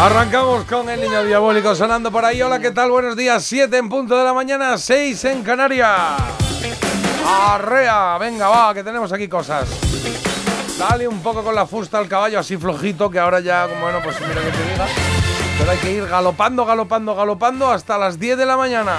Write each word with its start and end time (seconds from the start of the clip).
Arrancamos 0.00 0.64
con 0.64 0.88
el 0.90 1.00
niño 1.00 1.22
diabólico 1.22 1.74
sonando 1.74 2.10
por 2.10 2.24
ahí. 2.24 2.42
Hola, 2.42 2.58
¿qué 2.58 2.72
tal? 2.72 2.90
Buenos 2.90 3.16
días. 3.16 3.44
7 3.44 3.76
en 3.76 3.88
punto 3.88 4.18
de 4.18 4.24
la 4.24 4.34
mañana, 4.34 4.76
6 4.76 5.24
en 5.26 5.42
Canarias. 5.42 6.20
Arrea, 7.26 8.18
venga, 8.18 8.48
va, 8.48 8.74
que 8.74 8.82
tenemos 8.82 9.12
aquí 9.12 9.28
cosas. 9.28 9.68
Dale 10.78 11.06
un 11.06 11.22
poco 11.22 11.44
con 11.44 11.54
la 11.54 11.64
fusta 11.64 11.98
al 11.98 12.08
caballo, 12.08 12.40
así 12.40 12.56
flojito, 12.56 13.08
que 13.08 13.20
ahora 13.20 13.38
ya, 13.38 13.66
bueno, 13.80 14.00
pues 14.02 14.20
mira 14.20 14.42
que 14.42 14.50
te 14.50 14.72
diga. 14.72 14.86
Pero 15.58 15.70
hay 15.70 15.78
que 15.78 15.92
ir 15.92 16.06
galopando, 16.06 16.66
galopando, 16.66 17.14
galopando 17.14 17.70
hasta 17.70 17.96
las 17.96 18.18
10 18.18 18.36
de 18.36 18.46
la 18.46 18.56
mañana. 18.56 18.96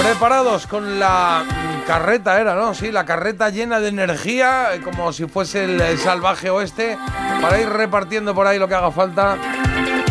Preparados 0.00 0.66
con 0.68 1.00
la 1.00 1.44
carreta, 1.86 2.40
era, 2.40 2.54
¿no? 2.54 2.74
Sí, 2.74 2.90
la 2.92 3.04
carreta 3.04 3.50
llena 3.50 3.80
de 3.80 3.88
energía, 3.88 4.68
como 4.84 5.12
si 5.12 5.26
fuese 5.26 5.64
el, 5.64 5.80
el 5.80 5.98
salvaje 5.98 6.50
oeste, 6.50 6.98
para 7.40 7.60
ir 7.60 7.68
repartiendo 7.68 8.34
por 8.34 8.46
ahí 8.46 8.58
lo 8.58 8.68
que 8.68 8.74
haga 8.74 8.90
falta, 8.90 9.36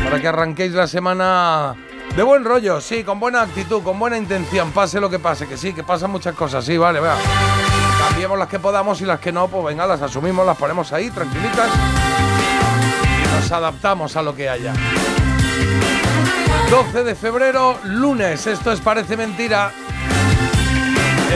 para 0.03 0.19
que 0.19 0.27
arranquéis 0.27 0.73
la 0.73 0.87
semana 0.87 1.75
de 2.15 2.23
buen 2.23 2.43
rollo, 2.43 2.81
sí, 2.81 3.03
con 3.03 3.19
buena 3.19 3.41
actitud, 3.41 3.81
con 3.83 3.99
buena 3.99 4.17
intención, 4.17 4.71
pase 4.71 4.99
lo 4.99 5.09
que 5.09 5.19
pase, 5.19 5.47
que 5.47 5.57
sí, 5.57 5.73
que 5.73 5.83
pasan 5.83 6.11
muchas 6.11 6.35
cosas, 6.35 6.65
sí, 6.65 6.77
vale, 6.77 6.99
vea. 6.99 7.15
Cambiemos 8.07 8.37
las 8.37 8.47
que 8.47 8.59
podamos 8.59 9.01
y 9.01 9.05
las 9.05 9.19
que 9.19 9.31
no, 9.31 9.47
pues 9.47 9.65
venga, 9.65 9.85
las 9.85 10.01
asumimos, 10.01 10.45
las 10.45 10.57
ponemos 10.57 10.91
ahí, 10.93 11.09
tranquilitas, 11.11 11.69
y 13.23 13.35
nos 13.35 13.51
adaptamos 13.51 14.15
a 14.15 14.21
lo 14.21 14.35
que 14.35 14.49
haya. 14.49 14.73
12 16.69 17.03
de 17.03 17.15
febrero, 17.15 17.79
lunes. 17.83 18.45
Esto 18.45 18.71
es 18.71 18.79
Parece 18.79 19.17
Mentira. 19.17 19.71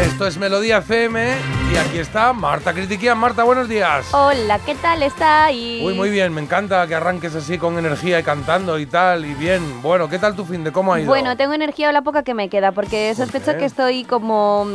Esto 0.01 0.25
es 0.25 0.37
Melodía 0.37 0.79
FM. 0.79 1.35
Y 1.71 1.77
aquí 1.77 1.99
está 1.99 2.33
Marta 2.33 2.73
Critiquian. 2.73 3.17
Marta, 3.17 3.43
buenos 3.43 3.69
días. 3.69 4.11
Hola, 4.11 4.59
¿qué 4.65 4.73
tal 4.75 5.03
está? 5.03 5.51
Y... 5.51 5.85
Uy, 5.85 5.93
muy 5.93 6.09
bien. 6.09 6.33
Me 6.33 6.41
encanta 6.41 6.87
que 6.87 6.95
arranques 6.95 7.35
así 7.35 7.59
con 7.59 7.77
energía 7.77 8.19
y 8.19 8.23
cantando 8.23 8.79
y 8.79 8.87
tal. 8.87 9.23
Y 9.23 9.35
bien. 9.35 9.81
Bueno, 9.83 10.09
¿qué 10.09 10.17
tal 10.17 10.35
tu 10.35 10.45
fin 10.45 10.63
de 10.63 10.71
cómo 10.71 10.93
ha 10.93 10.99
ido? 10.99 11.07
Bueno, 11.07 11.37
tengo 11.37 11.53
energía 11.53 11.89
o 11.89 11.91
la 11.91 12.01
poca 12.01 12.23
que 12.23 12.33
me 12.33 12.49
queda, 12.49 12.71
porque 12.71 13.13
sospecho 13.13 13.55
que 13.57 13.65
estoy 13.65 14.03
como 14.03 14.67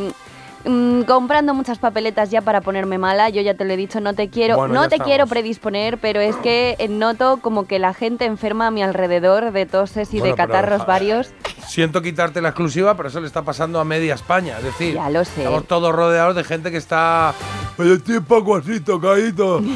mm, 0.65 1.01
comprando 1.01 1.53
muchas 1.53 1.79
papeletas 1.79 2.29
ya 2.31 2.41
para 2.41 2.61
ponerme 2.61 2.97
mala. 2.97 3.29
Yo 3.29 3.41
ya 3.41 3.53
te 3.53 3.65
lo 3.65 3.73
he 3.73 3.77
dicho, 3.77 3.99
no 4.01 4.13
te 4.13 4.29
quiero, 4.29 4.57
Bueno, 4.57 4.73
no 4.73 4.81
te 4.89 4.95
estamos. 4.95 5.07
quiero 5.07 5.27
predisponer, 5.27 5.97
pero 5.97 6.19
es 6.21 6.35
que 6.37 6.75
eh, 6.79 6.87
noto 6.87 7.39
como 7.41 7.65
que 7.67 7.79
la 7.79 7.93
gente 7.93 8.25
enferma 8.25 8.67
a 8.67 8.71
mi 8.71 8.83
alrededor 8.83 9.51
de 9.51 9.65
toses 9.65 10.13
y 10.13 10.19
Bueno, 10.19 10.31
de 10.35 10.37
catarros 10.37 10.85
varios. 10.85 11.31
Siento 11.67 12.01
quitarte 12.01 12.41
la 12.41 12.49
exclusiva, 12.49 12.95
pero 12.97 13.09
eso 13.09 13.19
le 13.21 13.27
está 13.27 13.43
pasando 13.43 13.79
a 13.79 13.85
media 13.85 14.15
España. 14.15 14.57
Es 14.57 14.63
decir, 14.63 14.95
Ya 14.95 15.09
lo 15.09 15.23
sé. 15.25 15.41
estamos 15.41 15.65
todos 15.67 15.93
rodeados 15.93 16.35
de 16.35 16.43
gente 16.43 16.71
que 16.71 16.77
está. 16.77 17.33
Oye, 17.79 17.93
estoy 17.93 18.17
un 18.17 18.25
poco 18.25 18.57
así, 18.57 18.81
tocadito. 18.81 19.61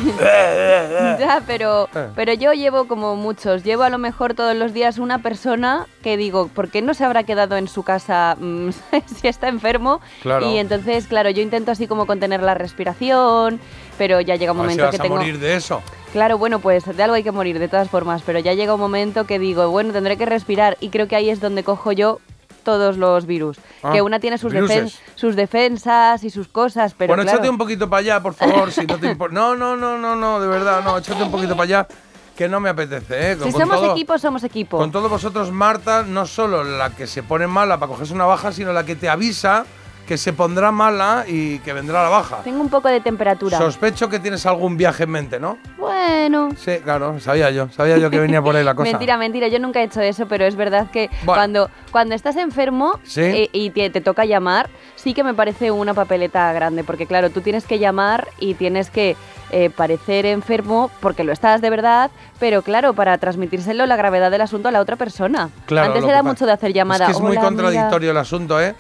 Ya, 1.19 1.41
pero, 1.45 1.87
pero 2.15 2.33
yo 2.33 2.53
llevo 2.53 2.87
como 2.87 3.15
muchos. 3.15 3.63
Llevo 3.63 3.83
a 3.83 3.89
lo 3.89 3.97
mejor 3.97 4.33
todos 4.33 4.55
los 4.55 4.73
días 4.73 4.97
una 4.97 5.19
persona 5.19 5.87
que 6.01 6.17
digo, 6.17 6.47
¿por 6.47 6.69
qué 6.69 6.81
no 6.81 6.93
se 6.93 7.05
habrá 7.05 7.23
quedado 7.23 7.55
en 7.55 7.67
su 7.67 7.83
casa 7.83 8.35
mm, 8.39 8.69
si 9.05 9.27
está 9.27 9.47
enfermo? 9.47 10.01
Claro. 10.21 10.49
Y 10.49 10.57
entonces, 10.57 11.07
claro, 11.07 11.29
yo 11.29 11.41
intento 11.41 11.71
así 11.71 11.87
como 11.87 12.05
contener 12.05 12.41
la 12.41 12.55
respiración, 12.55 13.59
pero 13.97 14.19
ya 14.21 14.35
llega 14.35 14.51
un 14.51 14.59
ver 14.59 14.71
si 14.71 14.77
momento 14.77 14.83
vas 14.83 14.91
que 14.91 14.97
a 14.97 15.03
tengo... 15.03 15.15
morir 15.15 15.39
de 15.39 15.55
eso. 15.55 15.81
Claro, 16.11 16.37
bueno, 16.37 16.59
pues 16.59 16.85
de 16.85 17.03
algo 17.03 17.15
hay 17.15 17.23
que 17.23 17.31
morir 17.31 17.59
de 17.59 17.67
todas 17.67 17.89
formas, 17.89 18.21
pero 18.25 18.39
ya 18.39 18.53
llega 18.53 18.73
un 18.73 18.79
momento 18.79 19.25
que 19.25 19.39
digo, 19.39 19.69
bueno, 19.69 19.93
tendré 19.93 20.17
que 20.17 20.25
respirar 20.25 20.77
y 20.79 20.89
creo 20.89 21.07
que 21.07 21.15
ahí 21.15 21.29
es 21.29 21.39
donde 21.39 21.63
cojo 21.63 21.91
yo 21.91 22.19
todos 22.63 22.97
los 22.97 23.25
virus. 23.25 23.57
Ah, 23.83 23.91
que 23.91 24.01
una 24.01 24.19
tiene 24.19 24.37
sus, 24.37 24.51
defen- 24.53 24.93
sus 25.15 25.35
defensas 25.35 26.23
y 26.23 26.29
sus 26.29 26.47
cosas, 26.47 26.93
pero 26.97 27.09
bueno, 27.09 27.23
claro, 27.23 27.37
échate 27.37 27.49
un 27.49 27.57
poquito 27.57 27.89
para 27.89 27.99
allá, 28.01 28.19
por 28.21 28.33
favor, 28.33 28.71
si 28.71 28.85
no 28.85 28.97
te 28.97 29.07
importa. 29.11 29.33
No, 29.33 29.55
no, 29.55 29.75
no, 29.75 29.97
no, 29.97 30.15
no, 30.15 30.39
de 30.39 30.47
verdad, 30.47 30.81
no, 30.83 30.97
échate 30.97 31.21
un 31.23 31.31
poquito 31.31 31.51
para 31.55 31.63
allá, 31.63 31.87
que 32.35 32.47
no 32.49 32.59
me 32.59 32.69
apetece, 32.69 33.33
¿eh? 33.33 33.37
si 33.43 33.51
somos 33.51 33.79
todo- 33.79 33.91
equipo, 33.91 34.17
somos 34.17 34.43
equipo. 34.43 34.77
Con 34.77 34.91
todos 34.91 35.09
vosotros, 35.09 35.51
Marta, 35.51 36.03
no 36.03 36.25
solo 36.25 36.63
la 36.63 36.89
que 36.89 37.05
se 37.07 37.21
pone 37.21 37.45
mala 37.47 37.77
para 37.77 37.91
cogerse 37.91 38.13
una 38.13 38.25
baja, 38.25 38.51
sino 38.51 38.73
la 38.73 38.83
que 38.85 38.95
te 38.95 39.07
avisa 39.09 39.65
que 40.07 40.17
se 40.17 40.33
pondrá 40.33 40.71
mala 40.71 41.23
y 41.27 41.59
que 41.59 41.71
vendrá 41.73 42.03
la 42.03 42.09
baja. 42.09 42.37
Tengo 42.43 42.61
un 42.61 42.69
poco 42.69 42.89
de 42.89 42.99
temperatura. 42.99 43.57
Sospecho 43.57 44.09
que 44.09 44.19
tienes 44.19 44.45
algún 44.45 44.75
viaje 44.75 45.03
en 45.03 45.09
mente, 45.11 45.39
¿no? 45.39 45.57
Bueno. 45.77 46.49
Sí, 46.57 46.79
claro, 46.83 47.19
sabía 47.21 47.49
yo, 47.51 47.69
sabía 47.69 47.97
yo 47.97 48.09
que 48.09 48.19
venía 48.19 48.41
por 48.41 48.55
ahí 48.55 48.63
la 48.63 48.75
cosa. 48.75 48.91
Mentira, 48.91 49.17
mentira, 49.17 49.47
yo 49.47 49.59
nunca 49.59 49.79
he 49.79 49.83
hecho 49.85 50.01
eso, 50.01 50.27
pero 50.27 50.45
es 50.45 50.55
verdad 50.55 50.91
que 50.91 51.09
Bueno. 51.23 51.39
cuando, 51.39 51.69
cuando 51.91 52.15
estás 52.15 52.35
enfermo 52.35 52.99
Sí. 53.03 53.21
eh, 53.21 53.49
y 53.53 53.69
te, 53.69 53.89
te 53.89 54.01
toca 54.01 54.25
llamar, 54.25 54.69
sí 54.95 55.13
que 55.13 55.23
me 55.23 55.33
parece 55.33 55.71
una 55.71 55.93
papeleta 55.93 56.51
grande, 56.53 56.83
porque 56.83 57.05
claro, 57.07 57.29
tú 57.29 57.41
tienes 57.41 57.65
que 57.65 57.79
llamar 57.79 58.27
y 58.39 58.55
tienes 58.55 58.89
que 58.89 59.15
eh, 59.51 59.69
parecer 59.69 60.25
enfermo 60.25 60.89
porque 60.99 61.23
lo 61.23 61.31
estás 61.31 61.61
de 61.61 61.69
verdad, 61.69 62.09
pero 62.39 62.61
claro, 62.63 62.93
para 62.93 63.17
transmitírselo 63.19 63.85
la 63.85 63.95
gravedad 63.95 64.31
del 64.31 64.41
asunto 64.41 64.67
a 64.67 64.71
la 64.71 64.79
otra 64.81 64.95
persona. 64.95 65.49
Claro, 65.65 65.93
Antes 65.93 66.09
era 66.09 66.23
mucho 66.23 66.45
de 66.45 66.51
hacer 66.53 66.73
llamada. 66.73 67.05
Es 67.05 67.11
que 67.11 67.17
es 67.17 67.21
muy 67.21 67.37
"Hola, 67.37 67.41
contradictorio 67.41 68.09
mira". 68.09 68.11
el 68.11 68.17
asunto, 68.17 68.59
¿eh? 68.59 68.73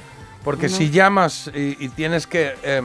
Porque 0.43 0.69
si 0.69 0.89
llamas 0.89 1.49
y, 1.53 1.77
y 1.85 1.89
tienes 1.89 2.27
que 2.27 2.53
eh, 2.63 2.81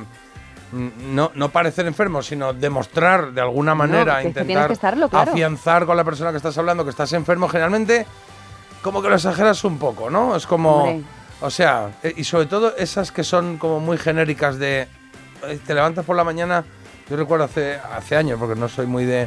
no, 0.73 1.31
no 1.35 1.49
parecer 1.49 1.87
enfermo, 1.87 2.23
sino 2.23 2.53
demostrar 2.53 3.33
de 3.33 3.41
alguna 3.41 3.75
manera, 3.75 4.21
tienes 4.21 4.37
intentar 4.39 4.67
que 4.69 4.73
estarlo, 4.75 5.09
claro. 5.09 5.33
afianzar 5.33 5.87
con 5.87 5.97
la 5.97 6.05
persona 6.05 6.31
que 6.31 6.37
estás 6.37 6.57
hablando 6.59 6.85
que 6.85 6.91
estás 6.91 7.13
enfermo, 7.15 7.49
generalmente 7.49 8.07
como 8.83 9.03
que 9.03 9.09
lo 9.09 9.17
exageras 9.17 9.65
un 9.65 9.79
poco, 9.79 10.09
¿no? 10.09 10.37
Es 10.37 10.47
como, 10.47 10.85
Hombre. 10.85 11.03
o 11.41 11.51
sea, 11.51 11.91
eh, 12.03 12.13
y 12.17 12.25
sobre 12.25 12.47
todo 12.47 12.77
esas 12.77 13.11
que 13.11 13.25
son 13.25 13.59
como 13.59 13.81
muy 13.81 13.99
genéricas 13.99 14.59
de 14.59 14.87
eh, 15.47 15.59
te 15.67 15.75
levantas 15.75 16.05
por 16.05 16.15
la 16.17 16.25
mañana. 16.25 16.65
Yo 17.11 17.17
recuerdo 17.17 17.47
hace 17.47 17.79
hace 17.97 18.17
años, 18.17 18.39
porque 18.39 18.55
no 18.61 18.69
soy 18.69 18.87
muy 18.87 19.05
de 19.05 19.27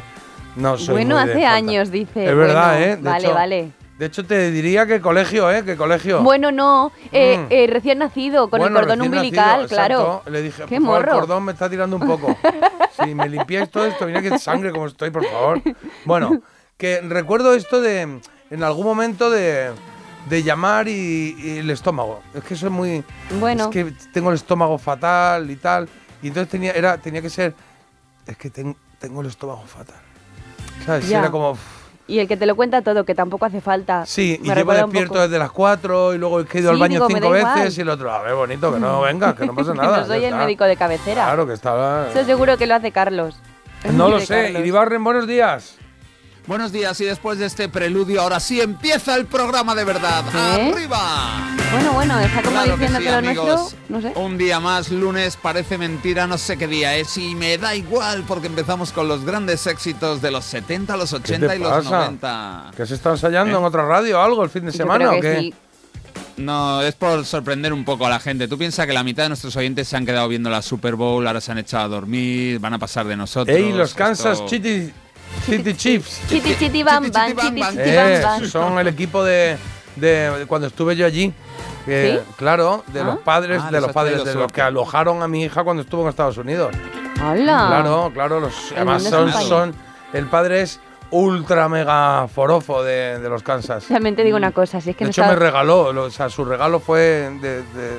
no 0.56 0.78
soy 0.78 0.94
Bueno, 0.94 1.20
muy 1.20 1.30
hace 1.30 1.44
años, 1.44 1.90
dice. 1.90 2.24
Es 2.30 2.36
verdad, 2.36 2.76
Bueno, 2.78 2.84
¿eh? 2.92 2.96
De 2.96 3.02
vale, 3.02 3.24
hecho- 3.26 3.34
vale. 3.34 3.72
De 4.02 4.06
hecho, 4.08 4.24
te 4.26 4.50
diría 4.50 4.84
que 4.84 5.00
colegio, 5.00 5.48
¿eh? 5.48 5.64
Que 5.64 5.76
colegio. 5.76 6.24
Bueno, 6.24 6.50
no, 6.50 6.90
eh, 7.12 7.38
Mm. 7.38 7.46
eh, 7.50 7.66
recién 7.70 7.98
nacido, 8.00 8.50
con 8.50 8.58
Bueno, 8.58 8.80
el 8.80 8.86
cordón 8.86 9.02
umbilical, 9.02 9.60
nacido, 9.62 9.68
claro. 9.68 9.94
exacto. 10.00 10.30
Le 10.32 10.42
dije, 10.42 10.62
Qué 10.68 10.78
por 10.80 10.86
favor, 10.86 10.98
morro. 11.02 11.12
el 11.12 11.18
cordón 11.20 11.44
me 11.44 11.52
está 11.52 11.70
tirando 11.70 11.94
un 11.98 12.06
poco. 12.08 12.36
si 13.00 13.14
me 13.14 13.28
limpiáis 13.28 13.70
todo 13.70 13.86
esto, 13.86 14.04
mira 14.06 14.20
que 14.20 14.36
sangre 14.40 14.72
como 14.72 14.88
estoy, 14.88 15.10
por 15.10 15.24
favor. 15.24 15.62
Bueno, 16.04 16.40
que 16.76 17.00
recuerdo 17.02 17.54
esto 17.54 17.80
de, 17.80 18.00
en 18.50 18.62
algún 18.64 18.84
momento 18.86 19.30
de, 19.30 19.70
de 20.28 20.42
llamar 20.42 20.88
y, 20.88 21.36
y 21.38 21.58
el 21.58 21.70
estómago. 21.70 22.22
Es 22.34 22.42
que 22.42 22.54
eso 22.54 22.66
es 22.66 22.72
muy... 22.72 23.04
Bueno. 23.38 23.66
Es 23.66 23.70
que 23.70 23.92
tengo 24.12 24.30
el 24.30 24.34
estómago 24.34 24.78
fatal 24.78 25.48
y 25.48 25.54
tal. 25.54 25.88
Y 26.22 26.26
entonces 26.26 26.50
tenía, 26.50 26.72
era, 26.72 26.98
tenía 26.98 27.22
que 27.22 27.30
ser... 27.30 27.54
Es 28.26 28.36
que 28.36 28.50
ten- 28.50 28.76
tengo 28.98 29.20
el 29.20 29.28
estómago 29.28 29.62
fatal. 29.64 30.00
¿Sabes? 30.84 31.08
Ya. 31.08 31.20
Era 31.20 31.30
como... 31.30 31.56
Y 32.12 32.18
el 32.18 32.28
que 32.28 32.36
te 32.36 32.44
lo 32.44 32.54
cuenta 32.54 32.82
todo, 32.82 33.04
que 33.06 33.14
tampoco 33.14 33.46
hace 33.46 33.62
falta. 33.62 34.04
Sí, 34.04 34.38
y 34.42 34.46
Me 34.50 34.62
un 34.62 34.66
despierto 34.68 35.18
desde 35.18 35.38
las 35.38 35.50
4 35.50 36.12
y 36.12 36.18
luego 36.18 36.40
he 36.40 36.58
ido 36.58 36.70
al 36.70 36.78
baño 36.78 37.06
digo, 37.06 37.08
cinco 37.08 37.30
veces 37.30 37.78
y 37.78 37.80
el 37.80 37.88
otro, 37.88 38.12
a 38.12 38.20
ver, 38.20 38.34
bonito, 38.34 38.70
que 38.70 38.78
no 38.78 39.00
venga, 39.00 39.34
que 39.34 39.46
no 39.46 39.54
pasa 39.54 39.72
nada. 39.74 40.00
no 40.00 40.06
soy 40.06 40.18
el 40.18 40.24
está. 40.24 40.36
médico 40.36 40.64
de 40.64 40.76
cabecera. 40.76 41.24
Claro 41.24 41.46
que 41.46 41.54
estaba. 41.54 42.10
Eso 42.10 42.22
seguro 42.26 42.58
que 42.58 42.66
lo 42.66 42.74
hace 42.74 42.90
Carlos. 42.92 43.40
No 43.94 44.10
lo 44.10 44.20
sé. 44.20 44.42
Carlos. 44.42 44.60
Iribarren, 44.60 45.02
buenos 45.02 45.26
días. 45.26 45.78
Buenos 46.46 46.72
días 46.72 47.00
y 47.00 47.04
después 47.04 47.38
de 47.38 47.46
este 47.46 47.68
preludio 47.68 48.20
ahora 48.20 48.40
sí 48.40 48.60
empieza 48.60 49.14
el 49.14 49.26
programa 49.26 49.76
de 49.76 49.84
verdad. 49.84 50.24
¿Eh? 50.34 50.72
¡Arriba! 50.72 51.54
Bueno, 51.70 51.92
bueno, 51.92 52.18
está 52.18 52.42
como 52.42 52.50
Claro 52.50 52.76
que 52.76 52.86
diciendo 52.88 52.98
sí, 52.98 53.04
que, 53.04 53.10
lo 53.10 53.16
amigos. 53.16 53.46
nuestro, 53.46 53.78
no 53.88 54.00
sé. 54.02 54.12
Un 54.18 54.38
día 54.38 54.58
más, 54.58 54.90
lunes, 54.90 55.36
parece 55.40 55.78
mentira, 55.78 56.26
no 56.26 56.36
sé 56.38 56.56
qué 56.56 56.66
día 56.66 56.96
es 56.96 57.16
y 57.16 57.36
me 57.36 57.56
da 57.58 57.76
igual 57.76 58.24
porque 58.26 58.48
empezamos 58.48 58.90
con 58.90 59.06
los 59.06 59.24
grandes 59.24 59.66
éxitos 59.68 60.20
de 60.20 60.32
los 60.32 60.44
70, 60.44 60.96
los 60.96 61.12
80 61.12 61.46
te 61.48 61.56
y 61.56 61.58
los 61.60 61.70
pasa? 61.70 61.90
90. 62.06 62.70
¿Que 62.76 62.86
se 62.86 62.94
está 62.94 63.10
ensayando 63.10 63.56
¿Eh? 63.56 63.60
en 63.60 63.64
otra 63.64 63.86
radio 63.86 64.18
o 64.18 64.22
algo 64.22 64.42
el 64.42 64.50
fin 64.50 64.64
de 64.66 64.72
Yo 64.72 64.78
semana 64.78 65.10
o 65.10 65.14
que 65.14 65.20
qué? 65.20 65.38
sí. 65.38 65.54
No, 66.38 66.82
es 66.82 66.94
por 66.96 67.24
sorprender 67.24 67.72
un 67.72 67.84
poco 67.84 68.06
a 68.06 68.10
la 68.10 68.18
gente. 68.18 68.48
Tú 68.48 68.58
piensas 68.58 68.86
que 68.86 68.92
la 68.92 69.04
mitad 69.04 69.22
de 69.24 69.28
nuestros 69.28 69.54
oyentes 69.54 69.86
se 69.86 69.96
han 69.96 70.04
quedado 70.04 70.26
viendo 70.28 70.50
la 70.50 70.60
Super 70.62 70.96
Bowl, 70.96 71.24
ahora 71.26 71.40
se 71.40 71.52
han 71.52 71.58
echado 71.58 71.84
a 71.84 71.88
dormir, 71.88 72.58
van 72.58 72.74
a 72.74 72.78
pasar 72.80 73.06
de 73.06 73.16
nosotros. 73.16 73.56
Ey, 73.56 73.70
los 73.72 73.94
Kansas 73.94 74.38
Esto- 74.38 74.48
City, 74.48 74.90
City 75.44 75.74
Chiefs. 75.74 76.20
Chiti 76.28 76.54
chiti 76.56 76.82
bam 76.82 77.04
Chiti, 77.04 77.12
bam, 77.18 77.26
chiti, 77.28 77.36
bam, 77.36 77.50
chiti 77.50 77.60
bam. 77.60 77.70
chiti 77.72 77.88
Eh, 77.90 78.20
bam 78.22 78.44
son 78.46 78.78
el 78.78 78.86
equipo 78.88 79.24
de, 79.24 79.56
de 79.96 80.44
cuando 80.46 80.66
estuve 80.68 80.94
yo 80.96 81.06
allí. 81.06 81.32
Que, 81.84 82.20
¿Sí? 82.24 82.32
Claro, 82.36 82.84
de 82.92 83.00
Ah. 83.00 83.04
los 83.04 83.18
padres, 83.18 83.60
Ah, 83.64 83.70
de 83.72 83.80
los 83.80 83.90
padres, 83.92 84.22
de 84.24 84.34
los 84.36 84.52
que 84.52 84.62
alojaron 84.62 85.20
a 85.22 85.26
mi 85.28 85.42
hija 85.44 85.64
cuando 85.64 85.82
estuvo 85.82 86.02
en 86.02 86.08
Estados 86.10 86.38
Unidos. 86.38 86.72
Hola. 87.20 87.66
Claro, 87.68 88.10
claro, 88.14 88.38
los, 88.40 88.54
además 88.76 89.02
son, 89.02 89.32
son 89.32 89.74
el 90.12 90.26
padre 90.26 90.62
es 90.62 90.78
ultra 91.10 91.68
mega 91.68 92.26
forofo 92.32 92.82
de, 92.84 93.18
de 93.18 93.28
los 93.28 93.42
Kansas. 93.42 93.84
También 93.86 94.14
te 94.14 94.22
digo 94.22 94.36
una 94.36 94.52
cosa, 94.52 94.80
si 94.80 94.90
es 94.90 94.96
que 94.96 95.04
De 95.04 95.08
no 95.08 95.10
hecho, 95.10 95.24
me 95.26 95.34
regaló, 95.34 95.92
lo- 95.92 96.04
o 96.04 96.10
sea, 96.10 96.28
su 96.30 96.44
regalo 96.44 96.78
fue 96.80 97.00
de, 97.00 97.30
de- 97.40 97.62
de- 97.62 97.98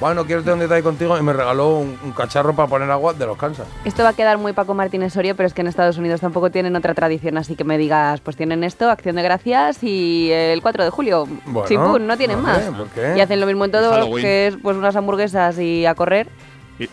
bueno, 0.00 0.24
quiero 0.24 0.40
tener 0.40 0.54
un 0.54 0.60
detalle 0.60 0.82
contigo 0.82 1.18
y 1.18 1.22
me 1.22 1.32
regaló 1.32 1.78
un, 1.78 1.98
un 2.02 2.12
cacharro 2.12 2.54
para 2.54 2.68
poner 2.68 2.90
agua 2.90 3.12
de 3.12 3.26
los 3.26 3.36
Kansas. 3.36 3.66
Esto 3.84 4.02
va 4.02 4.10
a 4.10 4.12
quedar 4.14 4.38
muy 4.38 4.52
Paco 4.52 4.72
Martínez 4.74 5.12
Soria, 5.12 5.34
pero 5.34 5.46
es 5.46 5.54
que 5.54 5.60
en 5.60 5.66
Estados 5.66 5.98
Unidos 5.98 6.20
tampoco 6.20 6.50
tienen 6.50 6.74
otra 6.74 6.94
tradición, 6.94 7.36
así 7.36 7.54
que 7.54 7.64
me 7.64 7.76
digas, 7.76 8.20
pues 8.20 8.36
tienen 8.36 8.64
esto, 8.64 8.90
Acción 8.90 9.16
de 9.16 9.22
Gracias 9.22 9.82
y 9.82 10.30
el 10.32 10.62
4 10.62 10.84
de 10.84 10.90
julio. 10.90 11.28
Bueno, 11.44 11.68
Chimpún, 11.68 12.06
no 12.06 12.16
tienen 12.16 12.38
¿por 12.38 12.46
más. 12.46 12.62
¿Por 12.62 12.88
qué? 12.88 13.14
Y 13.16 13.20
hacen 13.20 13.40
lo 13.40 13.46
mismo 13.46 13.66
en 13.66 13.70
todo, 13.70 14.14
que 14.16 14.46
es 14.48 14.56
pues 14.56 14.76
unas 14.76 14.96
hamburguesas 14.96 15.58
y 15.58 15.84
a 15.84 15.94
correr. 15.94 16.28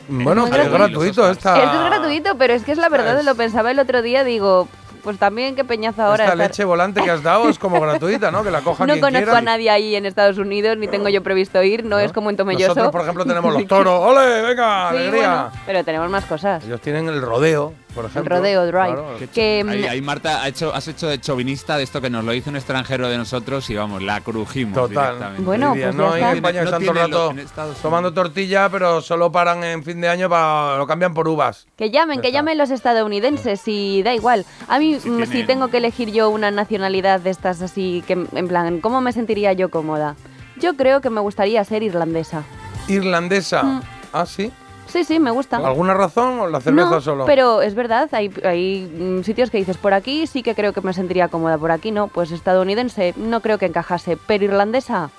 Bueno, 0.10 0.45
es 0.45 0.71
gratuito. 0.71 1.30
esta. 1.30 1.63
Esto 1.63 1.83
es 1.83 1.86
gratuito, 1.89 2.38
pero 2.38 2.53
es 2.53 2.63
que 2.63 2.74
es 2.74 2.77
la 2.77 2.89
verdad, 2.89 3.21
lo 3.24 3.36
pensaba 3.36 3.71
el 3.71 3.80
otro 3.80 4.01
día, 4.01 4.24
digo, 4.24 4.68
pues 5.07 5.18
también 5.19 5.56
qué 5.56 5.63
peñazo 5.63 6.01
ahora. 6.04 6.25
Esta 6.25 6.36
estar- 6.36 6.48
leche 6.50 6.65
volante 6.65 7.01
que 7.01 7.09
has 7.09 7.24
dado 7.24 7.48
es 7.48 7.57
como 7.57 7.80
gratuita, 7.88 8.30
¿no? 8.30 8.44
Que 8.44 8.51
la 8.51 8.59
coja 8.59 8.86
No 8.86 8.92
quien 8.92 9.01
conozco 9.01 9.24
quiera. 9.24 9.38
a 9.38 9.42
nadie 9.42 9.69
ahí 9.69 9.95
en 9.95 10.06
Estados 10.06 10.38
Unidos, 10.38 10.75
ni 10.77 10.89
tengo 10.89 11.07
yo 11.07 11.24
previsto 11.24 11.63
ir, 11.63 11.86
no, 11.86 11.98
es 11.98 12.12
como 12.12 12.30
en 12.30 12.36
Tomelloso. 12.36 12.68
Nosotros, 12.75 12.92
por 12.92 13.01
ejemplo, 13.04 13.24
tenemos 13.25 13.54
los 13.54 13.65
toros. 13.68 14.01
¡Ole, 14.04 14.42
venga, 14.42 14.89
Sí, 14.92 14.98
alegría! 14.98 15.27
bueno, 15.30 15.51
pero 15.65 15.83
tenemos 15.86 16.09
más 16.09 16.25
cosas. 16.25 16.62
Ellos 16.65 16.81
tienen 16.81 17.07
el 17.07 17.21
rodeo, 17.21 17.74
por 17.98 18.06
El 18.06 18.12
ejemplo. 18.12 18.38
rodeo 18.38 18.66
drive. 18.68 18.94
Claro. 18.94 19.18
que, 19.34 19.66
Ahí, 19.68 19.82
mm, 19.82 19.90
ahí, 19.90 20.02
Marta, 20.02 20.44
ha 20.44 20.48
hecho, 20.48 20.74
has 20.74 20.88
hecho 20.88 21.08
de 21.08 21.20
chauvinista 21.20 21.76
de 21.78 21.84
esto 21.84 22.00
que 22.00 22.10
nos 22.10 22.24
lo 22.24 22.34
hizo 22.34 22.50
un 22.52 22.56
extranjero 22.56 23.10
de 23.10 23.18
nosotros 23.18 23.68
y 23.72 23.76
vamos, 23.76 24.04
la 24.04 24.22
crujimos 24.22 24.76
Total. 24.76 24.90
directamente. 25.16 25.42
Bueno, 25.44 25.70
pues 25.72 25.82
ya 25.82 25.92
no, 25.92 26.16
está. 26.16 26.30
en 26.32 26.36
España 26.38 26.60
No 26.62 26.66
están 26.66 26.82
todo 26.84 26.92
el 26.92 26.98
rato 26.98 27.34
tomando 27.82 28.14
tortilla, 28.14 28.70
pero 28.70 29.02
solo 29.02 29.32
paran 29.32 29.64
en 29.64 29.84
fin 29.84 30.00
de 30.00 30.10
año 30.10 30.30
para 30.30 30.78
lo 30.78 30.86
cambian 30.86 31.14
por 31.14 31.28
uvas. 31.28 31.66
Que 31.76 31.90
llamen, 31.90 32.18
Ya 32.18 32.22
que 32.22 32.32
llamen 32.32 32.58
los 32.58 32.70
estadounidenses 32.70 33.62
y 33.68 34.04
da 34.04 34.14
igual. 34.14 34.46
A 34.68 34.78
mí, 34.80 35.00
Si 35.00 35.10
mm, 35.10 35.20
si 35.24 35.28
tienen- 35.30 35.48
tengo 35.48 35.68
que 35.70 35.78
elegir 35.78 36.12
yo 36.12 36.30
una 36.30 36.52
nacionalidad 36.52 37.20
de 37.20 37.32
estas 37.32 37.62
así, 37.62 38.04
que 38.06 38.14
en 38.14 38.48
plan, 38.48 38.80
¿cómo 38.82 39.02
me 39.02 39.12
sentiría 39.12 39.54
yo 39.54 39.70
cómoda? 39.70 40.16
Yo 40.60 40.76
creo 40.76 41.02
que 41.02 41.10
me 41.10 41.22
gustaría 41.22 41.64
ser 41.64 41.84
irlandesa. 41.84 42.44
Irlandesa. 42.88 43.64
Mm. 43.64 43.82
Ah, 44.14 44.26
sí. 44.26 44.52
Sí, 44.88 45.04
sí, 45.04 45.19
me 45.19 45.31
gusta. 45.31 45.57
¿Alguna 45.57 45.94
razón 45.94 46.39
o 46.39 46.48
la 46.48 46.62
cerveza 46.62 46.89
no, 46.89 47.01
solo? 47.01 47.25
pero 47.25 47.62
es 47.62 47.75
verdad, 47.75 48.10
hay, 48.12 48.31
hay 48.44 48.92
mm, 48.92 49.24
sitios 49.24 49.50
que 49.50 49.57
dices, 49.57 49.78
por 49.78 49.94
aquí 49.94 50.28
sí 50.28 50.44
que 50.44 50.56
creo 50.56 50.74
que 50.74 50.81
me 50.81 50.94
sentiría 50.94 51.28
cómoda, 51.28 51.57
por 51.57 51.72
aquí 51.72 51.92
no. 51.92 52.07
Pues 52.07 52.31
estadounidense 52.31 53.13
no 53.18 53.42
creo 53.42 53.57
que 53.57 53.66
encajase, 53.66 54.18
pero 54.28 54.45
irlandesa, 54.45 55.10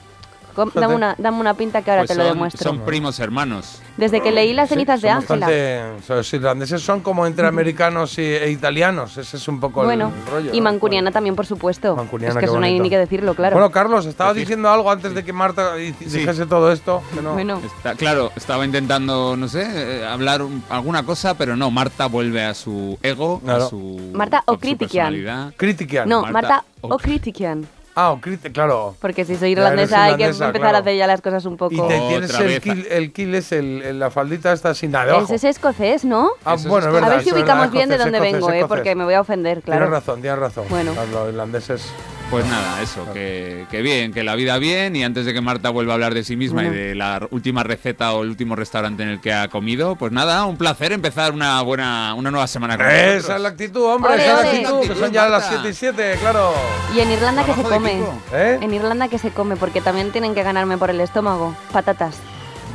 com- 0.58 0.70
dame 0.75 0.94
una, 0.94 1.14
dame 1.19 1.38
una 1.40 1.55
pinta 1.55 1.82
que 1.82 1.90
ahora 1.90 2.02
Pues 2.02 2.08
te 2.10 2.14
lo 2.16 2.22
son- 2.25 2.32
demuestro. 2.34 2.62
Son 2.70 2.81
primos 2.84 3.19
hermanos. 3.20 3.81
Desde 3.96 4.20
que 4.20 4.31
leí 4.31 4.52
las 4.52 4.69
Sí, 4.69 4.75
cenizas 4.75 5.00
de 5.02 5.08
son 5.08 5.16
Ángela. 5.19 5.46
bastante- 5.46 6.14
Los 6.14 6.32
irlandeses 6.32 6.82
son 6.82 7.00
como 7.00 7.26
entre 7.26 7.46
americanos 7.46 8.19
y, 8.19 8.22
e 8.22 8.50
italianos. 8.50 9.16
Ese 9.16 9.37
es 9.37 9.49
un 9.49 9.58
poco 9.60 9.84
Bueno, 9.84 10.12
el 10.26 10.31
rollo. 10.32 10.50
y 10.52 10.58
¿no? 10.60 10.64
mancuniana 10.64 11.10
también, 11.10 11.34
por 11.37 11.46
supuesto. 11.46 11.96
Mancuniana, 11.96 12.34
es 12.34 12.38
que 12.38 12.44
eso 12.46 12.58
no 12.60 12.66
hay 12.66 12.78
ni 12.78 12.90
que 12.90 12.99
decirlo, 12.99 13.34
claro. 13.34 13.55
Bueno, 13.56 13.70
Carlos, 13.70 14.06
estabas 14.06 14.34
Decir- 14.34 14.46
diciendo 14.46 14.69
algo 14.70 14.90
antes 14.90 15.14
de 15.14 15.25
que 15.25 15.32
Marta 15.32 15.75
di- 15.75 15.93
dijese 15.93 16.46
todo 16.46 16.70
esto. 16.72 17.02
que 17.14 17.22
no. 17.22 17.32
Bueno. 17.34 17.60
Está, 17.64 17.94
claro, 17.94 18.31
estaba 18.37 18.64
intentando, 18.64 19.37
no 19.37 19.49
sé, 19.49 19.66
eh, 20.00 20.06
hablar 20.06 20.43
un- 20.43 20.62
alguna 20.70 21.02
cosa, 21.05 21.34
pero 21.34 21.56
no, 21.56 21.70
Marta 21.70 22.06
vuelve 22.06 22.44
a 22.44 22.55
su 22.55 22.99
ego, 23.02 23.40
Claro. 23.40 23.64
a 23.64 23.69
su, 23.69 24.10
Marta 24.14 24.43
personalidad. 24.46 25.52
Critican. 25.56 26.08
no, 26.08 26.22
Marta 26.22 26.32
Marta 26.32 26.64
o- 26.82 26.94
o 26.94 26.99
Critiquian. 26.99 27.66
Ah, 28.00 28.12
o 28.12 28.21
claro. 28.53 28.95
Porque 29.00 29.25
si 29.25 29.35
soy 29.35 29.50
irlandesa 29.50 30.05
hay 30.05 30.17
que 30.17 30.27
empezar 30.27 30.53
claro. 30.53 30.77
a 30.77 30.81
hacer 30.81 30.97
ya 30.97 31.09
las 31.09 31.21
cosas 31.21 31.45
un 31.47 31.56
poco... 31.56 31.75
Y 31.75 31.89
te 31.89 31.99
tienes 31.99 32.31
Otra 32.33 32.47
el 32.47 32.61
kill, 32.61 32.87
el 32.89 33.12
kill 33.12 33.35
es 33.35 33.50
el, 33.50 33.83
el- 33.83 33.99
la 33.99 34.09
faldita 34.12 34.53
esta 34.53 34.73
sin 34.73 34.93
nada 34.93 35.06
debajo. 35.06 35.25
Ese 35.25 35.35
es 35.35 35.45
escocés, 35.56 36.05
¿no? 36.05 36.31
Ah, 36.45 36.55
Eso 36.55 36.62
es 36.62 36.69
bueno, 36.69 36.87
es 36.91 36.93
escocés. 36.93 36.93
verdad. 36.93 37.11
a 37.11 37.17
ver 37.17 37.25
si 37.25 37.33
ubicamos 37.33 37.71
bien 37.73 37.89
de 37.89 37.99
dónde 37.99 38.19
escocés, 38.19 38.33
vengo, 38.35 38.53
¿eh? 38.53 38.67
Porque 38.69 38.95
me 38.95 39.03
voy 39.03 39.15
a 39.15 39.21
ofender, 39.21 39.62
claro. 39.62 39.81
Tienes 39.87 39.91
razón, 39.99 40.21
tienes 40.21 40.39
razón. 40.39 40.65
Bueno. 40.69 40.93
Los 41.11 41.29
irlandeses. 41.31 41.93
Pues 42.31 42.45
nada, 42.47 42.83
eso, 42.83 43.11
que, 43.15 43.65
que 43.71 43.81
bien, 43.81 44.13
que 44.13 44.23
la 44.23 44.35
vida 44.35 44.59
bien 44.59 44.95
y 44.95 45.03
antes 45.03 45.25
de 45.25 45.33
que 45.33 45.41
Marta 45.41 45.71
vuelva 45.71 45.93
a 45.93 45.95
hablar 45.95 46.13
de 46.13 46.23
sí 46.25 46.37
misma 46.37 46.61
Bueno. 46.63 46.75
y 46.77 46.79
de 46.79 46.95
la 46.95 47.27
última 47.31 47.63
receta 47.63 48.13
o 48.13 48.23
el 48.23 48.29
último 48.29 48.55
restaurante 48.55 49.03
en 49.03 49.09
el 49.09 49.21
que 49.21 49.33
ha 49.33 49.49
comido, 49.49 49.97
pues 49.97 50.13
nada, 50.13 50.45
un 50.45 50.59
placer 50.59 50.93
empezar 50.93 51.33
una 51.33 51.63
buena, 51.63 52.13
una 52.15 52.31
nueva 52.31 52.47
semana 52.47 52.77
con 52.77 52.85
Esa 52.87 53.15
vosotros. 53.15 53.37
es 53.37 53.43
la 53.43 53.49
actitud, 53.49 53.83
hombre, 53.83 54.13
Ole, 54.13 54.25
esa 54.27 54.35
es 54.35 54.43
la 54.45 54.51
actitud, 54.71 54.95
que 54.95 55.01
son 55.01 55.11
ya 55.13 55.29
las 55.29 55.49
7 55.49 55.69
y 55.71 55.73
7, 55.73 56.17
claro. 56.21 56.53
Y 56.95 57.01
en 57.01 57.11
Irlanda 57.13 57.45
que 57.45 57.55
se 57.55 57.63
come. 57.63 58.03
¿Eh? 58.35 58.59
En 58.61 58.75
Irlanda 58.75 59.09
que 59.09 59.19
se 59.19 59.31
come, 59.31 59.57
porque 59.57 59.81
también 59.81 60.11
tienen 60.13 60.35
que 60.35 60.43
ganarme 60.43 60.77
por 60.77 60.91
el 60.91 61.01
estómago. 61.01 61.55
Patatas. 61.73 62.17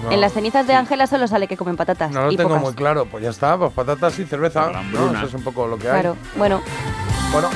No. 0.03 0.11
En 0.11 0.19
las 0.19 0.33
cenizas 0.33 0.65
de 0.65 0.73
Ángela 0.73 1.05
solo 1.05 1.27
sale 1.27 1.47
que 1.47 1.55
comen 1.57 1.77
patatas. 1.77 2.09
No 2.11 2.25
lo 2.25 2.31
y 2.31 2.35
tengo 2.37 2.49
pocas. 2.49 2.63
muy 2.63 2.73
claro. 2.73 3.05
Pues 3.05 3.23
ya 3.23 3.29
está, 3.29 3.55
pues 3.57 3.71
patatas 3.71 4.17
y 4.17 4.25
cerveza. 4.25 4.71
¿no? 4.91 5.13
Eso 5.13 5.27
es 5.27 5.33
un 5.35 5.43
poco 5.43 5.67
lo 5.67 5.77
que 5.77 5.87
hay. 5.87 5.93
Claro, 6.01 6.17
bueno, 6.35 6.61
Bueno, 7.31 7.49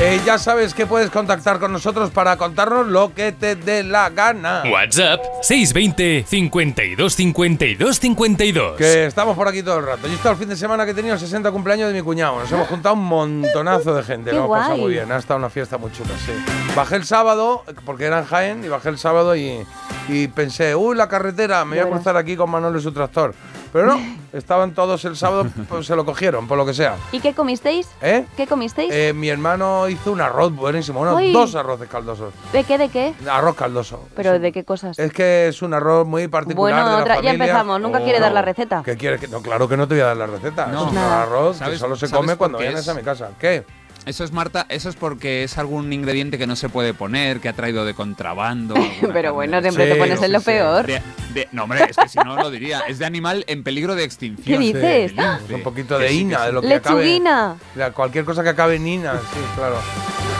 eh, 0.00 0.20
ya 0.26 0.38
sabes 0.38 0.74
que 0.74 0.86
puedes 0.86 1.08
contactar 1.10 1.58
con 1.60 1.72
nosotros 1.72 2.10
para 2.10 2.36
contarnos 2.36 2.86
lo 2.88 3.14
que 3.14 3.32
te 3.32 3.54
dé 3.54 3.82
la 3.84 4.10
gana. 4.10 4.62
WhatsApp 4.70 5.20
620 5.40 6.24
52 6.28 7.14
52 7.14 8.00
52. 8.00 8.76
Que 8.76 9.06
estamos 9.06 9.36
por 9.36 9.46
aquí 9.48 9.62
todo 9.62 9.78
el 9.78 9.86
rato. 9.86 10.06
Yo 10.06 10.12
he 10.12 10.16
estado 10.16 10.32
el 10.32 10.38
fin 10.38 10.48
de 10.48 10.56
semana 10.56 10.84
que 10.84 10.90
he 10.90 10.94
tenido 10.94 11.14
el 11.14 11.20
60 11.20 11.50
cumpleaños 11.52 11.88
de 11.88 11.94
mi 11.94 12.02
cuñado. 12.02 12.38
Nos 12.40 12.50
hemos 12.50 12.68
juntado 12.68 12.94
un 12.96 13.04
montonazo 13.04 13.94
de 13.94 14.02
gente. 14.02 14.30
Qué 14.30 14.36
Lo 14.36 14.44
hemos 14.44 14.56
pasado 14.58 14.74
guay. 14.74 14.80
muy 14.82 14.92
bien. 14.92 15.10
Ha 15.12 15.16
estado 15.16 15.38
una 15.38 15.48
fiesta 15.50 15.78
muy 15.78 15.92
chula, 15.92 16.10
sí. 16.26 16.32
Bajé 16.74 16.96
el 16.96 17.04
sábado, 17.04 17.64
porque 17.86 18.04
era 18.06 18.18
en 18.18 18.24
Jaén, 18.26 18.64
y 18.64 18.68
bajé 18.68 18.88
el 18.88 18.98
sábado 18.98 19.36
y, 19.36 19.64
y 20.08 20.28
pensé, 20.28 20.74
uy, 20.74 20.96
la 20.96 21.08
carretera, 21.08 21.64
me 21.64 21.70
voy 21.76 21.78
a 21.78 21.84
verás. 21.84 22.00
cruzar 22.00 22.16
aquí 22.16 22.36
con 22.36 22.50
Manuel 22.50 22.76
y 22.76 22.80
su 22.82 22.92
tractor. 22.92 23.34
Pero 23.74 23.88
no, 23.88 24.00
estaban 24.32 24.72
todos 24.72 25.04
el 25.04 25.16
sábado, 25.16 25.46
pues 25.68 25.84
se 25.86 25.96
lo 25.96 26.04
cogieron, 26.04 26.46
por 26.46 26.56
lo 26.56 26.64
que 26.64 26.72
sea. 26.72 26.94
¿y 27.10 27.18
qué 27.18 27.34
comisteis? 27.34 27.88
¿Eh? 28.00 28.24
¿Qué 28.36 28.46
comisteis? 28.46 28.92
Eh, 28.94 29.12
mi 29.12 29.28
hermano 29.28 29.88
hizo 29.88 30.12
un 30.12 30.20
arroz 30.20 30.54
buenísimo, 30.54 31.00
unos 31.00 31.16
Uy. 31.16 31.32
dos 31.32 31.56
arroces 31.56 31.88
caldosos. 31.88 32.32
¿De 32.52 32.62
qué, 32.62 32.78
de 32.78 32.88
qué? 32.88 33.14
Arroz 33.28 33.56
caldoso. 33.56 34.06
¿Pero 34.14 34.38
de 34.38 34.52
qué 34.52 34.62
cosas? 34.62 34.96
Es 34.96 35.12
que 35.12 35.48
es 35.48 35.60
un 35.60 35.74
arroz 35.74 36.06
muy 36.06 36.28
particular. 36.28 36.72
Bueno, 36.72 36.88
de 36.88 36.96
la 36.98 37.02
otra- 37.02 37.20
ya 37.20 37.32
empezamos, 37.32 37.80
nunca 37.80 37.98
quiere 38.04 38.20
dar 38.20 38.30
la 38.30 38.42
receta. 38.42 38.80
¿Qué 38.84 38.96
quieres 38.96 39.20
que.? 39.20 39.26
No, 39.26 39.42
claro 39.42 39.68
que 39.68 39.76
no 39.76 39.88
te 39.88 39.94
voy 39.94 40.02
a 40.02 40.06
dar 40.06 40.16
la 40.18 40.26
receta. 40.28 40.66
No. 40.66 40.86
es 40.86 40.92
un 40.92 40.98
arroz 40.98 41.58
que 41.58 41.64
¿Sabes- 41.64 41.80
solo 41.80 41.96
se 41.96 42.08
come 42.08 42.36
cuando 42.36 42.58
vienes 42.58 42.78
es? 42.78 42.88
a 42.88 42.94
mi 42.94 43.02
casa. 43.02 43.30
¿Qué? 43.40 43.64
Eso 44.06 44.22
es 44.22 44.32
Marta, 44.32 44.66
eso 44.68 44.90
es 44.90 44.96
porque 44.96 45.44
es 45.44 45.56
algún 45.56 45.90
ingrediente 45.92 46.36
que 46.36 46.46
no 46.46 46.56
se 46.56 46.68
puede 46.68 46.92
poner, 46.92 47.40
que 47.40 47.48
ha 47.48 47.54
traído 47.54 47.86
de 47.86 47.94
contrabando. 47.94 48.74
Pero 49.12 49.12
carne 49.12 49.30
bueno, 49.32 49.56
de- 49.62 49.70
siempre 49.70 49.92
te 49.94 49.98
pones 49.98 50.22
en 50.22 50.32
lo 50.32 50.40
peor. 50.42 50.86
de- 50.86 51.00
de- 51.32 51.48
no, 51.52 51.64
hombre, 51.64 51.84
es 51.88 51.96
que 51.96 52.08
si 52.08 52.18
no 52.18 52.36
lo 52.36 52.50
diría. 52.50 52.80
Es 52.80 52.98
de 52.98 53.06
animal 53.06 53.44
en 53.48 53.64
peligro 53.64 53.94
de 53.94 54.04
extinción. 54.04 54.44
¿Qué 54.44 54.58
dices? 54.58 55.10
Sí, 55.12 55.16
lince. 55.16 55.54
Un 55.54 55.62
poquito 55.62 55.98
de 55.98 56.12
ina, 56.12 56.38
sí. 56.40 56.46
de 56.46 56.52
lo 56.52 56.60
que 56.60 56.74
acabe. 56.74 56.96
¡Lechuguina! 57.02 57.56
la- 57.76 57.92
cualquier 57.92 58.26
cosa 58.26 58.42
que 58.42 58.50
acabe 58.50 58.76
en 58.76 58.86
ina, 58.86 59.14
sí, 59.32 59.40
claro. 59.56 59.76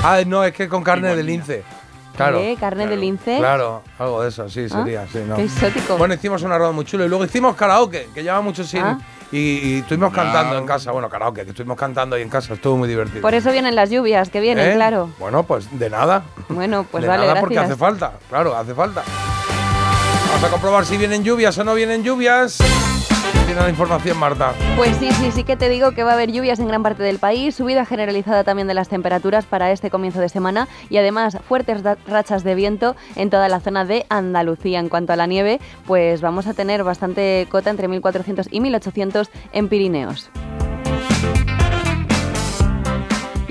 Ah, 0.03 0.21
no, 0.27 0.45
es 0.45 0.53
que 0.53 0.69
con 0.69 0.83
carne 0.83 1.17
de 1.17 1.23
lince. 1.23 1.62
Claro. 2.17 2.38
¿Qué? 2.38 2.57
¿Carne 2.61 2.83
de 2.83 2.88
claro, 2.91 3.00
lince? 3.00 3.38
Claro, 3.38 3.83
algo 3.99 4.23
de 4.23 4.29
eso, 4.29 4.49
sí, 4.49 4.67
Ah, 4.71 4.85
sería, 4.85 5.07
sí, 5.11 5.19
no. 5.27 5.35
Qué 5.35 5.45
exótico. 5.45 5.97
Bueno, 5.97 6.15
hicimos 6.15 6.43
un 6.43 6.53
arroz 6.53 6.73
muy 6.73 6.85
chulo 6.85 7.05
y 7.05 7.09
luego 7.09 7.25
hicimos 7.25 7.57
karaoke, 7.57 8.09
que 8.15 8.23
lleva 8.23 8.41
mucho 8.41 8.62
sin. 8.62 8.83
Ah. 8.83 8.99
Y, 9.33 9.38
y 9.38 9.78
estuvimos 9.81 10.12
Claro. 10.12 10.31
cantando 10.33 10.59
en 10.59 10.66
casa. 10.66 10.93
Bueno, 10.93 11.09
karaoke, 11.09 11.45
que 11.45 11.50
estuvimos 11.50 11.76
cantando 11.76 12.16
ahí 12.16 12.23
en 12.23 12.28
casa, 12.28 12.54
estuvo 12.54 12.76
muy 12.76 12.88
divertido. 12.88 13.23
Por 13.23 13.35
eso 13.35 13.50
vienen 13.52 13.75
las 13.75 13.90
lluvias, 13.90 14.28
que 14.31 14.40
vienen, 14.40 14.71
¿Eh? 14.71 14.75
claro. 14.75 15.11
Bueno, 15.19 15.43
pues 15.43 15.66
de 15.78 15.90
nada. 15.90 16.25
Bueno, 16.49 16.85
pues 16.90 17.02
de 17.02 17.09
vale, 17.09 17.26
nada 17.26 17.40
porque 17.40 17.54
gracias. 17.54 17.73
hace 17.73 17.81
falta, 17.81 18.12
claro, 18.28 18.57
hace 18.57 18.75
falta. 18.75 19.02
Vamos 20.35 20.49
a 20.49 20.50
comprobar 20.50 20.85
si 20.85 20.97
vienen 20.97 21.23
lluvias 21.23 21.57
o 21.59 21.62
no 21.62 21.75
vienen 21.75 22.03
lluvias. 22.03 22.59
Tiene 23.47 23.61
la 23.61 23.69
información, 23.69 24.19
Marta. 24.19 24.53
Pues 24.76 24.97
sí, 24.97 25.09
sí, 25.12 25.31
sí 25.31 25.45
que 25.45 25.55
te 25.55 25.69
digo 25.69 25.93
que 25.93 26.03
va 26.03 26.11
a 26.11 26.14
haber 26.14 26.33
lluvias 26.33 26.59
en 26.59 26.67
gran 26.67 26.83
parte 26.83 27.05
del 27.05 27.21
país, 27.21 27.55
subida 27.55 27.85
generalizada 27.85 28.43
también 28.43 28.67
de 28.67 28.75
las 28.75 28.88
temperaturas 28.88 29.47
para 29.47 29.71
este 29.71 29.91
comienzo 29.91 30.19
de 30.19 30.29
semana 30.29 30.67
y 30.91 30.97
además 30.97 31.38
fuertes 31.47 31.85
rachas 32.09 32.43
de 32.43 32.57
viento 32.57 32.97
en 33.14 33.31
toda 33.31 33.49
la 33.49 33.61
zona 33.61 33.85
de 33.85 34.07
Andalucía. 34.09 34.81
En 34.81 34.88
cuanto 34.88 35.12
a 35.12 35.17
la 35.17 35.29
nieve, 35.29 35.61
pues 35.87 36.21
vamos 36.21 36.49
a 36.49 36.55
tener 36.55 36.83
bastante 36.83 37.47
cota 37.49 37.71
entre 37.71 37.87
1400 37.87 38.49
y 38.50 38.59
1800 38.59 39.31
en 39.53 39.69
Pirineos. 39.69 40.31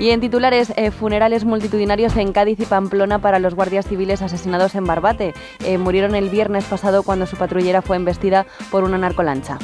Y 0.04 0.10
en 0.10 0.20
titulares, 0.20 0.70
eh, 0.76 0.90
funerales 0.90 1.46
multitudinarios 1.46 2.14
en 2.18 2.34
Cádiz 2.34 2.60
y 2.60 2.66
Pamplona 2.66 3.20
para 3.20 3.38
los 3.38 3.54
guardias 3.54 3.88
civiles 3.88 4.20
asesinados 4.20 4.74
en 4.74 4.84
Barbate. 4.84 5.32
Eh, 5.64 5.78
murieron 5.78 6.14
el 6.14 6.28
viernes 6.28 6.66
pasado 6.66 7.04
cuando 7.04 7.24
su 7.24 7.38
patrullera 7.38 7.80
fue 7.80 7.96
embestida 7.96 8.44
por 8.70 8.84
una 8.84 8.98
narcolancha. 8.98 9.56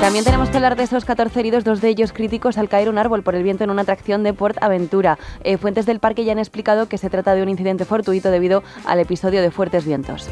También 0.00 0.24
tenemos 0.24 0.50
que 0.50 0.56
hablar 0.56 0.74
de 0.74 0.82
esos 0.82 1.04
14 1.04 1.38
heridos, 1.38 1.62
dos 1.62 1.80
de 1.80 1.90
ellos 1.90 2.12
críticos 2.12 2.58
al 2.58 2.68
caer 2.68 2.88
un 2.88 2.98
árbol 2.98 3.22
por 3.22 3.36
el 3.36 3.44
viento 3.44 3.62
en 3.62 3.70
una 3.70 3.82
atracción 3.82 4.24
de 4.24 4.34
Port 4.34 4.60
Aventura. 4.60 5.16
Eh, 5.44 5.56
fuentes 5.56 5.86
del 5.86 6.00
parque 6.00 6.24
ya 6.24 6.32
han 6.32 6.40
explicado 6.40 6.88
que 6.88 6.98
se 6.98 7.08
trata 7.08 7.36
de 7.36 7.44
un 7.44 7.48
incidente 7.48 7.84
fortuito 7.84 8.28
debido 8.28 8.64
al 8.86 8.98
episodio 8.98 9.40
de 9.40 9.52
fuertes 9.52 9.84
vientos. 9.84 10.28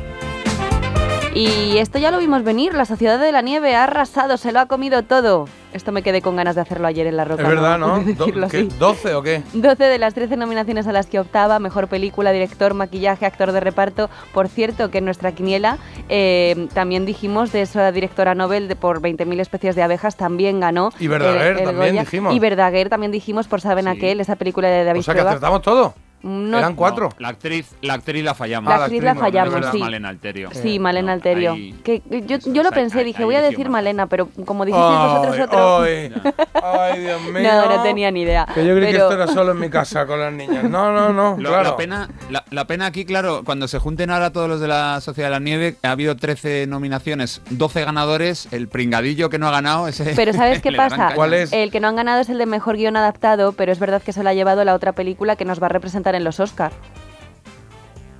Y 1.32 1.78
esto 1.78 2.00
ya 2.00 2.10
lo 2.10 2.18
vimos 2.18 2.42
venir, 2.42 2.74
la 2.74 2.84
Sociedad 2.84 3.16
de 3.18 3.30
la 3.30 3.40
Nieve 3.40 3.76
ha 3.76 3.84
arrasado, 3.84 4.36
se 4.36 4.50
lo 4.50 4.58
ha 4.58 4.66
comido 4.66 5.04
todo. 5.04 5.46
Esto 5.72 5.92
me 5.92 6.02
quedé 6.02 6.22
con 6.22 6.34
ganas 6.34 6.56
de 6.56 6.62
hacerlo 6.62 6.88
ayer 6.88 7.06
en 7.06 7.16
La 7.16 7.24
Roca. 7.24 7.44
Es 7.44 7.48
verdad, 7.48 7.78
¿no? 7.78 7.94
Así. 8.46 8.68
¿12 8.68 9.12
o 9.14 9.22
qué? 9.22 9.40
12 9.52 9.84
de 9.84 9.98
las 9.98 10.14
13 10.14 10.36
nominaciones 10.36 10.88
a 10.88 10.92
las 10.92 11.06
que 11.06 11.20
optaba, 11.20 11.60
mejor 11.60 11.86
película, 11.86 12.32
director, 12.32 12.74
maquillaje, 12.74 13.26
actor 13.26 13.52
de 13.52 13.60
reparto. 13.60 14.10
Por 14.34 14.48
cierto, 14.48 14.90
que 14.90 14.98
en 14.98 15.04
nuestra 15.04 15.30
quiniela 15.30 15.78
eh, 16.08 16.66
también 16.74 17.06
dijimos 17.06 17.52
de 17.52 17.62
esa 17.62 17.92
directora 17.92 18.34
Nobel 18.34 18.66
de 18.66 18.74
por 18.74 19.00
20.000 19.00 19.40
especies 19.40 19.76
de 19.76 19.84
abejas, 19.84 20.16
también 20.16 20.58
ganó. 20.58 20.90
Y 20.98 21.06
Verdaguer 21.06 21.62
también 21.62 21.96
dijimos. 21.96 22.34
Y 22.34 22.40
Verdaguer 22.40 22.88
también 22.88 23.12
dijimos 23.12 23.46
por 23.46 23.60
Saben 23.60 23.84
Sí. 23.84 23.90
aquel, 23.92 24.20
esa 24.20 24.34
película 24.34 24.66
de 24.66 24.82
David 24.82 24.98
O 24.98 25.02
sea 25.04 25.14
que 25.14 25.20
Trueba. 25.20 25.30
acertamos 25.30 25.62
todo. 25.62 25.94
No- 26.22 26.58
Eran 26.58 26.74
cuatro. 26.74 27.08
No, 27.08 27.16
la 27.18 27.28
actriz, 27.28 27.74
la 27.80 27.94
actriz 27.94 28.22
la 28.22 28.34
fallamos. 28.34 28.68
La 28.70 28.78
la 28.78 28.84
actriz 28.84 29.02
la 29.02 29.14
fallamos, 29.14 29.54
es 29.64 29.70
sí. 29.72 29.78
Malena 29.78 30.08
Alterio. 30.10 30.50
Sí, 30.52 30.78
Malena 30.78 31.06
no, 31.06 31.12
Alterio. 31.12 31.52
ahí- 31.52 31.72
Que 31.82 32.02
yo, 32.26 32.36
eso 32.36 32.52
yo 32.52 32.62
lo 32.62 32.68
es, 32.68 32.76
ahí- 32.76 32.82
pensé, 32.82 32.98
ahí- 32.98 33.04
dije, 33.04 33.18
ahí 33.20 33.24
voy 33.24 33.34
a 33.36 33.42
decir 33.42 33.64
mal. 33.68 33.80
Malena, 33.80 34.06
pero 34.06 34.28
como 34.44 34.64
dijisteis 34.66 34.98
vosotros 34.98 35.38
otro... 35.46 35.82
ay, 35.82 36.12
ay, 36.62 37.00
Dios 37.00 37.22
mío. 37.22 37.42
No, 37.42 37.76
no 37.76 37.82
tenía 37.82 38.10
ni 38.10 38.22
idea. 38.22 38.46
Que 38.52 38.66
yo 38.66 38.74
creí 38.76 38.92
pero- 38.92 39.08
que 39.08 39.14
esto 39.14 39.24
era 39.24 39.26
solo 39.32 39.52
en 39.52 39.58
mi 39.60 39.70
casa 39.70 40.06
con 40.06 40.20
las 40.20 40.32
niñas. 40.32 40.64
No, 40.64 40.92
no, 40.92 41.10
no, 41.12 41.36
Lo- 41.38 41.48
claro. 41.50 41.70
la, 41.70 41.76
pena, 41.76 42.08
la, 42.30 42.44
la 42.50 42.66
pena 42.66 42.86
aquí, 42.86 43.04
claro, 43.06 43.42
cuando 43.44 43.66
se 43.68 43.78
junten 43.78 44.10
ahora 44.10 44.30
todos 44.30 44.48
los 44.48 44.60
de 44.60 44.68
la 44.68 45.00
Sociedad 45.00 45.28
de 45.28 45.32
la 45.36 45.40
Nieve, 45.40 45.76
ha 45.82 45.92
habido 45.92 46.16
13 46.16 46.66
nominaciones, 46.66 47.40
12 47.50 47.82
ganadores, 47.84 48.48
el 48.52 48.68
pringadillo 48.68 49.30
que 49.30 49.38
no 49.38 49.48
ha 49.48 49.50
ganado 49.52 49.88
ese... 49.88 50.12
Pero 50.16 50.32
¿sabes 50.34 50.60
qué 50.60 50.72
pasa? 50.72 51.12
¿Cuál 51.14 51.32
es? 51.32 51.52
El 51.52 51.70
que 51.70 51.80
no 51.80 51.88
han 51.88 51.96
ganado 51.96 52.20
es 52.20 52.28
el 52.28 52.36
de 52.36 52.44
mejor 52.46 52.76
guion 52.76 52.96
adaptado, 52.96 53.52
pero 53.52 53.72
es 53.72 53.78
verdad 53.78 54.02
que 54.02 54.12
se 54.12 54.22
lo 54.22 54.28
ha 54.28 54.34
llevado 54.34 54.64
la 54.64 54.74
otra 54.74 54.92
película 54.92 55.36
que 55.36 55.44
nos 55.44 55.62
va 55.62 55.66
a 55.66 55.70
representar 55.70 56.09
en 56.14 56.24
los 56.24 56.40
Oscar. 56.40 56.72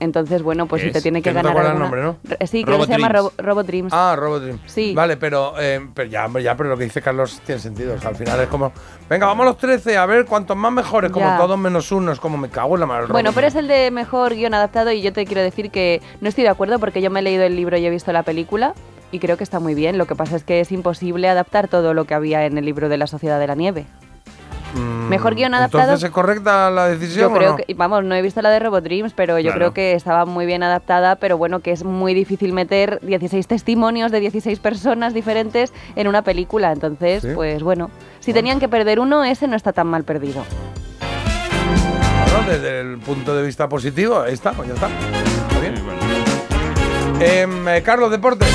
Entonces, 0.03 0.43
bueno, 0.43 0.65
pues 0.65 0.81
¿Qué 0.81 0.89
si 0.89 0.93
te 0.95 1.03
tiene 1.03 1.21
que 1.21 1.29
Que 1.29 1.35
no 1.35 1.43
te 1.43 1.55
ganar 1.55 1.73
el 1.75 1.79
nombre, 1.79 2.03
Re- 2.25 2.47
Sí, 2.47 2.65
creo 2.65 2.79
que 2.79 2.87
se 2.87 2.93
llama 2.93 3.11
Dreams. 3.11 3.23
Robo- 3.23 3.33
Robot 3.37 3.67
Dreams. 3.67 3.93
Ah, 3.95 4.17
Robot 4.19 4.43
Dream. 4.43 4.59
Sí. 4.65 4.95
Vale, 4.95 5.19
pero, 5.19 5.53
eh, 5.61 5.79
pero 5.93 6.09
ya, 6.09 6.27
pero 6.57 6.71
lo 6.71 6.77
que 6.79 6.85
dice 6.85 7.03
Carlos 7.03 7.43
tiene 7.45 7.61
sentido. 7.61 7.93
O 7.93 7.99
sea, 7.99 8.09
al 8.09 8.17
final 8.17 8.41
es 8.41 8.49
como, 8.49 8.73
venga, 9.11 9.27
vamos 9.27 9.45
los 9.45 9.59
13, 9.59 9.99
a 9.99 10.07
ver 10.07 10.25
cuantos 10.25 10.57
más 10.57 10.73
mejores, 10.73 11.11
como 11.13 11.27
Ya. 11.27 11.37
todos 11.37 11.59
menos 11.59 11.93
uno. 11.93 12.13
Es 12.13 12.19
como 12.19 12.39
me 12.39 12.49
cago 12.49 12.77
en 12.77 12.81
la 12.81 12.87
madre. 12.87 13.09
Bueno, 13.11 13.33
pero 13.35 13.47
es 13.47 13.55
el 13.57 13.69
de 13.69 13.91
mejor 13.91 14.35
guion 14.35 14.55
adaptado 14.55 14.91
y 14.91 15.03
yo 15.03 15.13
te 15.13 15.27
quiero 15.27 15.43
decir 15.43 15.71
que 15.71 16.01
no 16.23 16.31
estoy 16.31 16.45
de 16.45 16.51
acuerdo 16.51 16.79
porque 16.79 17.03
yo 17.03 17.11
me 17.11 17.21
he 17.21 17.23
leído 17.23 17.43
el 17.45 17.55
libro 17.55 17.77
y 17.77 17.85
he 17.85 17.91
visto 17.91 18.11
la 18.11 18.23
película 18.23 18.73
y 19.13 19.19
creo 19.19 19.37
que 19.37 19.45
está 19.45 19.61
muy 19.61 19.75
bien. 19.75 19.99
Lo 19.99 20.07
que 20.07 20.15
pasa 20.15 20.35
es 20.37 20.45
que 20.45 20.61
es 20.61 20.73
imposible 20.73 21.29
adaptar 21.29 21.69
todo 21.69 21.93
lo 21.93 22.07
que 22.07 22.15
había 22.15 22.47
en 22.47 22.57
el 22.57 22.65
libro 22.65 22.89
de 22.89 22.97
la 22.97 23.07
Sociedad 23.07 23.39
de 23.39 23.49
la 23.49 23.55
Nieve. 23.55 23.85
Mejor 24.75 25.35
guion 25.35 25.55
adaptado- 25.55 25.83
Mm, 25.83 25.85
¿Entonces 25.91 26.09
es 26.09 26.11
correcta 26.13 26.71
la 26.71 26.89
decisión 26.89 27.31
Yo 27.31 27.37
creo 27.37 27.49
o 27.49 27.53
no? 27.53 27.57
que, 27.65 27.75
vamos, 27.75 28.05
no 28.05 28.15
he 28.15 28.23
visto 28.23 28.41
la 28.43 28.51
de 28.51 28.59
Robot 28.61 28.85
Dreams, 28.85 29.13
pero 29.15 29.39
yo 29.39 29.45
Claro. 29.51 29.57
creo 29.59 29.75
que 29.75 29.95
estaba 29.95 30.25
muy 30.27 30.47
bien 30.47 30.63
adaptada, 30.63 31.17
pero 31.17 31.37
bueno, 31.39 31.61
que 31.61 31.73
es 31.73 31.85
muy 31.85 32.15
difícil 32.15 32.53
meter 32.53 33.01
16 33.03 33.47
testimonios 33.47 34.13
de 34.13 34.21
16 34.21 34.59
personas 34.61 35.15
diferentes 35.15 35.73
en 35.97 36.07
una 36.09 36.23
película. 36.23 36.73
Entonces, 36.73 37.23
Sí. 37.23 37.29
pues 37.35 37.63
bueno, 37.63 37.91
si 38.21 38.33
tenían 38.33 38.61
que 38.61 38.69
perder 38.69 39.01
uno, 39.01 39.25
ese 39.25 39.49
no 39.49 39.57
está 39.57 39.73
tan 39.73 39.87
mal 39.89 40.05
perdido. 40.05 40.45
Bueno, 42.33 42.49
desde 42.51 42.81
el 42.81 42.99
punto 42.99 43.35
de 43.35 43.43
vista 43.43 43.69
positivo, 43.69 44.21
ahí 44.21 44.35
está, 44.35 44.53
pues 44.53 44.69
ya 44.69 44.75
está. 44.75 44.89
Está 44.89 45.61
bien. 45.61 45.77
Sí, 45.77 45.83
bueno. 45.83 46.01
Em, 47.21 47.69
eh, 47.69 47.83
Carlos, 47.83 48.11
deporte. 48.11 48.47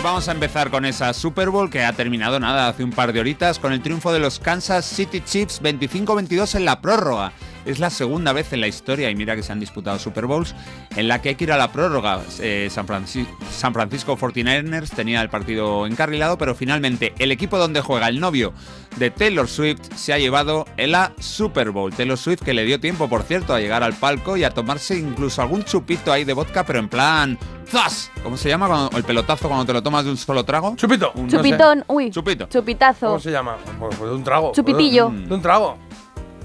Pues 0.00 0.12
vamos 0.12 0.28
a 0.28 0.32
empezar 0.32 0.70
con 0.70 0.86
esa 0.86 1.12
Super 1.12 1.50
Bowl 1.50 1.68
que 1.68 1.84
ha 1.84 1.92
terminado 1.92 2.40
nada 2.40 2.68
hace 2.68 2.82
un 2.82 2.90
par 2.90 3.12
de 3.12 3.20
horitas 3.20 3.58
con 3.58 3.74
el 3.74 3.82
triunfo 3.82 4.14
de 4.14 4.18
los 4.18 4.38
Kansas 4.38 4.86
City 4.86 5.20
Chiefs 5.20 5.60
25-22 5.60 6.54
en 6.54 6.64
la 6.64 6.80
prórroga. 6.80 7.34
Es 7.66 7.78
la 7.78 7.90
segunda 7.90 8.32
vez 8.32 8.52
en 8.52 8.60
la 8.60 8.66
historia, 8.68 9.10
y 9.10 9.14
mira 9.14 9.36
que 9.36 9.42
se 9.42 9.52
han 9.52 9.60
disputado 9.60 9.98
Super 9.98 10.26
Bowls, 10.26 10.54
en 10.96 11.08
la 11.08 11.20
que 11.20 11.30
hay 11.30 11.34
que 11.34 11.44
ir 11.44 11.52
a 11.52 11.56
la 11.58 11.70
prórroga. 11.72 12.20
Eh, 12.40 12.68
San, 12.70 12.86
Franci- 12.86 13.26
San 13.50 13.74
Francisco 13.74 14.16
49ers 14.16 14.90
tenía 14.90 15.20
el 15.20 15.28
partido 15.28 15.86
encarrilado, 15.86 16.38
pero 16.38 16.54
finalmente 16.54 17.12
el 17.18 17.32
equipo 17.32 17.58
donde 17.58 17.80
juega 17.82 18.08
el 18.08 18.18
novio 18.20 18.52
de 18.96 19.10
Taylor 19.10 19.46
Swift 19.48 19.80
se 19.94 20.12
ha 20.12 20.18
llevado 20.18 20.64
en 20.76 20.92
la 20.92 21.12
Super 21.18 21.70
Bowl. 21.70 21.92
Taylor 21.92 22.16
Swift 22.18 22.40
que 22.42 22.54
le 22.54 22.64
dio 22.64 22.80
tiempo, 22.80 23.08
por 23.08 23.22
cierto, 23.24 23.54
a 23.54 23.60
llegar 23.60 23.82
al 23.82 23.92
palco 23.94 24.36
y 24.36 24.44
a 24.44 24.50
tomarse 24.50 24.96
incluso 24.98 25.42
algún 25.42 25.62
chupito 25.64 26.12
ahí 26.12 26.24
de 26.24 26.32
vodka, 26.32 26.64
pero 26.64 26.78
en 26.78 26.88
plan... 26.88 27.38
¡Zas! 27.68 28.10
¿Cómo 28.24 28.36
se 28.36 28.48
llama? 28.48 28.66
cuando- 28.66 28.96
el 28.96 29.04
pelotazo 29.04 29.46
cuando 29.46 29.64
te 29.64 29.72
lo 29.72 29.80
tomas 29.82 30.04
de 30.04 30.10
un 30.10 30.16
solo 30.16 30.44
trago. 30.44 30.74
Chupito. 30.76 31.12
Un- 31.14 31.24
no 31.26 31.30
sé. 31.30 31.36
Chupitón, 31.36 31.84
uy, 31.86 32.10
Chupito. 32.10 32.46
chupitazo. 32.48 33.06
¿Cómo 33.06 33.20
se 33.20 33.30
llama? 33.30 33.56
Pues, 33.78 33.94
pues 33.96 34.10
de 34.10 34.16
un 34.16 34.24
trago. 34.24 34.50
Chupitillo. 34.52 35.10
De 35.10 35.32
un 35.34 35.40
trago. 35.40 35.78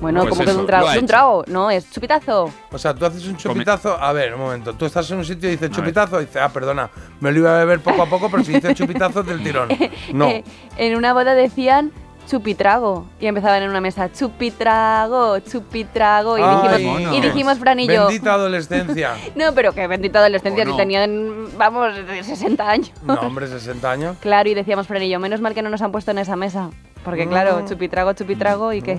Bueno, 0.02 0.22
Pues 0.22 0.30
como 0.30 0.40
que 0.42 0.46
de 0.46 0.52
eso, 0.52 0.60
un 0.62 0.68
trago. 0.68 0.92
De 0.92 1.00
un 1.00 1.06
trago, 1.06 1.44
no, 1.48 1.72
es 1.72 1.90
chupitazo. 1.90 2.52
O 2.72 2.78
sea, 2.78 2.94
tú 2.94 3.06
haces 3.06 3.26
un 3.28 3.38
chupitazo. 3.38 3.98
A 3.98 4.12
ver, 4.14 4.34
un 4.34 4.42
momento. 4.42 4.74
Tú 4.74 4.86
estás 4.86 5.10
en 5.12 5.18
un 5.20 5.26
sitio 5.26 5.48
y 5.50 5.54
dices 5.54 5.72
chupitazo. 5.72 6.22
Y 6.22 6.26
dices, 6.26 6.42
ah, 6.42 6.50
perdona, 6.50 6.90
me 7.22 7.32
lo 7.32 7.40
iba 7.40 7.56
a 7.56 7.60
beber 7.60 7.80
poco 7.82 8.02
a 8.02 8.06
poco, 8.06 8.30
pero 8.30 8.44
si 8.44 8.54
dices 8.54 8.74
chupitazo 8.76 9.22
es 9.22 9.26
del 9.28 9.42
tirón. 9.44 9.70
No. 10.14 10.28
Eh, 10.28 10.44
en 10.78 10.96
una 10.98 11.14
boda 11.14 11.34
decían 11.34 11.92
chupitrago 12.28 13.06
y 13.20 13.28
empezaban 13.28 13.62
en 13.62 13.70
una 13.70 13.82
mesa 13.82 14.12
chupitrago, 14.12 15.38
chupitrago 15.42 16.40
y 16.40 16.42
Ay, 16.42 16.70
dijimos, 16.80 17.02
mono. 17.02 17.14
y 17.16 17.22
dijimos 17.22 17.60
Fran 17.60 17.80
y 17.80 17.88
yo, 17.88 18.08
Bendita 18.08 18.34
adolescencia. 18.34 19.12
no, 19.36 19.54
pero 19.54 19.74
que 19.74 19.86
bendita 19.86 20.18
adolescencia 20.20 20.64
¿O 20.64 20.72
si 20.72 20.76
tenían, 20.76 21.56
vamos, 21.56 21.94
de 21.96 22.24
60 22.24 22.68
años. 22.68 22.92
No, 23.04 23.14
hombre, 23.14 23.46
60 23.48 23.92
años. 23.92 24.18
Claro, 24.22 24.50
y 24.50 24.56
decíamos 24.56 24.88
Fran 24.88 25.04
y 25.04 25.10
yo, 25.10 25.20
menos 25.20 25.40
mal 25.40 25.54
que 25.54 25.62
no 25.62 25.70
nos 25.70 25.84
han 25.84 25.92
puesto 25.92 26.10
en 26.12 26.18
esa 26.18 26.36
mesa. 26.36 26.72
Porque 27.04 27.28
claro, 27.30 27.64
chupitrago, 27.70 28.14
chupitrago 28.14 28.74
y 28.74 28.82
qué. 28.82 28.98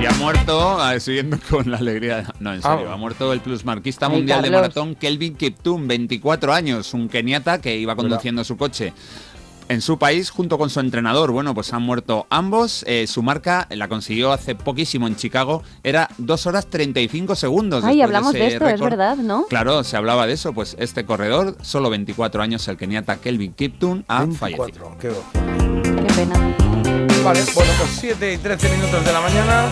Y 0.00 0.06
ha 0.06 0.12
muerto, 0.12 0.80
ah, 0.80 0.98
siguiendo 1.00 1.38
con 1.50 1.70
la 1.70 1.78
alegría. 1.78 2.24
No, 2.38 2.54
en 2.54 2.62
serio, 2.62 2.86
Ah. 2.90 2.94
ha 2.94 2.96
muerto 2.96 3.32
el 3.32 3.40
plusmarquista 3.40 4.08
mundial 4.08 4.42
de 4.42 4.50
maratón 4.50 4.94
Kelvin 4.94 5.34
Kiptum, 5.34 5.88
24 5.88 6.52
años, 6.52 6.94
un 6.94 7.08
keniata 7.08 7.60
que 7.60 7.76
iba 7.76 7.96
conduciendo 7.96 8.44
su 8.44 8.56
coche 8.56 8.92
en 9.68 9.82
su 9.82 9.98
país 9.98 10.30
junto 10.30 10.56
con 10.56 10.70
su 10.70 10.78
entrenador. 10.80 11.32
Bueno, 11.32 11.52
pues 11.52 11.72
han 11.74 11.82
muerto 11.82 12.26
ambos. 12.30 12.84
Eh, 12.86 13.06
su 13.08 13.22
marca 13.24 13.66
la 13.70 13.88
consiguió 13.88 14.32
hace 14.32 14.54
poquísimo 14.54 15.08
en 15.08 15.16
Chicago. 15.16 15.62
Era 15.82 16.08
2 16.18 16.46
horas 16.46 16.68
35 16.68 17.34
segundos. 17.34 17.84
Ay, 17.84 18.00
hablamos 18.00 18.32
de 18.34 18.46
esto, 18.46 18.66
es 18.68 18.80
verdad, 18.80 19.16
¿no? 19.16 19.46
Claro, 19.48 19.82
se 19.84 19.96
hablaba 19.96 20.26
de 20.28 20.34
eso. 20.34 20.52
Pues 20.52 20.76
este 20.78 21.04
corredor, 21.04 21.56
solo 21.62 21.90
24 21.90 22.40
años, 22.40 22.66
el 22.68 22.76
keniata 22.76 23.16
Kelvin 23.16 23.52
Kiptum, 23.52 24.04
ha 24.06 24.26
fallecido. 24.28 24.64
24. 24.64 24.96
Qué 25.00 25.08
gozo. 25.08 25.24
Qué 26.06 26.12
pena. 26.14 27.07
Vale, 27.24 27.40
bueno, 27.54 27.72
pues 27.78 27.90
7 28.00 28.32
y 28.32 28.38
13 28.38 28.68
minutos 28.70 29.04
de 29.04 29.12
la 29.12 29.20
mañana. 29.20 29.66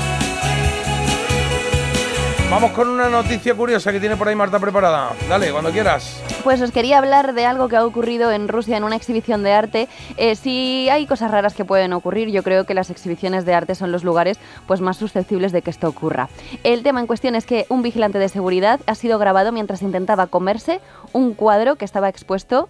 Vamos 2.50 2.71
con 2.73 2.88
una 2.88 3.09
noticia 3.09 3.55
curiosa 3.55 3.91
que 3.91 3.99
tiene 3.99 4.17
por 4.17 4.29
ahí 4.29 4.37
Marta 4.37 4.61
preparada. 4.61 5.12
Dale, 5.29 5.50
cuando 5.50 5.71
quieras. 5.71 6.23
Pues 6.45 6.61
os 6.61 6.71
quería 6.71 6.99
hablar 6.99 7.35
de 7.35 7.45
algo 7.45 7.69
que 7.69 7.76
ha 7.76 7.85
ocurrido 7.85 8.31
en 8.31 8.47
Rusia 8.47 8.76
en 8.76 8.85
una 8.85 8.95
exhibición 8.95 9.43
de 9.43 9.53
arte. 9.53 9.88
Eh, 10.17 10.37
si 10.37 10.88
hay 10.88 11.07
cosas 11.07 11.31
raras 11.31 11.55
que 11.55 11.65
pueden 11.65 11.93
ocurrir, 11.93 12.29
yo 12.29 12.45
creo 12.45 12.65
que 12.65 12.75
las 12.75 12.91
exhibiciones 12.91 13.45
de 13.45 13.55
arte 13.55 13.75
son 13.75 13.91
los 13.91 14.05
lugares 14.05 14.38
pues, 14.67 14.81
más 14.81 14.97
susceptibles 14.97 15.50
de 15.50 15.62
que 15.62 15.71
esto 15.71 15.88
ocurra. 15.88 16.29
El 16.62 16.83
tema 16.85 17.00
en 17.00 17.07
cuestión 17.09 17.35
es 17.35 17.47
que 17.47 17.67
un 17.69 17.83
vigilante 17.83 18.19
de 18.19 18.29
seguridad 18.29 18.81
ha 18.87 18.95
sido 18.95 19.19
grabado 19.19 19.50
mientras 19.50 19.83
intentaba 19.83 20.29
comerse 20.29 20.81
un 21.12 21.35
cuadro 21.35 21.76
que 21.76 21.85
estaba 21.85 22.09
expuesto 22.09 22.69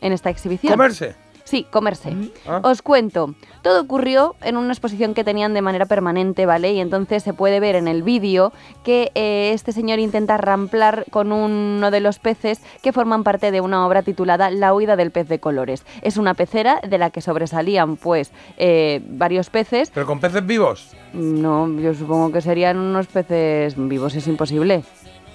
en 0.00 0.12
esta 0.12 0.30
exhibición. 0.30 0.72
Comerse. 0.72 1.25
Sí, 1.46 1.64
comerse. 1.70 2.12
Ah. 2.44 2.60
Os 2.64 2.82
cuento. 2.82 3.36
Todo 3.62 3.80
ocurrió 3.80 4.34
en 4.42 4.56
una 4.56 4.72
exposición 4.72 5.14
que 5.14 5.22
tenían 5.22 5.54
de 5.54 5.62
manera 5.62 5.86
permanente, 5.86 6.44
¿vale? 6.44 6.72
Y 6.72 6.80
entonces 6.80 7.22
se 7.22 7.34
puede 7.34 7.60
ver 7.60 7.76
en 7.76 7.86
el 7.86 8.02
vídeo 8.02 8.52
que 8.84 9.12
eh, 9.14 9.52
este 9.54 9.70
señor 9.70 10.00
intenta 10.00 10.38
ramplar 10.38 11.04
con 11.10 11.30
uno 11.30 11.92
de 11.92 12.00
los 12.00 12.18
peces 12.18 12.60
que 12.82 12.92
forman 12.92 13.22
parte 13.22 13.52
de 13.52 13.60
una 13.60 13.86
obra 13.86 14.02
titulada 14.02 14.50
La 14.50 14.74
huida 14.74 14.96
del 14.96 15.12
pez 15.12 15.28
de 15.28 15.38
colores. 15.38 15.86
Es 16.02 16.16
una 16.16 16.34
pecera 16.34 16.80
de 16.80 16.98
la 16.98 17.10
que 17.10 17.20
sobresalían, 17.20 17.96
pues, 17.96 18.32
eh, 18.56 19.00
varios 19.08 19.48
peces. 19.48 19.92
Pero 19.94 20.04
con 20.04 20.18
peces 20.18 20.44
vivos. 20.44 20.96
No, 21.12 21.68
yo 21.78 21.94
supongo 21.94 22.32
que 22.32 22.40
serían 22.40 22.76
unos 22.76 23.06
peces 23.06 23.74
vivos, 23.76 24.16
es 24.16 24.26
imposible. 24.26 24.82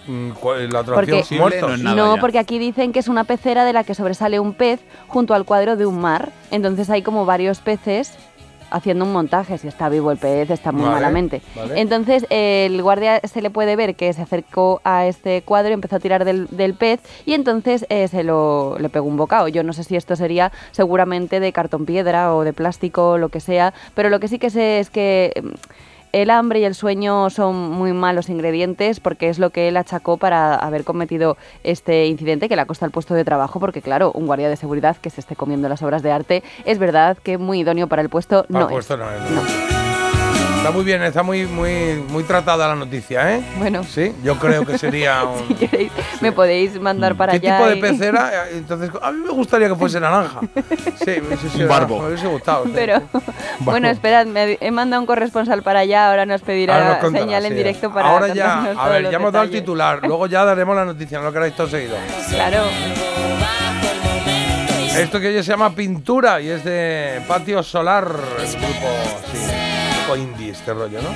Mm, 0.08 0.29
¿cuál 0.31 0.62
es 0.62 0.74
La 0.74 0.84
Porque- 0.84 1.12
atracción 1.12 1.39
muertos. 1.39 1.70
No 1.70 1.75
es 1.75 1.81
nada 1.81 1.96
no, 1.96 2.17
porque 2.20 2.39
aquí 2.39 2.58
dicen 2.60 2.91
que 2.91 3.00
es 3.00 3.08
una 3.08 3.24
pecera 3.24 3.65
de 3.65 3.74
la 3.74 3.84
que 3.84 3.93
sobresale 3.96 4.39
un 4.39 4.53
pez 4.53 4.79
junto 5.08 5.34
al 5.34 5.46
cuadro 5.46 5.75
de 5.75 5.86
un 5.86 6.00
mar. 6.00 6.31
Entonces 6.50 6.89
hay 6.89 7.01
como 7.01 7.25
varios 7.25 7.60
peces 7.60 8.13
haciendo 8.72 9.03
un 9.05 9.12
montaje. 9.12 9.58
Si 9.58 9.67
está 9.67 9.89
vivo 9.89 10.12
el 10.12 10.17
pez, 10.17 10.50
está 10.50 10.72
muy 10.72 10.84
Vale, 10.84 10.93
malamente. 10.96 11.41
vale. 11.55 11.79
Entonces 11.79 12.25
el 12.29 12.81
guardia 12.81 13.20
se 13.25 13.41
le 13.41 13.50
puede 13.50 13.75
ver 13.75 13.96
que 13.96 14.12
se 14.13 14.22
acercó 14.22 14.79
a 14.86 15.05
este 15.08 15.41
cuadro 15.43 15.70
y 15.72 15.74
empezó 15.74 15.98
a 15.98 16.00
tirar 16.00 16.24
del, 16.25 16.48
del 16.51 16.74
pez 16.74 17.01
y 17.25 17.34
entonces 17.34 17.86
eh, 17.89 18.08
se 18.08 18.24
lo 18.24 18.77
le 18.79 18.88
pegó 18.89 19.05
un 19.08 19.17
bocado. 19.17 19.50
Yo 19.50 19.62
no 19.63 19.74
sé 19.74 19.84
si 19.84 19.98
esto 19.98 20.15
sería 20.15 20.51
seguramente 20.72 21.39
de 21.41 21.51
cartón 21.51 21.86
piedra 21.86 22.34
o 22.34 22.43
de 22.46 22.53
plástico 22.53 23.10
o 23.12 23.17
lo 23.17 23.27
que 23.29 23.39
sea, 23.41 23.74
pero 23.93 24.10
lo 24.10 24.20
que 24.22 24.27
sí 24.29 24.39
que 24.39 24.50
sé 24.50 24.79
es 24.79 24.89
que... 24.89 25.34
mm, 25.43 25.50
el 26.12 26.30
hambre 26.30 26.60
y 26.60 26.63
el 26.65 26.75
sueño 26.75 27.30
son 27.30 27.56
muy 27.72 27.94
malos 27.94 28.30
ingredientes 28.30 29.00
porque 29.00 29.30
es 29.30 29.39
lo 29.39 29.50
que 29.50 29.68
él 29.68 29.77
achacó 29.77 30.18
para 30.18 30.56
haber 30.56 30.84
cometido 30.84 31.38
este 31.63 32.08
incidente 32.08 32.50
que 32.50 32.56
le 32.56 32.62
ha 32.62 32.65
costado 32.65 32.88
el 32.88 32.91
puesto 32.91 33.13
de 33.13 33.24
trabajo 33.24 33.60
porque 33.60 33.82
claro, 33.82 34.12
un 34.13 34.27
guardia 34.27 34.50
de 34.50 34.56
seguridad 34.56 34.98
que 34.98 35.10
se 35.10 35.22
esté 35.22 35.36
comiendo 35.36 35.70
las 35.70 35.82
obras 35.84 36.03
de 36.03 36.12
arte 36.12 36.44
es 36.65 36.80
verdad 36.80 37.18
que 37.18 37.38
muy 37.38 37.60
idóneo 37.60 37.88
para 37.88 38.01
el 38.01 38.10
puesto 38.10 38.46
Para 38.50 38.60
no 38.60 38.65
el 38.68 38.74
puesto 38.74 38.94
es. 38.96 39.00
no 39.00 39.10
es. 39.12 39.32
No. 39.32 39.80
Está 40.62 40.70
muy 40.72 40.84
bien, 40.84 41.01
está 41.01 41.24
muy, 41.24 41.48
muy, 41.48 42.03
muy 42.10 42.24
tratada 42.24 42.68
la 42.68 42.75
noticia, 42.75 43.34
¿eh? 43.36 43.41
Bueno, 43.58 43.84
Sí, 43.84 44.13
yo 44.24 44.38
creo 44.38 44.63
que 44.63 44.77
sería 44.77 45.24
un... 45.25 45.48
si 45.48 45.56
queréis, 45.56 45.91
me 46.22 46.32
podéis 46.32 46.80
mandar 46.80 47.15
para 47.15 47.32
¿Qué 47.39 47.48
allá. 47.50 47.58
tipo 47.58 47.70
de 47.70 47.77
y- 47.77 47.82
pez 47.82 48.00
era? 48.01 48.46
Eh, 48.48 48.51
Entonces, 48.58 48.91
a 49.01 49.12
mí 49.12 49.24
me 49.25 49.32
gustaría 49.32 49.68
que 49.68 49.75
fuese 49.75 50.00
naranja. 50.00 50.39
Sí, 51.03 51.15
sí, 51.41 51.50
sí, 51.56 51.63
Un 51.63 51.68
barbo. 51.68 52.00
Me 52.01 52.10
hubiese 52.10 52.27
gustado. 52.27 52.65
sí. 52.65 52.72
Pero, 52.75 53.01
bueno, 53.62 53.89
esperad, 53.89 54.27
me 54.27 54.60
he 54.62 54.70
mandado 54.70 55.01
un 55.01 55.08
corresponsal 55.08 55.63
para 55.63 55.80
allá, 55.80 56.10
ahora 56.10 56.27
nos 56.27 56.41
pedirá 56.41 56.75
Ahora 56.75 56.89
nos 56.89 56.98
contará, 57.00 57.25
señal 57.25 57.46
en 57.46 57.51
sí. 57.53 57.58
directo 57.58 57.91
para 57.91 58.10
Ahora 58.10 58.27
ya, 58.34 58.62
a 58.62 58.74
todos 58.74 58.89
ver, 58.91 59.10
ya 59.10 59.18
hemos 59.18 59.32
dado 59.34 59.46
el 59.46 59.51
titular, 59.51 60.00
luego 60.03 60.27
ya 60.27 60.46
daremos 60.46 60.75
la 60.75 60.86
noticia, 60.86 61.18
no 61.18 61.24
lo 61.25 61.34
queráis 61.34 61.56
todo 61.56 61.68
seguido. 61.68 61.96
Claro. 62.30 62.60
Esto 64.96 65.20
que 65.20 65.27
hoy 65.30 65.44
se 65.44 65.50
llama 65.51 65.74
Pintura 65.74 66.39
y 66.39 66.50
es 66.50 66.63
de 66.63 67.20
Patio 67.27 67.63
Solar, 67.63 68.06
el 68.39 68.51
grupo, 68.51 68.88
sí, 69.32 69.38
poco 70.12 70.18
indie 70.18 70.51
este 70.51 70.74
rollo, 70.74 71.01
¿no? 71.01 71.10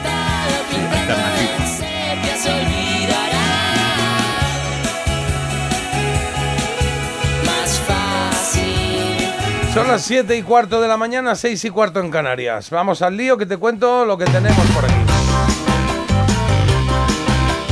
Son 9.74 9.88
las 9.90 10.04
7 10.04 10.38
y 10.38 10.42
cuarto 10.44 10.80
de 10.80 10.88
la 10.88 10.96
mañana, 10.96 11.36
6 11.36 11.66
y 11.66 11.70
cuarto 11.70 12.00
en 12.00 12.10
Canarias. 12.10 12.70
Vamos 12.70 13.02
al 13.02 13.18
lío 13.18 13.38
que 13.38 13.46
te 13.46 13.58
cuento 13.58 14.06
lo 14.06 14.18
que 14.18 14.26
tenemos 14.26 14.66
por 14.68 14.86
aquí. 14.86 14.94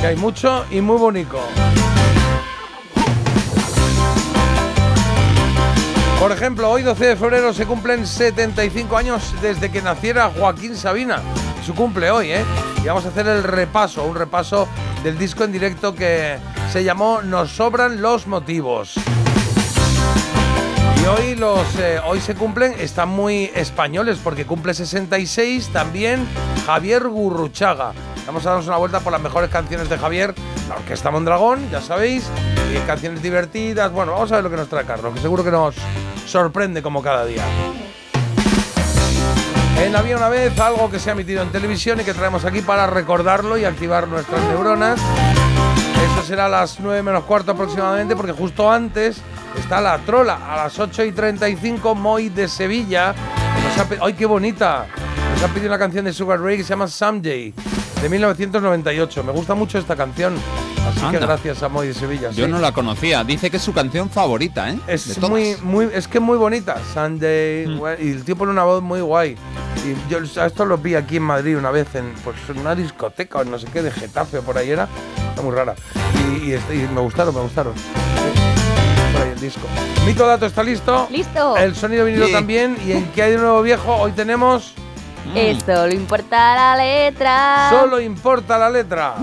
Que 0.02 0.08
hay 0.08 0.16
mucho 0.18 0.66
y 0.70 0.82
muy 0.82 0.98
bonito. 0.98 1.40
Por 6.24 6.32
ejemplo, 6.32 6.70
hoy 6.72 6.84
12 6.84 7.06
de 7.06 7.16
febrero 7.18 7.52
se 7.52 7.66
cumplen 7.66 8.08
75 8.08 8.96
años 8.96 9.36
desde 9.42 9.70
que 9.70 9.82
naciera 9.82 10.32
Joaquín 10.34 10.78
Sabina. 10.78 11.22
Su 11.66 11.76
cumple 11.76 12.12
hoy, 12.12 12.32
¿eh? 12.32 12.46
Y 12.82 12.88
vamos 12.88 13.06
a 13.06 13.10
hacer 13.10 13.28
el 13.28 13.44
repaso, 13.44 14.06
un 14.06 14.16
repaso 14.16 14.70
del 15.04 15.18
disco 15.18 15.44
en 15.44 15.52
directo 15.52 15.94
que 15.94 16.38
se 16.72 16.86
llamó 16.86 17.22
Nos 17.22 17.52
sobran 17.52 18.02
los 18.02 18.26
motivos. 18.26 18.96
Y 21.04 21.06
hoy 21.06 21.36
los 21.36 21.76
eh, 21.80 22.00
hoy 22.06 22.22
se 22.22 22.34
cumplen, 22.34 22.76
están 22.80 23.10
muy 23.10 23.52
españoles 23.56 24.20
porque 24.24 24.46
cumple 24.46 24.74
66 24.74 25.68
también 25.74 26.26
Javier 26.66 27.10
Gurruchaga. 27.10 27.92
Vamos 28.26 28.46
a 28.46 28.52
darnos 28.52 28.68
una 28.68 28.78
vuelta 28.78 29.02
por 29.02 29.12
las 29.12 29.22
mejores 29.22 29.50
canciones 29.50 29.90
de 29.90 29.98
Javier, 29.98 30.34
la 30.70 30.76
Orquesta 30.76 31.12
Mondragón, 31.12 31.70
ya 31.70 31.82
sabéis, 31.82 32.24
y 32.74 32.78
canciones 32.88 33.22
divertidas. 33.22 33.92
Bueno, 33.92 34.14
vamos 34.14 34.32
a 34.32 34.36
ver 34.36 34.46
lo 34.46 34.50
que 34.50 34.56
nos 34.56 34.70
trae 34.70 34.86
Carlos, 34.86 35.14
que 35.14 35.20
seguro 35.20 35.44
que 35.44 35.52
nos 35.52 35.76
sorprende 36.26 36.82
como 36.82 37.02
cada 37.02 37.26
día. 37.26 37.44
En 39.82 39.98
Había 39.98 40.16
una 40.16 40.30
vez 40.30 40.58
algo 40.58 40.90
que 40.90 41.00
se 41.00 41.10
ha 41.10 41.14
emitido 41.14 41.42
en 41.42 41.52
televisión 41.52 42.00
y 42.00 42.06
que 42.06 42.14
traemos 42.14 42.46
aquí 42.46 42.62
para 42.62 42.88
recordarlo 42.88 43.58
y 43.58 43.66
activar 43.66 44.08
nuestras 44.08 44.42
neuronas. 44.44 45.02
Eso 45.02 46.26
será 46.26 46.46
a 46.46 46.50
las 46.50 46.80
9 46.80 47.04
menos 47.04 47.26
cuarto 47.26 47.52
aproximadamente, 47.52 48.16
porque 48.16 48.32
justo 48.32 48.72
antes 48.72 49.22
está 49.58 49.82
la 49.82 49.98
trola. 50.00 50.40
A 50.52 50.58
las 50.64 50.78
8 50.80 51.06
y 51.06 51.12
35, 51.12 51.96
Moy 51.96 52.30
de 52.30 52.48
Sevilla. 52.48 53.14
¡Ay, 54.02 54.14
qué 54.14 54.26
bonita! 54.26 54.86
Nos 55.34 55.44
ha 55.44 55.48
pedido 55.54 55.70
una 55.70 55.80
canción 55.80 56.06
de 56.06 56.14
Sugar 56.14 56.40
Ray 56.40 56.58
que 56.58 56.64
se 56.64 56.70
llama 56.70 56.88
Someday, 56.88 57.54
de 58.02 58.10
1998. 58.10 59.24
Me 59.24 59.32
gusta 59.32 59.56
mucho 59.56 59.78
esta 59.80 59.96
canción. 59.96 60.36
Así 60.88 61.00
que 61.12 61.18
gracias 61.18 61.64
a 61.64 61.70
Moy 61.70 61.88
de 61.88 61.94
Sevilla. 61.94 62.30
Yo 62.32 62.46
sí. 62.46 62.52
no 62.52 62.60
la 62.60 62.72
conocía. 62.74 63.24
Dice 63.24 63.50
que 63.50 63.58
es 63.58 63.64
su 63.64 63.74
canción 63.74 64.10
favorita, 64.10 64.70
¿eh? 64.70 64.78
De 64.86 64.94
Es 64.94 65.16
todas. 65.16 65.30
muy, 65.30 65.56
muy, 65.64 65.90
es 65.94 66.08
que 66.08 66.18
es 66.18 66.24
muy 66.24 66.38
bonita. 66.38 66.76
Sunday, 66.94 67.66
Mm. 67.68 67.82
y 68.06 68.12
el 68.12 68.24
tío 68.26 68.36
pone 68.36 68.52
una 68.52 68.64
voz 68.64 68.82
muy 68.84 69.00
guay. 69.02 69.38
Y 69.86 70.12
yo 70.12 70.20
esto 70.20 70.66
lo 70.66 70.78
vi 70.78 70.96
aquí 70.96 71.18
en 71.18 71.24
Madrid 71.24 71.58
una 71.58 71.72
vez 71.72 71.88
en 71.96 72.14
pues, 72.24 72.36
una 72.56 72.76
discoteca 72.76 73.40
o 73.40 73.44
no 73.46 73.58
sé 73.58 73.68
qué, 73.72 73.82
de 73.82 73.92
Getafe 73.92 74.38
o 74.40 74.42
por 74.44 74.58
ahí 74.58 74.70
era. 74.70 74.88
Está 75.30 75.42
muy 75.42 75.56
rara. 75.56 75.74
Y, 76.16 76.52
y 76.52 76.54
y 76.54 76.88
me 76.94 77.02
gustaron, 77.02 77.34
me 77.34 77.42
gustaron. 77.42 77.74
Sí. 77.76 78.53
Por 79.14 79.22
ahí 79.22 79.30
el 79.34 79.40
disco. 79.40 79.62
Mito 80.06 80.26
Dato 80.28 80.46
está 80.46 80.64
listo. 80.64 81.08
¿Listo? 81.12 81.56
El 81.58 81.76
sonido 81.76 82.06
vinilo 82.06 82.26
Sí. 82.28 82.32
también. 82.34 82.78
¿Y 82.86 82.92
en 82.94 83.06
qué 83.12 83.24
hay 83.24 83.32
de 83.32 83.38
nuevo 83.38 83.62
viejo? 83.62 83.96
Hoy 83.96 84.12
tenemos 84.12 84.74
Mm. 85.26 85.38
Esto, 85.38 85.88
lo 85.88 85.94
importa 85.94 86.56
la 86.56 86.76
letra. 86.76 87.70
Solo 87.70 88.00
importa 88.00 88.58
la 88.58 88.70
letra. 88.70 89.16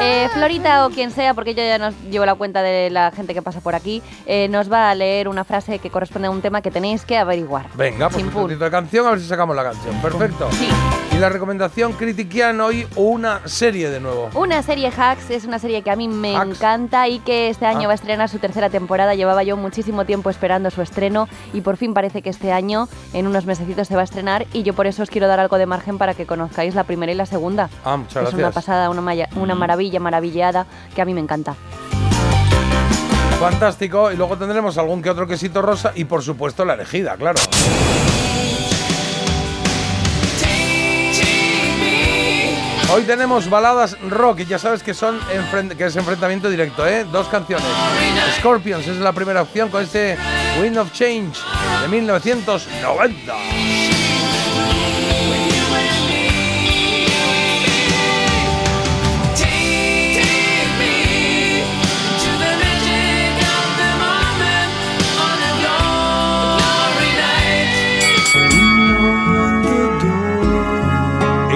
Eh, 0.00 0.28
Florita 0.32 0.86
o 0.86 0.90
quien 0.90 1.10
sea, 1.10 1.34
porque 1.34 1.54
yo 1.54 1.62
ya 1.62 1.78
nos 1.78 1.94
llevo 2.10 2.24
la 2.26 2.34
cuenta 2.34 2.62
de 2.62 2.90
la 2.90 3.10
gente 3.10 3.34
que 3.34 3.42
pasa 3.42 3.60
por 3.60 3.74
aquí, 3.74 4.02
eh, 4.26 4.48
nos 4.48 4.70
va 4.72 4.90
a 4.90 4.94
leer 4.94 5.28
una 5.28 5.44
frase 5.44 5.78
que 5.78 5.90
corresponde 5.90 6.28
a 6.28 6.30
un 6.30 6.40
tema 6.42 6.62
que 6.62 6.70
tenéis 6.70 7.04
que 7.04 7.16
averiguar. 7.18 7.66
Venga, 7.74 8.08
pues 8.08 8.24
un 8.24 8.58
de 8.58 8.70
canción, 8.70 9.06
a 9.06 9.10
ver 9.10 9.20
si 9.20 9.26
sacamos 9.26 9.54
la 9.56 9.64
canción. 9.64 9.94
Perfecto. 10.00 10.48
Sí. 10.52 10.68
Y 11.12 11.18
la 11.18 11.28
recomendación 11.28 11.92
critiquian 11.94 12.60
hoy 12.60 12.86
una 12.96 13.40
serie 13.46 13.90
de 13.90 13.98
nuevo. 14.00 14.28
Una 14.34 14.62
serie 14.62 14.92
Hacks 14.96 15.30
es 15.30 15.44
una 15.44 15.58
serie 15.58 15.82
que 15.82 15.90
a 15.90 15.96
mí 15.96 16.06
me 16.06 16.36
Hacks. 16.36 16.50
encanta 16.50 17.08
y 17.08 17.18
que 17.20 17.48
este 17.48 17.66
año 17.66 17.82
Ah. 17.84 17.86
va 17.88 17.92
a 17.92 17.94
estrenar 17.94 18.28
su 18.28 18.38
tercera 18.38 18.70
temporada. 18.70 19.14
Llevaba 19.14 19.42
yo 19.42 19.56
muchísimo 19.56 20.04
tiempo 20.04 20.30
esperando 20.30 20.70
su 20.70 20.82
estreno 20.82 21.28
y 21.52 21.60
por 21.62 21.76
fin 21.76 21.94
parece 21.94 22.22
que 22.22 22.30
este 22.30 22.52
año, 22.52 22.88
en 23.12 23.26
unos 23.26 23.46
mesecitos, 23.46 23.88
se 23.88 23.94
va 23.94 24.02
a 24.02 24.04
estrenar 24.04 24.46
y 24.52 24.62
yo 24.62 24.74
por 24.74 24.86
eso 24.86 25.02
os 25.02 25.10
quiero 25.10 25.26
dar 25.26 25.40
algo 25.40 25.47
de 25.56 25.66
margen 25.66 25.96
para 25.98 26.14
que 26.14 26.26
conozcáis 26.26 26.74
la 26.74 26.84
primera 26.84 27.12
y 27.12 27.14
la 27.14 27.26
segunda. 27.26 27.70
Ah, 27.84 27.96
muchas 27.96 28.28
es 28.28 28.34
una 28.34 28.50
pasada, 28.50 28.90
una, 28.90 29.00
maya- 29.00 29.28
una 29.36 29.54
maravilla, 29.54 30.00
maravillada, 30.00 30.66
que 30.94 31.00
a 31.00 31.04
mí 31.04 31.14
me 31.14 31.20
encanta. 31.20 31.54
Fantástico. 33.40 34.10
Y 34.10 34.16
luego 34.16 34.36
tendremos 34.36 34.76
algún 34.78 35.00
que 35.00 35.10
otro 35.10 35.26
quesito 35.26 35.62
rosa 35.62 35.92
y 35.94 36.04
por 36.04 36.22
supuesto 36.22 36.64
la 36.64 36.74
elegida, 36.74 37.16
claro. 37.16 37.38
Hoy 42.90 43.02
tenemos 43.02 43.50
baladas 43.50 44.00
rock 44.08 44.40
y 44.40 44.44
ya 44.46 44.58
sabes 44.58 44.82
que 44.82 44.94
son 44.94 45.20
que 45.76 45.84
es 45.84 45.96
enfrentamiento 45.96 46.48
directo, 46.48 46.86
¿eh? 46.86 47.04
Dos 47.12 47.28
canciones. 47.28 47.66
Scorpions 48.38 48.86
es 48.88 48.96
la 48.96 49.12
primera 49.12 49.42
opción 49.42 49.68
con 49.68 49.82
este 49.82 50.16
Wind 50.60 50.78
of 50.78 50.90
Change 50.92 51.38
de 51.82 51.88
1990. 51.88 53.34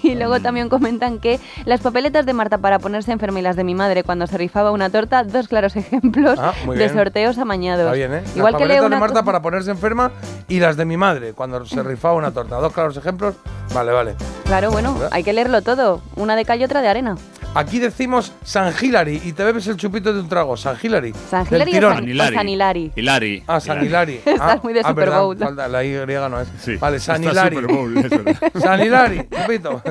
Y 0.04 0.16
luego 0.16 0.42
también 0.42 0.68
comentan 0.70 1.20
que 1.20 1.40
las 1.66 1.80
papeletas 1.80 2.26
de 2.26 2.34
Marta 2.34 2.58
para 2.58 2.78
ponerse 2.80 3.12
enferma 3.14 3.40
y 3.40 3.42
las 3.42 3.56
de 3.56 3.64
mi 3.64 3.74
madre 3.74 4.04
cuando 4.04 4.28
se 4.28 4.38
rifaba 4.38 4.72
una 4.72 4.90
torta, 4.90 5.24
dos 5.24 5.48
claros 5.48 5.76
ejemplos 5.78 6.38
Ah, 6.40 6.54
de 6.76 6.90
sorteos 6.90 7.38
amañados. 7.38 7.86
Está 7.86 7.94
bien, 7.96 8.14
¿eh? 8.14 8.24
Igual 8.36 8.52
las 8.54 8.60
que 8.60 8.66
papeletas 8.66 8.90
de 8.90 8.98
Marta 8.98 9.24
para 9.24 9.42
ponerse 9.42 9.72
enferma 9.72 10.12
y 10.50 10.60
las 10.60 10.76
de 10.78 10.86
mi 10.86 10.98
madre 10.98 11.34
cuando 11.34 11.66
se 11.66 11.82
rifaba 11.84 12.16
una 12.16 12.32
torta. 12.32 12.58
Dos 12.58 12.74
claros 12.74 12.98
ejemplos. 12.98 13.36
Vale, 13.74 13.92
vale. 13.94 14.16
Claro, 14.46 14.72
bueno, 14.72 14.94
¿Verdad? 14.94 15.10
hay 15.14 15.24
que 15.24 15.32
leerlo 15.34 15.62
todo. 15.62 16.02
Una 16.18 16.36
de 16.36 16.44
cal 16.46 16.60
y 16.60 16.66
otra 16.66 16.82
de 16.82 16.90
arena. 16.90 17.16
Aquí 17.56 17.78
decimos 17.80 18.34
San 18.44 18.74
Hilary 18.82 19.22
y 19.24 19.32
te 19.34 19.44
bebes 19.44 19.68
el 19.68 19.78
chupito 19.78 20.12
de 20.12 20.20
un 20.20 20.28
trago. 20.28 20.58
San 20.58 20.76
Hilary. 20.82 21.14
San 21.30 21.46
Hilary 21.50 21.73
tirón. 21.74 21.94
San- 21.96 22.04
o 22.04 22.34
San 22.34 22.50
Hilary. 22.50 22.92
Hilari. 22.96 23.44
Ah, 23.48 23.60
San 23.60 23.86
Hilary. 23.86 24.14
Estás 24.26 24.40
ah, 24.40 24.60
muy 24.64 24.74
de 24.74 24.80
ah, 24.80 24.88
Super 24.88 25.06
verdad, 25.06 25.22
Bowl. 25.22 25.38
falta- 25.38 25.68
la 25.68 25.84
Y 25.84 25.92
no 25.94 26.42
es. 26.42 26.48
Sí. 26.60 26.76
Vale, 26.78 27.00
San 27.00 27.24
Está 27.24 27.32
Hilary. 27.32 27.56
Super 27.56 27.76
Bowl, 27.76 27.98
es 27.98 28.10
verdad. 28.10 28.52
San 28.62 28.82
Hilary, 28.82 29.28
chupito. 29.30 29.82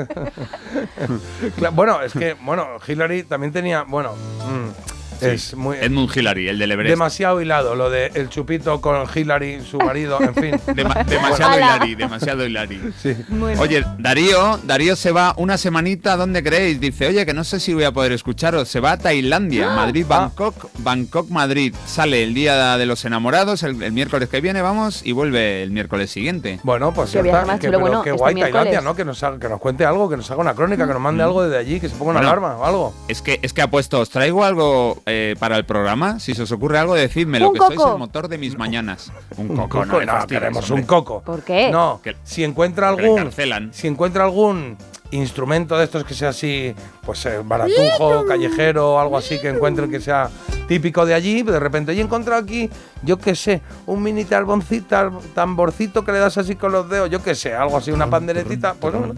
Cla- 1.59 1.71
bueno, 1.73 2.01
es 2.03 2.12
que, 2.12 2.35
bueno, 2.40 2.66
Hillary 2.87 3.25
también 3.25 3.53
tenía, 3.53 3.83
bueno, 3.83 4.14
mm, 5.22 5.35
es 5.35 5.54
muy 5.54 5.76
Edmund 5.78 6.11
Hillary, 6.16 6.48
el 6.48 6.58
del 6.58 6.72
Everest. 6.72 6.90
demasiado 6.90 7.40
hilado 7.40 7.74
lo 7.74 7.90
de 7.90 8.11
el 8.14 8.28
chupito 8.28 8.80
con 8.80 9.06
Hillary, 9.14 9.61
su 9.62 9.78
marido, 9.78 10.20
en 10.20 10.35
fin. 10.35 10.50
Dema- 10.74 11.04
demasiado 11.04 11.52
Ala. 11.52 11.76
Hilary, 11.76 11.94
demasiado. 11.94 12.42
Sí. 13.00 13.14
Bueno. 13.28 13.61
Oye, 13.61 13.85
Darío, 13.98 14.58
Darío 14.64 14.96
se 14.96 15.12
va 15.12 15.35
una 15.37 15.56
semanita, 15.58 16.16
¿dónde 16.16 16.42
creéis? 16.42 16.80
Dice, 16.80 17.06
oye, 17.08 17.24
que 17.26 17.35
no 17.35 17.44
sé 17.44 17.61
si 17.61 17.72
voy 17.74 17.85
a 17.85 17.92
poder 17.92 18.12
escucharos. 18.12 18.68
Se 18.68 18.80
va 18.80 18.92
a 18.92 18.98
Tailandia, 18.98 19.70
Madrid, 19.70 20.04
Ah. 20.11 20.18
Bangkok, 20.37 20.70
Bangkok, 20.78 21.28
Madrid. 21.30 21.74
Sale 21.87 22.22
el 22.22 22.35
día 22.35 22.76
de 22.76 22.87
los 22.87 23.04
enamorados, 23.04 23.62
el, 23.62 23.82
el 23.82 23.92
miércoles 23.92 24.28
que 24.28 24.40
viene, 24.40 24.61
vamos, 24.62 25.02
y 25.04 25.12
vuelve 25.12 25.62
el 25.62 25.70
miércoles 25.70 26.11
siguiente. 26.11 26.58
Bueno, 26.62 26.92
pues 26.92 27.14
está. 27.14 27.58
Que, 27.58 27.68
pero 27.68 27.80
Bueno, 27.80 28.02
qué 28.02 28.11
este 28.11 28.18
guay 28.20 28.35
miércoles. 28.35 28.54
Tailandia, 28.64 28.80
¿no? 28.80 28.96
Que 28.96 29.04
nos, 29.04 29.22
haga- 29.22 29.38
que 29.38 29.48
nos 29.48 29.61
cuente 29.61 29.85
algo, 29.85 30.08
que 30.08 30.16
nos 30.16 30.30
haga 30.30 30.40
una 30.40 30.54
crónica, 30.54 30.87
que 30.87 30.92
nos 30.92 31.02
mande 31.02 31.22
algo 31.22 31.42
desde 31.42 31.58
allí, 31.58 31.80
que 31.80 31.88
se 31.88 31.94
ponga 31.96 32.11
una 32.12 32.20
Bueno. 32.20 32.30
alarma 32.30 32.56
o 32.56 32.64
algo. 32.64 32.94
Es 33.08 33.22
que, 33.22 33.38
es 33.42 33.52
que 33.52 33.62
ha 33.62 33.68
puesto, 33.70 34.00
os 34.00 34.11
traigo 34.11 34.44
algo 34.44 35.02
eh, 35.12 35.37
para 35.38 35.57
el 35.57 35.64
programa. 35.66 36.18
Si 36.18 36.35
se 36.35 36.42
os 36.42 36.53
ocurre 36.53 36.79
algo, 36.79 36.94
decídmelo, 36.94 37.48
Un 37.48 37.55
que 37.55 37.59
sois 37.61 37.77
coco. 37.79 37.92
el 37.92 37.98
motor 37.98 38.29
de 38.29 38.38
mis 38.38 38.57
mañanas. 38.57 39.12
Un 39.37 39.51
Un 39.51 39.57
coco, 39.57 39.81
coco, 39.83 40.03
no, 40.05 40.18
no, 40.20 40.27
queremos 40.27 40.64
hombre. 40.70 40.81
un 40.83 40.87
coco. 40.87 41.22
¿Por 41.22 41.42
qué? 41.42 41.70
No, 41.70 42.01
Que- 42.03 42.16
si 42.25 42.44
encuentra 42.44 42.88
algún 42.88 43.31
si 43.72 43.87
encuentra 43.88 44.25
algún 44.25 44.77
instrumento 45.11 45.77
de 45.77 45.85
estos 45.85 46.05
que 46.05 46.14
sea 46.14 46.31
así, 46.31 46.75
pues 47.05 47.27
eh, 47.27 47.40
baratujo, 47.44 48.25
callejero, 48.27 48.98
algo 48.98 49.18
así 49.18 49.38
que 49.38 49.51
encuentre 49.51 49.87
que 49.90 50.01
sea 50.01 50.31
típico 50.66 51.05
de 51.05 51.12
allí, 51.12 51.42
de 51.42 51.61
repente 51.61 51.92
he 51.92 52.01
encontrado 52.01 52.40
aquí, 52.42 52.70
yo 53.03 53.18
qué 53.18 53.35
sé, 53.35 53.61
un 53.85 54.03
mini 54.03 54.25
tamborcito, 54.25 55.20
tamborcito 55.35 56.03
que 56.03 56.12
le 56.12 56.18
das 56.18 56.38
así 56.38 56.57
con 56.57 56.72
los 56.72 56.88
dedos, 56.88 57.11
yo 57.11 57.22
qué 57.22 57.35
sé, 57.35 57.53
algo 57.53 57.77
así, 57.77 57.90
una 57.90 58.09
panderetita, 58.09 58.72
pues 58.72 58.94
bueno, 58.94 59.14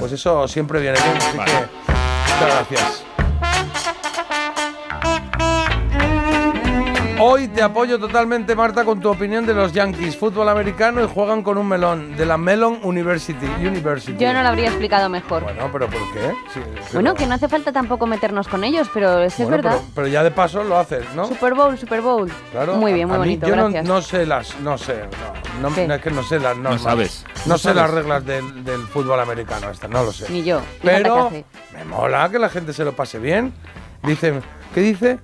pues 0.00 0.10
eso 0.10 0.48
siempre 0.48 0.80
viene 0.80 0.98
bien, 1.00 1.16
así 1.16 1.36
Vale. 1.36 1.52
que 1.52 1.92
muchas 2.42 2.68
gracias. 2.68 3.15
Hoy 7.18 7.48
te 7.48 7.62
apoyo 7.62 7.98
totalmente, 7.98 8.54
Marta, 8.54 8.84
con 8.84 9.00
tu 9.00 9.08
opinión 9.08 9.46
de 9.46 9.54
los 9.54 9.72
Yankees, 9.72 10.16
fútbol 10.18 10.50
americano 10.50 11.02
y 11.02 11.08
juegan 11.08 11.42
con 11.42 11.56
un 11.56 11.66
melón, 11.66 12.14
de 12.14 12.26
la 12.26 12.36
Melon 12.36 12.80
University. 12.82 13.46
University. 13.58 14.18
Yo 14.22 14.34
no 14.34 14.42
lo 14.42 14.48
habría 14.48 14.68
explicado 14.68 15.08
mejor. 15.08 15.42
Bueno, 15.42 15.68
Bueno, 15.70 15.88
pero 15.88 15.88
¿por 16.04 16.12
qué? 16.12 16.32
Sí, 16.52 16.60
pero- 16.92 17.14
que 17.14 17.26
no 17.26 17.34
hace 17.34 17.48
falta 17.48 17.72
tampoco 17.72 18.06
meternos 18.06 18.48
con 18.48 18.64
ellos, 18.64 18.90
pero 18.92 19.20
es, 19.20 19.32
es 19.32 19.46
bueno, 19.48 19.62
verdad. 19.62 19.78
Pero, 19.78 19.92
pero 19.94 20.06
ya 20.08 20.22
de 20.22 20.30
paso 20.30 20.62
lo 20.62 20.78
haces, 20.78 21.04
¿no? 21.14 21.26
Super 21.26 21.54
Bowl, 21.54 21.78
Super 21.78 22.02
Bowl. 22.02 22.30
Claro. 22.52 22.74
Muy 22.76 22.92
bien, 22.92 23.08
muy 23.08 23.16
a 23.16 23.20
mí 23.20 23.24
bonito, 23.24 23.46
yo 23.48 23.56
no- 23.56 23.62
gracias. 23.62 23.86
No, 23.86 24.02
sé 24.02 24.26
las, 24.26 24.60
no 24.60 24.76
sé, 24.76 25.04
no, 25.62 25.70
no, 25.70 25.86
no, 25.86 25.94
es 25.94 26.02
que 26.02 26.10
no 26.10 26.22
sé 26.22 26.38
las 26.38 26.56
normas. 26.56 26.82
sabes. 26.82 27.24
No, 27.46 27.52
No 27.52 27.58
sé 27.58 27.64
sabes. 27.64 27.76
las 27.82 27.90
reglas 27.92 28.26
del, 28.26 28.62
del 28.62 28.82
fútbol 28.82 29.18
americano, 29.20 29.70
esta, 29.70 29.88
no 29.88 30.04
lo 30.04 30.12
sé. 30.12 30.30
Ni 30.30 30.44
yo. 30.44 30.60
Pero 30.82 31.30
me 31.72 31.84
mola 31.86 32.28
que 32.30 32.38
la 32.38 32.50
gente 32.50 32.74
se 32.74 32.84
lo 32.84 32.92
pase 32.92 33.18
bien. 33.18 33.54
Dice, 34.02 34.34
¿qué 34.74 34.80
dice? 34.82 35.18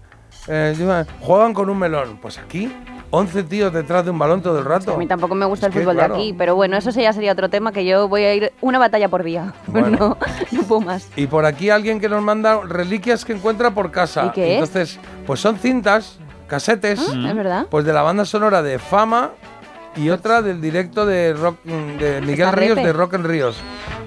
Eh, 0.48 1.04
juegan 1.20 1.54
con 1.54 1.70
un 1.70 1.78
melón. 1.78 2.18
Pues 2.20 2.38
aquí, 2.38 2.72
11 3.10 3.42
tíos 3.44 3.72
detrás 3.72 4.04
de 4.04 4.10
un 4.10 4.18
balón 4.18 4.42
todo 4.42 4.58
el 4.58 4.64
rato. 4.64 4.94
A 4.94 4.96
mí 4.96 5.06
tampoco 5.06 5.34
me 5.34 5.46
gusta 5.46 5.66
Es 5.68 5.74
el 5.76 5.82
fútbol 5.82 5.94
claro. 5.96 6.14
de 6.14 6.20
aquí, 6.20 6.34
pero 6.36 6.56
bueno, 6.56 6.76
eso 6.76 6.90
ya 6.90 7.12
sería 7.12 7.32
otro 7.32 7.48
tema 7.50 7.72
que 7.72 7.84
yo 7.84 8.08
voy 8.08 8.24
a 8.24 8.34
ir 8.34 8.52
una 8.60 8.78
batalla 8.78 9.08
por 9.08 9.22
día. 9.22 9.52
Bueno. 9.66 9.90
No, 9.98 10.18
no 10.50 10.62
puedo 10.64 10.80
más. 10.80 11.08
Y 11.16 11.26
por 11.26 11.44
aquí 11.44 11.70
alguien 11.70 12.00
que 12.00 12.08
nos 12.08 12.22
manda 12.22 12.60
reliquias 12.62 13.24
que 13.24 13.32
encuentra 13.32 13.70
por 13.72 13.90
casa. 13.90 14.26
¿Y 14.26 14.30
qué 14.30 14.46
es? 14.46 14.52
Entonces, 14.54 14.98
pues 15.26 15.40
son 15.40 15.56
cintas, 15.58 16.18
casetes, 16.46 17.00
Ah, 17.14 17.28
¿Es 17.28 17.34
verdad? 17.36 17.66
pues 17.70 17.84
de 17.84 17.92
la 17.92 18.02
banda 18.02 18.24
sonora 18.24 18.62
de 18.62 18.78
Fama 18.78 19.30
y 19.96 20.08
otra 20.10 20.42
del 20.42 20.60
directo 20.60 21.04
de 21.06 21.34
rock 21.34 21.58
mm, 21.64 21.98
de 21.98 22.20
Miguel 22.22 22.52
Ríos 22.52 22.76
de 22.76 22.92
Rock 22.92 23.14
en 23.14 23.24
Ríos. 23.24 23.56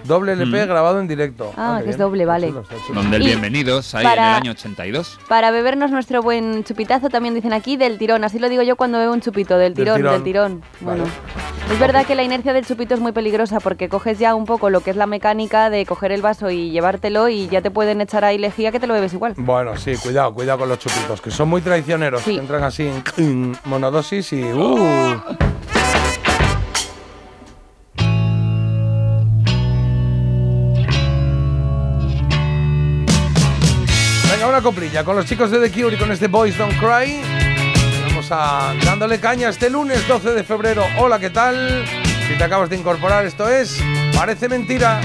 Doble 0.08 0.34
LP 0.34 0.65
grabado 0.68 1.00
en 1.00 1.08
directo. 1.08 1.52
Ah, 1.58 1.78
qué 1.80 1.86
que 1.86 1.89
es 1.91 1.98
bien. 1.98 2.08
doble, 2.08 2.24
Está 2.24 2.32
vale. 2.34 2.48
chulo, 2.48 2.62
está 2.62 2.76
chulo. 2.88 3.02
Donde 3.02 3.18
el 3.18 3.24
Y 3.24 3.26
bienvenidos, 3.28 3.96
ahí 3.96 4.04
para- 4.04 4.22
en 4.24 4.30
el 4.30 4.36
año 4.36 4.52
82. 4.52 5.20
Para 5.28 5.52
bebernos 5.52 5.91
nuestro 5.91 6.22
buen 6.22 6.63
chupitazo, 6.63 7.10
también 7.10 7.34
dicen 7.34 7.54
aquí 7.54 7.78
del 7.78 7.98
tirón. 7.98 8.24
Así 8.24 8.39
lo 8.39 8.50
digo 8.50 8.62
yo 8.63 8.76
cuando 8.76 8.98
bebo 9.00 9.13
un 9.13 9.22
chupito, 9.22 9.58
del 9.58 9.74
Del 9.74 9.86
tirón, 9.86 10.02
del 10.04 10.24
tirón. 10.24 10.62
Vale. 10.82 11.02
Bueno, 11.02 11.13
es 11.72 11.80
verdad 11.80 12.06
que 12.06 12.15
la 12.15 12.24
inercia 12.24 12.54
del 12.54 12.65
chupito 12.65 12.94
es 12.94 13.00
muy 13.00 13.12
peligrosa 13.12 13.60
porque 13.60 13.89
coges 13.89 14.20
ya 14.20 14.36
un 14.36 14.46
poco 14.46 14.70
lo 14.70 14.82
que 14.82 14.91
es 14.91 14.96
la 14.96 15.08
mecánica 15.08 15.70
de 15.70 15.86
coger 15.86 16.12
el 16.12 16.22
vaso 16.22 16.50
y 16.50 16.70
llevártelo 16.70 17.28
y 17.30 17.48
ya 17.48 17.62
te 17.62 17.72
pueden 17.72 18.02
echar 18.02 18.24
ahí 18.26 18.38
lejía 18.38 18.72
que 18.72 18.80
te 18.80 18.88
lo 18.88 18.94
bebes 18.94 19.13
igual. 19.13 19.34
Bueno, 19.38 19.76
sí, 19.78 19.96
cuidado, 19.98 20.34
cuidado 20.34 20.60
con 20.60 20.70
los 20.70 20.80
chupitos, 20.80 21.22
que 21.22 21.32
son 21.32 21.50
muy 21.50 21.62
traicioneros, 21.62 22.22
Sí. 22.22 22.38
entran 22.38 22.63
así 22.63 22.88
en, 22.88 23.04
en 23.18 23.58
monodosis 23.65 24.32
y... 24.34 24.44
¡uh! 24.44 25.20
Con 34.65 35.15
los 35.15 35.28
chicos 35.28 35.51
de 35.51 35.60
The 35.60 35.69
Cure 35.69 35.95
y 35.95 35.99
con 35.99 36.12
este 36.12 36.28
Boys 36.28 36.58
Don't 36.58 36.73
Cry. 36.80 37.21
Vamos 38.08 38.28
a 38.32 38.73
dándole 38.84 39.19
caña 39.19 39.49
este 39.49 39.69
lunes 39.69 40.08
12 40.08 40.32
de 40.32 40.43
febrero. 40.43 40.84
Hola, 40.97 41.19
¿qué 41.19 41.30
tal? 41.30 41.86
Si 42.28 42.36
te 42.36 42.43
acabas 42.43 42.67
de 42.71 42.78
incorporar, 42.78 43.28
esto 43.28 43.47
es 43.47 43.80
Parece 44.15 44.49
Mentira. 44.49 45.01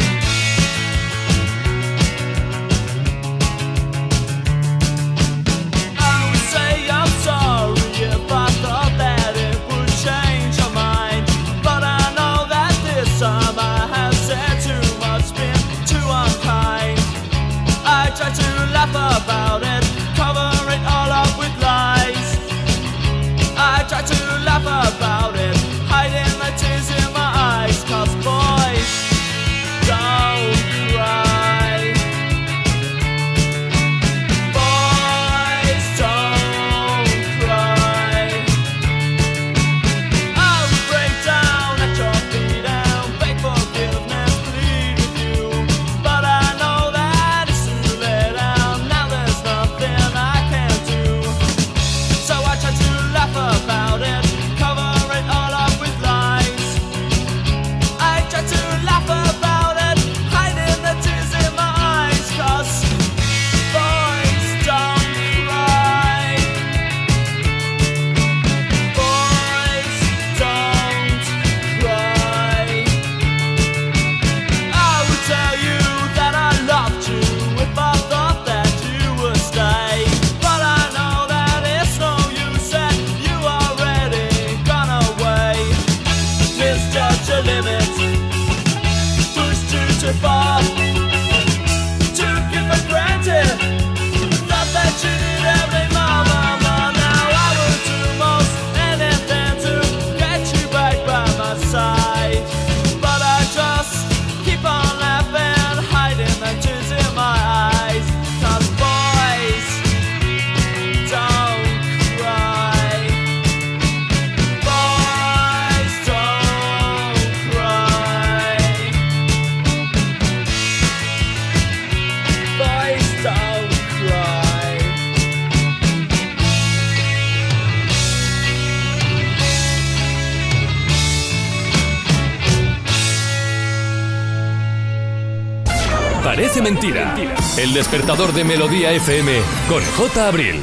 El 137.61 137.75
despertador 137.75 138.33
de 138.33 138.43
Melodía 138.43 138.91
FM 138.93 139.39
con 139.69 139.85
J. 139.85 140.29
Abril. 140.29 140.63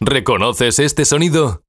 ¿Reconoces 0.00 0.78
este 0.78 1.04
sonido? 1.04 1.60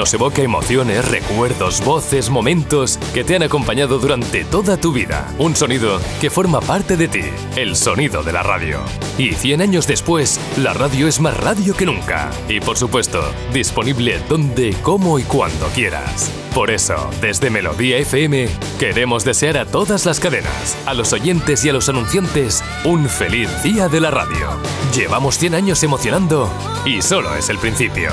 Nos 0.00 0.14
evoca 0.14 0.40
emociones, 0.40 1.06
recuerdos, 1.10 1.84
voces, 1.84 2.30
momentos 2.30 2.98
que 3.12 3.22
te 3.22 3.36
han 3.36 3.42
acompañado 3.42 3.98
durante 3.98 4.46
toda 4.46 4.78
tu 4.78 4.94
vida. 4.94 5.30
Un 5.36 5.54
sonido 5.54 6.00
que 6.22 6.30
forma 6.30 6.62
parte 6.62 6.96
de 6.96 7.06
ti, 7.06 7.24
el 7.54 7.76
sonido 7.76 8.22
de 8.22 8.32
la 8.32 8.42
radio. 8.42 8.80
Y 9.18 9.34
100 9.34 9.60
años 9.60 9.86
después, 9.86 10.40
la 10.56 10.72
radio 10.72 11.06
es 11.06 11.20
más 11.20 11.36
radio 11.36 11.76
que 11.76 11.84
nunca. 11.84 12.30
Y 12.48 12.60
por 12.60 12.78
supuesto, 12.78 13.20
disponible 13.52 14.18
donde, 14.26 14.74
cómo 14.82 15.18
y 15.18 15.24
cuando 15.24 15.66
quieras. 15.66 16.30
Por 16.54 16.70
eso, 16.70 17.10
desde 17.20 17.50
Melodía 17.50 17.98
FM, 17.98 18.48
queremos 18.78 19.22
desear 19.26 19.58
a 19.58 19.66
todas 19.66 20.06
las 20.06 20.18
cadenas, 20.18 20.78
a 20.86 20.94
los 20.94 21.12
oyentes 21.12 21.62
y 21.66 21.68
a 21.68 21.74
los 21.74 21.90
anunciantes, 21.90 22.64
un 22.86 23.06
feliz 23.06 23.50
día 23.62 23.88
de 23.88 24.00
la 24.00 24.10
radio. 24.10 24.48
Llevamos 24.96 25.36
100 25.36 25.56
años 25.56 25.82
emocionando 25.82 26.50
y 26.86 27.02
solo 27.02 27.34
es 27.34 27.50
el 27.50 27.58
principio. 27.58 28.12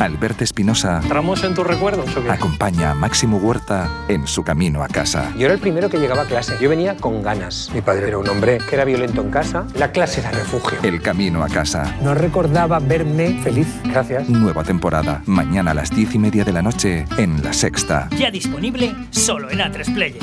Alberto 0.00 0.44
Espinosa 0.44 1.00
¿Entramos 1.02 1.42
en 1.44 1.54
tus 1.54 1.66
recuerdos 1.66 2.16
o 2.16 2.22
qué? 2.22 2.30
acompaña 2.30 2.92
a 2.92 2.94
Máximo 2.94 3.38
Huerta 3.38 3.90
en 4.08 4.26
su 4.26 4.42
camino 4.44 4.82
a 4.82 4.88
casa. 4.88 5.32
Yo 5.36 5.46
era 5.46 5.54
el 5.54 5.60
primero 5.60 5.90
que 5.90 5.98
llegaba 5.98 6.22
a 6.22 6.26
clase. 6.26 6.56
Yo 6.60 6.68
venía 6.68 6.96
con 6.96 7.22
ganas. 7.22 7.70
Mi 7.74 7.80
padre 7.80 8.08
era 8.08 8.18
un 8.18 8.28
hombre 8.28 8.58
que 8.68 8.74
era 8.76 8.84
violento 8.84 9.20
en 9.22 9.30
casa. 9.30 9.66
La 9.74 9.90
clase 9.92 10.20
era 10.20 10.30
refugio. 10.30 10.78
El 10.82 11.02
camino 11.02 11.42
a 11.42 11.48
casa. 11.48 11.96
No 12.02 12.14
recordaba 12.14 12.78
verme 12.78 13.40
feliz. 13.42 13.66
Gracias. 13.84 14.28
Nueva 14.28 14.62
temporada. 14.64 15.22
Mañana 15.26 15.72
a 15.72 15.74
las 15.74 15.90
diez 15.90 16.14
y 16.14 16.18
media 16.18 16.44
de 16.44 16.52
la 16.52 16.62
noche 16.62 17.04
en 17.16 17.42
La 17.42 17.52
Sexta. 17.52 18.08
Ya 18.16 18.30
disponible 18.30 18.94
solo 19.10 19.50
en 19.50 19.58
A3 19.58 19.94
Player. 19.94 20.22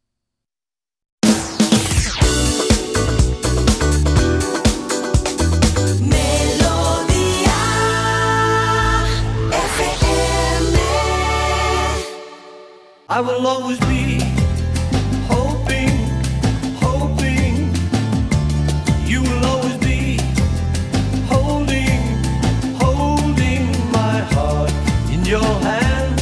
I 13.13 13.19
will 13.19 13.45
always 13.45 13.77
be 13.81 14.21
hoping, 15.27 15.89
hoping. 16.79 17.75
You 19.05 19.21
will 19.21 19.45
always 19.47 19.77
be 19.79 20.17
holding, 21.27 21.99
holding 22.79 23.65
my 23.91 24.19
heart 24.31 24.71
in 25.11 25.25
your 25.25 25.43
hand. 25.43 26.21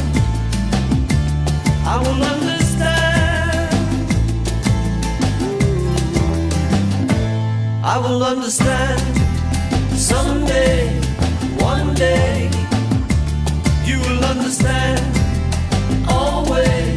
I 1.86 1.96
will 2.02 2.22
understand. 2.34 3.70
I 7.84 7.98
will 7.98 8.24
understand 8.24 9.00
someday, 9.96 10.88
one 11.60 11.94
day. 11.94 12.50
You 13.84 14.00
will 14.00 14.24
understand 14.24 15.19
away. 16.50 16.89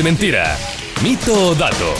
Parece 0.00 0.02
mentira. 0.02 0.56
Mito 1.02 1.48
o 1.48 1.54
dato. 1.54 1.94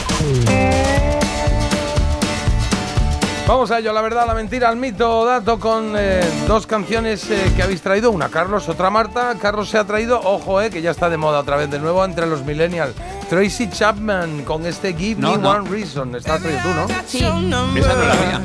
Vamos 3.47 3.69
a 3.69 3.77
ello, 3.77 3.93
la 3.93 4.01
verdad, 4.01 4.25
la 4.25 4.33
mentira, 4.33 4.71
el 4.71 4.77
mito 4.77 5.19
o 5.19 5.25
dato 5.25 5.59
con 5.59 5.93
eh, 5.95 6.21
dos 6.47 6.65
canciones 6.65 7.29
eh, 7.29 7.51
que 7.55 7.61
habéis 7.61 7.81
traído, 7.81 8.09
una 8.09 8.29
Carlos, 8.29 8.67
otra 8.69 8.89
Marta. 8.89 9.35
Carlos 9.39 9.69
se 9.69 9.77
ha 9.77 9.83
traído, 9.83 10.19
ojo, 10.19 10.61
eh, 10.61 10.71
que 10.71 10.81
ya 10.81 10.89
está 10.89 11.11
de 11.11 11.17
moda 11.17 11.41
otra 11.41 11.57
vez 11.57 11.69
de 11.69 11.77
nuevo 11.77 12.03
entre 12.03 12.25
los 12.25 12.43
millennials. 12.43 12.95
Tracy 13.29 13.69
Chapman 13.69 14.45
con 14.45 14.65
este 14.65 14.95
Give 14.95 15.21
No, 15.21 15.33
Me 15.33 15.37
no. 15.37 15.49
One 15.51 15.69
Reason. 15.69 16.15
Está 16.15 16.39
traído 16.39 16.61
tú, 16.61 16.69
¿no? 16.69 16.87
Sí. 17.05 17.19
Esa 17.19 17.35
no 17.35 17.77
es 17.77 17.85
la 17.85 18.15
mía. 18.15 18.41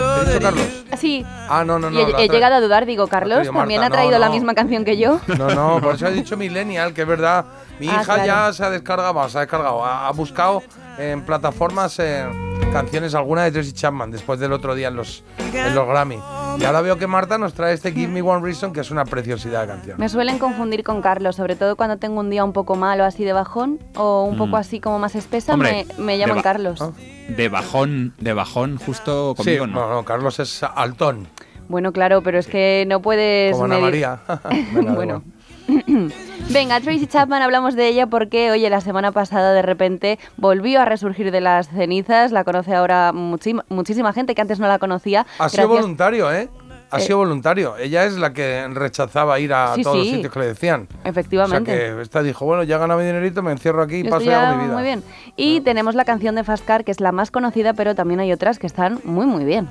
¿Te 0.00 0.22
he 0.22 0.24
dicho 0.34 0.40
Carlos? 0.40 0.66
Sí. 0.98 1.24
Ah, 1.48 1.64
no, 1.64 1.78
no, 1.78 1.90
no. 1.90 2.00
y 2.00 2.02
he, 2.22 2.28
llegado 2.28 2.54
a 2.56 2.60
dudar, 2.60 2.86
digo, 2.86 3.06
Carlos, 3.08 3.48
¿también 3.52 3.80
Marta. 3.80 3.94
ha 3.94 3.98
traído 3.98 4.12
No, 4.14 4.18
la 4.20 4.26
no. 4.26 4.32
misma 4.32 4.54
canción 4.54 4.84
que 4.84 4.96
yo? 4.96 5.20
No, 5.38 5.48
no, 5.48 5.80
por 5.82 5.94
eso 5.94 6.06
he 6.06 6.12
dicho 6.12 6.36
millennial, 6.36 6.92
que 6.94 7.02
es 7.02 7.08
verdad. 7.08 7.44
Mi 7.78 7.88
Ah, 7.88 7.92
hija 8.00 8.04
claro. 8.14 8.26
ya 8.26 8.52
se 8.52 8.64
ha 8.64 8.70
descargado, 8.70 9.28
se 9.28 9.36
ha 9.36 9.40
descargado, 9.42 9.84
ha, 9.84 10.08
ha 10.08 10.12
buscado 10.12 10.62
en 10.98 11.22
plataformas 11.26 11.98
eh, 11.98 12.24
canciones 12.76 13.14
alguna 13.14 13.44
de 13.44 13.52
Tracy 13.52 13.72
Chapman 13.72 14.10
después 14.10 14.38
del 14.40 14.52
otro 14.52 14.74
día 14.74 14.88
en 14.88 14.96
los, 14.96 15.22
en 15.38 15.74
los 15.74 15.86
Grammy. 15.88 16.18
Y 16.58 16.64
ahora 16.64 16.80
veo 16.80 16.96
que 16.98 17.06
Marta 17.06 17.38
nos 17.38 17.54
trae 17.54 17.74
este 17.74 17.92
Give 17.92 18.08
Me 18.08 18.22
One 18.22 18.42
Reason, 18.44 18.72
que 18.72 18.80
es 18.80 18.90
una 18.90 19.04
preciosidad 19.04 19.62
de 19.62 19.66
canción. 19.68 19.98
Me 19.98 20.08
suelen 20.08 20.38
confundir 20.38 20.82
con 20.84 21.02
Carlos, 21.02 21.36
sobre 21.36 21.56
todo 21.56 21.76
cuando 21.76 21.96
tengo 21.98 22.20
un 22.20 22.30
día 22.30 22.44
un 22.44 22.52
poco 22.52 22.74
malo 22.76 23.04
así 23.04 23.24
de 23.24 23.32
bajón 23.32 23.78
o 23.96 24.24
un 24.24 24.36
poco 24.36 24.52
Mm. 24.52 24.54
así 24.56 24.80
como 24.80 24.98
más 24.98 25.14
espesa, 25.14 25.54
Hombre, 25.54 25.86
me, 25.98 26.04
me 26.04 26.18
llaman 26.18 26.36
de 26.38 26.42
Carlos. 26.42 26.84
De 27.28 27.48
bajón, 27.48 28.14
de 28.18 28.32
bajón, 28.32 28.76
justo 28.78 29.34
Sí, 29.36 29.42
conmigo, 29.42 29.66
¿no? 29.66 29.80
no, 29.80 29.94
no, 29.94 30.04
Carlos 30.04 30.38
es 30.40 30.62
altón, 30.62 31.26
Bueno, 31.68 31.92
claro, 31.92 32.22
pero 32.22 32.38
es 32.38 32.46
que 32.46 32.84
no 32.88 33.02
puedes 33.02 33.52
como 33.52 33.64
Ana 33.64 33.74
medir- 33.78 33.82
María. 33.82 34.20
Venga, 34.72 34.90
da 34.90 34.94
Bueno. 34.94 35.22
Venga, 36.50 36.80
Tracy 36.80 37.06
Chapman, 37.06 37.42
hablamos 37.42 37.74
de 37.74 37.88
ella 37.88 38.06
porque, 38.06 38.50
oye, 38.50 38.70
la 38.70 38.80
semana 38.80 39.10
pasada 39.12 39.52
de 39.52 39.62
repente 39.62 40.18
volvió 40.36 40.80
a 40.80 40.84
resurgir 40.84 41.30
de 41.32 41.40
las 41.40 41.68
cenizas. 41.68 42.30
La 42.32 42.44
conoce 42.44 42.74
ahora 42.74 43.12
muchísima, 43.12 44.12
gente 44.12 44.34
que 44.34 44.42
antes 44.42 44.60
no 44.60 44.68
la 44.68 44.78
conocía. 44.78 45.26
Ha 45.38 45.48
sido 45.48 45.68
voluntario, 45.68 46.32
¿eh? 46.32 46.48
Ha 46.92 46.98
Eh, 46.98 47.00
sido 47.00 47.18
voluntario. 47.18 47.76
Ella 47.78 48.04
es 48.04 48.16
la 48.16 48.32
que 48.32 48.64
rechazaba 48.68 49.40
ir 49.40 49.52
a 49.52 49.74
Sí, 49.74 49.82
todos 49.82 49.96
los 49.96 50.06
sitios 50.06 50.32
que 50.32 50.38
le 50.38 50.46
decían. 50.46 50.86
Efectivamente. 51.02 51.72
O 51.72 51.74
sea 51.76 51.94
que 51.96 52.02
esta 52.02 52.22
dijo, 52.22 52.44
bueno, 52.44 52.62
ya 52.62 52.78
gana 52.78 52.96
mi 52.96 53.04
dinerito, 53.04 53.42
me 53.42 53.50
encierro 53.50 53.82
aquí 53.82 53.96
y 53.96 54.04
paso 54.04 54.22
y 54.22 54.26
ya 54.26 54.50
hago 54.50 54.58
mi 54.58 54.64
vida. 54.66 54.74
Muy 54.74 54.84
bien. 54.84 55.02
Y 55.34 55.62
tenemos 55.62 55.96
la 55.96 56.04
canción 56.04 56.36
de 56.36 56.44
Fast 56.44 56.64
Car, 56.64 56.84
que 56.84 56.92
es 56.92 57.00
la 57.00 57.10
más 57.10 57.32
conocida, 57.32 57.72
pero 57.74 57.96
también 57.96 58.20
hay 58.20 58.32
otras 58.32 58.60
que 58.60 58.68
están 58.68 59.00
muy, 59.02 59.26
muy 59.26 59.44
bien. 59.44 59.68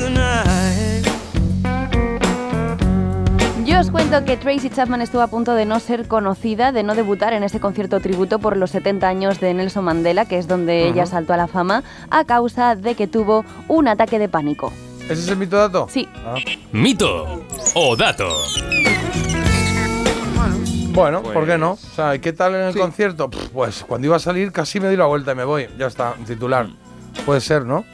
The 0.00 0.10
night. 0.10 1.06
Yo 3.66 3.80
os 3.80 3.90
cuento 3.90 4.24
que 4.24 4.36
Tracy 4.36 4.70
Chapman 4.70 5.00
estuvo 5.00 5.22
a 5.22 5.28
punto 5.28 5.54
de 5.54 5.64
no 5.64 5.80
ser 5.80 6.06
conocida, 6.06 6.70
de 6.70 6.82
no 6.82 6.94
debutar 6.94 7.32
en 7.32 7.42
ese 7.42 7.60
concierto 7.60 8.00
tributo 8.00 8.38
por 8.38 8.56
los 8.56 8.70
70 8.70 9.08
años 9.08 9.40
de 9.40 9.54
Nelson 9.54 9.84
Mandela, 9.84 10.26
que 10.26 10.38
es 10.38 10.46
donde 10.46 10.86
ella 10.86 11.06
saltó 11.06 11.32
a 11.32 11.36
la 11.36 11.46
fama, 11.46 11.82
a 12.10 12.24
causa 12.24 12.76
de 12.76 12.94
que 12.94 13.06
tuvo 13.06 13.44
un 13.68 13.88
ataque 13.88 14.18
de 14.18 14.28
pánico. 14.28 14.72
¿Ese 15.04 15.12
es 15.22 15.28
el 15.28 15.36
mito 15.36 15.56
dato? 15.56 15.86
Sí. 15.90 16.08
Ah. 16.24 16.34
Mito 16.72 17.44
o 17.74 17.96
dato. 17.96 18.28
Bueno, 20.92 21.22
¿por 21.22 21.32
qué 21.44 21.48
Pues- 21.50 21.58
no? 21.60 21.72
O 21.72 21.76
sea, 21.76 22.14
¿y 22.14 22.20
¿qué 22.20 22.32
tal 22.32 22.54
en 22.54 22.62
el 22.68 22.76
concierto? 22.76 23.28
Pues 23.28 23.84
cuando 23.86 24.06
iba 24.06 24.16
a 24.16 24.20
salir 24.20 24.52
casi 24.52 24.78
me 24.80 24.88
di 24.88 24.96
la 24.96 25.06
vuelta 25.06 25.32
y 25.32 25.34
me 25.34 25.44
voy. 25.44 25.68
Ya 25.78 25.86
está, 25.88 26.14
titular. 26.26 26.68
Puede 27.26 27.40
ser, 27.40 27.64
¿no? 27.64 27.84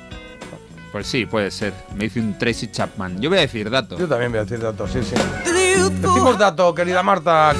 Pues 0.92 1.07
sí, 1.07 1.25
puede 1.25 1.51
ser. 1.51 1.73
Me 1.94 2.05
dice 2.05 2.20
un 2.20 2.37
Tracy 2.37 2.68
Chapman. 2.70 3.20
Yo 3.20 3.31
voy 3.31 3.38
a 3.38 3.42
decir 3.42 3.70
dato. 3.70 3.96
Yo 3.99 4.07
también 4.09 4.33
voy 4.33 4.40
a 4.40 4.42
decir 4.44 4.61
dato, 4.61 4.87
sí, 4.87 5.01
sí. 5.03 5.14
Decimos 5.46 6.37
dato, 6.38 6.75
querida 6.75 7.03
Marta. 7.03 7.55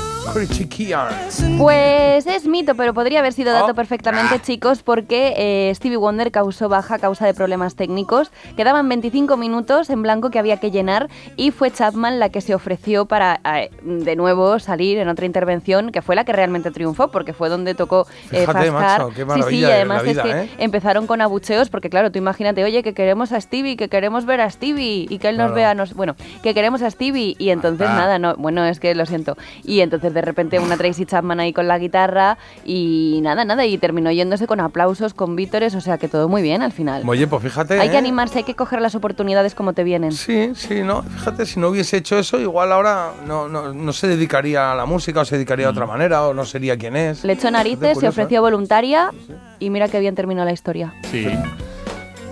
Pues 1.59 2.27
es 2.27 2.47
mito, 2.47 2.75
pero 2.75 2.95
podría 2.95 3.19
haber 3.21 3.33
sido 3.33 3.53
dato 3.53 3.73
Oh. 3.73 3.75
perfectamente, 3.75 4.35
Ah. 4.37 4.43
chicos, 4.43 4.83
porque 4.83 5.35
eh, 5.37 5.73
Stevie 5.75 5.97
Wonder 5.97 6.31
causó 6.31 6.69
baja 6.69 6.97
a 6.97 6.99
causa 6.99 7.27
de 7.27 7.35
problemas 7.35 7.75
técnicos. 7.75 8.31
Quedaban 8.57 8.89
25 8.89 9.37
minutos 9.37 9.91
en 9.91 10.03
blanco 10.03 10.31
que 10.31 10.39
había 10.39 10.59
que 10.59 10.71
llenar 10.71 11.09
y 11.37 11.51
fue 11.51 11.71
Chapman 11.71 12.19
la 12.19 12.29
que 12.29 12.41
se 12.41 12.55
ofreció 12.55 13.07
para 13.07 13.41
eh, 13.45 13.71
de 13.83 14.15
nuevo 14.17 14.59
salir 14.59 14.99
en 14.99 15.09
otra 15.09 15.27
intervención, 15.27 15.91
que 15.91 16.03
fue 16.03 16.15
la 16.15 16.25
que 16.25 16.33
realmente 16.33 16.71
triunfó, 16.71 17.09
porque 17.09 17.33
fue 17.33 17.49
donde 17.49 17.75
tocó 17.75 18.07
eh, 18.31 18.41
Fíjate, 18.47 18.71
macho, 18.71 19.09
qué 19.15 19.25
sí, 19.35 19.43
sí, 19.49 19.57
y 19.57 19.65
es 19.65 19.71
además 19.71 20.03
vida, 20.05 20.23
es 20.23 20.29
que 20.29 20.41
¿eh? 20.43 20.49
empezaron 20.59 21.07
con 21.07 21.21
abucheos, 21.23 21.71
porque 21.71 21.91
claro, 21.91 22.13
tú 22.13 22.19
imagínate, 22.19 22.63
oye, 22.63 22.83
que 22.83 22.95
queremos 22.95 23.33
a 23.33 23.41
Stevie, 23.41 23.77
que 23.77 23.89
queremos 23.89 24.27
ver 24.27 24.41
a 24.43 24.51
Stevie 24.51 25.07
y 25.09 25.19
que 25.19 25.29
él 25.29 25.37
nos 25.37 25.47
Claro. 25.47 25.55
vea, 25.55 25.75
nos, 25.75 25.95
bueno, 25.95 26.15
que 26.43 26.55
queremos 26.55 26.83
a 26.83 26.91
Stevie 26.91 27.35
y 27.39 27.51
entonces 27.51 27.87
Ah. 27.91 27.95
nada, 27.97 28.19
no, 28.19 28.35
bueno, 28.37 28.65
es 28.65 28.79
que 28.81 28.95
lo 28.95 29.07
siento. 29.07 29.37
Y 29.65 29.81
entonces 29.81 30.10
de 30.13 30.23
repente 30.23 30.59
una 30.59 30.77
Tracy 30.77 31.07
Chapman 31.07 31.41
ahí 31.41 31.53
con 31.53 31.69
la 31.69 31.79
guitarra 31.79 32.39
y 32.65 33.21
nada, 33.23 33.45
nada, 33.45 33.65
y 33.67 33.79
terminó 33.79 34.11
yéndose 34.11 34.47
con 34.47 34.61
aplausos, 34.61 35.15
con 35.15 35.37
vítores, 35.37 35.75
o 35.75 35.81
sea 35.81 35.99
que 35.99 36.09
todo 36.09 36.29
muy 36.29 36.43
bien 36.43 36.63
al 36.63 36.73
final. 36.73 37.03
Oye, 37.07 37.27
pues 37.27 37.43
fíjate. 37.43 37.81
Hay 37.81 37.89
que 37.89 37.95
¿eh? 37.95 37.99
animarse, 37.99 38.39
hay 38.39 38.45
que 38.45 38.55
coger 38.55 38.81
las 38.81 38.95
oportunidades 38.95 39.55
como 39.55 39.73
te 39.73 39.85
vienen. 39.85 40.13
Sí, 40.13 40.53
sí, 40.55 40.83
no. 40.83 41.03
Fíjate, 41.03 41.47
si 41.47 41.61
no 41.61 41.69
hubiese 41.69 41.97
hecho 41.97 42.19
eso, 42.19 42.39
igual 42.39 42.73
ahora 42.73 43.13
no, 43.27 43.49
no, 43.49 43.73
no 43.73 43.93
se 43.93 44.09
dedicaría 44.09 44.73
a 44.73 44.75
la 44.75 44.87
música 44.87 45.21
o 45.21 45.25
se 45.25 45.37
dedicaría 45.37 45.67
de 45.67 45.73
otra 45.73 45.87
manera 45.87 46.23
o 46.27 46.35
no 46.35 46.45
sería 46.45 46.77
quien 46.77 46.97
es. 46.97 47.25
Le 47.25 47.35
echó 47.35 47.51
narices, 47.51 47.89
se 47.89 47.95
curioso, 47.95 48.09
ofreció 48.09 48.41
voluntaria 48.41 49.11
y 49.59 49.71
mira 49.71 49.89
qué 49.89 50.01
bien 50.01 50.15
terminó 50.15 50.45
la 50.45 50.53
historia. 50.53 50.95
Sí. 51.11 51.29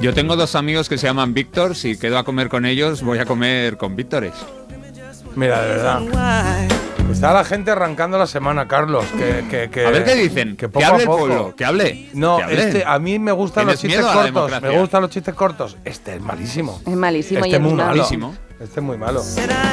Yo 0.00 0.14
tengo 0.14 0.36
dos 0.36 0.54
amigos 0.54 0.88
que 0.88 0.96
se 0.96 1.08
llaman 1.08 1.34
Víctor. 1.34 1.74
Si 1.74 1.98
quedo 1.98 2.18
a 2.18 2.24
comer 2.24 2.48
con 2.48 2.64
ellos, 2.66 3.02
voy 3.02 3.18
a 3.18 3.24
comer 3.24 3.76
con 3.76 3.96
Víctores. 3.96 4.34
¿eh? 4.34 5.24
Mira, 5.34 5.62
de 5.62 5.68
verdad. 5.68 6.68
Está 7.10 7.32
la 7.32 7.42
gente 7.44 7.70
arrancando 7.70 8.16
la 8.18 8.26
semana, 8.26 8.68
Carlos. 8.68 9.04
Que, 9.16 9.44
que, 9.50 9.70
que- 9.70 9.86
A 9.86 9.90
ver 9.90 10.04
qué 10.04 10.14
dicen. 10.14 10.50
Que 10.50 10.56
Que 10.56 10.68
poco 10.68 10.86
hable 10.86 10.98
a 10.98 11.00
el 11.02 11.06
poco. 11.06 11.18
pueblo, 11.26 11.54
que 11.56 11.64
hable, 11.64 12.08
No, 12.12 12.38
que 12.46 12.54
este, 12.54 12.84
a 12.84 12.98
mí 12.98 13.18
me 13.18 13.32
gustan 13.32 13.66
los 13.66 13.80
¿Tienes 13.80 13.96
chistes 13.98 13.98
miedo 13.98 14.08
a 14.08 14.14
la 14.14 14.30
cortos. 14.32 14.34
democracia? 14.50 14.68
Me 14.76 14.80
gustan 14.80 15.02
los 15.02 15.10
chistes 15.10 15.34
cortos. 15.34 15.76
Este 15.84 16.14
es 16.16 16.20
malísimo. 16.22 16.80
Es 16.86 16.94
malísimo 16.94 17.40
y 17.40 17.48
Este 17.48 17.56
es 17.56 17.62
muy 17.62 17.74
malo. 17.74 17.88
Malísimo. 17.96 18.34
Este 18.60 18.80
es 18.80 18.86
muy 18.86 18.96
malo. 18.98 19.22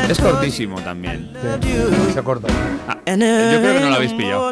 Es 0.10 0.20
cortísimo 0.20 0.80
también. 0.82 1.32
Sí, 1.62 2.14
se 2.14 2.24
corta. 2.24 2.48
Ah, 2.88 2.98
yo 3.06 3.14
creo 3.16 3.74
que 3.74 3.80
no 3.82 3.90
lo 3.90 3.96
habéis 3.96 4.14
pillado. 4.14 4.52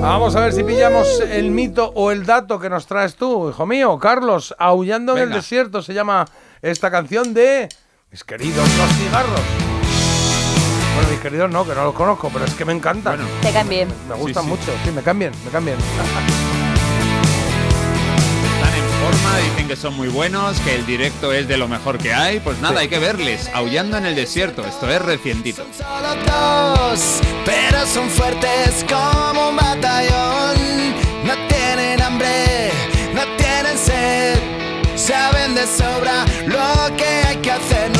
Vamos 0.00 0.36
a 0.36 0.40
ver 0.40 0.52
si 0.52 0.62
pillamos 0.62 1.20
el 1.20 1.50
mito 1.50 1.90
o 1.94 2.10
el 2.12 2.24
dato 2.26 2.58
que 2.60 2.70
nos 2.70 2.86
traes 2.86 3.16
tú, 3.16 3.50
hijo 3.50 3.66
mío. 3.66 3.98
Carlos, 3.98 4.54
Aullando 4.58 5.16
en 5.16 5.24
el 5.24 5.30
desierto 5.32 5.82
se 5.82 5.94
llama 5.94 6.24
esta 6.62 6.90
canción 6.90 7.34
de 7.34 7.68
mis 8.10 8.24
queridos 8.24 8.68
los 8.78 8.92
cigarros. 8.96 9.40
Bueno, 10.94 11.10
mis 11.10 11.20
queridos 11.20 11.50
no, 11.50 11.64
que 11.66 11.74
no 11.74 11.84
los 11.84 11.94
conozco, 11.94 12.30
pero 12.32 12.44
es 12.44 12.54
que 12.54 12.64
me 12.64 12.72
encantan. 12.72 13.18
Te 13.42 13.50
caen 13.52 13.68
bien. 13.68 13.88
me 14.08 14.14
gustan 14.14 14.44
sí. 14.44 14.48
mucho, 14.48 14.72
sí, 14.84 14.90
me 14.92 15.02
cambian, 15.02 15.32
me 15.44 15.50
cambian. 15.50 15.76
Están 18.54 18.74
en 18.74 18.84
forma, 19.02 19.38
dicen 19.50 19.68
que 19.68 19.76
son 19.76 19.94
muy 19.94 20.08
buenos, 20.08 20.58
que 20.60 20.74
el 20.76 20.86
directo 20.86 21.32
es 21.32 21.46
de 21.48 21.58
lo 21.58 21.68
mejor 21.68 21.98
que 21.98 22.14
hay. 22.14 22.40
Pues 22.40 22.58
nada, 22.60 22.76
Sí. 22.76 22.80
hay 22.82 22.88
que 22.88 22.98
verles. 22.98 23.50
Aullando 23.52 23.98
en 23.98 24.06
el 24.06 24.14
desierto. 24.16 24.64
Esto 24.64 24.88
es 24.90 25.02
recientito. 25.02 25.66
Solo 25.76 26.14
dos, 26.24 27.20
pero 27.44 27.86
son 27.86 28.08
fuertes 28.08 28.84
como 28.88 29.50
un 29.50 29.56
batallón. 29.56 30.56
No 31.26 31.34
tienen 31.48 32.00
hambre, 32.00 32.70
no 33.14 33.22
tienen 33.36 33.76
sed. 33.76 34.38
Saben 34.96 35.54
de 35.54 35.66
sobra 35.66 36.24
lo 36.46 36.96
que 36.96 37.04
hay 37.04 37.36
que 37.36 37.50
hacer. 37.52 37.90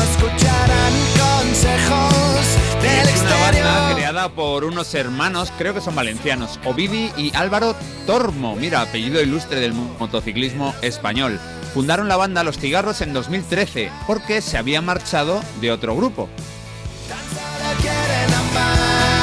Es 1.77 3.21
una 3.21 3.35
banda 3.37 3.93
creada 3.95 4.29
por 4.29 4.63
unos 4.63 4.93
hermanos, 4.93 5.51
creo 5.57 5.73
que 5.73 5.81
son 5.81 5.95
valencianos, 5.95 6.59
Ovidi 6.65 7.11
y 7.17 7.35
Álvaro 7.35 7.75
Tormo, 8.05 8.55
mira, 8.55 8.81
apellido 8.81 9.21
ilustre 9.21 9.59
del 9.59 9.73
motociclismo 9.73 10.73
español. 10.81 11.39
Fundaron 11.73 12.07
la 12.07 12.15
banda 12.17 12.43
Los 12.43 12.57
Cigarros 12.57 13.01
en 13.01 13.13
2013 13.13 13.91
porque 14.05 14.41
se 14.41 14.57
había 14.57 14.81
marchado 14.81 15.41
de 15.61 15.71
otro 15.71 15.95
grupo. 15.95 16.29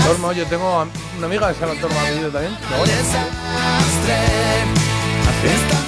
Tormo, 0.07 0.33
yo 0.33 0.47
tengo 0.47 0.87
una 1.19 1.27
amiga 1.27 1.49
que 1.49 1.55
se 1.55 1.61
llama 1.61 1.81
Tormo 1.81 1.99
apellido 1.99 2.31
también. 2.31 2.53
No 5.73 5.84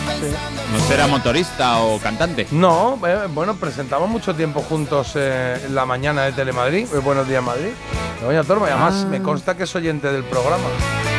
será 0.88 1.06
motorista 1.06 1.78
o 1.80 1.98
cantante. 1.98 2.46
No, 2.50 2.98
eh, 3.06 3.26
bueno, 3.32 3.56
presentamos 3.56 4.08
mucho 4.08 4.34
tiempo 4.34 4.62
juntos 4.62 5.12
eh, 5.14 5.60
en 5.66 5.74
la 5.74 5.84
mañana 5.86 6.22
de 6.24 6.32
Telemadrid, 6.32 6.86
eh, 6.94 6.98
Buenos 6.98 7.28
Días 7.28 7.42
Madrid. 7.42 7.70
Doña 8.22 8.42
Tormo, 8.44 8.66
y 8.66 8.70
además 8.70 9.02
Ah. 9.04 9.08
me 9.10 9.20
consta 9.22 9.56
que 9.56 9.64
es 9.64 9.74
oyente 9.76 10.10
del 10.10 10.24
programa. 10.24 10.64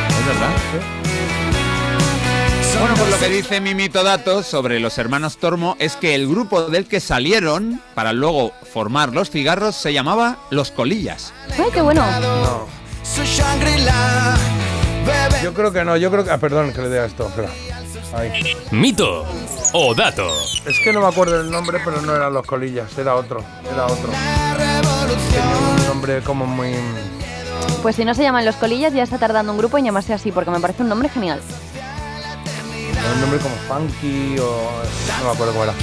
Es 0.08 0.26
verdad. 0.26 0.48
Bueno, 2.80 2.94
pues 2.96 3.10
lo 3.10 3.18
que 3.18 3.28
dice 3.28 3.60
Mimito 3.60 4.04
Datos 4.04 4.46
sobre 4.46 4.78
los 4.78 4.98
hermanos 4.98 5.38
Tormo 5.38 5.74
es 5.80 5.96
que 5.96 6.14
el 6.14 6.28
grupo 6.28 6.62
del 6.62 6.86
que 6.86 7.00
salieron 7.00 7.80
para 7.94 8.12
luego 8.12 8.52
formar 8.72 9.12
los 9.12 9.30
cigarros 9.30 9.74
se 9.74 9.92
llamaba 9.92 10.36
Los 10.50 10.70
Colillas. 10.70 11.32
Ay, 11.58 11.70
qué 11.72 11.80
bueno. 11.80 12.04
Yo 15.42 15.54
creo 15.54 15.72
que 15.72 15.84
no, 15.84 15.96
yo 15.96 16.10
creo 16.10 16.24
que. 16.24 16.30
Ah, 16.30 16.38
perdón, 16.38 16.72
que 16.72 16.82
le 16.82 16.88
dé 16.88 17.00
a 17.00 17.04
esto. 17.06 17.26
Espera. 17.28 17.48
Ahí. 18.14 18.56
Mito 18.70 19.26
o 19.72 19.94
dato. 19.94 20.28
Es 20.66 20.78
que 20.82 20.92
no 20.92 21.00
me 21.00 21.08
acuerdo 21.08 21.38
del 21.38 21.50
nombre, 21.50 21.78
pero 21.84 22.00
no 22.00 22.14
eran 22.14 22.32
los 22.32 22.46
colillas, 22.46 22.96
era 22.96 23.14
otro. 23.14 23.44
Era 23.70 23.86
otro. 23.86 24.10
Tenía 25.30 25.56
un 25.56 25.86
nombre 25.86 26.20
como 26.22 26.46
muy. 26.46 26.74
Pues 27.82 27.96
si 27.96 28.04
no 28.04 28.14
se 28.14 28.22
llaman 28.22 28.44
Los 28.44 28.56
Colillas, 28.56 28.92
ya 28.92 29.02
está 29.02 29.18
tardando 29.18 29.52
un 29.52 29.58
grupo 29.58 29.78
en 29.78 29.84
llamarse 29.84 30.12
así, 30.12 30.32
porque 30.32 30.50
me 30.50 30.58
parece 30.58 30.82
un 30.82 30.88
nombre 30.88 31.08
genial. 31.08 31.40
Era 32.98 33.12
un 33.12 33.20
nombre 33.20 33.38
como 33.38 33.54
funky 33.68 34.38
o. 34.38 34.70
No 35.20 35.24
me 35.24 35.30
acuerdo 35.30 35.52
cómo 35.52 35.64
era. 35.64 35.74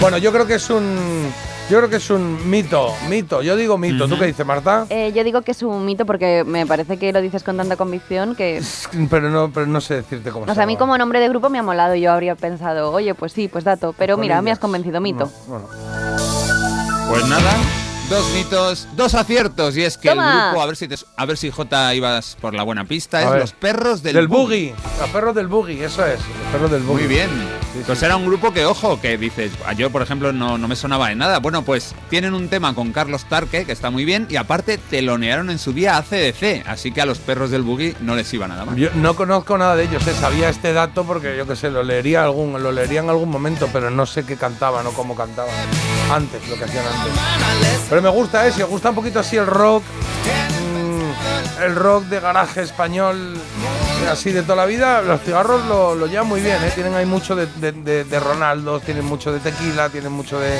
Bueno, 0.00 0.18
yo 0.18 0.32
creo 0.32 0.46
que 0.46 0.54
es 0.54 0.70
un. 0.70 1.32
Yo 1.70 1.78
creo 1.78 1.88
que 1.88 1.96
es 1.96 2.10
un 2.10 2.50
mito, 2.50 2.92
mito. 3.08 3.40
Yo 3.40 3.56
digo 3.56 3.78
mito. 3.78 4.06
¿Tú 4.06 4.18
qué 4.18 4.26
dices, 4.26 4.44
Marta? 4.44 4.84
Eh, 4.90 5.12
yo 5.14 5.24
digo 5.24 5.40
que 5.40 5.52
es 5.52 5.62
un 5.62 5.86
mito 5.86 6.04
porque 6.04 6.44
me 6.44 6.66
parece 6.66 6.98
que 6.98 7.12
lo 7.14 7.22
dices 7.22 7.42
con 7.42 7.56
tanta 7.56 7.76
convicción 7.76 8.34
que... 8.34 8.60
Pero 9.10 9.30
no, 9.30 9.50
pero 9.50 9.66
no 9.66 9.80
sé 9.80 9.94
decirte 9.96 10.30
cómo 10.30 10.44
O 10.44 10.48
se 10.48 10.54
sea, 10.54 10.64
a 10.64 10.66
mí 10.66 10.76
como 10.76 10.98
nombre 10.98 11.18
de 11.20 11.28
grupo 11.30 11.48
me 11.48 11.58
ha 11.58 11.62
molado. 11.62 11.94
Yo 11.94 12.12
habría 12.12 12.34
pensado, 12.36 12.90
oye, 12.92 13.14
pues 13.14 13.32
sí, 13.32 13.48
pues 13.48 13.64
dato. 13.64 13.94
Pero 13.96 14.18
mira, 14.18 14.42
me 14.42 14.50
has 14.50 14.58
convencido, 14.58 15.00
mito. 15.00 15.30
Bueno. 15.46 15.66
Pues 17.08 17.26
nada, 17.26 17.52
dos 18.10 18.30
mitos, 18.34 18.88
dos 18.94 19.14
aciertos. 19.14 19.76
Y 19.76 19.82
es 19.84 19.96
que 19.96 20.10
Toma. 20.10 20.32
el 20.32 20.50
grupo, 20.50 20.62
a 20.62 20.66
ver 20.66 20.76
si 20.76 20.88
te- 20.88 20.96
a 21.16 21.24
ver 21.26 21.36
si 21.38 21.50
J 21.50 21.94
ibas 21.94 22.36
por 22.40 22.54
la 22.54 22.62
buena 22.64 22.84
pista, 22.84 23.18
A 23.18 23.22
es 23.22 23.30
ver. 23.30 23.40
Los 23.40 23.52
Perros 23.52 24.02
del, 24.02 24.14
Del 24.14 24.28
buggy. 24.28 24.74
Los 25.00 25.08
perros 25.10 25.34
del 25.34 25.46
buggy, 25.48 25.82
eso 25.82 26.04
es. 26.06 26.18
Los 26.20 26.52
perros 26.52 26.70
del 26.70 26.82
buggy. 26.82 27.00
Muy 27.04 27.08
bien. 27.08 27.30
Pues 27.86 28.02
era 28.02 28.16
un 28.16 28.26
grupo 28.26 28.52
que, 28.52 28.66
ojo, 28.66 29.00
que 29.00 29.16
dices, 29.16 29.50
"Ah, 29.66 29.72
yo 29.72 29.90
por 29.90 30.02
ejemplo 30.02 30.32
no, 30.32 30.58
no 30.58 30.68
me 30.68 30.76
sonaba 30.76 31.08
de 31.08 31.14
nada. 31.14 31.38
Bueno, 31.38 31.62
pues 31.62 31.94
tienen 32.10 32.34
un 32.34 32.48
tema 32.48 32.74
con 32.74 32.92
Carlos 32.92 33.24
Tarque, 33.24 33.64
que 33.64 33.72
está 33.72 33.90
muy 33.90 34.04
bien, 34.04 34.26
y 34.28 34.36
aparte 34.36 34.76
telonearon 34.78 35.48
en 35.50 35.58
su 35.58 35.72
día 35.72 35.96
a 35.96 36.02
CDC, 36.02 36.64
así 36.66 36.92
que 36.92 37.00
a 37.00 37.06
los 37.06 37.18
perros 37.18 37.50
del 37.50 37.62
buggy 37.62 37.94
no 38.00 38.14
les 38.14 38.32
iba 38.34 38.46
nada 38.46 38.64
mal. 38.66 38.76
Yo 38.76 38.90
no 38.94 39.14
conozco 39.16 39.56
nada 39.56 39.74
de 39.74 39.84
ellos, 39.84 40.06
eh, 40.06 40.14
sabía 40.20 40.50
este 40.50 40.72
dato 40.72 41.04
porque 41.04 41.34
yo 41.36 41.46
qué 41.46 41.56
sé, 41.56 41.70
lo 41.70 41.82
leería 41.82 42.24
algún, 42.24 42.62
lo 42.62 42.72
leería 42.72 43.00
en 43.00 43.08
algún 43.08 43.30
momento, 43.30 43.68
pero 43.72 43.90
no 43.90 44.04
sé 44.04 44.24
qué 44.24 44.36
cantaban 44.36 44.86
o 44.86 44.90
cómo 44.92 45.16
cantaban 45.16 45.54
antes, 46.10 46.46
lo 46.48 46.56
que 46.56 46.64
hacían 46.64 46.84
antes. 46.86 47.12
Pero 47.88 48.02
me 48.02 48.10
gusta, 48.10 48.46
eh, 48.46 48.52
si 48.52 48.60
os 48.62 48.68
gusta 48.68 48.90
un 48.90 48.94
poquito 48.96 49.18
así 49.20 49.36
el 49.36 49.46
rock, 49.46 49.82
mm, 50.60 51.62
el 51.64 51.74
rock 51.74 52.04
de 52.04 52.20
garaje 52.20 52.62
español, 52.62 53.38
así 54.10 54.32
de 54.32 54.42
toda 54.42 54.56
la 54.56 54.66
vida, 54.66 55.02
los 55.02 55.20
cigarros 55.22 55.64
lo, 55.66 55.94
lo 55.94 56.06
llevan 56.06 56.26
muy 56.26 56.40
bien, 56.40 56.56
eh, 56.62 56.70
tienen 56.74 56.94
ahí 56.94 57.06
mucho 57.06 57.34
de, 57.34 57.46
de, 57.46 58.20
Ronaldo, 58.20 58.80
tienen 58.80 59.04
mucho 59.04 59.32
de 59.32 59.40
tequila, 59.40 59.88
tienen 59.88 60.12
mucho 60.12 60.38
de... 60.38 60.58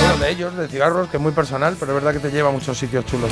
Bueno, 0.00 0.18
de 0.18 0.30
ellos, 0.30 0.56
de 0.56 0.68
cigarros, 0.68 1.08
que 1.08 1.16
es 1.16 1.22
muy 1.22 1.32
personal, 1.32 1.76
pero 1.78 1.92
es 1.92 2.02
verdad 2.02 2.12
que 2.20 2.28
te 2.28 2.34
lleva 2.34 2.48
a 2.48 2.52
muchos 2.52 2.76
sitios 2.78 3.04
chulos. 3.06 3.30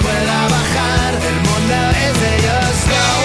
Pueda 0.00 0.48
bajar. 0.48 1.14
El 1.14 1.34
mundo 1.42 1.74
es 1.90 2.20
de 2.20 2.36
ellos 2.36 3.21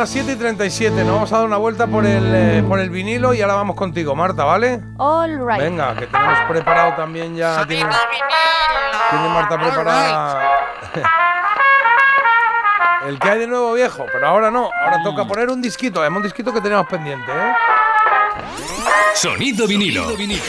las 0.00 0.08
7 0.08 0.32
y 0.32 0.36
37. 0.36 1.04
Nos 1.04 1.12
vamos 1.12 1.30
a 1.30 1.36
dar 1.36 1.44
una 1.44 1.58
vuelta 1.58 1.86
por 1.86 2.06
el, 2.06 2.34
eh, 2.34 2.64
por 2.66 2.80
el 2.80 2.88
vinilo 2.88 3.34
y 3.34 3.42
ahora 3.42 3.52
vamos 3.52 3.76
contigo, 3.76 4.16
Marta, 4.16 4.44
¿vale? 4.44 4.80
All 4.96 5.46
right. 5.46 5.60
Venga, 5.60 5.94
que 5.94 6.06
tenemos 6.06 6.38
preparado 6.48 6.94
también 6.94 7.36
ya. 7.36 7.66
Tiene, 7.66 7.90
tiene 9.10 9.28
Marta 9.28 9.58
preparada. 9.58 10.50
El 13.08 13.18
que 13.18 13.28
hay 13.28 13.40
de 13.40 13.46
nuevo 13.46 13.74
viejo, 13.74 14.06
pero 14.10 14.26
ahora 14.26 14.50
no. 14.50 14.70
Ahora 14.82 15.02
toca 15.02 15.26
poner 15.26 15.50
un 15.50 15.60
disquito. 15.60 16.02
Es 16.02 16.10
un 16.10 16.22
disquito 16.22 16.50
que 16.50 16.62
tenemos 16.62 16.86
pendiente, 16.86 17.30
¿eh? 17.30 17.52
Sonido 19.14 19.66
vinilo. 19.66 20.08
Si 20.08 20.16
veis 20.16 20.40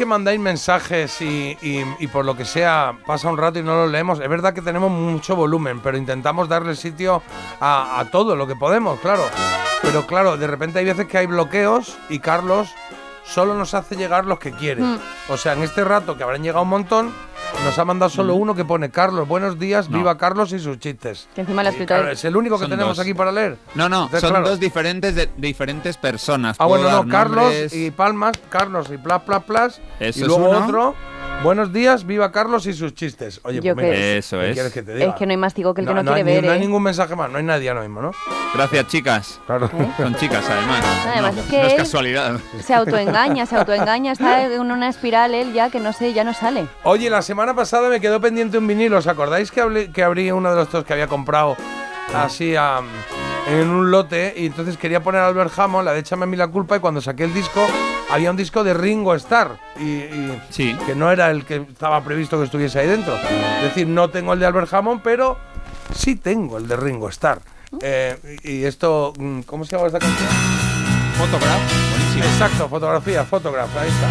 que 0.00 0.06
mandáis 0.06 0.40
mensajes 0.40 1.20
y, 1.20 1.58
y- 1.60 1.84
y 1.98 2.06
por 2.06 2.24
lo 2.24 2.34
que 2.34 2.46
sea 2.46 2.94
pasa 3.06 3.28
un 3.28 3.36
rato 3.36 3.58
y 3.58 3.62
no 3.62 3.74
los 3.74 3.90
leemos, 3.92 4.18
es 4.18 4.28
verdad 4.30 4.54
que 4.54 4.62
tenemos 4.62 4.90
mucho 4.90 5.36
volumen, 5.36 5.80
pero 5.80 5.98
intentamos 5.98 6.48
darle 6.48 6.74
sitio 6.74 7.22
a, 7.60 8.00
a 8.00 8.04
todo 8.10 8.34
lo 8.34 8.46
que 8.46 8.56
podemos, 8.56 8.98
claro. 9.00 9.24
Pero 9.82 10.06
claro, 10.06 10.38
de 10.38 10.46
repente 10.46 10.78
hay 10.78 10.86
veces 10.86 11.06
que 11.06 11.18
hay 11.18 11.26
bloqueos 11.26 11.98
y 12.08 12.18
Carlos 12.18 12.70
solo 13.24 13.54
nos 13.54 13.74
hace 13.74 13.94
llegar 13.94 14.24
los 14.24 14.38
que 14.38 14.52
quiere. 14.52 14.82
Mm. 14.82 14.98
O 15.28 15.36
sea, 15.36 15.52
en 15.52 15.62
este 15.62 15.84
rato 15.84 16.16
que 16.16 16.22
habrán 16.22 16.42
llegado 16.42 16.62
un 16.62 16.70
montón, 16.70 17.14
nos 17.64 17.78
ha 17.78 17.84
mandado 17.84 18.08
solo 18.10 18.34
uno 18.34 18.54
que 18.54 18.64
pone 18.64 18.90
Carlos, 18.90 19.28
buenos 19.28 19.58
días, 19.58 19.88
No. 19.90 19.98
viva 19.98 20.16
Carlos 20.16 20.52
y 20.52 20.58
sus 20.58 20.78
chistes. 20.78 21.28
Que 21.34 21.42
encima 21.42 21.62
lo 21.62 21.70
claro, 21.72 22.10
es 22.10 22.24
el 22.24 22.36
único 22.36 22.56
que 22.56 22.62
Son 22.64 22.70
tenemos 22.70 22.96
dos. 22.96 23.04
aquí 23.04 23.14
para 23.14 23.32
leer. 23.32 23.56
No, 23.74 23.88
no, 23.88 24.04
Entonces, 24.04 24.20
son 24.20 24.30
claro. 24.30 24.48
dos 24.48 24.60
diferentes 24.60 25.14
de, 25.14 25.28
diferentes 25.36 25.96
personas. 25.96 26.56
Ah, 26.58 26.66
bueno, 26.66 26.90
no, 26.90 27.08
Carlos 27.08 27.42
nombres. 27.44 27.74
y 27.74 27.90
Palmas, 27.90 28.32
Carlos 28.48 28.88
y 28.92 28.96
Plas, 28.98 29.22
Plas, 29.22 29.42
Plas. 29.44 29.80
Eso 30.00 30.20
y 30.20 30.22
es 30.22 30.28
luego 30.28 30.48
uno. 30.48 30.64
otro, 30.64 30.94
buenos 31.42 31.72
días, 31.72 32.06
viva 32.06 32.30
Carlos 32.32 32.66
y 32.66 32.72
sus 32.72 32.94
chistes. 32.94 33.40
Oye, 33.44 33.60
Yo 33.62 33.74
pues 33.74 33.86
mira, 33.86 33.96
que- 33.96 34.18
Eso 34.18 34.38
¿qué 34.38 34.48
es. 34.50 34.54
quieres 34.54 34.72
que 34.72 34.82
te 34.82 34.94
diga? 34.94 35.06
Es 35.10 35.14
que 35.14 35.26
no 35.26 35.30
hay 35.32 35.36
más 35.36 35.54
tigo 35.54 35.72
que 35.74 35.80
el 35.82 35.86
que 35.86 35.94
no, 35.94 36.02
quiere 36.02 36.24
ni- 36.24 36.32
ver, 36.32 36.44
no 36.44 36.50
hay 36.52 36.58
¿eh? 36.58 36.60
ningún 36.60 36.82
mensaje 36.82 37.16
más, 37.16 37.30
no 37.30 37.38
hay 37.38 37.44
nadie 37.44 37.68
ahora 37.68 37.82
mismo, 37.82 38.02
¿no? 38.02 38.12
Gracias, 38.54 38.86
chicas. 38.88 39.40
Claro. 39.46 39.70
Son 39.96 40.14
chicas, 40.16 40.44
además. 40.48 40.84
Además, 41.12 41.34
no, 41.34 41.40
es 41.42 41.46
que 41.48 41.58
no 41.58 41.66
es 41.66 41.72
él- 41.72 41.78
casualidad. 41.78 42.40
Se 42.64 42.74
autoengaña, 42.74 43.46
se 43.46 43.56
autoengaña, 43.56 44.12
está 44.12 44.44
en 44.44 44.60
una 44.60 44.88
espiral 44.88 45.34
él 45.34 45.52
ya 45.52 45.70
que 45.70 45.80
no 45.80 45.92
sé, 45.92 46.12
ya 46.12 46.24
no 46.24 46.34
sale. 46.34 46.66
Oye, 46.82 47.08
la 47.10 47.22
semana 47.22 47.54
pasada 47.54 47.88
me 47.88 48.00
quedó 48.00 48.20
pendiente 48.20 48.58
un 48.58 48.66
vinilo, 48.66 48.98
¿os 48.98 49.06
acordáis 49.06 49.50
que, 49.50 49.62
hablé- 49.62 49.92
que 49.92 50.02
abrí 50.02 50.30
uno 50.32 50.50
de 50.50 50.56
los 50.56 50.70
dos 50.70 50.84
que 50.84 50.92
había 50.92 51.06
comprado 51.06 51.56
así 52.14 52.56
am, 52.56 52.86
en 53.50 53.68
un 53.68 53.90
lote 53.90 54.32
y 54.36 54.46
entonces 54.46 54.76
quería 54.76 55.02
poner 55.02 55.20
a 55.22 55.26
Albert 55.26 55.52
Hammond, 55.58 55.84
la 55.84 55.92
de 55.92 56.00
Échame 56.00 56.24
a 56.24 56.26
mí 56.26 56.36
la 56.36 56.48
culpa 56.48 56.76
y 56.76 56.80
cuando 56.80 57.00
saqué 57.00 57.24
el 57.24 57.34
disco 57.34 57.66
había 58.10 58.30
un 58.30 58.36
disco 58.36 58.62
de 58.64 58.74
Ringo 58.74 59.14
Starr 59.14 59.56
y, 59.78 59.82
y 59.84 60.42
Sí. 60.50 60.76
que 60.86 60.94
no 60.94 61.10
era 61.10 61.30
el 61.30 61.44
que 61.44 61.56
estaba 61.56 62.02
previsto 62.02 62.38
que 62.38 62.44
estuviese 62.44 62.78
ahí 62.80 62.86
dentro. 62.88 63.14
Es 63.16 63.62
decir, 63.62 63.86
no 63.86 64.08
tengo 64.10 64.32
el 64.32 64.40
de 64.40 64.46
Albert 64.46 64.72
Hammond, 64.72 65.00
pero 65.02 65.36
sí 65.94 66.16
tengo 66.16 66.58
el 66.58 66.68
de 66.68 66.76
Ringo 66.76 67.08
Starr. 67.08 67.40
Eh, 67.80 68.16
y 68.44 68.64
esto, 68.64 69.12
mm, 69.18 69.40
¿cómo 69.42 69.64
se 69.64 69.76
llama 69.76 69.86
esta 69.86 69.98
canción? 70.00 70.28
Photograph, 71.18 71.60
buenísimo. 71.90 72.24
Exacto, 72.24 72.68
fotografía, 72.68 73.24
photograph, 73.24 73.76
ahí 73.76 73.88
está. 73.88 74.08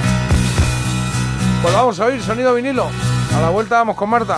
Pues 1.61 1.73
vamos 1.73 1.99
a 1.99 2.05
oír 2.05 2.21
sonido 2.21 2.53
vinilo. 2.55 2.87
A 3.35 3.41
la 3.41 3.49
vuelta 3.49 3.75
vamos 3.79 3.95
con 3.97 4.09
Marta. 4.09 4.37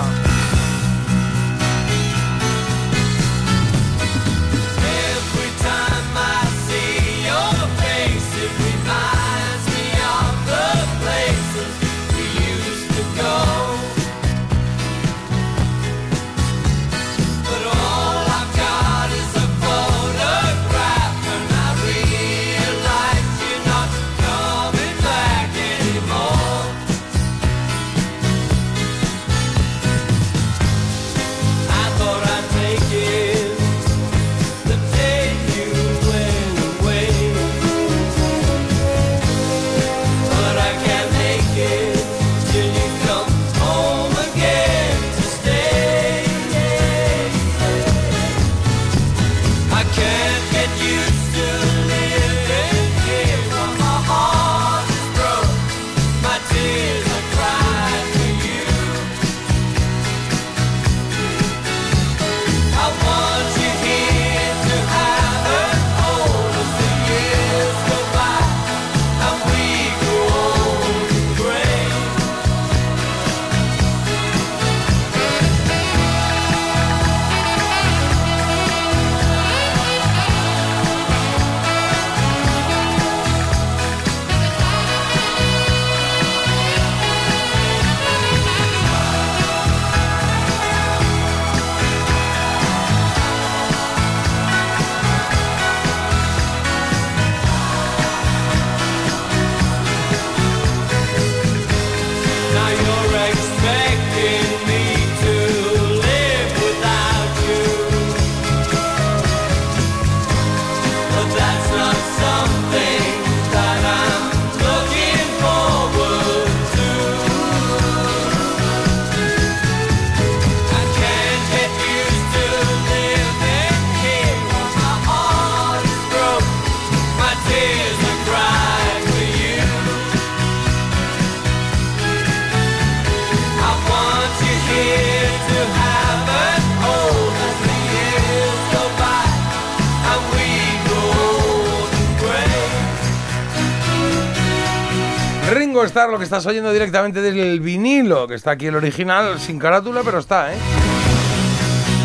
Lo 146.11 146.17
que 146.17 146.25
estás 146.25 146.45
oyendo 146.45 146.71
directamente 146.71 147.21
del 147.21 147.59
vinilo, 147.61 148.27
que 148.27 148.35
está 148.35 148.51
aquí 148.51 148.67
el 148.67 148.75
original, 148.75 149.39
sin 149.39 149.57
carátula, 149.57 150.01
pero 150.03 150.19
está, 150.19 150.53
¿eh? 150.53 150.57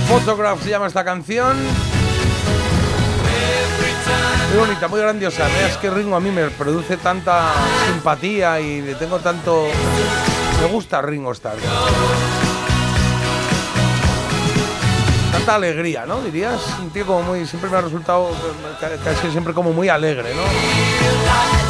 Photograph 0.09 0.63
se 0.63 0.71
llama 0.71 0.87
esta 0.87 1.05
canción. 1.05 1.57
Muy 4.51 4.59
bonita, 4.59 4.87
muy 4.87 5.01
grandiosa. 5.01 5.49
Es 5.67 5.77
que 5.79 5.91
Ringo 5.91 6.15
a 6.15 6.21
mí 6.21 6.31
me 6.31 6.49
produce 6.51 6.97
tanta 6.97 7.53
simpatía 7.93 8.61
y 8.61 8.81
le 8.81 8.95
tengo 8.95 9.19
tanto... 9.19 9.67
Me 10.61 10.69
gusta 10.69 11.03
Ringo 11.03 11.33
Starr. 11.33 11.59
Tanta 15.33 15.55
alegría, 15.57 16.07
¿no? 16.07 16.21
Dirías, 16.21 16.61
un 16.81 16.91
tío 16.91 17.05
como 17.05 17.23
muy... 17.23 17.45
Siempre 17.45 17.69
me 17.69 17.77
ha 17.77 17.81
resultado 17.81 18.31
eh, 18.31 18.99
casi 19.05 19.31
siempre 19.33 19.53
como 19.53 19.73
muy 19.73 19.89
alegre, 19.89 20.33
¿no? 20.33 21.66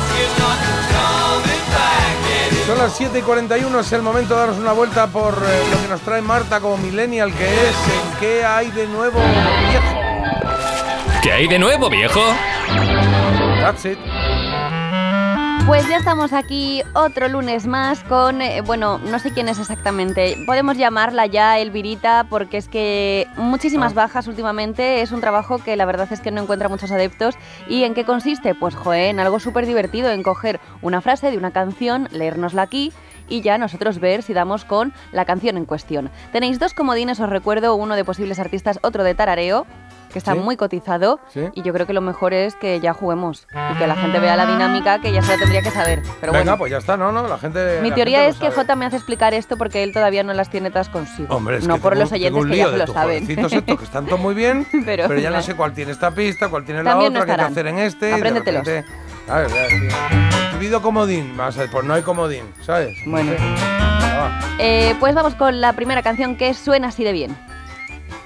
Son 2.67 2.79
las 2.79 2.97
7 2.97 3.21
y 3.21 3.23
41, 3.23 3.79
es 3.79 3.93
el 3.93 4.03
momento 4.03 4.35
de 4.35 4.41
darnos 4.41 4.59
una 4.59 4.73
vuelta 4.73 5.07
por 5.07 5.35
eh, 5.35 5.63
lo 5.71 5.81
que 5.83 5.89
nos 5.89 6.01
trae 6.01 6.21
Marta 6.21 6.61
como 6.61 6.77
millennial, 6.77 7.33
que 7.33 7.45
es 7.45 7.77
en 7.77 8.19
qué 8.19 8.45
hay 8.45 8.73
de 8.73 8.89
nuevo 8.89 9.21
viejo. 9.69 10.01
¿Qué 11.23 11.33
hay 11.33 11.47
de 11.47 11.61
nuevo, 11.61 11.89
viejo? 11.89 12.21
That's 13.61 13.85
it. 13.85 13.99
Pues 15.67 15.89
ya 15.89 15.97
estamos 15.97 16.33
aquí 16.33 16.81
otro 16.95 17.27
lunes 17.27 17.67
más 17.67 18.05
con, 18.05 18.41
eh, 18.41 18.61
bueno, 18.61 18.99
no 18.99 19.19
sé 19.19 19.33
quién 19.33 19.49
es 19.49 19.59
exactamente. 19.59 20.37
Podemos 20.47 20.77
llamarla 20.79 21.27
ya 21.27 21.59
Elvirita 21.59 22.25
porque 22.31 22.59
es 22.59 22.69
que 22.69 23.27
muchísimas 23.37 23.93
bajas 23.93 24.29
últimamente. 24.29 25.03
Es 25.03 25.11
un 25.11 25.21
trabajo 25.21 25.59
que 25.59 25.75
la 25.75 25.85
verdad 25.85 26.07
es 26.13 26.21
que 26.21 26.31
no 26.31 26.41
encuentra 26.41 26.69
muchos 26.69 26.93
adeptos. 26.93 27.35
¿Y 27.69 27.83
en 27.83 27.95
qué 27.95 28.05
consiste? 28.05 28.55
Pues, 28.55 28.77
joder, 28.77 29.11
en 29.11 29.19
algo 29.19 29.41
súper 29.41 29.67
divertido, 29.67 30.11
en 30.11 30.23
coger 30.23 30.61
una 30.83 31.01
frase 31.01 31.33
de 31.33 31.37
una 31.37 31.51
canción, 31.51 32.09
leérnosla 32.13 32.63
aquí 32.63 32.93
y 33.29 33.41
ya 33.41 33.59
nosotros 33.59 33.99
ver 33.99 34.23
si 34.23 34.35
damos 34.35 34.65
con 34.65 34.93
la 35.11 35.25
canción 35.25 35.57
en 35.57 35.65
cuestión. 35.65 36.13
Tenéis 36.31 36.61
dos 36.61 36.75
comodines, 36.75 37.19
os 37.19 37.29
recuerdo, 37.29 37.75
uno 37.75 37.97
de 37.97 38.05
posibles 38.05 38.39
artistas, 38.39 38.79
otro 38.83 39.03
de 39.03 39.17
tarareo 39.17 39.67
que 40.17 40.19
está 40.21 40.33
Sí. 40.33 40.39
muy 40.39 40.57
cotizado 40.57 41.21
Sí. 41.29 41.47
y 41.53 41.61
yo 41.61 41.75
creo 41.75 41.87
que 41.87 41.93
lo 41.93 42.01
mejor 42.01 42.33
es 42.33 42.55
que 42.55 42.81
ya 42.81 42.95
juguemos 42.95 43.47
y 43.75 43.77
que 43.77 43.87
la 43.87 43.97
gente 43.97 44.19
vea 44.19 44.35
la 44.35 44.47
dinámica 44.47 44.99
que 44.99 45.13
ya 45.13 45.21
se 45.21 45.33
la 45.33 45.39
tendría 45.39 45.61
que 45.61 45.71
saber. 45.71 46.01
Pero 46.23 46.33
Venga, 46.33 46.45
bueno, 46.45 46.57
pues 46.57 46.71
ya 46.73 46.79
está, 46.79 46.97
¿no? 46.97 47.13
no 47.13 47.29
la 47.29 47.37
gente. 47.37 47.81
mi 47.83 47.91
la 47.91 47.95
teoría 47.97 48.19
gente 48.21 48.31
es 48.31 48.39
que. 48.39 48.51
Jota 48.51 48.77
me 48.77 48.87
hace 48.87 48.97
explicar 48.97 49.35
esto 49.35 49.59
porque 49.59 49.83
él 49.83 49.93
todavía 49.93 50.23
no 50.23 50.33
las 50.33 50.49
tiene 50.49 50.71
todas 50.71 50.89
consigo. 50.89 51.37
Hombre, 51.37 51.59
es 51.59 51.69
no 51.69 51.75
que 51.75 51.81
por 51.83 51.93
tengo- 51.93 52.05
los 52.05 52.13
oyentes 52.13 52.47
que 52.47 52.57
ya 52.57 52.69
de 52.71 52.79
lo 52.79 52.87
saben. 52.87 53.31
estos 53.31 53.53
que 53.79 53.85
están 53.85 54.07
todos 54.07 54.19
muy 54.21 54.35
bien, 54.35 54.67
Pero- 54.87 55.07
pero, 55.07 55.21
ya 55.21 55.29
no 55.29 55.43
sé 55.43 55.55
cuál 55.55 55.75
tiene 55.75 55.93
esta 55.93 56.11
pista, 56.13 56.49
cuál 56.49 56.65
tiene 56.65 56.83
También 56.83 57.13
la 57.13 57.19
no 57.19 57.23
otra, 57.25 57.35
qué 57.37 57.43
hay 57.43 57.47
que 57.49 57.53
hacer 57.53 57.67
en 57.67 57.79
este. 57.79 58.07
y 58.07 58.09
de 58.13 58.15
Apréndetelos. 58.17 58.65
repente- 58.65 58.91
A 59.31 59.37
ver. 59.41 59.51
He 59.51 60.57
pedido 60.59 60.81
comodín, 60.81 61.37
vas 61.37 61.59
a 61.59 61.61
ver, 61.61 61.71
pues 61.71 61.85
no 61.85 61.93
hay 61.93 62.01
comodín, 62.01 62.45
¿sabes? 62.63 62.97
Bueno. 63.05 63.33
No 63.33 64.17
va. 64.19 64.41
Eh, 64.59 64.95
pues 64.99 65.15
vamos 65.15 65.35
con 65.35 65.61
la 65.61 65.75
primera 65.75 66.01
canción 66.01 66.37
que 66.37 66.55
suena 66.55 66.89
así 66.89 67.05
de 67.05 67.13
bien. 67.13 67.37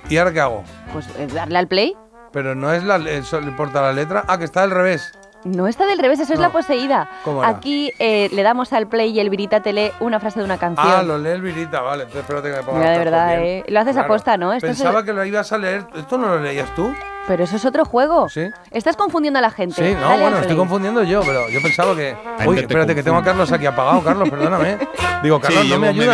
¿Y 0.09 0.17
ahora 0.19 0.33
qué 0.33 0.41
hago? 0.41 0.65
Pues 0.93 1.07
eh, 1.19 1.27
darle 1.33 1.59
al 1.59 1.69
play. 1.69 1.95
Pero 2.33 2.55
no 2.55 2.73
es 2.73 2.85
la, 2.85 2.97
eso 2.97 3.41
le 3.41 3.49
importa 3.49 3.81
la 3.83 3.93
letra. 3.93 4.25
Ah, 4.29 4.39
que 4.39 4.45
está 4.45 4.63
al 4.63 4.71
revés. 4.71 5.13
No 5.43 5.67
está 5.67 5.87
del 5.87 5.99
revés, 5.99 6.21
eso 6.21 6.35
es 6.35 6.39
No. 6.39 6.47
la 6.47 6.53
poseída. 6.53 7.09
¿Cómo 7.25 7.43
era? 7.43 7.49
Aquí 7.57 7.91
eh, 7.99 8.29
le 8.33 8.43
damos 8.43 8.73
al 8.75 8.89
play 8.89 9.11
y 9.11 9.21
el 9.21 9.31
virita 9.31 9.61
te 9.63 9.73
lee 9.73 9.91
una 10.01 10.21
frase 10.21 10.39
de 10.39 10.45
una 10.45 10.59
canción. 10.59 10.87
Ah, 10.87 11.03
lo 11.03 11.17
lee 11.19 11.31
el 11.31 11.41
virita, 11.41 11.81
vale. 11.81 12.03
Entonces 12.05 12.23
espérate 12.23 12.51
que 12.51 12.57
me 12.59 12.63
ponga 12.63 12.79
Mira, 12.79 12.91
de 12.91 12.97
los 12.99 13.05
verdad, 13.07 13.29
bien. 13.39 13.43
¿eh? 13.45 13.65
Lo 13.69 13.81
haces 13.81 13.95
Claro. 13.95 14.05
aposta, 14.07 14.37
¿no? 14.37 14.53
Esto 14.53 14.67
es 14.67 14.77
Pensaba 14.77 14.99
el- 15.01 15.05
que 15.07 15.13
lo 15.15 15.25
ibas 15.25 15.51
a 15.53 15.59
leer. 15.59 15.87
¿Esto 15.97 16.19
no 16.19 16.27
lo 16.29 16.41
leías 16.41 16.73
tú? 16.75 16.95
Pero 17.27 17.45
eso 17.45 17.57
es 17.57 17.65
otro 17.65 17.85
juego. 17.87 18.29
Sí. 18.29 18.49
Estás 18.71 18.97
confundiendo 18.97 19.39
a 19.39 19.43
la 19.43 19.51
gente. 19.51 19.77
Sí, 19.77 19.95
no, 19.95 20.01
Dale 20.03 20.15
al 20.15 20.21
bueno, 20.21 20.37
estoy 20.37 20.47
play. 20.49 20.59
confundiendo 20.59 21.03
yo, 21.05 21.23
pero 21.23 21.49
yo 21.49 21.63
pensaba 21.63 21.95
que. 21.97 22.15
gente 22.37 22.49
Uy, 22.49 22.57
te 22.57 22.61
espérate, 22.63 22.95
que 22.95 23.03
tengo 23.03 23.17
a 23.17 23.21
confunde. 23.21 23.31
Carlos 23.47 23.53
aquí 23.53 23.67
apagado, 23.67 24.03
Carlos, 24.05 24.29
perdóname. 24.29 24.77
Digo, 25.23 25.41
Carlos, 25.41 25.63
Sí, 25.63 25.71
no 25.71 25.79
me 25.79 25.95
llevo 25.95 26.13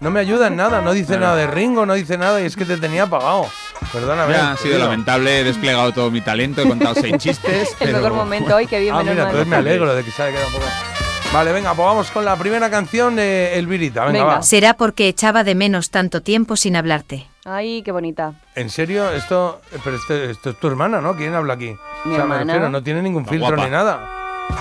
No 0.00 0.10
me 0.12 0.20
ayuda 0.20 0.46
en 0.46 0.56
nada, 0.56 0.80
no 0.80 0.92
dice 0.92 1.08
Claro. 1.16 1.22
nada 1.22 1.36
de 1.36 1.46
Ringo, 1.48 1.84
no 1.84 1.94
dice 1.94 2.16
nada 2.16 2.40
y 2.40 2.44
es 2.44 2.54
que 2.54 2.64
te 2.64 2.76
tenía 2.76 3.02
apagado. 3.04 3.46
Perdóname. 3.92 4.32
Ya, 4.32 4.52
ha 4.52 4.56
sido 4.56 4.74
digo. 4.76 4.84
lamentable, 4.88 5.40
he 5.40 5.44
desplegado 5.44 5.92
todo 5.92 6.10
mi 6.10 6.20
talento, 6.20 6.62
he 6.62 6.68
contado 6.68 6.94
seis 6.94 7.16
chistes. 7.18 7.70
El 7.80 7.86
pero- 7.86 7.92
mejor 7.98 8.12
momento 8.12 8.54
hoy, 8.54 8.66
que 8.68 8.78
bien, 8.78 8.94
Ah, 8.94 8.98
menos 8.98 9.14
mira, 9.14 9.24
entonces 9.24 9.48
me 9.48 9.56
alegro 9.56 9.92
de 9.94 10.04
que 10.04 10.10
se 10.12 10.22
haya 10.22 10.32
quedado 10.32 10.46
un 10.48 10.52
poco. 10.54 10.66
Vale, 11.32 11.52
venga, 11.52 11.74
pues 11.74 11.84
vamos 11.86 12.10
con 12.10 12.24
la 12.24 12.36
primera 12.36 12.70
canción 12.70 13.16
de 13.16 13.58
Elvirita. 13.58 14.04
Venga, 14.06 14.12
Venga. 14.20 14.34
va. 14.36 14.42
Será 14.42 14.74
porque 14.74 15.08
echaba 15.08 15.44
de 15.44 15.54
menos 15.54 15.90
tanto 15.90 16.22
tiempo 16.22 16.56
sin 16.56 16.74
hablarte. 16.76 17.26
Ay, 17.44 17.82
qué 17.82 17.92
bonita. 17.92 18.32
¿En 18.54 18.70
serio? 18.70 19.10
Esto, 19.10 19.60
pero 19.84 19.96
este- 19.96 20.30
esto 20.30 20.50
es 20.50 20.60
tu 20.60 20.68
hermana, 20.68 21.00
¿no? 21.02 21.16
¿Quién 21.16 21.34
habla 21.34 21.54
aquí? 21.54 21.76
Mi 22.04 22.12
o 22.12 22.16
sea, 22.16 22.24
me 22.24 22.34
hermana. 22.34 22.44
refiero, 22.44 22.68
no 22.70 22.82
tiene 22.82 23.02
ningún 23.02 23.22
Está 23.24 23.32
filtro 23.32 23.48
guapa. 23.56 23.64
ni 23.64 23.70
nada. 23.70 24.10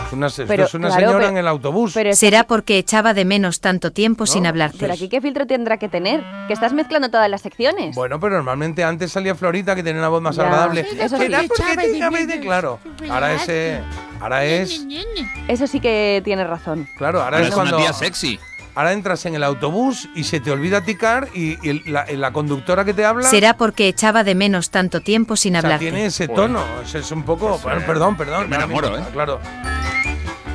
Es 0.08 0.14
una, 0.14 0.28
Pero, 0.48 0.64
es 0.66 0.74
una 0.74 0.88
claro, 0.88 1.02
señora 1.02 1.18
pero- 1.20 1.30
en 1.30 1.38
el 1.38 1.48
autobús. 1.48 1.92
Pero, 1.94 2.10
es- 2.12 2.20
Será 2.20 2.46
porque 2.46 2.78
echaba 2.78 3.14
de 3.14 3.26
menos 3.26 3.60
tanto 3.60 3.92
tiempo 3.92 4.26
sin 4.26 4.46
hablarte. 4.46 4.78
pero 4.80 4.94
aquí 4.94 5.10
qué 5.10 5.20
filtro 5.22 5.46
tendrá 5.46 5.78
que 5.78 5.90
tener. 5.90 6.24
Que 6.48 6.54
estás 6.54 6.72
mezclando 6.74 7.10
todas 7.10 7.30
las 7.30 7.42
secciones. 7.42 7.96
Bueno, 7.96 8.20
pero 8.20 8.36
normalmente 8.38 8.84
antes 8.84 9.12
salía 9.12 9.36
Florita 9.36 9.76
que 9.76 9.84
tenía 9.84 10.00
una 10.00 10.10
voz 10.10 10.22
más 10.22 10.36
Ya, 10.36 10.44
agradable. 10.44 10.82
eso 10.82 11.18
sí. 11.18 11.24
¿Será 11.24 11.44
porque 11.48 11.64
te 11.76 11.96
echaba 11.98 12.18
de- 12.20 12.40
Claro, 12.40 12.80
ahora 13.10 13.34
es, 13.34 13.50
eh, 13.50 13.82
ahora 14.22 14.46
es, 14.46 14.86
Eso 15.48 15.68
sí 15.68 15.80
que 15.80 16.22
tienes 16.24 16.48
razón. 16.48 16.88
claro, 16.98 17.22
ahora 17.22 17.38
Ahora 17.38 17.48
es 17.48 17.52
es 17.52 17.56
una 17.56 17.64
cuando, 17.72 17.78
tía 17.78 17.94
sexy. 17.94 18.40
Ahora 18.78 18.94
entras 18.94 19.26
en 19.26 19.36
el 19.36 19.44
autobús 19.44 20.08
y 20.16 20.24
se 20.24 20.40
te 20.40 20.52
olvida 20.52 20.82
ticar 20.82 21.28
y, 21.34 21.58
la, 21.90 22.06
la 22.10 22.32
conductora 22.32 22.86
que 22.86 22.94
te 22.94 23.04
habla, 23.06 23.28
Será 23.30 23.56
porque 23.56 23.88
echaba 23.88 24.24
de 24.24 24.36
menos 24.36 24.70
tanto 24.70 25.02
tiempo 25.02 25.36
sin 25.36 25.56
o 25.56 25.60
sea, 25.62 25.68
hablarte. 25.68 25.86
tiene 25.86 26.06
ese 26.06 26.28
Joder. 26.28 26.42
tono, 26.42 26.62
es, 26.84 26.96
es 26.96 27.12
un 27.12 27.24
poco, 27.24 27.50
Pues, 27.50 27.64
bueno, 27.64 27.80
eh, 27.82 27.84
perdón, 27.86 28.16
perdón, 28.18 28.50
me 28.50 28.56
enamoro, 28.56 28.90
mismo, 28.92 29.06
¿eh? 29.06 29.10
Claro. 29.14 29.40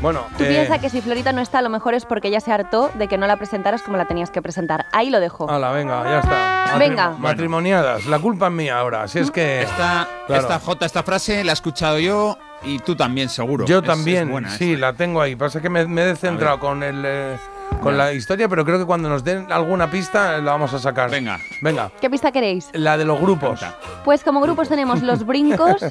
Bueno, 0.01 0.27
Tú 0.37 0.43
eh, 0.43 0.49
piensas 0.49 0.81
que 0.81 0.91
si 0.91 1.01
Florita 1.01 1.33
no 1.33 1.41
está, 1.41 1.59
a 1.59 1.63
lo 1.63 1.69
mejor 1.71 1.95
es 1.95 2.05
porque 2.07 2.27
ella 2.29 2.41
se 2.41 2.51
hartó 2.51 2.91
de 2.95 3.07
que 3.07 3.17
no 3.19 3.27
la 3.29 3.37
presentaras 3.37 3.83
como 3.83 3.97
la 3.97 4.05
tenías 4.07 4.31
que 4.31 4.43
presentar. 4.43 4.87
Ahí 4.91 5.11
lo 5.11 5.21
dejo. 5.21 5.49
Hala, 5.49 5.71
venga, 5.71 6.03
ya 6.05 6.19
está. 6.19 6.65
Matrim- 6.75 6.79
Venga. 6.81 7.11
Matrimoniadas, 7.19 8.07
la 8.07 8.19
culpa 8.19 8.47
es 8.49 8.53
mía 8.53 8.79
ahora. 8.79 9.07
Si 9.07 9.21
es 9.21 9.31
que. 9.31 9.63
Esta, 9.63 10.09
Claro. 10.27 10.43
esta 10.43 10.59
J, 10.59 10.87
esta 10.87 11.03
frase 11.05 11.45
la 11.45 11.53
he 11.53 11.55
escuchado 11.55 12.01
yo 12.01 12.37
y 12.65 12.81
tú 12.81 12.97
también, 12.97 13.29
seguro. 13.29 13.65
Yo 13.67 13.77
Es- 13.79 13.83
es 13.85 13.89
también, 13.89 14.29
buena 14.29 14.51
sí, 14.51 14.77
la 14.77 14.93
tengo 14.95 15.21
ahí. 15.21 15.37
Pasa 15.37 15.61
que 15.61 15.69
me, 15.71 15.87
me 15.87 16.03
he 16.03 16.07
descentrado 16.07 16.59
con 16.59 16.83
el. 16.83 17.03
eh, 17.07 17.37
con 17.81 17.97
la 17.99 18.13
historia, 18.13 18.49
pero 18.49 18.65
creo 18.65 18.79
que 18.79 18.85
cuando 18.85 19.09
nos 19.09 19.25
den 19.25 19.51
alguna 19.51 19.91
pista 19.91 20.39
la 20.39 20.53
vamos 20.53 20.73
a 20.75 20.79
sacar. 20.79 21.11
Venga. 21.11 21.39
Venga, 21.61 21.91
¿Qué 22.01 22.09
pista 22.11 22.31
queréis? 22.33 22.69
la 22.73 22.97
de 22.97 23.05
los 23.05 23.21
grupos. 23.21 23.61
Pues 24.05 24.23
como 24.25 24.41
grupos 24.41 24.69
tenemos 24.69 25.03
Los 25.03 25.25
Brincos, 25.27 25.85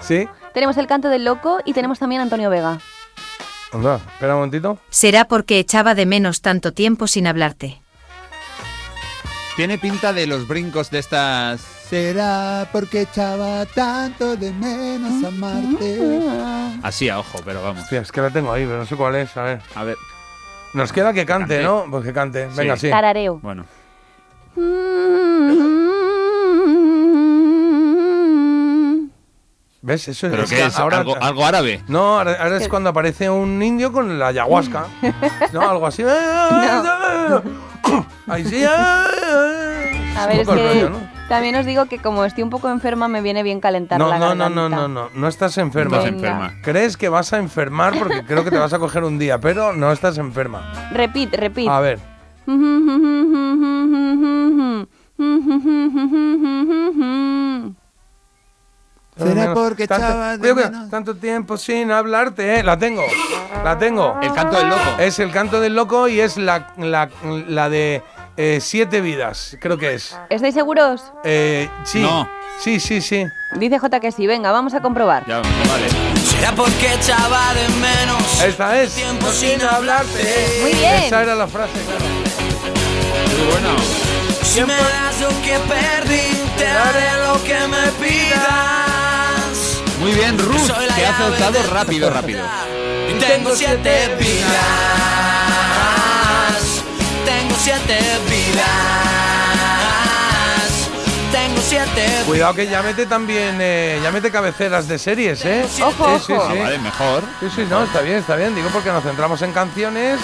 ¿Sí? 0.00 0.28
tenemos 0.54 0.76
El 0.76 0.86
Canto 0.86 1.08
del 1.08 1.24
Loco 1.24 1.58
y 1.64 1.72
tenemos 1.72 1.98
también 1.98 2.20
Antonio 2.22 2.50
Vega. 2.50 2.78
Anda, 3.72 3.96
espera 3.96 4.34
un 4.34 4.40
momentito. 4.40 4.78
Será 4.90 5.26
porque 5.26 5.58
echaba 5.60 5.94
de 5.94 6.04
menos 6.06 6.40
tanto 6.42 6.72
tiempo 6.72 7.06
sin 7.06 7.26
hablarte. 7.26 7.80
Tiene 9.56 9.78
pinta 9.78 10.12
de 10.12 10.26
los 10.26 10.48
brincos 10.48 10.90
de 10.90 10.98
estas. 11.00 11.60
Será 11.60 12.68
porque 12.72 13.02
echaba 13.02 13.66
tanto 13.66 14.36
de 14.36 14.52
menos 14.52 15.22
amarte. 15.24 16.20
Así 16.82 17.08
a 17.08 17.18
ojo, 17.18 17.40
pero 17.44 17.62
vamos. 17.62 17.82
Hostia, 17.82 18.00
es 18.00 18.10
que 18.12 18.20
la 18.20 18.30
tengo 18.30 18.52
ahí, 18.52 18.64
pero 18.64 18.78
no 18.78 18.86
sé 18.86 18.96
cuál 18.96 19.16
es. 19.16 19.36
A 19.36 19.42
ver. 19.42 19.60
A 19.74 19.84
ver, 19.84 19.96
Nos 20.72 20.92
queda 20.92 21.12
que 21.12 21.26
cante, 21.26 21.56
Cante. 21.56 21.62
¿no? 21.64 21.86
Pues 21.90 22.04
que 22.04 22.12
cante. 22.12 22.48
Venga, 22.56 22.76
sí. 22.76 22.90
Tarareo. 22.90 23.38
bueno. 23.42 23.64
¿Ves? 29.82 30.08
Eso 30.08 30.28
¿Pero 30.30 30.42
es 30.42 30.50
qué 30.50 30.56
que 30.56 30.66
es? 30.66 30.78
ahora. 30.78 30.98
¿Algo, 30.98 31.16
algo 31.20 31.44
árabe? 31.46 31.82
No, 31.88 32.18
ahora, 32.18 32.36
ahora 32.40 32.58
es 32.58 32.68
cuando 32.68 32.90
aparece 32.90 33.30
un 33.30 33.62
indio 33.62 33.90
con 33.92 34.18
la 34.18 34.28
ayahuasca. 34.28 34.84
¿No? 35.52 35.68
Algo 35.68 35.86
así. 35.86 36.02
Ahí 38.26 38.44
sí. 38.44 38.62
A 38.62 39.04
A 40.18 40.26
ver, 40.26 40.40
es 40.40 40.48
que 40.48 40.90
también 41.30 41.54
os 41.54 41.64
digo 41.64 41.86
que 41.86 41.98
como 41.98 42.24
estoy 42.26 42.42
un 42.42 42.50
poco 42.50 42.68
enferma 42.68 43.06
me 43.08 43.22
viene 43.22 43.42
bien 43.42 43.60
calentar 43.60 43.98
No, 44.00 44.08
la 44.08 44.18
no, 44.18 44.34
no, 44.34 44.50
no, 44.50 44.62
garganta. 44.62 44.76
no, 44.76 44.88
no, 44.88 45.10
no 45.14 45.28
estás 45.28 45.56
enferma. 45.58 45.96
Estás 45.98 46.12
Venga. 46.12 46.28
enferma. 46.28 46.62
Crees 46.62 46.96
que 46.98 47.08
vas 47.08 47.32
a 47.32 47.38
enfermar 47.38 47.96
porque 47.98 48.24
creo 48.24 48.44
que 48.44 48.50
te 48.50 48.58
vas 48.58 48.72
a 48.72 48.78
coger 48.78 49.04
un 49.04 49.18
día, 49.18 49.38
pero 49.38 49.72
no 49.72 49.92
estás 49.92 50.18
enferma. 50.18 50.90
Repite, 50.92 51.36
repite. 51.36 51.70
A 51.70 51.80
ver, 51.80 51.98
Será 59.16 59.52
porque 59.52 59.86
tanto, 59.86 60.38
de 60.42 60.52
cuidado, 60.54 60.88
tanto 60.88 61.16
tiempo 61.16 61.56
sin 61.58 61.90
hablarte, 61.90 62.58
¿eh? 62.58 62.62
La 62.62 62.78
tengo, 62.78 63.02
la 63.62 63.76
tengo. 63.78 64.16
El 64.22 64.32
canto 64.32 64.56
del 64.56 64.68
loco. 64.70 64.80
Es 64.98 65.18
el 65.18 65.30
canto 65.30 65.60
del 65.60 65.74
loco 65.74 66.08
y 66.08 66.20
es 66.20 66.38
la, 66.38 66.72
la, 66.78 67.10
la 67.48 67.68
de 67.68 68.02
eh, 68.36 68.58
siete 68.60 69.00
vidas, 69.00 69.56
creo 69.60 69.76
que 69.78 69.94
es. 69.94 70.16
¿Estáis 70.28 70.54
seguros? 70.54 71.02
Eh, 71.24 71.68
sí, 71.84 72.00
No. 72.00 72.28
sí, 72.58 72.80
sí, 72.80 73.00
sí. 73.00 73.26
Dice 73.56 73.78
J 73.78 74.00
que 74.00 74.12
sí. 74.12 74.26
Venga, 74.26 74.52
vamos 74.52 74.74
a 74.74 74.80
comprobar. 74.80 75.24
Ya, 75.26 75.38
vale. 75.38 75.88
Será 76.24 76.52
porque 76.52 76.94
echaba 76.94 77.52
de 77.54 77.68
menos 77.80 78.42
Esta 78.42 78.80
es. 78.80 78.94
tiempo 78.94 79.30
sin 79.32 79.60
hablarte. 79.62 80.58
Muy 80.62 80.72
bien. 80.74 80.94
Esa 81.04 81.22
era 81.22 81.34
la 81.34 81.46
frase, 81.48 81.72
claro. 81.84 82.04
Muy 82.04 83.50
bueno. 83.52 83.68
Si 84.42 84.60
me 84.62 84.74
das 84.74 85.20
lo 85.20 85.28
que 85.42 85.58
perdí, 85.68 86.38
te 86.56 86.64
daré 86.64 87.26
lo 87.26 87.42
que 87.44 87.58
me 87.68 87.86
pidas. 88.06 89.82
Muy 90.00 90.12
bien, 90.12 90.38
Ruth, 90.38 90.66
que 90.96 91.06
ha 91.06 91.16
tu 91.16 91.70
rápido, 91.74 92.10
rápido. 92.10 92.42
Y 93.10 93.18
tengo 93.18 93.54
siete 93.54 94.16
vidas. 94.18 95.29
Tengo 97.70 97.82
siete 97.86 98.18
vidas. 98.28 98.64
Tengo 101.30 101.60
siete 101.62 102.06
Cuidado 102.26 102.54
que 102.54 102.66
ya 102.66 102.82
mete 102.82 103.06
también, 103.06 103.58
eh, 103.60 104.00
ya 104.02 104.10
mete 104.10 104.32
cabeceras 104.32 104.88
de 104.88 104.98
series, 104.98 105.44
¿eh? 105.44 105.64
Ojo, 105.80 106.18
sí, 106.18 106.24
sí, 106.26 106.32
ojo. 106.32 106.50
sí. 106.50 106.58
Ah, 106.58 106.62
vale, 106.64 106.78
mejor. 106.78 107.22
Sí, 107.38 107.46
sí, 107.54 107.66
no, 107.70 107.84
está 107.84 108.00
bien, 108.00 108.16
está 108.18 108.34
bien. 108.34 108.56
Digo 108.56 108.70
porque 108.72 108.90
nos 108.90 109.04
centramos 109.04 109.40
en 109.42 109.52
canciones. 109.52 110.18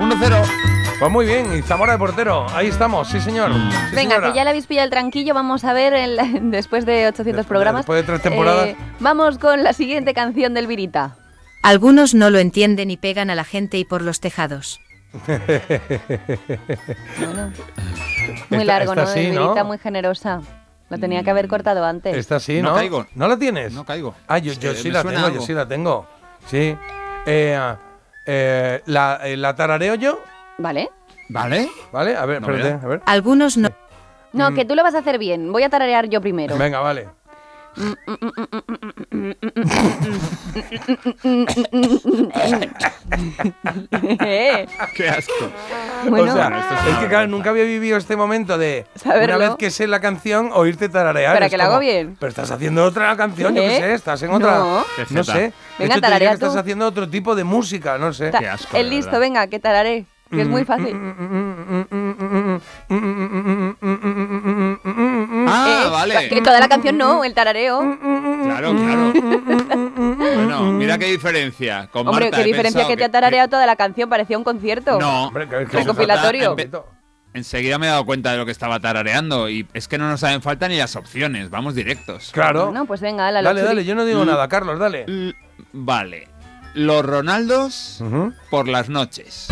Uno 0.00 0.14
cero. 0.18 0.42
Pues 0.98 1.10
muy 1.10 1.24
bien, 1.24 1.56
y 1.56 1.62
Zamora 1.62 1.92
de 1.92 1.98
portero, 1.98 2.46
ahí 2.54 2.66
estamos, 2.68 3.08
sí 3.08 3.20
señor. 3.22 3.50
Sí, 3.52 3.96
Venga, 3.96 4.16
señora. 4.16 4.28
que 4.32 4.36
ya 4.36 4.44
le 4.44 4.50
habéis 4.50 4.66
pillado 4.66 4.84
el 4.84 4.90
tranquillo, 4.90 5.32
vamos 5.32 5.64
a 5.64 5.72
ver 5.72 5.94
el- 5.94 6.18
después 6.50 6.84
de 6.84 7.06
800 7.08 7.46
programas. 7.46 7.80
después 7.82 8.00
de 8.00 8.06
tres 8.06 8.20
temporadas. 8.20 8.66
Eh, 8.68 8.76
vamos 8.98 9.38
con 9.38 9.62
la 9.62 9.72
siguiente 9.72 10.12
canción 10.12 10.52
del 10.52 10.66
Virita. 10.66 11.14
Algunos 11.62 12.14
no 12.14 12.30
lo 12.30 12.38
entienden 12.38 12.90
y 12.90 12.96
pegan 12.96 13.30
a 13.30 13.34
la 13.34 13.44
gente 13.44 13.78
y 13.78 13.84
por 13.84 14.02
los 14.02 14.20
tejados. 14.20 14.80
Muy 18.48 18.60
Esta- 18.60 18.64
largo, 18.64 18.92
esta 18.92 19.02
¿no? 19.04 19.06
sí, 19.08 19.30
¿no? 19.30 19.64
Muy 19.64 19.78
generosa. 19.78 20.40
Lo 20.88 20.98
tenía 20.98 21.22
que 21.22 21.30
haber 21.30 21.46
cortado 21.46 21.84
antes. 21.84 22.16
Esta 22.16 22.40
sí, 22.40 22.60
No 22.60 22.70
¿no? 22.70 22.74
caigo. 22.74 23.06
¿No 23.14 23.28
la 23.28 23.38
tienes? 23.38 23.72
No 23.72 23.84
caigo. 23.84 24.14
Ah, 24.26 24.38
yo, 24.38 24.52
yo 24.54 24.72
Eh, 24.72 24.74
sí 24.74 24.90
la 24.90 25.04
tengo, 25.04 25.28
yo 25.28 25.40
sí 25.40 25.52
la 25.52 25.66
tengo. 25.68 26.06
Sí. 26.46 26.76
Eh, 27.26 27.74
eh, 28.26 28.82
la, 28.86 29.20
eh, 29.22 29.36
¿La 29.36 29.54
tarareo 29.54 29.94
yo? 29.94 30.18
¿Vale? 30.58 30.90
¿Vale? 31.28 31.68
¿Vale? 31.92 32.16
A 32.16 32.26
ver, 32.26 32.40
No 32.42 32.48
espérate, 32.52 32.84
a 32.84 32.88
ver. 32.88 33.02
Algunos 33.06 33.56
no. 33.56 33.68
No, 34.32 34.52
que 34.54 34.64
tú 34.64 34.74
lo 34.74 34.82
vas 34.82 34.94
a 34.94 34.98
hacer 34.98 35.18
bien. 35.18 35.52
Voy 35.52 35.62
a 35.62 35.68
tararear 35.70 36.08
yo 36.08 36.20
primero. 36.20 36.56
Venga, 36.56 36.80
vale. 36.80 37.08
Eh, 44.20 44.66
Qué 44.96 45.08
asco. 45.08 45.32
Bueno. 46.08 46.32
o 46.32 46.34
sea, 46.34 46.76
esto 46.78 46.90
es 46.90 46.98
que 46.98 47.08
claro, 47.08 47.28
nunca 47.28 47.50
había 47.50 47.64
vivido 47.64 47.96
este 47.96 48.16
momento 48.16 48.58
de 48.58 48.86
Saberlo. 48.94 49.36
una 49.36 49.48
vez 49.48 49.56
que 49.58 49.70
sé 49.70 49.86
la 49.86 50.00
canción 50.00 50.50
oírte 50.52 50.88
tararear. 50.88 51.32
Espera, 51.34 51.46
Es 51.46 51.50
que 51.50 51.56
la 51.56 51.64
como, 51.64 51.74
hago 51.76 51.80
bien. 51.80 52.16
Pero 52.18 52.30
estás 52.30 52.50
haciendo 52.50 52.84
otra 52.84 53.16
canción, 53.16 53.54
yo 53.54 53.60
qué 53.62 53.76
¿Eh? 53.76 53.80
sé, 53.80 53.94
estás 53.94 54.22
en 54.22 54.30
otra. 54.32 54.58
No. 54.58 54.84
No 55.10 55.24
sé. 55.24 55.52
Venga, 55.78 55.94
hecho, 55.94 56.00
te 56.00 56.12
diría 56.12 56.28
que 56.28 56.34
estás 56.34 56.56
haciendo 56.56 56.86
otro 56.86 57.08
tipo 57.08 57.34
de 57.34 57.44
música, 57.44 57.98
no 57.98 58.12
sé. 58.12 58.30
Qué 58.38 58.48
asco, 58.48 58.76
el 58.76 58.90
listo, 58.90 59.06
verdad. 59.06 59.20
venga, 59.20 59.46
que 59.48 59.58
tararé. 59.60 60.06
Que 60.30 60.42
es 60.42 60.48
muy 60.48 60.64
fácil. 60.64 60.96
Ah, 65.48 65.82
Eh, 65.86 65.90
vale. 65.90 66.28
Que 66.28 66.40
toda 66.40 66.60
la 66.60 66.68
canción 66.68 66.96
no, 66.98 67.24
el 67.24 67.34
tarareo. 67.34 67.80
Claro, 68.44 68.74
claro. 68.74 69.12
Bueno, 70.16 70.72
mira 70.72 70.98
qué 70.98 71.06
diferencia. 71.06 71.88
Con 71.92 72.06
Hombre, 72.08 72.26
Marta 72.26 72.38
qué 72.38 72.44
diferencia 72.44 72.86
que 72.86 72.96
te 72.96 73.04
ha 73.04 73.10
tarareado 73.10 73.48
toda 73.48 73.66
la 73.66 73.76
canción, 73.76 74.08
parecía 74.08 74.38
un 74.38 74.44
concierto. 74.44 74.98
No, 75.00 75.26
Hombre, 75.28 75.48
que- 75.48 75.58
que 75.58 75.64
con 75.66 75.72
Recopilatorio. 75.80 76.56
Enseguida 77.32 77.78
me 77.78 77.86
he 77.86 77.90
dado 77.90 78.04
cuenta 78.04 78.32
de 78.32 78.38
lo 78.38 78.44
que 78.44 78.50
estaba 78.50 78.80
tarareando 78.80 79.48
y 79.48 79.64
es 79.72 79.86
que 79.86 79.98
no 79.98 80.08
nos 80.10 80.22
hacen 80.24 80.42
falta 80.42 80.66
ni 80.66 80.76
las 80.76 80.96
opciones, 80.96 81.48
vamos 81.48 81.76
directos. 81.76 82.30
Claro. 82.32 82.66
Bueno, 82.66 82.86
pues 82.86 83.00
venga, 83.00 83.28
ala, 83.28 83.40
Dale, 83.40 83.62
dale, 83.62 83.84
yo 83.84 83.94
no 83.94 84.04
digo 84.04 84.24
nada, 84.24 84.48
Carlos, 84.48 84.80
dale. 84.80 85.04
L- 85.06 85.34
Vale. 85.72 86.26
Los 86.74 87.04
Ronaldos 87.04 88.02
por 88.50 88.66
las 88.68 88.88
noches. 88.88 89.46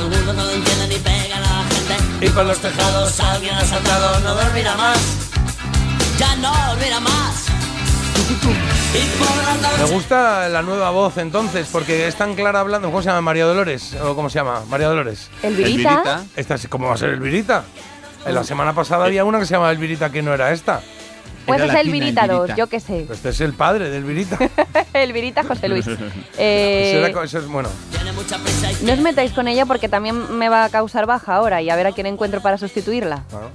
Algunos 0.00 0.34
no 0.34 0.44
lo 0.44 0.50
entienden 0.50 0.92
y 0.92 0.96
pegan 0.96 1.32
a 1.32 1.40
la 1.40 1.64
gente. 1.70 2.26
Y 2.26 2.28
por 2.30 2.44
los 2.46 2.58
tejados 2.58 3.20
alguien 3.20 3.54
ha 3.54 3.64
saltado, 3.64 4.20
no 4.20 4.34
dormirá 4.34 4.74
más. 4.76 4.98
Ya 6.18 6.36
no 6.36 6.52
dormirá 6.68 7.00
más. 7.00 7.46
Me 9.78 9.84
gusta 9.94 10.48
la 10.48 10.62
nueva 10.62 10.90
voz 10.90 11.16
entonces, 11.18 11.68
porque 11.70 12.06
es 12.06 12.14
tan 12.16 12.34
clara 12.34 12.60
hablando. 12.60 12.88
¿Cómo 12.88 13.02
se 13.02 13.08
llama? 13.08 13.20
María 13.22 13.44
Dolores. 13.46 13.94
¿O 14.02 14.14
cómo 14.14 14.28
se 14.30 14.38
llama? 14.38 14.62
María 14.68 14.88
Dolores. 14.88 15.30
El 15.42 15.50
El 15.50 15.56
virita. 15.56 15.90
Virita. 15.96 16.24
Esta 16.36 16.54
es- 16.54 16.68
¿Cómo 16.68 16.88
va 16.88 16.94
a 16.94 16.98
ser 16.98 17.10
el 17.10 17.20
Virita? 17.20 17.64
En 18.26 18.34
la 18.34 18.44
semana 18.44 18.74
pasada 18.74 19.06
había 19.06 19.24
una 19.24 19.38
que 19.38 19.46
se 19.46 19.52
llamaba 19.54 19.70
el 19.72 19.78
Virita 19.78 20.10
que 20.10 20.22
no 20.22 20.34
era 20.34 20.52
esta. 20.52 20.82
Pues 21.50 21.62
Era 21.62 21.72
es 21.74 21.86
el 21.86 21.92
virita 21.92 22.26
2, 22.26 22.40
Virita. 22.42 22.56
yo 22.56 22.66
qué 22.68 22.80
sé. 22.80 23.06
Este 23.10 23.28
es 23.30 23.40
el 23.40 23.52
padre 23.52 23.90
del 23.90 24.04
Virita. 24.04 24.38
el 24.92 25.12
virita 25.12 25.42
José 25.44 25.68
Luis. 25.68 25.86
Eso 25.88 25.98
Eh, 26.38 27.12
eso 27.24 27.38
es 27.38 27.46
bueno. 27.46 27.68
Tiene 27.90 28.12
mucha 28.12 28.38
prisa 28.38 28.72
y 28.72 28.84
no 28.84 28.92
os 28.92 28.98
metáis 29.00 29.32
con 29.32 29.48
ella 29.48 29.66
porque 29.66 29.88
también 29.88 30.36
me 30.38 30.48
va 30.48 30.64
a 30.64 30.68
causar 30.70 31.06
baja 31.06 31.34
ahora 31.34 31.60
y 31.62 31.70
a 31.70 31.76
ver 31.76 31.86
a 31.86 31.92
quién 31.92 32.06
encuentro 32.06 32.40
para 32.40 32.58
sustituirla. 32.58 33.24
Claro. 33.28 33.50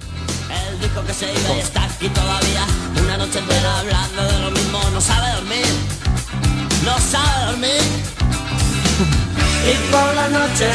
Él 0.69 0.79
dijo 0.79 1.03
que 1.05 1.13
se 1.13 1.25
iba 1.31 1.55
y 1.55 1.59
está 1.59 1.83
aquí 1.85 2.09
todavía. 2.09 2.65
Una 3.03 3.17
noche 3.17 3.39
entera 3.39 3.79
hablando 3.79 4.23
de 4.23 4.39
lo 4.39 4.51
mismo. 4.51 4.79
No 4.93 5.01
sabe 5.01 5.31
dormir. 5.35 5.65
No 6.83 6.97
sabe 6.99 7.45
dormir. 7.51 7.81
Y 9.67 9.91
por 9.91 10.13
la 10.15 10.27
noche. 10.29 10.67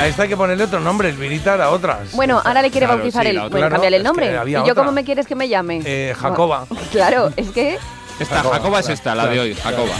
A 0.00 0.06
esta 0.06 0.22
hay 0.22 0.28
que 0.28 0.36
ponerle 0.36 0.64
otro 0.64 0.80
nombre. 0.80 1.08
El 1.10 1.16
Virita 1.16 1.54
era 1.54 1.70
otra. 1.70 2.00
Bueno, 2.12 2.40
ahora 2.44 2.62
le 2.62 2.70
quiere 2.70 2.86
Claro, 2.86 2.98
bautizar 3.00 3.22
sí, 3.24 3.30
él. 3.30 3.36
Bueno, 3.38 3.50
Claro, 3.56 3.70
cambiarle 3.72 3.96
el 3.98 4.02
es 4.02 4.04
que 4.04 4.08
nombre. 4.30 4.50
¿Y 4.50 4.52
yo 4.52 4.62
otra. 4.62 4.74
cómo 4.74 4.92
me 4.92 5.04
quieres 5.04 5.26
que 5.26 5.34
me 5.34 5.48
llame? 5.48 5.82
Eh, 5.84 6.14
Jacoba. 6.18 6.66
Claro, 6.92 7.30
es 7.36 7.50
que 7.50 7.78
Esta, 8.18 8.36
Jacoba, 8.36 8.54
Jacoba, 8.56 8.78
es 8.80 8.86
claro, 8.86 8.94
esta, 8.94 9.14
la 9.14 9.26
de 9.26 9.40
hoy, 9.40 9.54
claro. 9.54 9.76
Jacoba. 9.76 9.94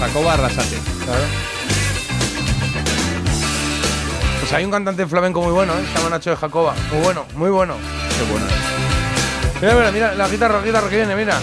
Jacoba 0.00 0.32
Arrasate. 0.34 0.76
Claro. 1.04 1.22
Pues 4.40 4.52
hay 4.52 4.64
un 4.64 4.70
cantante 4.72 5.06
flamenco 5.06 5.40
muy 5.42 5.52
bueno, 5.52 5.72
¿eh? 5.74 5.84
Se 5.92 5.98
llama 5.98 6.10
Nacho 6.10 6.30
de 6.30 6.36
Jacoba. 6.36 6.74
Muy 6.92 7.02
bueno, 7.04 7.24
muy 7.36 7.50
bueno. 7.50 7.74
Qué 8.18 8.30
bueno. 8.32 8.46
Mira, 9.60 9.74
mira, 9.74 9.92
mira, 9.92 10.14
la 10.16 10.28
guitarra, 10.28 10.58
la 10.58 10.64
guitarra 10.66 10.88
que 10.90 10.96
viene, 10.96 11.14
mira. 11.14 11.38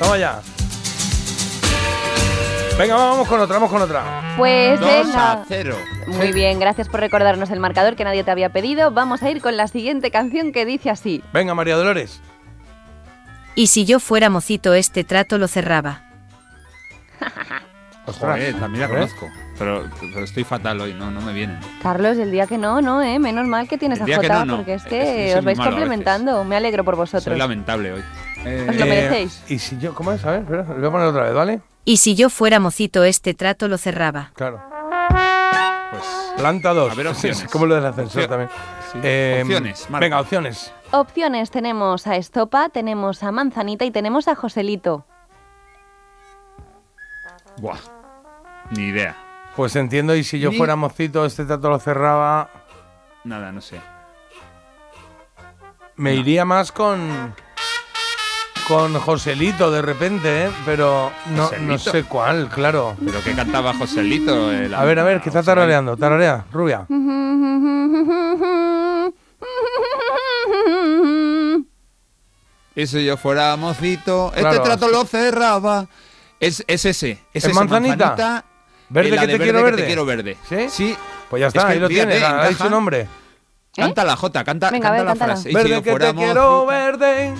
Toma 0.00 0.18
ya. 0.18 0.40
Venga, 2.78 2.96
vamos 2.96 3.28
con 3.28 3.40
otra, 3.40 3.54
vamos 3.54 3.70
con 3.70 3.82
otra. 3.82 4.34
Pues 4.36 4.80
2 4.80 4.88
venga. 5.06 5.32
a 5.32 5.44
0. 5.46 5.76
Muy 6.08 6.32
bien, 6.32 6.58
gracias 6.58 6.88
por 6.88 6.98
recordarnos 7.00 7.50
el 7.50 7.60
marcador 7.60 7.94
que 7.94 8.02
nadie 8.02 8.24
te 8.24 8.30
había 8.32 8.48
pedido. 8.48 8.90
Vamos 8.90 9.22
a 9.22 9.30
ir 9.30 9.40
con 9.40 9.56
la 9.56 9.68
siguiente 9.68 10.10
canción 10.10 10.50
que 10.50 10.66
dice 10.66 10.90
así. 10.90 11.22
Venga, 11.32 11.54
María 11.54 11.76
Dolores. 11.76 12.20
Y 13.54 13.68
si 13.68 13.84
yo 13.84 14.00
fuera 14.00 14.28
mocito 14.28 14.74
este 14.74 15.04
trato 15.04 15.38
lo 15.38 15.46
cerraba. 15.46 16.02
Ostras. 18.06 18.36
Joder, 18.38 18.54
también 18.58 18.82
la 18.82 18.88
conozco. 18.88 19.28
Pero, 19.56 19.88
pero 20.12 20.24
estoy 20.24 20.42
fatal 20.42 20.80
hoy, 20.80 20.94
no, 20.94 21.12
no 21.12 21.20
me 21.20 21.32
vienen. 21.32 21.60
Carlos, 21.80 22.18
el 22.18 22.32
día 22.32 22.48
que 22.48 22.58
no, 22.58 22.82
no, 22.82 23.00
eh, 23.02 23.20
menos 23.20 23.46
mal 23.46 23.68
que 23.68 23.78
tienes 23.78 24.00
El 24.00 24.12
a 24.12 24.16
Jota, 24.16 24.38
no, 24.40 24.44
no. 24.46 24.56
porque 24.56 24.74
es 24.74 24.82
que 24.82 25.28
soy 25.30 25.38
os 25.38 25.44
vais 25.44 25.60
complementando. 25.60 26.42
Me 26.42 26.56
alegro 26.56 26.82
por 26.84 26.94
Soy 26.96 27.02
vosotros. 27.02 27.38
lamentable 27.38 27.92
hoy. 27.92 28.02
Os 28.68 28.76
lo 28.76 28.86
merecéis. 28.86 29.42
Y 29.48 29.58
si 29.60 29.78
yo, 29.78 29.94
¿cómo 29.94 30.10
es? 30.12 30.24
A 30.24 30.32
ver, 30.32 30.40
espera, 30.40 30.64
lo 30.64 30.74
voy 30.74 30.86
a 30.86 30.90
poner 30.90 31.06
otra 31.06 31.22
vez, 31.22 31.34
¿vale? 31.34 31.60
Y 31.84 31.98
si 31.98 32.14
yo 32.14 32.30
fuera 32.30 32.60
mocito 32.60 33.04
este 33.04 33.34
trato 33.34 33.68
lo 33.68 33.76
cerraba. 33.78 34.32
Claro. 34.34 34.62
Pues 35.90 36.04
Planta 36.38 36.72
2. 36.72 36.92
A 36.92 36.94
ver, 36.94 37.06
opciones. 37.08 37.44
como 37.50 37.66
lo 37.66 37.74
del 37.74 37.86
ascensor 37.86 38.26
también. 38.26 38.50
sí. 38.92 38.98
Eh, 39.02 39.40
Opciones. 39.42 39.86
Venga, 39.90 40.20
opciones. 40.20 40.72
Opciones 40.92 41.50
tenemos 41.50 42.06
a 42.06 42.16
Estopa, 42.16 42.68
tenemos 42.70 43.22
a 43.22 43.32
Manzanita 43.32 43.84
y 43.84 43.90
tenemos 43.90 44.28
a 44.28 44.34
Joselito. 44.34 45.04
Buah. 47.58 47.78
Ni 48.70 48.84
idea. 48.84 49.16
Pues 49.54 49.76
entiendo, 49.76 50.16
y 50.16 50.24
si 50.24 50.40
yo 50.40 50.50
Ni- 50.50 50.56
fuera 50.58 50.74
mocito, 50.76 51.24
este 51.24 51.44
trato 51.44 51.68
lo 51.68 51.78
cerraba. 51.78 52.50
Nada, 53.24 53.52
no 53.52 53.60
sé. 53.60 53.80
Me 55.96 56.14
iría 56.14 56.44
más 56.44 56.72
con. 56.72 57.34
Con 58.68 58.94
Joselito 58.98 59.70
de 59.70 59.82
repente, 59.82 60.46
¿eh? 60.46 60.50
Pero 60.64 61.12
no, 61.34 61.50
no 61.60 61.78
sé 61.78 62.04
cuál, 62.04 62.48
claro. 62.48 62.96
Pero 63.04 63.22
que 63.22 63.34
cantaba 63.34 63.74
Joselito. 63.74 64.50
eh, 64.50 64.68
la- 64.70 64.80
A 64.80 64.84
ver, 64.84 64.98
a 64.98 65.04
ver, 65.04 65.20
que 65.20 65.28
está 65.28 65.42
tarareando. 65.42 65.96
Tararea, 65.98 66.46
rubia. 66.50 66.86
Y 72.76 72.86
si 72.88 73.04
yo 73.04 73.16
fuera 73.16 73.54
mocito, 73.56 74.32
Claro, 74.34 74.50
este 74.50 74.64
trato 74.64 74.88
lo 74.88 75.04
cerraba. 75.04 75.86
Es, 76.40 76.64
es 76.66 76.84
ese. 76.84 77.10
Es 77.12 77.18
¿Es 77.32 77.44
ese, 77.44 77.54
manzanita? 77.54 78.44
¿Verde 78.88 79.10
la 79.12 79.20
que 79.22 79.28
te 79.28 79.38
quiero 79.38 79.58
que 79.58 79.64
verde? 79.64 79.82
te 79.82 79.86
quiero 79.86 80.04
verde. 80.04 80.36
¿Sí? 80.48 80.66
Sí. 80.70 80.96
Pues 81.30 81.40
ya 81.40 81.46
está, 81.48 81.60
Es 81.60 81.66
que, 81.66 81.72
ahí 81.72 81.78
lo 81.78 81.88
tienes. 81.88 82.22
Ha 82.22 82.48
dicho 82.48 82.68
nombre. 82.68 83.06
Canta 83.76 84.04
la 84.04 84.16
Jota, 84.16 84.42
canta, 84.44 84.70
Venga, 84.70 84.88
canta 84.88 84.96
ver, 84.96 85.04
la 85.04 85.10
cántala. 85.12 85.32
frase. 85.34 85.48
Si 85.48 85.54
Verde 85.54 85.82
que 85.82 85.94
te 85.98 86.14
quiero 86.14 86.66
verde. 86.66 87.34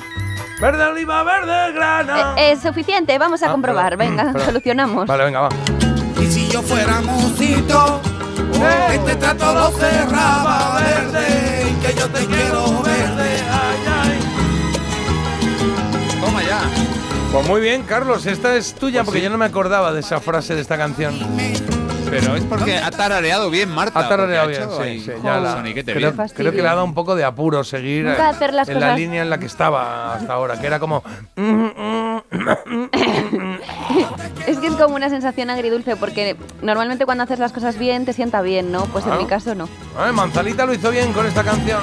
Verde 0.64 0.82
oliva, 0.82 1.22
verde 1.24 1.72
grana. 1.74 2.34
Eh, 2.38 2.52
Es 2.52 2.62
suficiente, 2.62 3.18
vamos 3.18 3.42
a 3.42 3.48
Ah, 3.48 3.50
comprobar. 3.50 3.98
perdón. 3.98 4.16
Venga, 4.16 4.32
Perdón. 4.32 4.46
solucionamos. 4.46 5.06
Vale, 5.06 5.24
venga, 5.24 5.40
va. 5.40 5.48
Y 6.22 6.26
si 6.26 6.48
yo 6.48 6.62
fuera 6.62 7.02
mocito, 7.02 8.00
este 8.90 9.16
trato 9.16 9.52
lo 9.52 9.70
cerraba 9.72 10.80
verde. 10.80 11.70
Y 11.70 11.74
que 11.86 11.94
yo 12.00 12.08
te 12.08 12.24
quiero 12.24 12.80
verde. 12.82 13.30
Ay, 13.50 13.78
ay. 14.08 14.18
Toma 16.24 16.42
ya. 16.42 16.60
Pues 17.30 17.46
muy 17.46 17.60
bien, 17.60 17.82
Carlos, 17.82 18.24
esta 18.24 18.56
es 18.56 18.74
tuya 18.74 19.00
Pues 19.00 19.06
porque 19.06 19.18
sí. 19.18 19.24
yo 19.24 19.30
no 19.30 19.36
me 19.36 19.44
acordaba 19.44 19.92
de 19.92 20.00
esa 20.00 20.18
frase 20.18 20.54
de 20.54 20.62
esta 20.62 20.78
canción. 20.78 21.14
Pero 22.20 22.36
es 22.36 22.44
porque 22.44 22.76
ha 22.78 22.90
tarareado 22.90 23.50
bien 23.50 23.68
Marta. 23.70 23.98
Ha 24.00 24.08
tarareado 24.08 24.48
bien, 24.48 24.62
ha 24.62 24.84
sí, 24.84 25.04
ya 25.22 25.40
la- 25.40 25.62
creo, 25.84 26.12
creo 26.34 26.52
que 26.52 26.62
le 26.62 26.68
ha 26.68 26.74
dado 26.74 26.84
un 26.84 26.94
poco 26.94 27.14
de 27.16 27.24
apuro 27.24 27.64
seguir 27.64 28.04
Nunca 28.04 28.28
hacer 28.28 28.54
las 28.54 28.68
en 28.68 28.80
la 28.80 28.94
línea 28.96 29.22
en 29.22 29.30
la 29.30 29.38
que 29.38 29.46
estaba 29.46 30.14
hasta 30.14 30.32
ahora, 30.32 30.60
que 30.60 30.66
era 30.66 30.78
como... 30.78 31.02
Es 34.46 34.58
que 34.58 34.66
es 34.66 34.74
como 34.74 34.94
una 34.96 35.08
sensación 35.08 35.50
agridulce 35.50 35.96
porque 35.96 36.36
normalmente 36.62 37.04
cuando 37.06 37.24
haces 37.24 37.38
las 37.38 37.52
cosas 37.52 37.78
bien 37.78 38.04
te 38.04 38.12
sienta 38.12 38.42
bien, 38.42 38.70
¿no? 38.72 38.84
Pues 38.86 39.06
en 39.06 39.12
Ah. 39.12 39.16
mi 39.16 39.26
caso 39.26 39.54
no. 39.54 39.68
Ay, 39.98 40.12
Manzanita 40.12 40.66
lo 40.66 40.74
hizo 40.74 40.90
bien 40.90 41.12
con 41.12 41.26
esta 41.26 41.42
canción. 41.42 41.80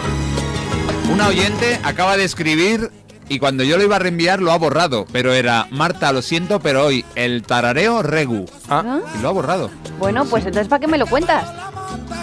Una 1.12 1.28
oyente 1.28 1.80
acaba 1.84 2.16
de 2.18 2.24
escribir 2.24 2.90
y 3.32 3.40
cuando 3.40 3.64
yo 3.64 3.78
lo 3.78 3.84
iba 3.84 3.96
a 3.96 4.00
reenviar 4.00 4.42
lo 4.42 4.52
ha 4.52 4.58
borrado. 4.58 5.06
Pero 5.12 5.34
era, 5.34 5.68
Marta, 5.72 6.12
lo 6.12 6.22
siento, 6.22 6.60
pero 6.60 6.86
hoy 6.86 7.06
el 7.16 7.44
tarareo 7.44 8.02
regu. 8.04 8.46
¿Ah? 8.70 9.00
Y 9.18 9.22
lo 9.22 9.30
ha 9.30 9.32
borrado. 9.32 9.70
Bueno, 10.00 10.26
pues 10.26 10.46
entonces 10.46 10.68
¿para 10.68 10.80
qué 10.82 10.88
me 10.88 10.98
lo 10.98 11.08
cuentas? 11.08 11.46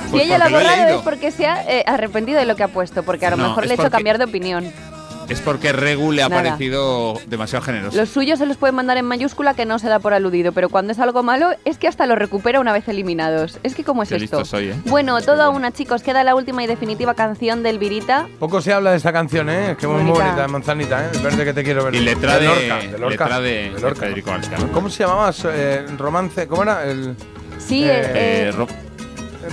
Si 0.06 0.10
Pues 0.12 0.22
ella 0.24 0.38
lo 0.38 0.44
ha 0.44 0.48
he 0.48 0.52
borrado 0.52 0.96
es 0.98 1.02
porque 1.02 1.30
se 1.30 1.46
ha 1.46 1.62
eh, 1.70 1.84
arrepentido 1.86 2.38
de 2.38 2.46
lo 2.46 2.56
que 2.56 2.62
ha 2.62 2.68
puesto, 2.68 3.02
porque 3.02 3.26
a 3.26 3.30
lo 3.30 3.36
No, 3.36 3.48
mejor 3.48 3.64
le 3.66 3.70
ha 3.72 3.74
hecho 3.74 3.82
porque- 3.84 3.92
cambiar 3.96 4.18
de 4.18 4.24
opinión. 4.24 4.72
Es 5.28 5.40
porque 5.42 5.72
regu 5.72 6.10
le 6.12 6.22
ha 6.22 6.28
Nada. 6.28 6.42
parecido 6.42 7.14
demasiado 7.26 7.62
generoso. 7.64 7.96
Los 7.98 8.08
suyos 8.08 8.38
se 8.38 8.46
los 8.46 8.56
pueden 8.56 8.74
mandar 8.74 8.96
en 8.96 9.04
mayúscula 9.04 9.52
que 9.54 9.66
no 9.66 9.78
se 9.78 9.88
da 9.88 9.98
por 9.98 10.14
aludido, 10.14 10.52
pero 10.52 10.70
cuando 10.70 10.92
es 10.92 10.98
algo 10.98 11.22
malo 11.22 11.50
es 11.66 11.76
que 11.76 11.86
hasta 11.86 12.06
lo 12.06 12.14
recupera 12.16 12.60
una 12.60 12.72
vez 12.72 12.88
eliminados. 12.88 13.58
Es 13.62 13.74
que 13.74 13.84
cómo 13.84 14.02
es 14.02 14.08
Qué 14.08 14.16
esto. 14.16 14.38
listo 14.38 14.44
soy, 14.44 14.68
¿eh? 14.70 14.74
Bueno, 14.86 15.20
todo 15.20 15.42
a 15.42 15.50
una, 15.50 15.70
chicos. 15.70 16.02
Queda 16.02 16.24
la 16.24 16.34
última 16.34 16.64
y 16.64 16.66
definitiva 16.66 17.12
canción 17.14 17.62
del 17.62 17.78
Virita. 17.78 18.26
Poco 18.38 18.62
se 18.62 18.72
habla 18.72 18.92
de 18.92 18.96
esta 18.96 19.12
canción, 19.12 19.50
¿eh? 19.50 19.72
Es 19.72 19.76
que 19.76 19.86
muy 19.86 20.02
Bonita. 20.02 20.24
bonita, 20.24 20.48
Manzanita, 20.48 21.04
¿eh? 21.04 21.10
El 21.12 21.20
verde 21.20 21.44
que 21.44 21.52
te 21.52 21.62
quiero 21.62 21.84
ver. 21.84 21.94
Y 21.94 22.00
letra 22.00 22.38
de, 22.38 22.46
Lorca, 22.46 22.76
de 22.78 22.98
Lorca. 22.98 23.24
letra 23.24 23.40
de, 23.40 23.50
de 23.50 23.70
de 23.74 23.80
Lorca. 23.80 24.00
Federico 24.00 24.30
García. 24.30 24.56
¿Cómo 24.72 24.88
se 24.88 25.04
llamaba? 25.04 25.30
Eh, 25.44 25.86
romance, 25.98 26.46
¿cómo 26.46 26.62
era? 26.62 26.84
El, 26.84 27.14
Sí, 27.58 27.84
Eh, 27.84 27.90
eh, 27.90 28.52
Eh, 28.56 28.66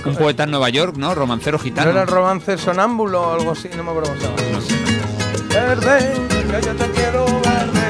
un 0.08 0.16
poeta 0.16 0.44
en 0.44 0.50
Nueva 0.50 0.68
York, 0.70 0.96
¿no? 0.96 1.14
Romancero 1.14 1.58
¿No 1.58 1.64
gitano. 1.64 1.90
era 1.90 2.02
el 2.02 2.08
romance 2.08 2.56
sonámbulo 2.58 3.20
o 3.22 3.32
algo 3.34 3.50
así? 3.52 3.68
No 3.76 3.82
me 3.84 3.90
acuerdo 3.90 4.10
cómo 4.10 4.20
se 4.20 4.26
llama. 4.26 4.52
No 4.52 4.60
sé. 4.60 4.74
Verde, 5.60 6.12
que 6.50 6.60
yo 6.66 6.74
te 6.76 6.90
quiero 6.90 7.24
verde. 7.24 7.88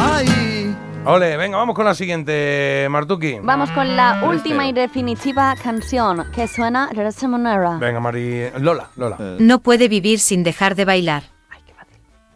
¡Ay! 0.00 0.74
Ole, 1.04 1.36
venga, 1.36 1.58
vamos 1.58 1.74
con 1.76 1.84
la 1.84 1.94
siguiente, 1.94 2.86
Martuki. 2.88 3.38
vamos 3.42 3.70
con 3.72 3.94
la 3.98 4.22
última 4.24 4.66
y 4.66 4.72
definitiva 4.72 5.54
canción 5.62 6.24
que 6.34 6.48
suena 6.48 6.88
de 6.88 7.06
esta 7.06 7.28
manera. 7.28 7.76
Venga, 7.78 8.00
Mari. 8.00 8.48
Lola, 8.60 8.88
Lola. 8.96 9.18
No 9.38 9.58
puede 9.60 9.88
vivir 9.88 10.18
sin 10.20 10.42
dejar 10.42 10.74
de 10.74 10.86
bailar. 10.86 11.24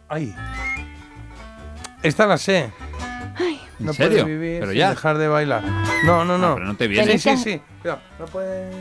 Ay. 0.07 0.35
Esta 2.03 2.27
la 2.27 2.37
sé. 2.37 2.69
¿En 3.79 3.85
no 3.87 3.93
serio? 3.93 4.19
puedes 4.19 4.25
vivir 4.27 4.59
Pero 4.59 4.71
sin 4.73 4.79
ya. 4.79 4.89
dejar 4.91 5.17
de 5.17 5.27
bailar. 5.27 5.63
No, 6.05 6.23
no, 6.23 6.37
no. 6.37 6.53
pero 6.53 6.67
no 6.67 6.75
te 6.75 6.83
Sí, 6.85 6.89
viene. 6.89 7.17
sí, 7.17 7.35
sí. 7.37 7.61
Mira, 7.83 7.99
no 8.19 8.25
puedes. 8.27 8.75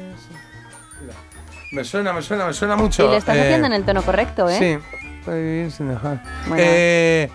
Me 1.72 1.84
suena, 1.84 2.12
me 2.12 2.20
suena, 2.20 2.44
me 2.46 2.52
suena 2.52 2.76
mucho. 2.76 3.04
Y 3.06 3.08
lo 3.08 3.16
estás 3.16 3.34
Eh, 3.36 3.42
haciendo 3.44 3.66
en 3.68 3.72
el 3.72 3.84
tono 3.84 4.02
correcto, 4.02 4.46
¿eh? 4.50 4.58
Sí. 4.58 4.98
Puede 5.24 5.42
vivir 5.42 5.70
sin 5.72 5.88
dejar. 5.88 6.22
Bueno. 6.46 6.62
Eh, 6.64 7.30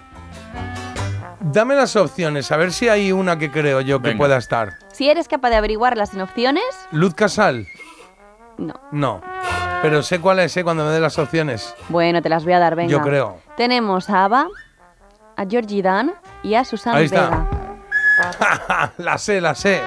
dame 1.39 1.75
las 1.75 1.95
opciones, 1.95 2.51
a 2.51 2.57
ver 2.57 2.71
si 2.73 2.89
hay 2.89 3.11
una 3.11 3.37
que 3.37 3.51
creo 3.51 3.81
yo 3.81 3.99
que 4.01 4.09
Venga. 4.09 4.17
pueda 4.17 4.37
estar. 4.37 4.73
Si 4.91 5.09
eres 5.09 5.27
capaz 5.27 5.49
de 5.49 5.57
averiguarlas 5.57 6.09
sin 6.09 6.21
opciones, 6.21 6.63
Luz 6.91 7.13
Casal. 7.13 7.67
no. 8.57 8.73
No. 8.91 9.21
Pero 9.81 10.01
sé 10.01 10.19
cuál 10.19 10.39
es, 10.39 10.55
¿eh? 10.57 10.63
Cuando 10.63 10.83
me 10.83 10.89
dé 10.91 10.99
las 10.99 11.19
opciones. 11.19 11.75
Bueno, 11.89 12.21
te 12.23 12.29
las 12.29 12.43
voy 12.43 12.53
a 12.53 12.59
dar, 12.59 12.75
venga. 12.75 12.89
Yo 12.89 13.01
creo. 13.01 13.37
Tenemos 13.55 14.09
a 14.09 14.23
Ava, 14.25 14.47
a 15.35 15.45
Georgie 15.45 15.83
Dan 15.83 16.13
y 16.41 16.55
a 16.55 16.65
Susana 16.65 16.97
Ahí 16.97 17.05
está. 17.05 17.47
Vega. 18.49 18.93
la 18.97 19.17
sé, 19.19 19.41
la 19.41 19.53
sé. 19.53 19.81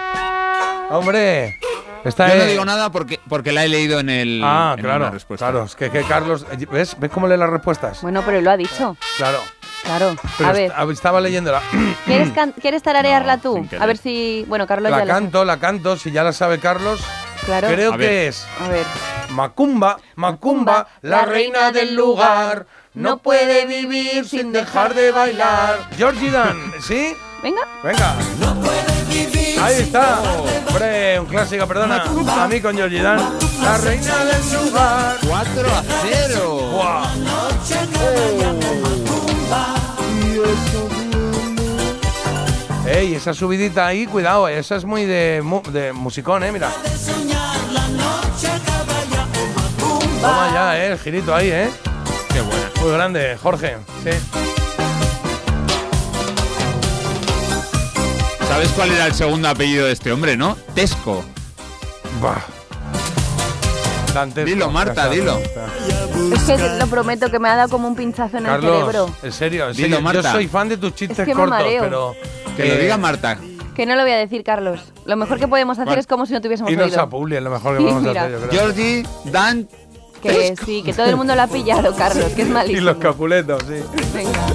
Hombre. 0.91 1.59
Está 2.05 2.29
Yo 2.29 2.37
no 2.37 2.45
digo 2.45 2.65
nada 2.65 2.91
porque, 2.91 3.21
porque 3.29 3.53
la 3.53 3.65
he 3.65 3.69
leído 3.69 4.01
en 4.01 4.09
el. 4.11 4.41
Ah, 4.45 4.75
en 4.77 4.83
claro. 4.85 5.13
Claro, 5.37 5.65
es 5.65 5.75
que, 5.75 5.91
que 5.91 6.03
Carlos. 6.05 6.47
¿Ves? 6.71 6.97
¿Ves 6.99 7.11
cómo 7.11 7.27
lee 7.29 7.37
las 7.37 7.51
respuestas? 7.51 8.03
Bueno, 8.03 8.23
pero 8.25 8.41
lo 8.41 8.51
ha 8.51 8.57
dicho. 8.57 8.97
Claro. 9.17 9.41
Claro. 9.85 10.17
Pero 10.37 10.49
a 10.49 10.53
ver, 10.53 10.71
est- 10.71 10.91
estaba 10.91 11.21
leyéndola. 11.21 11.63
¿quieres, 12.05 12.31
¿quieres 12.61 12.83
tararearla 12.83 13.35
sin 13.35 13.43
tú? 13.69 13.69
A 13.81 13.87
ver 13.87 13.97
si. 13.97 14.45
Bueno, 14.49 14.67
Carlos 14.67 14.91
la 14.91 14.99
ya 14.99 15.05
la 15.05 15.15
canto, 15.15 15.45
la 15.45 15.59
canto. 15.59 15.97
Si 15.97 16.11
ya 16.11 16.25
la 16.25 16.33
sabe 16.33 16.59
Carlos. 16.59 17.01
Claro. 17.45 17.69
Creo 17.69 17.93
A 17.95 17.97
que 17.99 18.07
ver. 18.07 18.29
es. 18.29 18.47
A 18.65 18.69
ver. 18.69 18.85
Macumba, 19.31 19.99
Macumba, 20.17 20.89
la 21.03 21.25
reina 21.25 21.71
del 21.73 21.95
lugar. 21.95 22.67
No 22.95 23.19
puede 23.19 23.67
vivir 23.67 24.27
sin 24.27 24.53
dejar 24.53 24.95
de 24.95 25.13
bailar. 25.13 25.79
Georgie 25.97 26.31
Dan, 26.31 26.73
¿sí? 26.81 27.15
Venga. 27.43 27.61
Venga. 27.85 28.17
Ahí 29.63 29.75
está. 29.83 30.21
Hombre, 30.69 31.21
un 31.21 31.27
clásico, 31.27 31.67
perdona. 31.67 32.05
A 32.43 32.49
mí 32.49 32.61
con 32.61 32.77
Georgie 32.77 33.03
Dan. 33.03 33.19
La 33.63 33.77
reina 33.79 34.25
del 34.25 34.65
lugar. 34.67 35.17
4 35.27 35.69
a 35.69 35.83
0. 36.29 36.71
Buah. 36.73 37.09
Ey, 42.87 43.15
esa 43.15 43.35
subidita 43.35 43.87
ahí, 43.87 44.07
cuidado, 44.07 44.49
esa 44.49 44.77
es 44.77 44.85
muy 44.85 45.05
de, 45.05 45.41
mu- 45.45 45.63
de 45.71 45.93
musicón, 45.93 46.43
eh, 46.43 46.51
mira. 46.53 46.71
Toma 50.21 50.51
ya, 50.53 50.79
eh, 50.79 50.93
el 50.93 50.99
girito 50.99 51.35
ahí, 51.35 51.51
eh. 51.51 51.71
Qué 52.33 52.41
buena. 52.41 52.71
Muy 52.81 52.91
grande, 52.93 53.37
Jorge. 53.43 53.77
Sí. 54.03 54.11
¿Sabes 58.49 58.69
cuál 58.71 58.91
era 58.93 59.07
el 59.07 59.15
segundo 59.15 59.49
apellido 59.49 59.87
de 59.87 59.93
este 59.93 60.11
hombre, 60.13 60.37
no? 60.37 60.57
Tesco. 60.75 61.25
Bah. 62.23 62.43
Dantesco, 64.15 64.49
Dilo, 64.49 64.71
Marta, 64.71 65.09
dilo. 65.11 65.39
Es 65.39 66.43
que 66.45 66.57
lo 66.79 66.87
prometo 66.87 67.31
que 67.31 67.39
me 67.39 67.49
ha 67.49 67.57
dado 67.57 67.69
como 67.69 67.87
un 67.89 67.95
pinchazo 67.95 68.39
en 68.39 68.47
el 68.47 68.53
Carlos, 68.53 68.73
cerebro. 68.87 69.15
en 69.23 69.33
serio, 69.33 69.69
en 69.69 69.77
Dilo, 69.77 69.89
serio, 69.89 70.01
Marta. 70.01 70.23
yo 70.23 70.33
soy 70.33 70.49
fan 70.49 70.69
de 70.71 70.77
tus 70.79 70.95
chistes 70.95 71.19
Es 71.21 71.27
que 71.27 71.33
cortos, 71.35 71.59
pero... 71.81 72.15
Que 72.57 72.65
lo 72.69 72.77
diga 72.77 72.97
Marta. 72.97 73.39
Que 73.77 73.87
no 73.87 73.95
lo 73.95 74.03
voy 74.03 74.11
a 74.13 74.17
decir, 74.17 74.43
Carlos. 74.43 74.81
Lo 75.05 75.15
mejor 75.17 75.39
que 75.39 75.47
podemos 75.47 75.77
hacer 75.77 75.87
Bueno. 75.87 76.01
es 76.01 76.07
como 76.09 76.27
si 76.27 76.33
no 76.33 76.41
tuviésemos 76.41 76.73
Irnos 76.73 76.87
oído. 76.89 77.01
a 77.03 77.09
Publi 77.09 77.37
es 77.37 77.43
lo 77.43 77.51
mejor 77.51 77.75
que 77.77 77.79
Sí, 77.79 77.85
podemos 77.85 78.03
mira. 78.03 78.23
hacer, 78.23 78.33
yo 78.41 78.49
creo. 78.49 78.61
Georgie, 78.61 79.07
Dan. 79.27 79.69
Que 80.23 80.55
sí, 80.67 80.83
que 80.83 80.93
todo 80.93 81.07
el 81.07 81.17
mundo 81.17 81.37
lo 81.37 81.43
ha 81.43 81.47
pillado, 81.47 81.95
Carlos, 81.95 82.25
que 82.35 82.43
es 82.43 82.49
Y 82.49 82.51
malísimo. 82.51 82.81
los 82.87 82.97
capuletos, 82.97 83.63
sí. 83.69 83.75
Venga. 84.15 84.47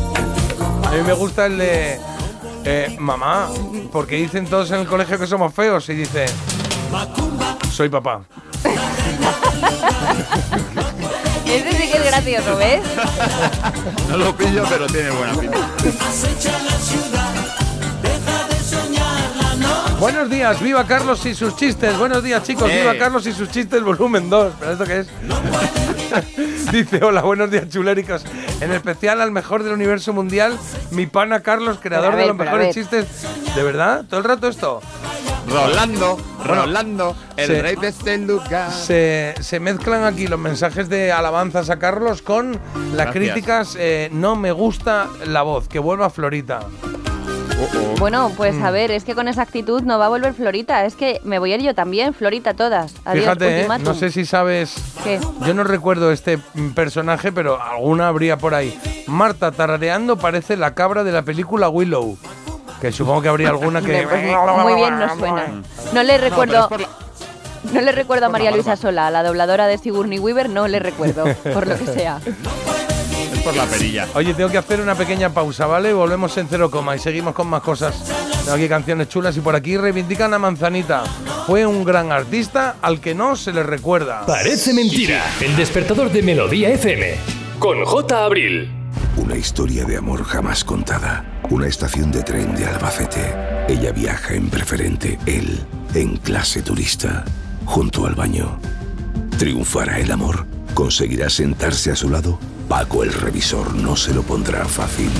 A 0.90 0.92
mí 0.92 1.02
me 1.06 1.14
gusta 1.14 1.46
el 1.46 1.58
de... 1.58 2.00
eh, 2.66 2.96
mamá, 3.00 3.50
porque 3.92 4.16
dicen 4.16 4.46
todos 4.48 4.72
en 4.72 4.80
el 4.82 4.88
colegio 4.88 5.20
que 5.20 5.28
somos 5.28 5.54
feos 5.54 5.88
y 5.90 5.94
dice... 5.94 6.26
Soy 7.72 7.90
papá. 7.90 8.22
Ese 11.46 11.72
sí 11.72 11.92
que 11.92 11.98
es 11.98 12.06
gracioso, 12.06 12.56
¿ves? 12.58 12.82
No 14.10 14.18
lo 14.18 14.36
pillo, 14.36 14.64
pero 14.70 14.88
tiene 14.88 15.12
buena 15.12 15.34
pinta. 15.34 15.70
Buenos 20.04 20.30
días, 20.30 20.62
viva 20.62 20.86
Carlos 20.86 21.26
y 21.26 21.34
sus 21.34 21.56
chistes. 21.56 21.98
Buenos 21.98 22.22
días, 22.22 22.44
chicos, 22.44 22.70
Eh. 22.70 22.82
viva 22.82 22.98
Carlos 23.00 23.26
y 23.26 23.32
sus 23.32 23.50
chistes, 23.50 23.82
volumen 23.84 24.30
2. 24.30 24.52
¿Pero 24.60 24.72
esto 24.74 24.84
qué 24.84 25.00
es? 25.00 25.08
Dice, 26.74 27.02
hola, 27.02 27.22
buenos 27.22 27.50
días, 27.50 27.70
chuléricos. 27.70 28.26
En 28.60 28.74
especial 28.74 29.22
al 29.22 29.32
mejor 29.32 29.64
del 29.64 29.72
universo 29.72 30.12
mundial, 30.12 30.58
mi 30.92 31.06
pana 31.06 31.40
Carlos, 31.40 31.78
creador 31.82 32.12
ver, 32.16 32.22
de 32.24 32.28
los 32.28 32.36
mejores 32.36 32.76
chistes. 32.76 33.06
¿De 33.56 33.64
verdad? 33.64 34.04
¿Todo 34.10 34.20
el 34.20 34.26
rato 34.26 34.50
esto? 34.50 34.82
Rolando, 35.48 36.18
Rolando, 36.44 37.16
el 37.38 37.48
se- 37.48 37.62
rey 37.62 37.76
de 37.78 37.88
este 37.88 38.18
lugar. 38.18 38.74
Se, 38.74 39.36
se 39.40 39.62
mezclan 39.62 40.04
aquí 40.04 40.28
los 40.28 40.40
mensajes 40.40 40.90
de 40.90 41.14
alabanzas 41.14 41.70
a 41.70 41.80
Carlos 41.80 42.22
con 42.22 42.52
las 42.94 43.06
Gracias. 43.06 43.14
críticas. 43.14 43.78
eh, 43.80 44.10
no 44.12 44.36
me 44.36 44.52
gusta 44.52 45.08
la 45.28 45.44
voz, 45.44 45.70
que 45.70 45.80
vuelva 45.80 46.10
Florita. 46.10 46.60
Bueno, 48.00 48.32
pues 48.36 48.56
Mm. 48.56 48.66
a 48.66 48.72
ver, 48.72 48.92
es 48.92 49.04
que 49.04 49.16
con 49.16 49.28
esa 49.28 49.42
actitud 49.42 49.82
no 49.84 49.98
va 50.00 50.08
a 50.08 50.10
volver 50.10 50.34
Florita. 50.34 50.86
Es 50.86 50.96
que 50.96 51.20
me 51.24 51.40
voy 51.40 51.54
a 51.54 51.56
ir 51.56 51.62
yo 51.62 51.74
también, 51.76 52.14
Florita 52.14 52.54
todas. 52.54 52.94
Adiós, 53.06 53.24
Fíjate, 53.24 53.62
eh, 53.62 53.68
no 53.82 53.94
sé 53.94 54.12
si 54.12 54.26
sabes. 54.26 54.76
¿Qué? 55.04 55.20
Yo 55.46 55.54
no 55.54 55.64
recuerdo 55.64 56.12
este 56.12 56.38
mm, 56.54 56.72
personaje, 56.72 57.32
pero 57.32 57.62
alguna 57.62 58.08
habría 58.08 58.38
por 58.38 58.54
ahí. 58.56 58.78
Marta 59.08 59.52
tarareando 59.52 60.18
parece 60.18 60.58
la 60.58 60.74
cabra 60.74 61.04
de 61.04 61.12
la 61.12 61.22
película 61.22 61.70
Willow. 61.70 62.18
Que 62.82 62.92
supongo 62.92 63.22
que 63.22 63.30
habría 63.30 63.50
alguna 63.50 63.82
que. 63.82 64.06
Muy 64.64 64.74
bien 64.76 65.00
nos 65.00 65.18
suena. 65.18 65.62
No 65.94 66.04
le 66.04 66.18
recuerdo. 66.18 66.70
No 67.72 67.80
le 67.80 67.92
recuerdo 67.94 68.26
a 68.26 68.30
María 68.30 68.52
Luisa. 68.52 68.76
Sola, 68.76 69.08
a 69.08 69.12
la 69.12 69.24
dobladora 69.24 69.68
de 69.68 69.78
Sigourney 69.78 70.20
Weaver, 70.20 70.50
no 70.50 70.68
le 70.68 70.80
recuerdo, 70.80 71.24
por 71.54 71.66
lo 71.66 71.78
que 71.78 71.86
sea. 71.86 72.20
Por 73.44 73.56
la 73.56 73.66
perilla. 73.66 74.08
Oye, 74.16 74.34
tengo 74.34 74.50
que 74.50 74.58
hacer 74.58 74.80
una 74.80 74.96
pequeña 74.96 75.30
pausa, 75.30 75.66
¿vale? 75.66 75.92
Volvemos 75.92 76.38
en 76.38 76.48
cero 76.48 76.72
coma 76.72 76.96
y 76.96 77.00
seguimos 77.00 77.34
con 77.34 77.48
más 77.48 77.62
cosas. 77.62 77.96
Tengo 78.44 78.56
aquí 78.56 78.70
canciones 78.70 79.10
chulas 79.10 79.36
y 79.36 79.42
por 79.42 79.56
aquí 79.56 79.76
reivindican 79.76 80.34
a 80.34 80.40
Manzanita. 80.40 81.04
Fue 81.46 81.66
un 81.66 81.84
gran 81.84 82.12
artista 82.14 82.78
al 82.82 83.02
que 83.02 83.14
no 83.14 83.36
se 83.36 83.52
le 83.52 83.64
recuerda. 83.64 84.26
Parece 84.26 84.74
mentira. 84.74 85.24
El 85.42 85.58
despertador 85.58 86.10
de 86.10 86.22
Melodía 86.24 86.70
FM. 86.70 87.16
Con 87.60 87.84
J. 87.84 88.24
Abril. 88.24 88.72
Una 89.18 89.36
historia 89.36 89.84
de 89.84 89.98
amor 89.98 90.24
jamás 90.24 90.64
contada. 90.64 91.26
Una 91.50 91.68
estación 91.68 92.12
de 92.12 92.24
tren 92.24 92.56
de 92.56 92.66
Albacete. 92.66 93.36
Ella 93.68 93.92
viaja 93.92 94.34
en 94.36 94.50
preferente, 94.50 95.20
él 95.26 95.60
en 95.94 96.16
clase 96.18 96.62
turista. 96.62 97.26
Junto 97.66 98.06
al 98.06 98.16
baño. 98.16 98.58
¿Triunfará 99.38 100.00
el 100.00 100.12
amor? 100.12 100.46
¿Conseguirá 100.74 101.30
sentarse 101.30 101.92
a 101.92 101.96
su 101.96 102.10
lado? 102.10 102.40
Paco 102.74 103.04
el 103.04 103.14
revisor 103.14 103.76
no 103.76 103.96
se 103.96 104.16
lo 104.16 104.24
pondrá 104.24 104.66
fácil. 104.66 105.12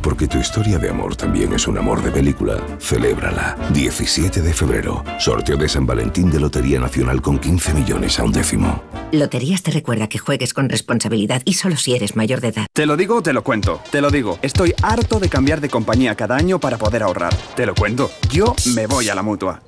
Porque 0.00 0.26
tu 0.26 0.38
historia 0.38 0.78
de 0.78 0.88
amor 0.88 1.14
también 1.14 1.52
es 1.52 1.68
un 1.68 1.76
amor 1.76 2.02
de 2.02 2.10
película. 2.10 2.56
Celébrala. 2.80 3.54
17 3.74 4.40
de 4.40 4.54
febrero. 4.54 5.04
Sorteo 5.18 5.58
de 5.58 5.68
San 5.68 5.84
Valentín 5.84 6.30
de 6.30 6.40
Lotería 6.40 6.80
Nacional 6.80 7.20
con 7.20 7.38
15 7.38 7.74
millones 7.74 8.18
a 8.18 8.24
un 8.24 8.32
décimo. 8.32 8.82
Loterías 9.12 9.62
te 9.62 9.72
recuerda 9.72 10.08
que 10.08 10.16
juegues 10.16 10.54
con 10.54 10.70
responsabilidad 10.70 11.42
y 11.44 11.52
solo 11.52 11.76
si 11.76 11.94
eres 11.94 12.16
mayor 12.16 12.40
de 12.40 12.48
edad. 12.48 12.66
Te 12.72 12.86
lo 12.86 12.96
digo, 12.96 13.22
te 13.22 13.34
lo 13.34 13.44
cuento. 13.44 13.82
Te 13.90 14.00
lo 14.00 14.10
digo. 14.10 14.38
Estoy 14.40 14.72
harto 14.82 15.20
de 15.20 15.28
cambiar 15.28 15.60
de 15.60 15.68
compañía 15.68 16.14
cada 16.14 16.36
año 16.36 16.58
para 16.58 16.78
poder 16.78 17.02
ahorrar. 17.02 17.34
Te 17.56 17.66
lo 17.66 17.74
cuento. 17.74 18.10
Yo 18.30 18.56
me 18.74 18.86
voy 18.86 19.10
a 19.10 19.14
la 19.14 19.22
mutua. 19.22 19.67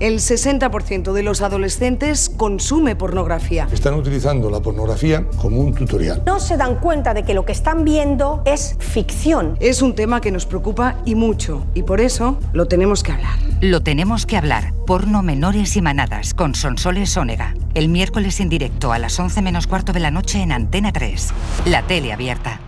El 0.00 0.20
60% 0.20 1.12
de 1.12 1.22
los 1.24 1.42
adolescentes 1.42 2.30
consume 2.30 2.94
pornografía. 2.94 3.66
Están 3.72 3.94
utilizando 3.94 4.48
la 4.48 4.60
pornografía 4.60 5.26
como 5.40 5.60
un 5.60 5.74
tutorial. 5.74 6.22
No 6.24 6.38
se 6.38 6.56
dan 6.56 6.76
cuenta 6.76 7.14
de 7.14 7.24
que 7.24 7.34
lo 7.34 7.44
que 7.44 7.50
están 7.50 7.84
viendo 7.84 8.42
es 8.44 8.76
ficción. 8.78 9.56
Es 9.58 9.82
un 9.82 9.96
tema 9.96 10.20
que 10.20 10.30
nos 10.30 10.46
preocupa 10.46 10.98
y 11.04 11.16
mucho, 11.16 11.66
y 11.74 11.82
por 11.82 12.00
eso 12.00 12.38
lo 12.52 12.68
tenemos 12.68 13.02
que 13.02 13.10
hablar. 13.10 13.38
Lo 13.60 13.82
tenemos 13.82 14.24
que 14.24 14.36
hablar. 14.36 14.72
Porno 14.86 15.24
menores 15.24 15.76
y 15.76 15.82
manadas 15.82 16.32
con 16.32 16.54
Sonsoles 16.54 17.16
Ónega. 17.16 17.54
El 17.74 17.88
miércoles 17.88 18.38
en 18.38 18.50
directo 18.50 18.92
a 18.92 19.00
las 19.00 19.18
11 19.18 19.42
menos 19.42 19.66
cuarto 19.66 19.92
de 19.92 19.98
la 19.98 20.12
noche 20.12 20.40
en 20.40 20.52
Antena 20.52 20.92
3. 20.92 21.34
La 21.66 21.82
tele 21.82 22.12
abierta. 22.12 22.60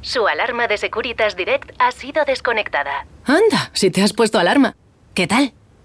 Su 0.00 0.26
alarma 0.26 0.66
de 0.66 0.76
Securitas 0.76 1.36
Direct 1.36 1.70
ha 1.78 1.92
sido 1.92 2.24
desconectada. 2.24 3.06
Anda, 3.26 3.70
si 3.74 3.92
te 3.92 4.02
has 4.02 4.12
puesto 4.12 4.40
alarma. 4.40 4.74
¿Qué 5.14 5.28
tal? 5.28 5.52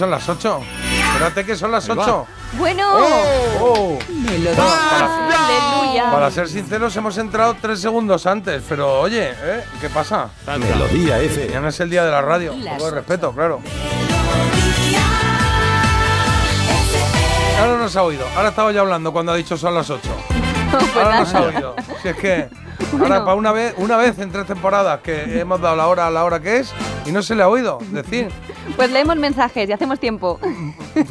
Son 0.00 0.10
las 0.10 0.26
8. 0.26 0.60
Espérate 1.12 1.44
que 1.44 1.54
son 1.54 1.70
las 1.72 1.86
Ahí 1.86 1.94
va. 1.94 2.02
8. 2.04 2.26
Bueno. 2.54 2.88
Oh. 3.60 3.98
Melodía. 4.08 4.56
Para, 4.56 5.76
Aleluya. 5.76 6.10
para 6.10 6.30
ser 6.30 6.48
sinceros, 6.48 6.96
hemos 6.96 7.18
entrado 7.18 7.54
tres 7.60 7.80
segundos 7.80 8.26
antes. 8.26 8.62
Pero 8.66 9.00
oye, 9.00 9.30
¿eh? 9.30 9.62
¿qué 9.78 9.90
pasa? 9.90 10.30
Melodía 10.46 11.18
F. 11.20 11.48
Mañana 11.48 11.68
es 11.68 11.78
el 11.80 11.90
día 11.90 12.02
de 12.02 12.10
la 12.10 12.22
radio. 12.22 12.54
Un 12.54 12.64
poco 12.64 12.86
de 12.86 12.90
respeto, 12.92 13.32
claro. 13.32 13.60
Ahora 17.58 17.72
no 17.72 17.78
nos 17.78 17.94
ha 17.94 18.02
oído. 18.02 18.24
Ahora 18.34 18.48
estaba 18.48 18.72
ya 18.72 18.80
hablando 18.80 19.12
cuando 19.12 19.32
ha 19.32 19.36
dicho 19.36 19.58
son 19.58 19.74
las 19.74 19.90
8. 19.90 20.00
Ahora 20.96 21.20
no 21.20 21.26
se 21.26 21.36
ha 21.36 21.42
oído. 21.42 21.76
Si 22.00 22.08
es 22.08 22.16
que 22.16 22.48
ahora 22.98 23.22
para 23.22 23.34
una 23.34 23.52
vez, 23.52 23.74
una 23.76 23.98
vez 23.98 24.18
en 24.18 24.32
tres 24.32 24.46
temporadas 24.46 25.00
que 25.00 25.40
hemos 25.40 25.60
dado 25.60 25.76
la 25.76 25.86
hora 25.88 26.06
a 26.06 26.10
la 26.10 26.24
hora 26.24 26.40
que 26.40 26.56
es 26.58 26.72
y 27.04 27.12
no 27.12 27.22
se 27.22 27.34
le 27.34 27.42
ha 27.42 27.48
oído 27.48 27.78
decir. 27.90 28.30
Pues 28.80 28.92
leemos 28.92 29.16
mensajes 29.16 29.68
y 29.68 29.72
hacemos 29.72 30.00
tiempo. 30.00 30.40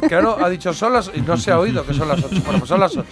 Claro, 0.08 0.36
ha 0.44 0.48
dicho 0.48 0.74
son 0.74 0.92
las 0.92 1.08
y 1.14 1.20
no 1.20 1.36
se 1.36 1.52
ha 1.52 1.60
oído 1.60 1.86
que 1.86 1.94
son 1.94 2.08
las 2.08 2.18
8. 2.20 2.42
Bueno, 2.44 2.58
pues 2.58 2.68
son 2.68 2.80
las 2.80 2.96
8. 2.96 3.08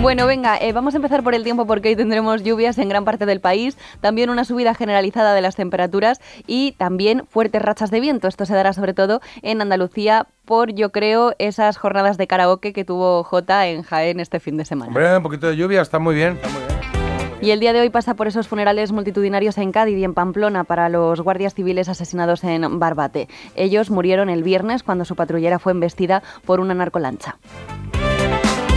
Bueno, 0.00 0.26
venga, 0.26 0.56
eh, 0.56 0.72
vamos 0.72 0.94
a 0.94 0.96
empezar 0.96 1.22
por 1.22 1.34
el 1.34 1.44
tiempo 1.44 1.66
porque 1.66 1.90
hoy 1.90 1.96
tendremos 1.96 2.42
lluvias 2.42 2.78
en 2.78 2.88
gran 2.88 3.04
parte 3.04 3.26
del 3.26 3.40
país, 3.40 3.76
también 4.00 4.30
una 4.30 4.46
subida 4.46 4.74
generalizada 4.74 5.34
de 5.34 5.42
las 5.42 5.56
temperaturas 5.56 6.22
y 6.46 6.72
también 6.78 7.26
fuertes 7.28 7.60
rachas 7.60 7.90
de 7.90 8.00
viento. 8.00 8.28
Esto 8.28 8.46
se 8.46 8.54
dará 8.54 8.72
sobre 8.72 8.94
todo 8.94 9.20
en 9.42 9.60
Andalucía 9.60 10.26
por, 10.46 10.72
yo 10.72 10.90
creo, 10.90 11.34
esas 11.38 11.76
jornadas 11.76 12.16
de 12.16 12.26
karaoke 12.26 12.72
que 12.72 12.86
tuvo 12.86 13.24
Jota 13.24 13.66
en 13.66 13.82
Jaén 13.82 14.20
este 14.20 14.40
fin 14.40 14.56
de 14.56 14.64
semana. 14.64 14.88
Hombre, 14.88 15.18
un 15.18 15.22
poquito 15.22 15.48
de 15.48 15.56
lluvia 15.58 15.82
está 15.82 15.98
muy 15.98 16.14
bien. 16.14 16.36
Está 16.36 16.48
muy 16.48 16.60
bien. 16.60 17.03
Y 17.44 17.50
el 17.50 17.60
día 17.60 17.74
de 17.74 17.80
hoy 17.82 17.90
pasa 17.90 18.14
por 18.14 18.26
esos 18.26 18.48
funerales 18.48 18.90
multitudinarios 18.90 19.58
en 19.58 19.70
Cádiz 19.70 19.98
y 19.98 20.04
en 20.04 20.14
Pamplona 20.14 20.64
para 20.64 20.88
los 20.88 21.20
guardias 21.20 21.52
civiles 21.52 21.90
asesinados 21.90 22.42
en 22.42 22.78
Barbate. 22.78 23.28
Ellos 23.54 23.90
murieron 23.90 24.30
el 24.30 24.42
viernes 24.42 24.82
cuando 24.82 25.04
su 25.04 25.14
patrullera 25.14 25.58
fue 25.58 25.72
embestida 25.72 26.22
por 26.46 26.58
una 26.58 26.72
narcolancha. 26.72 27.36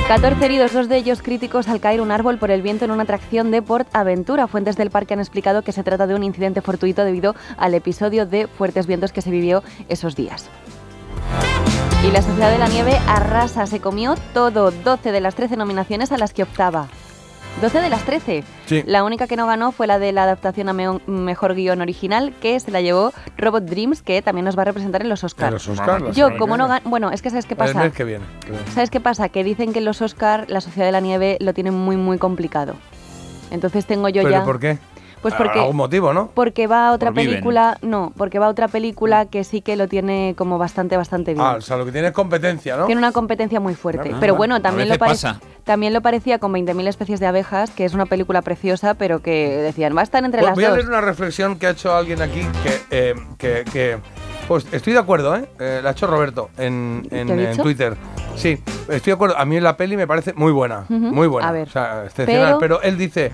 14 0.09 0.43
heridos, 0.43 0.73
dos 0.73 0.89
de 0.89 0.97
ellos 0.97 1.21
críticos 1.21 1.69
al 1.69 1.79
caer 1.79 2.01
un 2.01 2.11
árbol 2.11 2.39
por 2.39 2.51
el 2.51 2.61
viento 2.61 2.83
en 2.83 2.91
una 2.91 3.03
atracción 3.03 3.51
de 3.51 3.61
Port 3.61 3.87
Aventura. 3.93 4.47
Fuentes 4.47 4.75
del 4.75 4.91
parque 4.91 5.13
han 5.13 5.21
explicado 5.21 5.61
que 5.61 5.71
se 5.71 5.85
trata 5.85 6.05
de 6.05 6.15
un 6.15 6.25
incidente 6.25 6.59
fortuito 6.59 7.05
debido 7.05 7.35
al 7.55 7.73
episodio 7.73 8.25
de 8.25 8.47
fuertes 8.47 8.85
vientos 8.85 9.13
que 9.13 9.21
se 9.21 9.31
vivió 9.31 9.63
esos 9.87 10.17
días. 10.17 10.49
Y 12.05 12.11
la 12.11 12.21
Sociedad 12.21 12.51
de 12.51 12.57
la 12.57 12.67
Nieve 12.67 12.99
arrasa, 13.07 13.65
se 13.65 13.79
comió 13.79 14.15
todo, 14.33 14.71
12 14.71 15.13
de 15.13 15.21
las 15.21 15.35
13 15.35 15.55
nominaciones 15.55 16.11
a 16.11 16.17
las 16.17 16.33
que 16.33 16.43
optaba. 16.43 16.89
12 17.61 17.81
de 17.81 17.89
las 17.89 18.03
13. 18.03 18.43
Sí. 18.67 18.83
La 18.85 19.03
única 19.03 19.25
que 19.25 19.35
no 19.35 19.47
ganó 19.47 19.71
fue 19.71 19.87
la 19.87 19.97
de 19.97 20.11
la 20.11 20.23
adaptación 20.23 20.69
a 20.69 20.73
mejor 21.07 21.55
guion 21.55 21.81
original, 21.81 22.31
que 22.39 22.59
se 22.59 22.69
la 22.69 22.81
llevó 22.81 23.13
Robot 23.35 23.63
Dreams, 23.63 24.03
que 24.03 24.21
también 24.21 24.45
nos 24.45 24.55
va 24.55 24.61
a 24.61 24.65
representar 24.65 25.01
en 25.01 25.09
los 25.09 25.23
Oscars. 25.23 25.47
En 25.47 25.53
los 25.53 25.67
Oscars, 25.67 26.03
la 26.03 26.11
Yo, 26.11 26.37
como 26.37 26.55
no 26.55 26.69
Bueno, 26.83 27.09
es 27.09 27.23
que 27.23 27.31
¿sabes 27.31 27.47
qué 27.47 27.55
El 27.55 27.57
pasa? 27.57 27.79
mes 27.79 27.93
que 27.93 28.03
viene. 28.03 28.25
¿Sabes 28.75 28.91
qué 28.91 28.99
pasa? 28.99 29.29
Que 29.29 29.43
dicen 29.43 29.73
que 29.73 29.79
en 29.79 29.85
los 29.85 30.03
Oscars 30.03 30.47
la 30.49 30.61
Sociedad 30.61 30.85
de 30.85 30.91
la 30.91 30.99
Nieve 30.99 31.37
lo 31.39 31.55
tienen 31.55 31.73
muy, 31.73 31.97
muy 31.97 32.19
complicado. 32.19 32.75
Entonces 33.49 33.87
tengo 33.87 34.07
yo 34.09 34.21
¿Pero 34.21 34.31
ya... 34.37 34.43
por 34.43 34.59
qué? 34.59 34.77
Pues 35.21 35.33
Ah, 35.33 35.37
porque... 35.37 35.59
Algún 35.59 35.75
motivo, 35.75 36.13
¿no? 36.13 36.29
Porque 36.33 36.67
va 36.67 36.89
a 36.89 36.91
otra 36.93 37.09
Por 37.09 37.17
Viven. 37.21 37.33
película... 37.35 37.77
No, 37.81 38.13
porque 38.17 38.39
va 38.39 38.45
a 38.45 38.49
otra 38.49 38.67
película 38.67 39.25
que 39.25 39.43
sí 39.43 39.61
que 39.61 39.75
lo 39.75 39.87
tiene 39.87 40.35
como 40.37 40.57
bastante, 40.57 40.95
bastante 40.97 41.33
bien. 41.33 41.45
Ah, 41.45 41.55
o 41.57 41.61
sea, 41.61 41.77
lo 41.77 41.85
que 41.85 41.91
tiene 41.91 42.07
es 42.09 42.13
competencia, 42.13 42.77
¿no? 42.77 42.85
Tiene 42.85 42.99
una 42.99 43.11
competencia 43.11 43.59
muy 43.59 43.73
fuerte. 43.75 44.11
Ah, 44.13 44.17
pero 44.19 44.33
ah, 44.33 44.37
bueno, 44.37 44.55
a 44.55 44.59
también 44.61 44.89
lo, 44.89 44.97
pasa. 44.97 45.39
también 45.63 45.93
lo 45.93 46.01
parecía 46.01 46.39
con 46.39 46.53
20.000 46.53 46.87
especies 46.87 47.19
de 47.19 47.25
abejas, 47.27 47.71
que 47.71 47.85
es 47.85 47.93
una 47.93 48.05
película 48.05 48.41
preciosa, 48.41 48.93
pero 48.93 49.21
que 49.21 49.49
decían, 49.57 49.95
va 49.95 50.01
a 50.01 50.03
estar 50.03 50.23
entre 50.23 50.41
Voy- 50.41 50.47
las 50.49 50.55
voy 50.55 50.63
a 50.65 50.69
dos. 50.69 50.77
leer 50.77 50.89
una 50.89 51.01
reflexión 51.01 51.57
que 51.57 51.67
ha 51.67 51.71
hecho 51.71 51.95
alguien 51.95 52.21
aquí 52.21 52.41
que, 52.63 52.81
eh, 52.91 53.15
que, 53.37 53.63
que- 53.71 53.97
pues 54.47 54.65
estoy 54.71 54.93
de 54.93 54.99
acuerdo, 54.99 55.35
¿eh? 55.35 55.49
Eh, 55.59 55.81
la 55.83 55.89
ha 55.89 55.91
hecho 55.91 56.07
Roberto 56.07 56.49
en, 56.57 57.05
en-. 57.11 57.57
Twitter. 57.57 57.97
Sí, 58.37 58.61
estoy 58.87 58.99
de 59.01 59.11
acuerdo. 59.11 59.37
A 59.37 59.43
mí 59.43 59.59
la 59.59 59.75
peli 59.75 59.97
me 59.97 60.07
parece 60.07 60.31
muy 60.35 60.53
buena, 60.53 60.85
muy 60.87 61.27
buena. 61.27 61.49
A 61.49 61.51
ver. 61.51 61.67
O 61.67 61.71
sea, 61.71 62.05
excepcional. 62.05 62.57
Pero- 62.59 62.77
Pero... 62.77 62.81
él 62.83 62.97
dice, 62.97 63.31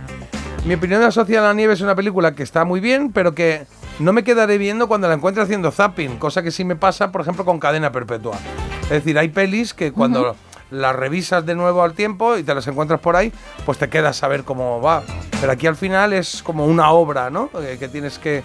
mi 0.66 0.76
opinión 0.76 1.00
de 1.02 1.08
la 1.08 1.12
Sociedad 1.12 1.42
de 1.42 1.48
la 1.50 1.54
Nieve 1.54 1.74
es 1.74 1.82
una 1.82 1.96
película 1.96 2.36
que 2.36 2.44
está 2.44 2.64
muy 2.64 2.80
bien, 2.80 3.12
pero 3.12 3.36
que 3.36 3.66
no 4.00 4.14
me 4.14 4.24
quedaré 4.24 4.58
viendo 4.58 4.88
cuando 4.88 5.08
la 5.08 5.14
encuentre 5.16 5.44
haciendo 5.44 5.72
zapping, 5.72 6.18
cosa 6.18 6.42
que 6.42 6.52
sí 6.52 6.64
me 6.64 6.76
pasa, 6.76 7.12
por 7.12 7.22
ejemplo, 7.22 7.44
con 7.46 7.60
Cadena 7.60 7.92
Perpetua. 7.92 8.38
Es 8.84 8.90
decir, 8.90 9.18
hay 9.20 9.30
pelis 9.30 9.74
que 9.74 9.92
cuando 9.92 10.22
Ujú. 10.22 10.36
las 10.72 10.96
revisas 10.96 11.46
de 11.46 11.56
nuevo 11.56 11.84
al 11.84 11.94
tiempo 11.94 12.38
y 12.38 12.44
te 12.44 12.56
las 12.56 12.66
encuentras 12.68 13.00
por 13.02 13.16
ahí, 13.16 13.32
pues 13.66 13.78
te 13.78 13.90
quedas 13.90 14.24
a 14.24 14.28
ver 14.28 14.44
cómo 14.44 14.82
va. 14.82 15.04
Pero 15.42 15.52
aquí 15.52 15.68
al 15.68 15.76
final 15.76 16.14
es 16.14 16.42
como 16.44 16.66
una 16.66 16.92
obra, 16.92 17.30
¿no? 17.30 17.50
Eh, 17.62 17.76
que 17.78 17.88
tienes 17.90 18.18
que 18.18 18.44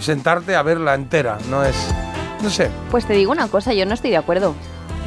sentarte 0.00 0.56
a 0.56 0.62
verla 0.62 0.94
entera, 0.94 1.38
no 1.50 1.64
es... 1.64 1.76
No 2.42 2.48
sé. 2.50 2.70
Pues 2.90 3.04
te 3.06 3.12
digo 3.12 3.30
una 3.32 3.48
cosa, 3.48 3.74
yo 3.74 3.84
no 3.86 3.92
estoy 3.94 4.10
de 4.10 4.16
acuerdo. 4.16 4.54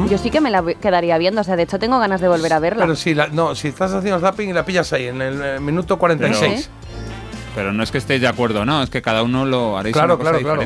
Yo 0.10 0.18
sí 0.18 0.32
que 0.32 0.42
me 0.42 0.50
la 0.50 0.64
quedaría 0.82 1.18
viendo, 1.18 1.42
o 1.42 1.44
sea, 1.44 1.56
de 1.56 1.64
hecho 1.64 1.78
tengo 1.80 2.00
ganas 2.00 2.20
de 2.20 2.28
volver 2.28 2.52
a 2.54 2.60
verla. 2.60 2.84
Pero 2.86 2.96
si, 2.96 3.14
la- 3.14 3.28
no, 3.28 3.54
si 3.56 3.68
estás 3.70 3.94
haciendo 3.94 4.20
zapping 4.20 4.50
y 4.50 4.54
la 4.54 4.66
pillas 4.66 4.92
ahí 4.94 5.08
en 5.08 5.22
el 5.22 5.42
eh, 5.44 5.60
minuto 5.60 5.98
46. 6.00 6.70
Pero 7.56 7.72
no 7.72 7.84
es 7.84 7.92
que 7.92 8.00
estéis 8.00 8.20
de 8.22 8.28
acuerdo, 8.28 8.66
no, 8.66 8.82
es 8.82 8.90
que 8.90 9.02
cada 9.04 9.22
uno 9.22 9.46
lo 9.46 9.78
haréis 9.78 9.94
Claro, 9.94 10.16
una 10.16 10.18
cosa 10.24 10.40
claro, 10.40 10.44
claro. 10.56 10.62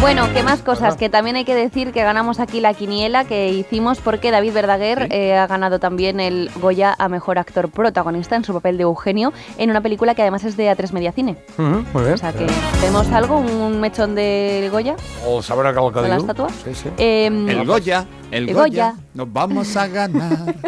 Bueno, 0.00 0.28
¿qué 0.32 0.42
más 0.42 0.62
cosas? 0.62 0.96
Que 0.96 1.08
también 1.08 1.36
hay 1.36 1.44
que 1.44 1.54
decir 1.54 1.92
que 1.92 2.02
ganamos 2.02 2.38
aquí 2.38 2.60
la 2.60 2.72
quiniela 2.72 3.24
que 3.24 3.50
hicimos 3.50 3.98
porque 3.98 4.30
David 4.30 4.52
Verdaguer 4.52 5.08
eh, 5.10 5.36
ha 5.36 5.46
ganado 5.46 5.80
también 5.80 6.20
el 6.20 6.50
Goya 6.60 6.94
a 6.98 7.08
Mejor 7.08 7.38
Actor 7.38 7.68
Protagonista 7.68 8.36
en 8.36 8.44
su 8.44 8.52
papel 8.52 8.76
de 8.76 8.84
Eugenio 8.84 9.32
en 9.58 9.70
una 9.70 9.80
película 9.80 10.14
que 10.14 10.22
además 10.22 10.44
es 10.44 10.56
de 10.56 10.70
A3 10.70 10.92
Media 10.92 11.12
Cine. 11.12 11.36
Muy 11.58 12.02
bien. 12.02 12.14
O 12.14 12.16
sea 12.16 12.32
que, 12.32 12.46
¿tenemos 12.80 13.10
algo? 13.10 13.38
¿Un 13.38 13.80
mechón 13.80 14.14
de 14.14 14.68
Goya? 14.70 14.94
O 15.26 15.42
sabrá 15.42 15.74
que 15.74 16.00
¿De 16.00 16.08
la 16.08 16.16
estatua? 16.16 16.48
Sí, 16.64 16.74
sí. 16.74 16.88
Em, 16.96 17.48
El 17.48 17.66
Goya, 17.66 18.06
el 18.30 18.48
el 18.48 18.54
Goya, 18.54 18.90
Goya. 18.92 18.94
nos 19.14 19.32
vamos 19.32 19.76
a 19.76 19.86
ganar. 19.88 20.54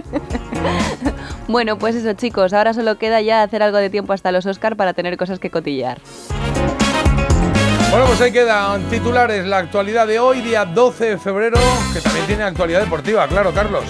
Bueno, 1.48 1.78
pues 1.78 1.96
eso 1.96 2.12
chicos, 2.12 2.52
ahora 2.52 2.74
solo 2.74 2.96
queda 2.96 3.20
ya 3.22 3.42
hacer 3.42 3.60
algo 3.64 3.78
de 3.78 3.90
tiempo 3.90 4.12
hasta 4.12 4.30
los 4.30 4.46
Oscar 4.46 4.76
para 4.76 4.92
tener 4.94 5.16
cosas 5.16 5.40
que 5.40 5.50
cotillar. 5.50 6.00
Bueno, 7.90 8.06
pues 8.06 8.20
ahí 8.20 8.30
quedan 8.30 8.88
titulares 8.88 9.44
la 9.46 9.58
actualidad 9.58 10.06
de 10.06 10.20
hoy, 10.20 10.42
día 10.42 10.64
12 10.64 11.06
de 11.06 11.18
febrero, 11.18 11.58
que 11.92 12.00
también 12.00 12.24
tiene 12.24 12.44
actualidad 12.44 12.80
deportiva, 12.80 13.26
claro, 13.26 13.52
Carlos. 13.52 13.84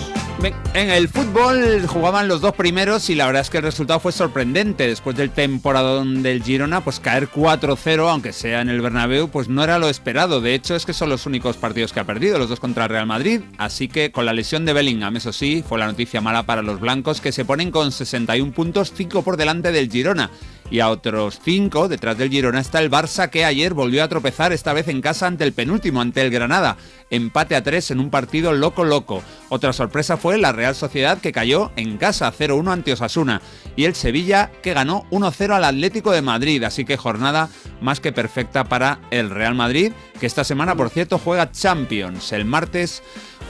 En 0.72 0.88
el 0.88 1.09
fútbol 1.11 1.86
jugaban 1.86 2.26
los 2.26 2.40
dos 2.40 2.55
primeros 2.55 3.11
y 3.11 3.14
la 3.14 3.26
verdad 3.26 3.42
es 3.42 3.51
que 3.51 3.59
el 3.59 3.62
resultado 3.62 4.01
fue 4.01 4.12
sorprendente. 4.12 4.86
Después 4.86 5.16
del 5.16 5.30
temporadón 5.30 6.22
del 6.22 6.42
Girona, 6.42 6.80
pues 6.80 6.98
caer 6.98 7.28
4-0, 7.28 8.09
aunque 8.09 8.32
sea 8.32 8.62
en 8.62 8.70
el 8.70 8.80
Bernabéu, 8.80 9.28
pues 9.28 9.51
no 9.51 9.62
era 9.62 9.78
lo 9.78 9.90
esperado. 9.90 10.40
De 10.40 10.55
hecho, 10.55 10.74
es 10.76 10.86
que 10.86 10.94
son 10.94 11.11
los 11.11 11.26
únicos 11.26 11.59
partidos 11.59 11.92
que 11.92 12.01
ha 12.01 12.05
perdido, 12.05 12.38
los 12.38 12.48
dos 12.48 12.59
contra 12.59 12.84
el 12.84 12.90
Real 12.90 13.07
Madrid. 13.07 13.42
Así 13.59 13.88
que 13.88 14.12
con 14.12 14.24
la 14.24 14.32
lesión 14.32 14.64
de 14.64 14.72
Bellingham, 14.72 15.16
eso 15.16 15.34
sí, 15.34 15.62
fue 15.68 15.78
la 15.78 15.86
noticia 15.86 16.22
mala 16.22 16.44
para 16.44 16.62
los 16.62 16.80
blancos, 16.80 17.20
que 17.20 17.32
se 17.32 17.44
ponen 17.44 17.70
con 17.70 17.92
61 17.92 18.53
puntos, 18.53 18.94
5 18.96 19.22
por 19.22 19.36
delante 19.36 19.72
del 19.72 19.90
Girona. 19.90 20.30
Y 20.70 20.78
a 20.78 20.88
otros 20.88 21.40
5, 21.44 21.88
detrás 21.88 22.16
del 22.16 22.30
Girona, 22.30 22.60
está 22.60 22.80
el 22.80 22.90
Barça, 22.90 23.28
que 23.28 23.44
ayer 23.44 23.74
volvió 23.74 24.04
a 24.04 24.08
tropezar, 24.08 24.52
esta 24.52 24.72
vez 24.72 24.86
en 24.86 25.00
casa 25.00 25.26
ante 25.26 25.42
el 25.42 25.52
penúltimo, 25.52 26.00
ante 26.00 26.22
el 26.22 26.30
Granada. 26.30 26.76
Empate 27.10 27.56
a 27.56 27.62
3 27.64 27.90
en 27.90 27.98
un 27.98 28.10
partido 28.10 28.52
loco 28.52 28.84
loco. 28.84 29.22
Otra 29.48 29.72
sorpresa 29.72 30.16
fue 30.16 30.38
la 30.38 30.52
Real 30.52 30.76
Sociedad, 30.76 31.18
que 31.18 31.32
cayó 31.32 31.72
en 31.74 31.98
casa 31.98 32.32
0-1 32.32 32.72
ante 32.72 32.92
Osasuna. 32.92 33.42
Y 33.74 33.84
el 33.84 33.96
Sevilla, 33.96 34.52
que 34.62 34.74
ganó 34.74 35.06
1-0 35.10 35.54
al 35.54 35.64
Atlético 35.64 36.12
de 36.12 36.22
Madrid. 36.22 36.62
Así 36.62 36.84
que 36.84 36.96
jornada 36.96 37.48
más 37.80 37.98
que 37.98 38.12
perfecta 38.12 38.64
para 38.64 39.00
el 39.10 39.30
Real 39.30 39.56
Madrid, 39.56 39.92
que 40.20 40.26
esta 40.26 40.44
semana, 40.44 40.76
por 40.76 40.90
cierto, 40.90 41.18
juega 41.18 41.50
Champions. 41.50 42.30
El 42.30 42.44
martes 42.44 43.02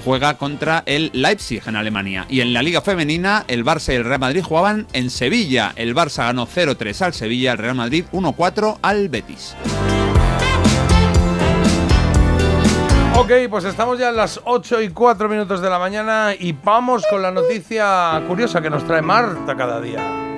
juega 0.04 0.36
contra 0.36 0.82
el 0.86 1.10
Leipzig 1.12 1.62
en 1.66 1.76
Alemania. 1.76 2.26
Y 2.28 2.40
en 2.40 2.52
la 2.52 2.62
Liga 2.62 2.80
Femenina, 2.80 3.44
el 3.48 3.64
Barça 3.64 3.92
y 3.92 3.96
el 3.96 4.04
Real 4.04 4.20
Madrid 4.20 4.42
jugaban 4.42 4.86
en 4.92 5.10
Sevilla. 5.10 5.72
El 5.76 5.94
Barça 5.94 6.26
ganó 6.26 6.46
0-3 6.46 7.02
al 7.02 7.14
Sevilla, 7.14 7.52
el 7.52 7.58
Real 7.58 7.74
Madrid 7.74 8.04
1-4 8.12 8.78
al 8.82 9.08
Betis. 9.08 9.56
Ok, 13.16 13.32
pues 13.50 13.64
estamos 13.64 13.98
ya 13.98 14.08
en 14.08 14.16
las 14.16 14.40
8 14.44 14.80
y 14.82 14.88
4 14.88 15.28
minutos 15.28 15.60
de 15.60 15.68
la 15.68 15.78
mañana 15.78 16.32
y 16.38 16.52
vamos 16.52 17.04
con 17.10 17.20
la 17.20 17.30
noticia 17.30 18.22
curiosa 18.26 18.62
que 18.62 18.70
nos 18.70 18.86
trae 18.86 19.02
Marta 19.02 19.56
cada 19.56 19.80
día. 19.80 20.29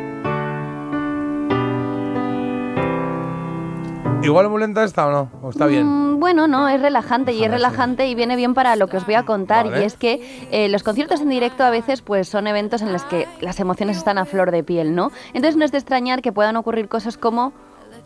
¿Igual 4.22 4.48
muy 4.48 4.60
lenta 4.60 4.84
esta 4.84 5.06
o 5.06 5.10
no? 5.10 5.30
¿O 5.42 5.50
está 5.50 5.66
bien? 5.66 5.86
Mm, 5.86 6.20
Bueno, 6.20 6.46
no, 6.46 6.68
es 6.68 6.80
relajante 6.80 7.32
y 7.32 7.42
es 7.42 7.50
relajante 7.50 8.06
y 8.06 8.14
viene 8.14 8.36
bien 8.36 8.54
para 8.54 8.76
lo 8.76 8.86
que 8.86 8.96
os 8.96 9.04
voy 9.06 9.14
a 9.16 9.24
contar. 9.24 9.66
Vale. 9.66 9.82
Y 9.82 9.84
es 9.84 9.96
que 9.96 10.46
eh, 10.52 10.68
los 10.68 10.82
conciertos 10.84 11.20
en 11.20 11.28
directo 11.28 11.64
a 11.64 11.70
veces 11.70 12.00
pues 12.02 12.28
son 12.28 12.46
eventos 12.46 12.80
en 12.82 12.92
los 12.92 13.02
que 13.04 13.26
las 13.40 13.58
emociones 13.58 13.96
están 13.96 14.18
a 14.18 14.24
flor 14.24 14.50
de 14.52 14.62
piel, 14.62 14.94
¿no? 14.94 15.10
Entonces 15.34 15.56
no 15.56 15.64
es 15.64 15.72
de 15.72 15.78
extrañar 15.78 16.22
que 16.22 16.30
puedan 16.32 16.56
ocurrir 16.56 16.88
cosas 16.88 17.16
como 17.18 17.52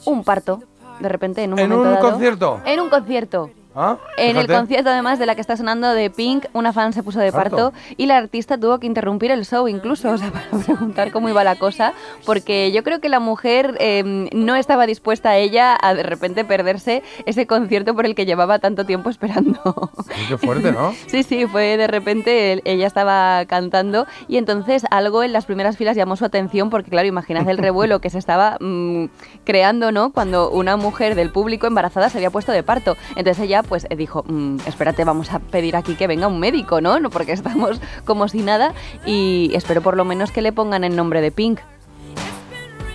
un 0.06 0.24
parto, 0.24 0.60
de 1.00 1.08
repente 1.10 1.42
en 1.44 1.52
un 1.52 1.58
¿En 1.58 1.68
momento 1.68 1.88
un 1.90 1.94
dado. 1.96 2.10
concierto? 2.10 2.60
En 2.64 2.80
un 2.80 2.88
concierto. 2.88 3.50
¿Ah? 3.76 3.98
En 4.16 4.38
el 4.38 4.46
concierto, 4.46 4.88
además 4.88 5.18
de 5.18 5.26
la 5.26 5.34
que 5.34 5.42
está 5.42 5.56
sonando 5.56 5.92
de 5.92 6.08
Pink, 6.08 6.46
una 6.54 6.72
fan 6.72 6.94
se 6.94 7.02
puso 7.02 7.20
de 7.20 7.30
Parto. 7.30 7.74
y 7.98 8.06
la 8.06 8.16
artista 8.16 8.58
tuvo 8.58 8.78
que 8.80 8.86
interrumpir 8.86 9.30
el 9.30 9.44
show 9.44 9.68
incluso, 9.68 10.10
o 10.12 10.18
sea, 10.18 10.32
para 10.32 10.48
preguntar 10.64 11.12
cómo 11.12 11.28
iba 11.28 11.44
la 11.44 11.56
cosa, 11.56 11.92
porque 12.24 12.72
yo 12.72 12.82
creo 12.82 13.00
que 13.00 13.10
la 13.10 13.20
mujer 13.20 13.76
eh, 13.78 14.30
no 14.32 14.56
estaba 14.56 14.86
dispuesta 14.86 15.30
a 15.30 15.36
ella 15.36 15.76
a 15.80 15.94
de 15.94 16.02
repente 16.02 16.44
perderse 16.44 17.02
ese 17.26 17.46
concierto 17.46 17.94
por 17.94 18.06
el 18.06 18.14
que 18.14 18.24
llevaba 18.24 18.58
tanto 18.58 18.86
tiempo 18.86 19.10
esperando. 19.10 19.90
Qué 20.28 20.38
fuerte, 20.38 20.72
¿no? 20.72 20.94
Sí, 21.06 21.22
sí, 21.22 21.46
fue 21.46 21.76
de 21.76 21.86
repente, 21.86 22.62
ella 22.64 22.86
estaba 22.86 23.44
cantando 23.46 24.06
y 24.28 24.38
entonces 24.38 24.84
algo 24.90 25.22
en 25.22 25.32
las 25.32 25.44
primeras 25.44 25.76
filas 25.76 25.96
llamó 25.96 26.16
su 26.16 26.24
atención 26.24 26.70
porque, 26.70 26.90
claro, 26.90 27.06
imaginad 27.06 27.48
el 27.48 27.58
revuelo 27.58 28.00
que 28.00 28.10
se 28.10 28.18
estaba 28.18 28.56
mm, 28.60 29.06
creando, 29.44 29.92
¿no? 29.92 30.12
Cuando 30.12 30.50
una 30.50 30.76
mujer 30.76 31.14
del 31.14 31.30
público 31.30 31.66
embarazada 31.66 32.08
se 32.08 32.18
había 32.18 32.30
puesto 32.30 32.52
de 32.52 32.62
parto. 32.62 32.96
Entonces 33.14 33.44
ella, 33.44 33.62
pues, 33.66 33.86
eh, 33.90 33.96
dijo, 33.96 34.24
"Mm, 34.26 34.58
espérate, 34.66 35.04
vamos 35.04 35.32
a 35.32 35.38
pedir 35.40 35.76
aquí 35.76 35.94
que 35.94 36.06
venga 36.06 36.26
un 36.28 36.40
médico, 36.40 36.80
¿no? 36.80 36.98
No, 37.00 37.10
Porque 37.10 37.32
estamos 37.32 37.80
como 38.04 38.28
si 38.28 38.42
nada 38.42 38.72
y 39.04 39.50
espero 39.54 39.82
por 39.82 39.96
lo 39.96 40.04
menos 40.04 40.30
que 40.32 40.42
le 40.42 40.52
pongan 40.52 40.84
el 40.84 40.96
nombre 40.96 41.20
de 41.20 41.30
Pink, 41.32 41.60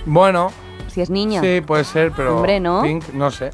Bueno, 0.05 0.51
si 0.87 1.01
es 1.01 1.09
niña. 1.09 1.41
sí, 1.41 1.61
puede 1.61 1.83
ser, 1.83 2.11
pero 2.11 2.35
Hombre, 2.37 2.59
¿no? 2.59 2.81
Pink, 2.81 3.09
no 3.13 3.29
sé. 3.31 3.51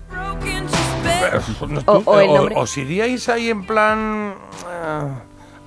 O- 1.86 2.01
o 2.05 2.20
el 2.20 2.30
o- 2.30 2.36
nombre- 2.38 2.55
¿Os 2.57 2.78
iríais 2.78 3.28
ahí 3.30 3.49
en 3.49 3.65
plan... 3.65 4.36
eh, 4.70 5.13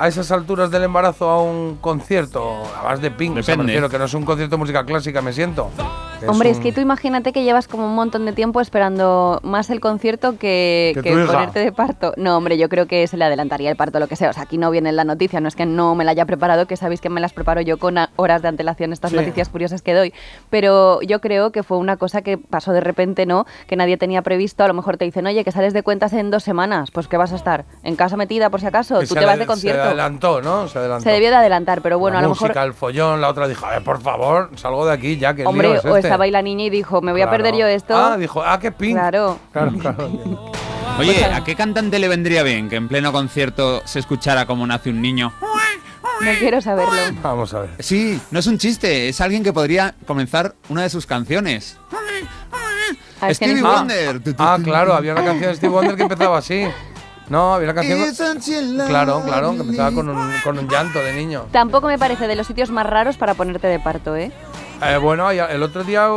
a 0.00 0.08
esas 0.08 0.32
alturas 0.32 0.70
del 0.70 0.82
embarazo 0.84 1.28
a 1.28 1.42
un 1.42 1.76
concierto? 1.80 2.62
Además 2.78 3.00
de 3.02 3.10
Pink, 3.10 3.36
o 3.36 3.42
sea, 3.42 3.54
me 3.54 3.62
Depende. 3.64 3.72
refiero 3.74 3.88
que 3.90 3.98
no 3.98 4.04
es 4.06 4.14
un 4.14 4.24
concierto 4.24 4.56
de 4.56 4.58
música 4.60 4.84
clásica, 4.84 5.20
me 5.22 5.32
siento. 5.32 5.68
Hombre, 6.26 6.50
un- 6.50 6.54
es 6.54 6.60
que 6.60 6.70
tú 6.72 6.80
imagínate 6.82 7.32
que 7.32 7.44
llevas 7.44 7.66
como 7.66 7.86
un 7.86 7.94
montón 7.94 8.26
de 8.26 8.32
tiempo 8.34 8.60
esperando 8.60 9.40
más 9.42 9.70
el 9.70 9.80
concierto 9.80 10.32
que, 10.38 10.92
Que 10.94 11.02
que 11.02 11.12
tu 11.12 11.18
hija. 11.18 11.32
ponerte 11.32 11.60
de 11.60 11.72
parto. 11.72 12.12
No, 12.18 12.36
hombre, 12.36 12.58
yo 12.58 12.68
creo 12.68 12.86
que 12.86 13.06
se 13.06 13.16
le 13.16 13.24
adelantaría 13.24 13.70
el 13.70 13.76
parto, 13.76 13.98
lo 14.00 14.06
que 14.06 14.16
sea. 14.16 14.28
O 14.28 14.32
sea, 14.34 14.42
aquí 14.42 14.58
no 14.58 14.70
viene 14.70 14.90
en 14.90 14.96
la 14.96 15.04
noticia, 15.04 15.40
no 15.40 15.48
es 15.48 15.56
que 15.56 15.64
no 15.64 15.94
me 15.94 16.04
la 16.04 16.10
haya 16.10 16.26
preparado, 16.26 16.66
que 16.66 16.76
sabéis 16.76 17.00
que 17.00 17.08
me 17.08 17.20
las 17.20 17.32
preparo 17.32 17.60
yo 17.62 17.78
con 17.78 17.96
horas 18.16 18.42
de 18.42 18.48
antelación 18.48 18.92
estas 18.92 19.12
Sí. 19.12 19.16
noticias 19.16 19.48
curiosas 19.48 19.80
que 19.80 19.94
doy. 19.94 20.12
Pero 20.50 21.00
yo 21.02 21.20
creo 21.22 21.52
que 21.52 21.62
fue 21.62 21.78
una 21.78 21.96
cosa 21.96 22.20
que 22.22 22.36
pasó 22.36 22.72
de 22.72 22.80
repente, 22.80 23.24
¿no? 23.24 23.46
Que 23.66 23.76
nadie 23.76 23.96
tenía 23.96 24.20
previsto. 24.20 24.62
A 24.64 24.68
lo 24.68 24.74
mejor 24.74 24.98
te 24.98 25.06
dicen, 25.06 25.26
oye, 25.26 25.42
que 25.44 25.52
sales 25.52 25.72
de 25.72 25.82
cuentas 25.82 26.12
en 26.12 26.30
dos 26.30 26.42
semanas. 26.42 26.90
Pues 26.90 27.08
que 27.08 27.16
vas 27.16 27.32
a 27.32 27.36
estar 27.36 27.64
en 27.82 27.96
casa 27.96 28.16
metida 28.18 28.50
por 28.50 28.60
si 28.60 28.66
acaso. 28.66 29.00
que 29.00 29.06
Tú 29.06 29.14
te 29.14 29.24
vas 29.24 29.38
de 29.38 29.46
concierto. 29.46 29.89
Se 29.90 30.00
adelantó, 30.00 30.42
¿no? 30.42 30.68
Se 30.68 30.78
adelantó. 30.78 31.04
Se 31.04 31.10
debió 31.10 31.30
de 31.30 31.36
adelantar, 31.36 31.82
pero 31.82 31.98
bueno, 31.98 32.14
la 32.14 32.18
a 32.20 32.22
lo 32.22 32.28
música, 32.30 32.48
mejor. 32.48 32.66
el 32.66 32.74
follón, 32.74 33.20
la 33.20 33.28
otra 33.28 33.48
dijo, 33.48 33.66
a 33.66 33.70
ver, 33.70 33.84
por 33.84 34.00
favor, 34.00 34.50
salgo 34.56 34.86
de 34.86 34.92
aquí 34.92 35.16
ya, 35.18 35.34
que 35.34 35.44
Hombre, 35.46 35.68
lío 35.68 35.76
es 35.78 35.84
o 35.84 35.96
este? 35.96 36.08
estaba 36.08 36.24
ahí 36.24 36.30
la 36.30 36.42
niña 36.42 36.64
y 36.64 36.70
dijo, 36.70 37.00
me 37.00 37.12
voy 37.12 37.22
a 37.22 37.30
perder 37.30 37.54
yo 37.56 37.66
esto. 37.66 37.96
Ah, 37.96 38.16
dijo, 38.16 38.42
ah, 38.42 38.58
qué 38.58 38.72
pin. 38.72 38.92
Claro. 38.96 39.38
Claro, 39.52 39.72
claro. 39.78 40.10
Oye, 40.98 41.24
¿a 41.24 41.42
qué 41.44 41.54
cantante 41.54 41.98
le 41.98 42.08
vendría 42.08 42.42
bien 42.42 42.68
que 42.68 42.76
en 42.76 42.88
pleno 42.88 43.12
concierto 43.12 43.82
se 43.84 43.98
escuchara 44.00 44.46
como 44.46 44.66
nace 44.66 44.90
un 44.90 45.00
niño? 45.00 45.32
No 46.20 46.30
quiero 46.38 46.60
saberlo. 46.60 46.92
Vamos 47.22 47.54
a 47.54 47.60
ver. 47.60 47.70
Sí, 47.78 48.20
no 48.30 48.40
es 48.40 48.46
un 48.46 48.58
chiste, 48.58 49.08
es 49.08 49.20
alguien 49.22 49.42
que 49.42 49.52
podría 49.54 49.94
comenzar 50.06 50.54
una 50.68 50.82
de 50.82 50.90
sus 50.90 51.06
canciones. 51.06 51.78
Ah, 53.22 53.32
Stevie 53.32 53.62
Wonder. 53.62 54.20
Ah, 54.38 54.58
claro, 54.62 54.94
había 54.94 55.12
una 55.12 55.24
canción 55.24 55.50
de 55.50 55.56
Steve 55.56 55.72
Wonder 55.72 55.96
que 55.96 56.02
empezaba 56.02 56.38
así. 56.38 56.64
No, 57.30 57.54
había 57.54 57.70
una 57.70 57.74
canción. 57.80 57.98
Claro, 58.88 59.22
claro, 59.24 59.52
que 59.52 59.60
empezaba 59.60 59.92
con 59.92 60.08
un, 60.08 60.32
con 60.44 60.58
un 60.58 60.68
llanto 60.68 60.98
de 60.98 61.12
niño. 61.14 61.46
Tampoco 61.52 61.86
me 61.86 61.96
parece 61.98 62.26
de 62.26 62.34
los 62.36 62.46
sitios 62.46 62.70
más 62.70 62.84
raros 62.84 63.16
para 63.16 63.34
ponerte 63.34 63.68
de 63.68 63.78
parto, 63.78 64.16
¿eh? 64.16 64.30
Eh, 64.82 64.96
bueno, 64.96 65.30
el 65.30 65.62
otro 65.62 65.84
día 65.84 66.08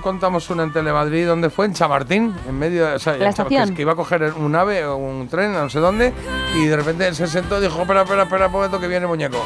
contamos 0.00 0.48
una 0.48 0.62
en 0.62 0.72
Telemadrid, 0.72 1.26
¿dónde 1.26 1.50
fue? 1.50 1.66
En 1.66 1.74
Chamartín, 1.74 2.34
en 2.48 2.58
medio 2.58 2.86
de. 2.86 2.94
O 2.94 2.98
sea, 2.98 3.14
¿La 3.16 3.32
chava- 3.34 3.48
que, 3.48 3.54
estación? 3.56 3.74
que 3.76 3.82
iba 3.82 3.92
a 3.92 3.96
coger 3.96 4.32
un 4.36 4.54
ave 4.54 4.84
o 4.86 4.96
un 4.96 5.28
tren, 5.28 5.52
no 5.52 5.68
sé 5.68 5.80
dónde, 5.80 6.12
y 6.56 6.66
de 6.66 6.76
repente 6.76 7.06
él 7.06 7.14
se 7.16 7.26
sentó 7.26 7.58
y 7.58 7.62
dijo: 7.62 7.80
Espera, 7.82 8.02
espera, 8.02 8.22
espera, 8.22 8.46
un 8.46 8.52
momento 8.52 8.80
que 8.80 8.88
viene 8.88 9.06
muñeco. 9.06 9.38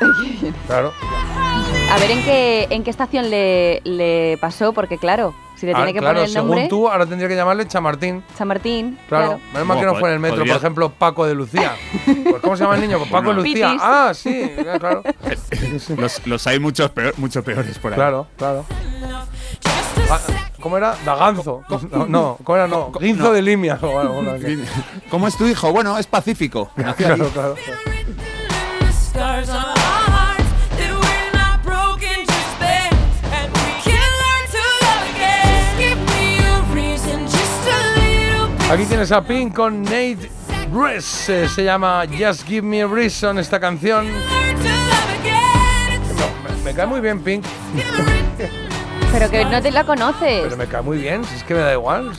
Claro. 0.66 0.92
A 1.94 1.98
ver 1.98 2.10
en 2.10 2.22
qué, 2.24 2.66
en 2.70 2.82
qué 2.82 2.90
estación 2.90 3.30
le, 3.30 3.80
le 3.84 4.36
pasó, 4.40 4.72
porque 4.72 4.98
claro, 4.98 5.32
si 5.56 5.64
le 5.64 5.72
Ah, 5.72 5.76
tiene 5.76 5.92
que 5.92 6.00
claro, 6.00 6.14
poner 6.16 6.26
el 6.28 6.32
según 6.32 6.48
nombre, 6.50 6.68
tú, 6.68 6.88
ahora 6.88 7.06
tendría 7.06 7.28
que 7.28 7.36
llamarle 7.36 7.68
Chamartín. 7.68 8.24
San 8.36 8.48
Martín. 8.48 8.98
Claro, 9.08 9.38
menos 9.52 9.68
mal 9.68 9.78
que 9.78 9.86
no 9.86 9.94
fue 9.94 10.08
en 10.08 10.14
el 10.14 10.20
metro, 10.20 10.38
podría- 10.38 10.54
por 10.54 10.60
ejemplo, 10.62 10.90
Paco 10.90 11.24
de 11.26 11.34
Lucía. 11.34 11.72
Pues, 12.24 12.42
¿Cómo 12.42 12.56
se 12.56 12.64
llama 12.64 12.74
el 12.76 12.80
niño? 12.80 12.98
Pues 12.98 13.10
Paco 13.10 13.28
de. 13.30 13.34
Lucía. 13.36 13.68
Pitis. 13.68 13.82
Ah, 13.84 14.10
sí, 14.12 14.50
claro. 14.78 15.02
Los, 15.96 16.26
los 16.26 16.46
hay 16.48 16.58
muchos, 16.58 16.90
peor- 16.90 17.14
mucho 17.16 17.44
peores 17.44 17.78
por 17.78 17.92
ahí. 17.92 17.96
Claro, 17.96 18.26
claro. 18.36 18.64
Ah, 20.10 20.18
¿Cómo 20.60 20.76
era? 20.76 20.96
Daganzo. 21.04 21.62
No, 21.92 22.06
no, 22.06 22.38
¿cómo 22.42 22.56
era? 22.56 22.66
No, 22.66 22.90
Guinzo 22.98 23.24
no. 23.24 23.32
de 23.32 23.42
Limia. 23.42 23.78
¿Cómo 25.10 25.28
es 25.28 25.36
tu 25.38 25.46
hijo? 25.46 25.70
Bueno, 25.72 25.96
es 25.98 26.06
pacífico. 26.06 26.70
Claro, 26.96 27.28
claro. 27.30 27.56
Aquí 38.70 38.84
tienes 38.86 39.12
a 39.12 39.22
Pink 39.22 39.54
con 39.54 39.82
Nate 39.82 40.30
Dress. 40.72 41.28
eh, 41.28 41.48
se 41.48 41.64
llama 41.64 42.04
Just 42.18 42.46
Give 42.46 42.62
Me 42.66 42.82
a 42.82 42.86
Reason 42.86 43.38
esta 43.38 43.60
canción. 43.60 44.06
No, 46.16 46.56
me, 46.56 46.62
me 46.64 46.74
cae 46.74 46.86
muy 46.86 47.00
bien 47.00 47.20
Pink, 47.22 47.44
Pero 49.12 49.30
que 49.30 49.44
no 49.44 49.62
te 49.62 49.70
la 49.70 49.84
conoces. 49.84 50.42
pero 50.44 50.56
me 50.56 50.66
cae 50.66 50.82
muy 50.82 50.98
bien. 50.98 51.24
Si 51.24 51.36
es 51.36 51.44
que 51.44 51.54
me 51.54 51.60
da 51.60 51.72
igual. 51.74 52.10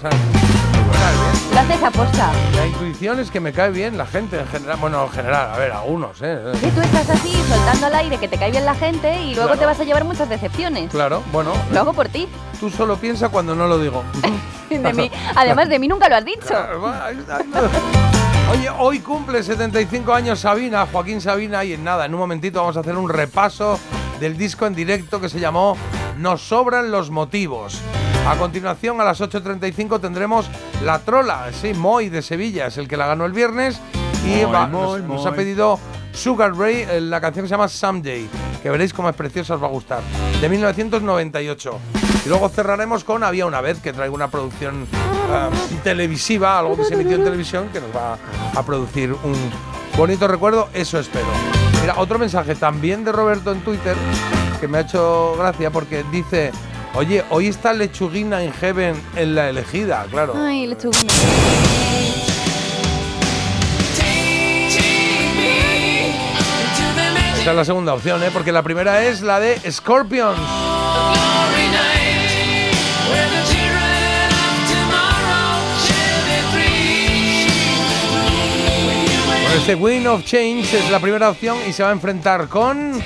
Lo 1.54 1.60
haces 1.62 1.84
aposta. 1.84 2.32
La 2.56 2.68
intuición 2.68 3.20
es 3.20 3.32
que 3.32 3.40
me 3.40 3.54
cae 3.54 3.72
bien 3.72 3.98
la 3.98 4.06
gente 4.06 4.40
en 4.40 4.48
general. 4.48 4.78
Bueno, 4.82 5.04
en 5.06 5.10
general, 5.12 5.52
a 5.54 5.58
ver, 5.58 5.72
algunos, 5.72 6.18
¿eh? 6.22 6.40
Que 6.60 6.68
tú 6.72 6.82
estás 6.82 7.10
así, 7.10 7.32
soltando 7.48 7.86
al 7.88 7.96
aire, 7.96 8.18
que 8.18 8.28
te 8.28 8.38
cae 8.38 8.52
bien 8.52 8.66
la 8.66 8.76
gente 8.76 9.14
y 9.22 9.34
luego 9.36 9.48
Claro. 9.50 9.60
te 9.60 9.66
vas 9.66 9.80
a 9.80 9.84
llevar 9.84 10.04
muchas 10.04 10.28
decepciones. 10.30 10.92
Claro, 10.92 11.24
bueno. 11.32 11.52
Lo 11.72 11.80
hago 11.80 11.94
por 11.94 12.10
ti. 12.10 12.28
Tú 12.60 12.70
solo 12.70 12.98
piensa 12.98 13.30
cuando 13.30 13.56
no 13.56 13.68
lo 13.68 13.80
digo. 13.80 14.04
De 14.70 14.94
mí. 14.94 15.10
Además, 15.36 15.70
de 15.70 15.78
mí 15.80 15.88
nunca 15.88 16.10
lo 16.10 16.16
has 16.16 16.26
dicho. 16.26 16.54
Oye, 18.52 18.70
hoy 18.78 19.00
cumple 19.00 19.42
75 19.44 20.14
años 20.14 20.40
Sabina, 20.40 20.86
Joaquín 20.92 21.22
Sabina, 21.22 21.64
y 21.64 21.74
en 21.74 21.84
nada, 21.84 22.06
en 22.06 22.14
un 22.14 22.20
momentito 22.20 22.60
vamos 22.62 22.76
a 22.78 22.82
hacer 22.82 22.96
un 22.98 23.10
repaso 23.10 23.80
del 24.20 24.38
disco 24.38 24.66
en 24.66 24.76
directo 24.76 25.20
que 25.22 25.30
se 25.30 25.40
llamó 25.40 25.78
Nos 26.18 26.42
sobran 26.48 26.92
los 26.92 27.10
motivos. 27.12 27.80
A 28.28 28.36
continuación, 28.38 29.00
a 29.00 29.04
las 29.04 29.22
8.35 29.22 30.00
tendremos 30.02 30.48
La 30.84 31.00
Trola, 31.00 31.48
sí, 31.54 31.74
Moy 31.76 32.10
de 32.10 32.22
Sevilla, 32.24 32.68
es 32.68 32.78
el 32.78 32.88
que 32.88 32.98
la 32.98 33.06
ganó 33.06 33.26
el 33.26 33.34
viernes, 33.34 33.80
y 34.26 34.42
Moy, 34.44 34.52
va- 34.52 34.68
Moy, 34.68 35.02
nos, 35.04 35.26
ha 35.28 35.32
pedido 35.34 35.80
Sugar 36.12 36.56
Ray, 36.56 36.88
eh, 36.90 37.02
la 37.02 37.22
canción 37.22 37.44
que 37.46 37.50
se 37.50 37.54
llama 37.54 37.68
Someday, 37.68 38.28
que 38.64 38.70
veréis 38.72 38.94
cómo 38.94 39.10
es 39.10 39.16
preciosa, 39.16 39.54
os 39.56 39.62
va 39.62 39.68
a 39.68 39.70
gustar, 39.70 40.00
de 40.42 40.50
1998. 40.50 41.80
Y 42.26 42.30
luego 42.30 42.50
cerraremos 42.50 43.04
con 43.04 43.24
Había 43.24 43.46
una 43.46 43.62
vez, 43.62 43.80
que 43.80 43.94
traigo 43.94 44.16
una 44.16 44.30
producción 44.30 44.88
ah, 45.32 45.50
televisiva, 45.84 46.58
algo 46.58 46.76
que 46.76 46.84
se 46.86 46.96
emitió 46.96 47.18
en 47.18 47.24
televisión, 47.24 47.70
que 47.72 47.80
nos 47.80 47.96
va 47.96 48.18
a 48.56 48.64
producir 48.64 49.14
un 49.24 49.36
bonito 49.96 50.28
recuerdo, 50.28 50.68
eso 50.74 50.98
espero. 50.98 51.28
Mira, 51.82 51.94
otro 51.98 52.18
mensaje 52.18 52.56
también 52.56 53.06
de 53.06 53.12
Roberto 53.12 53.52
en 53.52 53.62
Twitter, 53.62 53.96
que 54.60 54.68
me 54.68 54.80
ha 54.80 54.82
hecho 54.82 55.36
gracia 55.38 55.70
porque 55.70 56.04
dice, 56.12 56.52
oye, 56.96 57.24
hoy 57.30 57.48
está 57.48 57.74
Lechuguina 57.74 58.44
en 58.44 58.54
Heaven 58.54 58.96
en 59.16 59.36
la 59.36 59.50
elegida, 59.50 60.06
claro. 60.10 60.34
Ay, 60.38 60.68
lechuguina. 60.68 61.14
Esa 67.42 67.52
es 67.52 67.58
la 67.58 67.66
segunda 67.66 67.94
opción, 67.94 68.24
¿eh? 68.24 68.30
porque 68.34 68.52
la 68.52 68.64
primera 68.64 69.04
es 69.06 69.22
la 69.22 69.40
de 69.40 69.60
Scorpions. 69.72 70.40
Bueno, 79.44 79.60
este 79.60 79.76
Wind 79.76 80.08
of 80.08 80.24
Change 80.26 80.74
es 80.74 80.90
la 80.90 81.00
primera 81.00 81.30
opción 81.30 81.58
y 81.70 81.72
se 81.74 81.84
va 81.84 81.90
a 81.90 81.92
enfrentar 81.92 82.48
con... 82.48 83.00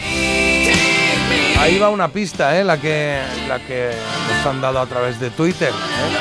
Ahí 1.59 1.77
va 1.77 1.89
una 1.89 2.07
pista, 2.07 2.57
¿eh? 2.57 2.63
la, 2.63 2.79
que, 2.79 3.19
la 3.47 3.59
que 3.59 3.91
nos 4.29 4.45
han 4.45 4.61
dado 4.61 4.79
a 4.79 4.85
través 4.85 5.19
de 5.19 5.29
Twitter. 5.29 5.69
¿eh? 5.69 6.17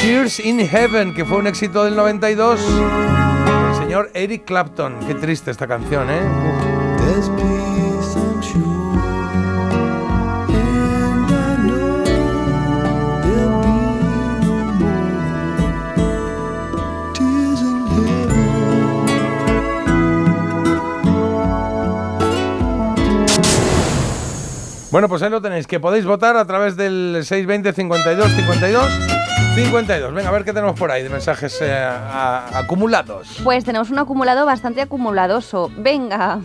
Cheers 0.00 0.38
in 0.40 0.60
Heaven, 0.60 1.12
que 1.14 1.24
fue 1.24 1.38
un 1.38 1.48
éxito 1.48 1.82
del 1.84 1.96
92. 1.96 2.60
El 2.60 3.74
señor 3.76 4.10
Eric 4.14 4.44
Clapton. 4.44 5.00
Qué 5.06 5.14
triste 5.14 5.50
esta 5.50 5.66
canción, 5.66 6.08
¿eh? 6.10 6.22
Bueno, 24.94 25.08
pues 25.08 25.22
ahí 25.24 25.30
lo 25.30 25.42
tenéis, 25.42 25.66
que 25.66 25.80
podéis 25.80 26.04
votar 26.04 26.36
a 26.36 26.44
través 26.44 26.76
del 26.76 27.16
620 27.24 27.72
52 27.72 28.30
52 28.30 28.84
52. 29.56 30.14
Venga, 30.14 30.28
a 30.28 30.32
ver 30.32 30.44
qué 30.44 30.52
tenemos 30.52 30.78
por 30.78 30.92
ahí 30.92 31.02
de 31.02 31.08
mensajes 31.08 31.60
eh, 31.62 31.72
a- 31.74 32.46
acumulados. 32.60 33.40
Pues 33.42 33.64
tenemos 33.64 33.90
un 33.90 33.98
acumulado 33.98 34.46
bastante 34.46 34.80
acumuladoso. 34.82 35.68
Venga. 35.76 36.38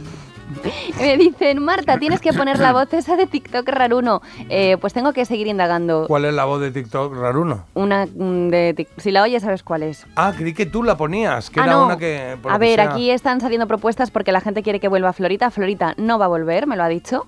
Me 1.00 1.16
dicen, 1.16 1.64
Marta, 1.64 2.00
tienes 2.00 2.22
que 2.22 2.34
poner 2.34 2.58
la 2.58 2.74
voz 2.74 2.92
esa 2.92 3.16
de 3.16 3.28
TikTok 3.28 3.70
raruno. 3.70 4.24
Eh, 4.50 4.78
pues 4.82 4.94
tengo 4.94 5.14
que 5.14 5.26
seguir 5.26 5.46
indagando. 5.46 6.06
¿Cuál 6.08 6.26
es 6.26 6.34
la 6.34 6.46
voz 6.46 6.60
de 6.60 6.72
TikTok 6.72 7.16
raruno? 7.18 7.66
Una 7.76 8.08
mm, 8.08 8.48
de 8.50 8.74
Tik- 8.76 8.88
Si 8.98 9.12
la 9.12 9.22
oyes, 9.22 9.44
sabes 9.44 9.62
cuál 9.62 9.84
es. 9.84 10.08
Ah, 10.16 10.34
creí 10.36 10.56
que 10.56 10.66
tú 10.66 10.82
la 10.82 10.98
ponías, 10.98 11.52
que 11.52 11.60
Ah, 11.60 11.66
era 11.66 11.74
no. 11.74 11.86
una 11.86 11.98
que... 12.00 12.36
por 12.42 12.52
A 12.52 12.56
que 12.56 12.62
ver, 12.66 12.80
sea- 12.80 12.90
aquí 12.94 13.12
están 13.12 13.42
saliendo 13.42 13.68
propuestas 13.68 14.10
porque 14.10 14.32
la 14.32 14.42
gente 14.42 14.64
quiere 14.64 14.80
que 14.80 14.88
vuelva 14.88 15.14
Florita. 15.14 15.52
Florita 15.52 15.94
no 15.98 16.18
va 16.18 16.26
a 16.26 16.30
volver, 16.30 16.66
me 16.66 16.76
lo 16.76 16.82
ha 16.84 16.88
dicho. 16.90 17.28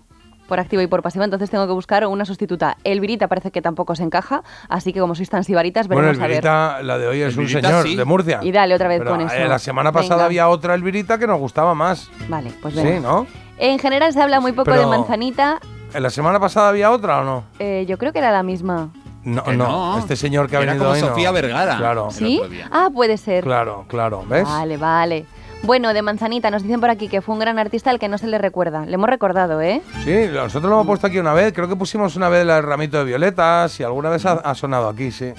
Por 0.52 0.60
activo 0.60 0.82
y 0.82 0.88
por 0.88 1.02
pasivo, 1.02 1.23
entonces 1.23 1.49
tengo 1.49 1.65
que 1.65 1.72
buscar 1.72 2.06
una 2.06 2.26
sustituta. 2.26 2.76
Elvirita 2.84 3.30
parece 3.30 3.52
que 3.52 3.61
tampoco 3.61 3.95
se 3.95 4.03
encaja, 4.03 4.44
así 4.68 4.91
que 4.91 4.99
como 4.99 5.15
sois 5.15 5.30
tan 5.30 5.45
sibaritas, 5.45 5.88
Bueno, 5.88 6.02
veremos 6.02 6.22
a 6.22 6.28
ver. 6.28 6.84
La 6.84 6.98
de 6.98 7.07
hoy 7.07 7.22
es 7.22 7.38
un 7.38 7.48
señor 7.48 7.84
sí. 7.88 7.95
de 7.95 8.03
Murcia. 8.03 8.40
Y 8.41 8.52
dale 8.52 8.76
otra 8.76 8.90
vez 8.90 8.99
Pero, 8.99 9.11
con 9.11 9.22
eh, 9.22 9.28
eso. 9.32 9.48
la 9.48 9.60
semana 9.60 9.94
pasada 9.94 10.15
Venga. 10.15 10.26
había 10.26 10.49
otra 10.49 10.76
Elvirita 10.76 11.18
que 11.18 11.26
nos 11.26 11.40
gustaba 11.40 11.73
más. 11.73 12.11
Vale, 12.28 12.52
pues 12.61 12.73
Sí, 12.73 12.84
venga. 12.84 12.99
¿no? 12.99 13.28
En 13.60 13.80
general 13.80 14.11
se 14.11 14.22
habla 14.22 14.41
muy 14.41 14.52
poco 14.52 14.72
Pero- 14.72 14.82
de 14.82 14.88
manzanita. 14.88 15.61
¿En 15.94 16.03
la 16.03 16.10
semana 16.10 16.38
pasada 16.38 16.68
había 16.68 16.91
otra 16.91 17.22
o 17.22 17.23
no? 17.23 17.45
Eh, 17.57 17.86
yo 17.88 17.98
creo 17.98 18.11
que 18.11 18.19
era 18.19 18.34
la 18.34 18.44
misma. 18.44 18.90
No, 19.23 19.44
no, 19.45 19.53
no. 19.53 19.99
este 19.99 20.18
señor 20.18 20.49
que 20.49 20.57
ha 20.57 20.61
Era 20.64 20.73
venido 20.73 20.84
como 20.86 20.95
hoy 20.95 21.02
no. 21.02 21.07
Sofía 21.07 21.32
Vergara. 21.32 21.78
Claro. 21.78 22.10
Ah, 22.72 22.90
puede 22.94 23.18
ser. 23.18 23.45
claro, 23.45 23.86
claro, 23.88 24.26
¿ves? 24.28 24.44
Vale, 24.44 24.76
vale. 24.76 25.26
Bueno, 25.63 25.93
de 25.93 26.01
Manzanita 26.01 26.49
nos 26.49 26.63
dicen 26.63 26.79
por 26.81 26.89
aquí 26.89 27.07
que 27.07 27.21
fue 27.21 27.33
un 27.35 27.39
gran 27.39 27.59
artista 27.59 27.91
al 27.91 27.99
que 27.99 28.07
no 28.07 28.17
se 28.17 28.25
le 28.27 28.38
recuerda. 28.39 28.85
Le 28.85 28.95
hemos 28.95 29.07
recordado, 29.09 29.61
¿eh? 29.61 29.81
Sí, 30.03 30.11
nosotros 30.33 30.69
lo 30.69 30.73
hemos 30.77 30.88
puesto 30.88 31.05
aquí 31.07 31.19
una 31.19 31.33
vez. 31.33 31.53
Creo 31.53 31.67
que 31.69 31.75
pusimos 31.75 32.15
una 32.15 32.29
vez 32.29 32.41
el 32.41 32.63
ramito 32.63 32.97
de 32.97 33.03
violetas 33.05 33.79
y 33.79 33.83
alguna 33.83 34.09
vez 34.09 34.25
ha, 34.25 34.33
ha 34.33 34.55
sonado 34.55 34.89
aquí, 34.89 35.11
sí. 35.11 35.33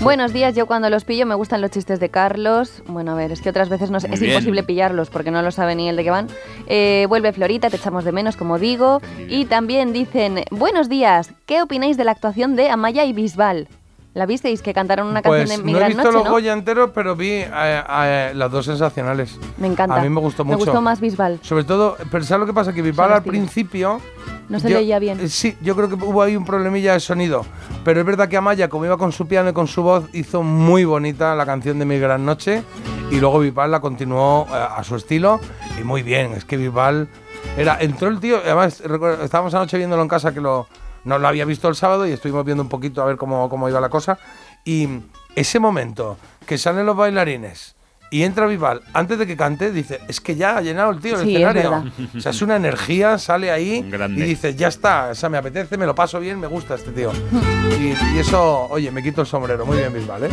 Buenos 0.00 0.32
días, 0.32 0.54
yo 0.54 0.66
cuando 0.66 0.88
los 0.90 1.04
pillo 1.04 1.26
me 1.26 1.34
gustan 1.34 1.60
los 1.60 1.70
chistes 1.70 2.00
de 2.00 2.08
Carlos. 2.08 2.82
Bueno, 2.86 3.12
a 3.12 3.14
ver, 3.14 3.30
es 3.32 3.42
que 3.42 3.50
otras 3.50 3.68
veces 3.68 3.90
no 3.90 4.00
sé- 4.00 4.08
es 4.10 4.20
bien. 4.20 4.32
imposible 4.32 4.62
pillarlos 4.62 5.10
porque 5.10 5.30
no 5.30 5.42
lo 5.42 5.50
sabe 5.50 5.74
ni 5.74 5.88
el 5.88 5.96
de 5.96 6.04
qué 6.04 6.10
van. 6.10 6.28
Eh, 6.66 7.04
vuelve 7.08 7.32
Florita, 7.32 7.68
te 7.68 7.76
echamos 7.76 8.04
de 8.04 8.12
menos, 8.12 8.36
como 8.36 8.58
digo. 8.58 9.02
Y 9.28 9.44
también 9.46 9.92
dicen, 9.92 10.44
buenos 10.50 10.88
días, 10.88 11.32
¿qué 11.46 11.60
opináis 11.62 11.96
de 11.96 12.04
la 12.04 12.12
actuación 12.12 12.56
de 12.56 12.70
Amaya 12.70 13.04
y 13.04 13.12
Bisbal? 13.12 13.68
¿La 14.14 14.26
visteis 14.26 14.62
que 14.62 14.74
cantaron 14.74 15.06
una 15.06 15.22
Pues 15.22 15.40
canción 15.42 15.60
en 15.60 15.66
Mi 15.66 15.72
no 15.72 15.78
he 15.78 15.80
Gran 15.80 15.90
visto 15.90 16.02
Noche, 16.04 16.14
los 16.16 16.24
no? 16.24 16.30
Goya 16.30 16.52
enteros, 16.52 16.90
pero 16.94 17.14
vi 17.14 17.30
eh, 17.30 17.48
eh, 17.52 18.32
las 18.34 18.50
dos 18.50 18.64
sensacionales. 18.66 19.38
Me 19.58 19.66
encanta. 19.68 19.94
A 19.96 20.00
mí 20.02 20.08
me 20.08 20.20
gustó 20.20 20.44
Me 20.44 20.52
mucho. 20.52 20.64
gustó 20.64 20.80
más 20.80 21.00
Bisbal. 21.00 21.38
Sobre 21.42 21.64
todo, 21.64 21.96
pero 22.10 22.24
¿sabes 22.24 22.40
lo 22.40 22.46
que 22.46 22.52
pasa? 22.54 22.72
Que 22.72 22.82
Bisbal 22.82 23.12
al 23.12 23.22
principio... 23.22 24.00
No 24.48 24.58
se 24.58 24.70
yo- 24.70 24.78
leía 24.78 24.98
bien. 24.98 25.20
eh, 25.20 25.28
Sí, 25.28 25.56
yo 25.60 25.76
creo 25.76 25.88
que 25.90 25.94
hubo 25.96 26.22
ahí 26.22 26.34
un 26.34 26.44
problemilla 26.46 26.94
de 26.94 27.00
sonido. 27.00 27.44
Pero 27.84 28.00
es 28.00 28.06
verdad 28.06 28.28
que 28.28 28.36
Amaya, 28.38 28.68
como 28.68 28.86
iba 28.86 28.96
con 28.96 29.12
su 29.12 29.28
piano 29.28 29.50
y 29.50 29.52
con 29.52 29.68
su 29.68 29.82
voz, 29.82 30.04
hizo 30.14 30.42
muy 30.42 30.84
bonita 30.86 31.34
la 31.36 31.44
canción 31.46 31.78
de 31.78 31.84
Mi 31.84 31.98
Gran 31.98 32.24
Noche. 32.24 32.62
Y 33.10 33.20
luego 33.20 33.40
Bisbal 33.40 33.70
la 33.70 33.80
continuó 33.80 34.46
eh, 34.50 34.54
a 34.76 34.82
su 34.84 34.96
estilo. 34.96 35.38
Y 35.78 35.84
muy 35.84 36.02
bien, 36.02 36.32
es 36.32 36.44
que 36.44 36.56
Bisbal... 36.56 37.08
Era, 37.56 37.76
entró 37.80 38.08
el 38.08 38.18
tío, 38.20 38.38
además 38.38 38.82
estábamos 39.22 39.54
anoche 39.54 39.76
viéndolo 39.76 40.02
en 40.02 40.08
casa 40.08 40.34
que 40.34 40.40
lo, 40.40 40.66
no 41.08 41.18
lo 41.18 41.26
había 41.26 41.44
visto 41.44 41.68
el 41.68 41.74
sábado 41.74 42.06
y 42.06 42.12
estuvimos 42.12 42.44
viendo 42.44 42.62
un 42.62 42.68
poquito 42.68 43.02
a 43.02 43.06
ver 43.06 43.16
cómo, 43.16 43.48
cómo 43.48 43.68
iba 43.68 43.80
la 43.80 43.88
cosa. 43.88 44.18
Y 44.64 44.88
ese 45.34 45.58
momento 45.58 46.16
que 46.46 46.58
salen 46.58 46.86
los 46.86 46.96
bailarines 46.96 47.74
y 48.10 48.22
entra 48.22 48.46
Bisbal, 48.46 48.80
antes 48.94 49.18
de 49.18 49.26
que 49.26 49.36
cante, 49.36 49.70
dice, 49.70 50.00
es 50.08 50.20
que 50.20 50.34
ya 50.34 50.56
ha 50.56 50.60
llenado 50.62 50.90
el 50.90 50.98
tío 51.00 51.16
el 51.18 51.24
Sí, 51.26 51.34
escenario. 51.36 51.84
O 52.16 52.20
sea, 52.20 52.30
es 52.30 52.40
una 52.40 52.56
energía, 52.56 53.18
sale 53.18 53.50
ahí 53.50 53.82
grande. 53.90 54.24
y 54.24 54.28
dice, 54.28 54.54
ya 54.54 54.68
está, 54.68 55.08
o 55.10 55.14
sea, 55.14 55.28
me 55.28 55.36
apetece, 55.36 55.76
me 55.76 55.84
lo 55.84 55.94
paso 55.94 56.18
bien, 56.18 56.40
me 56.40 56.46
gusta 56.46 56.74
este 56.76 56.90
tío. 56.92 57.12
y, 57.78 57.94
y 58.16 58.18
eso, 58.18 58.66
oye, 58.70 58.90
me 58.90 59.02
quito 59.02 59.20
el 59.20 59.26
sombrero. 59.26 59.66
Muy 59.66 59.76
bien, 59.78 59.92
Bisbal, 59.92 60.24
¿eh? 60.24 60.28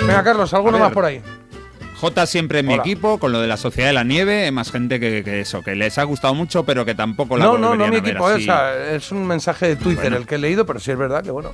Venga, 0.00 0.22
Carlos, 0.22 0.52
¿alguno 0.52 0.78
más 0.78 0.92
por 0.92 1.04
ahí? 1.06 1.22
J 2.00 2.26
siempre 2.26 2.58
en 2.60 2.66
mi 2.66 2.74
equipo, 2.74 3.18
con 3.18 3.32
lo 3.32 3.40
de 3.40 3.46
la 3.46 3.56
Sociedad 3.56 3.88
de 3.88 3.94
la 3.94 4.04
Nieve, 4.04 4.50
más 4.52 4.70
gente 4.70 5.00
que, 5.00 5.22
que 5.24 5.40
eso, 5.40 5.62
que 5.62 5.74
les 5.74 5.96
ha 5.98 6.02
gustado 6.04 6.34
mucho, 6.34 6.64
pero 6.64 6.84
que 6.84 6.94
tampoco 6.94 7.36
la 7.38 7.46
No, 7.46 7.56
no, 7.58 7.74
no 7.74 7.88
mi 7.88 7.96
equipo, 7.96 8.30
es 8.30 9.10
un 9.12 9.26
mensaje 9.26 9.68
de 9.68 9.76
Twitter 9.76 10.02
Bueno. 10.04 10.16
el 10.18 10.26
que 10.26 10.34
he 10.34 10.38
leído, 10.38 10.66
pero 10.66 10.78
sí 10.78 10.90
es 10.90 10.98
verdad 10.98 11.22
que 11.24 11.30
bueno. 11.30 11.52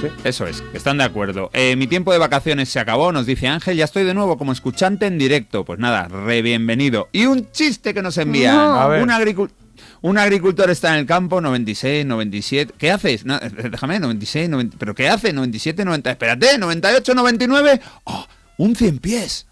Sí. 0.00 0.08
Eso 0.24 0.46
es, 0.46 0.62
están 0.74 0.98
de 0.98 1.04
acuerdo. 1.04 1.50
Eh, 1.52 1.74
mi 1.76 1.86
tiempo 1.86 2.12
de 2.12 2.18
vacaciones 2.18 2.68
se 2.68 2.78
acabó, 2.80 3.12
nos 3.12 3.26
dice 3.26 3.48
Ángel, 3.48 3.76
ya 3.76 3.84
estoy 3.84 4.04
de 4.04 4.12
nuevo 4.14 4.36
como 4.38 4.52
escuchante 4.52 5.06
en 5.06 5.18
directo. 5.18 5.64
Pues 5.64 5.78
nada, 5.78 6.08
re 6.08 6.42
bienvenido. 6.42 7.08
Y 7.12 7.24
un 7.26 7.50
chiste 7.52 7.94
que 7.94 8.02
nos 8.02 8.16
envían. 8.18 8.54
No. 8.56 8.74
A 8.80 8.88
ver. 8.88 9.02
Un, 9.02 9.08
agricul- 9.10 9.50
un 10.02 10.18
agricultor 10.18 10.70
está 10.70 10.90
en 10.92 11.00
el 11.00 11.06
campo, 11.06 11.40
96, 11.40 12.04
97. 12.04 12.74
¿Qué 12.76 12.90
haces? 12.90 13.24
No, 13.24 13.36
eh, 13.36 13.50
déjame, 13.70 13.98
96, 13.98 14.48
90. 14.50 14.76
¿Pero 14.78 14.94
qué 14.94 15.08
hace? 15.08 15.32
97, 15.32 15.84
90. 15.84 16.10
Espérate, 16.10 16.58
98, 16.58 17.14
99. 17.14 17.80
¡Oh! 18.04 18.26
Un 18.58 18.76
100 18.76 18.98
pies. 18.98 19.46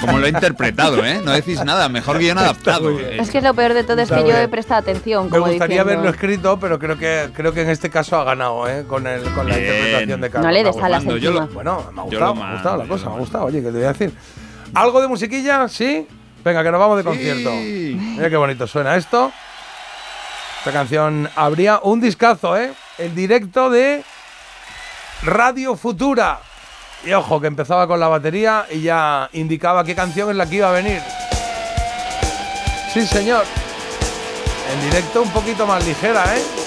Como 0.00 0.18
lo 0.18 0.26
he 0.26 0.30
interpretado, 0.30 1.04
¿eh? 1.04 1.20
No 1.24 1.30
decís 1.32 1.64
nada, 1.64 1.88
mejor 1.88 2.18
guion 2.18 2.36
adaptado. 2.38 2.90
Eh, 2.98 3.18
Es 3.20 3.30
que 3.30 3.38
es 3.38 3.44
lo 3.44 3.54
peor 3.54 3.72
de 3.72 3.84
todo, 3.84 4.00
es 4.02 4.10
que 4.10 4.20
yo 4.28 4.36
he 4.36 4.48
prestado 4.48 4.80
atención. 4.80 5.24
Me 5.26 5.30
como 5.30 5.46
gustaría 5.46 5.76
diciendo- 5.82 5.92
haberlo 5.92 6.10
escrito, 6.10 6.58
pero 6.60 6.78
creo 6.78 6.98
que 6.98 7.30
creo 7.34 7.52
que 7.52 7.62
en 7.62 7.70
este 7.70 7.88
caso 7.88 8.18
ha 8.18 8.24
ganado, 8.24 8.68
¿eh? 8.68 8.84
Con, 8.86 9.06
el, 9.06 9.22
con 9.32 9.48
la 9.48 9.56
Bien. 9.56 9.66
interpretación 9.74 10.20
de 10.20 10.30
Carlos. 10.30 10.46
No 10.46 10.52
le 10.52 10.64
des 10.64 10.76
alas 10.76 11.04
gustado. 11.04 11.16
Yo 11.18 11.30
lo- 11.30 11.38
encima. 11.42 11.54
Bueno, 11.54 11.90
me 11.94 12.00
ha 12.00 12.04
gustado, 12.04 12.34
me 12.34 12.42
ha 12.44 12.52
gustado 12.52 12.76
la 12.78 12.86
cosa, 12.88 13.08
me 13.08 13.14
ha 13.14 13.18
gustado. 13.18 13.44
Oye, 13.46 13.58
¿qué 13.60 13.66
te 13.66 13.72
voy 13.72 13.84
a 13.84 13.92
decir? 13.92 14.12
¿Algo 14.74 15.00
de 15.00 15.08
musiquilla? 15.08 15.68
¿Sí? 15.68 16.06
Venga, 16.44 16.62
que 16.64 16.70
nos 16.70 16.80
vamos 16.80 16.96
de 16.98 17.04
concierto. 17.04 17.50
Mira 17.52 18.28
qué 18.28 18.36
bonito 18.36 18.66
suena 18.66 18.96
esto. 18.96 19.32
Esta 20.58 20.72
canción 20.72 21.28
habría 21.36 21.80
un 21.82 22.00
discazo, 22.00 22.56
¿eh? 22.56 22.72
El 22.98 23.14
directo 23.14 23.70
de 23.70 24.02
Radio 25.22 25.76
Futura. 25.76 26.40
Y 27.04 27.12
ojo, 27.12 27.40
que 27.40 27.48
empezaba 27.48 27.86
con 27.86 27.98
la 27.98 28.08
batería 28.08 28.66
y 28.70 28.82
ya 28.82 29.28
indicaba 29.32 29.84
qué 29.84 29.94
canción 29.94 30.30
es 30.30 30.36
la 30.36 30.46
que 30.48 30.56
iba 30.56 30.68
a 30.68 30.72
venir. 30.72 31.00
Sí, 32.92 33.06
señor. 33.06 33.44
En 34.72 34.80
directo 34.88 35.22
un 35.22 35.30
poquito 35.30 35.66
más 35.66 35.84
ligera, 35.84 36.24
¿eh? 36.36 36.61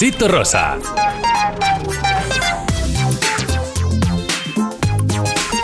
Quesito 0.00 0.28
rosa. 0.28 0.78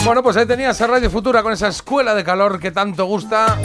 Bueno, 0.04 0.22
pues 0.22 0.36
ahí 0.36 0.44
tenías 0.44 0.78
a 0.82 0.86
Radio 0.86 1.10
Futura 1.10 1.42
con 1.42 1.54
esa 1.54 1.68
escuela 1.68 2.14
de 2.14 2.22
calor 2.22 2.60
que 2.60 2.70
tanto 2.70 3.06
gusta. 3.06 3.58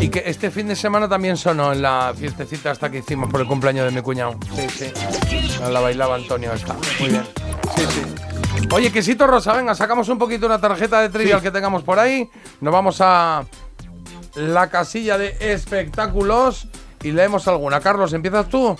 Y 0.00 0.08
que 0.08 0.22
este 0.24 0.50
fin 0.50 0.68
de 0.68 0.74
semana 0.74 1.06
también 1.06 1.36
sonó 1.36 1.74
en 1.74 1.82
la 1.82 2.14
fiestecita 2.16 2.70
hasta 2.70 2.90
que 2.90 3.00
hicimos 3.00 3.30
por 3.30 3.42
el 3.42 3.46
cumpleaños 3.46 3.84
de 3.84 3.90
mi 3.90 4.00
cuñado. 4.00 4.38
Sí, 4.56 4.70
sí. 4.70 4.92
La 5.70 5.80
bailaba 5.80 6.14
Antonio 6.14 6.50
esta. 6.54 6.74
Muy 6.98 7.10
bien. 7.10 7.26
Sí, 7.76 7.82
sí. 7.90 8.66
Oye, 8.72 8.90
quesito 8.90 9.26
rosa, 9.26 9.52
venga, 9.52 9.74
sacamos 9.74 10.08
un 10.08 10.16
poquito 10.16 10.46
una 10.46 10.58
tarjeta 10.58 11.02
de 11.02 11.10
trivial 11.10 11.42
que 11.42 11.50
tengamos 11.50 11.82
por 11.82 11.98
ahí. 11.98 12.30
Nos 12.62 12.72
vamos 12.72 13.02
a 13.02 13.44
la 14.34 14.70
casilla 14.70 15.18
de 15.18 15.36
espectáculos 15.40 16.68
y 17.02 17.12
leemos 17.12 17.46
alguna. 17.48 17.80
Carlos, 17.80 18.14
¿empiezas 18.14 18.48
tú? 18.48 18.74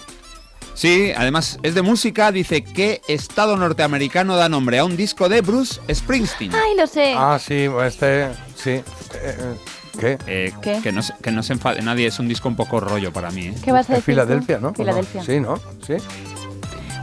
Sí, 0.78 1.12
además 1.16 1.58
es 1.64 1.74
de 1.74 1.82
música, 1.82 2.30
dice 2.30 2.62
¿qué 2.62 3.00
estado 3.08 3.56
norteamericano 3.56 4.36
da 4.36 4.48
nombre 4.48 4.78
a 4.78 4.84
un 4.84 4.96
disco 4.96 5.28
de 5.28 5.40
Bruce 5.40 5.80
Springsteen? 5.92 6.54
Ay, 6.54 6.76
lo 6.76 6.86
sé. 6.86 7.14
Ah, 7.16 7.36
sí, 7.44 7.68
este, 7.84 8.28
sí. 8.54 8.70
Eh, 8.70 8.84
eh, 9.14 9.54
¿Qué? 9.98 10.18
Eh, 10.28 10.52
¿Qué? 10.62 10.78
Que, 10.80 10.92
no, 10.92 11.02
se- 11.02 11.14
que 11.20 11.32
no 11.32 11.42
se 11.42 11.54
enfade 11.54 11.82
nadie, 11.82 12.06
es 12.06 12.20
un 12.20 12.28
disco 12.28 12.46
un 12.48 12.54
poco 12.54 12.78
rollo 12.78 13.12
para 13.12 13.32
mí. 13.32 13.46
¿eh? 13.46 13.54
¿Qué 13.64 13.72
vas 13.72 13.90
a 13.90 13.94
Es 13.94 13.98
decir? 13.98 14.04
Filadelfia? 14.14 14.58
¿no? 14.60 14.72
Filadelfia. 14.72 15.24
Sí, 15.24 15.40
¿no? 15.40 15.60
Sí. 15.84 15.94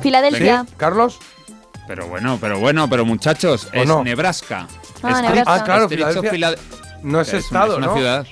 Filadelfia. 0.01 0.65
¿Carlos? 0.77 1.19
Pero 1.85 2.07
bueno, 2.07 2.37
pero 2.39 2.57
bueno, 2.59 2.89
pero 2.89 3.03
muchachos, 3.03 3.67
¿O 3.75 3.81
es 3.81 3.87
no? 3.87 4.05
Nebraska. 4.05 4.67
Ah, 5.03 5.21
Nebraska. 5.21 5.53
Ah, 5.53 5.63
claro, 5.65 5.89
Filadelfia. 5.89 6.31
Filad- 6.31 6.57
No 7.03 7.19
es 7.19 7.27
una- 7.29 7.39
estado, 7.39 7.71
es 7.73 7.77
una 7.79 7.87
¿no? 7.87 7.93
ciudad. 7.95 8.25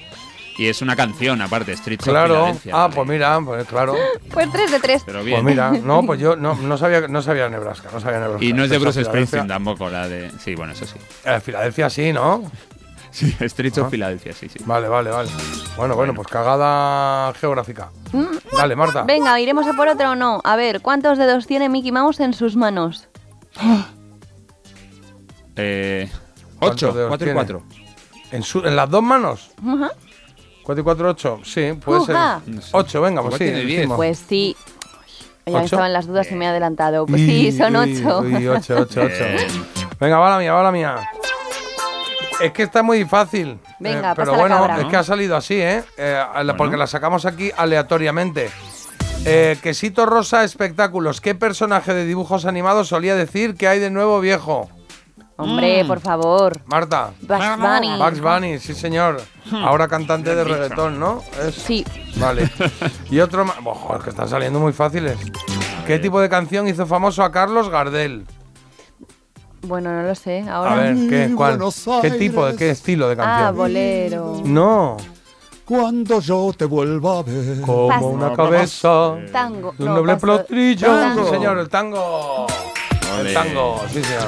Y 0.57 0.67
es 0.67 0.81
una 0.84 0.95
canción, 0.95 1.41
aparte, 1.41 1.75
Streets 1.75 2.07
of 2.07 2.11
Claro. 2.11 2.45
Ah, 2.71 2.81
vale. 2.84 2.95
pues 2.95 3.07
mira, 3.07 3.39
pues 3.43 3.65
claro. 3.67 3.95
Pues 4.31 4.51
3 4.51 4.71
de 4.71 4.80
3. 4.80 5.03
Pero 5.05 5.23
bien. 5.23 5.41
Pues 5.41 5.53
mira, 5.55 5.71
no, 5.71 6.03
pues 6.05 6.19
yo 6.19 6.35
no, 6.35 6.53
no 6.55 6.77
sabía, 6.77 7.07
no 7.07 7.21
sabía 7.23 7.49
Nebraska, 7.49 7.89
no 7.91 7.99
sabía 7.99 8.19
Nebraska. 8.19 8.45
Y 8.45 8.53
no 8.53 8.63
es 8.63 8.69
de 8.69 8.77
Bruce 8.77 8.99
Filadelfia. 8.99 9.11
Springsteen 9.30 9.47
tampoco, 9.47 9.89
la 9.89 10.07
de... 10.07 10.31
Sí, 10.39 10.53
bueno, 10.55 10.73
eso 10.73 10.85
sí. 10.85 10.95
Eh, 11.25 11.39
Filadelfia 11.39 11.89
sí, 11.89 12.13
¿no? 12.13 12.43
Sí, 13.13 13.31
Streets 13.47 13.77
Ah. 13.77 13.81
of 13.84 13.91
Philadelphia, 13.91 14.34
sí, 14.34 14.49
sí. 14.49 14.57
Vale, 14.65 14.88
vale, 14.88 15.11
vale. 15.11 15.30
Bueno, 15.77 15.95
bueno, 15.95 16.15
pues 16.15 16.27
cagada 16.27 17.31
geográfica. 17.35 17.91
Dale, 18.57 18.75
Marta. 18.75 19.03
Mm. 19.03 19.07
Venga, 19.07 19.39
¿iremos 19.39 19.67
a 19.67 19.73
por 19.73 19.88
otro 19.88 20.11
o 20.11 20.15
no? 20.15 20.41
A 20.43 20.55
ver, 20.55 20.81
¿cuántos 20.81 21.19
dedos 21.19 21.45
tiene 21.45 21.69
Mickey 21.69 21.91
Mouse 21.91 22.19
en 22.21 22.34
sus 22.34 22.55
manos? 22.55 23.07
Eh, 25.55 26.09
¿Cuántos 26.59 26.84
8, 26.89 26.93
dedos 26.97 27.09
4 27.09 27.15
y 27.15 27.27
tiene? 27.27 27.34
4. 27.35 27.63
¿En, 28.31 28.43
su- 28.43 28.65
en 28.65 28.75
las 28.75 28.89
dos 28.89 29.03
manos? 29.03 29.51
Ajá. 29.63 29.91
4 30.64 30.81
y 30.81 30.84
4, 30.84 31.10
8. 31.10 31.40
Sí, 31.44 31.73
puede 31.84 31.99
Uja. 32.02 32.41
ser. 32.45 32.60
8, 32.72 33.02
venga, 33.02 33.22
pues 33.22 33.35
sí. 33.35 33.45
decimos. 33.45 33.98
Pues 33.98 34.23
sí. 34.27 34.56
Ya 35.45 35.52
me 35.52 35.57
¿Ocho? 35.57 35.65
estaban 35.65 35.91
las 35.94 36.07
dudas 36.07 36.31
y 36.31 36.35
me 36.35 36.45
he 36.45 36.48
adelantado. 36.48 37.06
Pues 37.06 37.19
sí, 37.22 37.52
son 37.52 37.76
uy, 37.76 38.02
8. 38.06 38.19
Uy, 38.19 38.48
8, 38.48 38.76
8, 38.80 39.02
8. 39.03 39.07
Bien. 39.07 39.65
Venga, 39.99 40.18
va 40.19 40.30
la 40.31 40.38
mía, 40.40 40.53
va 40.53 40.64
la 40.64 40.72
mía. 40.72 40.95
Es 42.41 42.52
que 42.52 42.64
está 42.64 42.81
muy 42.81 43.03
fácil. 43.06 43.60
Venga, 43.80 44.11
Eh, 44.11 44.14
pero 44.15 44.31
pasa 44.31 44.31
la 44.31 44.38
bueno, 44.38 44.57
cabra. 44.57 44.81
es 44.81 44.88
que 44.88 44.95
ha 44.98 45.03
salido 45.03 45.35
así, 45.35 45.56
¿eh? 45.61 45.84
Eh, 45.98 46.23
Porque 46.57 46.77
la 46.77 46.88
sacamos 46.88 47.26
aquí 47.26 47.52
aleatoriamente. 47.56 48.49
Eh, 49.26 49.57
quesito 49.61 50.06
Rosa 50.06 50.44
Espectáculos. 50.44 51.22
¿Qué 51.22 51.35
personaje 51.35 51.94
de 51.94 52.06
dibujos 52.06 52.45
animados 52.45 52.88
solía 52.90 53.15
decir 53.15 53.56
que 53.56 53.68
hay 53.68 53.80
de 53.80 53.90
nuevo 53.90 54.19
viejo? 54.19 54.69
Hombre, 55.38 55.84
por 55.85 55.99
favor. 55.99 56.61
Marta. 56.68 57.11
Bugs 57.22 57.57
Bunny. 57.57 57.97
Bugs 57.97 58.22
Bunny, 58.22 58.60
sí 58.60 58.73
señor. 58.76 59.22
Ahora 59.51 59.88
cantante 59.88 60.35
de 60.35 60.43
reggaetón, 60.43 60.99
¿no? 60.99 61.23
Es- 61.41 61.55
Sí. 61.55 61.84
Vale. 62.18 62.49
Y 63.10 63.19
otro 63.19 63.43
más. 63.43 63.55
Ojo, 63.64 63.97
es 63.97 64.03
que 64.03 64.10
están 64.11 64.30
saliendo 64.30 64.60
muy 64.60 64.73
fáciles. 64.73 65.18
¿Qué 65.88 65.99
tipo 65.99 66.22
de 66.22 66.30
canción 66.30 66.68
hizo 66.68 66.85
famoso 66.85 67.23
a 67.23 67.31
Carlos 67.31 67.69
Gardel? 67.69 68.26
Bueno, 69.64 69.91
no 69.93 70.03
lo 70.03 70.14
sé. 70.15 70.45
Ahora. 70.49 70.73
A 70.73 70.76
ver, 70.76 70.95
¿qué, 71.10 71.34
cuál? 71.35 71.60
¿Qué 72.01 72.11
tipo, 72.11 72.45
de 72.45 72.55
qué 72.55 72.69
estilo 72.69 73.07
de 73.07 73.14
Ah, 73.14 73.18
canción? 73.26 73.55
bolero. 73.55 74.41
No, 74.45 74.97
Cuando 75.65 76.19
yo 76.19 76.51
te 76.55 76.65
vuelva 76.65 77.19
a 77.19 77.23
ver. 77.23 77.61
como 77.61 77.88
Paso. 77.88 78.05
una 78.07 78.34
cabeza 78.35 79.15
Tango. 79.31 79.73
de 79.77 79.84
un 79.84 79.89
No, 79.89 79.95
doble 79.95 80.14
paso. 80.14 80.26
plotrillo. 80.27 80.88
Tango. 80.88 81.23
Sí, 81.26 81.30
señor, 81.31 81.57
el 81.57 81.69
tango. 81.69 82.45
El 83.19 83.34
tango, 83.34 83.81
sí, 83.91 84.03
señor. 84.03 84.27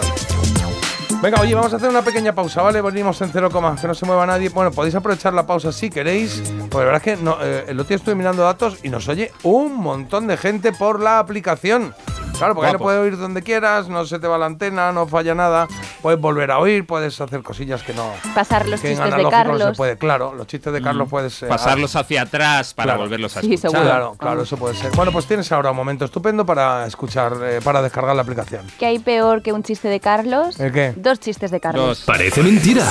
Venga, 1.22 1.42
oye, 1.42 1.56
vamos 1.56 1.74
a 1.74 1.78
hacer 1.78 1.90
una 1.90 2.04
pequeña 2.04 2.36
pausa, 2.36 2.62
¿vale? 2.62 2.82
Venimos 2.82 3.20
en 3.22 3.30
cero 3.32 3.50
coma, 3.50 3.76
que 3.80 3.88
no 3.88 3.96
se 3.96 4.06
mueva 4.06 4.28
nadie. 4.28 4.50
Bueno, 4.50 4.70
podéis 4.72 4.94
aprovechar 4.94 5.34
la 5.34 5.48
pausa 5.48 5.72
si 5.72 5.90
queréis, 5.90 6.44
porque 6.70 6.86
la 6.86 6.92
verdad 6.92 6.96
es 7.08 7.18
que 7.18 7.24
no, 7.24 7.38
eh, 7.42 7.66
el 7.68 7.80
otro 7.80 7.88
día 7.90 7.98
estuve 7.98 8.14
mirando 8.16 8.44
datos 8.44 8.78
y 8.84 8.90
nos 8.90 9.08
oye 9.08 9.32
un 9.42 9.76
montón 9.76 10.28
de 10.28 10.38
gente 10.38 10.72
por 10.72 11.00
la 11.00 11.18
aplicación. 11.18 11.96
Claro, 12.38 12.54
porque 12.54 12.68
ahí 12.68 12.74
lo 12.74 12.80
Guapo. 12.80 12.84
puedes 12.84 13.02
oír 13.02 13.18
donde 13.18 13.42
quieras, 13.42 13.88
no 13.90 14.06
se 14.06 14.20
te 14.20 14.28
va 14.28 14.38
la 14.38 14.46
antena, 14.46 14.92
no 14.92 15.08
falla 15.08 15.34
nada. 15.34 15.68
Puedes 16.06 16.22
volver 16.22 16.52
a 16.52 16.60
oír, 16.60 16.86
puedes 16.86 17.20
hacer 17.20 17.42
cosillas 17.42 17.82
que 17.82 17.92
no. 17.92 18.14
Pasar 18.36 18.68
los 18.68 18.80
que 18.80 18.90
en 18.92 18.94
chistes 18.94 19.10
de 19.10 19.14
analógico 19.16 19.24
no 19.24 19.54
se 19.54 19.60
Carlos. 19.60 19.78
puede, 19.78 19.98
claro. 19.98 20.36
Los 20.36 20.46
chistes 20.46 20.72
de 20.72 20.80
Carlos 20.80 21.08
puedes. 21.10 21.42
eh, 21.42 21.48
Pasarlos 21.48 21.96
hacia 21.96 22.22
atrás 22.22 22.76
para 22.76 22.90
Claro. 22.92 23.00
volverlos 23.00 23.36
a 23.36 23.42
Sí, 23.42 23.56
escuchar. 23.56 23.72
seguro. 23.72 23.90
Claro, 23.90 24.16
claro, 24.20 24.44
eso 24.44 24.56
puede 24.56 24.76
ser. 24.76 24.92
Bueno, 24.96 25.12
pues 25.12 25.26
tienes 25.26 25.52
ahora 25.52 25.72
un 25.72 25.78
momento 25.78 26.06
estupendo 26.06 26.46
para 26.46 26.86
escuchar, 26.86 27.34
eh, 27.44 27.60
para 27.64 27.82
descargar 27.82 28.16
la 28.16 28.22
aplicación. 28.22 28.68
¿Qué 28.78 28.86
hay 28.86 29.00
peor 29.00 29.42
que 29.42 29.52
un 29.52 29.64
chiste 29.64 29.88
de 29.88 30.00
Carlos? 30.00 30.60
¿El 30.60 30.72
qué? 30.72 30.94
Dos 30.96 31.20
chistes 31.20 31.50
de 31.50 31.60
Carlos. 31.60 31.84
Dos. 31.84 32.02
Parece 32.06 32.44
mentira. 32.44 32.86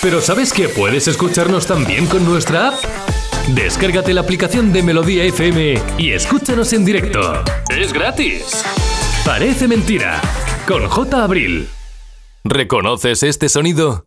Pero 0.00 0.20
¿sabes 0.20 0.52
que 0.52 0.68
puedes 0.68 1.08
escucharnos 1.08 1.66
también 1.66 2.06
con 2.06 2.24
nuestra 2.24 2.68
app? 2.68 2.74
Descárgate 3.48 4.14
la 4.14 4.20
aplicación 4.20 4.72
de 4.72 4.80
Melodía 4.84 5.24
FM 5.24 5.74
y 5.98 6.12
escúchanos 6.12 6.72
en 6.72 6.84
directo. 6.84 7.42
Es 7.68 7.92
gratis. 7.92 8.62
Parece 9.26 9.66
mentira. 9.66 10.20
Con 10.68 10.86
J. 10.88 11.24
Abril. 11.24 11.68
¿Reconoces 12.46 13.22
este 13.22 13.48
sonido? 13.48 14.06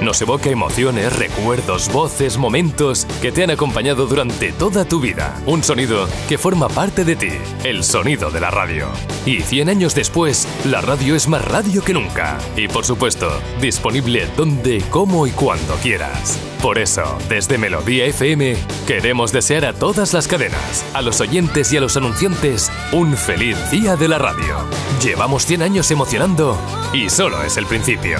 Nos 0.00 0.22
evoca 0.22 0.48
emociones, 0.48 1.14
recuerdos, 1.14 1.92
voces, 1.92 2.38
momentos 2.38 3.06
que 3.20 3.32
te 3.32 3.44
han 3.44 3.50
acompañado 3.50 4.06
durante 4.06 4.50
toda 4.50 4.86
tu 4.86 4.98
vida. 4.98 5.38
Un 5.44 5.62
sonido 5.62 6.08
que 6.26 6.38
forma 6.38 6.68
parte 6.68 7.04
de 7.04 7.16
ti, 7.16 7.32
el 7.64 7.84
sonido 7.84 8.30
de 8.30 8.40
la 8.40 8.50
radio. 8.50 8.88
Y 9.26 9.42
100 9.42 9.68
años 9.68 9.94
después, 9.94 10.48
la 10.64 10.80
radio 10.80 11.14
es 11.14 11.28
más 11.28 11.44
radio 11.44 11.84
que 11.84 11.92
nunca. 11.92 12.38
Y 12.56 12.66
por 12.68 12.86
supuesto, 12.86 13.30
disponible 13.60 14.26
donde, 14.38 14.82
cómo 14.88 15.26
y 15.26 15.32
cuando 15.32 15.74
quieras. 15.76 16.38
Por 16.62 16.78
eso, 16.78 17.18
desde 17.28 17.58
Melodía 17.58 18.06
FM, 18.06 18.56
queremos 18.86 19.32
desear 19.32 19.66
a 19.66 19.74
todas 19.74 20.14
las 20.14 20.26
cadenas, 20.28 20.82
a 20.94 21.02
los 21.02 21.20
oyentes 21.20 21.74
y 21.74 21.76
a 21.76 21.80
los 21.82 21.98
anunciantes, 21.98 22.72
un 22.92 23.18
feliz 23.18 23.58
día 23.70 23.96
de 23.96 24.08
la 24.08 24.18
radio. 24.18 24.56
Llevamos 25.02 25.44
100 25.44 25.62
años 25.62 25.90
emocionando 25.90 26.58
y 26.94 27.10
solo 27.10 27.42
es 27.42 27.58
el 27.58 27.66
principio. 27.66 28.18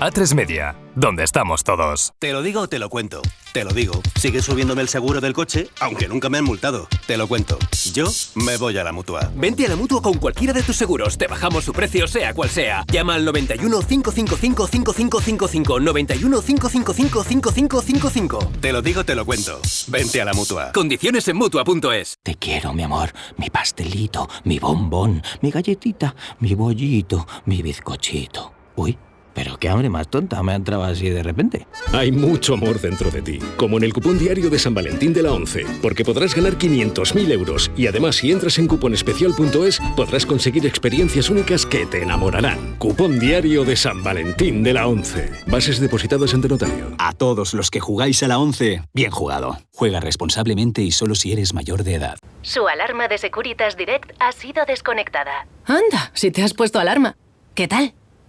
A3 0.00 0.34
Media, 0.34 0.74
donde 0.94 1.24
estamos 1.24 1.62
todos. 1.62 2.14
Te 2.18 2.32
lo 2.32 2.42
digo 2.42 2.62
o 2.62 2.68
te 2.70 2.78
lo 2.78 2.88
cuento. 2.88 3.20
Te 3.52 3.64
lo 3.64 3.72
digo. 3.74 4.00
Sigue 4.18 4.40
subiéndome 4.40 4.80
el 4.80 4.88
seguro 4.88 5.20
del 5.20 5.34
coche, 5.34 5.68
aunque 5.78 6.08
nunca 6.08 6.30
me 6.30 6.38
han 6.38 6.44
multado. 6.44 6.88
Te 7.06 7.18
lo 7.18 7.28
cuento. 7.28 7.58
Yo 7.92 8.06
me 8.34 8.56
voy 8.56 8.78
a 8.78 8.84
la 8.84 8.92
mutua. 8.92 9.30
Vente 9.36 9.66
a 9.66 9.68
la 9.68 9.76
mutua 9.76 10.00
con 10.00 10.14
cualquiera 10.14 10.54
de 10.54 10.62
tus 10.62 10.76
seguros. 10.76 11.18
Te 11.18 11.26
bajamos 11.26 11.64
su 11.64 11.74
precio, 11.74 12.08
sea 12.08 12.32
cual 12.32 12.48
sea. 12.48 12.82
Llama 12.90 13.14
al 13.14 13.26
91 13.26 13.78
555 13.82 14.68
5555. 14.68 15.80
91 15.80 16.40
555 16.40 17.22
5555. 17.22 18.52
Te 18.58 18.72
lo 18.72 18.80
digo, 18.80 19.04
te 19.04 19.14
lo 19.14 19.26
cuento. 19.26 19.60
Vente 19.88 20.22
a 20.22 20.24
la 20.24 20.32
mutua. 20.32 20.72
Condiciones 20.72 21.28
en 21.28 21.36
mutua.es. 21.36 22.20
Te 22.22 22.36
quiero, 22.36 22.72
mi 22.72 22.84
amor, 22.84 23.12
mi 23.36 23.50
pastelito, 23.50 24.30
mi 24.44 24.58
bombón, 24.58 25.22
mi 25.42 25.50
galletita, 25.50 26.14
mi 26.38 26.54
bollito, 26.54 27.26
mi 27.44 27.60
bizcochito. 27.60 28.54
Uy, 28.76 28.96
pero 29.42 29.56
qué 29.56 29.70
hambre 29.70 29.88
más 29.88 30.06
tonta 30.06 30.42
me 30.42 30.52
ha 30.52 30.54
entrado 30.54 30.84
así 30.84 31.08
de 31.08 31.22
repente. 31.22 31.66
Hay 31.94 32.12
mucho 32.12 32.52
amor 32.52 32.78
dentro 32.78 33.10
de 33.10 33.22
ti, 33.22 33.38
como 33.56 33.78
en 33.78 33.84
el 33.84 33.94
cupón 33.94 34.18
diario 34.18 34.50
de 34.50 34.58
San 34.58 34.74
Valentín 34.74 35.14
de 35.14 35.22
la 35.22 35.32
11, 35.32 35.64
porque 35.80 36.04
podrás 36.04 36.34
ganar 36.34 36.58
500.000 36.58 37.32
euros 37.32 37.70
y 37.74 37.86
además 37.86 38.16
si 38.16 38.32
entras 38.32 38.58
en 38.58 38.66
cuponespecial.es 38.66 39.80
podrás 39.96 40.26
conseguir 40.26 40.66
experiencias 40.66 41.30
únicas 41.30 41.64
que 41.64 41.86
te 41.86 42.02
enamorarán. 42.02 42.76
Cupón 42.76 43.18
diario 43.18 43.64
de 43.64 43.76
San 43.76 44.02
Valentín 44.02 44.62
de 44.62 44.74
la 44.74 44.86
11. 44.86 45.30
Bases 45.46 45.80
depositadas 45.80 46.34
ante 46.34 46.48
notario. 46.48 46.94
A 46.98 47.14
todos 47.14 47.54
los 47.54 47.70
que 47.70 47.80
jugáis 47.80 48.22
a 48.22 48.28
la 48.28 48.38
11, 48.38 48.82
bien 48.92 49.10
jugado. 49.10 49.56
Juega 49.72 50.00
responsablemente 50.00 50.82
y 50.82 50.90
solo 50.90 51.14
si 51.14 51.32
eres 51.32 51.54
mayor 51.54 51.82
de 51.82 51.94
edad. 51.94 52.18
Su 52.42 52.68
alarma 52.68 53.08
de 53.08 53.16
Securitas 53.16 53.78
Direct 53.78 54.12
ha 54.18 54.32
sido 54.32 54.66
desconectada. 54.66 55.46
Anda, 55.64 56.10
si 56.12 56.30
te 56.30 56.42
has 56.42 56.52
puesto 56.52 56.78
alarma. 56.78 57.16
¿Qué 57.54 57.68
tal? 57.68 57.94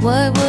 What 0.00 0.38
would 0.38 0.47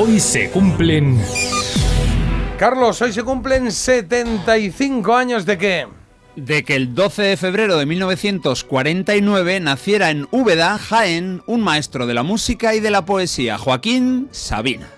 Hoy 0.00 0.20
se 0.20 0.48
cumplen... 0.50 1.20
Carlos, 2.56 3.02
hoy 3.02 3.12
se 3.12 3.24
cumplen 3.24 3.72
75 3.72 5.16
años 5.16 5.44
de 5.44 5.58
qué? 5.58 5.88
De 6.36 6.62
que 6.62 6.76
el 6.76 6.94
12 6.94 7.22
de 7.22 7.36
febrero 7.36 7.76
de 7.76 7.84
1949 7.84 9.58
naciera 9.58 10.10
en 10.10 10.28
Úbeda, 10.30 10.78
Jaén, 10.78 11.42
un 11.46 11.62
maestro 11.62 12.06
de 12.06 12.14
la 12.14 12.22
música 12.22 12.76
y 12.76 12.80
de 12.80 12.92
la 12.92 13.04
poesía, 13.04 13.58
Joaquín 13.58 14.28
Sabina. 14.30 14.88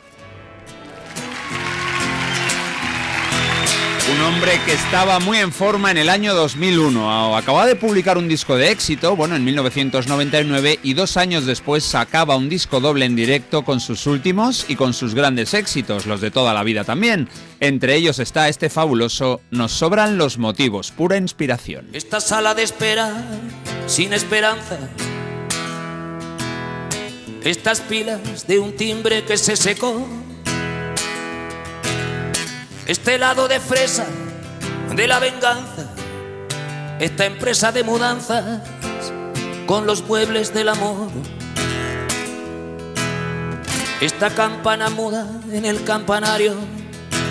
Un 4.08 4.20
hombre 4.22 4.52
que 4.64 4.72
estaba 4.72 5.20
muy 5.20 5.38
en 5.38 5.52
forma 5.52 5.90
en 5.90 5.98
el 5.98 6.08
año 6.08 6.34
2001. 6.34 7.36
Acababa 7.36 7.66
de 7.66 7.76
publicar 7.76 8.16
un 8.16 8.28
disco 8.28 8.56
de 8.56 8.70
éxito, 8.70 9.14
bueno, 9.14 9.36
en 9.36 9.44
1999, 9.44 10.80
y 10.82 10.94
dos 10.94 11.16
años 11.16 11.44
después 11.44 11.84
sacaba 11.84 12.36
un 12.36 12.48
disco 12.48 12.80
doble 12.80 13.04
en 13.04 13.14
directo 13.14 13.62
con 13.62 13.78
sus 13.78 14.06
últimos 14.06 14.64
y 14.68 14.76
con 14.76 14.94
sus 14.94 15.14
grandes 15.14 15.54
éxitos, 15.54 16.06
los 16.06 16.20
de 16.20 16.30
toda 16.30 16.54
la 16.54 16.64
vida 16.64 16.84
también. 16.84 17.28
Entre 17.60 17.94
ellos 17.94 18.18
está 18.18 18.48
este 18.48 18.70
fabuloso 18.70 19.42
Nos 19.50 19.72
sobran 19.72 20.16
los 20.16 20.38
motivos, 20.38 20.90
pura 20.92 21.16
inspiración. 21.16 21.86
Esta 21.92 22.20
sala 22.20 22.54
de 22.54 22.62
espera 22.62 23.22
sin 23.86 24.12
esperanza. 24.12 24.78
Estas 27.44 27.80
pilas 27.80 28.46
de 28.46 28.58
un 28.58 28.76
timbre 28.76 29.24
que 29.24 29.36
se 29.36 29.56
secó. 29.56 30.06
Este 32.86 33.14
helado 33.14 33.48
de 33.48 33.60
fresa 33.60 34.06
de 34.94 35.06
la 35.06 35.18
venganza. 35.18 35.86
Esta 36.98 37.26
empresa 37.26 37.72
de 37.72 37.82
mudanzas 37.82 38.60
con 39.66 39.86
los 39.86 40.02
muebles 40.02 40.52
del 40.52 40.68
amor. 40.68 41.08
Esta 44.00 44.30
campana 44.30 44.90
muda 44.90 45.26
en 45.52 45.64
el 45.64 45.84
campanario. 45.84 46.54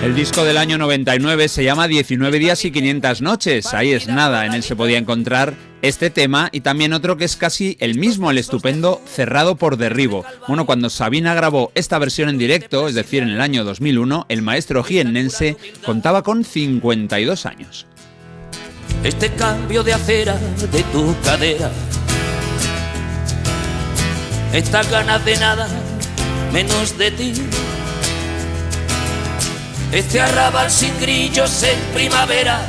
El 0.02 0.16
disco 0.16 0.46
del 0.46 0.58
año 0.58 0.78
99 0.78 1.50
se 1.50 1.66
llama 1.66 1.90
19 1.90 2.40
días 2.40 2.64
y 2.64 2.72
500 2.72 3.22
noches. 3.22 3.74
Ahí 3.74 3.92
es 3.92 4.08
nada, 4.08 4.46
en 4.46 4.54
él 4.54 4.64
se 4.64 4.78
podía 4.78 4.98
encontrar 4.98 5.56
este 5.82 6.10
tema 6.10 6.48
y 6.54 6.62
también 6.62 6.94
otro 6.94 7.18
que 7.18 7.26
es 7.26 7.36
casi 7.36 7.76
el 7.82 8.00
mismo, 8.00 8.32
el 8.32 8.38
estupendo 8.38 9.02
Cerrado 9.06 9.56
por 9.56 9.76
Derribo. 9.76 10.24
Bueno, 10.48 10.66
cuando 10.66 10.90
Sabina 10.90 11.34
grabó 11.34 11.74
esta 11.76 12.00
versión 12.00 12.30
en 12.30 12.38
directo, 12.38 12.88
es 12.88 12.96
decir, 12.96 13.24
en 13.24 13.30
el 13.30 13.42
año 13.42 13.66
2001, 13.66 14.26
el 14.30 14.42
maestro 14.42 14.86
jiennense 14.86 15.58
contaba 15.86 16.24
con 16.24 16.46
52 16.46 17.46
años. 17.46 17.86
Este 19.04 19.30
cambio 19.34 19.84
de 19.84 19.94
acera 19.94 20.38
de 20.72 20.82
tu 20.84 21.14
cadera. 21.26 21.72
Estas 24.54 24.90
ganas 24.90 25.26
de 25.26 25.36
nada 25.38 25.68
menos 26.54 26.98
de 26.98 27.12
ti. 27.12 27.34
Este 29.92 30.22
arrabal 30.22 30.70
sin 30.70 30.96
grillos 31.00 31.64
en 31.64 31.80
primavera. 31.96 32.62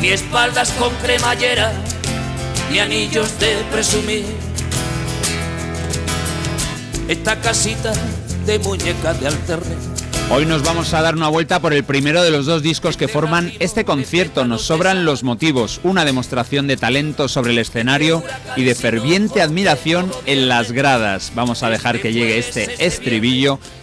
Ni 0.00 0.08
espaldas 0.08 0.72
con 0.72 0.92
cremallera, 0.96 1.72
ni 2.72 2.80
anillos 2.80 3.38
de 3.38 3.54
presumir. 3.70 4.24
Esta 7.06 7.40
casita 7.40 7.92
de 8.44 8.58
muñecas 8.58 9.20
de 9.20 9.28
alterne. 9.28 9.76
Hoy 10.28 10.44
nos 10.44 10.64
vamos 10.64 10.92
a 10.92 11.02
dar 11.02 11.14
una 11.14 11.28
vuelta 11.28 11.60
por 11.60 11.72
el 11.72 11.84
primero 11.84 12.24
de 12.24 12.32
los 12.32 12.46
dos 12.46 12.60
discos 12.60 12.96
que 12.96 13.06
forman 13.06 13.52
este 13.60 13.84
concierto. 13.84 14.44
Nos 14.44 14.62
sobran 14.62 15.04
los 15.04 15.22
motivos, 15.22 15.78
una 15.84 16.04
demostración 16.04 16.66
de 16.66 16.76
talento 16.76 17.28
sobre 17.28 17.52
el 17.52 17.58
escenario 17.58 18.24
y 18.56 18.64
de 18.64 18.74
ferviente 18.74 19.40
admiración 19.40 20.10
en 20.26 20.48
las 20.48 20.72
gradas. 20.72 21.30
Vamos 21.36 21.62
a 21.62 21.70
dejar 21.70 22.00
que 22.00 22.12
llegue 22.12 22.38
este 22.38 22.84
estribillo 22.84 23.60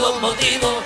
los 0.00 0.20
motivos. 0.20 0.84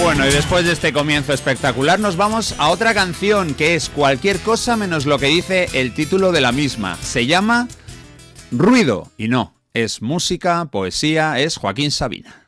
Bueno, 0.00 0.26
y 0.26 0.30
después 0.30 0.64
de 0.64 0.72
este 0.72 0.92
comienzo 0.92 1.32
espectacular 1.32 1.98
nos 1.98 2.16
vamos 2.16 2.54
a 2.58 2.68
otra 2.68 2.94
canción 2.94 3.54
que 3.54 3.74
es 3.74 3.88
cualquier 3.88 4.38
cosa 4.40 4.76
menos 4.76 5.06
lo 5.06 5.18
que 5.18 5.26
dice 5.26 5.68
el 5.72 5.92
título 5.92 6.30
de 6.30 6.40
la 6.40 6.52
misma. 6.52 6.96
Se 7.02 7.26
llama 7.26 7.66
Ruido. 8.52 9.10
Y 9.18 9.28
no, 9.28 9.54
es 9.74 10.00
música, 10.00 10.64
poesía, 10.66 11.40
es 11.40 11.56
Joaquín 11.56 11.90
Sabina. 11.90 12.46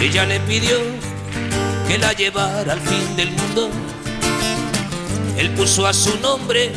Ella 0.00 0.26
le 0.26 0.40
pidió 0.40 0.78
que 1.88 1.98
la 1.98 2.12
llevara 2.12 2.72
al 2.72 2.80
fin 2.80 3.16
del 3.16 3.30
mundo. 3.30 3.70
Él 5.36 5.50
puso 5.50 5.86
a 5.86 5.92
su 5.92 6.18
nombre 6.18 6.72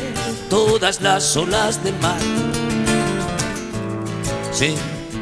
todas 0.48 1.00
las 1.00 1.36
olas 1.36 1.82
del 1.82 1.94
mar. 2.00 2.20
Se 4.52 4.74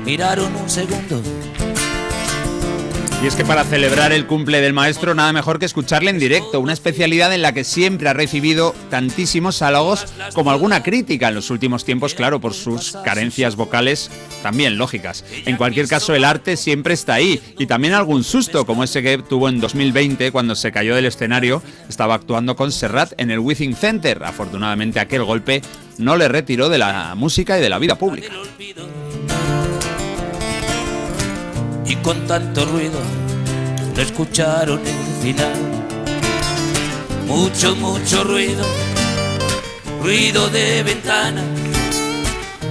miraron 0.04 0.54
un 0.56 0.68
segundo. 0.68 1.22
Y 3.24 3.26
es 3.26 3.36
que 3.36 3.44
para 3.46 3.64
celebrar 3.64 4.12
el 4.12 4.26
cumple 4.26 4.60
del 4.60 4.74
maestro 4.74 5.14
nada 5.14 5.32
mejor 5.32 5.58
que 5.58 5.64
escucharle 5.64 6.10
en 6.10 6.18
directo, 6.18 6.60
una 6.60 6.74
especialidad 6.74 7.32
en 7.32 7.40
la 7.40 7.54
que 7.54 7.64
siempre 7.64 8.10
ha 8.10 8.12
recibido 8.12 8.74
tantísimos 8.90 9.62
halagos 9.62 10.04
como 10.34 10.50
alguna 10.50 10.82
crítica 10.82 11.28
en 11.28 11.34
los 11.34 11.48
últimos 11.48 11.86
tiempos, 11.86 12.12
claro, 12.12 12.38
por 12.38 12.52
sus 12.52 12.98
carencias 13.02 13.56
vocales 13.56 14.10
también 14.42 14.76
lógicas. 14.76 15.24
En 15.46 15.56
cualquier 15.56 15.88
caso, 15.88 16.14
el 16.14 16.22
arte 16.22 16.58
siempre 16.58 16.92
está 16.92 17.14
ahí 17.14 17.40
y 17.58 17.64
también 17.64 17.94
algún 17.94 18.24
susto 18.24 18.66
como 18.66 18.84
ese 18.84 19.02
que 19.02 19.16
tuvo 19.16 19.48
en 19.48 19.58
2020 19.58 20.30
cuando 20.30 20.54
se 20.54 20.70
cayó 20.70 20.94
del 20.94 21.06
escenario, 21.06 21.62
estaba 21.88 22.16
actuando 22.16 22.56
con 22.56 22.72
Serrat 22.72 23.14
en 23.16 23.30
el 23.30 23.38
Withing 23.38 23.74
Center. 23.74 24.22
Afortunadamente 24.22 25.00
aquel 25.00 25.24
golpe 25.24 25.62
no 25.96 26.18
le 26.18 26.28
retiró 26.28 26.68
de 26.68 26.76
la 26.76 27.14
música 27.16 27.58
y 27.58 27.62
de 27.62 27.70
la 27.70 27.78
vida 27.78 27.96
pública. 27.96 28.34
Y 31.86 31.96
con 31.96 32.26
tanto 32.26 32.64
ruido 32.64 32.98
no 33.94 34.02
escucharon 34.02 34.80
el 34.86 35.22
final. 35.22 35.54
Mucho, 37.26 37.74
mucho 37.76 38.24
ruido, 38.24 38.64
ruido 40.02 40.48
de 40.48 40.82
ventanas, 40.82 41.44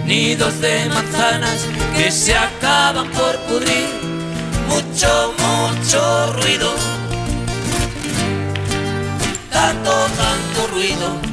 nidos 0.06 0.60
de 0.62 0.86
manzanas 0.90 1.66
que 1.96 2.12
se 2.12 2.36
acaban 2.36 3.10
por 3.12 3.38
pudrir. 3.48 3.88
Mucho, 4.68 5.34
mucho 5.38 6.34
ruido, 6.34 6.74
tanto, 9.52 9.92
tanto 9.92 10.68
ruido. 10.74 11.33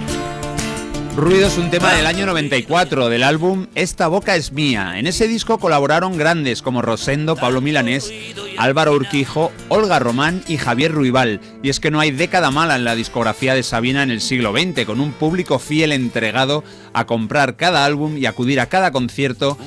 Ruido 1.16 1.48
es 1.48 1.58
un 1.58 1.70
tema 1.70 1.92
del 1.92 2.06
año 2.06 2.24
94 2.24 3.08
del 3.08 3.24
álbum 3.24 3.66
Esta 3.74 4.06
boca 4.06 4.36
es 4.36 4.52
mía. 4.52 4.98
En 4.98 5.08
ese 5.08 5.26
disco 5.26 5.58
colaboraron 5.58 6.16
grandes 6.16 6.62
como 6.62 6.82
Rosendo, 6.82 7.34
Pablo 7.34 7.60
Milanés, 7.60 8.12
Álvaro 8.56 8.92
Urquijo, 8.92 9.50
Olga 9.68 9.98
Román 9.98 10.42
y 10.46 10.56
Javier 10.56 10.92
Ruibal. 10.92 11.40
Y 11.62 11.68
es 11.68 11.80
que 11.80 11.90
no 11.90 11.98
hay 11.98 12.12
década 12.12 12.50
mala 12.50 12.76
en 12.76 12.84
la 12.84 12.94
discografía 12.94 13.54
de 13.54 13.62
Sabina 13.64 14.02
en 14.02 14.10
el 14.10 14.20
siglo 14.20 14.52
XX, 14.52 14.84
con 14.86 15.00
un 15.00 15.12
público 15.12 15.58
fiel 15.58 15.92
entregado 15.92 16.62
a 16.92 17.06
comprar 17.06 17.56
cada 17.56 17.84
álbum 17.84 18.16
y 18.16 18.26
acudir 18.26 18.60
a 18.60 18.66
cada 18.66 18.92
concierto 18.92 19.58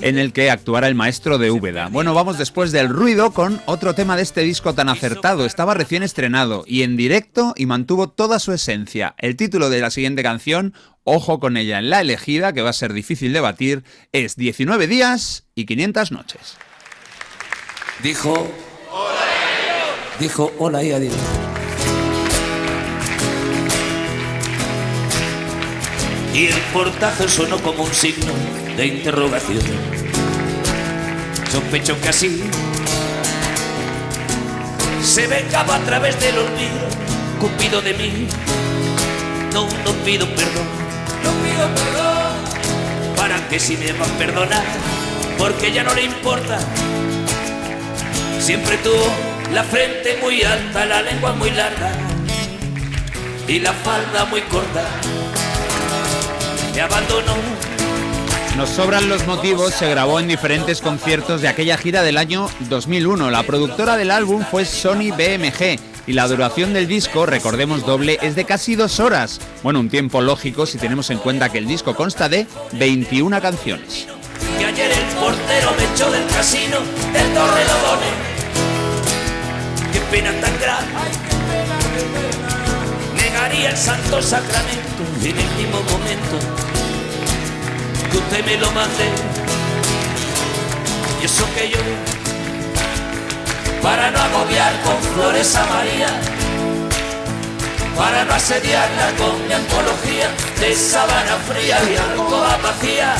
en 0.00 0.18
el 0.18 0.32
que 0.32 0.50
actuara 0.50 0.88
el 0.88 0.94
maestro 0.94 1.38
de 1.38 1.50
Úbeda. 1.50 1.88
Bueno, 1.88 2.14
vamos 2.14 2.38
después 2.38 2.72
del 2.72 2.88
ruido 2.88 3.32
con 3.32 3.60
otro 3.66 3.94
tema 3.94 4.16
de 4.16 4.22
este 4.22 4.42
disco 4.42 4.74
tan 4.74 4.88
acertado. 4.88 5.44
Estaba 5.44 5.74
recién 5.74 6.02
estrenado 6.02 6.64
y 6.66 6.82
en 6.82 6.96
directo 6.96 7.54
y 7.56 7.66
mantuvo 7.66 8.08
toda 8.08 8.38
su 8.38 8.52
esencia. 8.52 9.14
El 9.18 9.36
título 9.36 9.70
de 9.70 9.80
la 9.80 9.90
siguiente 9.90 10.22
canción, 10.22 10.74
ojo 11.08 11.40
con 11.40 11.56
ella 11.56 11.78
en 11.78 11.90
la 11.90 12.00
elegida, 12.00 12.52
que 12.52 12.62
va 12.62 12.70
a 12.70 12.74
ser 12.74 12.92
difícil 12.92 13.32
de 13.32 13.40
batir, 13.40 13.84
es 14.12 14.36
19 14.36 14.86
días 14.86 15.44
y 15.54 15.66
500 15.66 16.12
noches. 16.12 16.56
Dijo, 18.02 18.46
dijo 20.20 20.52
hola 20.58 20.82
y 20.84 20.92
adiós. 20.92 21.14
Y 26.34 26.46
el 26.46 26.60
portazo 26.72 27.28
sonó 27.28 27.60
como 27.62 27.82
un 27.82 27.92
signo 27.92 28.32
de 28.76 28.86
interrogación. 28.86 29.62
Sospecho 31.50 32.00
que 32.00 32.08
así 32.10 32.42
se 35.02 35.26
vengaba 35.26 35.76
a 35.76 35.80
través 35.80 36.20
del 36.20 36.38
olvido, 36.38 36.88
cupido 37.40 37.80
de 37.80 37.94
mí. 37.94 38.28
No, 39.52 39.66
no 39.84 39.92
pido 40.04 40.26
perdón, 40.34 40.66
no 41.24 41.30
pido 41.42 41.68
perdón. 41.74 43.16
Para 43.16 43.48
que 43.48 43.58
si 43.58 43.76
me 43.76 43.92
va 43.92 44.04
a 44.04 44.18
perdonar, 44.18 44.64
porque 45.38 45.72
ya 45.72 45.82
no 45.82 45.94
le 45.94 46.04
importa. 46.04 46.58
Siempre 48.40 48.76
tuvo 48.78 49.06
la 49.52 49.64
frente 49.64 50.18
muy 50.22 50.42
alta, 50.42 50.84
la 50.86 51.02
lengua 51.02 51.32
muy 51.32 51.50
larga 51.50 51.92
y 53.46 53.58
la 53.60 53.72
falda 53.72 54.26
muy 54.26 54.42
corta. 54.42 54.84
Me 56.74 56.82
abandonó 56.82 57.34
Nos 58.56 58.68
sobran 58.68 59.08
los 59.08 59.26
motivos, 59.26 59.74
se 59.74 59.88
grabó 59.88 60.20
en 60.20 60.28
diferentes 60.28 60.80
conciertos 60.80 61.40
de 61.40 61.48
aquella 61.48 61.76
gira 61.76 62.02
del 62.02 62.18
año 62.18 62.48
2001. 62.68 63.30
La 63.30 63.42
productora 63.42 63.96
del 63.96 64.10
álbum 64.10 64.44
fue 64.48 64.64
Sony 64.64 65.10
BMG 65.10 65.97
y 66.08 66.14
la 66.14 66.26
duración 66.26 66.72
del 66.72 66.88
disco, 66.88 67.26
recordemos 67.26 67.84
doble, 67.84 68.18
es 68.22 68.34
de 68.34 68.44
casi 68.44 68.74
dos 68.76 68.98
horas. 68.98 69.40
Bueno, 69.62 69.78
un 69.78 69.90
tiempo 69.90 70.22
lógico 70.22 70.64
si 70.64 70.78
tenemos 70.78 71.10
en 71.10 71.18
cuenta 71.18 71.50
que 71.50 71.58
el 71.58 71.68
disco 71.68 71.94
consta 71.94 72.30
de 72.30 72.46
21 72.72 73.42
canciones. 73.42 74.06
Y 74.58 74.64
ayer 74.64 74.90
el 74.90 75.04
portero 75.16 75.70
me 75.76 75.84
echó 75.92 76.10
del 76.10 76.26
casino 76.28 76.78
del 77.12 77.34
Torrelodones. 77.34 78.08
Qué 79.92 80.00
pena 80.10 80.32
tan 80.40 80.58
grande. 80.58 80.92
Negaría 83.14 83.70
el 83.70 83.76
santo 83.76 84.22
sacramento 84.22 85.02
en 85.20 85.36
el 85.36 85.56
mismo 85.56 85.82
momento 85.90 86.38
que 88.10 88.16
usted 88.16 88.46
me 88.46 88.56
lo 88.56 88.70
mande. 88.72 89.04
Y 91.20 91.26
eso 91.26 91.44
que 91.54 91.68
yo, 91.68 91.78
para 93.82 94.10
no 94.10 94.18
agobiar 94.18 94.72
con 94.82 94.96
flores 95.14 95.54
a 95.56 95.66
María, 95.66 96.08
para 97.96 98.24
no 98.24 98.34
asediarla 98.34 99.12
con 99.16 99.46
mi 99.46 99.52
antología 99.52 100.28
de 100.60 100.74
sábana 100.74 101.36
fría 101.48 101.78
y 101.90 101.96
alcoba 101.96 102.58
vacía 102.62 103.14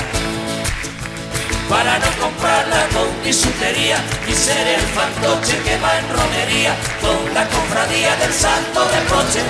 para 1.68 1.98
no 1.98 2.06
comprarla 2.18 2.86
con 2.94 3.08
bisutería 3.22 3.98
y 4.26 4.32
ser 4.32 4.66
el 4.66 4.80
fantoche 4.80 5.58
que 5.62 5.78
va 5.78 5.98
en 5.98 6.08
romería 6.08 6.74
con 7.02 7.34
la 7.34 7.46
cofradía 7.46 8.16
del 8.16 8.32
santo 8.32 8.88
reproche 8.88 9.42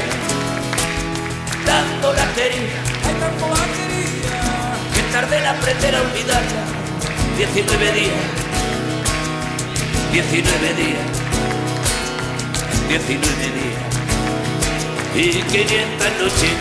dando 1.65 2.13
la 2.13 2.27
querida. 2.35 2.81
Que 4.95 5.03
tarde 5.13 5.39
en 5.39 5.47
aprender 5.47 5.95
a 5.95 6.01
olvidarla 6.01 6.63
19 7.37 7.93
días 7.93 8.48
19 10.13 10.75
días 10.75 11.19
19 12.89 13.21
días 13.59 13.89
y 15.15 15.43
500 15.43 16.13
noches 16.21 16.57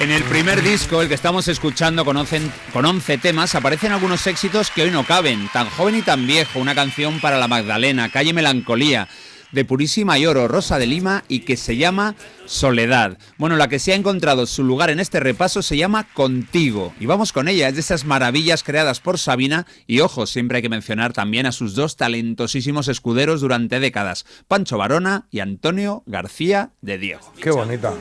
En 0.00 0.10
el 0.10 0.22
primer 0.24 0.62
disco, 0.62 1.00
el 1.00 1.08
que 1.08 1.14
estamos 1.14 1.48
escuchando 1.48 2.04
con 2.04 2.18
11, 2.18 2.42
con 2.72 2.84
11 2.84 3.16
temas, 3.18 3.54
aparecen 3.54 3.92
algunos 3.92 4.26
éxitos 4.26 4.70
que 4.70 4.82
hoy 4.82 4.90
no 4.90 5.04
caben. 5.04 5.48
Tan 5.52 5.70
joven 5.70 5.96
y 5.96 6.02
tan 6.02 6.26
viejo, 6.26 6.58
una 6.58 6.74
canción 6.74 7.18
para 7.18 7.38
la 7.38 7.48
Magdalena, 7.48 8.10
Calle 8.10 8.34
Melancolía, 8.34 9.08
de 9.52 9.64
Purísima 9.64 10.18
y 10.18 10.26
Oro, 10.26 10.48
Rosa 10.48 10.78
de 10.78 10.86
Lima 10.86 11.24
y 11.28 11.40
que 11.40 11.56
se 11.56 11.76
llama 11.76 12.14
Soledad. 12.46 13.18
Bueno, 13.38 13.56
la 13.56 13.68
que 13.68 13.78
se 13.78 13.92
ha 13.92 13.96
encontrado 13.96 14.46
su 14.46 14.64
lugar 14.64 14.90
en 14.90 15.00
este 15.00 15.20
repaso 15.20 15.62
se 15.62 15.76
llama 15.76 16.06
Contigo. 16.14 16.92
Y 17.00 17.06
vamos 17.06 17.32
con 17.32 17.48
ella, 17.48 17.68
es 17.68 17.74
de 17.74 17.80
esas 17.80 18.04
maravillas 18.04 18.62
creadas 18.62 19.00
por 19.00 19.18
Sabina 19.18 19.66
y 19.86 20.00
ojo, 20.00 20.26
siempre 20.26 20.56
hay 20.56 20.62
que 20.62 20.68
mencionar 20.68 21.12
también 21.12 21.46
a 21.46 21.52
sus 21.52 21.74
dos 21.74 21.96
talentosísimos 21.96 22.88
escuderos 22.88 23.40
durante 23.40 23.80
décadas, 23.80 24.26
Pancho 24.48 24.78
Varona 24.78 25.26
y 25.30 25.40
Antonio 25.40 26.02
García 26.06 26.70
de 26.80 26.98
Diego. 26.98 27.32
Qué 27.40 27.50
bonita. 27.50 27.94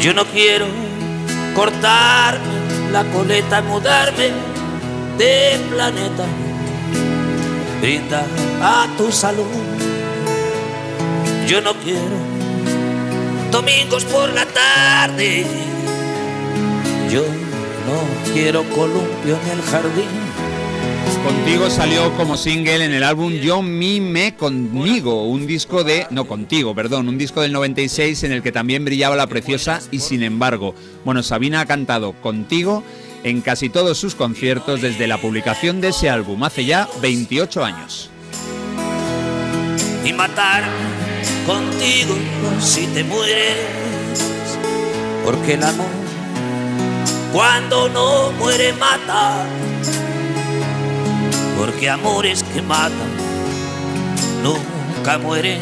Yo 0.00 0.14
no 0.14 0.24
quiero 0.24 0.66
cortarme 1.54 2.90
la 2.90 3.04
coleta, 3.12 3.60
mudarme 3.62 4.30
de 5.18 5.60
planeta. 5.70 6.49
Brinda 7.80 8.26
a 8.62 8.86
tu 8.96 9.10
salud. 9.10 9.46
Yo 11.46 11.60
no 11.60 11.74
quiero 11.74 12.30
domingos 13.50 14.04
por 14.04 14.32
la 14.32 14.46
tarde. 14.46 15.44
Yo 17.10 17.22
no 17.22 18.32
quiero 18.32 18.62
columpio 18.64 19.38
en 19.44 19.58
el 19.58 19.62
jardín. 19.62 20.30
Contigo 21.24 21.68
salió 21.68 22.12
como 22.16 22.36
single 22.36 22.84
en 22.84 22.92
el 22.92 23.02
álbum 23.02 23.32
Yo 23.34 23.60
Mi 23.60 24.00
Me 24.00 24.36
Conmigo, 24.36 25.24
un 25.24 25.46
disco 25.46 25.84
de... 25.84 26.06
No, 26.10 26.26
contigo, 26.26 26.74
perdón, 26.74 27.08
un 27.08 27.18
disco 27.18 27.42
del 27.42 27.52
96 27.52 28.24
en 28.24 28.32
el 28.32 28.42
que 28.42 28.52
también 28.52 28.86
brillaba 28.86 29.16
la 29.16 29.26
preciosa 29.26 29.80
y 29.90 29.98
sin 29.98 30.22
embargo. 30.22 30.74
Bueno, 31.04 31.22
Sabina 31.22 31.60
ha 31.60 31.66
cantado 31.66 32.14
Contigo 32.22 32.82
en 33.24 33.40
casi 33.40 33.68
todos 33.68 33.98
sus 33.98 34.14
conciertos 34.14 34.80
desde 34.80 35.06
la 35.06 35.18
publicación 35.18 35.80
de 35.80 35.88
ese 35.88 36.08
álbum 36.10 36.42
hace 36.44 36.64
ya 36.64 36.88
28 37.00 37.64
años. 37.64 38.10
y 40.04 40.12
matar 40.12 40.64
contigo 41.46 42.14
si 42.60 42.86
te 42.86 43.04
mueres. 43.04 43.56
Porque 45.24 45.54
el 45.54 45.62
amor, 45.62 45.86
cuando 47.32 47.88
no 47.88 48.32
muere, 48.32 48.72
mata. 48.72 49.46
Porque 51.58 51.90
amores 51.90 52.42
que 52.42 52.62
matan 52.62 53.10
nunca 54.42 55.18
mueren. 55.18 55.60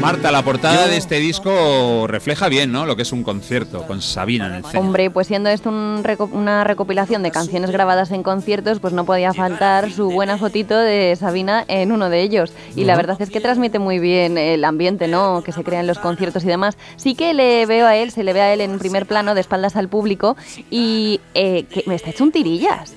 Marta, 0.00 0.30
la 0.30 0.42
portada 0.42 0.86
de 0.86 0.96
este 0.96 1.16
disco 1.18 2.06
refleja 2.06 2.48
bien, 2.48 2.70
¿no? 2.70 2.86
Lo 2.86 2.94
que 2.94 3.02
es 3.02 3.10
un 3.10 3.24
concierto 3.24 3.84
con 3.84 4.00
Sabina 4.00 4.46
en 4.46 4.54
el 4.54 4.62
centro. 4.62 4.80
Hombre, 4.80 5.10
pues 5.10 5.26
siendo 5.26 5.50
esto 5.50 5.70
un 5.70 6.02
reco- 6.04 6.30
una 6.32 6.62
recopilación 6.62 7.24
de 7.24 7.32
canciones 7.32 7.70
grabadas 7.72 8.12
en 8.12 8.22
conciertos, 8.22 8.78
pues 8.78 8.92
no 8.94 9.04
podía 9.04 9.34
faltar 9.34 9.90
su 9.90 10.08
buena 10.10 10.38
fotito 10.38 10.78
de 10.78 11.16
Sabina 11.16 11.64
en 11.66 11.90
uno 11.90 12.10
de 12.10 12.22
ellos. 12.22 12.52
Y 12.76 12.84
la 12.84 12.96
verdad 12.96 13.20
es 13.20 13.28
que 13.28 13.40
transmite 13.40 13.80
muy 13.80 13.98
bien 13.98 14.38
el 14.38 14.64
ambiente, 14.64 15.08
¿no? 15.08 15.42
Que 15.42 15.50
se 15.50 15.64
crea 15.64 15.80
en 15.80 15.88
los 15.88 15.98
conciertos 15.98 16.44
y 16.44 16.46
demás. 16.46 16.78
Sí 16.96 17.16
que 17.16 17.34
le 17.34 17.66
veo 17.66 17.84
a 17.86 17.96
él, 17.96 18.12
se 18.12 18.22
le 18.22 18.32
ve 18.32 18.40
a 18.40 18.54
él 18.54 18.60
en 18.60 18.78
primer 18.78 19.04
plano, 19.04 19.34
de 19.34 19.40
espaldas 19.40 19.74
al 19.74 19.88
público, 19.88 20.36
y 20.70 21.20
eh, 21.34 21.64
que 21.64 21.82
me 21.86 21.96
está 21.96 22.10
hecho 22.10 22.22
un 22.22 22.30
tirillas. 22.30 22.94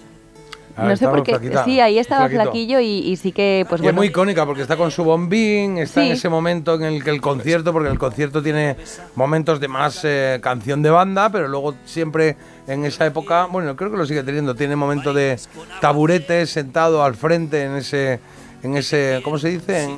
Ah, 0.77 0.87
no 0.89 0.95
sé 0.97 1.07
por 1.07 1.23
qué. 1.23 1.31
flaquita, 1.31 1.63
Sí, 1.65 1.79
ahí 1.79 1.99
estaba 1.99 2.21
flaquito. 2.27 2.43
flaquillo 2.43 2.79
y, 2.79 2.85
y 2.99 3.15
sí 3.17 3.31
que, 3.31 3.65
pues 3.69 3.79
y 3.79 3.83
bueno. 3.83 3.89
es 3.89 3.95
muy 3.97 4.07
icónica 4.07 4.45
porque 4.45 4.61
está 4.61 4.77
con 4.77 4.91
su 4.91 5.03
bombín, 5.03 5.77
está 5.77 6.03
en 6.05 6.11
ese 6.13 6.29
momento 6.29 6.75
en 6.75 6.83
el 6.83 7.03
que 7.03 7.09
el 7.09 7.21
concierto, 7.21 7.71
porque 7.73 7.89
el 7.89 7.99
concierto 7.99 8.41
tiene 8.41 8.75
momentos 9.15 9.59
de 9.59 9.67
más 9.67 10.01
eh, 10.03 10.39
canción 10.41 10.81
de 10.81 10.89
banda, 10.89 11.29
pero 11.29 11.47
luego 11.47 11.75
siempre 11.85 12.35
en 12.67 12.85
esa 12.85 13.05
época, 13.05 13.45
bueno, 13.45 13.75
creo 13.75 13.91
que 13.91 13.97
lo 13.97 14.05
sigue 14.05 14.23
teniendo, 14.23 14.55
tiene 14.55 14.75
momentos 14.75 15.13
de 15.15 15.37
taburete 15.79 16.45
sentado 16.45 17.03
al 17.03 17.15
frente 17.15 17.63
en 17.65 17.75
ese, 17.75 18.19
en 18.63 18.77
ese, 18.77 19.21
¿cómo 19.23 19.37
se 19.37 19.49
dice? 19.49 19.83
En, 19.83 19.97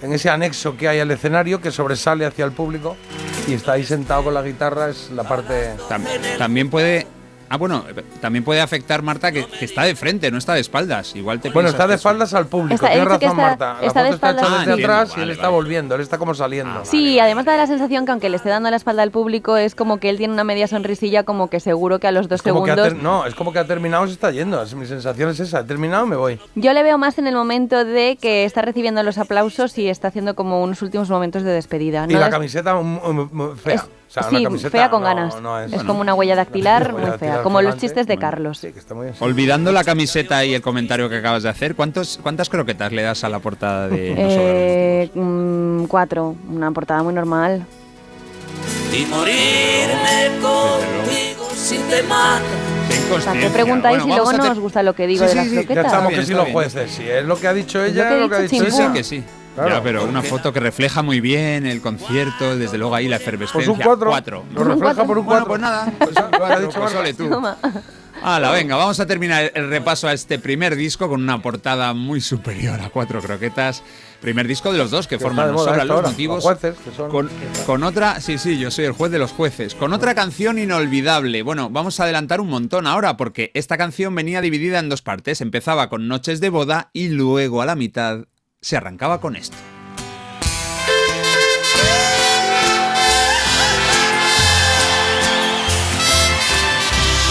en 0.00 0.12
ese 0.12 0.30
anexo 0.30 0.76
que 0.76 0.86
hay 0.88 1.00
al 1.00 1.10
escenario 1.10 1.60
que 1.60 1.72
sobresale 1.72 2.24
hacia 2.24 2.44
el 2.44 2.52
público 2.52 2.96
y 3.48 3.54
está 3.54 3.72
ahí 3.72 3.82
sentado 3.84 4.24
con 4.24 4.34
la 4.34 4.42
guitarra, 4.42 4.90
es 4.90 5.10
la 5.10 5.24
parte... 5.24 5.72
Tam- 5.88 6.04
También 6.38 6.70
puede... 6.70 7.06
Ah, 7.50 7.56
bueno, 7.56 7.84
también 8.20 8.44
puede 8.44 8.60
afectar, 8.60 9.02
Marta, 9.02 9.32
que, 9.32 9.46
que 9.46 9.64
está 9.64 9.82
de 9.84 9.96
frente, 9.96 10.30
no 10.30 10.38
está 10.38 10.54
de 10.54 10.60
espaldas. 10.60 11.16
Igual 11.16 11.40
te 11.40 11.50
Bueno, 11.50 11.68
está 11.70 11.86
de 11.86 11.94
espaldas 11.94 12.34
al 12.34 12.46
público, 12.46 12.74
Está- 12.74 12.88
he 12.88 12.90
tiene 12.96 13.06
dicho 13.06 13.18
que 13.18 13.26
razón 13.26 13.38
está- 13.40 13.48
Marta. 13.48 13.80
La 13.80 13.86
está 13.86 14.02
de 14.02 14.10
foto 14.12 14.14
está 14.16 14.30
hecha 14.30 14.40
espaldas- 14.40 14.66
desde 14.66 14.72
Ah, 14.72 14.84
atrás 15.00 15.08
y 15.10 15.12
él 15.14 15.20
vale, 15.20 15.32
está 15.32 15.48
volviendo, 15.48 15.94
él 15.94 16.00
está 16.02 16.18
como 16.18 16.34
saliendo. 16.34 16.84
Sí, 16.84 17.18
además 17.18 17.44
da 17.46 17.56
la 17.56 17.66
sensación 17.66 18.04
que 18.04 18.12
aunque 18.12 18.28
le 18.28 18.36
esté 18.36 18.48
dando 18.50 18.70
la 18.70 18.76
espalda 18.76 19.02
al 19.02 19.10
público, 19.10 19.56
es 19.56 19.74
como 19.74 19.98
que 19.98 20.10
él 20.10 20.18
tiene 20.18 20.34
una 20.34 20.44
media 20.44 20.68
sonrisilla, 20.68 21.22
como 21.24 21.48
que 21.48 21.60
seguro 21.60 21.98
que 22.00 22.06
a 22.06 22.12
los 22.12 22.28
dos 22.28 22.42
segundos. 22.42 22.76
ter- 22.76 22.96
no, 22.96 23.24
es 23.26 23.34
como 23.34 23.52
que 23.52 23.58
ha 23.60 23.66
terminado 23.66 24.04
y 24.04 24.08
se 24.08 24.14
está 24.14 24.30
yendo. 24.30 24.64
Mi 24.76 24.86
sensación 24.86 25.30
es 25.30 25.40
esa. 25.40 25.60
He 25.60 25.64
terminado 25.64 26.06
me 26.06 26.16
voy. 26.16 26.38
Yo 26.54 26.72
le 26.72 26.82
veo 26.82 26.98
más 26.98 27.18
en 27.18 27.26
el 27.26 27.34
momento 27.34 27.84
de 27.84 28.16
que 28.20 28.44
está 28.44 28.60
recibiendo 28.62 29.02
los 29.02 29.16
aplausos 29.18 29.76
y 29.78 29.88
está 29.88 30.08
haciendo 30.08 30.34
como 30.34 30.62
unos 30.62 30.82
últimos 30.82 31.08
momentos 31.08 31.42
de 31.42 31.50
despedida. 31.52 32.06
Y 32.08 32.12
la 32.14 32.28
camiseta 32.30 32.74
mm, 32.74 33.00
mm, 33.02 33.28
mm, 33.32 33.56
fea. 33.56 33.74
es- 33.76 33.88
o 34.08 34.10
sea, 34.10 34.28
una 34.28 34.38
sí, 34.38 34.44
camiseta 34.44 34.70
fea 34.70 34.90
con 34.90 35.02
no- 35.02 35.06
ganas. 35.06 35.40
no 35.40 35.60
es 35.60 35.72
es, 35.72 35.84
como 35.84 36.00
una 36.00 36.14
huella 36.14 36.34
dactilar 36.34 36.92
muy 36.94 37.10
fea, 37.18 37.42
como 37.42 37.60
los 37.62 37.76
chistes 37.76 38.06
de 38.06 38.16
Carlos. 38.16 38.60
Olvidando 39.20 39.70
la 39.70 39.84
camiseta 39.84 40.44
y 40.44 40.54
el 40.54 40.62
comentario 40.62 41.08
que 41.10 41.16
acabas 41.18 41.42
de 41.42 41.50
hacer, 41.50 41.74
¿cuántos, 41.74 42.18
¿cuántas 42.22 42.48
croquetas 42.48 42.90
le 42.92 43.02
das 43.02 43.22
a 43.24 43.28
la 43.28 43.38
portada 43.38 43.88
de 43.88 44.14
Eh, 44.16 45.10
mm, 45.14 45.84
cuatro, 45.84 46.34
una 46.50 46.70
portada 46.72 47.02
muy 47.02 47.12
normal. 47.14 47.66
Y 48.92 49.04
morirme 49.06 50.40
contigo 50.40 51.48
si 51.54 51.76
te 51.90 52.02
mata. 52.04 52.42
O 53.14 53.20
sea, 53.20 53.32
¿qué 53.34 53.48
preguntáis 53.50 54.02
y 54.04 54.08
luego 54.08 54.32
no 54.32 54.50
os 54.52 54.58
gusta 54.58 54.82
lo 54.82 54.94
que 54.94 55.06
digo 55.06 55.24
de 55.26 55.34
las 55.34 55.46
Ya 55.50 55.58
croquetas? 55.60 55.86
estamos 55.86 56.12
que 56.12 56.24
sí 56.24 56.32
los 56.32 56.48
jueces. 56.48 56.90
Si 56.90 57.02
es 57.08 57.24
lo 57.24 57.38
que 57.38 57.48
ha 57.48 57.52
dicho 57.54 57.82
ella, 57.84 58.08
que 58.08 58.20
lo 58.20 58.28
que 58.28 58.34
ha 58.36 58.40
dicho, 58.40 58.64
Sí, 58.64 58.70
sí, 58.70 58.76
ella. 58.82 58.92
que 58.92 59.04
sí. 59.04 59.24
Claro, 59.58 59.74
Ya, 59.76 59.82
pero 59.82 60.04
una 60.04 60.22
foto 60.22 60.52
que 60.52 60.60
refleja 60.60 61.02
muy 61.02 61.20
bien 61.20 61.66
el 61.66 61.80
concierto, 61.80 62.56
desde 62.56 62.78
luego 62.78 62.94
ahí 62.94 63.08
la 63.08 63.16
efervescencia. 63.16 63.66
Pues 63.66 63.78
un 63.78 63.84
cuatro. 63.84 64.10
Cuatro. 64.10 64.44
Lo 64.54 64.64
refleja 64.64 65.04
por 65.04 65.18
un 65.18 65.26
Bueno, 65.26 65.46
cuatro. 65.46 65.48
pues 65.48 65.60
nada. 65.60 66.38
Lo 66.38 66.44
ha 66.46 66.60
dicho 66.60 66.80
Pues 66.80 66.94
ole 66.94 67.14
tú. 67.14 67.28
Hala, 68.20 68.50
venga, 68.50 68.74
vamos 68.74 68.98
a 68.98 69.06
terminar 69.06 69.52
el 69.54 69.68
repaso 69.70 70.08
a 70.08 70.12
este 70.12 70.40
primer 70.40 70.74
disco 70.74 71.08
con 71.08 71.22
una 71.22 71.40
portada 71.40 71.94
muy 71.94 72.20
superior 72.20 72.80
a 72.80 72.90
cuatro 72.90 73.20
croquetas. 73.22 73.84
Primer 74.20 74.48
disco 74.48 74.72
de 74.72 74.78
los 74.78 74.90
dos 74.90 75.06
que, 75.06 75.18
Que 75.18 75.22
forman 75.22 75.52
No 75.52 75.58
sobran 75.58 75.86
los 75.86 76.02
motivos. 76.02 76.36
los 76.38 76.44
jueces, 76.44 76.74
que 76.84 76.90
son- 76.90 77.10
Con, 77.12 77.30
con 77.64 77.84
otra, 77.84 78.20
sí, 78.20 78.36
sí, 78.38 78.58
yo 78.58 78.72
soy 78.72 78.86
el 78.86 78.92
juez 78.92 79.12
de 79.12 79.20
los 79.20 79.30
jueces. 79.30 79.76
Con 79.76 79.92
otra 79.92 80.16
canción 80.16 80.58
inolvidable. 80.58 81.42
Bueno, 81.42 81.70
vamos 81.70 82.00
a 82.00 82.04
adelantar 82.04 82.40
un 82.40 82.48
montón 82.48 82.88
ahora 82.88 83.16
porque 83.16 83.52
esta 83.54 83.76
canción 83.78 84.12
venía 84.16 84.40
dividida 84.40 84.80
en 84.80 84.88
dos 84.88 85.00
partes. 85.02 85.40
Empezaba 85.40 85.88
con 85.88 86.08
Noches 86.08 86.40
de 86.40 86.50
boda 86.50 86.90
y 86.92 87.10
luego 87.10 87.62
a 87.62 87.66
la 87.66 87.76
mitad 87.76 88.24
se 88.60 88.76
arrancaba 88.76 89.20
con 89.20 89.36
esto. 89.36 89.56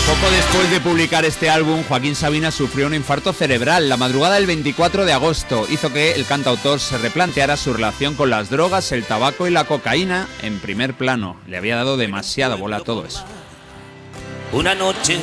Poco 0.07 0.31
después 0.31 0.71
de 0.71 0.79
publicar 0.79 1.25
este 1.25 1.49
álbum, 1.49 1.83
Joaquín 1.83 2.15
Sabina 2.15 2.49
sufrió 2.49 2.87
un 2.87 2.93
infarto 2.93 3.33
cerebral. 3.33 3.89
La 3.89 3.97
madrugada 3.97 4.35
del 4.35 4.47
24 4.47 5.03
de 5.03 5.11
agosto 5.11 5.67
hizo 5.69 5.91
que 5.91 6.13
el 6.13 6.25
cantautor 6.25 6.79
se 6.79 6.97
replanteara 6.97 7.57
su 7.57 7.73
relación 7.73 8.15
con 8.15 8.29
las 8.29 8.49
drogas, 8.49 8.93
el 8.93 9.03
tabaco 9.03 9.47
y 9.47 9.51
la 9.51 9.65
cocaína 9.65 10.29
en 10.41 10.59
primer 10.59 10.93
plano. 10.93 11.35
Le 11.45 11.57
había 11.57 11.75
dado 11.75 11.97
demasiada 11.97 12.55
bola 12.55 12.77
a 12.77 12.81
todo 12.81 13.05
eso. 13.05 13.25
Una 14.53 14.75
noche 14.75 15.19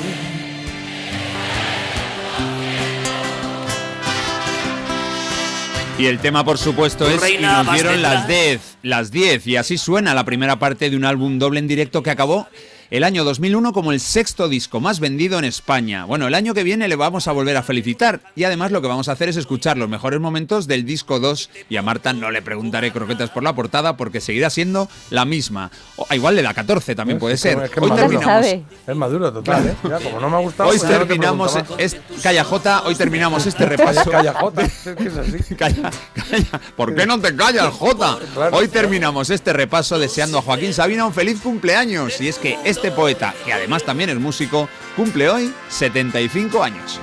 Y 5.97 6.07
el 6.07 6.19
tema, 6.19 6.45
por 6.45 6.59
supuesto, 6.59 7.09
es 7.09 7.23
Y 7.31 7.39
nos 7.39 7.73
dieron 7.73 8.03
las 8.03 8.27
detrás. 8.27 8.29
10, 8.29 8.79
las 8.83 9.11
10. 9.13 9.47
Y 9.47 9.57
así 9.57 9.79
suena 9.79 10.13
la 10.13 10.25
primera 10.25 10.59
parte 10.59 10.91
de 10.91 10.97
un 10.97 11.05
álbum 11.05 11.39
doble 11.39 11.61
en 11.61 11.69
directo 11.69 12.03
que 12.03 12.11
acabó 12.11 12.49
el 12.95 13.03
año 13.03 13.25
2001 13.25 13.73
como 13.73 13.91
el 13.91 13.99
sexto 13.99 14.49
disco 14.49 14.79
más 14.79 15.01
vendido 15.01 15.37
en 15.41 15.45
España. 15.45 16.05
Bueno, 16.05 16.29
el 16.29 16.35
año 16.35 16.55
que 16.55 16.63
viene 16.63 16.87
le 16.87 16.95
vamos 16.95 17.27
a 17.27 17.33
volver 17.33 17.57
a 17.57 17.65
felicitar. 17.65 18.21
Y 18.37 18.45
además 18.45 18.71
lo 18.71 18.81
que 18.83 18.87
vamos 18.87 19.09
a 19.09 19.13
hacer 19.13 19.29
es 19.29 19.37
escuchar 19.37 19.77
los 19.77 19.89
mejores 19.89 20.21
momentos 20.21 20.69
del 20.69 20.85
disco 20.85 21.19
2. 21.19 21.51
Y 21.69 21.77
a 21.77 21.83
Marta 21.83 22.13
no 22.13 22.31
le 22.31 22.41
preguntaré 22.41 22.93
croquetas 22.93 23.31
por 23.31 23.43
la 23.43 23.53
portada 23.53 23.97
porque 23.97 24.21
seguirá 24.21 24.49
siendo 24.49 24.89
la 25.11 25.25
misma. 25.25 25.73
O, 25.97 26.07
ah, 26.09 26.15
igual 26.15 26.37
le 26.37 26.43
da 26.43 26.55
14 26.55 26.95
también 26.95 27.19
puede 27.19 27.37
ser. 27.37 27.65
es 27.65 27.71
que 27.73 27.81
Hoy 27.81 27.89
maduro. 27.89 28.09
terminamos. 28.11 28.47
Es 28.87 28.97
maduro, 28.97 29.33
total, 29.33 29.67
¿eh? 29.67 29.75
Ya, 29.89 29.99
como 29.99 30.21
no 30.21 30.31
me 30.31 30.37
ha 30.37 30.41
gustado, 30.41 30.71
Hoy 30.71 30.79
pues 30.79 30.89
terminamos, 30.89 31.59
es, 31.79 31.97
Calla 32.23 32.45
Jota, 32.45 32.85
hoy 32.85 32.95
terminamos 32.95 33.45
este 33.49 33.67
repaso. 33.67 34.09
Calla, 34.09 34.35
Jota, 34.35 34.63
es 34.63 34.73
que 34.97 35.09
es 35.09 35.17
así. 35.17 35.55
Calla, 35.59 35.91
calla. 36.15 36.61
¿Por 36.77 36.95
qué 36.95 37.07
no 37.07 37.21
te 37.21 37.35
callas, 37.35 37.75
Jota? 37.75 38.19
Hoy 38.53 38.69
terminamos 38.69 39.31
este 39.31 39.53
repaso 39.53 39.99
deseando 39.99 40.39
a 40.39 40.43
Joaquín 40.43 40.73
Sabina 40.73 41.05
un 41.05 41.13
feliz 41.13 41.41
cumpleaños. 41.41 42.21
Y 42.21 42.29
es 42.29 42.39
que 42.39 42.57
este 42.63 42.84
poeta, 42.91 43.35
que 43.45 43.53
además 43.53 43.85
también 43.85 44.11
es 44.11 44.17
músico, 44.17 44.69
cumple 44.97 45.29
hoy 45.29 45.55
75 45.69 46.63
años. 46.63 47.01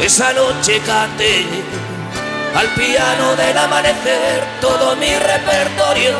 Esa 0.00 0.32
noche 0.32 0.80
canté 0.84 1.44
al 2.54 2.68
piano 2.74 3.36
del 3.36 3.56
amanecer 3.56 4.42
todo 4.60 4.96
mi 4.96 5.14
repertorio. 5.14 6.14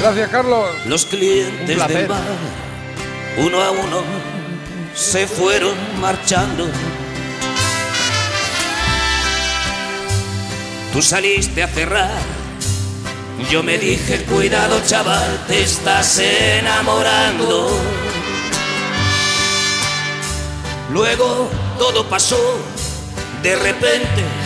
Gracias, 0.00 0.28
Carlos. 0.30 0.68
Los 0.86 1.06
clientes 1.06 1.78
Un 1.78 1.86
del 1.86 2.06
bar, 2.08 2.20
uno 3.38 3.62
a 3.62 3.70
uno, 3.70 4.02
se 4.94 5.26
fueron 5.26 5.76
marchando. 6.00 6.68
Tú 10.92 11.00
saliste 11.00 11.62
a 11.62 11.68
cerrar. 11.68 12.41
Yo 13.50 13.62
me 13.62 13.78
dije, 13.78 14.24
cuidado 14.24 14.80
chaval, 14.86 15.44
te 15.46 15.62
estás 15.62 16.18
enamorando. 16.18 17.68
Luego 20.90 21.48
todo 21.78 22.04
pasó, 22.08 22.38
de 23.42 23.56
repente 23.56 24.41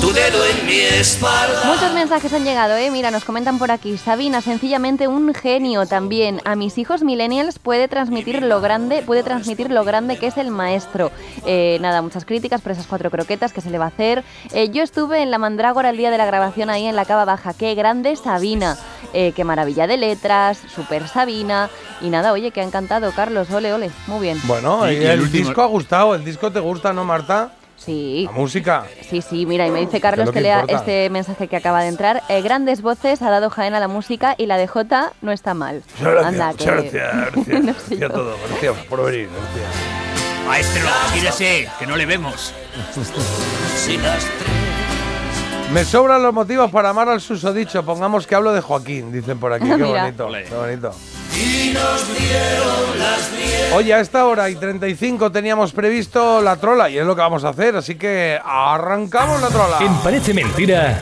tu 0.00 0.12
dedo 0.12 0.44
en 0.44 0.66
mi 0.66 0.78
espalda. 0.78 1.62
Muchos 1.64 1.92
mensajes 1.92 2.32
han 2.32 2.44
llegado, 2.44 2.76
¿eh? 2.76 2.90
Mira, 2.90 3.10
nos 3.10 3.24
comentan 3.24 3.58
por 3.58 3.70
aquí. 3.70 3.96
Sabina, 3.96 4.40
sencillamente 4.40 5.08
un 5.08 5.32
genio 5.34 5.86
también. 5.86 6.40
A 6.44 6.54
mis 6.54 6.76
hijos 6.78 7.02
millennials 7.02 7.58
puede 7.58 7.88
transmitir 7.88 8.42
lo 8.42 8.60
grande, 8.60 9.02
puede 9.02 9.22
transmitir 9.22 9.70
lo 9.70 9.84
grande 9.84 10.18
que 10.18 10.26
es 10.26 10.36
el 10.36 10.50
maestro. 10.50 11.10
Eh, 11.46 11.78
nada, 11.80 12.02
muchas 12.02 12.24
críticas 12.24 12.60
por 12.60 12.72
esas 12.72 12.86
cuatro 12.86 13.10
croquetas 13.10 13.52
que 13.52 13.60
se 13.60 13.70
le 13.70 13.78
va 13.78 13.86
a 13.86 13.88
hacer. 13.88 14.22
Eh, 14.52 14.68
yo 14.70 14.82
estuve 14.82 15.22
en 15.22 15.30
la 15.30 15.38
Mandrágora 15.38 15.90
el 15.90 15.96
día 15.96 16.10
de 16.10 16.18
la 16.18 16.26
grabación 16.26 16.68
ahí 16.70 16.86
en 16.86 16.96
la 16.96 17.04
Cava 17.04 17.24
Baja. 17.24 17.54
Qué 17.54 17.74
grande 17.74 18.16
Sabina. 18.16 18.76
Eh, 19.14 19.32
qué 19.34 19.44
maravilla 19.44 19.86
de 19.86 19.96
letras, 19.96 20.58
super 20.74 21.08
Sabina. 21.08 21.70
Y 22.02 22.10
nada, 22.10 22.32
oye, 22.32 22.50
que 22.50 22.60
ha 22.60 22.64
encantado, 22.64 23.12
Carlos. 23.12 23.50
Ole, 23.50 23.72
ole. 23.72 23.90
Muy 24.08 24.20
bien. 24.20 24.38
Bueno, 24.44 24.90
Y- 24.90 24.94
y 24.94 24.98
y 24.98 25.04
el 25.04 25.10
el 25.12 25.20
último- 25.22 25.46
disco 25.48 25.62
ha 25.62 25.66
gustado. 25.66 26.14
¿El 26.14 26.24
disco 26.24 26.52
te 26.52 26.60
gusta, 26.60 26.92
no, 26.92 27.04
Marta? 27.04 27.52
Sí. 27.76 28.24
La 28.26 28.32
música. 28.32 28.86
Sí, 29.08 29.22
sí, 29.22 29.46
mira, 29.46 29.66
y 29.66 29.70
me 29.70 29.80
dice 29.80 30.00
Carlos 30.00 30.26
lo 30.26 30.32
que 30.32 30.38
que 30.38 30.42
lea 30.42 30.60
importa. 30.62 30.78
este 30.80 31.10
mensaje 31.10 31.46
que 31.46 31.56
acaba 31.56 31.82
de 31.82 31.88
entrar. 31.88 32.22
Eh, 32.28 32.40
grandes 32.42 32.82
voces 32.82 33.22
ha 33.22 33.30
dado 33.30 33.50
Jaén 33.50 33.74
a 33.74 33.80
la 33.80 33.88
música 33.88 34.34
y 34.38 34.46
la 34.46 34.56
de 34.56 34.66
Jota 34.66 35.12
no 35.22 35.30
está 35.32 35.54
mal. 35.54 35.82
Muchas 35.98 36.24
Anda, 36.24 36.52
gracias, 36.52 36.82
que- 36.84 36.90
gracias, 36.98 37.12
gracias, 37.34 37.64
No 37.64 37.72
sé 37.74 37.96
gracias 37.96 38.10
a 38.10 38.14
todos, 38.14 38.38
gracias 38.48 38.76
por 38.86 39.04
venir, 39.04 39.28
gracias. 39.28 40.46
Maestro, 40.46 40.82
gírese, 41.12 41.68
que 41.78 41.86
no 41.86 41.96
le 41.96 42.06
vemos. 42.06 42.54
Me 45.72 45.84
sobran 45.84 46.22
los 46.22 46.32
motivos 46.32 46.70
para 46.70 46.90
amar 46.90 47.08
al 47.08 47.20
susodicho. 47.20 47.84
Pongamos 47.84 48.26
que 48.26 48.34
hablo 48.36 48.52
de 48.52 48.60
Joaquín, 48.60 49.10
dicen 49.12 49.38
por 49.38 49.52
aquí. 49.52 49.64
Qué 49.66 49.74
bonito, 49.82 50.28
qué 50.48 50.54
bonito. 50.54 50.92
Y 51.36 51.72
nos 51.72 52.18
dieron 52.18 52.98
las 52.98 53.36
diez. 53.36 53.72
Oye, 53.74 53.94
a 53.94 54.00
esta 54.00 54.24
hora 54.26 54.48
y 54.48 54.54
35 54.56 55.30
teníamos 55.30 55.72
previsto 55.72 56.40
la 56.40 56.56
trola 56.56 56.88
y 56.88 56.98
es 56.98 57.04
lo 57.04 57.14
que 57.14 57.20
vamos 57.20 57.44
a 57.44 57.50
hacer, 57.50 57.76
así 57.76 57.96
que 57.96 58.40
arrancamos 58.44 59.40
la 59.40 59.48
trola. 59.48 59.78
En 59.80 59.94
Parece 59.96 60.32
Mentira, 60.32 61.00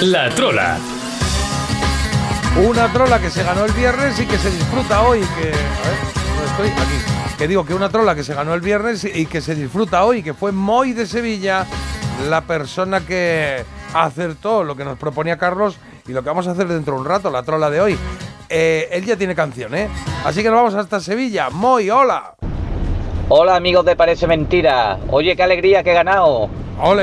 La 0.00 0.30
Trola. 0.30 0.78
Una 2.66 2.92
trola 2.92 3.18
que 3.18 3.30
se 3.30 3.42
ganó 3.42 3.64
el 3.64 3.72
viernes 3.72 4.18
y 4.20 4.26
que 4.26 4.38
se 4.38 4.50
disfruta 4.50 5.02
hoy. 5.02 5.18
Que, 5.18 5.48
a 5.48 5.88
ver, 5.88 5.98
¿dónde 6.14 6.46
estoy? 6.46 6.68
Aquí. 6.68 7.36
Que 7.36 7.48
digo 7.48 7.66
que 7.66 7.74
una 7.74 7.88
trola 7.88 8.14
que 8.14 8.22
se 8.22 8.32
ganó 8.32 8.54
el 8.54 8.60
viernes 8.60 9.04
y 9.04 9.26
que 9.26 9.40
se 9.40 9.56
disfruta 9.56 10.04
hoy, 10.04 10.22
que 10.22 10.34
fue 10.34 10.52
Moy 10.52 10.92
de 10.92 11.04
Sevilla, 11.04 11.66
la 12.28 12.42
persona 12.42 13.00
que 13.00 13.64
acertó 13.92 14.62
lo 14.62 14.76
que 14.76 14.84
nos 14.84 14.98
proponía 14.98 15.36
Carlos 15.36 15.76
y 16.06 16.12
lo 16.12 16.22
que 16.22 16.28
vamos 16.28 16.46
a 16.46 16.52
hacer 16.52 16.68
dentro 16.68 16.94
de 16.94 17.00
un 17.00 17.06
rato, 17.06 17.28
la 17.30 17.42
trola 17.42 17.70
de 17.70 17.80
hoy. 17.80 17.98
Eh, 18.48 18.88
él 18.92 19.04
ya 19.04 19.16
tiene 19.16 19.34
canción, 19.34 19.74
¿eh? 19.74 19.88
Así 20.24 20.42
que 20.42 20.48
nos 20.48 20.56
vamos 20.56 20.74
hasta 20.74 21.00
Sevilla. 21.00 21.50
Moy, 21.50 21.90
hola. 21.90 22.34
Hola 23.28 23.56
amigos 23.56 23.84
de 23.84 23.96
Parece 23.96 24.26
Mentira. 24.26 24.98
Oye, 25.08 25.34
qué 25.34 25.42
alegría 25.42 25.82
que 25.82 25.92
he 25.92 25.94
ganado. 25.94 26.48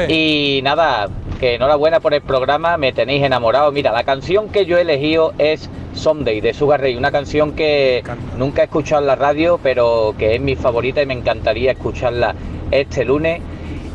Y 0.09 0.61
nada, 0.63 1.09
que 1.39 1.55
enhorabuena 1.55 1.99
por 1.99 2.13
el 2.13 2.21
programa, 2.21 2.77
me 2.77 2.93
tenéis 2.93 3.23
enamorado. 3.23 3.71
Mira, 3.71 3.91
la 3.91 4.03
canción 4.03 4.49
que 4.49 4.65
yo 4.65 4.77
he 4.77 4.81
elegido 4.81 5.33
es 5.39 5.69
Someday 5.93 6.41
de 6.41 6.53
Sugar 6.53 6.81
Ray, 6.81 6.95
una 6.95 7.11
canción 7.11 7.53
que 7.53 8.03
nunca 8.37 8.61
he 8.61 8.65
escuchado 8.65 9.01
en 9.01 9.07
la 9.07 9.15
radio, 9.15 9.59
pero 9.63 10.13
que 10.17 10.35
es 10.35 10.41
mi 10.41 10.55
favorita 10.55 11.01
y 11.01 11.05
me 11.05 11.15
encantaría 11.15 11.71
escucharla 11.71 12.35
este 12.69 13.05
lunes. 13.05 13.41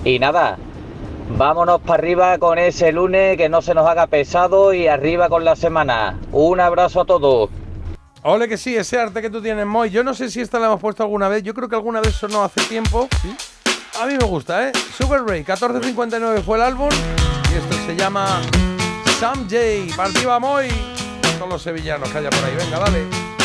Y 0.04 0.18
nada, 0.18 0.58
vámonos 1.30 1.80
para 1.80 1.94
arriba 1.94 2.38
con 2.38 2.58
ese 2.58 2.92
lunes, 2.92 3.36
que 3.36 3.48
no 3.48 3.62
se 3.62 3.74
nos 3.74 3.86
haga 3.86 4.06
pesado 4.06 4.72
y 4.72 4.88
arriba 4.88 5.28
con 5.28 5.44
la 5.44 5.56
semana. 5.56 6.18
Un 6.32 6.60
abrazo 6.60 7.02
a 7.02 7.04
todos. 7.04 7.50
Ole 8.22 8.48
que 8.48 8.56
sí, 8.56 8.76
ese 8.76 8.98
arte 8.98 9.22
que 9.22 9.30
tú 9.30 9.40
tienes, 9.40 9.66
Moy. 9.66 9.90
Yo 9.90 10.02
no 10.02 10.12
sé 10.12 10.30
si 10.30 10.40
esta 10.40 10.58
la 10.58 10.66
hemos 10.66 10.80
puesto 10.80 11.02
alguna 11.02 11.28
vez. 11.28 11.42
Yo 11.42 11.54
creo 11.54 11.68
que 11.68 11.76
alguna 11.76 12.00
vez 12.00 12.14
sonó 12.14 12.42
hace 12.42 12.60
tiempo. 12.62 13.08
A 14.00 14.06
mí 14.06 14.14
me 14.20 14.26
gusta, 14.26 14.68
¿eh? 14.68 14.72
Sugar 14.98 15.20
Ray, 15.24 15.40
1459 15.40 16.42
fue 16.42 16.56
el 16.56 16.64
álbum. 16.64 16.88
Y 17.52 17.56
esto 17.56 17.86
se 17.86 17.94
llama 17.94 18.40
Someday. 19.20 19.88
Partida 19.96 20.38
Moy. 20.38 20.68
Con 21.38 21.48
los 21.48 21.62
sevillanos 21.62 22.10
que 22.10 22.18
haya 22.18 22.30
por 22.30 22.44
ahí. 22.44 22.56
Venga, 22.56 22.78
dale. 22.80 23.35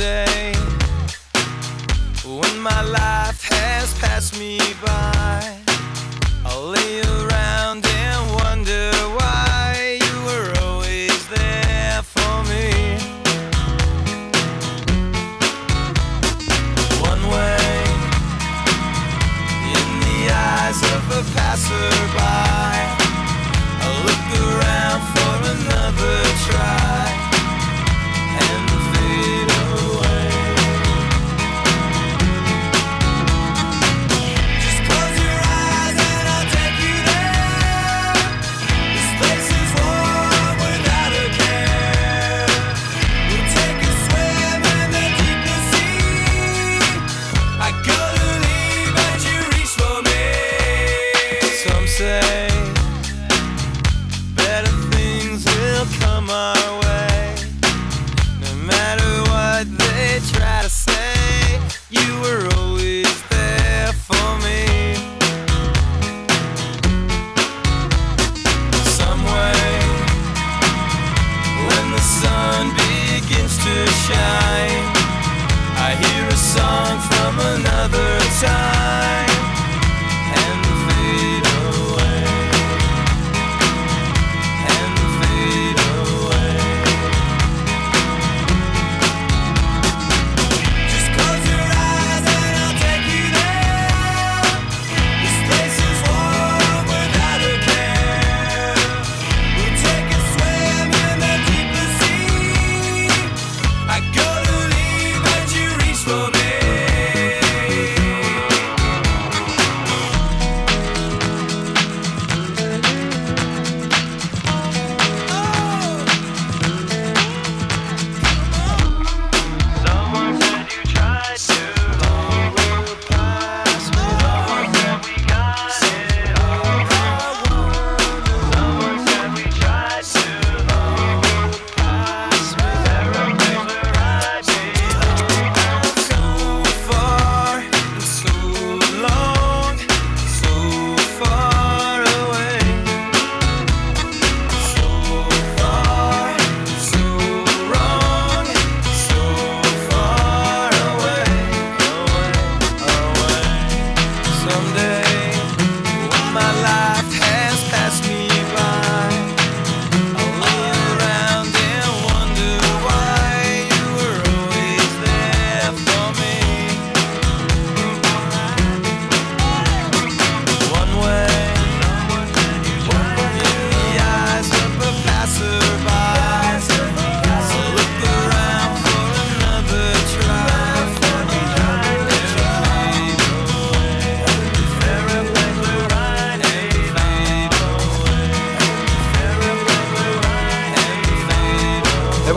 Someday, 0.00 0.54
when 2.24 2.58
my 2.58 2.80
life 2.80 3.42
has 3.52 3.92
passed 3.98 4.38
me 4.38 4.58
by, 4.82 5.58
I'll 6.46 6.68
lay 6.68 7.02
around 7.02 7.84
and 7.84 8.34
wonder 8.36 8.92
why 9.18 9.98
you 10.00 10.14
were 10.24 10.54
always 10.62 11.28
there 11.28 12.00
for 12.02 12.42
me. 12.48 12.96
One 17.02 17.22
way, 17.34 17.60
in 19.76 19.88
the 20.06 20.32
eyes 20.32 20.80
of 20.96 21.02
a 21.18 21.22
passerby, 21.36 22.69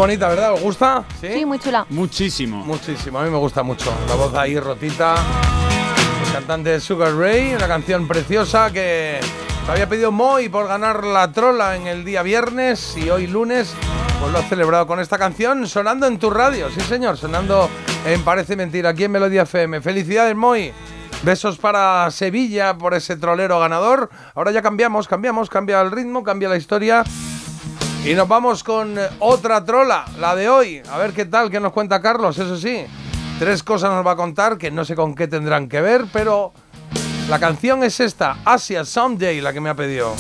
bonita, 0.04 0.28
¿verdad? 0.28 0.52
¿Os 0.52 0.60
gusta? 0.60 1.06
Sí, 1.22 1.46
muy 1.46 1.60
chula. 1.60 1.86
Muchísimo. 1.88 2.58
Muchísimo, 2.66 3.20
a 3.20 3.24
mí 3.24 3.30
me 3.30 3.38
gusta 3.38 3.64
mucho. 3.64 3.94
La 4.10 4.16
voz 4.16 4.34
ahí 4.34 4.60
rotita. 4.60 5.16
El 6.26 6.34
cantante 6.34 6.78
Sugar 6.82 7.16
Ray, 7.16 7.56
una 7.56 7.70
canción 7.70 8.06
preciosa 8.06 8.70
que 8.74 9.22
te 9.66 9.72
había 9.72 9.88
pedido 9.88 10.12
Moy 10.12 10.50
por 10.50 10.68
ganar 10.68 11.06
la 11.06 11.32
trola 11.32 11.78
en 11.78 11.88
el 11.88 12.04
día 12.04 12.22
viernes 12.22 12.98
y 12.98 13.10
hoy 13.10 13.28
lunes 13.28 13.74
pues 14.20 14.30
lo 14.34 14.40
ha 14.40 14.44
celebrado 14.44 14.86
con 14.88 15.00
esta 15.00 15.18
canción 15.18 15.66
sonando 15.70 16.06
en 16.06 16.20
tu 16.20 16.30
radio. 16.30 16.70
Sí, 16.70 16.82
señor, 16.82 17.16
sonando 17.16 17.70
en 18.06 18.22
Parece 18.26 18.58
Mentira, 18.58 18.90
aquí 18.90 19.06
en 19.06 19.12
Melodía 19.14 19.44
FM. 19.44 19.80
Felicidades, 19.80 20.36
Moy. 20.36 20.74
Besos 21.24 21.58
para 21.58 22.12
Sevilla 22.12 22.78
por 22.78 22.94
ese 22.94 23.16
trolero 23.16 23.58
ganador. 23.62 24.10
Ahora 24.36 24.52
ya 24.52 24.62
cambiamos, 24.62 25.08
cambiamos, 25.08 25.50
cambia 25.50 25.80
el 25.80 25.92
ritmo, 25.92 26.24
cambia 26.24 26.50
la 26.50 26.58
historia. 26.58 27.06
Y 28.06 28.16
nos 28.16 28.28
vamos 28.28 28.64
con 28.64 28.98
eh, 29.00 29.08
otra 29.20 29.64
trola, 29.64 30.06
la 30.20 30.36
de 30.36 30.50
hoy. 30.50 30.82
A 30.92 30.98
ver 30.98 31.14
qué 31.14 31.26
tal, 31.26 31.50
qué 31.50 31.60
nos 31.60 31.72
cuenta 31.72 32.02
Carlos, 32.02 32.38
eso 32.38 32.58
sí. 32.58 32.84
Tres 33.40 33.64
cosas 33.64 33.92
nos 33.92 34.06
va 34.06 34.12
a 34.12 34.16
contar 34.16 34.58
que 34.58 34.72
no 34.72 34.84
sé 34.84 34.96
con 34.96 35.16
qué 35.16 35.28
tendrán 35.28 35.70
que 35.70 35.80
ver, 35.82 36.06
pero 36.12 36.52
la 37.30 37.40
canción 37.40 37.84
es 37.84 38.00
esta, 38.00 38.38
Asia 38.44 38.84
Someday, 38.84 39.40
la 39.42 39.54
que 39.54 39.62
me 39.62 39.70
ha 39.70 39.76
pedido. 39.76 40.14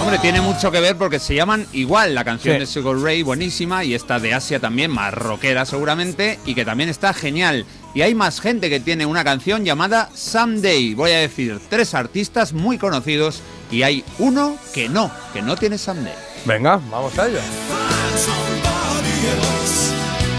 Hombre, 0.00 0.18
tiene 0.20 0.40
mucho 0.40 0.70
que 0.70 0.78
ver 0.80 0.96
porque 0.96 1.18
se 1.18 1.34
llaman 1.34 1.66
igual. 1.72 2.14
La 2.14 2.22
canción 2.22 2.54
Sí. 2.54 2.60
de 2.60 2.66
Sugar 2.66 2.96
Ray, 2.98 3.22
buenísima, 3.22 3.82
y 3.82 3.94
esta 3.94 4.20
de 4.20 4.34
Asia 4.34 4.60
también, 4.60 4.90
más 4.92 5.12
rockera 5.12 5.64
seguramente, 5.64 6.38
y 6.46 6.54
que 6.54 6.64
también 6.64 6.88
está 6.88 7.12
genial. 7.12 7.66
Y 7.96 8.02
hay 8.02 8.14
más 8.14 8.42
gente 8.42 8.68
que 8.68 8.78
tiene 8.78 9.06
una 9.06 9.24
canción 9.24 9.64
llamada 9.64 10.10
Someday. 10.14 10.92
Voy 10.92 11.12
a 11.12 11.20
decir 11.20 11.58
tres 11.70 11.94
artistas 11.94 12.52
muy 12.52 12.76
conocidos 12.76 13.40
y 13.70 13.84
hay 13.84 14.04
uno 14.18 14.58
que 14.74 14.86
no, 14.90 15.10
que 15.32 15.40
no 15.40 15.56
tiene 15.56 15.78
Someday. 15.78 16.12
Venga, 16.44 16.78
vamos 16.90 17.18
a 17.18 17.26
ello. 17.26 17.38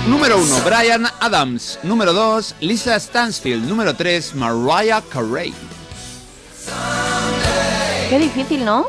Número 0.08 0.38
1, 0.38 0.56
Brian 0.64 1.08
Adams. 1.20 1.80
Número 1.82 2.14
2, 2.14 2.58
Lisa 2.60 3.00
Stansfield. 3.00 3.68
Número 3.68 3.96
3, 3.96 4.36
Mariah 4.36 5.02
Carey. 5.12 5.52
Qué 8.08 8.20
difícil, 8.20 8.66
¿no? 8.66 8.86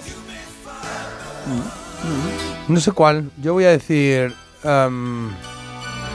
No 2.68 2.80
sé 2.80 2.92
cuál. 2.92 3.30
Yo 3.38 3.54
voy 3.54 3.64
a 3.64 3.70
decir 3.70 4.34
em, 4.62 5.30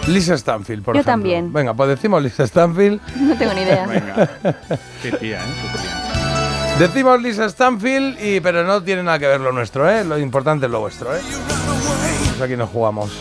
Lisa 0.08 0.38
Stanfield, 0.38 0.84
por 0.84 0.96
Yo 0.96 1.02
ejemplo. 1.02 1.12
también. 1.14 1.54
Venga, 1.54 1.74
pues 1.74 1.90
decimos 1.90 2.22
Lisa 2.22 2.46
Stanfield. 2.46 3.00
No 3.16 3.38
tengo 3.38 3.54
ni 3.54 3.62
idea. 3.62 3.86
Qué 5.02 5.12
tía, 5.14 5.40
¿eh? 5.40 5.54
Qué 5.62 5.80
tía. 5.80 6.78
Decimos 6.80 7.22
Lisa 7.22 7.48
Stanfield, 7.50 8.18
y, 8.24 8.40
pero 8.42 8.64
no 8.64 8.82
tiene 8.84 9.04
nada 9.04 9.20
que 9.20 9.28
ver 9.28 9.40
lo 9.40 9.52
nuestro, 9.52 9.90
¿eh? 9.90 10.04
Lo 10.04 10.18
importante 10.18 10.66
es 10.66 10.72
lo 10.72 10.80
vuestro, 10.82 11.16
¿eh? 11.16 11.22
Pues 12.30 12.42
aquí 12.42 12.58
nos 12.58 12.70
jugamos. 12.70 13.12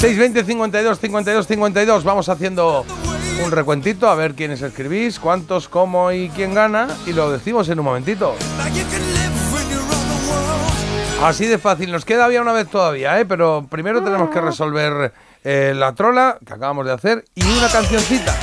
620 0.00 0.44
52 0.44 0.98
52 0.98 1.46
52. 1.46 2.04
Vamos 2.04 2.28
haciendo 2.28 2.84
un 3.44 3.50
recuentito 3.50 4.08
a 4.08 4.14
ver 4.14 4.34
quiénes 4.34 4.62
escribís, 4.62 5.20
cuántos, 5.20 5.68
cómo 5.68 6.10
y 6.10 6.30
quién 6.30 6.54
gana. 6.54 6.88
Y 7.06 7.12
lo 7.12 7.30
decimos 7.30 7.68
en 7.68 7.78
un 7.78 7.84
momentito. 7.84 8.34
Así 11.22 11.46
de 11.46 11.58
fácil. 11.58 11.92
Nos 11.92 12.04
queda 12.04 12.24
había 12.24 12.40
una 12.42 12.52
vez 12.52 12.68
todavía, 12.68 13.18
¿eh? 13.20 13.26
Pero 13.26 13.66
primero 13.70 14.02
tenemos 14.02 14.30
que 14.30 14.40
resolver 14.40 15.12
eh, 15.48 15.74
la 15.76 15.94
trola 15.94 16.38
que 16.44 16.54
acabamos 16.54 16.84
de 16.86 16.92
hacer 16.92 17.24
y 17.36 17.44
una 17.44 17.68
cancioncita. 17.68 18.36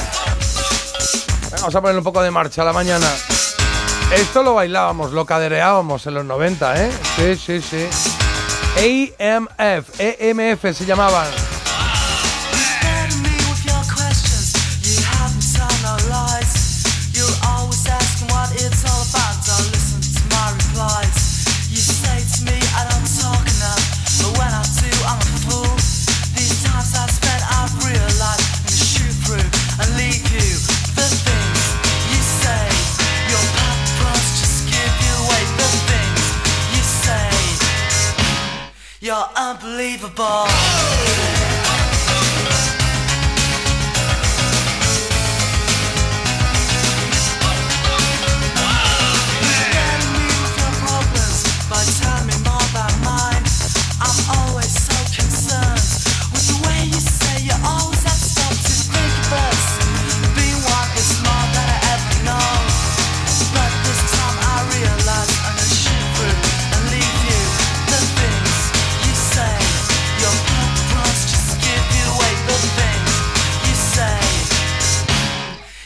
Vamos 1.52 1.76
a 1.76 1.82
ponerle 1.82 1.98
un 1.98 2.04
poco 2.06 2.24
de 2.24 2.32
marcha 2.32 2.62
a 2.62 2.66
la 2.66 2.72
mañana. 2.72 3.08
Esto 4.16 4.42
lo 4.42 4.54
bailábamos, 4.54 5.12
lo 5.12 5.26
cadereábamos 5.26 6.08
en 6.08 6.14
los 6.14 6.24
90, 6.24 6.86
¿eh? 6.86 6.92
Sí, 7.18 7.36
sí, 7.36 7.62
sí. 7.62 7.90
AMF, 9.20 10.00
EMF 10.00 10.62
se 10.74 10.86
llamaban. 10.86 11.28
Unbelievable. 39.36 40.93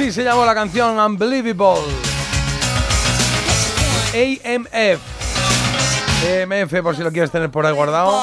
Así 0.00 0.12
se 0.12 0.24
llamó 0.24 0.46
la 0.46 0.54
canción 0.54 0.98
Unbelievable. 0.98 1.84
AMF. 4.14 4.98
AMF, 6.24 6.82
por 6.82 6.96
si 6.96 7.02
lo 7.02 7.12
quieres 7.12 7.30
tener 7.30 7.50
por 7.50 7.66
ahí 7.66 7.74
guardado. 7.74 8.18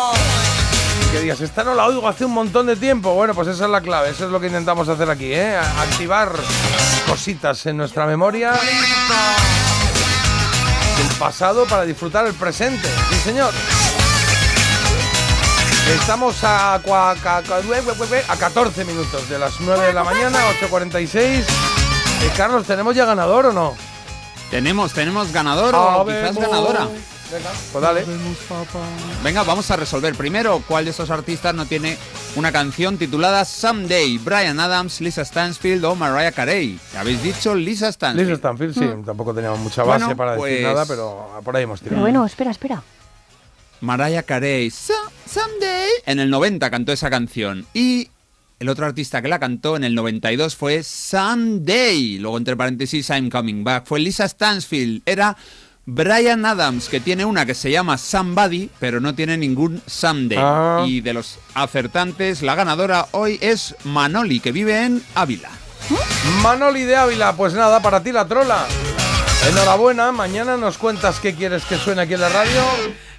Que 1.11 1.19
digas, 1.19 1.39
esta 1.39 1.63
no 1.63 1.75
la 1.75 1.85
oigo 1.85 2.07
hace 2.07 2.25
un 2.25 2.31
montón 2.31 2.65
de 2.65 2.77
tiempo. 2.77 3.13
Bueno, 3.13 3.35
pues 3.35 3.49
esa 3.49 3.65
es 3.65 3.69
la 3.69 3.81
clave, 3.81 4.09
eso 4.09 4.25
es 4.25 4.31
lo 4.31 4.39
que 4.39 4.47
intentamos 4.47 4.89
hacer 4.89 5.07
aquí, 5.07 5.31
¿eh? 5.31 5.55
Activar 5.55 6.31
cositas 7.05 7.63
en 7.67 7.77
nuestra 7.77 8.07
memoria 8.07 8.53
del 10.97 11.15
pasado 11.19 11.65
para 11.65 11.83
disfrutar 11.83 12.25
el 12.25 12.33
presente. 12.33 12.89
Sí, 13.11 13.19
señor. 13.19 13.53
Estamos 15.95 16.43
a, 16.43 16.81
cua- 16.83 17.15
ca- 17.21 17.41
ca- 17.43 17.57
a 18.27 18.37
14 18.37 18.85
minutos 18.85 19.29
de 19.29 19.39
las 19.39 19.59
9 19.59 19.87
de 19.87 19.93
la 19.93 20.03
mañana, 20.03 20.39
8.46. 20.61 21.17
Eh, 21.19 21.43
Carlos, 22.35 22.65
¿tenemos 22.65 22.95
ya 22.95 23.05
ganador 23.05 23.47
o 23.47 23.53
no? 23.53 23.75
Tenemos, 24.51 24.93
tenemos 24.93 25.31
ganador 25.31 25.73
o 25.75 26.05
quizás 26.05 26.35
ganadora. 26.35 26.87
Venga, 27.29 27.49
pues 27.73 27.81
dale. 27.81 28.05
Venga, 29.21 29.43
vamos 29.43 29.69
a 29.69 29.75
resolver 29.75 30.15
primero 30.15 30.61
cuál 30.65 30.85
de 30.85 30.91
estos 30.91 31.09
artistas 31.09 31.53
no 31.53 31.65
tiene 31.65 31.97
una 32.37 32.53
canción 32.53 32.97
titulada 32.97 33.43
Someday. 33.43 34.17
Brian 34.17 34.59
Adams, 34.61 35.01
Lisa 35.01 35.25
Stansfield 35.25 35.83
o 35.83 35.95
Mariah 35.95 36.31
Carey. 36.31 36.79
¿Habéis 36.97 37.21
dicho 37.21 37.53
Lisa 37.53 37.91
Stansfield? 37.91 38.29
Lisa 38.29 38.37
Stanfield, 38.39 38.73
sí, 38.73 38.89
tampoco 39.05 39.33
teníamos 39.33 39.59
mucha 39.59 39.83
base 39.83 40.05
Bueno, 40.05 40.17
para 40.17 40.31
decir 40.37 40.43
pues- 40.61 40.63
nada, 40.63 40.85
pero 40.85 41.41
por 41.43 41.55
ahí 41.57 41.63
hemos 41.63 41.79
Pero 41.81 41.89
tirado. 41.89 42.01
bueno, 42.03 42.25
espera, 42.25 42.51
espera. 42.51 42.81
Mariah 43.81 44.23
Carey, 44.23 44.69
So- 44.71 44.93
Someday. 45.25 45.89
En 46.05 46.19
el 46.19 46.29
90 46.29 46.69
cantó 46.69 46.91
esa 46.91 47.09
canción. 47.09 47.65
Y 47.73 48.09
el 48.59 48.69
otro 48.69 48.85
artista 48.85 49.21
que 49.21 49.27
la 49.27 49.39
cantó 49.39 49.75
en 49.75 49.83
el 49.83 49.93
92 49.95 50.55
fue 50.55 50.83
Someday. 50.83 52.17
Luego, 52.19 52.37
entre 52.37 52.55
paréntesis, 52.55 53.09
I'm 53.09 53.29
Coming 53.29 53.63
Back. 53.63 53.85
Fue 53.85 53.99
Lisa 53.99 54.27
Stansfield. 54.27 55.01
Era 55.05 55.37
Brian 55.85 56.45
Adams, 56.45 56.89
que 56.89 56.99
tiene 56.99 57.23
una 57.25 57.45
que 57.45 57.53
se 57.53 57.71
llama 57.71 57.97
Somebody, 57.97 58.69
pero 58.79 58.99
no 58.99 59.15
tiene 59.15 59.37
ningún 59.37 59.81
Someday. 59.85 60.37
Ah. 60.41 60.83
Y 60.87 61.01
de 61.01 61.13
los 61.13 61.39
acertantes, 61.53 62.41
la 62.41 62.55
ganadora 62.55 63.07
hoy 63.11 63.37
es 63.41 63.75
Manoli, 63.83 64.39
que 64.39 64.51
vive 64.51 64.83
en 64.85 65.03
Ávila. 65.15 65.49
Manoli 66.41 66.83
de 66.83 66.95
Ávila, 66.95 67.35
pues 67.37 67.53
nada, 67.53 67.81
para 67.81 68.03
ti 68.03 68.11
la 68.11 68.27
trola. 68.27 68.65
Enhorabuena, 69.47 70.11
mañana 70.11 70.57
nos 70.57 70.77
cuentas 70.77 71.21
qué 71.21 71.33
quieres 71.33 71.63
que 71.63 71.77
suene 71.77 72.01
aquí 72.01 72.15
en 72.15 72.19
la 72.19 72.27
radio. 72.27 72.61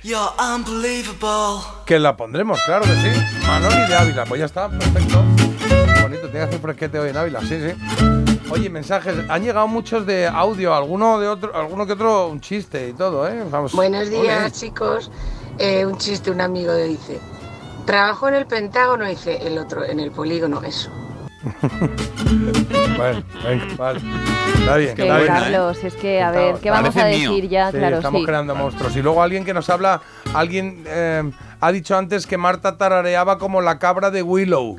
You're 0.02 0.28
unbelievable. 0.38 1.64
Que 1.86 1.98
la 1.98 2.18
pondremos, 2.18 2.60
claro 2.66 2.84
que 2.84 2.94
sí. 2.96 3.46
Manoli 3.46 3.88
de 3.88 3.94
Ávila, 3.94 4.24
pues 4.26 4.40
ya 4.40 4.44
está, 4.44 4.68
perfecto. 4.68 5.24
Bonito, 6.02 6.28
tiene 6.28 6.32
que 6.32 6.40
hacer 6.40 6.60
fresquete 6.60 6.98
hoy 6.98 7.08
en 7.08 7.16
Ávila, 7.16 7.40
sí, 7.40 7.58
sí. 7.58 7.72
Oye, 8.50 8.68
mensajes, 8.68 9.14
han 9.26 9.42
llegado 9.42 9.68
muchos 9.68 10.04
de 10.04 10.26
audio, 10.26 10.74
alguno 10.74 11.18
de 11.18 11.28
otro, 11.28 11.56
alguno 11.56 11.86
que 11.86 11.94
otro 11.94 12.28
un 12.28 12.42
chiste 12.42 12.90
y 12.90 12.92
todo, 12.92 13.26
¿eh? 13.26 13.44
Vamos. 13.50 13.72
Buenos 13.72 14.10
días, 14.10 14.52
chicos. 14.52 15.10
Eh, 15.56 15.86
un 15.86 15.96
chiste, 15.96 16.30
un 16.30 16.42
amigo 16.42 16.74
dice, 16.74 17.18
trabajo 17.86 18.28
en 18.28 18.34
el 18.34 18.46
Pentágono, 18.46 19.06
dice 19.06 19.46
el 19.46 19.56
otro, 19.56 19.82
en 19.82 19.98
el 19.98 20.10
polígono, 20.10 20.62
eso. 20.62 20.90
Bueno, 22.96 23.22
venga, 23.44 23.64
vale. 23.76 24.00
Está 24.58 24.76
bien, 24.76 24.96
Que 24.96 25.02
está 25.02 25.18
bien. 25.18 25.28
Carlos, 25.28 25.84
es 25.84 25.94
que, 25.94 26.20
a 26.20 26.30
ver, 26.32 26.56
¿qué 26.56 26.70
vamos 26.70 26.96
a 26.96 27.00
Parece 27.00 27.18
mío. 27.18 27.30
decir 27.30 27.48
ya? 27.48 27.70
Sí, 27.70 27.78
claro, 27.78 27.96
estamos 27.96 28.20
sí. 28.20 28.26
creando 28.26 28.54
monstruos. 28.56 28.96
Y 28.96 29.02
luego 29.02 29.22
alguien 29.22 29.44
que 29.44 29.54
nos 29.54 29.70
habla, 29.70 30.02
alguien 30.34 30.82
eh, 30.86 31.30
ha 31.60 31.72
dicho 31.72 31.96
antes 31.96 32.26
que 32.26 32.36
Marta 32.36 32.76
tarareaba 32.76 33.38
como 33.38 33.60
la 33.60 33.78
cabra 33.78 34.10
de 34.10 34.22
Willow. 34.22 34.78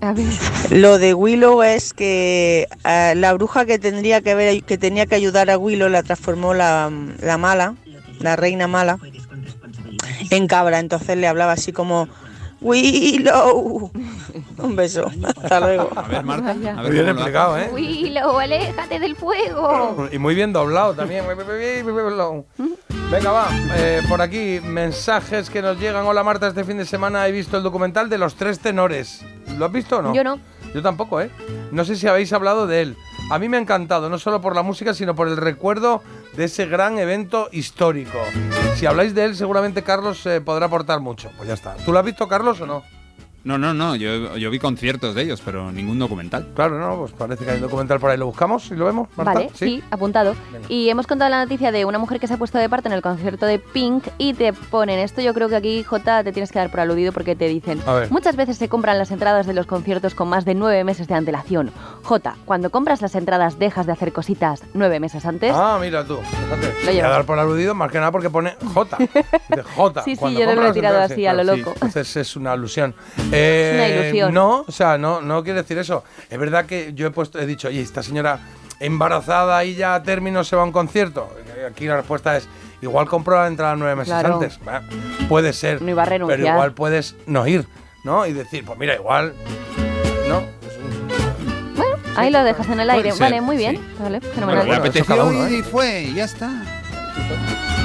Lo 0.69 0.98
de 0.98 1.14
Willow 1.14 1.64
es 1.64 1.94
que 1.94 2.68
eh, 2.86 3.14
la 3.15 3.34
bruja 3.34 3.65
que 3.65 3.80
tendría 3.80 4.22
que 4.22 4.36
ver, 4.36 4.64
que 4.64 4.77
tenía 4.77 5.06
que 5.06 5.15
ayudar 5.15 5.49
a 5.49 5.57
Willow 5.57 5.88
la 5.88 6.03
transformó 6.03 6.53
la, 6.53 6.91
la 7.22 7.38
mala, 7.38 7.76
la 8.19 8.36
reina 8.36 8.68
mala, 8.68 8.99
en 10.30 10.48
cabra. 10.48 10.80
Entonces 10.80 11.15
le 11.18 11.27
hablaba 11.27 11.53
así 11.53 11.72
como 11.72 12.10
Willow. 12.61 13.91
Un 14.57 14.76
beso. 14.76 15.10
Hasta 15.23 15.60
luego. 15.60 15.90
A 15.95 16.02
ver, 16.03 16.23
Marta. 16.23 16.52
A 16.52 16.81
ver 16.84 16.91
Bien 16.91 17.10
explicado. 17.10 17.57
¿eh? 17.57 17.69
Willow, 17.73 18.38
aléjate 18.38 18.99
del 18.99 19.15
fuego. 19.15 20.07
Y 20.11 20.18
muy 20.18 20.36
bien 20.36 20.52
doblado 20.53 20.94
también. 20.94 21.26
Venga, 23.11 23.31
va. 23.31 23.48
eh, 23.76 24.02
por 24.07 24.22
aquí, 24.22 24.60
mensajes 24.64 25.49
que 25.49 25.61
nos 25.61 25.80
llegan. 25.80 26.06
Hola 26.06 26.23
Marta, 26.23 26.48
este 26.48 26.64
fin 26.64 26.77
de 26.77 26.86
semana 26.86 27.27
he 27.27 27.31
visto 27.31 27.57
el 27.57 27.64
documental 27.64 28.10
de 28.10 28.18
los 28.18 28.36
tres 28.36 28.60
tenores. 28.60 29.26
¿Lo 29.57 29.65
has 29.65 29.72
visto 29.72 29.98
o 29.98 30.02
no? 30.02 30.14
Yo 30.14 30.23
no. 30.23 30.40
Yo 30.73 30.81
tampoco, 30.84 31.19
¿eh? 31.22 31.31
No 31.72 31.84
sé 31.86 31.95
si 31.95 32.07
habéis 32.07 32.31
hablado 32.34 32.68
de 32.68 32.81
él. 32.81 32.98
A 33.30 33.38
mí 33.38 33.48
me 33.48 33.58
ha 33.58 33.60
encantado, 33.60 34.10
no 34.10 34.18
solo 34.18 34.42
por 34.42 34.56
la 34.56 34.64
música, 34.64 34.96
sino 34.96 35.14
por 35.14 35.28
el 35.28 35.38
recuerdo 35.38 36.02
de 36.36 36.46
ese 36.46 36.66
gran 36.66 36.98
evento 36.98 37.48
histórico. 37.52 38.18
Si 38.76 38.88
habláis 38.88 39.14
de 39.14 39.26
él, 39.26 39.36
seguramente 39.36 39.84
Carlos 39.84 40.26
eh, 40.26 40.42
podrá 40.42 40.66
aportar 40.66 41.00
mucho. 41.00 41.30
Pues 41.38 41.48
ya 41.48 41.54
está. 41.54 41.76
¿Tú 41.76 41.92
lo 41.92 42.00
has 42.00 42.06
visto, 42.06 42.28
Carlos, 42.28 42.60
o 42.62 42.66
no? 42.66 42.84
No, 43.44 43.57
no, 43.57 43.74
no, 43.74 43.95
yo, 43.95 44.36
yo 44.38 44.49
vi 44.49 44.60
conciertos 44.60 45.16
de 45.16 45.24
ellos, 45.24 45.41
pero 45.44 45.72
ningún 45.72 45.98
documental. 45.98 46.48
Claro, 46.56 46.78
no, 46.78 46.98
pues 46.98 47.11
parece 47.14 47.45
que 47.45 47.52
hay 47.52 47.56
un 47.57 47.64
documental 47.64 47.99
por 47.99 48.10
ahí. 48.11 48.18
¿Lo 48.18 48.26
buscamos 48.26 48.70
y 48.72 48.76
lo 48.76 48.86
vemos, 48.86 49.07
Marta? 49.16 49.34
Vale, 49.34 49.49
sí, 49.53 49.82
apuntado. 49.91 50.36
Y 50.68 50.90
hemos 50.90 51.07
contado 51.07 51.30
la 51.30 51.44
noticia 51.44 51.72
de 51.72 51.86
una 51.86 51.99
mujer 51.99 52.20
que 52.20 52.28
se 52.28 52.34
ha 52.34 52.38
puesto 52.38 52.57
de 52.57 52.68
parte 52.68 52.90
en 52.90 52.94
el 52.94 53.02
concierto 53.02 53.45
de 53.45 53.60
Pink 53.60 54.07
y 54.18 54.34
te 54.34 54.52
ponen 54.53 54.99
esto. 54.99 55.22
Yo 55.22 55.34
creo 55.34 55.48
que 55.48 55.56
aquí, 55.56 55.84
Jota, 55.84 56.24
te 56.24 56.32
tienes 56.32 56.52
que 56.52 56.60
dar 56.60 56.70
por 56.70 56.82
aludido 56.82 57.14
porque 57.14 57.36
te 57.36 57.48
dicen: 57.48 57.82
A 57.86 57.94
ver. 57.94 58.11
Muchas 58.11 58.36
veces 58.36 58.57
se 58.57 58.68
compran 58.68 58.98
las 58.98 59.11
entradas 59.11 59.48
de 59.48 59.53
los 59.53 59.66
conciertos 59.66 60.16
con 60.16 60.28
más 60.28 60.44
de 60.45 60.56
nueve 60.56 60.84
meses 60.84 61.07
de 61.07 61.16
antelación. 61.16 61.72
Jota, 62.03 62.36
cuando 62.45 62.70
compras 62.70 63.02
las 63.02 63.16
entradas, 63.16 63.57
dejas 63.57 63.86
de 63.86 63.94
hacer 63.94 64.11
cositas 64.11 64.64
nueve 64.74 64.99
meses 64.99 65.26
antes. 65.26 65.53
Ah, 65.56 65.78
mira 65.80 66.03
tú, 66.06 66.18
fíjate. 66.18 66.74
Lo 66.86 66.91
Voy 66.91 66.99
a 66.99 67.10
dar 67.10 67.26
por 67.26 67.40
aludido 67.40 67.74
más 67.74 67.91
que 67.91 67.99
nada 67.99 68.11
porque 68.11 68.30
pone 68.30 68.56
J. 68.74 68.98
De 69.49 69.64
J. 69.64 70.03
Sí, 70.03 70.11
sí, 70.11 70.18
Cuando 70.20 70.40
yo 70.40 70.45
no 70.45 70.56
lo 70.56 70.68
he 70.68 70.74
tirado 70.74 70.99
así 70.99 71.26
a 71.26 71.34
lo 71.34 71.44
sí. 71.44 71.60
loco. 71.60 71.72
Entonces 71.76 72.18
es 72.18 72.36
una 72.36 72.52
alusión. 72.52 72.94
Eh, 73.32 73.72
una 73.76 73.88
ilusión. 73.88 74.34
No, 74.34 74.66
o 74.68 74.72
sea, 74.72 74.98
no, 74.98 75.22
no 75.22 75.44
quiere 75.44 75.62
decir 75.62 75.78
eso. 75.78 76.04
Es 76.30 76.38
verdad 76.40 76.66
que 76.66 76.94
yo 76.94 77.08
he 77.08 77.12
puesto, 77.12 77.40
he 77.40 77.46
dicho, 77.46 77.68
oye, 77.68 77.82
esta 77.82 78.02
señora 78.04 78.40
embarazada 78.80 79.64
y 79.66 79.76
ya 79.76 79.96
a 79.96 80.04
término 80.04 80.44
se 80.44 80.56
va 80.56 80.64
a 80.64 80.66
un 80.66 80.72
concierto. 80.72 81.30
Aquí 81.70 81.86
la 81.86 81.98
respuesta 81.98 82.38
es, 82.38 82.48
igual 82.82 83.08
compró 83.08 83.36
la 83.36 83.48
entrada 83.48 83.76
nueve 83.76 83.96
meses 83.96 84.14
Claro. 84.14 84.36
antes. 84.36 84.60
Puede 85.28 85.54
ser. 85.54 85.82
No 85.82 85.90
iba 85.90 86.04
a 86.04 86.06
renunciar. 86.06 86.40
Pero 86.40 86.52
igual 86.52 86.74
puedes 86.74 87.16
no 87.28 87.46
ir, 87.46 87.68
¿no? 88.04 88.26
Y 88.26 88.34
decir, 88.34 88.64
pues 88.66 88.80
mira, 88.80 88.96
igual. 88.96 89.34
¿No? 90.28 90.42
Bueno, 91.76 91.96
ahí 92.16 92.32
lo 92.32 92.44
dejas 92.44 92.68
en 92.70 92.80
el 92.80 92.90
aire. 92.90 93.12
ser, 93.12 93.22
vale, 93.22 93.42
muy 93.42 93.58
bien. 93.58 93.80
Vale, 94.00 94.22
fenomenal. 94.22 94.72
apeteció 94.74 95.26
uno, 95.26 95.48
ir 95.48 95.54
¿eh? 95.56 95.58
y 95.60 95.64
fue, 95.64 96.02
y 96.04 96.14
ya 96.16 96.24
está. 96.26 96.50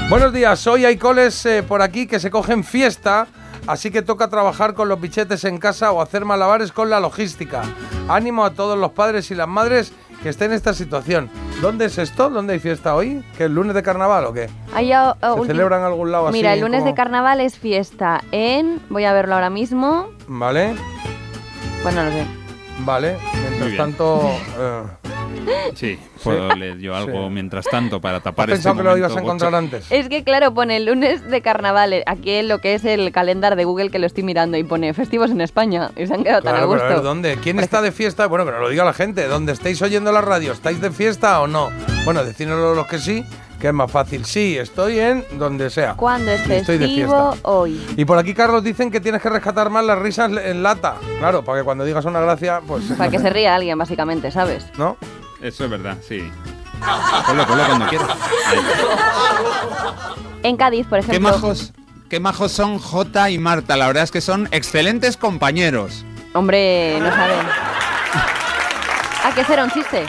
Buenos 0.08 0.32
días, 0.32 0.66
hoy 0.66 0.84
hay 0.84 0.96
coles 0.96 1.44
eh, 1.46 1.62
por 1.62 1.82
aquí 1.82 2.06
que 2.06 2.20
se 2.20 2.30
cogen 2.30 2.62
fiesta, 2.62 3.26
así 3.66 3.90
que 3.90 4.02
toca 4.02 4.28
trabajar 4.28 4.74
con 4.74 4.88
los 4.88 5.00
bichetes 5.00 5.44
en 5.44 5.58
casa 5.58 5.92
o 5.92 6.00
hacer 6.00 6.24
malabares 6.24 6.72
con 6.72 6.90
la 6.90 7.00
logística. 7.00 7.62
Ánimo 8.08 8.44
a 8.44 8.50
todos 8.54 8.78
los 8.78 8.92
padres 8.92 9.30
y 9.30 9.34
las 9.34 9.48
madres 9.48 9.92
que 10.22 10.28
estén 10.30 10.50
en 10.50 10.56
esta 10.56 10.72
situación. 10.74 11.28
¿Dónde 11.60 11.84
es 11.86 11.98
esto? 11.98 12.30
¿Dónde 12.30 12.54
hay 12.54 12.58
fiesta 12.58 12.94
hoy? 12.94 13.22
¿Que 13.36 13.44
el 13.44 13.54
lunes 13.54 13.74
de 13.74 13.82
carnaval 13.82 14.24
o 14.26 14.32
qué? 14.32 14.48
Ahí 14.74 14.90
a- 14.92 15.10
a 15.10 15.16
¿Se 15.20 15.26
ulti- 15.40 15.46
celebra 15.48 15.78
en 15.78 15.84
algún 15.84 16.10
lado 16.12 16.28
así? 16.28 16.38
Mira, 16.38 16.54
el 16.54 16.60
lunes 16.60 16.80
como- 16.80 16.90
de 16.90 16.96
carnaval 16.96 17.40
es 17.40 17.58
fiesta 17.58 18.22
en. 18.32 18.80
Voy 18.88 19.04
a 19.04 19.12
verlo 19.12 19.34
ahora 19.34 19.50
mismo. 19.50 20.08
Vale, 20.26 20.74
Pues 21.82 21.94
no 21.94 22.04
lo 22.04 22.10
sé. 22.10 22.26
vale. 22.80 23.16
Mientras 23.50 23.76
tanto... 23.76 24.22
eh, 24.58 24.82
Sí, 25.74 25.98
puedo 26.22 26.54
leer 26.54 26.78
yo 26.78 26.94
algo 26.94 27.28
mientras 27.30 27.64
tanto 27.66 28.00
para 28.00 28.20
tapar 28.20 28.50
¿Has 28.50 28.58
este 28.58 28.68
pensado 28.68 28.76
que 28.76 28.90
lo 28.90 28.96
ibas 28.96 29.16
a 29.16 29.20
encontrar 29.20 29.54
antes? 29.54 29.90
Es 29.90 30.08
que, 30.08 30.22
claro, 30.24 30.54
pone 30.54 30.76
el 30.76 30.86
lunes 30.86 31.28
de 31.28 31.40
carnaval, 31.42 31.92
eh, 31.92 32.04
aquí 32.06 32.30
en 32.30 32.48
lo 32.48 32.60
que 32.60 32.74
es 32.74 32.84
el 32.84 33.10
calendario 33.12 33.56
de 33.56 33.64
Google 33.64 33.90
que 33.90 33.98
lo 33.98 34.06
estoy 34.06 34.22
mirando, 34.22 34.56
y 34.56 34.64
pone 34.64 34.92
festivos 34.94 35.30
en 35.30 35.40
España. 35.40 35.90
Y 35.96 36.06
se 36.06 36.14
han 36.14 36.22
quedado 36.22 36.42
tan 36.42 36.54
a 36.54 36.58
Claro, 36.58 36.70
pero 36.70 36.82
a 36.82 36.86
ver, 36.86 36.94
gusto. 36.94 37.08
¿dónde? 37.08 37.38
¿Quién 37.42 37.58
está 37.58 37.82
de 37.82 37.92
fiesta? 37.92 38.26
Bueno, 38.26 38.44
nos 38.44 38.60
lo 38.60 38.68
diga 38.68 38.84
la 38.84 38.92
gente. 38.92 39.26
¿Dónde 39.26 39.52
estáis 39.52 39.80
oyendo 39.82 40.12
la 40.12 40.20
radio? 40.20 40.52
¿Estáis 40.52 40.80
de 40.80 40.90
fiesta 40.90 41.40
o 41.40 41.46
no? 41.46 41.70
Bueno, 42.04 42.24
decídnoslo 42.24 42.74
los 42.74 42.86
que 42.86 42.98
sí, 42.98 43.24
que 43.64 43.68
es 43.68 43.74
más 43.74 43.90
fácil. 43.90 44.26
Sí, 44.26 44.58
estoy 44.58 44.98
en 45.00 45.24
donde 45.38 45.70
sea. 45.70 45.94
¿Cuándo 45.94 46.30
es 46.30 46.46
Estoy 46.46 46.76
de 46.76 46.86
fiesta. 46.86 47.30
Hoy. 47.44 47.82
Y 47.96 48.04
por 48.04 48.18
aquí, 48.18 48.34
Carlos, 48.34 48.62
dicen 48.62 48.90
que 48.90 49.00
tienes 49.00 49.22
que 49.22 49.30
rescatar 49.30 49.70
más 49.70 49.82
las 49.86 49.98
risas 49.98 50.30
en 50.32 50.62
lata. 50.62 50.96
Claro, 51.18 51.42
para 51.42 51.60
que 51.60 51.64
cuando 51.64 51.82
digas 51.82 52.04
una 52.04 52.20
gracia, 52.20 52.60
pues... 52.66 52.84
Para 52.98 53.10
que 53.10 53.18
se 53.18 53.30
ría 53.30 53.54
alguien, 53.54 53.78
básicamente, 53.78 54.30
¿sabes? 54.30 54.66
¿No? 54.76 54.98
Eso 55.40 55.64
es 55.64 55.70
verdad, 55.70 55.96
sí. 56.06 56.30
Ponlo, 57.26 57.46
ponlo 57.46 57.64
cuando 57.64 57.86
quieras. 57.86 58.08
En 60.42 60.58
Cádiz, 60.58 60.86
por 60.86 61.00
Qué 61.00 61.06
ejemplo. 61.12 61.30
majos, 61.32 61.72
qué 62.10 62.20
majos 62.20 62.52
son 62.52 62.78
Jota 62.78 63.30
y 63.30 63.38
Marta. 63.38 63.78
La 63.78 63.86
verdad 63.86 64.02
es 64.02 64.10
que 64.10 64.20
son 64.20 64.46
excelentes 64.50 65.16
compañeros. 65.16 66.04
Hombre, 66.34 67.00
no 67.00 67.08
saben. 67.10 67.46
Que 69.34 69.40
ese 69.40 69.54
era 69.54 69.64
un 69.64 69.70
chiste. 69.70 70.04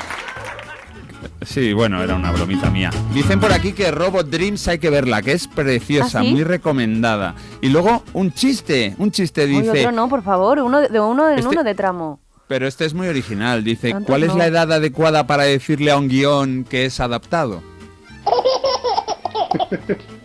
Sí, 1.46 1.74
bueno, 1.74 2.02
era 2.04 2.16
una 2.16 2.32
bromita 2.32 2.70
mía. 2.70 2.90
Dicen 3.14 3.40
por 3.40 3.52
aquí 3.54 3.72
que 3.74 3.92
Robot 3.92 4.28
Dreams 4.30 4.68
hay 4.68 4.80
que 4.80 4.90
verla, 4.90 5.22
que 5.22 5.32
es 5.34 5.48
preciosa, 5.48 6.20
¿Ah, 6.20 6.24
sí? 6.24 6.30
muy 6.32 6.44
recomendada. 6.44 7.36
Y 7.62 7.70
luego 7.70 8.04
un 8.14 8.34
chiste, 8.34 8.96
un 8.98 9.12
chiste 9.12 9.46
Uy, 9.46 9.62
dice, 9.62 9.80
otro 9.82 9.92
no, 9.92 10.10
por 10.10 10.24
favor. 10.24 10.60
Uno 10.60 10.82
de, 10.82 10.90
de 10.90 11.00
uno 11.00 11.30
en 11.30 11.40
Este- 11.40 11.50
uno 11.50 11.64
de 11.64 11.76
tramo. 11.76 12.20
pero 12.48 12.68
este 12.68 12.86
es 12.86 12.94
muy 12.94 13.08
original. 13.08 13.64
Dice, 13.64 13.96
¿cuál 14.06 14.24
es 14.24 14.34
la 14.36 14.48
edad 14.48 14.72
adecuada 14.72 15.28
para 15.28 15.44
decirle 15.44 15.92
a 15.92 15.98
un 15.98 16.08
guion 16.10 16.64
que 16.66 16.86
es 16.86 17.00
adaptado? 17.00 17.62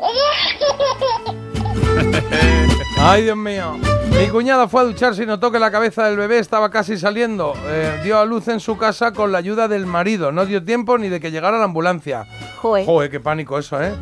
Ay, 3.03 3.23
Dios 3.25 3.37
mío. 3.37 3.77
Mi 4.11 4.29
cuñada 4.29 4.69
fue 4.69 4.83
a 4.83 4.85
ducharse 4.85 5.23
y 5.23 5.27
notó 5.27 5.51
que 5.51 5.59
la 5.59 5.71
cabeza 5.71 6.05
del 6.05 6.17
bebé 6.17 6.39
estaba 6.39 6.71
casi 6.71 6.99
saliendo. 6.99 7.55
Eh, 7.67 8.01
dio 8.05 8.19
a 8.19 8.25
luz 8.27 8.49
en 8.49 8.61
su 8.61 8.77
casa 8.77 9.13
con 9.13 9.33
la 9.33 9.39
ayuda 9.39 9.69
del 9.69 9.87
marido. 9.87 10.33
No 10.33 10.45
dio 10.45 10.63
tiempo 10.63 10.99
ni 10.99 11.09
de 11.09 11.21
que 11.21 11.31
llegara 11.31 11.59
la 11.59 11.65
ambulancia. 11.65 12.27
Joder. 12.61 12.85
Joder, 12.85 13.11
qué 13.11 13.21
pánico 13.21 13.59
eso, 13.59 13.83
¿eh? 13.83 13.95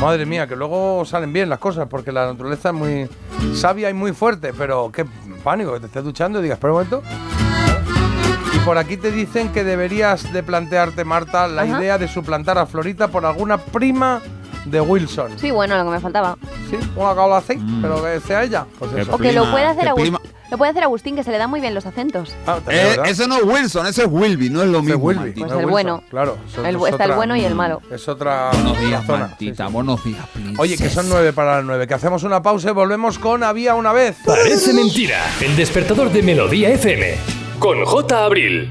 Madre 0.00 0.24
mía, 0.24 0.46
que 0.46 0.56
luego 0.56 1.04
salen 1.04 1.32
bien 1.32 1.48
las 1.50 1.58
cosas, 1.58 1.86
porque 1.88 2.12
la 2.12 2.26
naturaleza 2.26 2.70
es 2.70 2.74
muy 2.74 3.08
sabia 3.54 3.90
y 3.90 3.94
muy 3.94 4.12
fuerte, 4.12 4.52
pero 4.56 4.90
qué 4.92 5.04
pánico 5.44 5.74
que 5.74 5.80
te 5.80 5.86
estés 5.86 6.04
duchando 6.04 6.38
y 6.38 6.42
digas, 6.42 6.56
espera 6.56 6.72
un 6.72 6.78
momento. 6.78 7.02
Y 8.54 8.58
por 8.60 8.78
aquí 8.78 8.96
te 8.96 9.10
dicen 9.10 9.52
que 9.52 9.64
deberías 9.64 10.32
de 10.32 10.42
plantearte, 10.42 11.04
Marta, 11.04 11.46
la 11.46 11.62
Ajá. 11.62 11.78
idea 11.78 11.98
de 11.98 12.08
suplantar 12.08 12.56
a 12.56 12.64
Florita 12.66 13.08
por 13.08 13.26
alguna 13.26 13.58
prima 13.58 14.22
de 14.66 14.80
Wilson. 14.80 15.38
Sí, 15.38 15.50
bueno, 15.50 15.76
lo 15.78 15.84
que 15.84 15.90
me 15.90 16.00
faltaba. 16.00 16.36
Sí, 16.70 16.76
una 16.96 17.14
cabla 17.14 17.38
así, 17.38 17.58
pero 17.80 18.02
que 18.02 18.20
sea 18.20 18.42
ella. 18.44 18.66
Pues 18.78 18.92
eso. 18.94 19.14
O 19.14 19.18
que 19.18 19.32
lo 19.32 19.50
puede 19.50 19.64
hacer 19.64 19.88
Agustín. 19.88 20.16
Lo 20.48 20.58
puede 20.58 20.70
hacer 20.70 20.84
Agustín, 20.84 21.16
que 21.16 21.24
se 21.24 21.32
le 21.32 21.38
dan 21.38 21.50
muy 21.50 21.60
bien 21.60 21.74
los 21.74 21.86
acentos. 21.86 22.32
Ah, 22.46 22.60
Eh, 22.68 22.96
ese 23.06 23.26
no 23.26 23.36
es 23.38 23.42
Wilson, 23.42 23.84
ese 23.88 24.02
es 24.02 24.08
Wilby, 24.08 24.48
no 24.48 24.62
es 24.62 24.68
lo 24.68 24.80
mismo. 24.80 25.02
Wilby. 25.02 25.32
Pues 25.32 25.50
no 25.50 25.58
el 25.58 25.64
Wilson, 25.66 25.70
bueno. 25.72 26.02
Claro. 26.08 26.38
eso 26.48 26.64
El 26.64 26.76
es 26.76 26.80
bu- 26.80 26.88
está 26.88 27.04
el 27.04 27.12
bueno 27.14 27.34
y 27.34 27.44
el 27.44 27.56
malo. 27.56 27.82
Es 27.90 28.06
otra 28.08 28.50
Buenos 28.52 28.78
días, 28.78 29.04
zona. 29.06 29.26
Martita, 29.26 29.66
buenos 29.66 30.04
días, 30.04 30.24
please. 30.32 30.54
Oye, 30.58 30.76
que 30.76 30.88
son 30.88 31.08
nueve 31.08 31.32
para 31.32 31.56
las 31.56 31.64
nueve, 31.64 31.88
que 31.88 31.94
hacemos 31.94 32.22
una 32.22 32.42
pausa 32.42 32.70
y 32.70 32.72
volvemos 32.74 33.18
con 33.18 33.42
Había 33.42 33.74
una 33.74 33.92
vez. 33.92 34.18
Parece 34.24 34.72
mentira. 34.72 35.18
El 35.40 35.56
despertador 35.56 36.10
de 36.12 36.22
Melodía 36.22 36.68
FM. 36.70 37.16
Con 37.58 37.84
J. 37.84 38.24
Abril. 38.24 38.70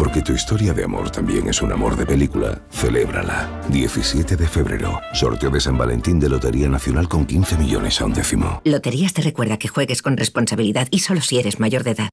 Porque 0.00 0.22
tu 0.22 0.32
historia 0.32 0.72
de 0.72 0.82
amor 0.82 1.10
también 1.10 1.46
es 1.46 1.60
un 1.60 1.72
amor 1.72 1.94
de 1.94 2.06
película. 2.06 2.58
Celébrala. 2.70 3.60
17 3.68 4.34
de 4.34 4.48
febrero. 4.48 4.98
Sorteo 5.12 5.50
de 5.50 5.60
San 5.60 5.76
Valentín 5.76 6.18
de 6.18 6.30
Lotería 6.30 6.70
Nacional 6.70 7.06
con 7.06 7.26
15 7.26 7.58
millones 7.58 8.00
a 8.00 8.06
un 8.06 8.14
décimo. 8.14 8.62
Loterías 8.64 9.12
te 9.12 9.20
recuerda 9.20 9.58
que 9.58 9.68
juegues 9.68 10.00
con 10.00 10.16
responsabilidad 10.16 10.88
y 10.90 11.00
solo 11.00 11.20
si 11.20 11.38
eres 11.38 11.60
mayor 11.60 11.84
de 11.84 11.90
edad. 11.90 12.08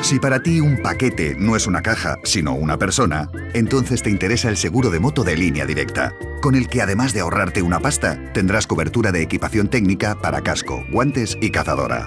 Si 0.00 0.18
para 0.18 0.42
ti 0.42 0.60
un 0.60 0.80
paquete 0.80 1.36
no 1.38 1.54
es 1.54 1.66
una 1.66 1.82
caja, 1.82 2.16
sino 2.24 2.54
una 2.54 2.78
persona, 2.78 3.28
entonces 3.52 4.02
te 4.02 4.08
interesa 4.08 4.48
el 4.48 4.56
seguro 4.56 4.88
de 4.88 5.00
moto 5.00 5.22
de 5.22 5.36
línea 5.36 5.66
directa, 5.66 6.14
con 6.40 6.54
el 6.54 6.68
que 6.68 6.80
además 6.80 7.12
de 7.12 7.20
ahorrarte 7.20 7.60
una 7.60 7.80
pasta, 7.80 8.32
tendrás 8.32 8.66
cobertura 8.66 9.12
de 9.12 9.20
equipación 9.20 9.68
técnica 9.68 10.14
para 10.14 10.40
casco, 10.40 10.82
guantes 10.90 11.36
y 11.42 11.50
cazadora. 11.50 12.06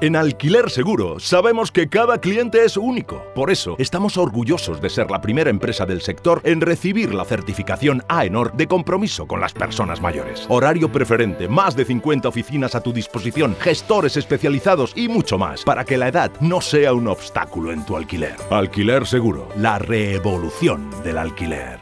En 0.00 0.16
Alquiler 0.16 0.70
Seguro 0.70 1.20
sabemos 1.20 1.70
que 1.70 1.88
cada 1.88 2.18
cliente 2.18 2.64
es 2.64 2.76
único. 2.76 3.24
Por 3.34 3.50
eso 3.50 3.76
estamos 3.78 4.16
orgullosos 4.16 4.80
de 4.80 4.90
ser 4.90 5.10
la 5.10 5.20
primera 5.20 5.50
empresa 5.50 5.86
del 5.86 6.00
sector 6.00 6.40
en 6.44 6.60
recibir 6.60 7.14
la 7.14 7.24
certificación 7.24 8.02
AENOR 8.08 8.56
de 8.56 8.66
compromiso 8.66 9.26
con 9.26 9.40
las 9.40 9.52
personas 9.52 10.00
mayores. 10.00 10.46
Horario 10.48 10.90
preferente, 10.90 11.48
más 11.48 11.76
de 11.76 11.84
50 11.84 12.28
oficinas 12.28 12.74
a 12.74 12.82
tu 12.82 12.92
disposición, 12.92 13.56
gestores 13.60 14.16
especializados 14.16 14.92
y 14.96 15.08
mucho 15.08 15.38
más 15.38 15.62
para 15.62 15.84
que 15.84 15.96
la 15.96 16.08
edad 16.08 16.32
no 16.40 16.60
sea 16.60 16.92
un 16.92 17.06
obstáculo 17.06 17.70
en 17.70 17.86
tu 17.86 17.96
alquiler. 17.96 18.36
Alquiler 18.50 19.06
Seguro, 19.06 19.48
la 19.56 19.78
revolución 19.78 20.90
del 21.04 21.18
alquiler. 21.18 21.80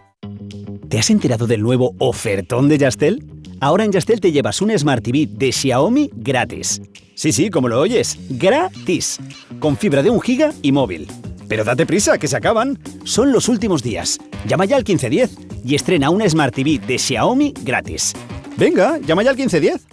¿Te 0.89 0.99
has 0.99 1.09
enterado 1.09 1.47
del 1.47 1.63
nuevo 1.63 1.95
ofertón 1.99 2.69
de 2.69 2.77
Yastel? 2.77 3.25
Ahora 3.61 3.85
en 3.85 3.93
Yastel 3.93 4.21
te 4.21 4.33
llevas 4.33 4.61
un 4.61 4.77
Smart 4.79 5.03
TV 5.03 5.27
de 5.31 5.51
Xiaomi 5.51 6.11
gratis. 6.15 6.83
Sí, 7.23 7.31
sí, 7.31 7.51
como 7.51 7.69
lo 7.69 7.79
oyes, 7.79 8.19
gratis. 8.31 9.21
Con 9.61 9.77
fibra 9.77 10.03
de 10.03 10.11
un 10.11 10.21
giga 10.21 10.53
y 10.61 10.73
móvil. 10.73 11.07
Pero 11.47 11.63
date 11.63 11.87
prisa, 11.87 12.19
que 12.19 12.27
se 12.27 12.37
acaban. 12.37 12.81
Son 13.05 13.31
los 13.31 13.49
últimos 13.49 13.81
días. 13.81 14.19
Llama 14.45 14.65
ya 14.65 14.75
al 14.75 14.83
1510 14.83 15.31
y 15.65 15.77
estrena 15.77 16.11
una 16.11 16.29
Smart 16.29 16.53
TV 16.53 16.81
de 16.85 16.99
Xiaomi 16.99 17.55
gratis. 17.63 18.13
Venga, 18.57 18.99
llama 18.99 19.23
ya 19.23 19.31
al 19.31 19.37
1510. 19.37 19.87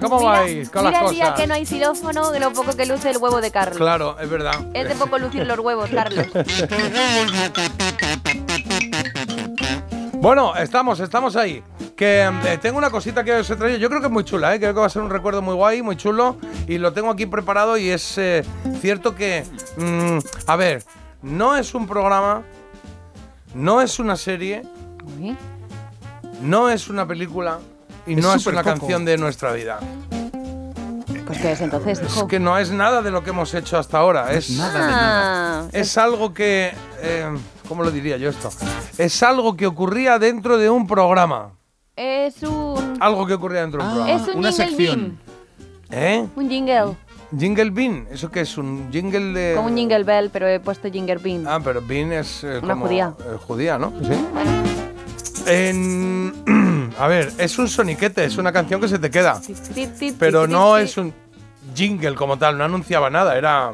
¿Cómo 0.00 0.18
Mira, 0.18 0.30
vais 0.32 0.68
con 0.70 0.84
mira 0.84 1.02
las 1.02 1.10
el 1.10 1.16
día 1.16 1.24
cosas? 1.26 1.40
que 1.40 1.46
no 1.46 1.54
hay 1.54 1.64
xilófono, 1.66 2.30
de 2.32 2.40
lo 2.40 2.52
poco 2.52 2.76
que 2.76 2.86
luce 2.86 3.10
el 3.10 3.18
huevo 3.18 3.40
de 3.40 3.50
Carlos. 3.50 3.76
Claro, 3.76 4.16
es 4.20 4.28
verdad. 4.28 4.54
Es 4.74 4.88
de 4.88 4.94
poco 4.96 5.18
lucir 5.18 5.46
los 5.46 5.58
huevos, 5.60 5.88
Carlos. 5.90 6.26
Bueno, 10.14 10.54
estamos, 10.56 11.00
estamos 11.00 11.36
ahí. 11.36 11.62
Que 11.96 12.30
eh, 12.44 12.58
tengo 12.60 12.78
una 12.78 12.90
cosita 12.90 13.22
que 13.24 13.32
os 13.32 13.48
he 13.50 13.56
traído. 13.56 13.78
Yo 13.78 13.88
creo 13.88 14.00
que 14.00 14.06
es 14.06 14.12
muy 14.12 14.24
chula, 14.24 14.54
¿eh? 14.54 14.58
creo 14.58 14.74
que 14.74 14.80
va 14.80 14.86
a 14.86 14.90
ser 14.90 15.02
un 15.02 15.10
recuerdo 15.10 15.40
muy 15.42 15.54
guay, 15.54 15.82
muy 15.82 15.96
chulo. 15.96 16.36
Y 16.66 16.78
lo 16.78 16.92
tengo 16.92 17.10
aquí 17.10 17.26
preparado 17.26 17.76
y 17.78 17.90
es 17.90 18.18
eh, 18.18 18.44
cierto 18.80 19.14
que... 19.14 19.44
mm, 19.76 20.18
a 20.46 20.56
ver, 20.56 20.82
no 21.22 21.56
es 21.56 21.74
un 21.74 21.86
programa, 21.86 22.42
no 23.54 23.80
es 23.80 23.98
una 23.98 24.16
serie, 24.16 24.62
no 26.42 26.70
es 26.70 26.88
una 26.88 27.06
película 27.06 27.58
y 28.06 28.14
Es 28.14 28.22
no 28.24 28.34
es 28.34 28.46
una 28.46 28.62
coco. 28.62 28.78
canción 28.78 29.04
de 29.04 29.16
nuestra 29.18 29.52
vida. 29.52 29.78
Pues 31.26 31.38
que 31.40 31.52
es 31.52 31.60
entonces, 31.60 32.00
Es 32.00 32.16
hijo. 32.16 32.26
que 32.26 32.40
no 32.40 32.58
es 32.58 32.70
nada 32.72 33.02
de 33.02 33.10
lo 33.12 33.22
que 33.22 33.30
hemos 33.30 33.54
hecho 33.54 33.78
hasta 33.78 33.98
ahora. 33.98 34.32
Es 34.32 34.58
Ah, 34.60 35.64
Es 35.72 35.96
algo 35.96 36.34
que. 36.34 36.72
eh, 37.02 37.26
¿Cómo 37.68 37.84
lo 37.84 37.90
diría 37.92 38.16
yo 38.16 38.30
esto? 38.30 38.50
Es 38.98 39.22
algo 39.22 39.56
que 39.56 39.66
ocurría 39.66 40.18
dentro 40.18 40.58
de 40.58 40.68
un 40.68 40.88
programa. 40.88 41.52
Es 41.94 42.42
un. 42.42 42.96
Algo 43.00 43.26
que 43.26 43.34
ocurría 43.34 43.60
dentro 43.60 43.80
de 43.82 43.88
un 43.88 43.94
programa. 43.94 44.22
es 44.22 44.34
un 44.34 44.42
jingle 44.44 44.76
bean. 44.76 45.18
¿Eh? 45.92 46.26
Un 46.34 46.48
jingle. 46.48 46.96
Jingle 47.38 47.70
Bean. 47.70 48.08
¿Eso 48.10 48.28
qué 48.28 48.40
es? 48.40 48.58
¿Un 48.58 48.88
jingle 48.90 49.32
de.? 49.38 49.54
Como 49.54 49.68
un 49.68 49.76
jingle 49.76 50.02
bell, 50.02 50.30
pero 50.32 50.48
he 50.48 50.58
puesto 50.58 50.90
jingle 50.90 51.18
bean. 51.18 51.46
Ah, 51.46 51.60
pero 51.62 51.80
Bean 51.80 52.10
es. 52.12 52.42
eh, 52.42 52.58
Una 52.60 52.74
como, 52.74 52.86
judía. 52.86 53.14
eh, 53.20 53.36
judía, 53.46 53.78
¿no? 53.78 53.92
Sí. 54.02 54.26
En- 55.46 56.32
a 56.98 57.06
ver, 57.08 57.32
es 57.38 57.58
un 57.58 57.68
soniquete, 57.68 58.24
es 58.24 58.36
una 58.36 58.52
canción 58.52 58.80
que 58.80 58.88
se 58.88 58.98
te 58.98 59.10
queda. 59.10 59.40
Pero 60.18 60.46
no 60.46 60.76
es 60.78 60.96
un 60.96 61.12
jingle 61.74 62.14
como 62.14 62.36
tal, 62.38 62.56
no 62.58 62.64
anunciaba 62.64 63.10
nada, 63.10 63.36
era. 63.36 63.70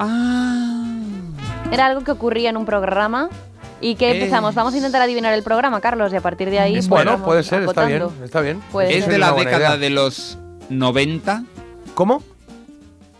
Era 1.71 1.85
algo 1.87 2.03
que 2.03 2.11
ocurría 2.11 2.49
en 2.49 2.57
un 2.57 2.65
programa. 2.65 3.29
¿Y 3.79 3.95
qué 3.95 4.09
Es- 4.11 4.15
empezamos? 4.17 4.55
Vamos 4.55 4.73
a 4.73 4.77
intentar 4.77 5.01
adivinar 5.01 5.33
el 5.33 5.43
programa, 5.43 5.79
Carlos, 5.81 6.11
y 6.11 6.15
a 6.15 6.21
partir 6.21 6.49
de 6.49 6.59
ahí. 6.59 6.73
pues, 6.73 6.87
Bueno, 6.87 7.11
vamos 7.11 7.25
puede 7.25 7.43
ser, 7.43 7.63
está 7.63 7.85
bien, 7.85 8.03
está 8.23 8.41
bien. 8.41 8.59
Puede 8.71 8.97
¿Es 8.97 9.03
ser. 9.03 9.13
de 9.13 9.19
la 9.19 9.31
década 9.33 9.57
idea. 9.57 9.77
de 9.77 9.89
los 9.91 10.37
90? 10.69 11.43
¿Cómo? 11.93 12.23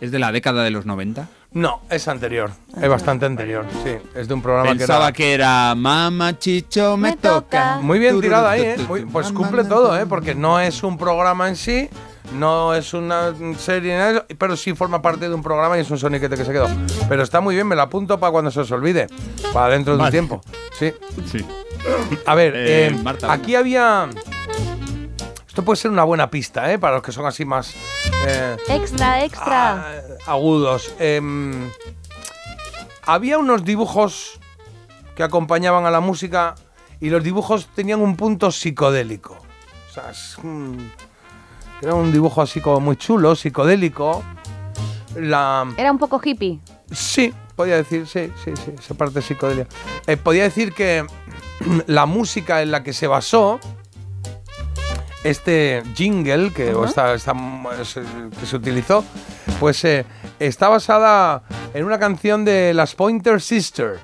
¿Es 0.00 0.10
de 0.10 0.18
la 0.18 0.32
década 0.32 0.62
de 0.64 0.70
los 0.70 0.84
90? 0.86 1.28
No, 1.52 1.80
es 1.88 2.06
anterior, 2.08 2.50
es 2.80 2.88
bastante 2.88 3.24
anterior, 3.24 3.64
sí. 3.82 3.92
Es 4.14 4.28
de 4.28 4.34
un 4.34 4.42
programa 4.42 4.68
Pensaba 4.70 5.12
que 5.12 5.22
que 5.24 5.34
era 5.34 5.74
Mamá 5.74 6.38
Chicho 6.38 6.96
me, 6.98 7.16
toca. 7.16 7.78
Muy 7.80 7.98
bien 7.98 8.20
tirada 8.20 8.50
ahí, 8.50 8.60
¿eh? 8.62 8.76
Muy- 8.86 9.06
pues 9.06 9.32
cumple 9.32 9.64
todo, 9.64 9.98
¿eh? 9.98 10.04
Porque 10.06 10.34
no 10.34 10.60
es 10.60 10.82
un 10.82 10.98
programa 10.98 11.48
en 11.48 11.56
sí, 11.56 11.88
no 12.34 12.74
es 12.74 12.92
una 12.92 13.32
serie, 13.58 14.22
pero 14.36 14.56
sí 14.58 14.74
forma 14.74 15.00
parte 15.00 15.26
de 15.28 15.34
un 15.34 15.42
programa 15.42 15.78
y 15.78 15.80
es 15.80 15.90
un 15.90 15.98
soniquete 15.98 16.36
que 16.36 16.44
se 16.44 16.52
quedó. 16.52 16.68
Pero 17.08 17.22
está 17.22 17.40
muy 17.40 17.54
bien, 17.54 17.66
me 17.66 17.74
lo 17.76 17.82
apunto 17.82 18.20
para 18.20 18.30
cuando 18.30 18.50
se 18.50 18.60
os 18.60 18.70
olvide, 18.70 19.06
para 19.54 19.72
dentro 19.72 19.96
de 19.96 20.04
un 20.04 20.10
tiempo. 20.10 20.42
Sí. 20.78 20.92
Sí. 21.30 21.44
A 22.26 22.34
ver, 22.34 22.54
Eh, 22.54 22.86
eh, 22.88 22.90
Marta, 23.02 23.32
aquí 23.32 23.54
había... 23.54 24.08
Esto 25.58 25.64
puede 25.64 25.78
ser 25.78 25.90
una 25.90 26.04
buena 26.04 26.30
pista, 26.30 26.72
¿eh? 26.72 26.78
Para 26.78 26.94
los 26.94 27.02
que 27.02 27.10
son 27.10 27.26
así 27.26 27.44
más 27.44 27.74
eh, 28.28 28.56
Extra, 28.68 29.24
extra. 29.24 30.04
agudos. 30.24 30.94
Em, 31.00 31.68
había 33.04 33.38
unos 33.38 33.64
dibujos 33.64 34.38
que 35.16 35.24
acompañaban 35.24 35.84
a 35.84 35.90
la 35.90 35.98
música 35.98 36.54
y 37.00 37.10
los 37.10 37.24
dibujos 37.24 37.66
tenían 37.74 38.00
un 38.02 38.14
punto 38.14 38.52
psicodélico. 38.52 39.36
O 39.90 39.92
sea, 39.92 40.10
es 40.12 40.36
era 41.82 41.94
un 41.94 42.12
dibujo 42.12 42.40
así 42.40 42.60
como 42.60 42.78
muy 42.78 42.94
chulo, 42.94 43.34
psicodélico. 43.34 44.22
La, 45.16 45.66
Era 45.76 45.90
un 45.90 45.98
poco 45.98 46.20
hippie. 46.22 46.60
Sí, 46.92 47.34
podía 47.56 47.74
decir, 47.78 48.06
sí, 48.06 48.30
sí, 48.44 48.52
sí, 48.64 48.74
esa 48.78 48.94
parte 48.94 49.20
psicodelia. 49.22 49.66
Eh, 50.06 50.16
podía 50.16 50.44
decir 50.44 50.72
que 50.72 51.04
la 51.88 52.06
música 52.06 52.62
en 52.62 52.70
la 52.70 52.84
que 52.84 52.92
se 52.92 53.08
basó 53.08 53.58
este 55.24 55.82
jingle 55.94 56.52
que, 56.52 56.74
o 56.74 56.84
esta- 56.84 57.14
esta- 57.14 57.34
es- 57.80 57.94
que 58.40 58.46
se 58.46 58.56
utilizó, 58.56 59.04
pues 59.60 59.84
eh, 59.84 60.04
está 60.38 60.68
basada 60.68 61.42
en 61.74 61.84
una 61.84 61.98
canción 61.98 62.44
de 62.44 62.72
las 62.74 62.94
Pointer 62.94 63.40
Sisters. 63.40 64.00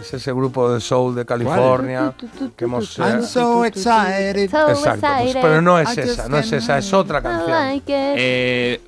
Es 0.00 0.12
ese 0.14 0.32
grupo 0.32 0.72
de 0.72 0.80
soul 0.80 1.14
de 1.14 1.24
California 1.24 2.12
que 2.56 2.64
hemos... 2.64 2.98
eh, 2.98 3.02
I'm 3.02 3.22
so 3.22 3.64
excited. 3.64 4.36
Exacto, 4.36 4.80
pues, 5.22 5.36
pero 5.40 5.62
no 5.62 5.78
es 5.78 5.96
esa, 5.96 6.28
no 6.28 6.38
es 6.38 6.50
esa, 6.52 6.78
es 6.78 6.92
otra 6.92 7.22
canción. 7.22 7.82
Eh, 7.86 8.80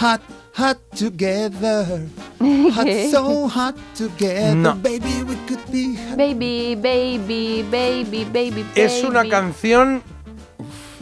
hot, 0.00 0.20
hot 0.56 0.78
together. 0.98 2.06
Hot, 2.40 2.86
so 3.10 3.48
hot 3.50 3.74
together. 3.96 4.56
No. 4.56 4.74
Baby, 4.76 5.22
we 5.28 5.36
could 5.46 5.60
be 5.70 5.94
hot. 5.96 6.16
Baby, 6.16 6.74
baby, 6.74 7.62
baby, 7.70 8.24
baby, 8.24 8.64
Es 8.74 9.04
una 9.04 9.18
baby. 9.20 9.28
canción 9.30 10.02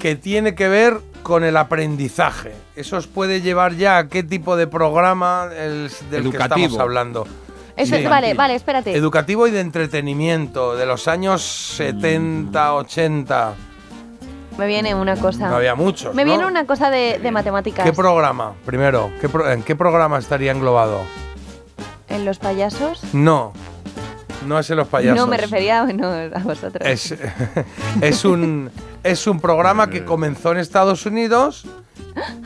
que 0.01 0.17
tiene 0.17 0.55
que 0.55 0.69
ver 0.69 0.99
con 1.23 1.45
el 1.45 1.57
aprendizaje. 1.57 2.53
Eso 2.77 2.97
os 2.97 3.07
puede 3.07 3.41
llevar 3.41 3.75
ya 3.77 3.99
a 3.99 4.09
qué 4.09 4.23
tipo 4.23 4.57
de 4.57 4.67
programa 4.67 5.49
el- 5.57 5.91
del 6.11 6.23
que 6.23 6.29
Educativo. 6.29 6.67
estamos 6.67 6.79
hablando. 6.79 7.27
Eso- 7.77 7.97
Sí. 7.97 8.05
Vale, 8.07 8.35
vale, 8.35 8.55
espérate. 8.55 8.95
Educativo 8.97 9.47
y 9.47 9.51
de 9.53 9.61
entretenimiento, 9.61 10.75
de 10.77 10.87
los 10.87 11.07
años 11.09 11.43
70, 11.43 12.75
80. 12.75 13.55
Me 14.59 14.67
viene 14.67 14.95
una 14.95 15.17
cosa. 15.17 15.49
No 15.49 15.57
había 15.57 15.77
muchos. 15.77 16.13
Me 16.15 16.25
¿no? 16.25 16.31
viene 16.31 16.47
una 16.47 16.67
cosa 16.67 16.91
de, 16.91 17.21
de 17.23 17.31
matemáticas. 17.31 17.85
¿Qué 17.85 17.93
programa? 17.93 18.55
Primero, 18.67 19.11
¿qué 19.21 19.29
pro- 19.29 19.49
¿en 19.51 19.63
qué 19.63 19.77
programa 19.77 20.19
estaría 20.19 20.51
englobado? 20.51 21.03
¿En 22.09 22.25
los 22.25 22.39
payasos? 22.39 23.03
No, 23.15 23.53
no 24.47 24.59
es 24.59 24.71
en 24.71 24.77
los 24.77 24.89
payasos. 24.89 25.17
No, 25.19 25.27
me 25.27 25.37
refería 25.37 25.83
bueno, 25.85 26.09
a 26.09 26.39
vosotros. 26.41 26.87
Es, 26.87 27.15
es, 28.01 28.25
un, 28.25 28.71
es 29.03 29.27
un 29.27 29.41
programa 29.41 29.89
que 29.91 30.05
comenzó 30.05 30.53
en 30.53 30.59
Estados 30.59 31.07
Unidos, 31.07 31.67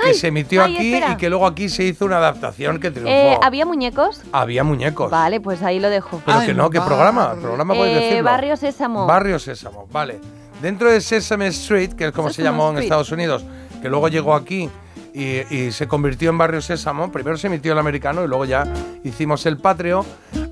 que 0.00 0.08
Ay, 0.08 0.14
se 0.14 0.28
emitió 0.28 0.62
ay, 0.64 0.74
aquí 0.76 0.94
espera. 0.94 1.12
y 1.12 1.16
que 1.16 1.28
luego 1.30 1.46
aquí 1.46 1.68
se 1.68 1.84
hizo 1.84 2.04
una 2.04 2.16
adaptación 2.18 2.80
que 2.80 2.90
triunfó. 2.90 3.10
Eh, 3.12 3.38
¿Había 3.42 3.66
muñecos? 3.66 4.22
Había 4.32 4.64
muñecos. 4.64 5.10
Vale, 5.10 5.40
pues 5.40 5.62
ahí 5.62 5.80
lo 5.80 5.90
dejo. 5.90 6.22
Pero 6.24 6.40
que 6.40 6.54
no, 6.54 6.70
¿qué 6.70 6.80
programa? 6.80 7.34
¿Programa 7.40 7.74
puedes 7.74 7.96
Eh, 7.96 8.00
decirlo? 8.04 8.24
Barrio 8.24 8.56
Sésamo. 8.56 9.06
Barrio 9.06 9.38
Sésamo, 9.38 9.86
vale. 9.92 10.20
Dentro 10.60 10.90
de 10.90 11.00
Sesame 11.00 11.48
Street, 11.48 11.92
que 11.94 12.06
es 12.06 12.12
como 12.12 12.30
se 12.30 12.42
llamó 12.42 12.70
en. 12.70 12.78
Estados 12.78 13.10
Unidos, 13.12 13.44
que 13.80 13.88
luego 13.88 14.08
llegó 14.08 14.34
aquí 14.34 14.70
y, 15.12 15.40
y 15.54 15.72
se 15.72 15.88
convirtió 15.88 16.30
en 16.30 16.38
Barrio 16.38 16.60
Sésamo, 16.62 17.10
primero 17.10 17.36
se 17.36 17.48
emitió 17.48 17.72
el 17.72 17.78
americano 17.78 18.24
y 18.24 18.28
luego 18.28 18.44
ya 18.44 18.64
hicimos 19.04 19.44
el 19.46 19.58
patrio, 19.58 20.04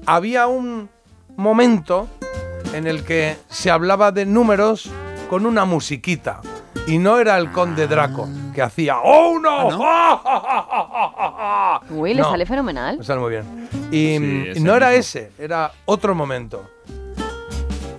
había 0.07 0.47
un 0.49 0.91
momento 1.41 2.09
en 2.75 2.87
el 2.87 3.05
que 3.05 3.37
se 3.49 3.71
hablaba 3.71 4.13
de 4.13 4.27
números 4.27 4.91
con 5.29 5.47
una 5.47 5.65
musiquita. 5.65 6.41
Y 6.87 6.99
no 6.99 7.19
era 7.19 7.37
el 7.39 7.51
conde 7.53 7.87
Draco, 7.87 8.29
que 8.55 8.63
hacía 8.63 8.99
¡Oh, 9.03 9.39
no! 9.39 9.69
Uy, 11.91 12.15
le 12.15 12.23
No. 12.23 12.31
sale 12.31 12.47
fenomenal. 12.47 12.99
Me 12.99 13.05
sale 13.05 13.21
muy 13.21 13.31
bien. 13.31 13.69
Y 13.91 14.17
Sí, 14.55 14.61
mm, 14.61 14.65
no 14.65 14.75
era 14.75 14.89
mismo. 14.89 15.01
ese, 15.01 15.33
era 15.39 15.73
otro 15.85 16.15
momento. 16.15 16.71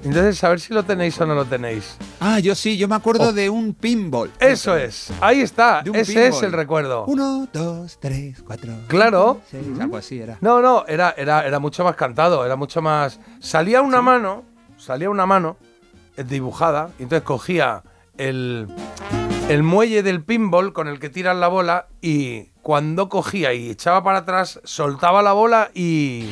Entonces, 0.04 0.44
a 0.44 0.50
ver 0.50 0.60
si 0.60 0.74
lo 0.74 0.84
tenéis 0.84 1.20
o 1.22 1.26
no 1.28 1.36
lo 1.36 1.46
tenéis. 1.46 1.96
Ah, 2.20 2.40
yo 2.40 2.56
sí, 2.56 2.76
yo 2.78 2.88
me 2.88 2.96
acuerdo 2.96 3.30
Oh. 3.30 3.34
de 3.34 3.50
un 3.50 3.74
pinball. 3.76 4.32
Eso 4.40 4.76
es, 4.76 5.12
ahí 5.22 5.42
está, 5.42 5.84
ese 5.94 6.28
es 6.28 6.42
el 6.42 6.52
recuerdo. 6.52 7.06
Uno, 7.06 7.48
dos, 7.54 8.00
tres, 8.00 8.42
cuatro. 8.46 8.74
Claro. 8.88 9.42
seis, 9.50 9.64
algo 9.80 9.98
así 9.98 10.20
era. 10.20 10.38
No, 10.42 10.60
no, 10.62 10.86
era, 10.88 11.14
era, 11.18 11.46
era 11.46 11.60
mucho 11.60 11.84
más 11.84 11.96
cantado, 11.96 12.44
era 12.46 12.56
mucho 12.56 12.82
más... 12.82 13.20
Salía 13.40 13.82
una 13.84 14.02
mano, 14.02 14.44
salía 14.78 15.10
una 15.10 15.26
mano 15.28 15.58
eh, 16.18 16.24
dibujada, 16.24 16.90
y 16.98 17.04
entonces 17.04 17.24
cogía 17.24 17.84
el, 18.18 18.68
el 19.50 19.62
muelle 19.64 20.02
del 20.02 20.24
pinball 20.24 20.74
con 20.74 20.88
el 20.88 21.00
que 21.00 21.10
tiran 21.10 21.40
la 21.40 21.48
bola 21.48 21.88
y 22.02 22.50
cuando 22.64 23.08
cogía 23.08 23.54
y 23.54 23.70
echaba 23.70 24.04
para 24.04 24.20
atrás, 24.20 24.60
soltaba 24.64 25.22
la 25.22 25.34
bola 25.34 25.70
y... 25.76 26.32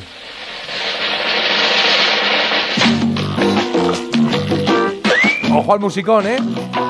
Ojo 5.52 5.74
al 5.74 5.80
musicón, 5.80 6.28
¿eh? 6.28 6.38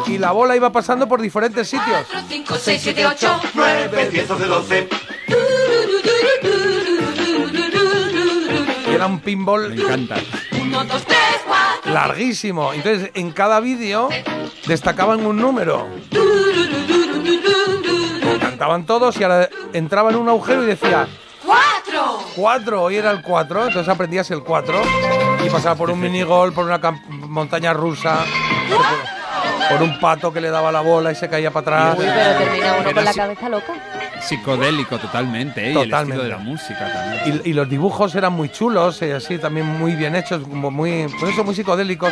Y 0.08 0.18
la 0.18 0.32
bola 0.32 0.56
iba 0.56 0.72
pasando 0.72 1.08
por 1.08 1.22
diferentes 1.22 1.68
sitios. 1.68 2.06
5, 2.28 2.56
6, 2.58 2.82
7, 2.84 3.06
8, 3.06 3.40
9, 3.54 4.10
10, 4.12 4.32
11, 4.32 4.46
12. 4.46 4.90
Y 8.90 8.94
era 8.94 9.06
un 9.06 9.20
pinball... 9.20 9.70
Me 9.70 9.82
encanta. 9.82 10.16
1, 10.62 10.84
2, 10.86 11.06
3, 11.06 11.18
4. 11.48 11.94
larguísimo. 11.94 12.74
Entonces, 12.74 13.12
en 13.14 13.32
cada 13.32 13.60
vídeo 13.60 14.10
destacaban 14.68 15.26
un 15.26 15.38
número. 15.38 15.88
Cantaban 18.42 18.86
todos 18.86 19.20
y 19.20 19.24
ahora 19.24 19.50
entraba 19.74 20.10
en 20.10 20.18
un 20.18 20.28
agujero 20.30 20.64
y 20.64 20.68
decía 20.68 21.08
4. 21.46 22.20
4, 22.36 22.84
hoy 22.84 22.96
era 22.98 23.12
el 23.12 23.22
4, 23.22 23.68
entonces 23.68 23.90
aprendías 23.90 24.30
el 24.32 24.44
4 24.44 24.82
y 25.46 25.50
pasaba 25.50 25.76
por 25.76 25.90
un 25.90 26.00
minigol, 26.00 26.54
por 26.54 26.66
una 26.66 26.80
montaña 27.10 27.74
rusa. 27.74 28.26
Por 29.70 29.82
un 29.84 30.00
pato 30.00 30.32
que 30.34 30.42
le 30.42 30.50
daba 30.50 30.72
la 30.72 30.82
bola 30.82 31.12
y 31.12 31.16
se 31.16 31.30
caía 31.30 31.52
para 31.52 31.92
atrás. 31.92 32.00
Uy, 32.00 32.06
pero 32.14 32.38
termina 32.40 32.76
uno 32.80 32.94
con 32.94 33.06
la 33.06 33.14
cabeza 33.14 33.50
loca. 33.50 33.74
Psicodélico 34.22 34.98
totalmente, 34.98 35.62
¿eh? 35.70 35.74
Y 35.74 35.78
el 35.78 35.84
Totalmente. 35.90 36.16
estilo 36.16 36.24
de 36.24 36.30
la 36.30 36.38
música 36.38 36.92
también. 36.92 37.42
Y, 37.46 37.50
y 37.50 37.54
los 37.54 37.70
dibujos 37.70 38.14
eran 38.16 38.34
muy 38.34 38.50
chulos, 38.50 39.02
y 39.02 39.12
así 39.12 39.38
también 39.38 39.66
muy 39.66 39.94
bien 39.94 40.16
hechos, 40.16 40.42
como 40.44 40.72
muy, 40.72 41.08
por 41.20 41.30
eso 41.30 41.44
muy 41.44 41.56
psicodélicos. 41.56 42.12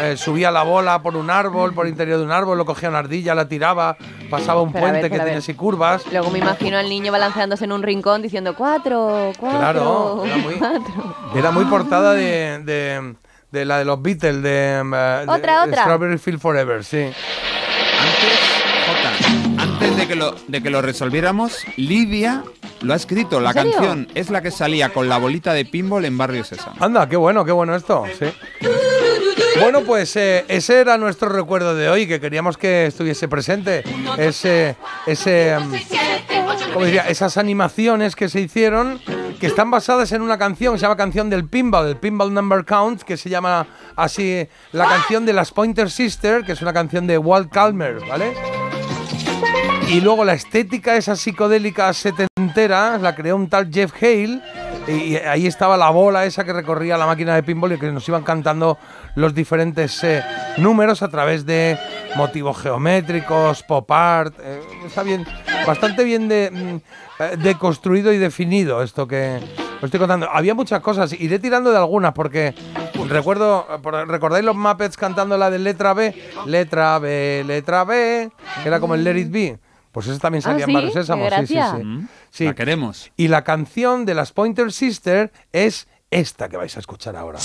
Eh, 0.00 0.16
subía 0.16 0.50
la 0.52 0.62
bola 0.62 1.02
por 1.02 1.16
un 1.16 1.28
árbol, 1.28 1.74
por 1.74 1.84
el 1.86 1.90
interior 1.92 2.18
de 2.18 2.24
un 2.24 2.30
árbol, 2.30 2.56
lo 2.56 2.64
cogía 2.64 2.88
una 2.88 3.00
ardilla, 3.00 3.34
la 3.34 3.48
tiraba, 3.48 3.96
pasaba 4.30 4.62
un 4.62 4.72
Pero 4.72 4.86
a 4.86 4.92
ver, 4.92 5.00
puente 5.00 5.10
que 5.18 5.22
tenía 5.22 5.38
así 5.38 5.54
curvas. 5.54 6.04
Luego 6.12 6.30
me 6.30 6.38
imagino 6.38 6.78
al 6.78 6.88
niño 6.88 7.10
balanceándose 7.10 7.64
en 7.64 7.72
un 7.72 7.82
rincón 7.82 8.22
diciendo 8.22 8.54
cuatro, 8.54 9.32
cuatro, 9.38 9.58
Claro, 9.58 10.22
era 10.24 10.36
muy- 10.36 10.54
cuatro. 10.54 11.14
Era 11.34 11.50
muy 11.50 11.64
portada 11.64 12.14
de, 12.14 12.60
de, 12.64 13.14
de 13.50 13.64
la 13.64 13.78
de 13.78 13.84
los 13.84 14.00
Beatles, 14.02 14.42
de, 14.42 14.50
de 14.50 15.24
Otra, 15.26 15.64
otra. 15.64 15.82
Strawberry 15.82 16.18
Field 16.18 16.40
Forever, 16.40 16.84
sí. 16.84 17.10
Antes 19.58 19.96
de 19.96 20.06
que 20.06 20.14
lo, 20.14 20.34
de 20.46 20.62
que 20.62 20.70
lo 20.70 20.82
resolviéramos, 20.82 21.64
Lidia 21.76 22.44
lo 22.80 22.92
ha 22.92 22.96
escrito. 22.96 23.40
La 23.40 23.54
canción 23.54 24.08
es 24.14 24.30
la 24.30 24.40
que 24.42 24.50
salía 24.50 24.90
con 24.90 25.08
la 25.08 25.18
bolita 25.18 25.52
de 25.52 25.64
pinball 25.64 26.04
en 26.04 26.16
Barrio 26.16 26.44
Sésamo. 26.44 26.76
Anda, 26.80 27.08
qué 27.08 27.16
bueno, 27.16 27.44
qué 27.44 27.52
bueno 27.52 27.74
esto, 27.74 28.04
sí. 28.18 28.26
Bueno, 29.60 29.82
pues 29.82 30.14
eh, 30.16 30.44
ese 30.48 30.80
era 30.80 30.98
nuestro 30.98 31.28
recuerdo 31.28 31.74
de 31.74 31.88
hoy, 31.88 32.06
que 32.06 32.20
queríamos 32.20 32.56
que 32.56 32.86
estuviese 32.86 33.28
presente. 33.28 33.84
Ese, 34.16 34.76
ese, 35.06 35.56
mm, 35.58 36.72
¿cómo 36.72 36.84
diría? 36.84 37.08
Esas 37.08 37.36
animaciones 37.36 38.16
que 38.16 38.28
se 38.28 38.40
hicieron, 38.40 39.00
que 39.40 39.46
están 39.46 39.70
basadas 39.70 40.12
en 40.12 40.22
una 40.22 40.38
canción 40.38 40.74
que 40.74 40.78
se 40.78 40.82
llama 40.82 40.96
Canción 40.96 41.30
del 41.30 41.46
Pinball, 41.48 41.88
el 41.88 41.96
Pinball 41.96 42.32
Number 42.32 42.64
Count, 42.64 43.02
que 43.02 43.16
se 43.16 43.28
llama 43.28 43.66
así 43.96 44.46
la 44.72 44.86
canción 44.86 45.26
de 45.26 45.32
las 45.32 45.52
Pointer 45.52 45.90
Sisters, 45.90 46.44
que 46.44 46.52
es 46.52 46.62
una 46.62 46.72
canción 46.72 47.06
de 47.06 47.18
Walt 47.18 47.50
Calmer, 47.52 48.00
¿vale? 48.08 48.34
Y 49.88 50.02
luego 50.02 50.22
la 50.22 50.34
estética 50.34 50.96
esa 50.96 51.16
psicodélica 51.16 51.90
setentera 51.94 52.98
la 52.98 53.14
creó 53.14 53.36
un 53.36 53.48
tal 53.48 53.70
Jeff 53.72 53.92
Hale. 54.02 54.42
Y 54.86 55.16
ahí 55.16 55.46
estaba 55.46 55.76
la 55.76 55.90
bola 55.90 56.24
esa 56.24 56.44
que 56.44 56.52
recorría 56.52 56.96
la 56.96 57.06
máquina 57.06 57.34
de 57.34 57.42
pinball 57.42 57.72
y 57.72 57.78
que 57.78 57.90
nos 57.90 58.06
iban 58.08 58.22
cantando 58.22 58.78
los 59.18 59.34
diferentes 59.34 60.02
eh, 60.04 60.22
números 60.58 61.02
a 61.02 61.08
través 61.08 61.44
de 61.44 61.76
motivos 62.16 62.56
geométricos, 62.58 63.62
pop 63.64 63.90
art. 63.90 64.34
eh, 64.40 64.60
está 64.86 65.02
bien, 65.02 65.26
bastante 65.66 66.04
bien 66.04 66.28
de, 66.28 66.50
mm, 66.50 67.22
eh, 67.22 67.36
deconstruido 67.38 68.12
y 68.12 68.18
definido 68.18 68.82
esto 68.82 69.06
que 69.08 69.40
os 69.78 69.84
estoy 69.84 69.98
contando. 70.00 70.28
Había 70.30 70.54
muchas 70.54 70.80
cosas, 70.80 71.12
iré 71.12 71.38
tirando 71.38 71.70
de 71.70 71.76
algunas 71.78 72.12
porque 72.12 72.54
recuerdo, 73.08 73.66
¿recordáis 74.06 74.44
los 74.44 74.56
Muppets 74.56 74.96
cantando 74.96 75.36
la 75.36 75.50
de 75.50 75.58
letra 75.58 75.94
B? 75.94 76.14
Letra 76.46 76.98
B, 76.98 77.42
letra 77.46 77.84
B, 77.84 78.30
que 78.62 78.68
era 78.68 78.78
como 78.80 78.94
el 78.94 79.02
Let 79.04 79.18
It 79.18 79.30
Be. 79.30 79.58
Pues 79.92 80.06
eso 80.06 80.18
también 80.18 80.42
Ah, 80.44 80.50
salía 80.50 80.64
¿sí? 80.66 80.70
en 80.70 80.74
Barrio 80.74 80.90
Sésamo, 80.92 81.28
sí, 81.28 81.46
sí, 81.46 81.54
sí. 81.54 81.84
Mm, 81.84 82.08
Sí. 82.30 82.44
la 82.44 82.54
queremos. 82.54 83.10
Y 83.16 83.28
la 83.28 83.42
canción 83.42 84.04
de 84.04 84.14
las 84.14 84.32
Pointer 84.32 84.70
Sisters 84.72 85.32
es 85.52 85.88
esta 86.10 86.48
que 86.48 86.56
vais 86.56 86.76
a 86.76 86.80
escuchar 86.80 87.16
ahora. 87.16 87.38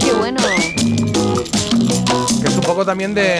Qué 0.00 0.12
bueno. 0.12 0.40
Que 2.40 2.48
es 2.48 2.54
un 2.54 2.60
poco 2.62 2.84
también 2.84 3.14
de. 3.14 3.38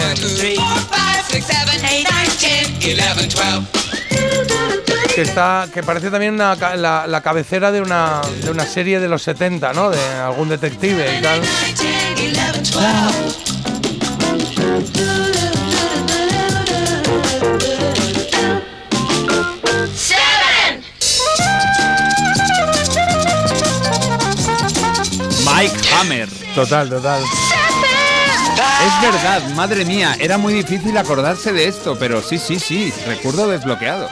Que 5.14 5.22
está. 5.22 5.68
Que 5.72 5.82
parece 5.82 6.10
también 6.10 6.36
la, 6.36 6.55
la 7.06 7.20
cabecera 7.22 7.70
de 7.72 7.80
una, 7.80 8.20
de 8.42 8.51
una 8.51 8.66
serie 8.66 9.01
de 9.01 9.09
los 9.09 9.22
70, 9.22 9.72
¿no? 9.72 9.90
De 9.90 10.01
algún 10.14 10.48
detective 10.48 11.18
y 11.18 11.22
tal. 11.22 11.40
Hammer. 26.05 26.28
Total, 26.55 26.89
total. 26.90 27.22
Es 27.22 29.01
verdad, 29.12 29.43
madre 29.55 29.85
mía, 29.86 30.16
era 30.20 30.36
muy 30.39 30.52
difícil 30.52 30.97
acordarse 30.98 31.52
de 31.52 31.66
esto, 31.66 31.97
pero 31.98 32.20
sí, 32.22 32.39
sí, 32.39 32.59
sí, 32.59 32.93
recuerdo 33.06 33.48
desbloqueado. 33.48 34.09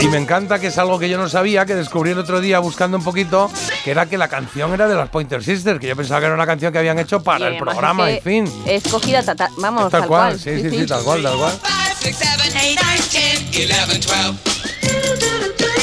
Y 0.00 0.08
me 0.08 0.16
encanta 0.16 0.58
que 0.58 0.68
es 0.68 0.78
algo 0.78 0.98
que 0.98 1.08
yo 1.10 1.18
no 1.18 1.28
sabía, 1.28 1.66
que 1.66 1.74
descubrí 1.74 2.12
el 2.12 2.18
otro 2.18 2.40
día 2.40 2.58
buscando 2.58 2.96
un 2.96 3.04
poquito, 3.04 3.50
que 3.84 3.90
era 3.90 4.06
que 4.06 4.16
la 4.16 4.28
canción 4.28 4.72
era 4.72 4.88
de 4.88 4.94
las 4.94 5.10
Pointer 5.10 5.44
Sisters, 5.44 5.78
que 5.78 5.88
yo 5.88 5.96
pensaba 5.96 6.20
que 6.20 6.26
era 6.26 6.34
una 6.34 6.46
canción 6.46 6.72
que 6.72 6.78
habían 6.78 6.98
hecho 6.98 7.22
para 7.22 7.50
Y 7.50 7.52
el 7.52 7.58
programa, 7.58 8.10
en 8.10 8.22
fin. 8.22 8.52
Escogida, 8.66 9.22
ta- 9.22 9.34
ta- 9.34 9.50
vamos, 9.58 9.90
Tal 9.90 10.00
tal, 10.02 10.08
cual, 10.08 10.38
sí, 10.40 10.62
sí, 10.62 10.70
sí, 10.70 10.86
tal 10.86 11.02
cual, 11.04 11.22
tal 11.22 11.36
cual. 11.36 11.52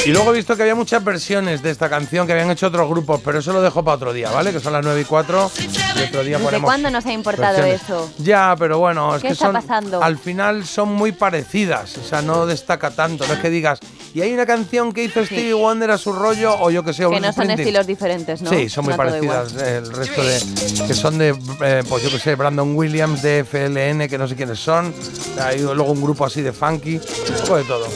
Y 0.08 0.10
luego 0.10 0.32
he 0.32 0.36
visto 0.36 0.56
que 0.56 0.62
había 0.62 0.74
muchas 0.74 1.04
versiones 1.04 1.62
de 1.62 1.70
esta 1.70 1.90
canción 1.90 2.26
que 2.26 2.32
habían 2.32 2.50
hecho 2.50 2.68
otros 2.68 2.88
grupos, 2.88 3.20
pero 3.22 3.40
eso 3.40 3.52
lo 3.52 3.60
dejo 3.60 3.84
para 3.84 3.96
otro 3.96 4.14
día, 4.14 4.30
¿vale? 4.30 4.52
Que 4.52 4.58
son 4.58 4.72
las 4.72 4.82
9 4.82 5.02
y 5.02 5.04
4 5.04 5.50
y 5.60 6.02
otro 6.08 6.24
día 6.24 6.38
¿Desde 6.38 6.60
cuándo 6.62 6.88
nos 6.90 7.04
ha 7.04 7.12
importado 7.12 7.58
versiones. 7.58 7.82
eso? 7.82 8.10
Ya, 8.16 8.56
pero 8.58 8.78
bueno, 8.78 9.14
es 9.14 9.20
¿Qué 9.20 9.28
que 9.28 9.32
está 9.34 9.44
son 9.44 9.52
pasando? 9.52 10.02
al 10.02 10.16
final 10.16 10.64
son 10.64 10.88
muy 10.94 11.12
parecidas, 11.12 11.98
o 11.98 12.04
sea, 12.04 12.22
no 12.22 12.46
destaca 12.46 12.90
tanto, 12.90 13.26
no 13.26 13.34
es 13.34 13.40
que 13.40 13.50
digas, 13.50 13.80
y 14.14 14.22
hay 14.22 14.32
una 14.32 14.46
canción 14.46 14.92
que 14.94 15.04
hizo 15.04 15.22
Stevie 15.26 15.52
Wonder 15.52 15.90
a 15.90 15.98
su 15.98 16.10
rollo 16.14 16.56
o 16.58 16.70
yo 16.70 16.82
que 16.82 16.94
sé, 16.94 17.06
Que 17.06 17.20
no 17.20 17.30
son 17.30 17.50
estilos 17.50 17.86
diferentes, 17.86 18.40
¿no? 18.40 18.48
Sí, 18.48 18.70
son 18.70 18.86
muy 18.86 18.94
parecidas. 18.94 19.52
eh, 19.60 19.82
el 19.84 19.92
resto 19.92 20.22
de. 20.24 20.86
que 20.86 20.94
son 20.94 21.18
de. 21.18 21.38
eh, 21.62 21.82
pues 21.86 22.02
yo 22.02 22.10
que 22.10 22.18
sé, 22.18 22.34
Brandon 22.34 22.74
Williams, 22.74 23.20
de 23.20 23.44
FLN, 23.44 24.08
que 24.08 24.16
no 24.16 24.26
sé 24.26 24.34
quiénes 24.36 24.58
son. 24.58 24.94
Hay 25.42 25.58
luego 25.60 25.92
un 25.92 26.00
grupo 26.00 26.24
así 26.24 26.40
de 26.40 26.54
funky. 26.54 26.96
Un 26.96 27.40
poco 27.42 27.56
de 27.58 27.64
todo. 27.64 27.86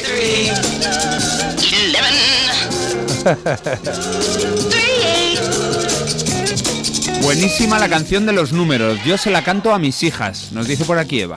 Buenísima 7.23 7.79
la 7.79 7.89
canción 7.89 8.27
de 8.27 8.33
los 8.33 8.53
números. 8.53 8.99
Yo 9.05 9.17
se 9.17 9.31
la 9.31 9.45
canto 9.45 9.73
a 9.73 9.79
mis 9.79 10.03
hijas, 10.03 10.51
nos 10.53 10.67
dice 10.67 10.85
por 10.85 10.99
aquí 10.99 11.21
Eva. 11.21 11.37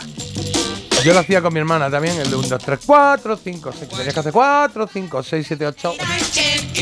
Yo 1.03 1.14
lo 1.14 1.20
hacía 1.20 1.44
con 1.44 1.53
mi 1.53 1.60
hermana 1.60 1.91
también, 1.91 2.18
el 2.18 2.32
de 2.32 2.36
1, 2.36 2.48
2, 2.48 2.64
3, 2.64 2.80
4, 2.84 3.38
5, 3.38 3.74
6. 3.78 3.90
Tenías 3.91 4.14
que 4.14 4.20
hacer 4.20 4.34
4, 4.34 4.90
5, 4.91 5.24
6, 5.24 5.45
7, 5.48 5.68
8. 5.68 5.94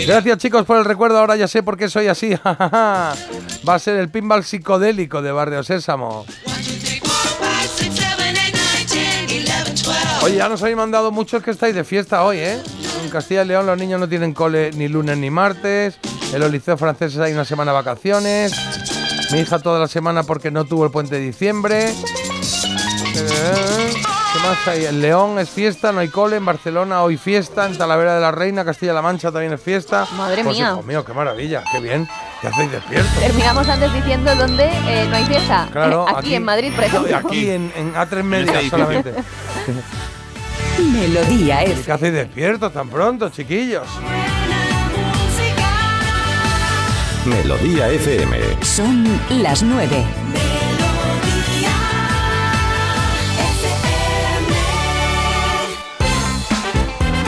Gracias 0.07 0.37
chicos 0.37 0.65
por 0.65 0.77
el 0.77 0.85
recuerdo, 0.85 1.19
ahora 1.19 1.35
ya 1.35 1.49
sé 1.49 1.61
por 1.61 1.75
qué 1.77 1.89
soy 1.89 2.07
así. 2.07 2.33
Va 2.45 3.13
a 3.65 3.79
ser 3.79 3.97
el 3.97 4.09
pinball 4.09 4.45
psicodélico 4.45 5.21
de 5.21 5.33
Barrio 5.33 5.63
Sésamo. 5.63 6.25
Oye, 10.23 10.37
ya 10.37 10.47
nos 10.47 10.61
habéis 10.61 10.77
mandado 10.77 11.11
muchos 11.11 11.43
que 11.43 11.51
estáis 11.51 11.75
de 11.75 11.83
fiesta 11.83 12.23
hoy, 12.23 12.37
¿eh? 12.39 12.61
En 13.03 13.09
Castilla 13.09 13.43
y 13.43 13.47
León 13.47 13.65
los 13.65 13.77
niños 13.77 13.99
no 13.99 14.07
tienen 14.07 14.33
cole 14.33 14.71
ni 14.71 14.87
lunes 14.87 15.17
ni 15.17 15.29
martes. 15.29 15.97
En 16.33 16.39
los 16.39 16.49
liceos 16.49 16.79
franceses 16.79 17.19
hay 17.19 17.33
una 17.33 17.43
semana 17.43 17.71
de 17.71 17.77
vacaciones. 17.77 18.53
Mi 19.33 19.39
hija 19.39 19.59
toda 19.59 19.79
la 19.79 19.87
semana 19.87 20.23
porque 20.23 20.49
no 20.49 20.63
tuvo 20.63 20.85
el 20.85 20.91
puente 20.91 21.15
de 21.15 21.21
diciembre. 21.21 21.89
Eh, 21.89 23.93
¿Qué 23.93 24.39
más 24.39 24.67
hay? 24.67 24.85
En 24.85 25.01
León 25.01 25.37
es 25.39 25.49
fiesta, 25.49 25.91
no 25.91 25.99
hay 25.99 26.07
cole. 26.07 26.37
En 26.37 26.45
Barcelona 26.45 27.03
hoy 27.03 27.17
fiesta. 27.17 27.65
En 27.65 27.77
Talavera 27.77 28.15
de 28.15 28.21
la 28.21 28.31
Reina, 28.31 28.63
Castilla-La 28.63 29.01
Mancha 29.01 29.29
también 29.31 29.51
es 29.53 29.61
fiesta. 29.61 30.07
Madre 30.15 30.43
Pues, 30.45 30.55
mía. 30.55 30.69
hijo 30.71 30.83
mío, 30.83 31.03
qué 31.03 31.13
maravilla, 31.13 31.63
qué 31.69 31.81
bien. 31.81 32.07
Ya 32.41 32.49
hacéis 32.49 32.71
despiertos. 32.71 33.19
Terminamos 33.19 33.67
antes 33.67 33.93
diciendo 33.93 34.33
dónde 34.35 34.69
eh, 34.87 35.05
no 35.09 35.15
hay 35.17 35.25
fiesta. 35.25 35.67
Claro, 35.71 36.05
aquí, 36.07 36.35
en 36.35 36.43
Madrid, 36.43 36.71
por 36.73 36.83
ejemplo. 36.85 37.17
Aquí 37.17 37.49
en, 37.49 37.71
en 37.75 37.93
A3 37.93 38.07
ese 38.11 38.23
Media 38.23 38.69
solamente. 38.69 39.13
Melodía 40.79 41.63
F. 41.63 41.83
¿Qué 41.85 41.91
hacéis 41.91 42.13
despiertos 42.13 42.73
tan 42.73 42.89
pronto, 42.89 43.29
chiquillos? 43.29 43.87
Melodía 47.25 47.89
FM. 47.89 48.37
Son 48.61 49.05
las 49.41 49.61
9. 49.63 50.03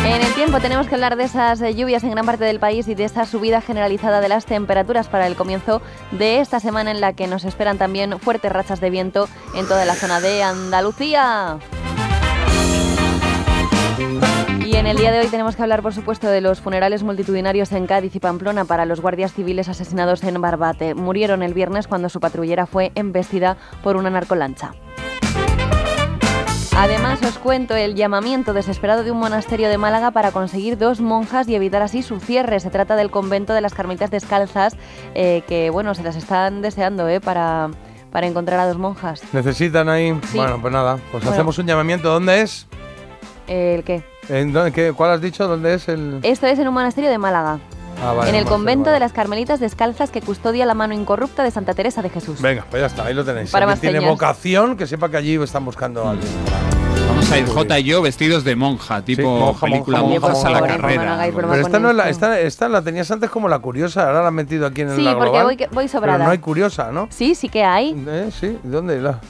En 0.05 0.21
el 0.21 0.33
tiempo 0.33 0.59
tenemos 0.59 0.87
que 0.87 0.95
hablar 0.95 1.15
de 1.15 1.23
esas 1.23 1.59
lluvias 1.75 2.03
en 2.03 2.11
gran 2.11 2.25
parte 2.25 2.45
del 2.45 2.59
país 2.59 2.87
y 2.87 2.95
de 2.95 3.05
esa 3.05 3.25
subida 3.25 3.61
generalizada 3.61 4.21
de 4.21 4.29
las 4.29 4.45
temperaturas 4.45 5.07
para 5.07 5.27
el 5.27 5.35
comienzo 5.35 5.81
de 6.11 6.39
esta 6.39 6.59
semana 6.59 6.91
en 6.91 7.01
la 7.01 7.13
que 7.13 7.27
nos 7.27 7.43
esperan 7.45 7.77
también 7.77 8.19
fuertes 8.19 8.51
rachas 8.51 8.79
de 8.81 8.89
viento 8.89 9.27
en 9.55 9.67
toda 9.67 9.85
la 9.85 9.95
zona 9.95 10.19
de 10.19 10.43
Andalucía. 10.43 11.59
Y 14.65 14.75
en 14.75 14.87
el 14.87 14.97
día 14.97 15.11
de 15.11 15.19
hoy 15.19 15.27
tenemos 15.27 15.55
que 15.55 15.61
hablar, 15.63 15.81
por 15.81 15.93
supuesto, 15.93 16.27
de 16.27 16.41
los 16.41 16.59
funerales 16.59 17.03
multitudinarios 17.03 17.71
en 17.71 17.87
Cádiz 17.87 18.15
y 18.15 18.19
Pamplona 18.19 18.65
para 18.65 18.85
los 18.85 18.99
guardias 18.99 19.33
civiles 19.33 19.69
asesinados 19.69 20.23
en 20.23 20.39
Barbate. 20.41 20.95
Murieron 20.95 21.43
el 21.43 21.53
viernes 21.53 21.87
cuando 21.87 22.09
su 22.09 22.19
patrullera 22.19 22.65
fue 22.65 22.91
embestida 22.95 23.57
por 23.83 23.95
una 23.95 24.09
narcolancha. 24.09 24.73
Además, 26.77 27.21
os 27.23 27.37
cuento 27.37 27.73
el 27.73 27.95
llamamiento 27.95 28.51
desesperado 28.53 29.05
de 29.05 29.11
un 29.11 29.17
monasterio 29.19 29.69
de 29.69 29.77
Málaga 29.77 30.11
para 30.11 30.31
conseguir 30.31 30.77
dos 30.77 30.99
monjas 30.99 31.47
y 31.47 31.55
evitar 31.55 31.81
así 31.81 32.03
su 32.03 32.19
cierre. 32.19 32.59
Se 32.59 32.69
trata 32.69 32.97
del 32.97 33.09
convento 33.11 33.53
de 33.53 33.61
las 33.61 33.73
Carmelitas 33.73 34.11
Descalzas, 34.11 34.75
eh, 35.13 35.43
que 35.47 35.69
bueno, 35.69 35.95
se 35.95 36.03
las 36.03 36.17
están 36.17 36.61
deseando 36.61 37.07
eh, 37.07 37.21
para, 37.21 37.69
para 38.11 38.27
encontrar 38.27 38.59
a 38.59 38.67
dos 38.67 38.77
monjas. 38.77 39.21
Necesitan 39.31 39.87
ahí. 39.87 40.19
Sí. 40.29 40.37
Bueno, 40.37 40.59
pues 40.59 40.73
nada, 40.73 40.97
pues 41.13 41.23
Bueno. 41.23 41.31
hacemos 41.31 41.57
un 41.59 41.65
llamamiento. 41.65 42.09
¿Dónde 42.11 42.41
es? 42.41 42.67
¿El 43.47 43.83
qué? 43.83 44.03
¿En 44.29 44.51
dónde- 44.53 44.71
qué- 44.71 44.93
¿Cuál 44.93 45.11
has 45.11 45.21
dicho? 45.21 45.47
¿Dónde 45.47 45.73
es 45.75 45.87
el.? 45.87 46.19
Esto 46.23 46.47
es 46.47 46.57
en 46.59 46.67
un 46.67 46.73
monasterio 46.73 47.09
de 47.09 47.17
Málaga. 47.17 47.59
Ah, 48.03 48.11
vale, 48.11 48.29
en 48.29 48.35
el 48.35 48.43
convento 48.45 48.89
de 48.91 48.99
las 48.99 49.13
Carmelitas 49.13 49.59
Descalzas 49.61 50.09
que 50.11 50.19
custodia 50.21 50.65
la 50.65 50.73
mano 50.73 50.93
incorrupta 50.93 51.43
de 51.43 51.51
Santa 51.51 51.73
Teresa 51.73 52.01
de 52.01 52.09
Jesús. 52.09 52.41
Venga, 52.41 52.65
pues 52.69 52.81
ya 52.81 52.87
está, 52.87 53.05
ahí 53.05 53.13
lo 53.13 53.23
tenéis. 53.23 53.51
Para 53.51 53.65
Si 53.67 53.69
más 53.71 53.79
tiene 53.79 53.99
señas. 53.99 54.11
vocación, 54.11 54.75
que 54.75 54.85
sepa 54.85 55.09
que 55.09 55.15
allí 55.17 55.35
están 55.41 55.63
buscando 55.63 56.05
a 56.05 56.11
alguien. 56.11 56.27
Vamos 57.07 57.31
a 57.31 57.37
ir 57.37 57.45
J 57.47 57.79
y 57.79 57.83
yo 57.83 58.01
vestidos 58.01 58.43
de 58.43 58.55
monja, 58.57 59.01
tipo 59.03 59.21
monja, 59.39 59.65
película 59.65 59.99
monja, 60.01 60.19
Monjas 60.19 60.33
monja, 60.33 60.47
a 60.47 60.51
la 60.51 60.59
monja. 60.59 60.75
carrera. 60.75 61.17
Pero 61.33 61.53
esta, 61.53 61.79
no 61.79 61.89
es 61.91 61.95
la, 61.95 62.09
esta, 62.09 62.39
esta 62.41 62.67
la 62.67 62.81
tenías 62.81 63.09
antes 63.11 63.29
como 63.29 63.47
la 63.47 63.59
curiosa, 63.59 64.07
ahora 64.07 64.21
la 64.23 64.27
han 64.27 64.33
metido 64.33 64.65
aquí 64.65 64.81
en 64.81 64.93
Sí, 64.95 65.01
la 65.03 65.13
porque 65.13 65.29
global. 65.29 65.45
voy, 65.45 65.67
voy 65.71 65.87
sobrada. 65.87 66.17
Pero 66.17 66.25
no 66.25 66.31
hay 66.31 66.39
curiosa, 66.39 66.91
¿no? 66.91 67.07
Sí, 67.11 67.33
sí 67.35 67.47
que 67.47 67.63
hay. 67.63 67.95
¿Eh? 68.07 68.29
Sí, 68.37 68.57
¿dónde? 68.63 68.99
La... 68.99 69.21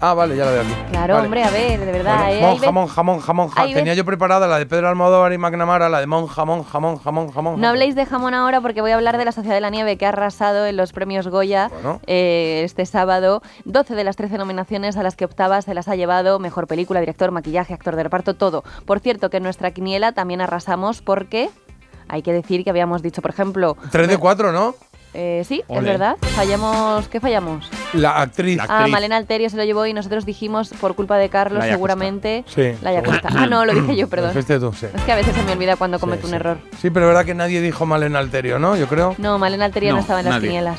Ah, 0.00 0.12
vale, 0.12 0.36
ya 0.36 0.44
la 0.44 0.50
veo 0.52 0.60
aquí. 0.62 0.74
Claro, 0.90 1.14
Vale. 1.14 1.24
hombre, 1.26 1.42
a 1.44 1.50
ver, 1.50 1.80
de 1.80 1.92
verdad. 1.92 2.16
Bueno, 2.26 2.64
eh, 2.64 2.70
monja, 2.72 3.02
monja, 3.02 3.32
monja. 3.32 3.62
hay 3.62 3.72
ve- 3.72 3.80
Tenía 3.80 3.94
yo 3.94 4.04
preparada 4.04 4.46
la 4.46 4.58
de 4.58 4.66
Pedro 4.66 4.88
Almodóvar 4.88 5.32
y 5.32 5.38
McNamara, 5.38 5.88
la 5.88 6.00
de 6.00 6.06
monja, 6.06 6.44
monja, 6.44 6.78
monja, 6.80 7.10
monja, 7.10 7.40
monja. 7.40 7.58
No 7.60 7.68
habléis 7.68 7.94
de 7.94 8.04
jamón 8.04 8.34
ahora 8.34 8.60
porque 8.60 8.82
voy 8.82 8.90
a 8.90 8.96
hablar 8.96 9.16
de 9.16 9.24
la 9.24 9.32
Sociedad 9.32 9.54
de 9.54 9.60
la 9.62 9.70
Nieve 9.70 9.96
que 9.96 10.04
ha 10.04 10.10
arrasado 10.10 10.66
en 10.66 10.76
los 10.76 10.92
premios 10.92 11.28
Goya 11.28 11.68
Bueno. 11.72 12.00
eh, 12.06 12.62
este 12.64 12.84
sábado. 12.84 13.40
12 13.64 13.94
de 13.94 14.04
las 14.04 14.16
13 14.16 14.36
nominaciones 14.36 14.96
a 14.98 15.02
las 15.02 15.16
que 15.16 15.24
optaba 15.24 15.62
se 15.62 15.72
las 15.72 15.88
ha 15.88 15.96
llevado 15.96 16.38
mejor 16.38 16.66
película, 16.66 17.00
director, 17.00 17.30
maquillaje, 17.30 17.72
actor 17.72 17.96
de 17.96 18.02
reparto, 18.02 18.34
todo. 18.34 18.64
Por 18.84 19.00
cierto, 19.00 19.30
que 19.30 19.38
en 19.38 19.44
nuestra 19.44 19.70
quiniela 19.70 20.12
también 20.12 20.42
arrasamos 20.42 21.00
porque 21.00 21.48
hay 22.08 22.20
que 22.22 22.32
decir 22.34 22.64
que 22.64 22.70
habíamos 22.70 23.00
dicho, 23.02 23.22
por 23.22 23.30
ejemplo. 23.30 23.76
3 23.90 24.08
de 24.08 24.18
4, 24.18 24.52
¿no? 24.52 24.74
Eh, 25.18 25.44
sí, 25.44 25.62
es 25.66 25.82
verdad. 25.82 26.16
Fallamos. 26.20 27.08
¿Qué 27.08 27.20
fallamos? 27.20 27.70
La 27.94 28.20
actriz. 28.20 28.60
Ah, 28.68 28.86
Malena 28.86 29.16
Alterio 29.16 29.48
se 29.48 29.56
lo 29.56 29.64
llevó 29.64 29.86
y 29.86 29.94
nosotros 29.94 30.26
dijimos, 30.26 30.68
por 30.78 30.94
culpa 30.94 31.16
de 31.16 31.30
Carlos, 31.30 31.64
seguramente. 31.64 32.44
Sí. 32.46 32.72
Laia 32.82 33.02
Costa. 33.02 33.30
Ah, 33.32 33.46
no, 33.46 33.64
lo 33.64 33.72
dije 33.72 33.96
yo, 33.96 34.08
perdón. 34.08 34.34
Tú, 34.34 34.72
sí. 34.74 34.86
Es 34.94 35.02
que 35.02 35.12
a 35.12 35.16
veces 35.16 35.34
se 35.34 35.42
me 35.44 35.52
olvida 35.52 35.76
cuando 35.76 35.98
cometo 35.98 36.26
un 36.26 36.34
error. 36.34 36.58
Sí, 36.80 36.90
pero 36.90 37.06
es 37.06 37.10
verdad 37.10 37.24
que 37.24 37.34
nadie 37.34 37.62
dijo 37.62 37.86
Malena 37.86 38.18
Alterio, 38.18 38.58
¿no? 38.58 38.76
Yo 38.76 38.88
creo. 38.88 39.14
No, 39.16 39.38
Malena 39.38 39.64
Alterio 39.64 39.90
no, 39.90 39.96
No, 39.96 40.00
estaba 40.02 40.20
en 40.20 40.26
las 40.26 40.40
quinielas. 40.40 40.78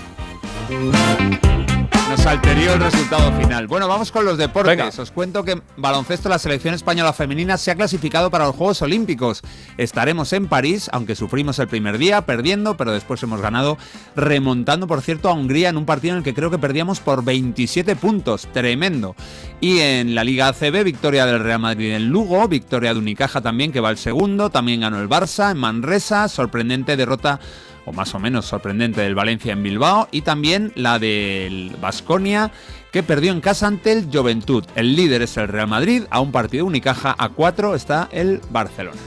Nos 2.10 2.26
alterió 2.26 2.74
el 2.74 2.80
resultado 2.80 3.38
final. 3.38 3.68
Bueno, 3.68 3.86
vamos 3.90 4.14
con 4.14 4.24
los 4.24 4.38
deportes. 4.38 4.98
Os 4.98 5.12
cuento 5.12 5.44
que 5.44 5.52
en 5.52 5.64
baloncesto 5.76 6.30
la 6.30 6.40
selección 6.40 6.74
española 6.74 7.12
femenina 7.12 7.58
se 7.58 7.70
ha 7.70 7.76
clasificado 7.76 8.32
para 8.32 8.46
los 8.46 8.56
Juegos 8.56 8.82
Olímpicos. 8.82 9.42
Estaremos 9.78 10.32
en 10.32 10.48
París, 10.48 10.90
aunque 10.94 11.16
sufrimos 11.16 11.60
el 11.60 11.68
primer 11.68 11.98
día 11.98 12.22
perdiendo, 12.22 12.78
pero 12.78 12.94
después 12.94 13.22
hemos 13.24 13.42
ganado, 13.42 13.78
remontando, 14.16 14.88
por 14.88 15.02
cierto, 15.02 15.28
a 15.28 15.34
Hungría 15.34 15.68
en 15.68 15.76
un 15.76 15.86
partido 15.86 16.14
en 16.14 16.20
el 16.20 16.24
que 16.24 16.34
creo 16.34 16.50
que 16.50 16.58
perdíamos 16.58 17.02
por 17.02 17.26
27 17.26 17.98
puntos. 17.98 18.48
Tremendo. 18.54 19.14
Y 19.60 19.80
en 19.80 20.16
la 20.16 20.24
Liga 20.24 20.48
ACB, 20.48 20.86
victoria 20.86 21.26
del 21.26 21.44
Real 21.44 21.60
Madrid 21.60 21.92
en 21.92 22.08
Lugo, 22.08 22.48
victoria 22.48 22.94
de 22.94 23.00
Unicaja 23.00 23.42
también, 23.42 23.74
que 23.74 23.82
va 23.82 23.90
al 23.90 23.98
segundo, 23.98 24.50
también 24.50 24.80
ganó 24.80 25.02
el 25.02 25.10
Barça 25.10 25.52
en 25.52 25.58
Manresa, 25.58 26.30
sorprendente 26.30 26.96
derrota 26.96 27.42
o 27.88 27.94
más 27.94 28.14
o 28.14 28.20
menos 28.20 28.46
sorprendente 28.46 29.02
del 29.02 29.16
Valencia 29.16 29.54
en 29.54 29.64
Bilbao 29.64 30.10
y 30.12 30.22
también 30.22 30.74
la 30.76 31.00
del 31.00 31.76
Basconia 31.82 32.52
que 32.92 33.02
perdió 33.02 33.32
en 33.32 33.40
casa 33.40 33.68
ante 33.68 33.94
el 33.94 34.10
Juventud. 34.12 34.66
El 34.76 34.96
líder 34.96 35.22
es 35.22 35.38
el 35.38 35.48
Real 35.48 35.68
Madrid, 35.68 36.04
a 36.10 36.20
un 36.20 36.32
partido 36.32 36.66
Unicaja, 36.66 37.16
a 37.18 37.30
cuatro 37.30 37.76
está 37.76 38.10
el 38.12 38.42
Barcelona. 38.50 39.00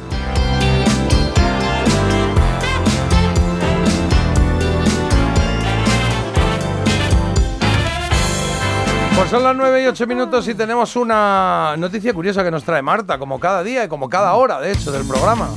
Pues 9.15 9.28
son 9.28 9.43
las 9.43 9.55
9 9.55 9.82
y 9.82 9.86
8 9.86 10.07
minutos 10.07 10.48
y 10.48 10.55
tenemos 10.55 10.97
una 10.97 11.74
noticia 11.77 12.15
curiosa 12.15 12.43
que 12.43 12.51
nos 12.51 12.65
trae 12.65 12.81
Marta, 12.81 13.19
como 13.19 13.39
cada 13.39 13.62
día 13.62 13.85
y 13.85 13.89
como 13.89 14.09
cada 14.09 14.32
hora, 14.32 14.59
de 14.61 14.73
hecho, 14.73 14.90
del 14.90 15.07
programa. 15.07 15.51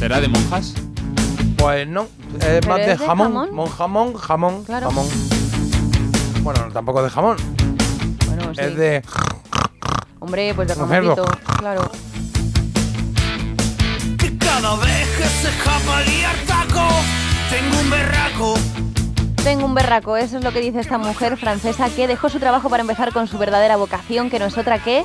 ¿Será 0.00 0.20
de 0.20 0.26
monjas? 0.26 0.74
Pues 1.64 1.88
no, 1.88 2.02
es 2.02 2.08
¿Pero 2.44 2.68
más 2.68 2.76
de 2.76 2.92
es 2.92 2.98
de 3.00 3.06
jamón. 3.06 3.26
jamón? 3.32 3.54
Mon 3.54 3.68
jamón, 3.70 4.12
jamón, 4.14 4.64
Claro. 4.64 4.88
jamón. 4.90 5.06
Bueno, 6.42 6.60
tampoco 6.74 7.02
de 7.02 7.08
jamón. 7.08 7.38
Bueno, 8.26 8.54
sí. 8.54 8.60
Es 8.60 8.76
de. 8.76 9.02
Hombre, 10.20 10.52
pues 10.54 10.68
de 10.68 10.74
jamoncito, 10.74 11.24
claro. 11.56 11.90
Que 14.18 14.36
cada 14.36 14.76
vez 14.76 15.08
que 15.16 15.24
se 15.24 15.48
escapa 15.48 16.02
liar 16.02 16.36
taco, 16.46 16.86
tengo 17.48 17.80
un 17.80 17.88
berraco. 17.90 18.54
Tengo 19.42 19.64
un 19.64 19.74
berraco, 19.74 20.18
eso 20.18 20.36
es 20.36 20.44
lo 20.44 20.52
que 20.52 20.60
dice 20.60 20.80
esta 20.80 20.98
mujer 20.98 21.38
francesa 21.38 21.88
que 21.88 22.06
dejó 22.06 22.28
su 22.28 22.40
trabajo 22.40 22.68
para 22.68 22.82
empezar 22.82 23.10
con 23.14 23.26
su 23.26 23.38
verdadera 23.38 23.76
vocación, 23.76 24.28
que 24.28 24.38
no 24.38 24.44
es 24.44 24.58
otra 24.58 24.80
que 24.80 25.02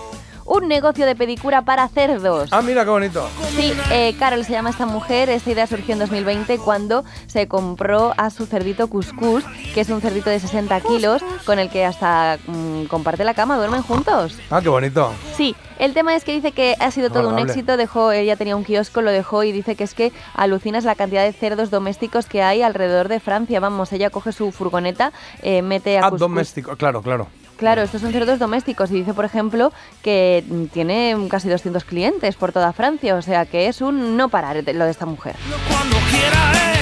un 0.52 0.68
negocio 0.68 1.06
de 1.06 1.16
pedicura 1.16 1.62
para 1.62 1.88
cerdos. 1.90 2.50
Ah, 2.52 2.64
mira 2.64 2.84
qué 2.84 2.90
bonito. 2.90 3.30
Sí, 3.56 3.72
eh, 3.92 4.16
Carol 4.18 4.44
se 4.44 4.52
llama 4.54 4.72
esta 4.72 4.88
mujer. 4.88 5.30
Esta 5.30 5.52
idea 5.52 5.68
surgió 5.68 5.94
en 5.94 6.00
2020 6.00 6.58
cuando 6.58 7.04
se 7.28 7.48
compró 7.48 8.14
a 8.18 8.32
su 8.32 8.48
cerdito 8.48 8.88
Cuscús, 8.88 9.44
que 9.76 9.82
es 9.82 9.90
un 9.90 10.02
cerdito 10.02 10.32
de 10.32 10.40
60 10.40 10.82
kilos, 10.82 11.22
con 11.46 11.60
el 11.60 11.70
que 11.70 11.86
hasta 11.86 12.40
mm, 12.48 12.86
comparte 12.86 13.24
la 13.24 13.36
cama, 13.36 13.58
duermen 13.58 13.84
juntos. 13.84 14.36
Ah, 14.50 14.60
qué 14.62 14.70
bonito. 14.70 15.14
Sí, 15.36 15.56
el 15.78 15.94
tema 15.94 16.16
es 16.16 16.24
que 16.24 16.32
dice 16.34 16.52
que 16.52 16.76
ha 16.80 16.90
sido 16.90 17.12
todo 17.12 17.30
un 17.30 17.38
éxito, 17.38 17.78
dejó, 17.78 18.12
ella 18.12 18.36
tenía 18.36 18.56
un 18.56 18.64
kiosco, 18.64 19.02
lo 19.02 19.12
dejó 19.12 19.44
y 19.44 19.52
dice 19.52 19.76
que 19.76 19.84
es 19.84 19.94
que 19.94 20.12
alucinas 20.34 20.84
la 20.84 20.96
cantidad 20.96 21.24
de 21.24 21.32
cerdos 21.32 21.70
domésticos 21.70 22.26
que 22.26 22.42
hay 22.42 22.64
alrededor 22.64 23.08
de 23.08 23.20
Francia. 23.20 23.60
Vamos, 23.60 23.94
ella 23.94 24.10
coge 24.10 24.32
su 24.32 24.52
furgoneta, 24.52 25.14
eh, 25.44 25.62
mete 25.62 25.98
a 26.00 26.02
Ah, 26.02 26.04
Cuscús. 26.10 26.20
doméstico, 26.22 26.76
claro, 26.76 27.04
claro. 27.04 27.28
Claro, 27.60 27.82
estos 27.82 28.00
son 28.02 28.12
cerdos 28.14 28.40
domésticos 28.40 28.90
y 28.90 28.96
dice, 28.96 29.14
por 29.14 29.26
ejemplo, 29.26 29.74
que 30.02 30.44
tiene 30.72 31.16
casi 31.30 31.50
200 31.50 31.84
clientes 31.84 32.36
por 32.38 32.54
toda 32.54 32.72
Francia, 32.72 33.16
o 33.16 33.22
sea 33.22 33.46
que 33.46 33.68
es 33.68 33.82
un 33.82 34.16
no 34.16 34.30
parar 34.30 34.56
lo 34.66 34.86
de 34.86 34.92
esta 34.92 35.06
mujer. 35.06 35.36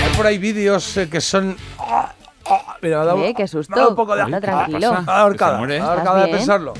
Hay 0.05 0.15
por 0.15 0.27
ahí 0.27 0.37
vídeos 0.37 0.95
eh, 0.97 1.09
que 1.09 1.19
son. 1.19 1.57
Mira, 2.81 2.97
me 2.97 3.01
ha 3.03 3.05
dado- 3.05 3.23
Eh, 3.23 3.33
qué 3.35 3.47
susto. 3.47 3.75
dado 3.75 3.89
un 3.89 3.95
poco 3.95 4.15
de 4.15 4.21
tranquilo. 4.39 4.93
Ahorcada, 5.07 5.57
ahorcada 5.57 6.19
de 6.19 6.25
¿Estás 6.25 6.37
pensarlo. 6.39 6.73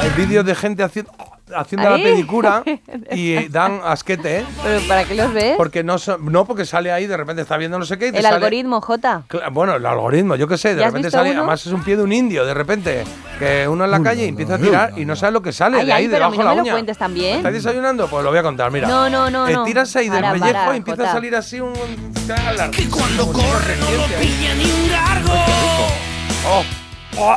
Hay 0.00 0.10
vídeos 0.16 0.44
de 0.46 0.54
gente 0.54 0.82
haciendo, 0.84 1.12
haciendo 1.56 1.90
la 1.90 1.96
pedicura 1.96 2.62
y 3.12 3.32
eh, 3.34 3.48
dan 3.50 3.80
asquete, 3.84 4.38
¿eh? 4.40 4.44
¿Pero 4.62 4.80
para 4.88 5.04
qué 5.04 5.14
los 5.14 5.32
ves? 5.32 5.54
Porque 5.56 5.82
no, 5.84 5.98
son- 5.98 6.30
no, 6.32 6.44
porque 6.44 6.64
sale 6.64 6.90
ahí, 6.92 7.06
de 7.06 7.16
repente 7.16 7.42
está 7.42 7.56
viendo 7.56 7.78
no 7.78 7.84
sé 7.84 7.98
qué 7.98 8.08
y 8.08 8.12
te 8.12 8.18
El 8.18 8.22
sale- 8.24 8.36
algoritmo, 8.36 8.80
Jota. 8.80 9.22
Cla- 9.28 9.50
Bueno, 9.52 9.74
el 9.76 9.84
algoritmo, 9.86 10.36
yo 10.36 10.46
qué 10.48 10.56
sé, 10.58 10.74
de 10.74 10.80
¿Ya 10.80 10.86
has 10.86 10.92
repente 10.92 11.10
sale, 11.10 11.30
uno? 11.30 11.40
además 11.40 11.66
es 11.66 11.72
un 11.72 11.82
pie 11.82 11.96
de 11.96 12.02
un 12.02 12.12
indio, 12.12 12.44
de 12.44 12.54
repente, 12.54 13.04
que 13.38 13.66
uno 13.68 13.84
en 13.84 13.90
la 13.90 14.02
calle 14.02 14.24
y 14.24 14.28
empieza 14.28 14.54
a 14.54 14.58
tirar 14.58 14.92
y 14.96 15.04
no 15.04 15.16
sabe 15.16 15.32
lo 15.32 15.42
que 15.42 15.52
sale 15.52 15.80
Ay, 15.80 15.86
de 15.86 15.92
ahí 15.92 16.04
ay, 16.04 16.08
debajo 16.08 16.32
de 16.32 16.38
no 16.38 16.44
la 16.44 16.54
lo 16.54 16.62
uña. 16.62 16.72
cuentes 16.72 16.98
también. 16.98 17.36
¿Estás 17.38 17.52
desayunando? 17.52 18.08
Pues 18.08 18.22
lo 18.24 18.30
voy 18.30 18.38
a 18.38 18.42
contar, 18.42 18.70
mira. 18.70 18.88
No, 18.88 19.08
no, 19.10 19.30
no, 19.30 19.48
Eh, 19.48 19.52
no. 19.54 19.64
tiras 19.64 19.94
ahí 19.96 20.08
del 20.08 20.20
Para, 20.20 20.32
pellejo 20.32 20.52
para, 20.52 20.74
y 20.74 20.76
empieza 20.78 20.96
Jota. 20.98 21.10
a 21.10 21.12
salir 21.14 21.34
así 21.36 21.60
un... 21.60 21.72
Que 21.72 22.88
cuando 22.88 23.26
corre 23.32 23.76
no 23.78 23.90
lo 23.90 24.04
pilla 24.20 24.54
ni 24.54 24.64
un 24.64 24.88
gargo. 24.90 25.32
Oh, 26.48 26.64
oh. 27.18 27.36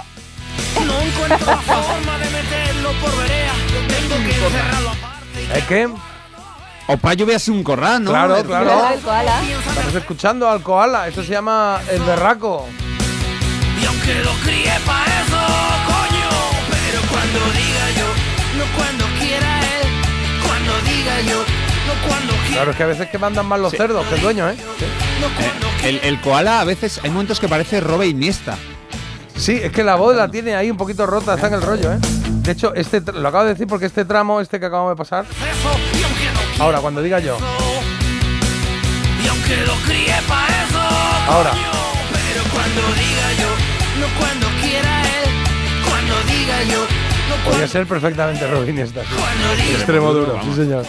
No 0.85 0.99
encuentro 1.01 1.45
la 1.47 1.57
forma 1.57 2.17
de 2.19 2.25
meterlo 2.85 3.01
por 3.01 3.17
verea. 3.21 3.53
Tengo 3.87 4.15
que 4.23 4.35
encerrarlo 4.45 4.89
aparte. 4.89 5.57
¿Es 5.59 5.63
que? 5.65 5.89
O 6.87 6.97
para 6.97 7.15
yo 7.15 7.25
veas 7.25 7.47
un 7.47 7.63
corral, 7.63 8.03
¿no? 8.03 8.11
Claro, 8.11 8.43
claro. 8.43 8.89
Estamos 8.89 9.95
escuchando 9.95 10.47
al 10.49 10.61
koala, 10.61 11.07
esto 11.07 11.23
se 11.23 11.31
llama 11.31 11.79
el 11.91 12.01
berraco. 12.03 12.67
Y 13.81 13.85
aunque 13.85 14.13
lo 14.23 14.31
críe 14.43 14.71
pa' 14.85 15.03
eso, 15.03 15.41
coño. 15.87 16.29
Pero 16.69 17.01
cuando 17.09 17.39
diga 17.53 17.89
yo, 17.97 18.07
no 18.59 18.65
cuando 18.77 19.05
quiera 19.19 19.59
él. 19.81 19.87
Cuando 20.45 20.73
diga 20.81 21.21
yo, 21.21 21.39
no 21.39 22.07
cuando 22.07 22.33
quiera. 22.33 22.51
Claro, 22.53 22.71
es 22.71 22.77
que 22.77 22.83
a 22.83 22.87
veces 22.87 23.09
que 23.09 23.17
mandan 23.17 23.47
mal 23.47 23.61
los 23.63 23.71
Sí. 23.71 23.77
cerdos, 23.77 24.05
que 24.05 24.15
el 24.15 24.21
dueño, 24.21 24.47
¿eh? 24.49 24.55
Eh, 24.79 25.89
el, 25.89 25.99
el 26.03 26.21
koala 26.21 26.61
a 26.61 26.65
veces 26.65 26.99
hay 27.03 27.09
momentos 27.09 27.39
que 27.39 27.47
parece 27.49 27.81
Robe 27.81 28.05
Iniesta. 28.07 28.57
Sí, 29.35 29.59
es 29.61 29.71
que 29.71 29.83
la 29.83 29.95
voz 29.95 30.15
la 30.15 30.29
tiene 30.29 30.55
ahí 30.55 30.69
un 30.71 30.77
poquito 30.77 31.05
rota, 31.07 31.33
está 31.33 31.47
en 31.47 31.55
el 31.55 31.61
rollo, 31.63 31.91
¿eh? 31.93 31.97
De 32.45 32.51
hecho, 32.51 32.73
este 32.75 33.01
lo 33.11 33.27
acabo 33.27 33.43
de 33.45 33.51
decir 33.51 33.65
porque 33.67 33.87
este 33.87 34.05
tramo, 34.05 34.39
este 34.39 34.59
que 34.59 34.65
acabamos 34.67 34.91
de 34.91 34.95
pasar, 34.97 35.25
ahora, 36.59 36.79
cuando 36.79 37.01
diga 37.01 37.19
yo, 37.19 37.37
ahora, 41.27 41.51
pero 42.11 42.43
cuando 42.53 42.81
diga 42.93 43.33
yo, 43.39 43.49
no 43.99 44.19
cuando 44.19 44.47
quiera 44.61 45.01
él. 45.01 45.29
Cuando 45.89 46.15
diga 46.31 46.63
yo, 46.63 46.81
no 47.29 47.35
podría 47.49 47.67
ser 47.67 47.87
perfectamente 47.87 48.47
Robin 48.47 48.77
esta. 48.79 49.01
Extremo 49.73 50.13
duro, 50.13 50.39
sí 50.43 50.53
señor. 50.53 50.85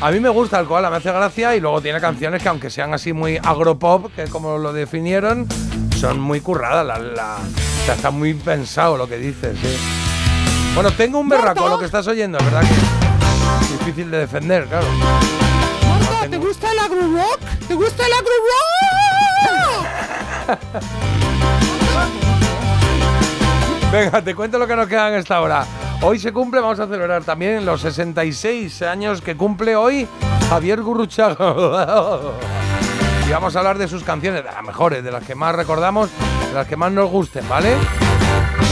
A 0.00 0.10
mí 0.10 0.18
me 0.18 0.30
gusta 0.30 0.58
el 0.58 0.66
koala, 0.66 0.90
me 0.90 0.96
hace 0.96 1.12
gracia 1.12 1.54
y 1.54 1.60
luego 1.60 1.80
tiene 1.80 2.00
canciones 2.00 2.42
que 2.42 2.48
aunque 2.48 2.70
sean 2.70 2.92
así 2.94 3.12
muy 3.12 3.36
agropop, 3.42 4.12
que 4.16 4.24
como 4.24 4.58
lo 4.58 4.72
definieron, 4.72 5.46
son 5.98 6.18
muy 6.18 6.40
curradas. 6.40 6.84
La, 6.86 6.98
la- 6.98 7.36
o 7.36 7.84
sea, 7.86 7.94
está 7.94 8.10
muy 8.10 8.34
pensado 8.34 8.96
lo 8.96 9.08
que 9.08 9.16
dices, 9.18 9.56
sí. 9.62 9.76
Bueno, 10.74 10.90
tengo 10.92 11.18
un 11.18 11.28
berraco, 11.28 11.68
lo 11.68 11.78
que 11.78 11.84
estás 11.84 12.06
oyendo, 12.06 12.38
es 12.38 12.44
verdad 12.44 12.60
que 12.62 12.74
es 13.64 13.78
difícil 13.78 14.10
de 14.10 14.18
defender, 14.18 14.66
claro. 14.66 14.86
Marta, 15.88 16.28
¿te 16.28 16.38
gusta 16.38 16.72
el 16.72 16.78
agro-rock? 16.78 17.40
¿Te 17.68 17.74
gusta 17.74 18.04
el 18.06 18.12
agro-rock? 18.12 18.70
Venga, 23.92 24.22
te 24.22 24.34
cuento 24.34 24.58
lo 24.58 24.66
que 24.66 24.76
nos 24.76 24.88
queda 24.88 25.08
en 25.08 25.14
esta 25.14 25.40
hora. 25.40 25.66
Hoy 26.02 26.18
se 26.18 26.32
cumple, 26.32 26.60
vamos 26.60 26.78
a 26.80 26.86
celebrar 26.86 27.24
también 27.24 27.66
los 27.66 27.82
66 27.82 28.82
años 28.82 29.20
que 29.20 29.36
cumple 29.36 29.76
hoy 29.76 30.08
Javier 30.48 30.80
Gurruchaga. 30.80 31.54
Y 33.28 33.32
vamos 33.32 33.54
a 33.54 33.58
hablar 33.58 33.76
de 33.76 33.86
sus 33.86 34.02
canciones, 34.02 34.44
de 34.44 34.50
las 34.50 34.62
mejores, 34.62 35.04
de 35.04 35.10
las 35.10 35.24
que 35.24 35.34
más 35.34 35.54
recordamos, 35.54 36.08
de 36.48 36.54
las 36.54 36.66
que 36.66 36.76
más 36.76 36.90
nos 36.90 37.10
gusten, 37.10 37.46
¿vale? 37.48 37.74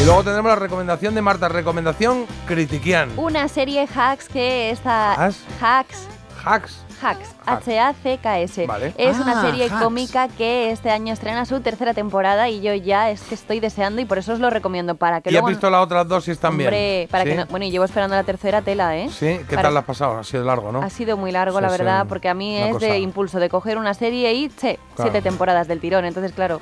Y 0.01 0.05
luego 0.05 0.23
tendremos 0.23 0.51
la 0.51 0.57
recomendación 0.57 1.15
de 1.15 1.23
Marta, 1.23 1.49
recomendación 1.49 2.27
critiquian. 2.47 3.11
Una 3.17 3.49
serie 3.49 3.87
hacks 3.95 4.29
que 4.29 4.71
está... 4.71 5.13
¿Hacks? 5.25 5.45
Hacks. 5.61 6.07
Hacks. 6.45 6.79
Hacks, 7.01 7.35
H-A-C-K-S. 7.69 8.67
Vale. 8.67 8.93
Es 8.97 9.19
una 9.19 9.41
Ah, 9.41 9.43
serie 9.43 9.67
Hacks. 9.67 9.83
cómica 9.83 10.29
que 10.29 10.71
este 10.71 10.91
año 10.91 11.13
estrena 11.13 11.45
su 11.45 11.61
tercera 11.61 11.95
temporada 11.95 12.49
y 12.49 12.61
yo 12.61 12.75
ya 12.75 13.11
es 13.11 13.23
que 13.23 13.35
estoy 13.35 13.61
deseando 13.61 14.01
y 14.01 14.05
por 14.05 14.19
eso 14.19 14.33
os 14.33 14.41
lo 14.41 14.51
recomiendo 14.51 14.95
para 14.97 15.21
que 15.21 15.31
¿Y 15.31 15.35
has 15.37 15.43
luego... 15.43 15.49
visto 15.49 15.69
las 15.71 15.83
otras 15.83 16.09
dos 16.09 16.25
si 16.25 16.31
están 16.33 16.57
bien? 16.57 16.69
Hombre, 16.69 17.09
para 17.11 17.25
¿Sí? 17.25 17.31
que 17.31 17.37
no- 17.37 17.47
Bueno, 17.47 17.67
y 17.67 17.71
llevo 17.71 17.85
esperando 17.85 18.17
la 18.17 18.25
tercera 18.25 18.63
tela, 18.63 18.97
¿eh? 18.97 19.09
Sí, 19.11 19.27
¿qué 19.49 19.57
Para- 19.57 19.63
tal 19.63 19.75
la 19.75 19.81
has 19.81 19.87
pasado? 19.87 20.19
Ha 20.19 20.25
sido 20.25 20.45
largo, 20.45 20.73
¿no? 20.73 20.83
Ha 20.83 20.91
sido 20.91 21.17
muy 21.17 21.31
largo, 21.33 21.59
Sí, 21.59 21.63
la 21.63 21.69
sí, 21.71 21.79
verdad, 21.79 22.07
porque 22.09 22.29
a 22.29 22.35
mí 22.35 22.57
una 22.57 22.67
es 22.69 22.73
cosa. 22.75 22.87
de 22.87 22.99
impulso, 22.99 23.39
de 23.41 23.49
coger 23.49 23.79
una 23.79 23.95
serie 23.95 24.33
y 24.35 24.49
che, 24.49 24.79
Claro. 24.97 25.11
siete 25.13 25.23
temporadas 25.23 25.69
del 25.69 25.81
tirón. 25.81 26.05
Entonces, 26.05 26.33
claro, 26.33 26.61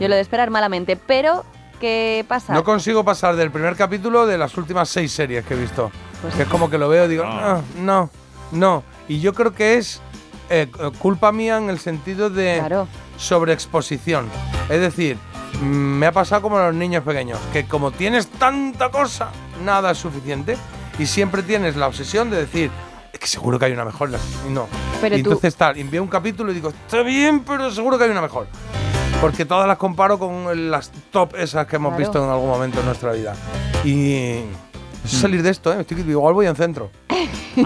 yo 0.00 0.08
lo 0.08 0.14
de 0.14 0.20
esperar 0.20 0.50
malamente. 0.50 0.96
Pero, 0.96 1.44
¿qué 1.82 2.24
pasa? 2.28 2.54
No 2.54 2.62
consigo 2.62 3.04
pasar 3.04 3.34
del 3.36 3.50
primer 3.50 3.74
capítulo 3.76 4.24
de 4.24 4.38
las 4.38 4.56
últimas 4.56 4.88
seis 4.88 5.10
series 5.12 5.44
que 5.44 5.54
he 5.54 5.56
visto. 5.56 5.90
Pues 6.22 6.34
que 6.36 6.42
es 6.42 6.48
como 6.48 6.70
que 6.70 6.78
lo 6.78 6.88
veo 6.88 7.04
y 7.06 7.08
digo, 7.08 7.24
no, 7.24 7.62
no, 7.80 8.10
no. 8.52 8.82
Y 9.08 9.18
yo 9.20 9.34
creo 9.34 9.52
que 9.52 9.76
es 9.78 10.00
eh, 10.48 10.68
culpa 11.00 11.32
mía 11.32 11.56
en 11.58 11.68
el 11.70 11.80
sentido 11.80 12.30
de 12.30 12.60
sobreexposición. 13.18 14.28
Es 14.70 14.80
decir, 14.80 15.16
mm, 15.60 15.64
me 15.66 16.06
ha 16.06 16.12
pasado 16.12 16.42
como 16.42 16.58
a 16.58 16.66
los 16.68 16.74
niños 16.76 17.02
pequeños, 17.02 17.38
que 17.52 17.66
como 17.66 17.90
tienes 17.90 18.28
tanta 18.28 18.90
cosa, 18.90 19.30
nada 19.64 19.90
es 19.90 19.98
suficiente. 19.98 20.56
Y 20.98 21.06
siempre 21.06 21.42
tienes 21.42 21.74
la 21.74 21.88
obsesión 21.88 22.30
de 22.30 22.36
decir, 22.36 22.70
es 23.12 23.18
que 23.18 23.26
seguro 23.26 23.58
que 23.58 23.64
hay 23.64 23.72
una 23.72 23.84
mejor. 23.84 24.10
Y 24.46 24.50
no. 24.52 24.68
Pero 25.00 25.16
y 25.16 25.22
tú- 25.22 25.30
entonces 25.30 25.56
tal, 25.56 25.76
envío 25.78 26.02
un 26.02 26.08
capítulo 26.08 26.52
y 26.52 26.54
digo, 26.54 26.68
está 26.68 27.02
bien, 27.02 27.40
pero 27.40 27.70
seguro 27.72 27.98
que 27.98 28.04
hay 28.04 28.10
una 28.10 28.20
mejor. 28.22 28.46
Porque 29.22 29.44
todas 29.44 29.68
las 29.68 29.78
comparo 29.78 30.18
con 30.18 30.70
las 30.70 30.90
top 31.12 31.36
esas 31.36 31.66
que 31.68 31.76
hemos 31.76 31.90
Claro. 31.90 31.98
visto 32.04 32.24
en 32.24 32.28
algún 32.28 32.48
momento 32.48 32.80
en 32.80 32.86
nuestra 32.86 33.12
vida. 33.12 33.34
Y 33.84 34.40
eso 35.04 35.16
es 35.16 35.20
salir 35.22 35.42
de 35.42 35.50
esto, 35.50 35.72
¿eh? 35.72 35.80
Estoy, 35.80 36.00
igual 36.00 36.34
voy 36.34 36.46
en 36.46 36.56
centro. 36.56 36.90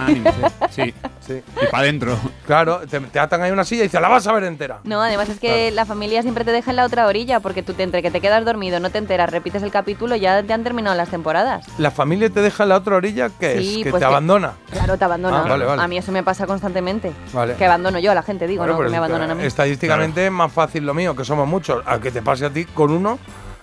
Ánimo, 0.00 0.30
sí. 0.70 0.92
Sí. 1.20 1.42
Y 1.62 1.66
para 1.70 1.78
adentro. 1.84 2.16
Claro, 2.46 2.80
te, 2.88 2.98
te 3.00 3.18
atan 3.20 3.42
ahí 3.42 3.50
a 3.50 3.52
una 3.52 3.64
silla 3.64 3.82
y 3.82 3.84
dices, 3.84 4.00
la 4.00 4.08
vas 4.08 4.26
a 4.26 4.32
ver 4.32 4.44
entera. 4.44 4.80
No, 4.84 5.00
además 5.02 5.28
es 5.28 5.38
que 5.38 5.70
la 5.70 5.84
familia 5.84 6.22
siempre 6.22 6.44
te 6.44 6.50
deja 6.52 6.70
en 6.70 6.76
la 6.76 6.84
otra 6.84 7.06
orilla 7.06 7.40
porque 7.40 7.62
tú 7.62 7.72
te, 7.74 7.82
entre 7.84 8.02
que 8.02 8.10
te 8.10 8.20
quedas 8.20 8.44
dormido, 8.44 8.80
no 8.80 8.90
te 8.90 8.98
enteras, 8.98 9.30
repites 9.30 9.62
el 9.62 9.70
capítulo, 9.70 10.16
ya 10.16 10.42
te 10.42 10.52
han 10.52 10.64
terminado 10.64 10.96
las 10.96 11.08
temporadas. 11.08 11.66
La 11.78 11.90
familia 11.90 12.30
te 12.30 12.40
deja 12.42 12.62
en 12.64 12.68
la 12.70 12.76
otra 12.76 12.96
orilla, 12.96 13.30
¿qué 13.38 13.58
Sí, 13.58 13.78
es? 13.78 13.84
Que 13.84 13.90
pues 13.90 14.00
te 14.00 14.06
que- 14.06 14.12
abandona. 14.12 14.52
Claro, 14.70 14.96
te 14.98 15.04
abandona. 15.04 15.40
Ah, 15.44 15.48
vale, 15.48 15.64
vale. 15.64 15.82
A 15.82 15.88
mí 15.88 15.98
eso 15.98 16.10
me 16.12 16.22
pasa 16.22 16.46
constantemente. 16.46 17.12
Vale. 17.32 17.54
Que 17.54 17.64
abandono 17.66 17.98
yo 17.98 18.10
a 18.12 18.14
la 18.14 18.22
gente, 18.22 18.46
digo, 18.46 18.62
Bueno, 18.64 18.78
no, 18.78 18.84
que 18.84 18.90
me 18.90 18.96
abandonan 18.96 19.30
a 19.30 19.34
mí. 19.34 19.44
Estadísticamente 19.44 20.26
es 20.26 20.32
más 20.32 20.52
fácil 20.52 20.84
lo 20.86 20.94
mío, 20.94 21.14
que 21.14 21.24
somos 21.24 21.46
muchos. 21.46 21.82
A 21.86 22.00
que 22.00 22.10
te 22.10 22.22
pase 22.22 22.46
a 22.46 22.50
ti 22.50 22.64
con 22.64 22.90
uno, 22.90 23.18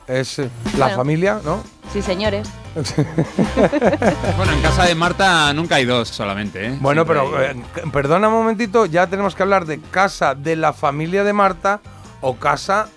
es 0.07 0.39
eh, 0.39 0.49
la 0.77 0.85
Bueno. 0.85 0.97
familia, 0.97 1.39
¿no? 1.43 1.63
Sí, 1.91 2.01
señores. 2.01 2.47
Bueno, 4.37 4.51
en 4.53 4.61
casa 4.61 4.85
de 4.85 4.95
Marta 4.95 5.53
nunca 5.53 5.75
hay 5.75 5.85
dos 5.85 6.07
solamente, 6.09 6.65
¿eh? 6.67 6.77
Bueno, 6.81 7.03
Siempre 7.05 7.21
pero 7.29 7.37
hay- 7.37 7.57
eh, 7.85 7.89
perdona 7.91 8.27
un 8.29 8.33
momentito, 8.35 8.85
ya 8.85 9.07
tenemos 9.07 9.35
que 9.35 9.43
hablar 9.43 9.65
de 9.65 9.79
casa 9.79 10.33
de 10.35 10.55
la 10.55 10.73
familia 10.73 11.23
de 11.23 11.33
Marta 11.33 11.81
o 12.21 12.35
casa 12.37 12.87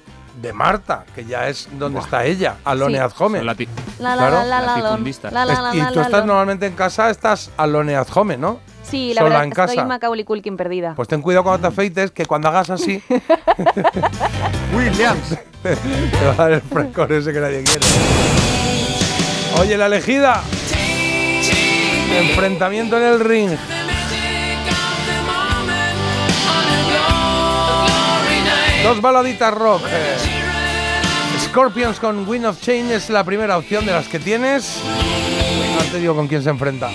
de 0.41 0.53
Marta, 0.53 1.05
que 1.15 1.25
ya 1.25 1.49
es 1.49 1.69
donde 1.79 2.01
está 2.01 2.25
ella, 2.25 2.57
Alone 2.65 2.95
Sí. 2.99 3.01
at 3.05 3.13
Home. 3.19 3.43
Lati- 3.43 3.69
La, 3.99 4.17
la, 4.17 4.29
Claro. 4.29 4.37
la, 4.37 4.45
la, 4.45 4.61
la, 4.61 4.61
la, 4.61 4.67
la, 4.67 5.45
la, 5.45 5.45
la, 5.45 5.73
la, 5.73 5.73
Sí, 8.89 9.15
la 9.15 9.23
sola 9.23 9.29
verdad, 9.41 9.45
en 9.45 9.51
estoy 9.51 9.77
casa. 9.77 9.85
Macaulay 9.85 10.25
Culkin 10.25 10.57
perdida. 10.57 10.95
Pues 10.95 11.09
ten 11.09 11.21
cuidado 11.23 11.45
cuando 11.45 11.69
te 11.69 11.73
afeites, 11.73 12.11
que 12.13 12.25
cuando 12.25 12.49
hagas 12.49 12.71
así, 12.71 13.03
Williams. 14.77 15.37
te 15.63 16.25
va 16.27 16.33
a 16.33 16.35
dar 16.35 16.53
el 16.53 16.61
frescor 16.61 17.11
ese 17.13 17.33
que 17.33 17.41
nadie 17.41 17.65
quiere. 17.65 17.87
Oye, 19.61 19.77
la 19.77 19.87
elegida. 19.87 20.43
Enfrentamiento 22.17 22.97
en 22.99 23.03
el 23.03 23.21
ring. 23.21 23.51
Dos 28.85 29.01
baladitas 29.01 29.53
rock. 29.53 29.83
Scorpions 31.41 31.99
con 31.99 32.29
Wind 32.29 32.47
of 32.47 32.61
Change 32.61 32.95
es 32.95 33.11
la 33.11 33.25
primera 33.25 33.59
opción 33.59 33.85
de 33.85 33.93
las 33.93 34.07
que 34.07 34.21
tienes. 34.21 34.79
No 35.77 35.91
te 35.91 35.99
digo 35.99 36.15
con 36.15 36.29
quién 36.29 36.43
se 36.43 36.51
enfrenta. 36.51 36.91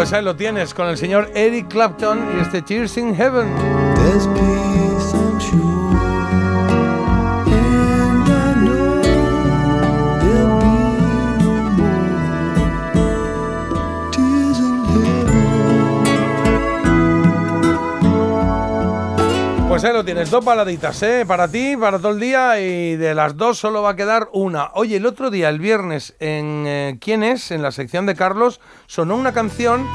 Pues 0.00 0.14
ahí 0.14 0.24
lo 0.24 0.34
tienes 0.34 0.72
con 0.72 0.88
el 0.88 0.96
señor 0.96 1.30
Eric 1.34 1.68
Clapton 1.68 2.18
y 2.34 2.40
este 2.40 2.62
Tears 2.62 2.96
in 2.96 3.14
Heaven. 3.14 4.69
Pues 19.80 19.92
ahí 19.92 19.96
lo 19.96 20.04
tienes, 20.04 20.28
dos 20.28 20.44
baladitas, 20.44 21.02
¿eh? 21.02 21.24
Para 21.26 21.48
ti, 21.48 21.74
para 21.74 21.96
todo 21.98 22.12
el 22.12 22.20
día 22.20 22.60
y 22.60 22.96
de 22.96 23.14
las 23.14 23.34
dos 23.34 23.56
solo 23.56 23.80
va 23.80 23.92
a 23.92 23.96
quedar 23.96 24.28
una. 24.34 24.72
Oye, 24.74 24.96
el 24.96 25.06
otro 25.06 25.30
día, 25.30 25.48
el 25.48 25.58
viernes, 25.58 26.14
en 26.20 26.64
eh, 26.66 26.98
¿Quién 27.00 27.22
es? 27.22 27.50
En 27.50 27.62
la 27.62 27.72
sección 27.72 28.04
de 28.04 28.14
Carlos, 28.14 28.60
sonó 28.86 29.16
una 29.16 29.32
canción 29.32 29.88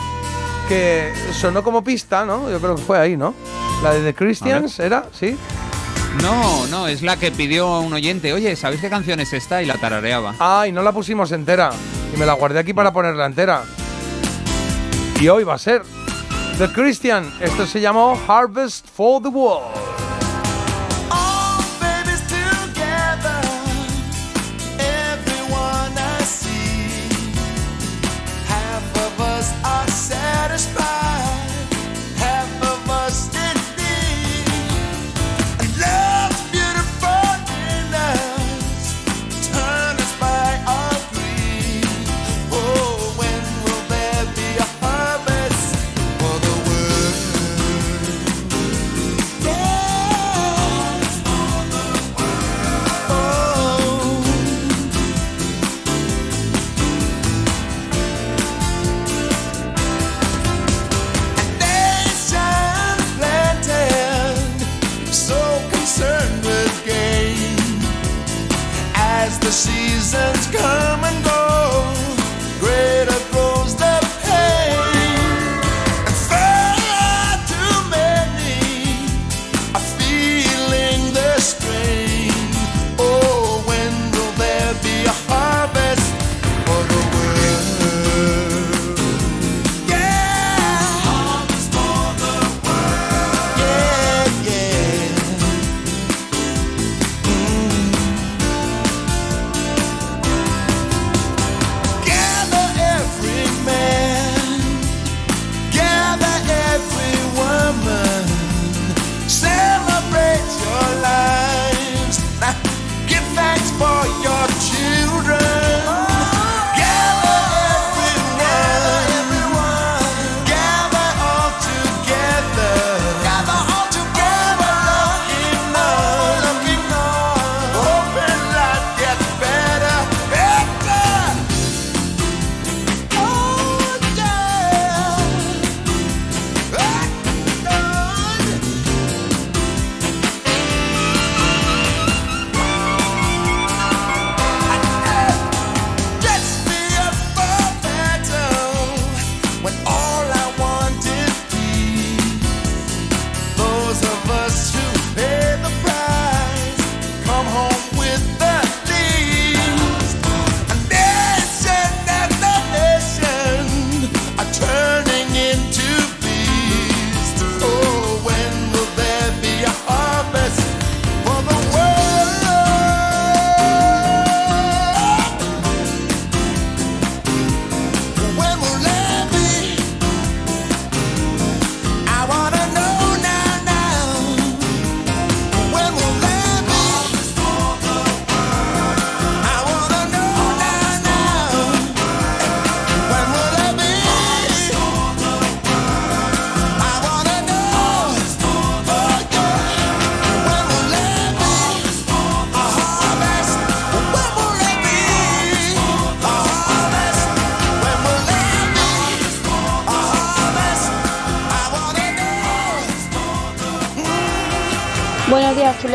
que 0.68 1.14
sonó 1.34 1.62
como 1.62 1.84
pista, 1.84 2.26
¿no? 2.26 2.49
Yo 2.49 2.60
creo 2.60 2.78
que 2.78 2.82
fue 2.82 2.98
ahí, 2.98 3.16
¿no? 3.16 3.36
La 3.84 3.94
de 3.94 4.02
The 4.02 4.16
Christians, 4.16 4.80
¿era? 4.80 5.06
¿Sí? 5.14 5.38
No, 6.24 6.66
no, 6.66 6.88
es 6.88 7.03
la 7.03 7.18
que 7.18 7.30
pidió 7.30 7.80
un 7.82 7.94
oyente. 7.94 8.34
Oye, 8.34 8.56
¿sabéis 8.56 8.82
qué 8.82 8.90
canción 8.90 9.20
es 9.20 9.34
esta? 9.34 9.62
Y 9.62 9.68
la 9.68 9.76
tarareaba. 9.76 10.34
Ah, 10.40 10.66
y 10.68 10.72
no 10.72 10.82
la 10.82 10.94
pusimos 10.94 11.32
entera. 11.32 11.70
Y 12.12 12.18
me 12.18 12.26
la 12.26 12.34
guardé 12.34 12.57
aquí 12.57 12.74
para 12.74 12.91
ponerla 12.91 13.28
entera. 13.28 13.62
Y 15.22 15.28
hoy 15.28 15.44
va 15.44 15.53
a 15.53 15.60
ser 15.60 15.84
The 16.57 16.69
Christian. 16.69 17.30
Esto 17.41 17.65
se 17.65 17.82
llamó 17.82 18.15
Harvest 18.15 18.88
for 18.88 19.22
the 19.22 19.27
World. 19.27 20.05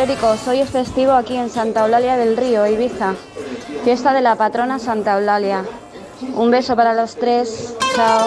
Chuléricos. 0.05 0.49
Hoy 0.49 0.61
es 0.61 0.71
festivo 0.71 1.13
aquí 1.13 1.37
en 1.37 1.51
Santa 1.51 1.85
Eulalia 1.85 2.17
del 2.17 2.35
Río, 2.35 2.67
Ibiza. 2.67 3.13
Fiesta 3.85 4.15
de 4.15 4.23
la 4.23 4.35
patrona 4.35 4.79
Santa 4.79 5.19
Eulalia. 5.19 5.63
Un 6.37 6.51
beso 6.51 6.75
para 6.75 6.95
los 6.95 7.17
tres. 7.17 7.77
Chao. 7.95 8.27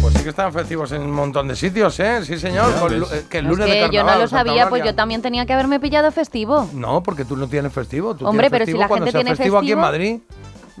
Pues 0.00 0.14
sí 0.14 0.22
que 0.22 0.28
están 0.28 0.52
festivos 0.52 0.92
en 0.92 1.02
un 1.02 1.10
montón 1.10 1.48
de 1.48 1.56
sitios, 1.56 1.98
¿eh? 1.98 2.24
Sí, 2.24 2.38
señor. 2.38 2.72
Con 2.78 3.00
lu- 3.00 3.06
eh, 3.06 3.24
que 3.28 3.38
el 3.38 3.46
Es 3.46 3.50
lunes 3.50 3.66
de 3.66 3.72
que 3.72 3.80
yo 3.80 3.84
carnaval. 3.86 4.14
no 4.14 4.20
lo 4.22 4.28
Santa 4.28 4.44
sabía, 4.46 4.68
pues 4.68 4.78
Eulalia. 4.78 4.92
yo 4.92 4.96
también 4.96 5.22
tenía 5.22 5.44
que 5.44 5.54
haberme 5.54 5.80
pillado 5.80 6.12
festivo. 6.12 6.68
No, 6.72 7.02
porque 7.02 7.24
tú 7.24 7.36
no 7.36 7.48
tienes 7.48 7.72
festivo. 7.72 8.14
Tú 8.14 8.28
Hombre, 8.28 8.48
tienes 8.48 8.50
pero 8.50 8.64
si 8.64 8.66
festivo 8.70 8.80
la 8.80 8.88
cuando 8.88 9.06
gente 9.06 9.18
sea 9.18 9.24
tiene 9.24 9.36
festivo 9.36 9.58
aquí 9.58 9.72
en 9.72 9.78
festivo- 9.78 9.80
Madrid. 9.80 10.20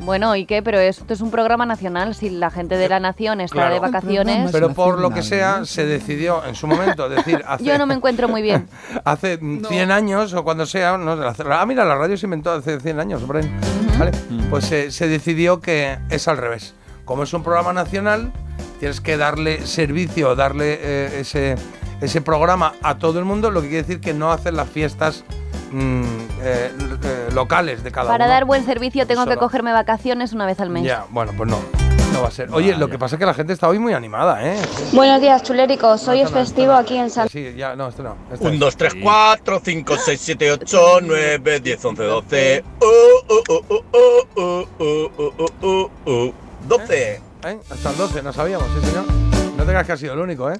Bueno, 0.04 0.34
¿y 0.34 0.46
qué? 0.46 0.62
Pero 0.62 0.80
esto 0.80 1.14
es 1.14 1.20
un 1.20 1.30
programa 1.30 1.64
nacional. 1.64 2.14
Si 2.14 2.28
la 2.28 2.50
gente 2.50 2.76
de 2.76 2.88
la 2.88 2.98
nación 2.98 3.40
está 3.40 3.54
Claro. 3.54 3.74
de 3.74 3.80
vacaciones. 3.80 4.50
Pero 4.50 4.72
por 4.74 4.98
lo 4.98 5.10
que 5.10 5.22
sea, 5.22 5.64
se 5.64 5.86
decidió 5.86 6.44
en 6.44 6.54
su 6.56 6.66
momento, 6.66 7.08
decir, 7.08 7.42
hace, 7.46 7.64
Yo 7.72 7.78
no 7.78 7.86
me 7.86 7.94
encuentro 7.94 8.28
muy 8.28 8.42
bien. 8.42 8.68
hace 9.04 9.38
mm, 9.40 9.64
100 9.66 9.90
años 9.92 10.34
o 10.34 10.42
cuando 10.42 10.66
sea, 10.66 10.98
no, 10.98 11.14
la- 11.14 11.34
ah, 11.60 11.66
mira, 11.66 11.84
la 11.84 11.94
radio 11.94 12.16
se 12.16 12.26
inventó 12.26 12.50
hace 12.52 12.80
100 12.80 12.98
años, 12.98 13.26
Bren, 13.28 13.50
¿vale? 13.98 14.10
Pues 14.50 14.70
eh, 14.72 14.90
se 14.90 15.06
decidió 15.06 15.60
que 15.60 15.98
es 16.10 16.26
al 16.26 16.36
revés. 16.36 16.74
Como 17.04 17.22
es 17.22 17.32
un 17.32 17.42
programa 17.44 17.72
nacional, 17.72 18.32
tienes 18.80 19.00
que 19.00 19.16
darle 19.16 19.64
servicio, 19.66 20.34
darle 20.34 20.78
eh, 20.82 21.20
ese, 21.20 21.54
ese 22.00 22.20
programa 22.20 22.74
a 22.82 22.98
todo 22.98 23.18
el 23.20 23.24
mundo, 23.24 23.50
lo 23.52 23.60
que 23.62 23.68
quiere 23.68 23.82
decir 23.82 24.00
que 24.00 24.14
no 24.14 24.32
hacen 24.32 24.56
las 24.56 24.68
fiestas 24.68 25.24
mm, 25.70 26.02
eh, 26.42 26.70
eh, 27.04 27.21
locales 27.32 27.82
de 27.82 27.90
cada 27.90 28.06
Para 28.06 28.16
uno. 28.16 28.24
Para 28.24 28.34
dar 28.34 28.44
buen 28.44 28.64
servicio 28.64 29.06
tengo 29.06 29.26
que 29.26 29.36
cogerme 29.36 29.72
vacaciones 29.72 30.32
una 30.32 30.46
vez 30.46 30.60
al 30.60 30.70
mes. 30.70 30.84
Ya, 30.84 31.06
bueno, 31.10 31.32
pues 31.36 31.48
no. 31.50 31.58
No 32.12 32.22
va 32.22 32.28
a 32.28 32.30
ser. 32.30 32.50
Oye, 32.52 32.76
lo 32.76 32.88
que 32.90 32.98
pasa 32.98 33.16
es 33.16 33.20
que 33.20 33.24
la 33.26 33.32
gente 33.32 33.54
está 33.54 33.68
hoy 33.68 33.78
muy 33.78 33.94
animada, 33.94 34.46
¿eh? 34.46 34.60
Buenos 34.92 35.20
días, 35.22 35.42
chuléricos. 35.42 36.06
Hoy 36.08 36.20
es 36.20 36.30
festivo 36.30 36.72
aquí 36.74 36.96
en 36.96 37.08
San... 37.08 37.28
Sí, 37.28 37.54
ya, 37.56 37.74
no, 37.74 37.88
esto 37.88 38.02
no. 38.02 38.16
1, 38.38 38.58
2, 38.58 38.76
3, 38.76 38.94
4, 39.02 39.60
5, 39.64 39.96
6, 39.96 40.20
7, 40.22 40.52
8, 40.52 40.98
9, 41.02 41.60
10, 41.60 41.84
11, 41.84 42.02
12. 42.02 42.64
12. 46.68 47.22
¿Eh? 47.44 47.60
Hasta 47.70 47.90
el 47.90 47.96
12, 47.96 48.22
no 48.22 48.32
sabíamos, 48.32 48.68
sí, 48.78 48.86
señor. 48.86 49.06
No 49.56 49.64
te 49.64 49.70
creas 49.70 49.86
que 49.86 49.92
has 49.92 50.00
sido 50.00 50.12
el 50.12 50.20
único, 50.20 50.50
¿eh? 50.50 50.58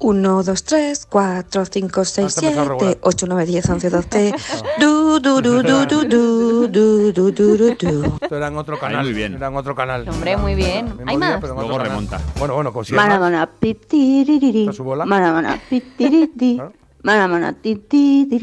1, 0.00 0.42
2, 0.42 0.62
3, 0.64 1.06
4, 1.06 1.64
5, 1.66 2.04
6, 2.04 2.26
Hasta 2.26 2.40
empezó 2.46 2.60
a 2.60 2.64
7, 2.64 2.68
regular. 2.68 2.98
8, 3.02 3.26
9, 3.26 3.46
10, 3.46 3.68
11, 3.68 3.90
12. 3.90 4.34
Du, 4.80 5.20
du, 5.20 5.40
du, 5.42 5.62
du, 5.62 5.86
du, 5.86 5.86
du, 5.86 6.68
du, 6.68 7.12
du, 7.12 7.32
du, 7.32 7.32
du, 7.32 7.76
du. 7.76 8.18
Esto 8.20 8.36
era 8.36 8.48
en 8.48 8.56
otro 8.56 8.78
canal. 8.78 9.04
muy 9.04 9.12
bien. 9.12 9.34
Era 9.34 9.48
en 9.48 9.56
otro 9.56 9.74
canal. 9.74 10.08
Hombre, 10.08 10.36
muy 10.38 10.54
bien. 10.54 10.94
¿Hay 11.06 11.16
más? 11.18 11.42
Luego 11.42 11.78
remonta. 11.78 12.18
Bueno, 12.38 12.54
bueno, 12.54 12.72
con 12.72 12.84
si 12.84 12.92
es 12.92 12.96
Mana, 12.96 13.18
más. 13.18 13.30
mana, 13.30 13.50
pi, 13.60 13.74
ti, 13.74 14.24
ri, 14.26 14.38
ri, 14.38 14.52
ri. 14.52 14.60
¿Está 14.62 14.72
su 14.72 14.84
bola? 14.84 15.04
Mana, 15.04 15.32
mana, 15.32 15.60
pi, 15.68 15.80
ti, 15.80 16.08
ri, 16.08 16.26
ti. 16.28 16.60
Mana, 17.02 17.28
mana, 17.28 17.52
ti, 17.52 17.76
ti, 17.76 18.26
ti, 18.30 18.40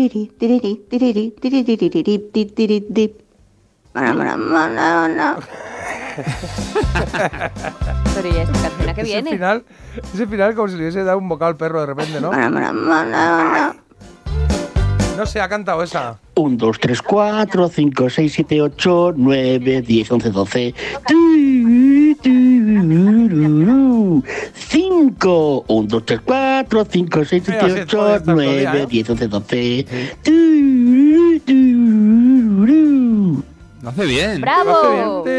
Pero 8.15 8.29
ya 8.33 8.41
esta 8.43 8.53
canción 8.53 8.89
a 8.89 8.93
qué 8.93 9.03
viene. 9.03 9.29
Ese 9.29 9.37
final, 9.37 9.63
ese 10.13 10.27
final 10.27 10.55
como 10.55 10.67
si 10.67 10.75
le 10.75 10.81
hubiese 10.81 11.03
dado 11.03 11.17
un 11.17 11.29
bocado 11.29 11.49
al 11.49 11.57
perro 11.57 11.79
de 11.81 11.85
repente, 11.85 12.19
¿no? 12.19 12.31
No 15.17 15.25
se 15.25 15.41
ha 15.41 15.49
cantado 15.49 15.81
esa. 15.81 16.19
1, 16.35 16.57
2, 16.57 16.79
3, 16.79 17.01
4, 17.01 17.69
5, 17.69 18.09
6, 18.09 18.33
7, 18.33 18.61
8, 18.61 19.13
9, 19.17 19.81
10, 19.81 20.11
11, 20.11 20.29
12. 20.29 20.75
5, 24.53 25.65
1, 25.67 25.87
2, 25.87 26.05
3, 26.05 26.19
4, 26.23 26.85
5, 26.85 27.25
6, 27.25 27.43
7, 27.45 27.81
8, 27.81 28.21
9, 28.25 28.85
10, 28.87 29.09
11, 29.09 29.27
12. 29.27 29.85
Lo 33.87 33.91
hace 33.91 34.05
bien. 34.05 34.41
¡Bravo! 34.41 35.23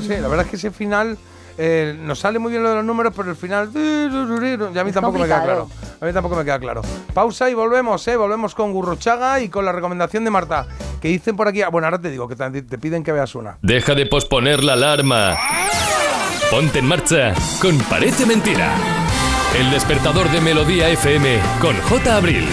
Sí, 0.00 0.14
la 0.20 0.28
verdad 0.28 0.46
es 0.46 0.50
que 0.50 0.56
ese 0.56 0.70
final 0.70 1.18
eh, 1.58 1.94
nos 2.00 2.18
sale 2.18 2.38
muy 2.38 2.50
bien 2.50 2.62
lo 2.62 2.70
de 2.70 2.76
los 2.76 2.84
números, 2.84 3.12
pero 3.14 3.30
el 3.30 3.36
final 3.36 3.70
ya 3.72 4.80
a 4.80 4.84
mí 4.84 4.90
Es 4.90 4.94
tampoco 4.94 5.18
me 5.18 5.24
queda 5.24 5.44
claro. 5.44 5.68
A 6.00 6.04
mí 6.06 6.12
tampoco 6.12 6.36
me 6.36 6.44
queda 6.44 6.58
claro. 6.58 6.82
Pausa 7.12 7.50
y 7.50 7.54
volvemos, 7.54 8.06
¿eh? 8.08 8.16
Volvemos 8.16 8.54
con 8.54 8.72
Gurruchaga 8.72 9.40
y 9.40 9.48
con 9.48 9.64
la 9.64 9.72
recomendación 9.72 10.24
de 10.24 10.30
Marta. 10.30 10.66
Que 11.00 11.08
dicen 11.08 11.36
por 11.36 11.48
aquí, 11.48 11.62
ah, 11.62 11.68
bueno, 11.68 11.86
ahora 11.86 12.00
te 12.00 12.10
digo 12.10 12.26
que 12.28 12.36
te, 12.36 12.62
te 12.62 12.78
piden 12.78 13.04
que 13.04 13.12
veas 13.12 13.34
una. 13.34 13.58
Deja 13.62 13.94
de 13.94 14.06
posponer 14.06 14.64
la 14.64 14.72
alarma. 14.72 15.36
Ponte 16.50 16.78
en 16.78 16.86
marcha 16.86 17.34
con 17.60 17.78
Parece 17.90 18.24
Mentira. 18.26 18.74
El 19.58 19.70
despertador 19.70 20.30
de 20.30 20.40
Melodía 20.40 20.88
FM 20.88 21.38
con 21.60 21.76
J. 21.76 22.16
Abril. 22.16 22.48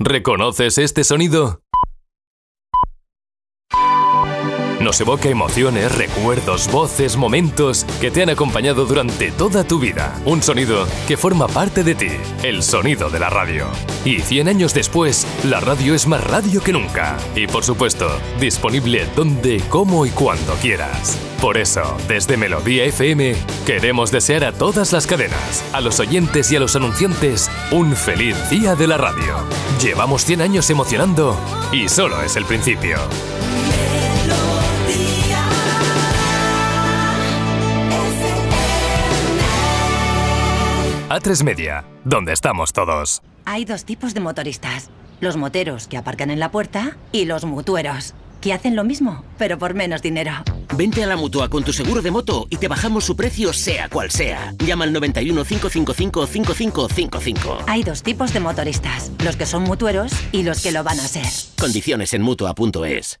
¿Reconoces 0.00 0.78
este 0.78 1.04
sonido? 1.04 1.61
Nos 4.82 5.00
evoca 5.00 5.28
emociones, 5.28 5.96
recuerdos, 5.96 6.68
voces, 6.72 7.16
momentos 7.16 7.84
que 8.00 8.10
te 8.10 8.20
han 8.20 8.30
acompañado 8.30 8.84
durante 8.84 9.30
toda 9.30 9.62
tu 9.62 9.78
vida. 9.78 10.20
Un 10.24 10.42
sonido 10.42 10.88
que 11.06 11.16
forma 11.16 11.46
parte 11.46 11.84
de 11.84 11.94
ti, 11.94 12.10
el 12.42 12.64
sonido 12.64 13.08
de 13.08 13.20
la 13.20 13.30
radio. 13.30 13.68
Y 14.04 14.18
100 14.18 14.48
años 14.48 14.74
después, 14.74 15.24
la 15.44 15.60
radio 15.60 15.94
es 15.94 16.08
más 16.08 16.24
radio 16.24 16.60
que 16.60 16.72
nunca. 16.72 17.16
Y 17.36 17.46
por 17.46 17.62
supuesto, 17.62 18.10
disponible 18.40 19.06
donde, 19.14 19.62
cómo 19.68 20.04
y 20.04 20.10
cuando 20.10 20.52
quieras. 20.54 21.16
Por 21.40 21.58
eso, 21.58 21.96
desde 22.08 22.36
Melodía 22.36 22.84
FM, 22.84 23.36
queremos 23.64 24.10
desear 24.10 24.42
a 24.42 24.50
todas 24.50 24.92
las 24.92 25.06
cadenas, 25.06 25.64
a 25.72 25.80
los 25.80 26.00
oyentes 26.00 26.50
y 26.50 26.56
a 26.56 26.60
los 26.60 26.74
anunciantes, 26.74 27.48
un 27.70 27.94
feliz 27.94 28.36
día 28.50 28.74
de 28.74 28.88
la 28.88 28.98
radio. 28.98 29.36
Llevamos 29.80 30.24
100 30.24 30.40
años 30.40 30.70
emocionando 30.70 31.38
y 31.70 31.88
solo 31.88 32.20
es 32.22 32.34
el 32.34 32.46
principio. 32.46 32.96
A3 41.12 41.44
Media, 41.44 41.84
donde 42.06 42.32
estamos 42.32 42.72
todos. 42.72 43.20
Hay 43.44 43.66
dos 43.66 43.84
tipos 43.84 44.14
de 44.14 44.20
motoristas. 44.20 44.88
Los 45.20 45.36
moteros 45.36 45.86
que 45.86 45.98
aparcan 45.98 46.30
en 46.30 46.40
la 46.40 46.50
puerta 46.50 46.96
y 47.12 47.26
los 47.26 47.44
mutueros, 47.44 48.14
que 48.40 48.54
hacen 48.54 48.76
lo 48.76 48.82
mismo, 48.82 49.22
pero 49.36 49.58
por 49.58 49.74
menos 49.74 50.00
dinero. 50.00 50.32
Vente 50.74 51.04
a 51.04 51.06
la 51.06 51.16
mutua 51.16 51.50
con 51.50 51.64
tu 51.64 51.74
seguro 51.74 52.00
de 52.00 52.10
moto 52.10 52.46
y 52.48 52.56
te 52.56 52.66
bajamos 52.66 53.04
su 53.04 53.14
precio 53.14 53.52
sea 53.52 53.90
cual 53.90 54.10
sea. 54.10 54.54
Llama 54.64 54.84
al 54.84 54.94
91 54.94 55.44
555 55.44 56.26
5555. 56.26 57.58
Hay 57.66 57.82
dos 57.82 58.02
tipos 58.02 58.32
de 58.32 58.40
motoristas, 58.40 59.12
los 59.22 59.36
que 59.36 59.44
son 59.44 59.64
mutueros 59.64 60.14
y 60.32 60.44
los 60.44 60.62
que 60.62 60.72
lo 60.72 60.82
van 60.82 60.98
a 60.98 61.06
ser. 61.06 61.26
Condiciones 61.60 62.14
en 62.14 62.22
mutua.es. 62.22 63.20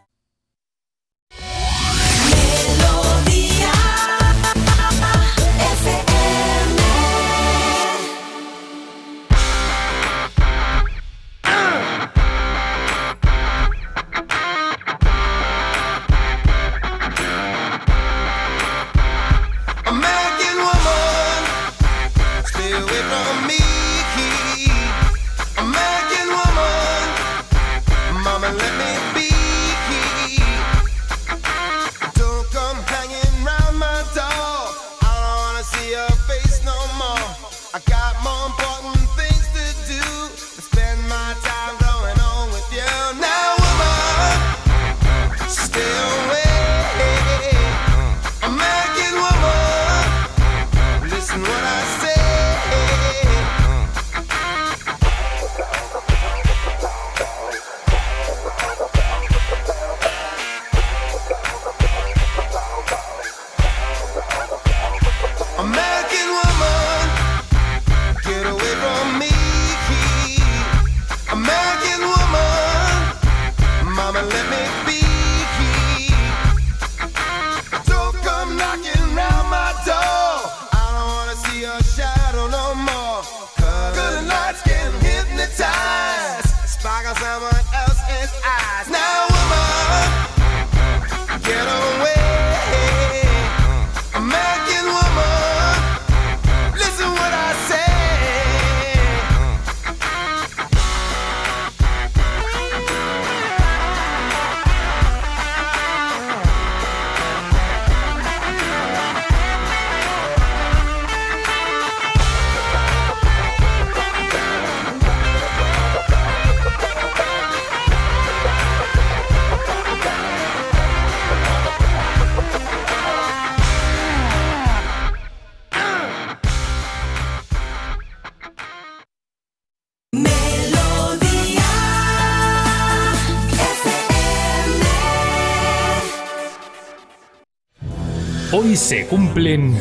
Hoy 138.63 138.75
se 138.75 139.07
cumplen... 139.07 139.75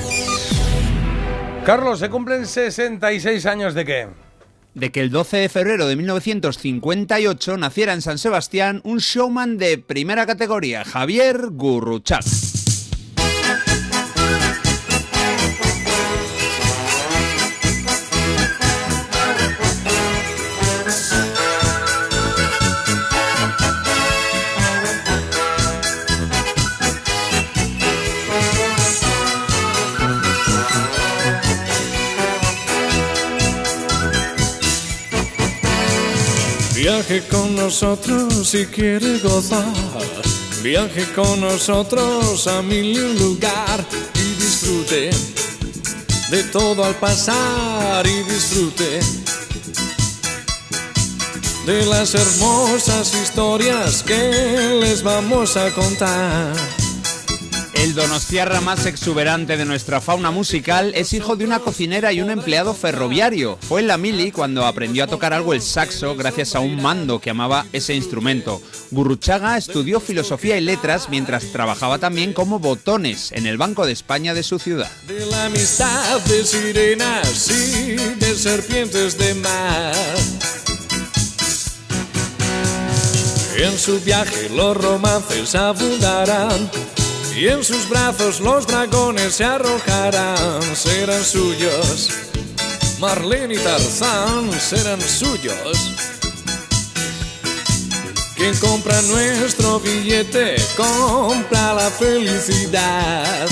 Carlos, 1.66 1.98
¿se 1.98 2.08
cumplen 2.08 2.46
66 2.46 3.44
años 3.44 3.74
de 3.74 3.84
qué? 3.84 4.08
de 4.72 4.92
que 4.92 5.00
el 5.00 5.10
12 5.10 5.36
de 5.36 5.48
febrero 5.48 5.86
de 5.86 5.96
1958 5.96 7.56
naciera 7.58 7.92
en 7.92 8.00
San 8.00 8.18
Sebastián 8.18 8.80
un 8.84 8.98
showman 8.98 9.58
de 9.58 9.76
primera 9.78 10.24
categoría, 10.24 10.84
Javier 10.84 11.48
Gurruchaga. 11.50 12.24
Viaje 37.00 37.26
con 37.28 37.56
nosotros 37.56 38.46
si 38.46 38.66
quiere 38.66 39.20
gozar. 39.20 39.64
Viaje 40.62 41.10
con 41.14 41.40
nosotros 41.40 42.46
a 42.46 42.60
mil 42.60 42.94
y 42.94 42.98
un 42.98 43.18
lugar 43.18 43.86
y 44.16 44.34
disfrute 44.34 45.10
de 46.30 46.42
todo 46.52 46.84
al 46.84 46.94
pasar 46.96 48.06
y 48.06 48.22
disfrute 48.24 49.00
de 51.64 51.86
las 51.86 52.14
hermosas 52.14 53.14
historias 53.14 54.02
que 54.02 54.78
les 54.82 55.02
vamos 55.02 55.56
a 55.56 55.70
contar. 55.70 56.79
El 57.80 57.94
donostiarra 57.94 58.60
más 58.60 58.84
exuberante 58.84 59.56
de 59.56 59.64
nuestra 59.64 60.02
fauna 60.02 60.30
musical 60.30 60.92
es 60.94 61.14
hijo 61.14 61.34
de 61.34 61.46
una 61.46 61.60
cocinera 61.60 62.12
y 62.12 62.20
un 62.20 62.30
empleado 62.30 62.74
ferroviario. 62.74 63.58
Fue 63.62 63.80
en 63.80 63.86
la 63.86 63.96
mili 63.96 64.32
cuando 64.32 64.66
aprendió 64.66 65.02
a 65.02 65.06
tocar 65.06 65.32
algo 65.32 65.54
el 65.54 65.62
saxo 65.62 66.14
gracias 66.14 66.54
a 66.54 66.60
un 66.60 66.82
mando 66.82 67.22
que 67.22 67.30
amaba 67.30 67.64
ese 67.72 67.94
instrumento. 67.94 68.60
Gurruchaga 68.90 69.56
estudió 69.56 69.98
filosofía 69.98 70.58
y 70.58 70.60
letras 70.60 71.08
mientras 71.08 71.52
trabajaba 71.52 71.96
también 71.96 72.34
como 72.34 72.58
botones 72.58 73.32
en 73.32 73.46
el 73.46 73.56
Banco 73.56 73.86
de 73.86 73.92
España 73.92 74.34
de 74.34 74.42
su 74.42 74.58
ciudad. 74.58 74.90
De 75.08 75.24
la 75.24 75.46
amistad 75.46 76.20
de 76.20 76.44
sirenas 76.44 77.50
y 77.50 77.96
de 77.96 78.34
serpientes 78.34 79.16
de 79.16 79.34
mar. 79.36 79.94
En 83.56 83.78
su 83.78 83.98
viaje 84.00 84.50
los 84.50 84.76
romances 84.76 85.54
abundarán 85.54 86.70
y 87.40 87.48
en 87.48 87.64
sus 87.64 87.88
brazos 87.88 88.38
los 88.40 88.66
dragones 88.66 89.34
se 89.34 89.44
arrojarán. 89.44 90.60
Serán 90.76 91.24
suyos. 91.24 92.10
Marlene 93.00 93.54
y 93.54 93.58
Tarzán 93.58 94.52
serán 94.52 95.00
suyos. 95.00 95.94
Quien 98.36 98.54
compra 98.58 99.00
nuestro 99.02 99.80
billete 99.80 100.56
compra 100.76 101.74
la 101.74 101.90
felicidad. 101.90 103.48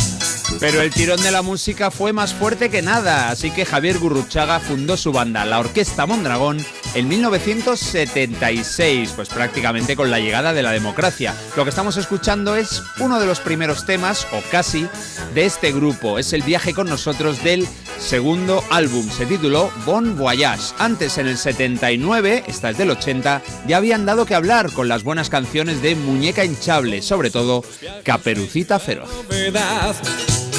Pero 0.60 0.83
el 0.83 0.92
tirón 0.92 1.23
de 1.23 1.31
la 1.31 1.41
música 1.41 1.91
fue 1.91 2.12
más 2.12 2.34
fuerte 2.34 2.68
que 2.68 2.83
nada, 2.83 3.31
así 3.31 3.50
que 3.50 3.65
Javier 3.65 3.99
Gurruchaga 3.99 4.60
fundó 4.60 4.97
su 4.97 5.12
banda, 5.12 5.44
la 5.44 5.60
Orquesta 5.60 6.05
Mondragón, 6.05 6.65
en 6.94 7.08
1976, 7.08 9.12
pues 9.15 9.28
prácticamente 9.28 9.97
con 9.97 10.10
la 10.10 10.18
llegada 10.18 10.52
de 10.52 10.62
la 10.62 10.73
democracia. 10.73 11.34
Lo 11.57 11.65
que 11.65 11.70
estamos 11.70 11.97
escuchando 11.97 12.57
es 12.57 12.83
uno 13.00 13.20
de 13.20 13.26
los 13.26 13.41
primeros 13.41 13.86
temas, 13.86 14.26
o 14.33 14.41
casi, 14.50 14.86
de 15.34 15.47
este 15.47 15.73
grupo. 15.73 16.18
Es 16.18 16.33
el 16.33 16.42
viaje 16.42 16.75
con 16.75 16.89
nosotros 16.89 17.42
del 17.42 17.67
segundo 17.99 18.62
álbum. 18.70 19.08
Se 19.10 19.26
tituló 19.26 19.70
Bon 19.84 20.17
Voyage. 20.17 20.75
Antes, 20.78 21.18
en 21.18 21.26
el 21.26 21.36
79, 21.36 22.44
esta 22.47 22.70
es 22.70 22.78
del 22.78 22.91
80, 22.91 23.42
ya 23.67 23.76
habían 23.76 24.07
dado 24.07 24.26
que 24.26 24.34
hablar 24.34 24.73
con 24.73 24.89
las 24.89 25.05
buenas 25.05 25.31
canciones 25.31 25.83
de 25.83 25.94
Muñeca 25.94 26.44
Hinchable, 26.44 27.02
sobre 27.02 27.31
todo 27.31 27.65
Caperucita 28.05 28.78
Feroz. 28.78 29.10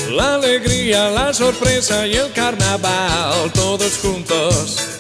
La 0.10 0.36
alegría, 0.36 1.10
la 1.12 1.34
sorpresa 1.34 2.08
y 2.08 2.16
el 2.16 2.32
carnaval, 2.34 3.52
todos 3.54 4.00
juntos. 4.00 5.00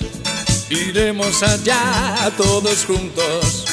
Iremos 0.69 1.41
allá, 1.41 2.31
todos 2.37 2.85
juntos. 2.85 3.65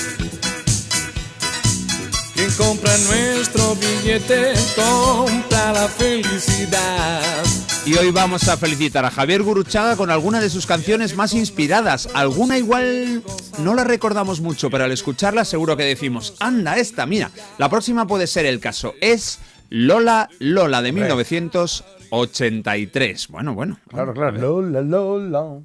Quien 2.34 2.50
compra 2.52 2.96
nuestro 3.08 3.76
billete 3.76 4.54
compra 4.74 5.74
la 5.74 5.88
felicidad. 5.88 7.20
Y 7.84 7.96
hoy 7.96 8.10
vamos 8.10 8.48
a 8.48 8.56
felicitar 8.56 9.04
a 9.04 9.10
Javier 9.10 9.42
Guruchaga 9.42 9.94
con 9.96 10.10
alguna 10.10 10.40
de 10.40 10.48
sus 10.48 10.64
canciones 10.64 11.14
más 11.16 11.34
inspiradas. 11.34 12.08
Alguna 12.14 12.56
igual 12.56 13.22
no 13.58 13.74
la 13.74 13.84
recordamos 13.84 14.40
mucho, 14.40 14.70
pero 14.70 14.84
al 14.84 14.92
escucharla 14.92 15.44
seguro 15.44 15.76
que 15.76 15.84
decimos, 15.84 16.32
anda 16.40 16.78
esta, 16.78 17.04
mira, 17.04 17.30
la 17.58 17.68
próxima 17.68 18.06
puede 18.06 18.26
ser 18.26 18.46
el 18.46 18.58
caso. 18.58 18.94
Es 19.02 19.38
Lola 19.68 20.30
Lola 20.38 20.80
de 20.80 20.92
1983. 20.92 23.28
Bueno, 23.28 23.52
bueno. 23.54 23.78
Claro, 23.88 24.14
claro. 24.14 24.38
Lola, 24.38 24.80
Lola. 24.80 25.60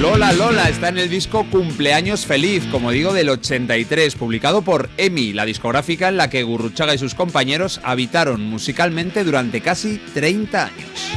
Lola 0.00 0.32
Lola 0.32 0.70
está 0.70 0.88
en 0.88 0.96
el 0.96 1.10
disco 1.10 1.44
Cumpleaños 1.50 2.24
Feliz, 2.24 2.64
como 2.70 2.90
digo, 2.90 3.12
del 3.12 3.28
83, 3.28 4.14
publicado 4.14 4.62
por 4.62 4.88
EMI, 4.96 5.34
la 5.34 5.44
discográfica 5.44 6.08
en 6.08 6.16
la 6.16 6.30
que 6.30 6.42
Gurruchaga 6.42 6.94
y 6.94 6.98
sus 6.98 7.14
compañeros 7.14 7.82
habitaron 7.84 8.40
musicalmente 8.40 9.24
durante 9.24 9.60
casi 9.60 9.98
30 10.14 10.64
años. 10.64 11.10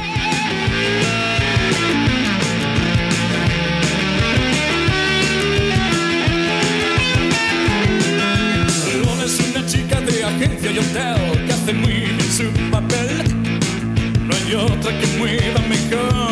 Que 11.64 11.72
muy 11.72 12.04
otra 14.54 15.00
que 15.00 15.06
mueva 15.18 15.60
mejor 15.60 16.23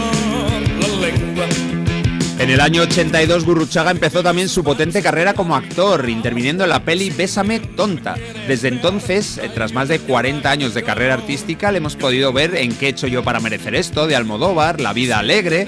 el 2.52 2.60
año 2.60 2.82
82 2.82 3.46
Gurruchaga 3.46 3.90
empezó 3.90 4.22
también 4.22 4.48
su 4.48 4.62
potente 4.62 5.00
carrera 5.00 5.32
como 5.32 5.56
actor, 5.56 6.10
interviniendo 6.10 6.64
en 6.64 6.70
la 6.70 6.84
peli 6.84 7.08
Bésame 7.08 7.60
tonta. 7.60 8.14
Desde 8.46 8.68
entonces, 8.68 9.38
eh, 9.38 9.50
tras 9.54 9.72
más 9.72 9.88
de 9.88 10.00
40 10.00 10.50
años 10.50 10.74
de 10.74 10.82
carrera 10.82 11.14
artística, 11.14 11.72
le 11.72 11.78
hemos 11.78 11.96
podido 11.96 12.30
ver 12.32 12.54
en 12.56 12.74
¿Qué 12.74 12.86
he 12.86 12.88
hecho 12.90 13.06
yo 13.06 13.22
para 13.22 13.40
merecer 13.40 13.74
esto? 13.74 14.06
de 14.06 14.16
Almodóvar, 14.16 14.82
La 14.82 14.92
vida 14.92 15.18
alegre, 15.18 15.66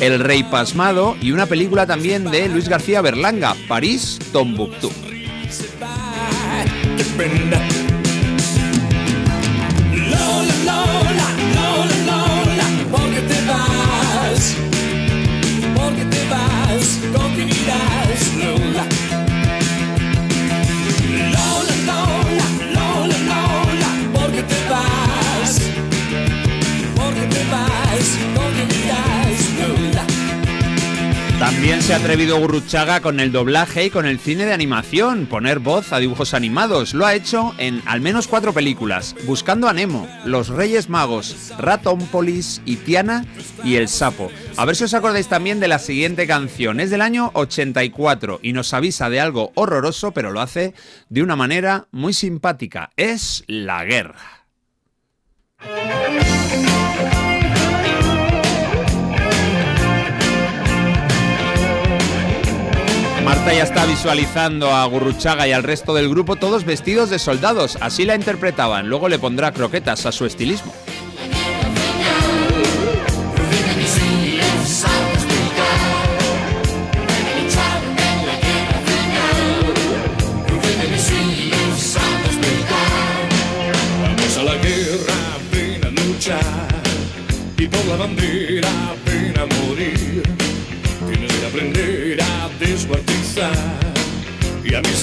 El 0.00 0.20
rey 0.20 0.42
pasmado 0.42 1.16
y 1.20 1.32
una 1.32 1.44
película 1.44 1.86
también 1.86 2.30
de 2.30 2.48
Luis 2.48 2.68
García 2.68 3.02
Berlanga, 3.02 3.54
París, 3.68 4.18
Tombuctú. 4.32 4.90
Se 31.80 31.92
ha 31.92 31.96
atrevido 31.96 32.38
Gurruchaga 32.38 33.00
con 33.00 33.18
el 33.18 33.32
doblaje 33.32 33.86
y 33.86 33.90
con 33.90 34.06
el 34.06 34.20
cine 34.20 34.46
de 34.46 34.52
animación, 34.52 35.26
poner 35.26 35.58
voz 35.58 35.92
a 35.92 35.98
dibujos 35.98 36.34
animados. 36.34 36.94
Lo 36.94 37.04
ha 37.04 37.14
hecho 37.14 37.52
en 37.58 37.82
al 37.84 38.00
menos 38.00 38.28
cuatro 38.28 38.52
películas: 38.52 39.16
Buscando 39.26 39.68
a 39.68 39.72
Nemo, 39.72 40.06
Los 40.24 40.50
Reyes 40.50 40.88
Magos, 40.88 41.52
Ratónpolis 41.58 42.62
y 42.64 42.76
Tiana 42.76 43.24
y 43.64 43.74
El 43.74 43.88
Sapo. 43.88 44.30
A 44.56 44.64
ver 44.64 44.76
si 44.76 44.84
os 44.84 44.94
acordáis 44.94 45.26
también 45.26 45.58
de 45.58 45.66
la 45.66 45.80
siguiente 45.80 46.28
canción. 46.28 46.78
Es 46.78 46.90
del 46.90 47.00
año 47.00 47.32
84 47.34 48.38
y 48.40 48.52
nos 48.52 48.72
avisa 48.72 49.10
de 49.10 49.18
algo 49.18 49.50
horroroso, 49.56 50.12
pero 50.12 50.30
lo 50.30 50.40
hace 50.40 50.74
de 51.08 51.22
una 51.22 51.34
manera 51.34 51.88
muy 51.90 52.12
simpática. 52.12 52.90
Es 52.96 53.42
la 53.48 53.84
guerra. 53.84 54.46
Marta 63.24 63.54
ya 63.54 63.62
está 63.62 63.86
visualizando 63.86 64.70
a 64.72 64.84
Gurruchaga 64.86 65.46
y 65.46 65.52
al 65.52 65.62
resto 65.62 65.94
del 65.94 66.08
grupo 66.08 66.34
todos 66.34 66.64
vestidos 66.64 67.08
de 67.08 67.20
soldados, 67.20 67.78
así 67.80 68.04
la 68.04 68.16
interpretaban, 68.16 68.88
luego 68.88 69.08
le 69.08 69.18
pondrá 69.20 69.52
croquetas 69.52 70.06
a 70.06 70.12
su 70.12 70.26
estilismo. 70.26 70.72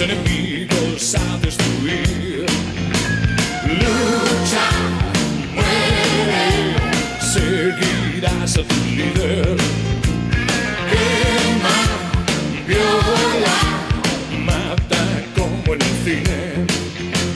Enemigos 0.02 1.16
a 1.16 1.38
destruir. 1.40 2.46
Lucha, 3.66 4.68
muere, 5.54 6.76
seguirás 7.20 8.58
a 8.58 8.64
tu 8.64 8.76
líder. 8.96 9.58
Quema, 10.90 11.80
viola, 12.68 13.60
mata 14.46 15.04
como 15.36 15.74
en 15.74 15.82
el 15.82 15.96
cine. 16.06 16.42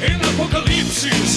El 0.02 0.22
apocalipsis 0.30 1.33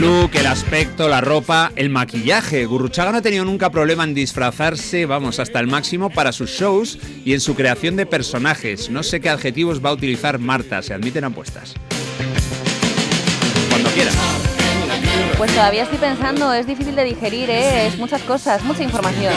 El 0.00 0.06
look, 0.06 0.30
el 0.34 0.46
aspecto, 0.46 1.08
la 1.10 1.20
ropa, 1.20 1.72
el 1.76 1.90
maquillaje. 1.90 2.64
Gurruchaga 2.64 3.12
no 3.12 3.18
ha 3.18 3.22
tenido 3.22 3.44
nunca 3.44 3.68
problema 3.68 4.02
en 4.02 4.14
disfrazarse, 4.14 5.04
vamos, 5.04 5.38
hasta 5.38 5.60
el 5.60 5.66
máximo 5.66 6.08
para 6.08 6.32
sus 6.32 6.48
shows 6.48 6.98
y 7.22 7.34
en 7.34 7.40
su 7.40 7.54
creación 7.54 7.96
de 7.96 8.06
personajes. 8.06 8.88
No 8.88 9.02
sé 9.02 9.20
qué 9.20 9.28
adjetivos 9.28 9.84
va 9.84 9.90
a 9.90 9.92
utilizar 9.92 10.38
Marta, 10.38 10.80
se 10.80 10.94
admiten 10.94 11.24
apuestas. 11.24 11.74
Cuando 13.68 13.90
quieras. 13.90 14.16
Pues 15.36 15.52
todavía 15.52 15.82
estoy 15.82 15.98
pensando, 15.98 16.50
es 16.54 16.66
difícil 16.66 16.96
de 16.96 17.04
digerir, 17.04 17.50
¿eh? 17.50 17.86
es 17.86 17.98
muchas 17.98 18.22
cosas, 18.22 18.64
mucha 18.64 18.82
información. 18.82 19.34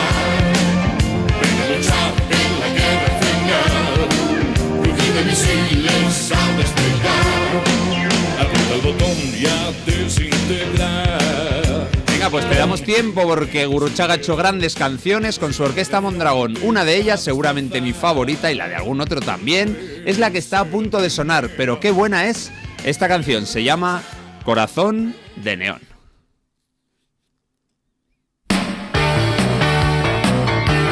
Al 8.73 8.81
botón 8.81 9.15
y 9.39 9.45
a 9.45 9.71
desintegrar. 9.85 11.89
Venga, 12.07 12.29
pues 12.29 12.49
te 12.49 12.55
damos 12.55 12.81
tiempo 12.81 13.23
porque 13.23 13.65
Gurruchaga 13.65 14.13
ha 14.13 14.17
hecho 14.17 14.35
grandes 14.35 14.75
canciones 14.75 15.37
con 15.37 15.53
su 15.53 15.63
orquesta 15.63 16.01
Mondragón. 16.01 16.57
Una 16.63 16.83
de 16.83 16.97
ellas, 16.97 17.23
seguramente 17.23 17.81
mi 17.81 17.93
favorita 17.93 18.51
y 18.51 18.55
la 18.55 18.67
de 18.67 18.75
algún 18.75 18.99
otro 19.01 19.21
también, 19.21 20.03
es 20.05 20.17
la 20.17 20.31
que 20.31 20.39
está 20.39 20.59
a 20.59 20.65
punto 20.65 21.01
de 21.01 21.09
sonar. 21.09 21.51
Pero 21.55 21.79
qué 21.79 21.91
buena 21.91 22.27
es 22.27 22.51
esta 22.83 23.07
canción. 23.07 23.45
Se 23.45 23.63
llama 23.63 24.01
Corazón 24.43 25.15
de 25.35 25.57
Neón. 25.57 25.81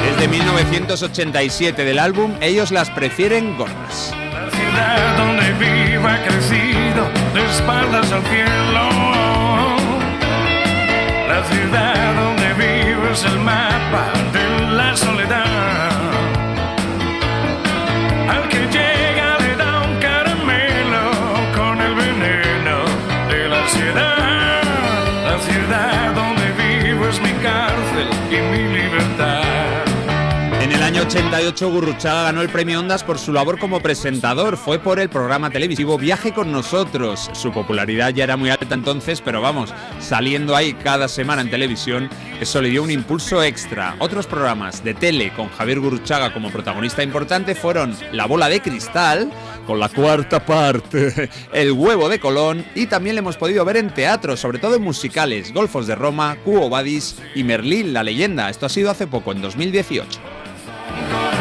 Es 0.07 0.19
de 0.19 0.27
1987 0.27 1.83
del 1.83 1.97
álbum 1.97 2.35
Ellos 2.41 2.71
las 2.71 2.91
prefieren 2.91 3.57
gordas. 3.57 4.13
La 4.33 4.51
ciudad 4.51 5.17
donde 5.17 5.53
vivo 5.53 6.07
ha 6.07 6.23
crecido 6.23 7.20
de 7.33 7.45
espaldas 7.45 8.11
al 8.11 8.23
cielo. 8.23 8.89
La 11.27 11.43
ciudad 11.45 12.15
donde 12.15 12.53
vivo 12.53 13.07
es 13.11 13.23
el 13.23 13.39
mapa 13.39 14.11
de 14.33 14.75
la 14.75 14.95
soledad. 14.95 15.80
Año 31.01 31.09
88 31.09 31.71
Gurruchaga 31.71 32.23
ganó 32.23 32.41
el 32.41 32.49
premio 32.49 32.80
Ondas 32.80 33.03
por 33.03 33.17
su 33.17 33.33
labor 33.33 33.57
como 33.57 33.80
presentador. 33.80 34.55
Fue 34.55 34.77
por 34.77 34.99
el 34.99 35.09
programa 35.09 35.49
televisivo 35.49 35.97
Viaje 35.97 36.31
con 36.31 36.51
nosotros. 36.51 37.30
Su 37.33 37.51
popularidad 37.51 38.13
ya 38.13 38.25
era 38.25 38.38
muy 38.38 38.51
alta 38.51 38.75
entonces, 38.75 39.19
pero 39.19 39.41
vamos, 39.41 39.73
saliendo 39.99 40.55
ahí 40.55 40.73
cada 40.73 41.07
semana 41.07 41.41
en 41.41 41.49
televisión, 41.49 42.07
eso 42.39 42.61
le 42.61 42.69
dio 42.69 42.83
un 42.83 42.91
impulso 42.91 43.41
extra. 43.41 43.95
Otros 43.97 44.27
programas 44.27 44.83
de 44.83 44.93
tele 44.93 45.33
con 45.33 45.49
Javier 45.49 45.80
Gurruchaga 45.80 46.33
como 46.33 46.51
protagonista 46.51 47.01
importante 47.01 47.55
fueron 47.55 47.95
La 48.11 48.27
bola 48.27 48.47
de 48.47 48.61
cristal, 48.61 49.31
con 49.65 49.80
la 49.80 49.89
cuarta 49.89 50.45
parte, 50.45 51.30
El 51.53 51.71
huevo 51.71 52.09
de 52.09 52.19
Colón 52.19 52.63
y 52.75 52.85
también 52.85 53.15
le 53.15 53.19
hemos 53.19 53.38
podido 53.38 53.65
ver 53.65 53.77
en 53.77 53.91
teatro, 53.91 54.38
sobre 54.38 54.59
todo 54.59 54.75
en 54.75 54.83
musicales, 54.83 55.51
Golfos 55.51 55.88
de 55.88 55.95
Roma, 55.95 56.38
Cuo 56.43 56.69
Vadis 56.69 57.17
y 57.33 57.43
Merlín, 57.43 57.91
la 57.91 58.03
leyenda. 58.03 58.49
Esto 58.49 58.67
ha 58.67 58.69
sido 58.69 58.91
hace 58.91 59.07
poco, 59.07 59.31
en 59.31 59.41
2018. 59.41 60.40
Corazón 61.09 61.40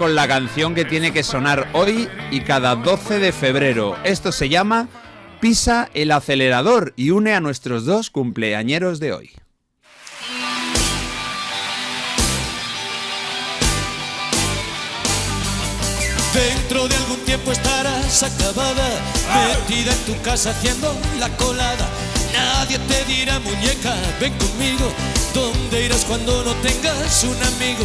con 0.00 0.14
la 0.14 0.26
canción 0.26 0.74
que 0.74 0.86
tiene 0.86 1.12
que 1.12 1.22
sonar 1.22 1.68
hoy 1.74 2.08
y 2.30 2.40
cada 2.40 2.74
12 2.74 3.18
de 3.18 3.32
febrero. 3.32 3.98
Esto 4.02 4.32
se 4.32 4.48
llama 4.48 4.88
Pisa 5.42 5.90
el 5.92 6.10
acelerador 6.10 6.94
y 6.96 7.10
une 7.10 7.34
a 7.34 7.40
nuestros 7.40 7.84
dos 7.84 8.08
cumpleañeros 8.08 8.98
de 8.98 9.12
hoy. 9.12 9.30
Dentro 16.32 16.88
de 16.88 16.96
algún 16.96 17.18
tiempo 17.26 17.52
estarás 17.52 18.22
acabada, 18.22 18.88
metida 19.48 19.92
en 19.92 19.98
tu 20.06 20.22
casa 20.22 20.52
haciendo 20.52 20.96
la 21.18 21.28
colada. 21.36 21.86
Nadie 22.32 22.78
te 22.78 23.04
dirá 23.04 23.38
muñeca, 23.40 23.94
ven 24.18 24.32
conmigo. 24.38 24.90
¿Dónde 25.34 25.84
irás 25.84 26.06
cuando 26.06 26.42
no 26.42 26.54
tengas 26.62 27.22
un 27.24 27.36
amigo? 27.42 27.84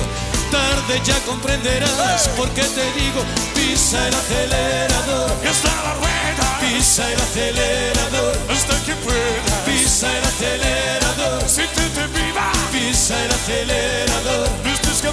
Tarde 0.56 1.02
ya 1.04 1.20
comprenderás 1.26 2.30
por 2.38 2.48
qué 2.52 2.64
te 2.64 2.86
digo, 2.94 3.22
pisa 3.54 4.08
el 4.08 4.16
acelerador. 4.16 5.30
Hasta 5.52 5.72
la 5.84 5.94
rueda. 5.96 6.46
Pisa 6.62 7.12
el 7.12 7.20
acelerador. 7.20 8.38
Hasta 8.50 8.76
que 8.86 8.94
pueda. 9.04 9.54
Pisa 9.66 10.08
el 10.18 10.24
acelerador. 10.24 11.44
Siéntete 11.46 12.08
viva. 12.08 12.54
Pisa 12.72 13.22
el 13.22 13.32
acelerador. 13.32 14.48
No 14.64 14.72
estés. 14.72 15.04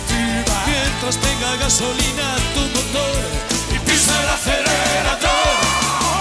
Mientras 0.71 1.17
tenga 1.17 1.57
gasolina 1.57 2.27
tu 2.55 2.61
motor. 2.77 3.23
Y 3.75 3.79
pisa 3.81 4.15
el 4.23 4.29
acelerador. 4.29 5.62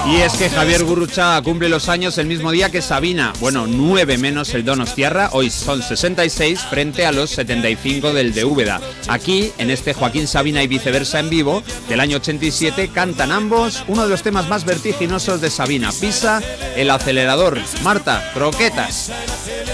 Y 0.07 0.17
es 0.17 0.33
que 0.33 0.49
Javier 0.49 0.83
Gurruchaga 0.83 1.41
cumple 1.43 1.69
los 1.69 1.87
años 1.87 2.17
el 2.17 2.25
mismo 2.25 2.51
día 2.51 2.71
que 2.71 2.81
Sabina. 2.81 3.33
Bueno, 3.39 3.67
9 3.67 4.17
menos 4.17 4.53
el 4.53 4.65
Donostiarra, 4.65 5.29
hoy 5.31 5.51
son 5.51 5.83
66 5.83 6.59
frente 6.69 7.05
a 7.05 7.11
los 7.11 7.29
75 7.29 8.11
del 8.11 8.33
de 8.33 8.43
Úbeda. 8.43 8.81
Aquí, 9.07 9.51
en 9.59 9.69
este 9.69 9.93
Joaquín 9.93 10.27
Sabina 10.27 10.63
y 10.63 10.67
viceversa 10.67 11.19
en 11.19 11.29
vivo, 11.29 11.61
del 11.87 11.99
año 11.99 12.17
87, 12.17 12.89
cantan 12.93 13.31
ambos 13.31 13.83
uno 13.87 14.03
de 14.03 14.09
los 14.09 14.23
temas 14.23 14.49
más 14.49 14.65
vertiginosos 14.65 15.39
de 15.39 15.51
Sabina, 15.51 15.91
Pisa, 15.91 16.41
el 16.75 16.89
acelerador. 16.89 17.59
Marta, 17.83 18.31
croquetas. 18.33 19.11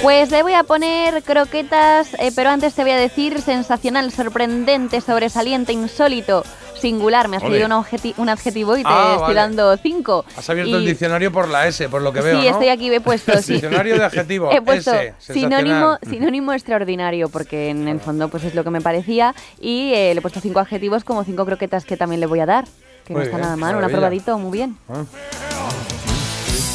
Pues 0.02 0.30
le 0.30 0.44
voy 0.44 0.54
a 0.54 0.64
poner 0.64 1.24
croquetas, 1.24 2.14
eh, 2.20 2.32
pero 2.36 2.50
antes 2.50 2.74
te 2.74 2.84
voy 2.84 2.92
a 2.92 2.98
decir 2.98 3.42
sensacional, 3.42 4.12
sorprendente, 4.12 5.02
sobresaliente, 5.02 5.74
insólito, 5.74 6.44
singular. 6.80 7.28
Me 7.28 7.38
has 7.38 7.44
Ole. 7.44 7.52
pedido 7.60 7.68
un, 7.68 7.84
objeti- 7.84 8.14
un 8.18 8.30
adjetivo 8.30 8.78
y 8.78 8.84
te 8.84 8.90
Ah, 8.90 9.10
estoy 9.14 9.22
vale. 9.22 9.36
dando 9.36 9.78
cinco. 9.78 10.26
Has 10.38 10.50
abierto 10.50 10.78
el 10.78 10.86
diccionario 10.86 11.32
por 11.32 11.48
la 11.50 11.68
S, 11.68 11.90
por 11.90 12.02
lo 12.02 12.14
que 12.14 12.22
veo, 12.22 12.40
Sí, 12.40 12.46
¿no? 12.48 12.52
estoy 12.54 12.70
aquí, 12.70 12.94
he 12.94 13.02
puesto, 13.02 13.38
sí. 13.42 13.54
Diccionario 13.54 13.98
de 13.98 14.04
adjetivos, 14.06 14.54
He 14.56 14.62
puesto 14.62 14.94
S, 14.94 15.14
sinónimo, 15.20 16.54
extraordinario, 16.54 17.30
porque 17.30 17.70
en 17.70 17.88
el 17.88 18.00
fondo 18.00 18.28
pues 18.30 18.44
es 18.44 18.56
lo 18.56 18.64
que 18.64 18.70
me 18.70 18.82
parecía. 18.82 19.34
Y 19.60 19.92
eh, 19.94 20.14
le 20.14 20.20
he 20.20 20.22
puesto 20.22 20.40
cinco 20.40 20.60
adjetivos 20.60 21.04
como 21.04 21.24
cinco 21.24 21.46
croquetas 21.46 21.86
que 21.86 21.98
también 21.98 22.20
le 22.20 22.26
voy 22.28 22.40
a 22.40 22.46
dar. 22.46 22.66
Que 23.06 23.14
no 23.14 23.22
está 23.22 23.38
bien, 23.38 23.42
nada 23.44 23.56
mal, 23.56 23.76
un 23.78 23.84
aprobadito, 23.86 24.38
muy 24.38 24.52
bien. 24.52 24.78
Ah. 24.90 25.04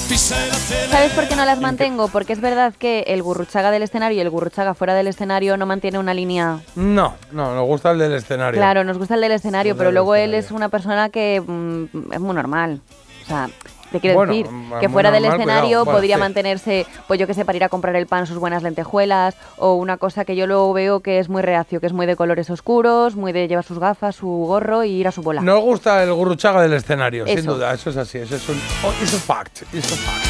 ¿Sabes 0.09 1.13
por 1.13 1.29
qué 1.29 1.37
no 1.37 1.45
las 1.45 1.61
mantengo? 1.61 2.09
Porque 2.09 2.33
es 2.33 2.41
verdad 2.41 2.75
que 2.75 3.05
el 3.09 3.23
gurruchaga 3.23 3.71
del 3.71 3.83
escenario 3.83 4.19
y 4.19 4.21
el 4.21 4.31
gurruchaga 4.31 4.75
fuera 4.75 4.95
del 4.95 5.07
escenario 5.07 5.57
no 5.57 5.65
mantiene 5.67 5.99
una 5.99 6.13
línea 6.13 6.61
No, 6.75 7.15
no, 7.31 7.55
nos 7.55 7.67
gusta 7.67 7.93
el 7.93 7.99
del 7.99 8.15
escenario. 8.15 8.59
Claro, 8.59 8.85
nos 8.85 8.99
gusta 8.99 9.15
el 9.15 9.21
del 9.23 9.33
escenario, 9.33 9.77
pero 9.77 9.91
luego 9.93 10.15
él 10.15 10.35
es 10.35 10.51
una 10.51 10.69
persona 10.69 11.09
que 11.09 11.41
mm, 11.41 12.13
es 12.13 12.21
muy 12.21 12.35
normal. 12.35 12.81
O 13.23 13.27
sea, 13.27 13.49
te 13.93 14.01
quiero 14.01 14.17
Bueno, 14.17 14.33
decir 14.33 14.47
que 14.81 14.89
fuera 14.89 15.11
del 15.11 15.25
escenario 15.25 15.85
podría 15.85 16.17
sí. 16.17 16.21
mantenerse, 16.21 16.87
pues 17.07 17.21
yo 17.21 17.27
que 17.27 17.35
sé, 17.35 17.45
para 17.45 17.57
ir 17.57 17.65
a 17.65 17.69
comprar 17.69 17.95
el 17.95 18.07
pan 18.07 18.27
sus 18.27 18.39
buenas 18.39 18.63
lentejuelas 18.63 19.37
o 19.57 19.75
una 19.75 19.99
cosa 19.99 20.25
que 20.25 20.35
yo 20.35 20.47
luego 20.47 20.73
veo 20.73 21.01
que 21.01 21.19
es 21.19 21.29
muy 21.29 21.43
reacio, 21.43 21.81
que 21.81 21.87
es 21.87 21.93
muy 21.93 22.07
de 22.07 22.17
colores 22.17 22.51
oscuros, 22.51 23.15
muy 23.15 23.33
de 23.33 23.47
llevar 23.47 23.65
sus 23.65 23.79
gafas, 23.79 24.17
su 24.17 24.27
gorro 24.27 24.83
y 24.83 24.91
ir 24.91 25.07
a 25.07 25.13
su 25.13 25.23
bola. 25.23 25.41
Nos 25.43 25.61
gusta 25.61 26.03
el 26.03 26.13
gurruchaga 26.13 26.63
del 26.63 26.73
escenario, 26.73 27.27
sin 27.27 27.45
duda, 27.45 27.73
eso 27.75 27.91
es 27.91 27.97
así, 27.97 28.19
eso 28.19 28.37
es 28.37 28.49
un 28.49 28.61
oh, 28.85 28.93
it's 29.03 29.15
a 29.15 29.19
fact, 29.19 29.63
it's 29.73 29.93
a 29.93 29.97
fact. 29.97 30.27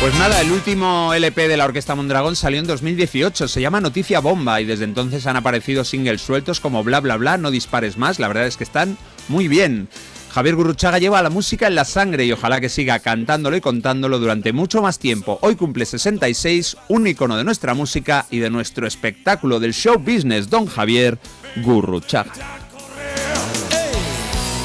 Pues 0.00 0.14
nada, 0.18 0.40
el 0.42 0.52
último 0.52 1.14
LP 1.14 1.48
de 1.48 1.56
la 1.56 1.64
Orquesta 1.64 1.94
Mondragón 1.94 2.36
salió 2.36 2.60
en 2.60 2.66
2018, 2.66 3.48
se 3.48 3.60
llama 3.62 3.80
Noticia 3.80 4.20
Bomba 4.20 4.60
y 4.60 4.66
desde 4.66 4.84
entonces 4.84 5.26
han 5.26 5.36
aparecido 5.36 5.84
singles 5.84 6.20
sueltos 6.20 6.60
como 6.60 6.84
Bla 6.84 7.00
Bla 7.00 7.16
Bla, 7.16 7.38
No 7.38 7.50
Dispares 7.50 7.96
Más, 7.96 8.18
la 8.20 8.28
verdad 8.28 8.46
es 8.46 8.58
que 8.58 8.64
están 8.64 8.98
muy 9.28 9.48
bien. 9.48 9.88
Javier 10.36 10.54
Gurruchaga 10.54 10.98
lleva 10.98 11.22
la 11.22 11.30
música 11.30 11.66
en 11.66 11.74
la 11.74 11.86
sangre 11.86 12.26
y 12.26 12.32
ojalá 12.32 12.60
que 12.60 12.68
siga 12.68 12.98
cantándolo 12.98 13.56
y 13.56 13.62
contándolo 13.62 14.18
durante 14.18 14.52
mucho 14.52 14.82
más 14.82 14.98
tiempo. 14.98 15.38
Hoy 15.40 15.56
cumple 15.56 15.86
66, 15.86 16.76
un 16.88 17.06
icono 17.06 17.38
de 17.38 17.44
nuestra 17.44 17.72
música 17.72 18.26
y 18.30 18.40
de 18.40 18.50
nuestro 18.50 18.86
espectáculo 18.86 19.60
del 19.60 19.72
show 19.72 19.98
business, 19.98 20.50
Don 20.50 20.66
Javier 20.66 21.18
Gurruchaga. 21.64 22.32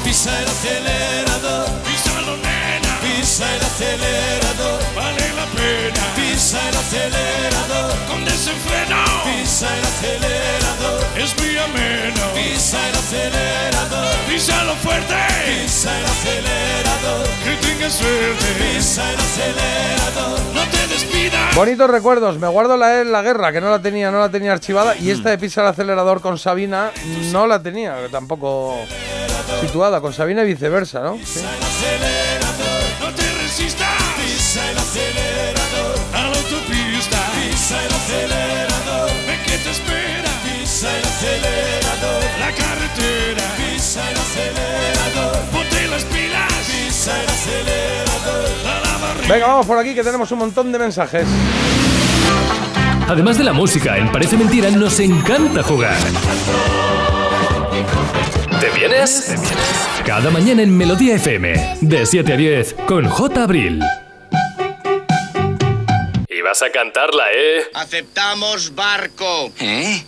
Pisa 0.04 0.38
el 0.42 0.46
acelerador, 0.46 1.68
nena, 2.42 3.00
pisa 3.00 3.46
el 3.54 3.62
vale 4.94 5.32
la 5.32 5.46
pena, 5.56 6.04
pisa 6.14 6.68
el 6.68 6.76
acelerador, 6.76 7.96
con 8.08 8.22
desenfreno, 8.26 9.04
pisa 9.24 9.74
el 9.74 9.84
acelerador, 9.86 11.02
es 11.16 11.34
muy 11.38 11.56
ameno, 11.56 12.20
pisa 12.34 12.88
el 12.90 13.71
písalo 14.32 14.74
fuerte, 14.76 15.14
pisa 15.62 15.98
el 15.98 16.04
acelerador, 16.04 17.26
que 17.44 17.66
tengas 17.66 17.92
suerte, 17.92 18.46
pisa 18.58 19.10
el 19.10 19.16
acelerador, 19.20 20.40
no 20.54 20.62
te 20.70 20.86
despidas. 20.88 21.54
Bonitos 21.54 21.90
recuerdos, 21.90 22.38
me 22.38 22.48
guardo 22.48 22.76
la 22.76 22.98
E 22.98 23.00
en 23.02 23.12
la 23.12 23.22
guerra, 23.22 23.52
que 23.52 23.60
no 23.60 23.70
la 23.70 23.80
tenía, 23.80 24.10
no 24.10 24.20
la 24.20 24.30
tenía 24.30 24.52
archivada, 24.52 24.94
Mm. 24.94 25.04
y 25.04 25.10
esta 25.10 25.30
de 25.30 25.38
pisa 25.38 25.60
el 25.62 25.66
acelerador 25.68 26.20
con 26.20 26.38
Sabina 26.38 26.90
no 27.30 27.46
la 27.46 27.62
tenía, 27.62 27.94
tampoco 28.10 28.78
situada, 29.60 30.00
con 30.00 30.12
Sabina 30.12 30.42
y 30.42 30.46
viceversa, 30.46 31.00
¿no? 31.00 31.18
Sí. 31.24 31.40
No 33.00 33.08
te 33.12 33.22
resistas, 33.42 33.88
pisa 34.16 34.70
el 34.70 34.78
acelerador, 34.78 35.98
a 36.14 36.20
la 36.22 36.26
autopista, 36.28 37.18
pisa 37.34 37.84
el 37.84 37.92
acelerador, 37.92 38.71
Venga, 49.28 49.46
vamos 49.46 49.66
por 49.66 49.78
aquí 49.78 49.94
que 49.94 50.02
tenemos 50.02 50.30
un 50.32 50.38
montón 50.38 50.72
de 50.72 50.78
mensajes. 50.78 51.26
Además 53.08 53.38
de 53.38 53.44
la 53.44 53.52
música, 53.52 53.98
en 53.98 54.10
Parece 54.10 54.36
Mentira 54.36 54.70
nos 54.70 55.00
encanta 55.00 55.62
jugar. 55.62 55.96
¿Te 58.60 58.70
vienes? 58.78 59.34
Cada 60.04 60.30
mañana 60.30 60.62
en 60.62 60.76
Melodía 60.76 61.16
FM, 61.16 61.78
de 61.80 62.06
7 62.06 62.32
a 62.32 62.36
10, 62.36 62.74
con 62.86 63.08
J. 63.08 63.42
Abril. 63.42 63.80
Y 66.28 66.40
vas 66.42 66.62
a 66.62 66.70
cantarla, 66.70 67.24
¿eh? 67.32 67.64
Aceptamos 67.74 68.74
barco. 68.74 69.52
¿Eh? 69.60 70.02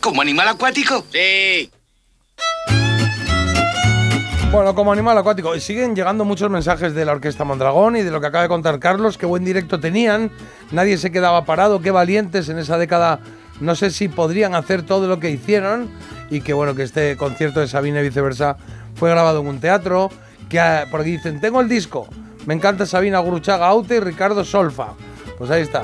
¿Como 0.00 0.22
animal 0.22 0.48
acuático? 0.48 1.04
Sí. 1.12 1.70
Bueno, 4.50 4.74
como 4.74 4.92
animal 4.92 5.18
acuático. 5.18 5.58
Siguen 5.60 5.94
llegando 5.94 6.24
muchos 6.24 6.50
mensajes 6.50 6.94
de 6.94 7.04
la 7.04 7.12
Orquesta 7.12 7.44
Mondragón 7.44 7.96
y 7.96 8.02
de 8.02 8.10
lo 8.10 8.18
que 8.18 8.28
acaba 8.28 8.42
de 8.42 8.48
contar 8.48 8.78
Carlos. 8.78 9.18
Qué 9.18 9.26
buen 9.26 9.44
directo 9.44 9.78
tenían. 9.78 10.30
Nadie 10.72 10.96
se 10.96 11.12
quedaba 11.12 11.44
parado. 11.44 11.80
Qué 11.82 11.90
valientes 11.90 12.48
en 12.48 12.58
esa 12.58 12.78
década. 12.78 13.20
No 13.60 13.74
sé 13.74 13.90
si 13.90 14.08
podrían 14.08 14.54
hacer 14.54 14.82
todo 14.82 15.06
lo 15.06 15.20
que 15.20 15.30
hicieron. 15.30 15.90
Y 16.30 16.40
que 16.40 16.54
bueno, 16.54 16.74
que 16.74 16.82
este 16.82 17.18
concierto 17.18 17.60
de 17.60 17.68
Sabina 17.68 18.00
y 18.00 18.04
viceversa 18.04 18.56
fue 18.94 19.10
grabado 19.10 19.40
en 19.42 19.48
un 19.48 19.60
teatro. 19.60 20.08
Que 20.48 20.58
ah, 20.58 20.86
por 20.90 21.02
aquí 21.02 21.10
dicen, 21.10 21.42
tengo 21.42 21.60
el 21.60 21.68
disco. 21.68 22.08
Me 22.46 22.54
encanta 22.54 22.86
Sabina 22.86 23.18
Guruchaga 23.18 23.66
Aute 23.66 23.96
y 23.96 24.00
Ricardo 24.00 24.46
Solfa. 24.46 24.94
Pues 25.36 25.50
ahí 25.50 25.60
está. 25.60 25.82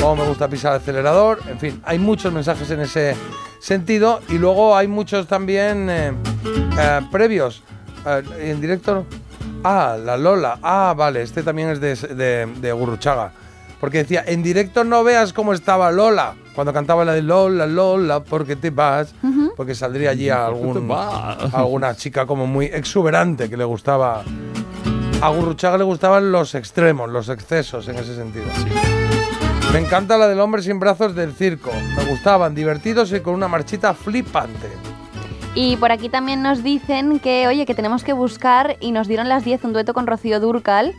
Como 0.00 0.14
me 0.14 0.28
gusta 0.28 0.46
pisar 0.46 0.74
el 0.74 0.80
acelerador. 0.80 1.40
En 1.48 1.58
fin, 1.58 1.82
hay 1.84 1.98
muchos 1.98 2.32
mensajes 2.32 2.70
en 2.70 2.80
ese 2.80 3.16
sentido. 3.58 4.20
Y 4.28 4.34
luego 4.38 4.76
hay 4.76 4.86
muchos 4.86 5.26
también 5.26 5.90
eh, 5.90 6.12
eh, 6.78 7.00
previos. 7.10 7.64
Eh, 8.06 8.50
en 8.50 8.60
directo. 8.60 9.04
Ah, 9.64 9.96
la 10.02 10.16
Lola. 10.16 10.58
Ah, 10.62 10.94
vale, 10.96 11.22
este 11.22 11.42
también 11.42 11.70
es 11.70 11.80
de, 11.80 11.94
de, 11.96 12.46
de 12.46 12.72
Gurruchaga. 12.72 13.32
Porque 13.80 13.98
decía, 13.98 14.24
en 14.26 14.42
directo 14.42 14.84
no 14.84 15.04
veas 15.04 15.32
cómo 15.32 15.52
estaba 15.52 15.90
Lola. 15.92 16.34
Cuando 16.54 16.72
cantaba 16.72 17.04
la 17.04 17.12
de 17.12 17.22
Lola, 17.22 17.66
Lola, 17.66 18.20
porque 18.20 18.56
te 18.56 18.70
vas. 18.70 19.14
Porque 19.56 19.74
saldría 19.74 20.10
allí 20.10 20.30
algún, 20.30 20.90
alguna 21.52 21.94
chica 21.94 22.26
como 22.26 22.46
muy 22.46 22.66
exuberante 22.66 23.50
que 23.50 23.56
le 23.56 23.64
gustaba. 23.64 24.22
A 25.20 25.28
Gurruchaga 25.30 25.78
le 25.78 25.84
gustaban 25.84 26.32
los 26.32 26.54
extremos, 26.54 27.10
los 27.10 27.28
excesos 27.28 27.88
en 27.88 27.96
ese 27.96 28.14
sentido. 28.16 28.46
Me 29.72 29.80
encanta 29.80 30.16
la 30.16 30.28
del 30.28 30.40
hombre 30.40 30.62
sin 30.62 30.78
brazos 30.78 31.14
del 31.14 31.34
circo. 31.34 31.70
Me 31.96 32.04
gustaban, 32.04 32.54
divertidos 32.54 33.12
y 33.12 33.20
con 33.20 33.34
una 33.34 33.48
marchita 33.48 33.92
flipante. 33.92 34.70
Y 35.56 35.76
por 35.76 35.90
aquí 35.90 36.08
también 36.10 36.42
nos 36.42 36.62
dicen 36.62 37.18
que, 37.18 37.48
oye, 37.48 37.66
que 37.66 37.74
tenemos 37.74 38.04
que 38.04 38.12
buscar 38.12 38.76
y 38.78 38.92
nos 38.92 39.08
dieron 39.08 39.28
las 39.28 39.42
10 39.44 39.64
un 39.64 39.72
dueto 39.72 39.94
con 39.94 40.06
Rocío 40.06 40.38
Durcal 40.38 40.94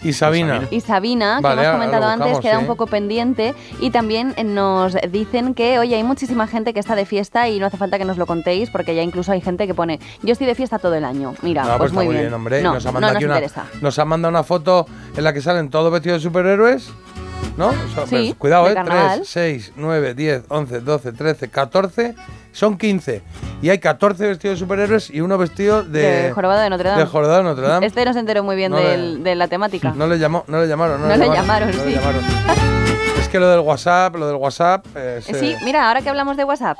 Y 0.00 0.12
Sabina. 0.12 0.62
y 0.70 0.80
Sabina, 0.80 1.40
Vale, 1.42 1.60
que 1.62 1.66
hemos 1.66 1.74
comentado 1.76 2.06
antes, 2.06 2.38
queda 2.38 2.54
sí. 2.54 2.60
un 2.60 2.66
poco 2.68 2.86
pendiente. 2.86 3.56
Y 3.80 3.90
también 3.90 4.32
nos 4.54 4.96
dicen 5.10 5.54
que, 5.54 5.80
oye, 5.80 5.96
hay 5.96 6.04
muchísima 6.04 6.46
gente 6.46 6.72
que 6.72 6.78
está 6.78 6.94
de 6.94 7.04
fiesta 7.04 7.48
y 7.48 7.58
no 7.58 7.66
hace 7.66 7.76
falta 7.76 7.98
que 7.98 8.04
nos 8.04 8.16
lo 8.16 8.26
contéis, 8.26 8.70
porque 8.70 8.94
ya 8.94 9.02
incluso 9.02 9.32
hay 9.32 9.40
gente 9.40 9.66
que 9.66 9.74
pone, 9.74 9.98
yo 10.22 10.30
estoy 10.32 10.46
de 10.46 10.54
fiesta 10.54 10.78
todo 10.78 10.94
el 10.94 11.04
año. 11.04 11.34
Mira, 11.42 11.64
Ah, 11.66 11.78
pues, 11.78 11.90
está 11.90 12.04
muy 12.04 12.14
bien. 12.14 12.32
hombre. 12.32 12.62
No, 12.62 12.74
nos 12.74 12.86
ha 12.86 12.90
no 12.90 12.92
mandado 13.00 13.14
nos 13.14 13.16
aquí 13.16 13.56
una, 13.58 13.70
nos 13.82 13.98
ha 13.98 14.04
mandado 14.04 14.30
una 14.30 14.44
foto 14.44 14.86
en 15.16 15.24
la 15.24 15.32
que 15.32 15.40
salen 15.40 15.68
todos 15.68 15.90
vestidos 15.92 16.22
de 16.22 16.28
superhéroes. 16.28 16.92
¿No? 17.56 17.68
O 17.68 17.72
sea, 17.94 18.06
Sí, 18.06 18.26
pues, 18.28 18.34
cuidado, 18.36 18.70
¿eh? 18.70 18.74
carnaval. 18.74 19.16
3, 19.18 19.28
6, 19.28 19.72
9, 19.76 20.14
10, 20.14 20.42
11, 20.48 20.80
12, 20.80 21.12
13, 21.12 21.48
14. 21.48 22.14
Son 22.52 22.76
15. 22.78 23.22
Y 23.62 23.68
hay 23.70 23.78
14 23.78 24.26
vestidos 24.28 24.56
de 24.58 24.64
superhéroes 24.64 25.10
y 25.10 25.20
uno 25.20 25.36
vestido 25.38 25.82
de. 25.82 26.22
De 26.24 26.32
Jorobado 26.32 26.60
de 26.60 26.70
Notre 26.70 26.88
Dame. 26.90 27.02
De 27.02 27.08
Jorobado 27.08 27.38
de 27.38 27.44
Notre 27.44 27.66
Dame. 27.66 27.86
Este 27.86 28.04
no 28.04 28.12
se 28.12 28.20
enteró 28.20 28.42
muy 28.44 28.56
bien 28.56 28.70
No 28.72 28.78
le- 28.78 29.16
de 29.18 29.34
la 29.34 29.48
temática. 29.48 29.92
No 29.94 30.06
le, 30.06 30.18
llamó, 30.18 30.44
no 30.46 30.60
le 30.60 30.68
llamaron. 30.68 31.00
No, 31.00 31.08
No 31.08 31.16
le 31.16 31.26
le 31.28 31.34
llamaron, 31.34 31.70
no 31.70 31.76
le 31.84 31.90
sí. 31.92 31.96
llamaron. 31.98 32.22
Es 33.20 33.28
que 33.28 33.38
lo 33.40 33.48
del 33.48 33.60
WhatsApp, 33.60 34.14
lo 34.16 34.26
del 34.28 34.36
WhatsApp. 34.36 34.86
eh, 34.96 35.16
Eh, 35.18 35.22
se- 35.22 35.38
Sí, 35.40 35.56
mira, 35.64 35.88
ahora 35.88 36.00
que 36.00 36.08
hablamos 36.08 36.36
de 36.36 36.44
WhatsApp, 36.44 36.78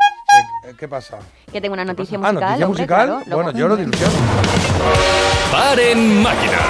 eh, 0.66 0.74
¿Qué 0.78 0.88
pasa? 0.88 1.18
que 1.52 1.60
tengo 1.60 1.74
una 1.74 1.84
noticia 1.84 2.16
Ah, 2.16 2.20
musical. 2.32 2.40
noticia 2.40 2.66
hombre, 2.66 2.82
musical. 2.82 3.06
claro, 3.24 3.36
bueno, 3.42 3.58
yo 3.58 3.68
lo 3.68 3.76
de 3.76 3.82
ilusión. 3.82 4.10
Paren 5.52 6.22
máquinas. 6.22 6.60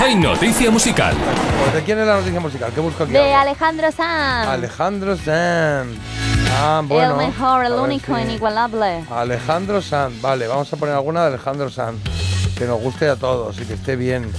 Hay 0.00 0.14
noticia 0.16 0.70
musical. 0.70 1.14
Pues, 1.60 1.74
¿De 1.74 1.82
quién 1.82 1.98
es 1.98 2.06
la 2.06 2.16
noticia 2.16 2.40
musical? 2.40 2.72
¿Qué 2.74 2.80
busco 2.80 3.04
aquí? 3.04 3.12
De 3.12 3.18
ahora? 3.18 3.40
Alejandro 3.42 3.92
Sanz. 3.92 4.48
Alejandro 4.48 5.16
Sanz. 5.16 5.98
Ah, 6.56 6.82
bueno. 6.84 7.20
el 7.20 7.26
mejor, 7.28 7.64
el 7.64 7.72
único, 7.72 8.14
si- 8.16 8.22
inigualable. 8.22 9.04
Alejandro 9.10 9.80
Sanz. 9.82 10.20
Vale, 10.20 10.46
vamos 10.46 10.72
a 10.72 10.76
poner 10.76 10.94
alguna 10.94 11.22
de 11.22 11.28
Alejandro 11.28 11.70
Sanz. 11.70 11.98
que 12.56 12.66
nos 12.66 12.80
guste 12.80 13.08
a 13.08 13.16
todos 13.16 13.60
y 13.60 13.64
que 13.64 13.74
esté 13.74 13.96
bien. 13.96 14.30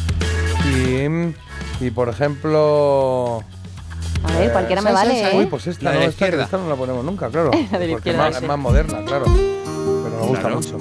Y, 0.66 1.86
y 1.86 1.92
por 1.92 2.08
ejemplo... 2.10 3.44
A 4.24 4.32
ver, 4.40 4.52
cualquiera 4.52 4.82
me 4.82 4.92
vale, 4.92 5.22
¿eh? 5.22 5.36
Uy, 5.38 5.46
pues 5.48 5.68
esta, 5.68 5.84
La 5.86 5.92
de 5.92 5.98
no, 5.98 6.04
la 6.06 6.44
esta, 6.44 6.58
no 6.58 6.70
la 6.70 6.76
ponemos 6.76 7.04
nunca, 7.06 7.28
claro. 7.30 7.52
La 7.72 7.78
de 7.80 7.88
la 7.88 7.94
porque 7.94 8.10
izquierda, 8.12 8.28
es 8.28 8.32
más, 8.32 8.36
sí. 8.38 8.44
es 8.44 8.48
más 8.48 8.58
moderna, 8.58 9.04
claro. 9.06 9.26
Pero 9.28 10.18
nos 10.18 10.28
gusta 10.28 10.42
Claro. 10.42 10.56
mucho. 10.56 10.78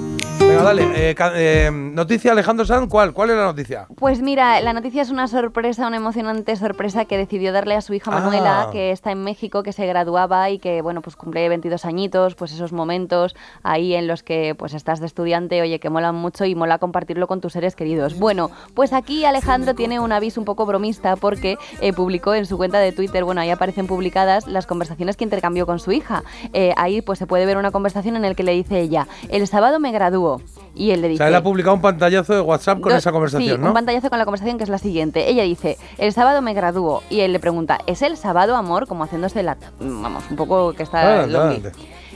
Venga, 0.47 0.61
dale. 0.63 0.83
eh, 0.95 1.15
eh, 1.35 1.71
noticia 1.71 2.31
Alejandro 2.31 2.65
Sanz, 2.65 2.87
¿cuál? 2.89 3.13
¿Cuál 3.13 3.31
es 3.31 3.35
la 3.35 3.45
noticia? 3.45 3.87
Pues 3.95 4.21
mira, 4.21 4.61
la 4.61 4.73
noticia 4.73 5.01
es 5.01 5.09
una 5.09 5.27
sorpresa, 5.27 5.87
una 5.87 5.97
emocionante 5.97 6.55
sorpresa 6.55 7.05
que 7.05 7.17
decidió 7.17 7.51
darle 7.51 7.75
a 7.75 7.81
su 7.81 7.93
hija 7.95 8.11
Manuela, 8.11 8.61
Ah. 8.67 8.69
que 8.71 8.91
está 8.91 9.11
en 9.11 9.23
México, 9.23 9.63
que 9.63 9.73
se 9.73 9.87
graduaba 9.87 10.49
y 10.51 10.59
que, 10.59 10.81
bueno, 10.83 11.01
pues 11.01 11.15
cumple 11.15 11.49
22 11.49 11.83
añitos, 11.85 12.35
pues 12.35 12.51
esos 12.53 12.73
momentos 12.73 13.35
ahí 13.63 13.95
en 13.95 14.07
los 14.07 14.21
que 14.21 14.53
pues 14.55 14.73
estás 14.75 14.99
de 14.99 15.07
estudiante, 15.07 15.61
oye, 15.61 15.79
que 15.79 15.89
molan 15.89 16.13
mucho 16.15 16.45
y 16.45 16.53
mola 16.53 16.77
compartirlo 16.77 17.27
con 17.27 17.41
tus 17.41 17.53
seres 17.53 17.75
queridos. 17.75 18.17
Bueno, 18.19 18.51
pues 18.75 18.93
aquí 18.93 19.25
Alejandro 19.25 19.73
tiene 19.73 19.99
un 19.99 20.11
aviso 20.11 20.39
un 20.39 20.45
poco 20.45 20.65
bromista 20.67 21.15
porque 21.15 21.57
eh, 21.81 21.91
publicó 21.91 22.35
en 22.35 22.45
su 22.45 22.57
cuenta 22.57 22.77
de 22.79 22.91
Twitter, 22.91 23.23
bueno, 23.23 23.41
ahí 23.41 23.49
aparecen 23.49 23.87
publicadas 23.87 24.47
las 24.47 24.67
conversaciones 24.67 25.17
que 25.17 25.23
intercambió 25.23 25.65
con 25.65 25.79
su 25.79 25.91
hija. 25.91 26.23
Eh, 26.53 26.73
ahí 26.77 27.01
pues 27.01 27.17
se 27.19 27.25
puede 27.27 27.45
ver 27.47 27.57
una 27.57 27.71
conversación 27.71 28.15
en 28.15 28.21
la 28.21 28.33
que 28.35 28.43
le 28.43 28.51
dice 28.53 28.79
ella, 28.79 29.07
el 29.29 29.47
sábado 29.47 29.79
me 29.79 29.91
graduó. 29.91 30.34
Y 30.75 30.91
él 30.91 31.01
le 31.01 31.07
O 31.07 31.09
dice... 31.11 31.17
sea, 31.19 31.27
él 31.29 31.35
ha 31.35 31.43
publicado 31.43 31.75
un 31.75 31.81
pantallazo 31.81 32.33
de 32.33 32.41
WhatsApp 32.41 32.81
con 32.81 32.91
esa 32.91 33.11
conversación, 33.11 33.55
sí, 33.55 33.61
¿no? 33.61 33.67
un 33.67 33.73
pantallazo 33.73 34.09
con 34.09 34.19
la 34.19 34.25
conversación 34.25 34.57
que 34.57 34.63
es 34.63 34.69
la 34.69 34.77
siguiente. 34.77 35.29
Ella 35.29 35.43
dice, 35.43 35.77
el 35.97 36.11
sábado 36.11 36.41
me 36.41 36.53
gradúo. 36.53 37.01
Y 37.09 37.21
él 37.21 37.31
le 37.31 37.39
pregunta, 37.39 37.79
¿es 37.87 38.01
el 38.01 38.17
sábado, 38.17 38.55
amor? 38.55 38.87
Como 38.87 39.03
haciéndose 39.03 39.41
la... 39.43 39.57
Vamos, 39.79 40.23
un 40.29 40.35
poco 40.35 40.73
que 40.73 40.83
está 40.83 41.21
adelante. 41.21 41.71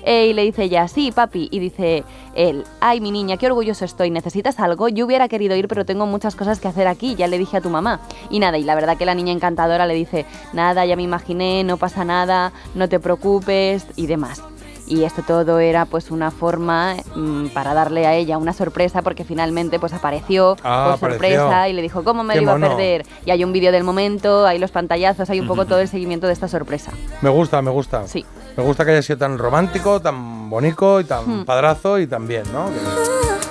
Eh, 0.05 0.27
y 0.27 0.33
le 0.33 0.43
dice 0.43 0.63
ella, 0.63 0.87
sí, 0.87 1.11
papi. 1.11 1.49
Y 1.51 1.59
dice 1.59 2.03
él, 2.35 2.63
ay, 2.79 3.01
mi 3.01 3.11
niña, 3.11 3.37
qué 3.37 3.47
orgulloso 3.47 3.85
estoy. 3.85 4.09
¿Necesitas 4.09 4.59
algo? 4.59 4.87
Yo 4.89 5.05
hubiera 5.05 5.27
querido 5.27 5.55
ir, 5.55 5.67
pero 5.67 5.85
tengo 5.85 6.05
muchas 6.05 6.35
cosas 6.35 6.59
que 6.59 6.67
hacer 6.67 6.87
aquí. 6.87 7.15
Ya 7.15 7.27
le 7.27 7.37
dije 7.37 7.57
a 7.57 7.61
tu 7.61 7.69
mamá. 7.69 7.99
Y 8.29 8.39
nada, 8.39 8.57
y 8.57 8.63
la 8.63 8.75
verdad 8.75 8.97
que 8.97 9.05
la 9.05 9.15
niña 9.15 9.33
encantadora 9.33 9.85
le 9.85 9.93
dice, 9.93 10.25
nada, 10.53 10.85
ya 10.85 10.95
me 10.95 11.03
imaginé, 11.03 11.63
no 11.63 11.77
pasa 11.77 12.05
nada, 12.05 12.53
no 12.75 12.87
te 12.87 12.99
preocupes 12.99 13.85
y 13.95 14.07
demás. 14.07 14.41
Y 14.89 15.03
esto 15.03 15.21
todo 15.25 15.59
era 15.59 15.85
pues 15.85 16.09
una 16.11 16.31
forma 16.31 16.95
mm, 17.15 17.49
para 17.49 17.73
darle 17.75 18.07
a 18.07 18.15
ella 18.15 18.37
una 18.39 18.53
sorpresa 18.53 19.01
porque 19.03 19.23
finalmente 19.23 19.79
pues 19.79 19.93
apareció 19.93 20.57
Ah, 20.63 20.95
por 20.99 21.11
apareció. 21.11 21.37
sorpresa 21.39 21.69
y 21.69 21.73
le 21.73 21.81
dijo 21.83 22.03
cómo 22.03 22.23
me 22.23 22.35
lo 22.35 22.41
iba 22.41 22.51
mono. 22.53 22.65
a 22.65 22.69
perder. 22.69 23.05
Y 23.25 23.29
hay 23.31 23.43
un 23.43 23.53
vídeo 23.53 23.71
del 23.71 23.83
momento, 23.83 24.45
hay 24.47 24.57
los 24.59 24.71
pantallazos, 24.71 25.29
hay 25.29 25.39
un 25.39 25.47
poco 25.47 25.65
todo 25.65 25.79
el 25.79 25.87
seguimiento 25.87 26.25
de 26.27 26.33
esta 26.33 26.47
sorpresa. 26.47 26.91
Me 27.21 27.29
gusta, 27.29 27.61
me 27.61 27.69
gusta. 27.71 28.07
Sí. 28.07 28.25
Me 28.57 28.63
gusta 28.63 28.83
que 28.83 28.91
haya 28.91 29.01
sido 29.03 29.19
tan 29.19 29.37
romántico, 29.37 30.01
tan 30.01 30.49
bonito 30.49 30.99
y 30.99 31.03
tan 31.05 31.41
Hmm. 31.41 31.45
padrazo 31.45 31.99
y 31.99 32.07
tan 32.07 32.27
bien, 32.27 32.43
¿no? 32.51 32.65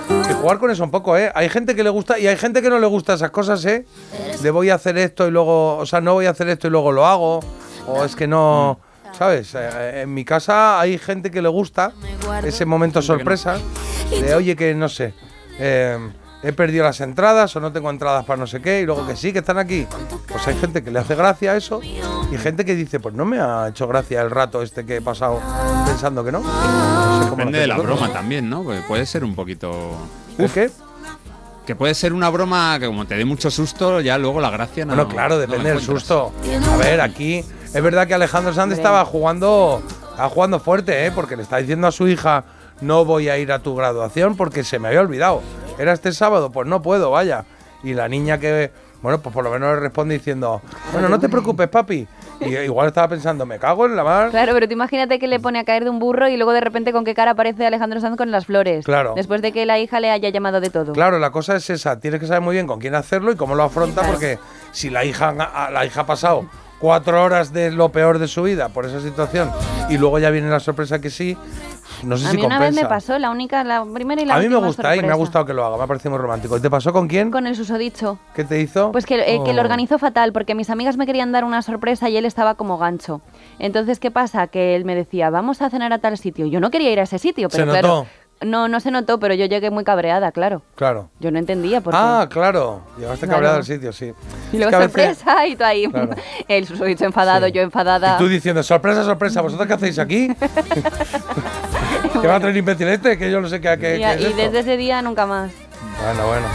Que, 0.09 0.29
que 0.29 0.35
jugar 0.35 0.59
con 0.59 0.71
eso 0.73 0.83
un 0.85 0.91
poco, 0.91 1.17
¿eh? 1.17 1.31
Hay 1.35 1.49
gente 1.49 1.75
que 1.77 1.83
le 1.85 1.91
gusta 1.91 2.19
y 2.19 2.27
hay 2.27 2.37
gente 2.37 2.61
que 2.63 2.69
no 2.69 2.79
le 2.81 2.87
gusta 2.89 3.15
esas 3.15 3.31
cosas, 3.31 3.65
¿eh? 3.65 3.87
De 4.43 4.51
voy 4.51 4.71
a 4.71 4.75
hacer 4.75 4.99
esto 4.99 5.27
y 5.27 5.31
luego, 5.31 5.77
o 5.77 5.87
sea, 5.87 6.01
no 6.01 6.15
voy 6.15 6.27
a 6.27 6.31
hacer 6.31 6.49
esto 6.49 6.67
y 6.67 6.71
luego 6.71 6.91
lo 6.93 7.07
hago. 7.07 7.41
O 7.87 8.05
es 8.05 8.17
que 8.17 8.27
no, 8.27 8.79
¿sabes? 9.17 9.55
Eh, 9.55 10.03
En 10.03 10.15
mi 10.15 10.25
casa 10.25 10.81
hay 10.81 10.99
gente 10.99 11.31
que 11.31 11.43
le 11.43 11.49
gusta 11.49 11.93
ese 12.45 12.65
momento 12.65 13.03
sorpresa 13.03 13.59
de, 14.11 14.35
oye, 14.35 14.57
que 14.57 14.75
no 14.75 14.89
sé, 14.89 15.15
eh, 15.59 15.99
he 16.43 16.53
perdido 16.53 16.85
las 16.85 17.01
entradas 17.01 17.55
o 17.57 17.61
no 17.61 17.73
tengo 17.73 17.91
entradas 17.91 18.25
para 18.25 18.39
no 18.39 18.47
sé 18.47 18.61
qué 18.61 18.81
y 18.81 18.87
luego 18.87 19.07
que 19.07 19.17
sí, 19.17 19.33
que 19.33 19.41
están 19.41 19.59
aquí. 19.59 19.87
Pues 20.29 20.47
hay 20.47 20.57
gente 20.57 20.83
que 20.83 20.91
le 20.91 20.99
hace 21.01 21.15
gracia 21.15 21.57
eso 21.57 21.81
y 21.83 22.37
gente 22.39 22.65
que 22.65 22.75
dice, 22.75 23.01
pues 23.01 23.15
no 23.15 23.25
me 23.25 23.41
ha 23.41 23.69
hecho 23.69 23.87
gracia 23.89 24.21
el 24.23 24.31
rato 24.31 24.63
este 24.63 24.87
que 24.87 24.97
he 24.97 25.03
pasado 25.03 25.41
pensando 25.87 26.25
que 26.25 26.33
no. 26.33 26.41
No 26.41 27.23
sé 27.23 27.29
cómo 27.29 27.45
lo 27.45 27.51
Depende 27.51 27.59
de 27.61 27.67
la 27.67 27.79
broma 27.79 28.13
también, 28.13 28.49
¿no? 28.49 28.63
Porque 28.63 28.81
puede 28.83 29.07
ser 29.07 29.25
un 29.25 29.35
poquito. 29.35 29.97
¿El 30.39 30.51
qué? 30.51 30.71
Que 31.67 31.75
puede 31.75 31.95
ser 31.95 32.15
una 32.15 32.31
broma 32.31 32.79
que 32.79 32.87
como 32.87 33.05
te 33.05 33.15
dé 33.17 33.25
mucho 33.27 33.51
susto, 33.51 34.01
ya 34.01 34.17
luego 34.17 34.41
la 34.41 34.51
gracia 34.51 34.87
no. 34.87 34.95
Bueno, 34.95 35.09
claro, 35.09 35.39
depende 35.39 35.71
del 35.71 35.81
susto. 35.81 36.33
A 36.73 36.77
ver, 36.77 37.01
aquí 37.01 37.45
es 37.75 37.83
verdad 37.83 38.07
que 38.07 38.15
Alejandro 38.15 38.53
Sanz 38.55 38.73
estaba 38.73 39.05
jugando, 39.05 39.83
estaba 40.11 40.29
jugando 40.29 40.59
fuerte, 40.59 41.07
¿eh? 41.07 41.13
Porque 41.15 41.37
le 41.37 41.43
está 41.43 41.59
diciendo 41.59 41.87
a 41.87 41.93
su 41.93 42.09
hija, 42.09 42.45
no 42.81 43.05
voy 43.05 43.29
a 43.29 43.39
ir 43.39 43.53
a 43.53 43.59
tu 43.59 43.75
graduación 43.75 44.37
porque 44.37 44.65
se 44.65 44.79
me 44.79 44.89
había 44.89 45.01
olvidado. 45.01 45.43
¿Era 45.79 45.93
este 45.93 46.13
sábado? 46.13 46.51
Pues 46.51 46.67
no 46.67 46.81
puedo, 46.81 47.11
vaya. 47.11 47.45
Y 47.83 47.95
la 47.95 48.09
niña 48.09 48.39
que, 48.39 48.73
bueno, 49.03 49.21
pues 49.21 49.33
por 49.35 49.45
lo 49.45 49.51
menos 49.51 49.75
le 49.75 49.81
responde 49.81 50.15
diciendo, 50.15 50.63
bueno, 50.93 51.09
no 51.09 51.21
te 51.21 51.29
preocupes, 51.29 51.69
papi. 51.69 52.09
Y 52.41 52.57
igual 52.57 52.89
estaba 52.89 53.09
pensando, 53.09 53.45
me 53.45 53.59
cago 53.59 53.85
en 53.85 53.97
la 53.97 54.03
mar. 54.03 54.31
Claro, 54.31 54.55
pero 54.55 54.67
tú 54.67 54.73
imagínate 54.73 55.19
que 55.19 55.29
le 55.29 55.39
pone 55.39 55.59
a 55.59 55.65
caer 55.65 55.85
de 55.85 55.91
un 55.91 55.99
burro 55.99 56.29
y 56.29 56.37
luego 56.37 56.53
de 56.53 56.61
repente 56.61 56.93
con 56.93 57.05
qué 57.05 57.15
cara 57.15 57.33
aparece 57.33 57.67
Alejandro 57.67 58.01
Sanz 58.01 58.17
con 58.17 58.31
las 58.31 58.47
flores. 58.47 58.87
Claro. 58.87 59.13
Después 59.15 59.43
de 59.43 59.53
que 59.53 59.67
la 59.67 59.79
hija 59.79 60.01
le 60.01 60.11
haya 60.11 60.31
llamado 60.31 60.61
de 60.61 60.71
todo. 60.71 60.95
Claro, 60.95 61.19
la 61.19 61.31
cosa 61.31 61.57
es 61.57 61.69
esa. 61.69 62.01
Tienes 62.01 62.19
que 62.19 62.27
saber 62.27 62.43
muy 62.43 62.55
bien 62.55 62.67
con 62.67 62.81
quién 62.81 62.95
hacerlo 62.95 63.31
y 63.31 63.37
cómo 63.37 63.55
lo 63.55 63.65
afronta, 63.65 64.03
porque 64.03 64.39
si 64.73 64.89
la 64.89 65.05
hija, 65.05 65.33
la 65.71 65.85
hija 65.85 66.01
ha 66.01 66.07
pasado 66.07 66.47
cuatro 66.81 67.23
horas 67.23 67.53
de 67.53 67.71
lo 67.71 67.91
peor 67.91 68.19
de 68.19 68.29
su 68.29 68.43
vida 68.43 68.69
por 68.69 68.87
esa 68.87 69.01
situación 69.01 69.51
y 69.89 69.99
luego 69.99 70.19
ya 70.19 70.31
viene 70.31 70.49
la 70.49 70.61
sorpresa 70.61 71.01
que 71.01 71.11
sí, 71.11 71.37
no 72.05 72.17
sé 72.17 72.27
a 72.27 72.31
si 72.31 72.37
mí 72.37 72.45
una 72.47 72.59
vez 72.61 72.75
me 72.75 72.85
pasó, 72.87 73.19
la 73.19 73.31
única, 73.31 73.65
la 73.65 73.85
primera 73.85 74.23
y 74.23 74.25
la 74.25 74.37
a 74.37 74.39
mí 74.39 74.49
me 74.49 74.57
gusta 74.57 74.95
y 74.95 75.03
me 75.03 75.11
ha 75.11 75.15
gustado 75.15 75.45
que 75.45 75.53
lo 75.55 75.65
haga, 75.65 75.77
me 75.77 75.83
ha 75.83 75.87
parecido 75.89 76.13
muy 76.13 76.21
romántico. 76.21 76.57
¿Y 76.57 76.61
te 76.61 76.71
pasó 76.71 76.93
con 76.93 77.09
quién? 77.09 77.31
Con 77.33 77.47
el 77.49 77.57
susodicho. 77.57 78.19
¿Qué 78.35 78.45
te 78.45 78.61
hizo? 78.61 78.93
Pues 78.93 79.05
que, 79.07 79.17
eh, 79.17 79.41
que 79.45 79.53
lo 79.53 79.61
Oh. 79.61 79.65
organizó 79.65 79.99
fatal, 79.99 80.33
porque 80.33 80.55
mis 80.55 80.71
amigas 80.71 80.97
me 80.97 81.07
querían 81.07 81.33
dar 81.33 81.43
una 81.45 81.61
sorpresa 81.63 82.09
y 82.09 82.17
él 82.17 82.25
estaba 82.25 82.55
como 82.55 82.79
gancho. 82.79 83.21
Entonces, 83.59 83.99
¿qué 83.99 84.11
pasa? 84.13 84.47
Que 84.47 84.77
él 84.77 84.85
me 84.85 84.95
decía, 84.95 85.31
vamos 85.31 85.61
a 85.63 85.71
cenar 85.71 85.93
a 85.93 85.99
tal 85.99 86.17
sitio. 86.19 86.47
Yo 86.47 86.61
no 86.61 86.71
quería 86.71 86.93
ir 86.93 87.01
a 87.01 87.03
ese 87.03 87.19
sitio, 87.19 87.49
pero 87.49 87.65
¿Se 87.65 87.71
claro. 87.71 88.07
No, 88.41 88.69
no 88.69 88.79
se 88.79 88.91
notó, 88.93 89.19
pero 89.19 89.35
yo 89.35 89.47
llegué 89.47 89.71
muy 89.71 89.83
cabreada, 89.83 90.31
claro. 90.31 90.63
Claro. 90.77 91.11
Yo 91.19 91.31
no 91.33 91.41
entendía 91.41 91.81
por 91.81 91.93
qué. 91.93 91.99
Ah, 92.01 92.29
claro. 92.31 92.83
Llegaste 92.97 93.27
Claro. 93.27 93.33
cabreado 93.37 93.57
al 93.57 93.65
sitio, 93.65 93.93
sí. 93.93 94.07
y 94.07 94.09
Es 94.09 94.15
luego 94.63 94.71
que 94.71 94.77
veces- 94.87 95.19
sorpresa 95.19 95.47
y 95.47 95.57
tú 95.57 95.65
ahí. 95.65 95.89
Claro. 95.89 96.11
El 96.49 96.67
susodicho 96.67 97.05
enfadado, 97.05 97.49
yo 97.49 97.63
enfadada. 97.63 98.15
Y 98.15 98.19
tú 98.19 98.29
diciendo, 98.29 98.63
sorpresa, 98.63 99.03
sorpresa, 99.05 99.41
¿vosotros 99.41 99.67
qué 99.67 99.75
hacéis 99.75 99.99
aquí? 99.99 100.29
¿Qué 102.23 102.29
va 102.29 102.37
a 102.37 102.41
traer 102.41 102.57
imbécil 102.57 102.87
este? 102.89 103.19
Que 103.19 103.31
yo 103.31 103.41
no 103.41 103.49
sé 103.49 103.61
qué, 103.61 103.77
qué- 103.79 103.97
y, 103.97 103.99
qué 104.01 104.13
es 104.15 104.21
y 104.21 104.25
esto. 104.27 104.37
desde 104.37 104.59
ese 104.61 104.77
día 104.77 105.03
nunca 105.03 105.27
más. 105.27 105.51
Bueno, 106.05 106.27
bueno. 106.29 106.47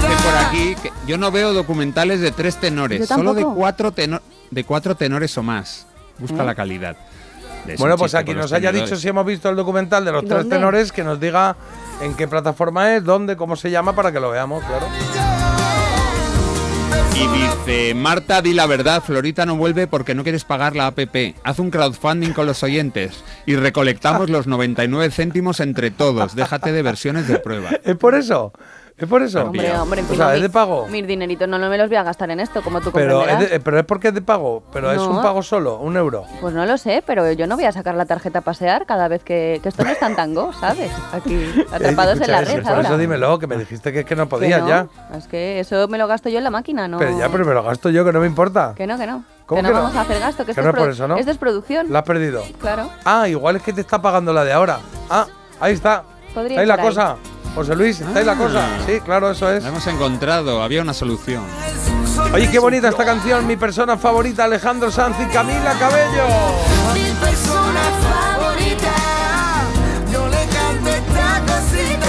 Dice 0.00 0.22
por 0.24 0.36
aquí 0.46 0.76
que 0.82 0.92
yo 1.06 1.18
no 1.18 1.30
veo 1.30 1.52
documentales 1.52 2.20
de 2.20 2.30
tres 2.30 2.56
tenores, 2.56 3.08
solo 3.08 3.34
de 3.34 3.42
cuatro, 3.44 3.90
teno- 3.92 4.20
de 4.50 4.64
cuatro 4.64 4.94
tenores 4.94 5.36
o 5.36 5.42
más. 5.42 5.86
Busca 6.18 6.42
¿Eh? 6.42 6.46
la 6.46 6.54
calidad. 6.54 6.96
Es 7.66 7.78
Bueno, 7.80 7.96
pues 7.96 8.14
aquí 8.14 8.34
nos 8.34 8.52
haya 8.52 8.72
dicho 8.72 8.96
si 8.96 9.08
hemos 9.08 9.24
visto 9.24 9.48
el 9.48 9.56
documental 9.56 10.04
de 10.04 10.12
los 10.12 10.24
tres 10.24 10.40
¿Dónde? 10.40 10.56
tenores, 10.56 10.92
que 10.92 11.02
nos 11.04 11.18
diga 11.20 11.56
en 12.02 12.14
qué 12.14 12.28
plataforma 12.28 12.94
es, 12.94 13.04
dónde, 13.04 13.36
cómo 13.36 13.56
se 13.56 13.70
llama, 13.70 13.94
para 13.94 14.12
que 14.12 14.20
lo 14.20 14.30
veamos, 14.30 14.62
claro. 14.64 14.86
Y 17.14 17.26
dice, 17.28 17.94
Marta, 17.94 18.42
di 18.42 18.52
la 18.54 18.66
verdad, 18.66 19.00
Florita 19.00 19.46
no 19.46 19.56
vuelve 19.56 19.86
porque 19.86 20.14
no 20.16 20.24
quieres 20.24 20.44
pagar 20.44 20.74
la 20.74 20.88
APP. 20.88 21.36
Haz 21.44 21.60
un 21.60 21.70
crowdfunding 21.70 22.32
con 22.32 22.44
los 22.46 22.62
oyentes 22.64 23.22
y 23.46 23.54
recolectamos 23.54 24.30
los 24.30 24.46
99 24.48 25.10
céntimos 25.12 25.60
entre 25.60 25.92
todos. 25.92 26.34
Déjate 26.34 26.72
de 26.72 26.82
versiones 26.82 27.28
de 27.28 27.38
prueba. 27.38 27.70
¿Es 27.84 27.96
por 27.96 28.16
eso? 28.16 28.52
¿Es 28.96 29.08
por 29.08 29.22
eso? 29.22 29.42
Hombre, 29.42 29.76
hombre, 29.76 30.02
o 30.02 30.04
encima 30.04 30.24
sea, 30.24 30.32
mi- 30.34 30.36
¿es 30.36 30.42
de 30.42 30.50
pago? 30.50 30.86
Mis 30.86 31.04
dineritos 31.04 31.48
no, 31.48 31.58
no 31.58 31.68
me 31.68 31.76
los 31.76 31.88
voy 31.88 31.96
a 31.96 32.04
gastar 32.04 32.30
en 32.30 32.38
esto, 32.38 32.62
como 32.62 32.80
tú 32.80 32.92
Pero 32.92 33.16
comprenderás. 33.16 33.42
es, 33.42 33.50
de- 33.50 33.60
pero 33.60 33.78
es 33.80 33.84
porque 33.84 34.08
es 34.08 34.14
de 34.14 34.22
pago, 34.22 34.62
pero 34.72 34.92
es 34.92 35.00
un 35.00 35.20
pago 35.20 35.42
solo, 35.42 35.78
un 35.78 35.96
euro. 35.96 36.24
Pues 36.40 36.54
no 36.54 36.64
lo 36.64 36.78
sé, 36.78 37.02
pero 37.04 37.32
yo 37.32 37.48
no 37.48 37.56
voy 37.56 37.64
a 37.64 37.72
sacar 37.72 37.96
la 37.96 38.06
tarjeta 38.06 38.38
a 38.38 38.42
pasear 38.42 38.86
cada 38.86 39.08
vez 39.08 39.24
que, 39.24 39.58
que 39.64 39.68
esto 39.68 39.82
no 39.82 39.90
es 39.90 39.98
tan 39.98 40.14
tango, 40.14 40.52
¿sabes? 40.60 40.92
Aquí, 41.12 41.44
atrapados 41.72 42.20
en 42.20 42.30
la 42.30 42.42
red 42.42 42.62
Por 42.62 42.70
ahora. 42.72 42.82
eso 42.88 42.96
dímelo, 42.96 43.36
que 43.40 43.48
me 43.48 43.56
dijiste 43.56 43.92
que 43.92 44.00
es 44.00 44.06
que 44.06 44.14
no 44.14 44.28
podías 44.28 44.60
no, 44.60 44.68
ya. 44.68 44.86
Es 45.16 45.26
que 45.26 45.58
eso 45.58 45.88
me 45.88 45.98
lo 45.98 46.06
gasto 46.06 46.28
yo 46.28 46.38
en 46.38 46.44
la 46.44 46.50
máquina, 46.50 46.86
¿no? 46.86 46.98
Pero 46.98 47.18
ya, 47.18 47.28
pero 47.30 47.44
me 47.44 47.52
lo 47.52 47.64
gasto 47.64 47.90
yo, 47.90 48.04
que 48.04 48.12
no 48.12 48.20
me 48.20 48.28
importa. 48.28 48.74
Que 48.76 48.86
no, 48.86 48.96
que 48.96 49.08
no. 49.08 49.24
¿Cómo 49.46 49.60
que 49.60 49.66
que 49.66 49.72
no 49.74 49.80
vamos 49.82 49.96
a 49.96 50.02
hacer 50.02 50.20
gasto, 50.20 50.44
que, 50.46 50.54
Que 50.54 50.60
esto, 50.60 50.62
no 50.62 50.70
es 50.70 50.76
por 50.76 50.90
eso, 50.90 51.08
¿no? 51.08 51.16
esto 51.16 51.30
es 51.32 51.36
producción. 51.38 51.92
La 51.92 51.98
has 51.98 52.04
perdido. 52.04 52.44
Claro. 52.60 52.88
Ah, 53.04 53.28
igual 53.28 53.56
es 53.56 53.62
que 53.62 53.72
te 53.72 53.80
está 53.80 54.00
pagando 54.00 54.32
la 54.32 54.44
de 54.44 54.52
ahora. 54.52 54.78
Ah, 55.10 55.26
ahí 55.60 55.74
está. 55.74 56.04
Podría 56.32 56.60
ahí 56.60 56.66
la 56.66 56.76
por 56.76 56.84
ahí. 56.84 56.88
cosa. 56.90 57.16
José 57.54 57.76
Luis, 57.76 58.00
está 58.00 58.18
ahí 58.18 58.24
la 58.24 58.34
cosa. 58.34 58.66
Sí, 58.84 59.00
claro, 59.00 59.30
eso 59.30 59.48
es. 59.50 59.62
La 59.62 59.68
hemos 59.68 59.86
encontrado, 59.86 60.60
había 60.62 60.82
una 60.82 60.92
solución. 60.92 61.44
Oye, 62.32 62.50
qué 62.50 62.58
bonita 62.58 62.88
esta 62.88 63.04
canción, 63.04 63.46
mi 63.46 63.56
persona 63.56 63.96
favorita, 63.96 64.44
Alejandro 64.44 64.90
Sanz 64.90 65.16
y 65.20 65.26
Camila 65.32 65.72
Cabello. 65.78 66.26
Mi 66.92 67.10
persona 67.12 67.80
favorita, 68.02 68.92
yo 70.12 70.26
le 70.26 70.46
canto 70.46 70.90
esta 70.90 71.40
cosita. 71.46 72.08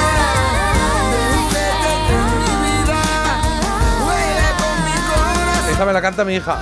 Esta 5.70 5.86
me 5.86 5.94
la 5.94 6.02
canta 6.02 6.26
mi 6.26 6.36
hija. 6.36 6.58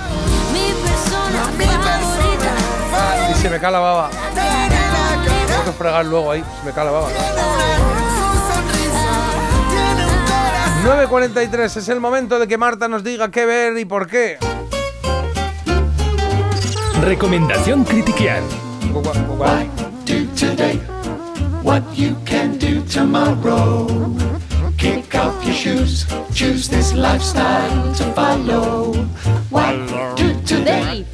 Mi 0.52 0.72
persona 0.82 1.44
favorita, 1.78 3.30
Y 3.30 3.34
se 3.40 3.48
me 3.48 3.58
cae 3.58 3.72
la 3.72 3.78
baba. 3.78 4.10
Tengo 5.46 5.64
que 5.64 5.72
fregar 5.72 6.04
luego 6.04 6.32
ahí, 6.32 6.44
se 6.60 6.66
me 6.66 6.72
cae 6.72 6.84
la 6.84 6.90
baba. 6.90 7.08
9.43, 10.84 11.78
es 11.78 11.88
el 11.88 11.98
momento 11.98 12.38
de 12.38 12.46
que 12.46 12.58
Marta 12.58 12.88
nos 12.88 13.02
diga 13.02 13.30
qué 13.30 13.46
ver 13.46 13.78
y 13.78 13.86
por 13.86 14.06
qué. 14.06 14.36
Recomendación 17.00 17.84
Critiquian. 17.84 18.44
do 20.04 20.26
today 20.36 20.76
what 21.62 21.82
you 21.96 22.14
can 22.26 22.58
do 22.58 22.82
tomorrow. 22.82 23.86
Kick 24.76 25.14
off 25.14 25.42
your 25.46 25.54
shoes, 25.54 26.04
choose 26.34 26.68
this 26.68 26.92
lifestyle 26.92 27.94
to 27.94 28.04
follow. 28.12 28.92
What 29.48 29.74
do 30.16 30.38
today? 30.42 31.06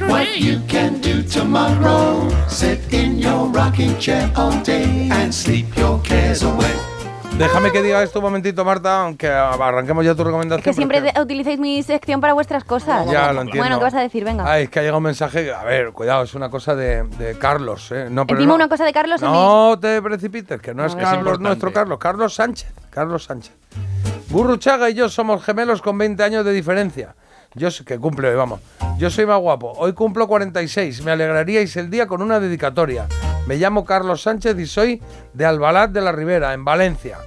What 0.00 0.38
you 0.38 0.60
can 0.68 1.00
do 1.00 1.22
tomorrow? 1.22 2.28
Sit 2.48 2.92
in 2.92 3.18
your 3.18 3.48
rocking 3.48 3.98
chair 3.98 4.30
all 4.36 4.62
day 4.62 5.08
and 5.10 5.34
sleep 5.34 5.74
your 5.74 5.98
cares 6.00 6.42
away. 6.42 6.95
Déjame 7.38 7.70
que 7.70 7.82
diga 7.82 8.02
esto 8.02 8.20
un 8.20 8.24
momentito, 8.24 8.64
Marta, 8.64 9.02
aunque 9.02 9.28
arranquemos 9.28 10.02
ya 10.06 10.14
tu 10.14 10.24
recomendación. 10.24 10.62
Que 10.64 10.72
siempre 10.72 11.02
de- 11.02 11.12
utilicéis 11.20 11.58
mi 11.60 11.82
sección 11.82 12.18
para 12.20 12.32
vuestras 12.32 12.64
cosas. 12.64 13.06
Ya, 13.10 13.30
lo 13.32 13.42
entiendo. 13.42 13.62
Bueno, 13.62 13.78
¿qué 13.78 13.84
vas 13.84 13.94
a 13.94 14.00
decir? 14.00 14.24
Venga. 14.24 14.50
Ay, 14.50 14.64
es 14.64 14.70
que 14.70 14.78
ha 14.78 14.82
llegado 14.82 14.98
un 14.98 15.04
mensaje. 15.04 15.52
A 15.52 15.62
ver, 15.62 15.92
cuidado, 15.92 16.22
es 16.22 16.34
una 16.34 16.48
cosa 16.48 16.74
de, 16.74 17.02
de 17.02 17.36
Carlos. 17.38 17.92
¿eh? 17.92 18.08
No, 18.10 18.26
pero 18.26 18.38
Encima 18.38 18.52
no, 18.52 18.54
una 18.54 18.68
cosa 18.70 18.86
de 18.86 18.92
Carlos 18.94 19.20
en 19.20 19.30
No 19.30 19.78
te 19.78 20.00
precipites, 20.00 20.62
que 20.62 20.72
no 20.72 20.86
es 20.86 20.92
Es 20.92 20.96
Carlos 20.96 21.18
importante. 21.18 21.42
nuestro 21.48 21.72
Carlos, 21.74 21.98
Carlos 21.98 22.34
Sánchez. 22.34 22.72
Carlos 22.88 23.24
Sánchez. 23.24 23.52
Gurruchaga 24.30 24.88
y 24.88 24.94
yo 24.94 25.10
somos 25.10 25.44
gemelos 25.44 25.82
con 25.82 25.98
20 25.98 26.22
años 26.22 26.42
de 26.44 26.52
diferencia. 26.52 27.14
Yo 27.54 27.70
sé 27.70 27.84
que 27.84 27.98
cumple 27.98 28.28
hoy, 28.30 28.36
vamos. 28.36 28.60
Yo 28.96 29.10
soy 29.10 29.26
más 29.26 29.38
guapo. 29.40 29.72
Hoy 29.76 29.92
cumplo 29.92 30.26
46. 30.26 31.04
Me 31.04 31.10
alegraríais 31.12 31.76
el 31.76 31.90
día 31.90 32.06
con 32.06 32.22
una 32.22 32.40
dedicatoria. 32.40 33.06
Me 33.46 33.56
llamo 33.56 33.84
Carlos 33.84 34.22
Sánchez 34.22 34.58
y 34.58 34.66
soy 34.66 35.00
de 35.32 35.44
Albalat 35.44 35.90
de 35.90 36.00
la 36.00 36.12
Ribera, 36.12 36.52
en 36.52 36.64
Valencia. 36.64 37.18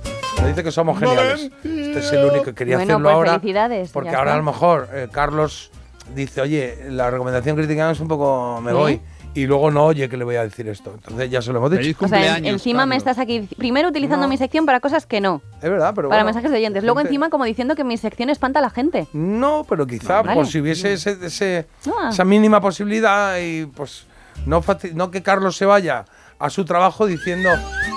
Me 0.41 0.49
dice 0.49 0.63
que 0.63 0.71
somos 0.71 0.99
geniales. 0.99 1.49
Este 1.63 1.99
es 1.99 2.11
el 2.11 2.25
único 2.25 2.43
que 2.45 2.53
quería 2.53 2.75
Bueno, 2.77 2.93
hacerlo 2.93 3.07
pues 3.07 3.15
ahora. 3.15 3.31
felicidades, 3.39 3.91
Porque 3.91 4.09
ahora 4.09 4.21
está. 4.31 4.33
a 4.33 4.37
lo 4.37 4.43
mejor 4.43 4.89
eh, 4.93 5.07
Carlos 5.11 5.71
dice, 6.15 6.41
oye, 6.41 6.77
la 6.89 7.09
recomendación 7.09 7.55
criticada 7.55 7.91
es 7.91 7.99
un 7.99 8.07
poco 8.07 8.59
me 8.61 8.71
¿Sí? 8.71 8.77
voy. 8.77 9.01
Y 9.35 9.45
luego 9.45 9.69
no 9.69 9.85
oye 9.85 10.09
que 10.09 10.17
le 10.17 10.23
voy 10.25 10.35
a 10.37 10.43
decir 10.43 10.67
esto. 10.67 10.91
Entonces 10.95 11.29
ya 11.29 11.41
se 11.41 11.53
lo 11.53 11.59
hemos 11.59 11.71
dicho. 11.71 12.03
O 12.03 12.07
sea, 12.07 12.37
en- 12.37 12.45
encima 12.47 12.85
me 12.87 12.95
estás 12.95 13.19
aquí 13.19 13.47
primero 13.57 13.87
utilizando 13.89 14.27
mi 14.27 14.37
sección 14.37 14.65
para 14.65 14.79
cosas 14.79 15.05
que 15.05 15.21
no. 15.21 15.41
Es 15.61 15.69
verdad, 15.69 15.93
pero 15.95 16.09
para 16.09 16.23
bueno, 16.23 16.25
mensajes 16.25 16.51
de 16.51 16.57
oyentes. 16.57 16.83
Luego 16.83 16.97
gente- 16.97 17.09
encima 17.09 17.29
como 17.29 17.45
diciendo 17.45 17.75
que 17.75 17.83
mi 17.83 17.95
sección 17.97 18.29
espanta 18.29 18.57
a 18.59 18.61
la 18.63 18.71
gente. 18.71 19.07
No, 19.13 19.65
pero 19.69 19.85
quizá 19.85 20.23
Vale. 20.23 20.33
por 20.33 20.47
si 20.47 20.59
hubiese 20.59 20.93
ese, 20.93 21.17
ese- 21.23 21.67
Ah. 21.87 22.09
esa 22.11 22.25
mínima 22.25 22.59
posibilidad 22.59 23.37
y 23.39 23.67
pues 23.67 24.07
no, 24.45 25.11
que 25.11 25.21
Carlos 25.23 25.55
se 25.57 25.65
vaya 25.65 26.05
a 26.39 26.49
su 26.49 26.65
trabajo 26.65 27.05
diciendo 27.05 27.49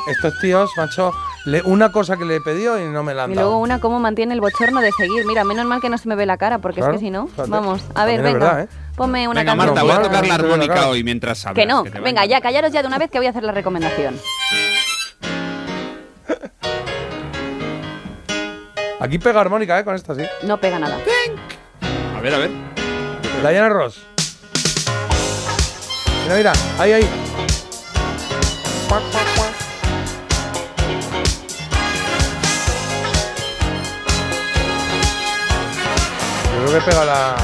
estos 0.08 0.38
tíos, 0.40 0.70
macho, 0.76 1.12
le, 1.44 1.62
una 1.62 1.92
cosa 1.92 2.16
que 2.16 2.24
le 2.24 2.36
he 2.36 2.40
pedido 2.40 2.78
y 2.80 2.84
no 2.88 3.02
me 3.02 3.14
la 3.14 3.24
han 3.24 3.32
Y 3.32 3.34
dado. 3.34 3.48
luego 3.48 3.62
una 3.62 3.80
cómo 3.80 4.00
mantiene 4.00 4.34
el 4.34 4.40
bochorno 4.40 4.80
de 4.80 4.90
seguir. 4.92 5.24
Mira, 5.26 5.44
menos 5.44 5.64
mal 5.64 5.80
que 5.80 5.88
no 5.88 5.96
se 5.98 6.08
me 6.08 6.14
ve 6.16 6.26
la 6.26 6.36
cara, 6.36 6.58
porque 6.58 6.80
Claro, 6.80 6.94
es 6.94 7.00
que 7.00 7.06
si 7.06 7.10
no, 7.10 7.28
fíjate. 7.28 7.50
vamos. 7.50 7.82
A 7.94 8.04
ver, 8.04 8.20
venga. 8.22 8.38
verdad, 8.38 8.60
¿eh? 8.62 8.68
Ponme 8.96 9.26
una 9.28 9.40
Venga, 9.40 9.52
canción. 9.56 9.74
Marta, 9.74 9.82
voy 9.82 9.92
a 9.92 10.02
tocar 10.08 10.26
la 10.26 10.34
armónica 10.34 10.88
hoy 10.88 11.02
mientras 11.04 11.46
hablas. 11.46 11.62
Que 11.64 11.66
no, 11.66 11.84
venga, 12.02 12.26
ya, 12.26 12.40
callaros 12.40 12.72
ya 12.72 12.82
de 12.82 12.88
una 12.88 12.98
vez 12.98 13.10
que 13.10 13.18
voy 13.18 13.26
a 13.26 13.30
hacer 13.30 13.42
la 13.44 13.52
recomendación. 13.52 14.18
Aquí 19.00 19.18
pega 19.18 19.40
armónica, 19.40 19.78
¿eh? 19.78 19.84
Con 19.84 19.94
esta, 19.94 20.14
sí. 20.14 20.22
No 20.44 20.58
pega 20.58 20.78
nada. 20.78 20.98
A 22.16 22.20
ver, 22.20 22.34
a 22.34 22.38
ver. 22.38 22.50
Diana 23.42 23.68
Ross. 23.68 24.06
Mira, 26.24 26.36
mira, 26.36 26.52
ahí, 26.78 26.92
ahí. 26.92 27.08
Yo 36.54 36.68
creo 36.68 36.80
que 36.80 36.90
pega 36.90 37.04
la, 37.04 37.36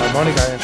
la 0.00 0.06
armónica, 0.08 0.42
¿eh? 0.42 0.58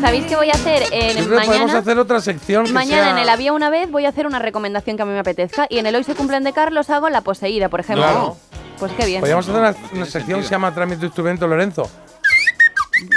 ¿Sabéis 0.00 0.26
qué 0.26 0.36
voy 0.36 0.50
a 0.50 0.52
hacer 0.52 0.84
en 0.92 1.16
Yo 1.16 1.24
creo 1.24 1.40
que 1.40 1.46
podemos 1.46 1.60
mañana? 1.66 1.78
hacer 1.78 1.98
otra 1.98 2.20
sección 2.20 2.66
que 2.66 2.72
Mañana 2.72 3.02
sea- 3.04 3.10
en 3.12 3.18
el 3.18 3.28
Había 3.28 3.52
una 3.52 3.70
vez 3.70 3.90
voy 3.90 4.04
a 4.04 4.10
hacer 4.10 4.26
una 4.26 4.38
recomendación 4.38 4.96
que 4.96 5.02
a 5.02 5.06
mí 5.06 5.12
me 5.12 5.18
apetezca 5.18 5.66
y 5.68 5.78
en 5.78 5.86
el 5.86 5.96
Hoy 5.96 6.04
se 6.04 6.14
cumplen 6.14 6.44
de 6.44 6.52
Carlos 6.52 6.90
hago 6.90 7.08
la 7.08 7.22
poseída, 7.22 7.68
por 7.68 7.80
ejemplo. 7.80 8.04
Claro. 8.04 8.36
Pues 8.78 8.92
qué 8.92 9.06
bien. 9.06 9.20
Podríamos 9.20 9.48
hacer 9.48 9.60
una, 9.60 9.74
una 9.92 10.06
sección 10.06 10.40
que 10.40 10.46
se 10.46 10.50
llama 10.50 10.72
Trámite 10.74 11.00
tu 11.00 11.06
instrumento, 11.06 11.46
Lorenzo. 11.46 11.90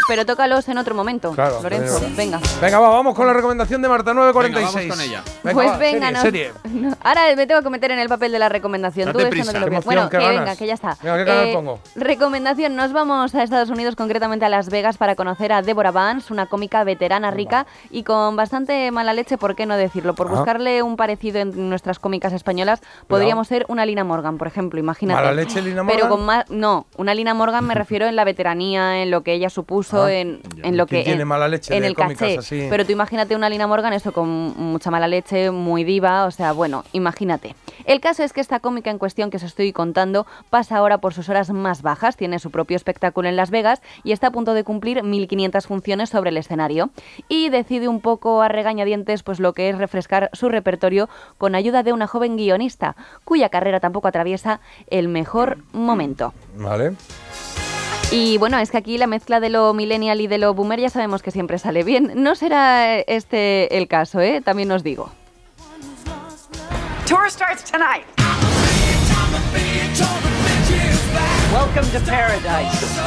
Pero 0.07 0.25
tócalos 0.25 0.67
en 0.69 0.77
otro 0.77 0.95
momento, 0.95 1.31
Claro, 1.31 1.61
Lorenzo. 1.61 2.01
Venga. 2.17 2.39
Venga, 2.61 2.79
va, 2.79 2.89
vamos 2.89 3.15
con 3.15 3.25
la 3.27 3.33
recomendación 3.33 3.81
de 3.81 3.87
Marta 3.89 4.13
946. 4.13 4.75
Venga, 4.75 4.85
vamos 4.85 4.97
con 4.97 5.05
ella. 5.05 5.23
Venga, 5.43 5.53
pues 5.53 5.69
va, 5.69 5.77
venga, 5.77 6.21
serie, 6.21 6.51
no- 6.53 6.61
serie. 6.71 6.81
no, 6.89 6.97
ahora 7.03 7.21
me 7.35 7.47
tengo 7.47 7.61
que 7.61 7.69
meter 7.69 7.91
en 7.91 7.99
el 7.99 8.09
papel 8.09 8.31
de 8.31 8.39
la 8.39 8.49
recomendación. 8.49 9.07
Date 9.07 9.23
Tú 9.23 9.29
prisa. 9.29 9.45
no 9.45 9.51
te 9.53 9.59
lo 9.59 9.65
Qué 9.65 9.69
crees. 9.69 9.83
emoción, 9.85 9.95
Bueno, 9.95 10.09
que 10.09 10.17
ganas. 10.17 10.39
venga, 10.45 10.55
que 10.55 10.67
ya 10.67 10.73
está. 10.73 10.91
Eh, 10.91 10.95
Venga, 11.03 11.17
¿qué 11.17 11.25
canal 11.25 11.51
pongo? 11.53 11.79
Recomendación, 11.95 12.75
nos 12.75 12.91
vamos 12.91 13.35
a 13.35 13.43
Estados 13.43 13.69
Unidos, 13.69 13.95
concretamente 13.95 14.45
a 14.45 14.49
Las 14.49 14.69
Vegas, 14.69 14.97
para 14.97 15.15
conocer 15.15 15.53
a 15.53 15.61
Deborah 15.61 15.91
Vance, 15.91 16.33
una 16.33 16.47
cómica 16.47 16.83
veterana 16.83 17.31
rica 17.31 17.65
y 17.91 18.03
con 18.03 18.35
bastante 18.35 18.91
mala 18.91 19.13
leche, 19.13 19.37
¿por 19.37 19.55
qué 19.55 19.65
no 19.65 19.77
decirlo? 19.77 20.15
Por 20.15 20.29
buscarle 20.29 20.81
un 20.83 20.97
parecido 20.97 21.39
en 21.39 21.69
nuestras 21.69 21.99
cómicas 21.99 22.33
españolas, 22.33 22.81
podríamos 23.07 23.47
ser 23.47 23.65
una 23.69 23.85
Lina 23.85 24.03
Morgan, 24.03 24.37
por 24.37 24.47
ejemplo, 24.47 24.79
imagínate. 24.79 25.21
¿Mala 25.21 25.33
leche, 25.33 25.61
Lina 25.61 25.83
Pero 25.85 26.07
Morgan? 26.07 26.09
con 26.09 26.25
más... 26.25 26.49
No, 26.49 26.85
una 26.97 27.13
Lina 27.13 27.33
Morgan 27.33 27.65
me 27.65 27.75
refiero 27.75 28.05
en 28.07 28.15
la 28.15 28.23
veteranía, 28.23 29.01
en 29.01 29.11
lo 29.11 29.21
que 29.23 29.33
ella 29.33 29.49
supuso, 29.69 30.03
Ah, 30.05 30.11
en, 30.13 30.41
en 30.63 30.77
lo 30.77 30.87
¿Quién 30.87 31.01
que... 31.01 31.05
tiene 31.05 31.21
en- 31.21 31.27
mala 31.27 31.47
leche 31.47 31.75
en 31.77 31.83
el 31.83 31.95
caché. 31.95 32.39
así? 32.39 32.67
Pero 32.69 32.85
tú 32.85 32.91
imagínate 32.91 33.35
una 33.35 33.49
Lina 33.49 33.67
Morgan, 33.67 33.93
eso 33.93 34.11
con 34.11 34.27
mucha 34.29 34.89
mala 34.89 35.07
leche, 35.07 35.51
muy 35.51 35.83
diva, 35.83 36.25
o 36.25 36.31
sea, 36.31 36.53
bueno, 36.53 36.83
imagínate. 36.91 37.55
El 37.85 37.99
caso 38.01 38.23
es 38.23 38.33
que 38.33 38.41
esta 38.41 38.59
cómica 38.59 38.89
en 38.89 38.97
cuestión 38.97 39.29
que 39.29 39.37
os 39.37 39.43
estoy 39.43 39.71
contando 39.71 40.25
pasa 40.49 40.77
ahora 40.77 40.97
por 40.99 41.13
sus 41.13 41.29
horas 41.29 41.51
más 41.51 41.81
bajas, 41.81 42.17
tiene 42.17 42.39
su 42.39 42.49
propio 42.51 42.75
espectáculo 42.75 43.29
en 43.29 43.35
Las 43.35 43.51
Vegas 43.51 43.81
y 44.03 44.11
está 44.11 44.27
a 44.27 44.31
punto 44.31 44.53
de 44.53 44.63
cumplir 44.63 45.01
1.500 45.03 45.67
funciones 45.67 46.09
sobre 46.09 46.29
el 46.31 46.37
escenario. 46.37 46.89
Y 47.27 47.49
decide 47.49 47.87
un 47.87 48.01
poco 48.01 48.41
a 48.41 48.47
regañadientes 48.47 49.23
pues 49.23 49.39
lo 49.39 49.53
que 49.53 49.69
es 49.69 49.77
refrescar 49.77 50.29
su 50.33 50.49
repertorio 50.49 51.09
con 51.37 51.53
ayuda 51.55 51.83
de 51.83 51.93
una 51.93 52.07
joven 52.07 52.37
guionista, 52.37 52.95
cuya 53.23 53.49
carrera 53.49 53.79
tampoco 53.79 54.07
atraviesa 54.07 54.59
el 54.87 55.07
mejor 55.07 55.57
momento. 55.73 56.33
Vale. 56.57 56.93
Y 58.11 58.39
bueno, 58.39 58.57
es 58.57 58.71
que 58.71 58.77
aquí 58.77 58.97
la 58.97 59.05
mezcla 59.05 59.39
de 59.39 59.49
lo 59.49 59.71
millennial 59.75 60.19
y 60.19 60.25
de 60.25 60.39
lo 60.39 60.55
boomer 60.55 60.79
ya 60.79 60.89
sabemos 60.89 61.21
que 61.21 61.29
siempre 61.29 61.59
sale 61.59 61.83
bien. 61.83 62.11
No 62.15 62.33
será 62.33 62.99
este 63.01 63.77
el 63.77 63.87
caso, 63.87 64.19
¿eh? 64.19 64.41
También 64.41 64.71
os 64.71 64.83
digo. 64.83 65.11
Tour 67.05 67.29
starts 67.29 67.63
tonight. 67.63 68.05
Welcome 71.53 71.85
to 71.91 71.99
paradise. 72.09 72.99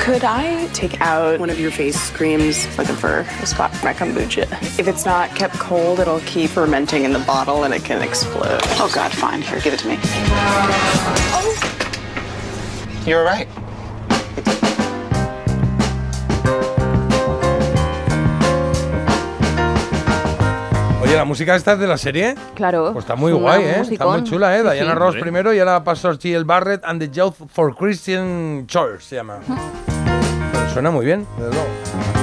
Could 0.00 0.24
I 0.24 0.68
take 0.72 1.00
out 1.00 1.38
one 1.38 1.50
of 1.50 1.60
your 1.60 1.70
face 1.70 2.10
creams 2.10 2.66
looking 2.76 2.96
for 2.96 3.24
a 3.42 3.46
spot 3.46 3.72
for 3.72 3.86
my 3.86 3.92
kombucha? 3.92 4.50
If 4.80 4.88
it's 4.88 5.04
not 5.04 5.32
kept 5.36 5.56
cold, 5.60 6.00
it'll 6.00 6.20
keep 6.20 6.50
fermenting 6.50 7.04
in 7.04 7.12
the 7.12 7.20
bottle 7.20 7.62
and 7.62 7.72
it 7.72 7.84
can 7.84 8.02
explode. 8.02 8.60
Oh 8.80 8.90
God, 8.92 9.12
fine. 9.12 9.42
Here, 9.42 9.60
give 9.60 9.74
it 9.74 9.80
to 9.80 9.88
me. 9.88 9.98
You're 13.06 13.24
right. 13.24 13.48
Oye, 21.10 21.16
la 21.16 21.24
música 21.24 21.56
esta 21.56 21.72
es 21.72 21.80
de 21.80 21.88
la 21.88 21.98
serie. 21.98 22.36
Claro. 22.54 22.92
Pues 22.92 23.02
está 23.02 23.16
muy 23.16 23.32
una 23.32 23.40
guay, 23.40 23.64
¿eh? 23.64 23.80
Está 23.80 24.06
muy 24.06 24.22
chula, 24.22 24.56
¿eh? 24.56 24.62
Sí, 24.62 24.74
Diana 24.74 24.92
sí. 24.92 24.96
Ross 24.96 25.16
primero 25.16 25.52
y 25.52 25.58
ahora 25.58 25.82
Pastor 25.82 26.16
G.L. 26.16 26.44
Barrett 26.44 26.84
and 26.84 27.00
the 27.00 27.10
Youth 27.10 27.34
for 27.48 27.74
Christian 27.74 28.64
Church 28.68 29.00
se 29.00 29.16
llama. 29.16 29.40
Pero 30.52 30.68
suena 30.72 30.92
muy 30.92 31.04
bien, 31.04 31.26
desde 31.36 31.52
luego. 31.52 32.19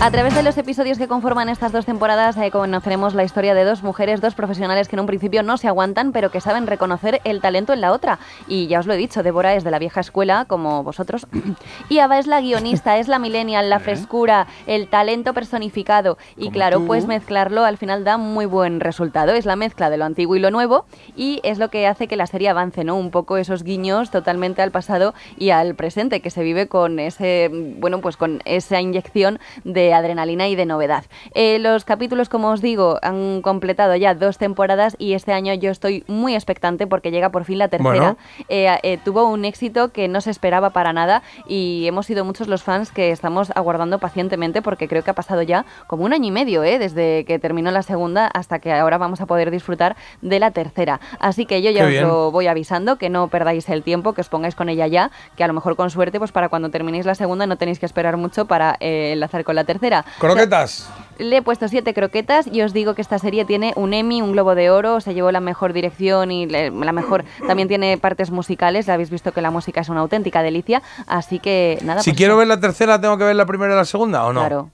A 0.00 0.12
través 0.12 0.32
de 0.36 0.44
los 0.44 0.56
episodios 0.56 0.96
que 0.96 1.08
conforman 1.08 1.48
estas 1.48 1.72
dos 1.72 1.84
temporadas 1.84 2.36
eh, 2.36 2.52
conoceremos 2.52 3.14
la 3.14 3.24
historia 3.24 3.52
de 3.52 3.64
dos 3.64 3.82
mujeres, 3.82 4.20
dos 4.20 4.36
profesionales 4.36 4.86
que 4.86 4.94
en 4.94 5.00
un 5.00 5.06
principio 5.06 5.42
no 5.42 5.56
se 5.56 5.66
aguantan, 5.66 6.12
pero 6.12 6.30
que 6.30 6.40
saben 6.40 6.68
reconocer 6.68 7.20
el 7.24 7.40
talento 7.40 7.72
en 7.72 7.80
la 7.80 7.90
otra. 7.90 8.20
Y 8.46 8.68
ya 8.68 8.78
os 8.78 8.86
lo 8.86 8.94
he 8.94 8.96
dicho, 8.96 9.24
Débora 9.24 9.54
es 9.54 9.64
de 9.64 9.72
la 9.72 9.80
vieja 9.80 10.00
escuela, 10.00 10.44
como 10.44 10.84
vosotros. 10.84 11.26
y 11.88 11.98
Ava 11.98 12.20
es 12.20 12.28
la 12.28 12.40
guionista, 12.40 12.98
es 12.98 13.08
la 13.08 13.18
millennial, 13.18 13.70
la 13.70 13.80
frescura, 13.80 14.46
el 14.68 14.86
talento 14.86 15.34
personificado. 15.34 16.16
Y 16.36 16.50
claro, 16.50 16.78
tú. 16.78 16.86
pues 16.86 17.06
mezclarlo 17.06 17.64
al 17.64 17.76
final 17.76 18.04
da 18.04 18.18
muy 18.18 18.46
buen 18.46 18.78
resultado. 18.78 19.32
Es 19.32 19.46
la 19.46 19.56
mezcla 19.56 19.90
de 19.90 19.96
lo 19.96 20.04
antiguo 20.04 20.36
y 20.36 20.38
lo 20.38 20.52
nuevo 20.52 20.86
y 21.16 21.40
es 21.42 21.58
lo 21.58 21.70
que 21.70 21.88
hace 21.88 22.06
que 22.06 22.16
la 22.16 22.28
serie 22.28 22.48
avance, 22.48 22.84
¿no? 22.84 22.94
Un 22.94 23.10
poco 23.10 23.36
esos 23.36 23.64
guiños 23.64 24.12
totalmente 24.12 24.62
al 24.62 24.70
pasado 24.70 25.12
y 25.36 25.50
al 25.50 25.74
presente 25.74 26.20
que 26.20 26.30
se 26.30 26.44
vive 26.44 26.68
con 26.68 27.00
ese, 27.00 27.50
bueno, 27.78 28.00
pues 28.00 28.16
con 28.16 28.40
esa 28.44 28.80
inyección 28.80 29.40
de 29.64 29.87
de 29.88 29.94
adrenalina 29.94 30.48
y 30.48 30.54
de 30.54 30.66
novedad. 30.66 31.04
Eh, 31.32 31.58
los 31.58 31.86
capítulos, 31.86 32.28
como 32.28 32.50
os 32.50 32.60
digo, 32.60 32.98
han 33.00 33.40
completado 33.40 33.96
ya 33.96 34.14
dos 34.14 34.36
temporadas 34.36 34.96
y 34.98 35.14
este 35.14 35.32
año 35.32 35.54
yo 35.54 35.70
estoy 35.70 36.04
muy 36.08 36.34
expectante 36.34 36.86
porque 36.86 37.10
llega 37.10 37.30
por 37.30 37.44
fin 37.44 37.56
la 37.56 37.68
tercera. 37.68 37.88
Bueno. 37.88 38.16
Eh, 38.50 38.68
eh, 38.82 38.98
tuvo 39.02 39.24
un 39.24 39.46
éxito 39.46 39.88
que 39.88 40.06
no 40.08 40.20
se 40.20 40.30
esperaba 40.30 40.70
para 40.70 40.92
nada 40.92 41.22
y 41.46 41.86
hemos 41.86 42.04
sido 42.04 42.22
muchos 42.26 42.48
los 42.48 42.62
fans 42.62 42.92
que 42.92 43.10
estamos 43.12 43.50
aguardando 43.54 43.98
pacientemente 43.98 44.60
porque 44.60 44.88
creo 44.88 45.02
que 45.02 45.10
ha 45.10 45.14
pasado 45.14 45.40
ya 45.40 45.64
como 45.86 46.04
un 46.04 46.12
año 46.12 46.26
y 46.26 46.32
medio, 46.32 46.64
¿eh? 46.64 46.78
desde 46.78 47.24
que 47.24 47.38
terminó 47.38 47.70
la 47.70 47.82
segunda 47.82 48.26
hasta 48.26 48.58
que 48.58 48.70
ahora 48.74 48.98
vamos 48.98 49.22
a 49.22 49.26
poder 49.26 49.50
disfrutar 49.50 49.96
de 50.20 50.38
la 50.38 50.50
tercera. 50.50 51.00
Así 51.18 51.46
que 51.46 51.62
yo 51.62 51.70
ya 51.70 51.80
Qué 51.80 51.86
os 51.86 51.90
bien. 51.92 52.06
lo 52.06 52.30
voy 52.30 52.46
avisando, 52.46 52.96
que 52.96 53.08
no 53.08 53.28
perdáis 53.28 53.66
el 53.70 53.82
tiempo, 53.82 54.12
que 54.12 54.20
os 54.20 54.28
pongáis 54.28 54.54
con 54.54 54.68
ella 54.68 54.86
ya, 54.86 55.10
que 55.34 55.44
a 55.44 55.46
lo 55.46 55.54
mejor 55.54 55.76
con 55.76 55.88
suerte, 55.88 56.18
pues 56.18 56.30
para 56.30 56.50
cuando 56.50 56.68
terminéis 56.68 57.06
la 57.06 57.14
segunda 57.14 57.46
no 57.46 57.56
tenéis 57.56 57.78
que 57.78 57.86
esperar 57.86 58.18
mucho 58.18 58.44
para 58.44 58.76
enlazar 58.80 59.44
con 59.44 59.54
la 59.54 59.64
tercera. 59.64 59.77
Croquetas. 60.18 60.88
Le 61.18 61.38
he 61.38 61.42
puesto 61.42 61.66
siete 61.66 61.94
croquetas 61.94 62.46
y 62.46 62.62
os 62.62 62.72
digo 62.72 62.94
que 62.94 63.02
esta 63.02 63.18
serie 63.18 63.44
tiene 63.44 63.72
un 63.74 63.92
Emmy, 63.92 64.22
un 64.22 64.32
Globo 64.32 64.54
de 64.54 64.70
Oro, 64.70 65.00
se 65.00 65.14
llevó 65.14 65.32
la 65.32 65.40
mejor 65.40 65.72
dirección 65.72 66.30
y 66.30 66.46
la 66.46 66.92
mejor. 66.92 67.24
También 67.46 67.66
tiene 67.66 67.98
partes 67.98 68.30
musicales, 68.30 68.86
ya 68.86 68.94
habéis 68.94 69.10
visto 69.10 69.32
que 69.32 69.42
la 69.42 69.50
música 69.50 69.80
es 69.80 69.88
una 69.88 70.00
auténtica 70.00 70.42
delicia, 70.42 70.80
así 71.08 71.40
que 71.40 71.78
nada. 71.82 72.02
Si 72.02 72.10
pues 72.10 72.18
quiero 72.18 72.34
eso. 72.34 72.38
ver 72.38 72.48
la 72.48 72.60
tercera, 72.60 73.00
¿tengo 73.00 73.18
que 73.18 73.24
ver 73.24 73.34
la 73.34 73.46
primera 73.46 73.74
y 73.74 73.76
la 73.76 73.84
segunda 73.84 74.24
o 74.26 74.32
no? 74.32 74.40
Claro. 74.40 74.70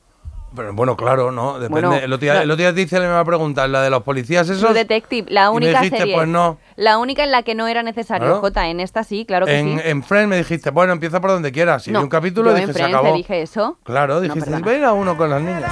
Pero 0.55 0.73
bueno, 0.73 0.97
claro, 0.97 1.33
¿no? 1.33 1.55
Depende. 1.59 1.89
Bueno, 1.89 1.95
el, 1.95 2.13
otro 2.13 2.25
día, 2.25 2.35
no. 2.35 2.41
el 2.43 2.51
otro 2.51 2.63
día 2.63 2.75
te 2.75 2.83
hice 2.83 2.99
la 3.01 3.07
misma 3.07 3.25
pregunta, 3.25 3.67
la 3.67 3.83
de 3.83 3.91
los 3.91 4.03
policías 4.05 4.49
esos. 4.49 4.63
True 4.63 4.75
Detective, 4.75 5.27
la 5.31 5.47
y 5.47 5.51
me 5.51 5.57
única 5.57 5.81
dijiste, 5.81 5.99
serie. 5.99 6.15
pues 6.15 6.29
no. 6.29 6.59
La 6.77 6.99
única 6.99 7.23
en 7.25 7.31
la 7.31 7.43
que 7.43 7.55
no 7.55 7.67
era 7.69 7.83
necesario, 7.83 8.27
Claro. 8.27 8.41
Jota. 8.41 8.69
En 8.69 8.81
esta 8.81 9.05
sí, 9.05 9.25
claro 9.27 9.47
que 9.47 9.59
En, 9.59 9.79
sí. 9.79 9.83
en 9.85 10.03
Friends 10.03 10.29
me 10.29 10.37
dijiste, 10.37 10.71
bueno, 10.71 10.93
empieza 10.93 11.21
por 11.21 11.31
donde 11.31 11.53
quieras. 11.53 11.87
Y 11.89 11.93
no, 11.93 12.01
vi 12.01 12.05
un 12.05 12.09
capítulo 12.11 12.51
yo 12.51 12.57
y 12.57 12.61
en 12.61 12.67
dije, 12.67 12.73
se 12.73 12.79
Friends 12.79 12.93
te 12.93 12.99
acabó. 12.99 13.17
dije 13.17 13.43
eso. 13.43 13.79
Claro, 13.85 14.15
No, 14.15 14.21
dijiste, 14.21 14.51
perdona. 14.51 14.67
ven 14.67 14.85
a 14.85 14.93
uno 14.93 15.17
con 15.17 15.31
las 15.31 15.41
niñas. 15.43 15.71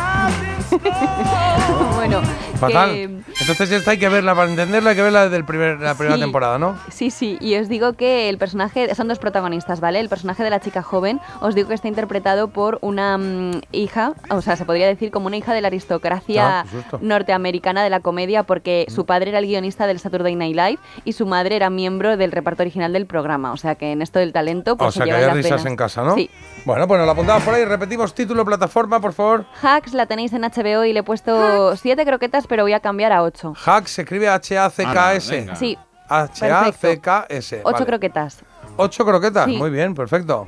bueno, 1.95 2.21
Fatal. 2.59 2.91
que- 2.91 3.05
Entonces 3.41 3.73
esta 3.73 3.91
hay 3.93 3.99
que 3.99 4.09
verla, 4.09 4.35
para 4.35 4.49
entenderla 4.51 4.91
hay 4.91 4.97
que 4.97 5.03
verla 5.03 5.25
desde 5.25 5.37
el 5.37 5.45
primer, 5.45 5.81
la 5.81 5.95
primera 5.95 6.17
Sí. 6.17 6.23
temporada, 6.23 6.59
¿no? 6.59 6.79
Sí, 6.91 7.11
sí, 7.11 7.37
y 7.41 7.57
os 7.57 7.69
digo 7.69 7.95
que 7.95 8.29
el 8.29 8.39
personaje, 8.39 8.95
son 8.95 9.09
dos 9.09 9.19
protagonistas, 9.19 9.81
¿vale? 9.81 10.01
El 10.01 10.09
personaje 10.09 10.43
de 10.45 10.51
la 10.51 10.61
chica 10.61 10.83
joven, 10.83 11.21
os 11.41 11.55
digo 11.55 11.69
que 11.69 11.75
está 11.75 11.89
interpretado 11.89 12.49
por 12.49 12.79
una 12.83 13.19
mm, 13.19 13.61
hija, 13.73 14.13
o 14.31 14.41
sea, 14.43 14.57
se 14.57 14.65
podría 14.65 14.87
decir 14.87 15.11
como 15.11 15.27
una 15.27 15.37
hija 15.37 15.53
de 15.55 15.61
la 15.61 15.69
aristocracia 15.69 16.61
Ah, 16.61 16.65
pues 16.91 17.03
norteamericana 17.03 17.83
de 17.83 17.91
la 17.91 18.01
comedia, 18.01 18.43
porque 18.45 18.87
su 18.89 19.07
padre 19.07 19.31
era 19.31 19.39
el 19.41 19.47
guionista 19.47 19.87
del 19.87 19.99
Saturday 19.99 20.35
Night 20.37 20.57
Live 20.57 20.79
y 21.05 21.13
su 21.13 21.27
madre 21.27 21.57
era 21.57 21.71
miembro 21.71 22.17
del 22.17 22.33
reparto 22.33 22.63
original 22.63 22.93
del 22.93 23.07
programa, 23.07 23.53
o 23.53 23.57
sea 23.57 23.75
que 23.75 23.93
en 23.93 24.03
esto 24.03 24.19
del 24.19 24.33
talento, 24.33 24.77
pues 24.77 24.89
o 24.89 24.93
se 24.93 24.99
sea, 24.99 25.07
que 25.07 25.13
hay 25.25 25.31
risas 25.33 25.65
en 25.67 25.77
casa, 25.77 26.03
¿no? 26.03 26.15
Sí. 26.15 26.31
Bueno, 26.65 26.87
pues 26.87 26.99
nos 26.99 27.07
la 27.07 27.13
apuntamos 27.13 27.43
por 27.43 27.55
ahí. 27.55 27.65
Repetimos 27.65 28.15
título, 28.15 28.45
plataforma, 28.45 29.01
por 29.01 29.13
favor. 29.13 29.45
Hacks 29.63 29.95
la 29.95 30.07
tenéis 30.07 30.33
en 30.33 30.43
HBO 30.43 30.85
y 30.85 30.93
le 30.93 31.01
he 31.01 31.03
puesto 31.03 31.77
siete 31.77 32.05
croquetas, 32.05 32.47
pero 32.47 32.63
voy 32.63 32.73
a 32.73 32.81
cambiar 32.81 33.13
a 33.13 33.23
ocho. 33.23 33.55
Hack 33.55 33.87
se 33.87 34.03
escribe 34.03 34.29
H-A-C-K-S. 34.29 35.35
Venga. 35.35 35.57
Sí, 35.57 35.77
H-A-C-K-S. 36.09 37.61
ocho 37.65 37.73
vale. 37.73 37.87
croquetas. 37.87 38.39
Ocho 38.77 39.05
croquetas. 39.05 39.45
Sí. 39.47 39.57
Muy 39.57 39.71
bien, 39.71 39.95
perfecto. 39.95 40.47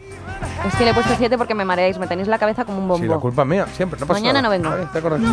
Es 0.67 0.75
que 0.77 0.85
le 0.85 0.91
he 0.93 0.95
puesto 0.95 1.15
siete 1.19 1.37
porque 1.37 1.55
me 1.55 1.65
mareáis, 1.65 1.99
me 1.99 2.07
tenéis 2.07 2.29
la 2.29 2.39
cabeza 2.39 2.65
como 2.65 2.79
un 2.79 2.89
bombo. 2.89 3.05
Sí, 3.05 3.09
la 3.11 3.19
culpa 3.19 3.43
es 3.43 3.49
mía, 3.49 3.67
siempre. 3.75 4.01
No 4.01 4.07
pasa 4.07 4.21
Mañana 4.21 4.41
nada. 4.41 4.59
no 4.59 4.63
vengo. 4.63 4.77
Ahí, 4.77 4.85
está 4.85 5.01
correcto. 5.03 5.29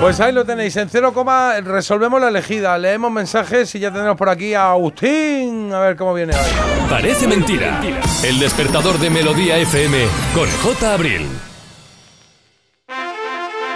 Pues 0.00 0.20
ahí 0.20 0.32
lo 0.32 0.44
tenéis, 0.44 0.76
en 0.76 0.88
cero 0.88 1.12
coma 1.14 1.54
resolvemos 1.62 2.20
la 2.20 2.28
elegida, 2.28 2.76
leemos 2.76 3.10
mensajes 3.10 3.74
y 3.74 3.78
ya 3.78 3.90
tenemos 3.90 4.16
por 4.16 4.28
aquí 4.28 4.52
a 4.52 4.72
Agustín, 4.72 5.72
a 5.72 5.80
ver 5.80 5.96
cómo 5.96 6.12
viene 6.12 6.34
hoy. 6.34 6.88
Parece 6.90 7.26
mentira. 7.26 7.80
El 8.22 8.38
despertador 8.38 8.98
de 8.98 9.08
Melodía 9.08 9.56
FM 9.56 9.98
con 10.34 10.48
J. 10.62 10.92
Abril. 10.92 11.26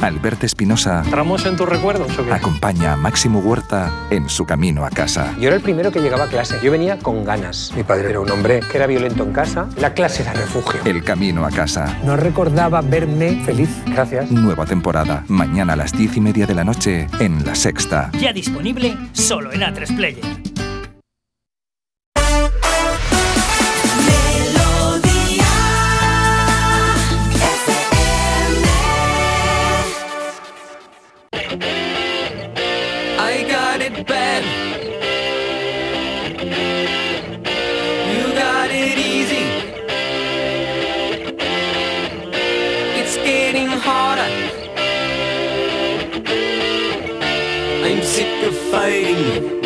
Alberto 0.00 0.46
Espinosa 0.46 1.02
¿Tramos 1.10 1.44
en 1.46 1.56
tus 1.56 1.68
recuerdos 1.68 2.16
o 2.18 2.24
qué? 2.24 2.32
acompaña 2.32 2.92
a 2.92 2.96
Máximo 2.96 3.40
Huerta 3.40 3.92
en 4.10 4.28
su 4.28 4.44
camino 4.46 4.84
a 4.84 4.90
casa. 4.90 5.34
Yo 5.40 5.48
era 5.48 5.56
el 5.56 5.62
primero 5.62 5.90
que 5.90 6.00
llegaba 6.00 6.24
a 6.24 6.28
clase. 6.28 6.58
Yo 6.62 6.70
venía 6.70 6.98
con 6.98 7.24
ganas. 7.24 7.72
Mi 7.76 7.82
padre 7.82 8.10
era 8.10 8.20
un 8.20 8.30
hombre 8.30 8.60
que 8.70 8.76
era 8.76 8.86
violento 8.86 9.22
en 9.24 9.32
casa. 9.32 9.68
La 9.76 9.94
clase 9.94 10.22
era 10.22 10.32
refugio. 10.32 10.80
El 10.84 11.02
camino 11.04 11.44
a 11.44 11.50
casa. 11.50 11.98
No 12.04 12.16
recordaba 12.16 12.80
verme 12.80 13.42
feliz. 13.44 13.70
Gracias. 13.86 14.30
Nueva 14.30 14.66
temporada. 14.66 15.24
Mañana 15.28 15.72
a 15.72 15.76
las 15.76 15.92
diez 15.92 16.16
y 16.16 16.20
media 16.20 16.46
de 16.46 16.54
la 16.54 16.64
noche 16.64 17.06
en 17.20 17.44
La 17.44 17.54
Sexta. 17.54 18.10
Ya 18.20 18.32
disponible 18.32 18.96
solo 19.12 19.52
en 19.52 19.60
A3 19.62 19.96
Player. 19.96 20.57
Yeah. 49.28 49.57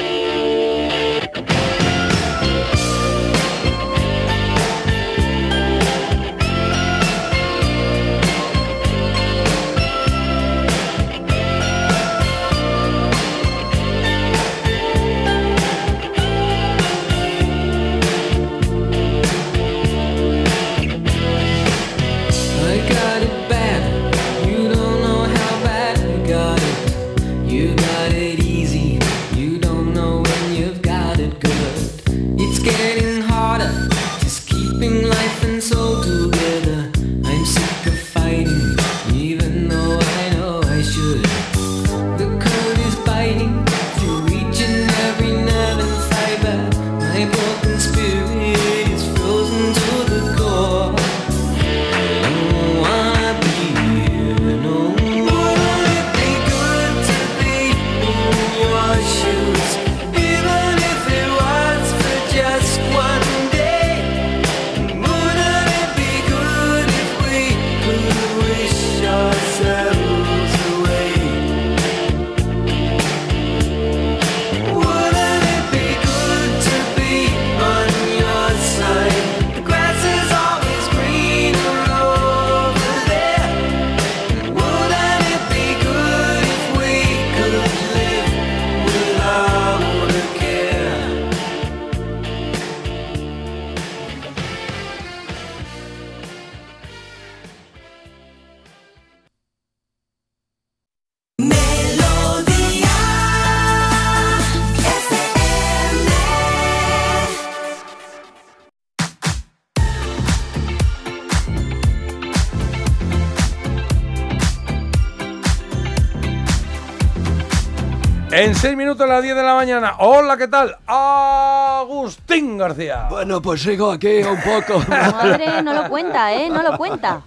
En 118.33 118.55
6 118.55 118.77
minutos 118.79 119.03
a 119.03 119.13
las 119.13 119.23
10 119.23 119.37
de 119.37 119.43
la 119.43 119.55
mañana. 119.55 119.95
Hola, 119.99 120.39
¿qué 120.39 120.49
tal? 120.49 120.75
Agustín 120.87 122.57
García. 122.57 123.07
Bueno, 123.11 123.43
pues 123.43 123.61
sigo 123.61 123.93
aquí 123.93 124.23
un 124.23 124.39
poco. 124.41 124.83
Madre, 124.89 125.63
no 125.63 125.75
lo 125.75 125.89
cuenta, 125.91 126.33
¿eh? 126.33 126.49
No 126.49 126.63
lo 126.63 126.79
cuenta. 126.79 127.21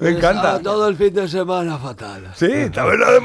Me 0.00 0.08
encanta. 0.10 0.56
Está 0.56 0.62
todo 0.62 0.88
el 0.88 0.96
fin 0.96 1.14
de 1.14 1.28
semana 1.28 1.78
fatal. 1.78 2.32
Sí, 2.34 2.68
también 2.70 2.98
lo 2.98 3.12
de 3.12 3.20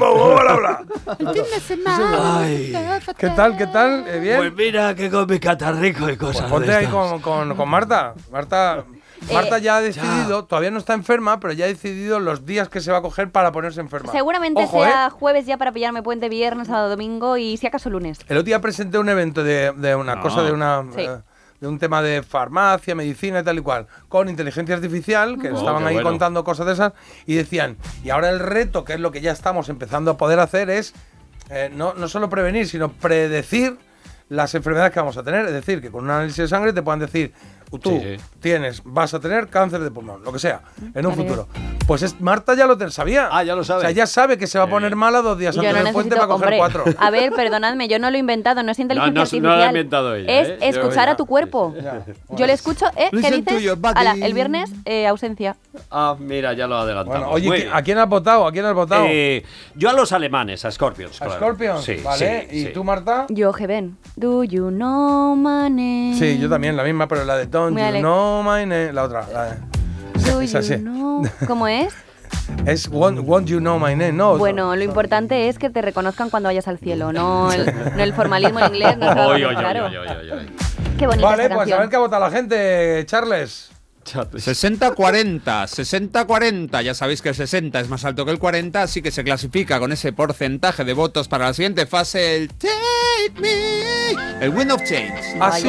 habla. 0.48 0.84
El 1.18 1.28
fin 1.30 1.42
de 1.52 1.60
semana. 1.60 2.38
Ay. 2.38 2.72
¿Qué 3.18 3.30
tal, 3.30 3.56
qué 3.56 3.66
tal? 3.66 4.04
¿Eh, 4.06 4.20
¿Bien? 4.20 4.36
Pues 4.36 4.54
mira 4.54 4.94
que 4.94 5.10
con 5.10 5.26
mi 5.28 5.40
catarrico 5.40 6.08
y 6.08 6.16
cosas. 6.16 6.42
Pues 6.42 6.52
ponte 6.52 6.70
de 6.70 6.76
ahí 6.76 6.84
estas. 6.84 6.96
con, 6.96 7.20
con- 7.20 7.56
con 7.56 7.68
Marta. 7.68 8.14
Marta, 8.30 8.84
Marta 9.32 9.58
ya 9.58 9.76
ha 9.76 9.80
decidido, 9.80 10.44
todavía 10.44 10.70
no 10.70 10.78
está 10.78 10.94
enferma, 10.94 11.40
pero 11.40 11.52
ya 11.52 11.64
ha 11.64 11.68
decidido 11.68 12.20
los 12.20 12.46
días 12.46 12.68
que 12.68 12.80
se 12.80 12.92
va 12.92 12.98
a 12.98 13.02
coger 13.02 13.30
para 13.30 13.52
ponerse 13.52 13.80
enferma. 13.80 14.12
Seguramente 14.12 14.64
Ojo, 14.64 14.82
sea 14.84 15.06
¿eh? 15.06 15.10
jueves 15.10 15.46
ya 15.46 15.56
para 15.56 15.72
pillarme 15.72 16.02
puente 16.02 16.28
viernes, 16.28 16.68
sábado, 16.68 16.88
domingo 16.90 17.36
y 17.36 17.56
si 17.56 17.66
acaso 17.66 17.90
lunes. 17.90 18.18
El 18.28 18.36
otro 18.38 18.44
día 18.46 18.60
presenté 18.60 18.98
un 18.98 19.08
evento 19.08 19.42
de, 19.44 19.72
de 19.76 19.94
una 19.94 20.16
No. 20.16 20.22
cosa, 20.22 20.42
de 20.42 20.52
una... 20.52 20.84
Sí. 20.94 21.00
eh, 21.02 21.18
de 21.58 21.66
un 21.68 21.78
tema 21.78 22.02
de 22.02 22.22
farmacia, 22.22 22.94
medicina 22.94 23.40
y 23.40 23.42
tal 23.42 23.56
y 23.56 23.62
cual, 23.62 23.86
con 24.10 24.28
inteligencia 24.28 24.74
artificial, 24.74 25.38
que 25.40 25.50
Oh, 25.50 25.56
estaban 25.56 25.86
ahí 25.86 25.94
bueno. 25.94 26.10
contando 26.10 26.44
cosas 26.44 26.66
de 26.66 26.74
esas, 26.74 26.92
y 27.24 27.34
decían, 27.34 27.78
y 28.04 28.10
ahora 28.10 28.28
el 28.28 28.40
reto, 28.40 28.84
que 28.84 28.92
es 28.92 29.00
lo 29.00 29.10
que 29.10 29.22
ya 29.22 29.32
estamos 29.32 29.70
empezando 29.70 30.10
a 30.10 30.16
poder 30.18 30.38
hacer, 30.38 30.68
es 30.68 30.92
eh, 31.48 31.70
no, 31.74 31.94
no 31.94 32.08
solo 32.08 32.28
prevenir, 32.28 32.68
sino 32.68 32.92
predecir 32.92 33.78
las 34.28 34.54
enfermedades 34.54 34.92
que 34.92 35.00
vamos 35.00 35.16
a 35.16 35.22
tener. 35.22 35.46
Es 35.46 35.52
decir, 35.54 35.80
que 35.80 35.90
con 35.90 36.04
un 36.04 36.10
análisis 36.10 36.36
de 36.36 36.48
sangre 36.48 36.74
te 36.74 36.82
puedan 36.82 37.00
decir, 37.00 37.32
tú 37.80 37.90
Sí, 37.90 38.00
sí. 38.16 38.24
tienes, 38.40 38.82
vas 38.84 39.12
a 39.14 39.20
tener 39.20 39.48
cáncer 39.48 39.80
de 39.80 39.90
pulmón, 39.90 40.22
lo 40.24 40.32
que 40.32 40.38
sea, 40.38 40.60
en 40.94 41.06
un 41.06 41.14
futuro. 41.14 41.48
Pues 41.86 42.02
es, 42.02 42.20
Marta 42.20 42.54
ya 42.54 42.66
lo 42.66 42.76
sabía. 42.90 43.28
Ah, 43.30 43.44
ya 43.44 43.54
lo 43.54 43.62
sabe. 43.64 43.78
O 43.78 43.82
sea, 43.82 43.90
ya 43.92 44.06
sabe 44.06 44.38
que 44.38 44.46
se 44.46 44.58
va 44.58 44.64
a 44.64 44.68
poner 44.68 44.96
mala 44.96 45.22
dos 45.22 45.38
días 45.38 45.54
Yo 45.54 45.60
antes 45.60 45.74
no 45.76 45.84
del 45.84 45.92
puente 45.92 46.14
necesito, 46.16 46.28
para 46.28 46.50
coger 46.50 46.60
hombre, 46.62 46.82
cuatro. 46.82 46.84
a 47.04 47.10
ver, 47.10 47.32
perdonadme, 47.32 47.86
yo 47.88 47.98
no 47.98 48.10
lo 48.10 48.16
he 48.16 48.20
inventado, 48.20 48.62
no 48.62 48.72
es 48.72 48.78
inteligencia 48.78 49.10
no, 49.12 49.14
no 49.14 49.20
artificial. 49.22 49.58
lo 49.58 49.62
ha 49.64 49.66
inventado 49.66 50.14
ella, 50.16 50.40
es 50.40 50.48
¿eh? 50.48 50.58
escuchar 50.62 51.08
a 51.08 51.16
tu 51.16 51.26
cuerpo. 51.26 51.74
Yo 52.30 52.46
le 52.46 52.52
escucho, 52.52 52.86
¿eh? 52.96 53.08
¿Qué 53.10 53.30
dices? 53.30 53.76
Ala, 53.94 54.16
el 54.20 54.34
viernes, 54.34 54.72
eh, 54.84 55.06
ausencia. 55.06 55.56
Ah, 55.90 56.16
mira, 56.18 56.52
ya 56.54 56.66
lo 56.66 56.76
adelantamos. 56.76 57.18
Bueno, 57.20 57.32
oye, 57.32 57.46
Muy 57.48 57.58
¿qui- 57.58 57.62
bien. 57.62 57.74
¿a 57.74 57.82
quién 57.82 57.98
has 57.98 58.08
votado? 58.08 58.46
¿A 58.46 58.52
quién 58.52 58.64
has 58.64 58.74
votado? 58.74 59.04
Eh, 59.08 59.44
yo 59.74 59.90
a 59.90 59.92
los 59.92 60.12
alemanes, 60.12 60.64
a 60.64 60.70
Scorpions. 60.70 61.20
¿A 61.22 61.26
claro. 61.26 61.40
Scorpions? 61.40 61.84
Sí, 61.84 61.96
vale. 62.02 62.46
sí, 62.50 62.56
¿Y 62.56 62.62
sí. 62.64 62.70
tú, 62.72 62.82
Marta? 62.84 63.26
Yo, 63.28 63.52
Geben. 63.52 63.96
Do 64.16 64.42
you 64.44 64.70
know 64.70 65.36
my 65.36 65.70
name? 65.70 66.14
Sí, 66.18 66.38
yo 66.38 66.48
también, 66.48 66.76
la 66.76 66.82
misma, 66.84 67.06
pero 67.06 67.24
la 67.24 67.36
de 67.36 67.46
Don't 67.56 67.78
You 67.78 68.00
Know 68.00 68.42
My 68.42 68.66
Name, 68.66 68.92
la 68.92 69.04
otra. 69.04 69.26
La 69.32 69.44
de, 69.44 70.30
Do 70.30 70.40
esa 70.42 70.60
you 70.60 70.66
sí. 70.66 70.74
know- 70.76 71.22
¿Cómo 71.46 71.66
es? 71.68 71.94
Es 72.66 72.88
won't, 72.88 73.20
Won't 73.26 73.48
You 73.48 73.58
Know 73.60 73.78
My 73.78 73.92
Name, 73.96 74.12
¿no? 74.12 74.36
Bueno, 74.36 74.76
lo 74.76 74.82
importante 74.82 75.48
es 75.48 75.58
que 75.58 75.70
te 75.70 75.80
reconozcan 75.80 76.28
cuando 76.28 76.48
vayas 76.48 76.68
al 76.68 76.78
cielo, 76.78 77.12
no 77.12 77.50
el, 77.52 77.64
no 77.96 78.02
el 78.02 78.12
formalismo 78.12 78.60
en 78.60 78.66
inglés. 78.66 78.98
No 78.98 79.06
Oy, 79.28 79.42
oy, 79.42 79.44
oy, 79.44 79.56
claro. 79.56 79.86
oy, 79.86 79.96
oy, 79.96 80.30
oy. 80.30 80.50
Qué 80.98 81.06
bonita 81.06 81.26
Vale, 81.28 81.48
pues 81.50 81.72
a 81.72 81.78
ver 81.78 81.88
qué 81.88 81.96
ha 81.96 82.00
votado 82.00 82.24
la 82.24 82.30
gente, 82.30 83.04
Charles. 83.06 83.70
60-40, 84.04 85.42
60-40. 85.42 86.82
Ya 86.82 86.94
sabéis 86.94 87.22
que 87.22 87.30
el 87.30 87.34
60 87.34 87.80
es 87.80 87.88
más 87.88 88.04
alto 88.04 88.24
que 88.24 88.30
el 88.30 88.38
40, 88.38 88.82
así 88.82 89.02
que 89.02 89.10
se 89.10 89.24
clasifica 89.24 89.80
con 89.80 89.90
ese 89.92 90.12
porcentaje 90.12 90.84
de 90.84 90.92
votos 90.92 91.26
para 91.26 91.46
la 91.46 91.54
siguiente 91.54 91.86
fase 91.86 92.36
el 92.36 92.48
Take 92.50 93.40
Me, 93.40 94.44
el 94.44 94.50
Wind 94.50 94.70
of 94.70 94.82
Change. 94.84 95.36
Ah, 95.40 95.52
sí, 95.52 95.68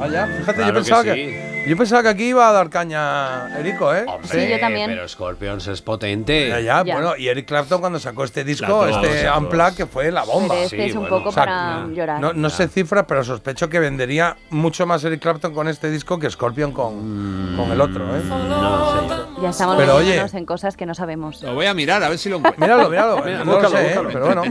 Vaya, 0.00 0.26
qué 0.26 0.32
bajón. 0.32 0.36
Scorpions. 0.36 0.36
Vaya, 0.36 0.38
fíjate, 0.38 0.54
Claro 0.54 0.68
yo 0.68 0.84
que 0.84 0.90
pensaba 0.90 1.04
que, 1.04 1.14
sí. 1.14 1.49
Yo 1.66 1.76
pensaba 1.76 2.02
que 2.02 2.08
aquí 2.08 2.24
iba 2.28 2.48
a 2.48 2.52
dar 2.52 2.70
caña 2.70 3.58
Erico, 3.58 3.94
¿eh? 3.94 4.04
Sí, 4.24 4.48
yo 4.48 4.58
también. 4.58 4.90
Pero 4.90 5.06
Scorpions 5.08 5.66
es 5.68 5.82
potente. 5.82 6.48
Ya, 6.48 6.60
ya, 6.60 6.84
Ya. 6.84 6.94
bueno, 6.94 7.16
y 7.16 7.28
Eric 7.28 7.46
Clapton 7.46 7.80
cuando 7.80 7.98
sacó 7.98 8.24
este 8.24 8.44
disco, 8.44 8.86
este. 8.86 9.28
Unplugged, 9.30 9.74
que 9.76 9.86
fue 9.86 10.10
la 10.10 10.24
bomba. 10.24 10.54
Pero 10.54 10.64
este 10.66 10.86
es 10.86 10.94
un 10.94 11.06
poco 11.08 11.28
O 11.28 11.32
sea, 11.32 11.44
para 11.44 11.86
llorar. 11.88 12.20
No, 12.20 12.32
no 12.32 12.50
sé 12.50 12.68
cifras, 12.68 13.04
pero 13.06 13.22
sospecho 13.24 13.68
que 13.68 13.78
vendería 13.78 14.36
mucho 14.50 14.86
más 14.86 15.04
Eric 15.04 15.20
Clapton 15.20 15.52
con 15.54 15.68
este 15.68 15.90
disco 15.90 16.18
que 16.18 16.30
Scorpion 16.30 16.72
con, 16.72 17.54
con 17.56 17.70
el 17.70 17.80
otro, 17.80 18.16
¿eh? 18.16 18.22
No 18.24 18.92
sé. 19.08 19.20
Ya 19.42 19.50
estamos 19.50 19.76
Pero, 19.76 19.96
oye. 19.96 20.20
en 20.32 20.44
cosas 20.44 20.76
que 20.76 20.84
no 20.84 20.94
sabemos. 20.94 21.42
Lo 21.42 21.54
voy 21.54 21.66
a 21.66 21.72
mirar 21.74 22.02
a 22.02 22.08
ver 22.10 22.18
si 22.18 22.28
lo 22.28 22.36
encuentro. 22.36 22.60
Míralo, 22.60 22.90
míralo. 22.90 23.22
Mira, 23.24 23.44
no 23.44 23.60
lo 23.60 23.70
sé, 23.70 23.76
¿eh? 23.92 23.98
búscalo. 23.98 24.08
pero 24.12 24.26
bueno. 24.26 24.42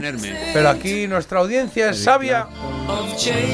Pero 0.52 0.68
aquí 0.68 1.06
nuestra 1.06 1.40
audiencia 1.40 1.90
es 1.90 2.02
sabia 2.02 2.48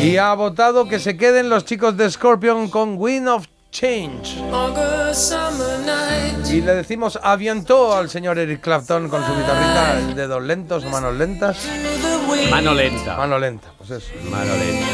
y 0.00 0.16
ha 0.16 0.32
votado 0.34 0.88
que 0.88 0.98
se 0.98 1.16
queden 1.16 1.50
los 1.50 1.64
chicos 1.64 1.96
de 1.96 2.10
Scorpion 2.10 2.70
con 2.70 2.94
Wind 2.96 3.28
of 3.28 3.46
Change. 3.78 4.40
Y 6.50 6.62
le 6.62 6.74
decimos 6.76 7.18
avientó 7.22 7.94
al 7.94 8.08
señor 8.08 8.38
Eric 8.38 8.62
Clapton 8.62 9.10
con 9.10 9.22
su 9.22 9.36
guitarrita, 9.36 10.14
dedos 10.14 10.42
lentos 10.42 10.82
o 10.82 10.88
manos 10.88 11.14
lentas. 11.14 11.68
Mano 12.50 12.72
lenta. 12.72 13.18
Mano 13.18 13.38
lenta, 13.38 13.68
pues 13.76 13.90
eso. 13.90 14.08
Mano 14.30 14.56
lenta. 14.56 14.86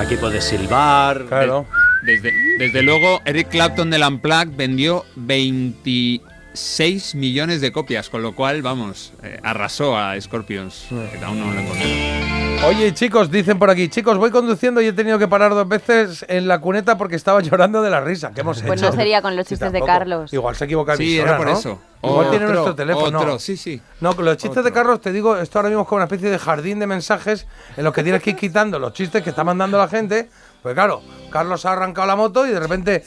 Aquí 0.00 0.16
puedes 0.16 0.42
silbar. 0.44 1.26
Claro. 1.26 1.66
Desde, 2.04 2.32
desde 2.58 2.80
luego, 2.80 3.20
Eric 3.26 3.50
Clapton 3.50 3.90
del 3.90 4.02
Unplugged 4.02 4.56
vendió 4.56 5.04
26 5.16 7.14
millones 7.16 7.60
de 7.60 7.70
copias, 7.70 8.08
con 8.08 8.22
lo 8.22 8.34
cual, 8.34 8.62
vamos, 8.62 9.12
eh, 9.22 9.38
arrasó 9.42 9.98
a 9.98 10.18
Scorpions, 10.18 10.86
que 10.88 11.22
aún 11.22 11.38
no 11.38 11.52
lo 11.52 11.60
encontré. 11.60 12.45
Oye, 12.64 12.92
chicos, 12.94 13.30
dicen 13.30 13.58
por 13.60 13.70
aquí, 13.70 13.88
chicos, 13.88 14.18
voy 14.18 14.30
conduciendo 14.32 14.80
y 14.80 14.86
he 14.88 14.92
tenido 14.92 15.18
que 15.20 15.28
parar 15.28 15.52
dos 15.54 15.68
veces 15.68 16.24
en 16.28 16.48
la 16.48 16.58
cuneta 16.60 16.98
porque 16.98 17.14
estaba 17.14 17.40
llorando 17.42 17.80
de 17.80 17.90
la 17.90 18.00
risa. 18.00 18.32
¿Qué 18.34 18.40
hemos 18.40 18.60
Pues 18.62 18.80
hecho? 18.80 18.90
no 18.90 18.96
sería 18.96 19.22
con 19.22 19.36
los 19.36 19.46
Sí, 19.46 19.54
chistes 19.54 19.72
de. 19.72 19.82
Carlos. 19.82 20.32
Igual 20.32 20.56
se 20.56 20.64
equivoca 20.64 20.92
el 20.92 20.98
Sí, 20.98 21.18
era 21.18 21.36
por 21.36 21.48
eso. 21.48 21.78
Igual 22.02 22.30
tiene 22.30 22.46
nuestro 22.46 22.74
teléfono. 22.74 23.18
otro, 23.20 23.38
sí, 23.38 23.56
sí. 23.56 23.80
No, 24.00 24.16
con 24.16 24.24
los 24.24 24.36
chistes 24.36 24.64
de 24.64 24.72
Carlos, 24.72 25.00
te 25.00 25.12
digo, 25.12 25.36
esto 25.36 25.58
ahora 25.58 25.68
mismo 25.68 25.82
es 25.82 25.88
como 25.88 25.96
una 25.98 26.04
especie 26.06 26.28
de 26.30 26.38
jardín 26.38 26.78
de 26.80 26.86
mensajes 26.88 27.46
en 27.76 27.84
los 27.84 27.92
que 27.92 28.02
tienes 28.02 28.20
que 28.22 28.30
ir 28.30 28.36
quitando 28.36 28.78
los 28.80 28.92
chistes 28.92 29.22
que 29.22 29.30
está 29.30 29.44
mandando 29.44 29.78
la 29.78 29.86
gente. 29.88 30.28
Pues 30.62 30.74
claro, 30.74 31.02
Carlos 31.30 31.64
ha 31.66 31.72
arrancado 31.72 32.06
la 32.08 32.16
moto 32.16 32.46
y 32.46 32.50
de 32.50 32.58
repente 32.58 33.04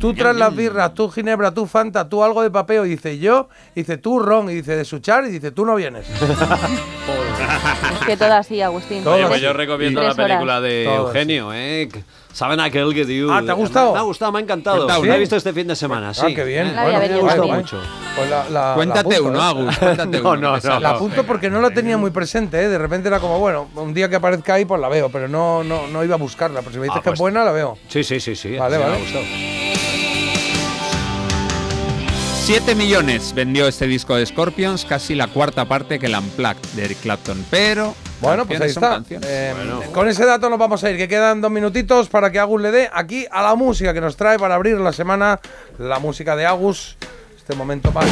tú 0.00 0.14
traes 0.14 0.36
las 0.36 0.54
birras, 0.54 0.94
tú 0.94 1.08
ginebra, 1.10 1.52
tú 1.52 1.66
fanta, 1.66 2.08
tú 2.08 2.22
algo 2.22 2.42
de 2.42 2.50
papeo, 2.50 2.84
y 2.86 2.90
dice 2.90 3.18
yo, 3.18 3.48
y 3.74 3.80
dice 3.80 3.96
tú 3.98 4.18
ron, 4.18 4.50
y 4.50 4.54
dice 4.54 4.76
de 4.76 4.84
suchar, 4.84 5.24
y 5.24 5.30
dice 5.30 5.50
tú 5.50 5.64
no 5.64 5.74
vienes. 5.76 6.06
Es 8.00 8.06
que 8.06 8.16
todo 8.16 8.32
así, 8.34 8.60
Agustín. 8.60 9.06
Oye, 9.06 9.26
pues 9.26 9.40
yo 9.40 9.52
recomiendo 9.52 10.02
la 10.02 10.14
película 10.14 10.58
horas. 10.58 10.62
de. 10.62 10.84
Eugenio, 10.84 11.52
¿eh? 11.52 11.88
¿Saben 12.32 12.60
aquel 12.60 12.92
que 12.94 13.04
dio? 13.04 13.32
Ah, 13.32 13.42
¿te 13.44 13.50
ha 13.50 13.54
gustado? 13.54 13.92
Me 13.94 13.98
ha 13.98 14.02
gustado, 14.02 14.32
me 14.32 14.38
ha 14.38 14.42
encantado. 14.42 14.86
Cuenta 14.86 15.06
La 15.06 15.16
he 15.16 15.18
visto 15.18 15.36
este 15.36 15.52
fin 15.52 15.66
de 15.66 15.74
semana, 15.76 16.12
sí. 16.14 16.22
Ah, 16.24 16.34
qué 16.34 16.44
bien. 16.44 16.74
La 16.76 16.84
voy 16.84 16.94
a 16.94 16.98
ver 16.98 17.10
me 17.10 17.16
ha 17.18 17.20
gustado 17.22 17.48
mucho. 17.48 17.80
Pues 18.16 18.30
la- 18.30 18.44
la- 18.50 18.68
la 18.68 18.74
Cuéntate 18.74 19.16
apunto, 19.16 19.24
uno, 19.24 19.38
¿eh? 19.38 19.42
Agus, 19.42 19.78
cuéntate 19.78 20.20
No, 20.22 20.30
uno. 20.32 20.58
no. 20.62 20.80
La 20.80 20.90
apunto 20.90 21.24
porque 21.24 21.50
no 21.50 21.60
la 21.60 21.70
tenía 21.70 21.96
muy 21.96 22.10
presente, 22.10 22.60
¿eh? 22.62 22.68
De 22.68 22.78
repente 22.78 23.08
era 23.08 23.18
como, 23.20 23.38
bueno, 23.38 23.68
un 23.74 23.92
día 23.94 24.08
que 24.08 24.16
aparezca 24.16 24.54
ahí, 24.54 24.64
pues 24.64 24.80
la 24.80 24.88
veo, 24.88 25.08
pero 25.10 25.26
no, 25.28 25.64
no, 25.64 25.86
no 25.88 26.04
iba 26.04 26.14
a 26.14 26.18
buscarla. 26.18 26.60
Pero 26.60 26.72
si 26.72 26.78
me 26.78 26.84
dices 26.84 26.98
Ah, 26.98 27.02
que 27.02 27.10
pues- 27.10 27.16
es 27.16 27.20
buena, 27.20 27.44
la 27.44 27.52
veo. 27.52 27.78
Sí, 27.88 28.04
sí, 28.04 28.20
sí, 28.20 28.36
sí. 28.36 28.56
Vale, 28.56 28.76
sí, 28.76 28.82
vale. 28.82 28.92
Me 28.94 28.98
ha 28.98 29.00
gustado. 29.02 29.67
7 32.48 32.74
millones. 32.76 33.34
Vendió 33.34 33.68
este 33.68 33.86
disco 33.86 34.16
de 34.16 34.24
Scorpions, 34.24 34.86
casi 34.86 35.14
la 35.14 35.26
cuarta 35.26 35.66
parte 35.66 35.98
que 35.98 36.06
el 36.06 36.14
Unplugged 36.14 36.64
de 36.76 36.86
Eric 36.86 37.00
Clapton, 37.02 37.44
pero... 37.50 37.94
Bueno, 38.22 38.46
pues 38.46 38.58
ahí 38.62 38.70
está. 38.70 39.02
Eh, 39.10 39.52
Con 39.92 40.08
ese 40.08 40.24
dato 40.24 40.48
nos 40.48 40.58
vamos 40.58 40.82
a 40.82 40.90
ir, 40.90 40.96
que 40.96 41.08
quedan 41.08 41.42
dos 41.42 41.50
minutitos 41.50 42.08
para 42.08 42.32
que 42.32 42.38
Agus 42.38 42.62
le 42.62 42.70
dé 42.70 42.90
aquí 42.90 43.26
a 43.30 43.42
la 43.42 43.54
música 43.54 43.92
que 43.92 44.00
nos 44.00 44.16
trae 44.16 44.38
para 44.38 44.54
abrir 44.54 44.78
la 44.78 44.94
semana, 44.94 45.38
la 45.76 45.98
música 45.98 46.36
de 46.36 46.46
Agus. 46.46 46.96
este 47.36 47.54
momento 47.54 47.92
más 47.92 48.06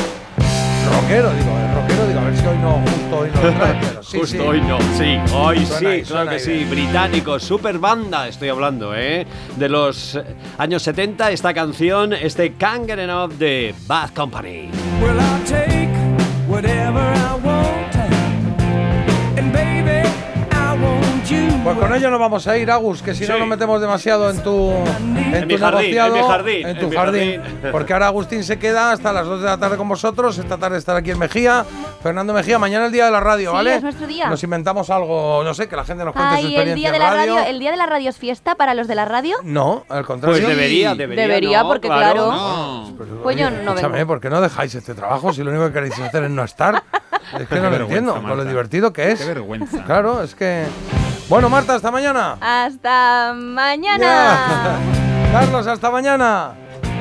rockero, 0.87 1.31
digo, 1.33 1.51
el 1.59 1.75
rockero, 1.75 2.07
digo, 2.09 2.21
a 2.21 2.25
ver 2.25 2.37
si 2.37 2.47
hoy 2.47 2.59
no, 2.59 2.73
justo 2.81 3.19
hoy 3.19 3.31
no 3.35 3.41
trae, 3.59 3.77
pero 3.81 4.03
sí, 4.03 4.19
Justo 4.19 4.37
sí. 4.37 4.43
hoy 4.47 4.61
no, 4.61 4.79
sí, 4.97 5.19
hoy 5.35 5.67
Suena 5.67 5.79
sí, 5.79 5.85
claro 5.85 6.05
suena 6.07 6.31
que 6.33 6.39
sí. 6.41 6.53
bien. 6.53 6.71
Británico, 6.71 7.39
super 7.41 7.79
banda, 7.79 8.29
estoy 8.29 8.49
hablando, 8.49 8.95
¿eh? 8.95 9.27
De 9.57 9.69
los 9.69 10.15
eh, 10.17 10.25
años 10.59 10.83
70, 10.83 11.31
esta 11.31 11.53
canción, 11.55 12.13
este 12.13 12.55
Can't 12.55 12.87
Get 12.87 12.99
Enough 12.99 13.33
de 13.33 13.75
Bad 13.87 14.11
Company. 14.15 14.71
Well, 15.03 15.19
I'll 15.19 15.45
take 15.45 15.89
whatever 16.49 17.01
I 17.01 17.35
want. 17.45 17.97
And 19.39 19.53
baby. 19.53 19.96
Pues 21.67 21.79
con 21.79 21.93
ello 21.97 22.11
nos 22.11 22.21
vamos 22.21 22.47
a 22.47 22.57
ir, 22.57 22.71
Agus, 22.71 23.03
que 23.03 23.13
si 23.13 23.27
no 23.27 23.39
nos 23.39 23.49
metemos 23.49 23.81
demasiado 23.81 24.31
en 24.31 24.41
tu, 24.41 24.71
en 24.71 25.35
En 25.35 25.41
tu 25.43 25.47
mi 25.49 25.59
jardín, 25.59 25.81
negociado, 25.91 26.15
en 26.17 26.23
mi 26.23 26.29
jardín, 26.29 26.67
en 26.69 26.79
tu 26.79 26.85
en 26.85 26.91
mi 26.91 26.97
jardín. 26.97 27.41
jardín. 27.43 27.59
Porque 27.73 27.93
ahora 27.93 28.07
Agustín 28.07 28.45
se 28.45 28.57
queda 28.61 28.93
hasta 28.93 29.13
las 29.13 29.27
2 29.27 29.41
de 29.41 29.47
la 29.47 29.59
tarde 29.59 29.77
con 29.77 29.89
vosotros. 29.89 30.39
Esta 30.39 30.59
tarde 30.59 30.79
estará 30.79 31.01
aquí 31.01 31.11
en 31.11 31.19
Mejía. 31.19 31.65
Fernando 32.05 32.33
Mejía, 32.33 32.61
mañana 32.61 32.87
el 32.87 32.93
día 32.93 33.07
de 33.07 33.11
la 33.11 33.19
radio, 33.19 33.51
Sí, 33.51 33.57
¿vale? 33.57 33.75
es 33.75 33.83
nuestro 33.83 34.07
día. 34.07 34.29
Nos 34.31 34.41
inventamos 34.45 34.91
algo, 34.91 35.43
no 35.43 35.55
sé, 35.55 35.69
que 35.69 35.75
la 35.75 35.85
gente 35.85 36.05
nos 36.05 36.15
cuente 36.15 36.35
su 36.41 36.47
Ay, 36.47 36.55
experiencia 36.55 36.73
el 36.73 36.79
día 36.79 36.93
de 36.93 36.99
la 37.01 37.11
radio. 37.11 37.35
radio, 37.35 37.51
el 37.51 37.59
día 37.59 37.71
de 37.73 37.77
la 37.79 37.87
radio 37.87 38.11
es 38.11 38.17
fiesta 38.17 38.55
para 38.55 38.75
los 38.75 38.87
de 38.87 38.95
la 38.95 39.05
radio. 39.05 39.37
No, 39.43 39.85
al 39.89 40.07
contrario. 40.07 40.39
Pues 40.39 40.49
debería, 40.49 40.95
debería. 40.95 41.23
Debería, 41.27 41.63
¿no? 41.65 41.69
porque 41.69 41.89
claro. 41.89 42.31
no. 42.31 42.95
Pues 43.25 43.37
yo 43.37 43.51
no 43.51 43.57
escúchame, 43.73 43.95
vengo. 43.99 44.07
¿por 44.07 44.21
qué 44.21 44.31
no 44.31 44.41
dejáis 44.41 44.73
este 44.77 44.95
trabajo 44.95 45.33
si 45.33 45.43
lo 45.43 45.51
único 45.51 45.67
que 45.67 45.73
queréis 45.73 45.99
hacer 45.99 46.23
es 46.25 46.31
no 46.31 46.45
estar? 46.45 46.81
Es 47.41 47.49
que 47.49 47.57
no 47.59 47.71
lo 47.71 47.77
entiendo, 47.77 48.15
con 48.23 48.37
lo 48.37 48.45
divertido 48.45 48.93
que 48.93 49.11
es. 49.11 49.19
Qué 49.21 49.27
vergüenza. 49.27 49.83
Claro, 49.83 50.23
es 50.23 50.37
que... 50.37 50.65
Bueno, 51.29 51.49
Marta, 51.49 51.75
hasta 51.75 51.91
mañana. 51.91 52.37
Hasta 52.41 53.35
mañana. 53.35 54.79
Carlos, 55.33 55.67
hasta 55.67 55.91
mañana. 55.91 56.55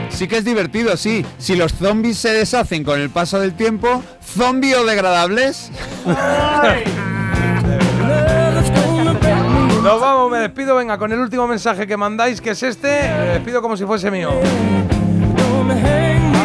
Sí 0.10 0.28
que 0.28 0.38
es 0.38 0.46
divertido, 0.46 0.98
sí. 0.98 1.24
Si 1.38 1.56
los 1.56 1.74
zombies 1.74 2.18
se 2.18 2.30
deshacen 2.30 2.84
con 2.84 3.00
el 3.00 3.12
paso 3.12 3.40
del 3.40 3.54
tiempo, 3.56 4.02
¿zombiodegradables? 4.24 5.72
Nos 9.84 10.02
vamos, 10.02 10.32
me 10.32 10.40
despido, 10.40 10.76
venga, 10.76 10.98
con 10.98 11.12
el 11.12 11.20
último 11.20 11.46
mensaje 11.46 11.86
que 11.86 11.96
mandáis, 11.96 12.42
que 12.42 12.50
es 12.52 12.64
este, 12.64 12.88
me 13.08 13.26
despido 13.34 13.62
como 13.62 13.78
si 13.78 13.86
fuese 13.86 14.10
mío. 14.10 14.32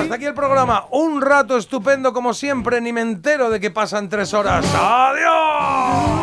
Hasta 0.03 0.15
aquí 0.17 0.27
el 0.27 0.35
programa, 0.35 0.85
un 0.91 1.23
rato 1.23 1.57
estupendo 1.57 2.13
como 2.13 2.35
siempre, 2.35 2.83
ni 2.83 2.93
me 2.93 3.01
entero 3.01 3.49
de 3.49 3.59
que 3.59 3.71
pasan 3.71 4.11
tres 4.11 4.35
horas. 4.35 4.67
¡Adiós! 4.75 6.20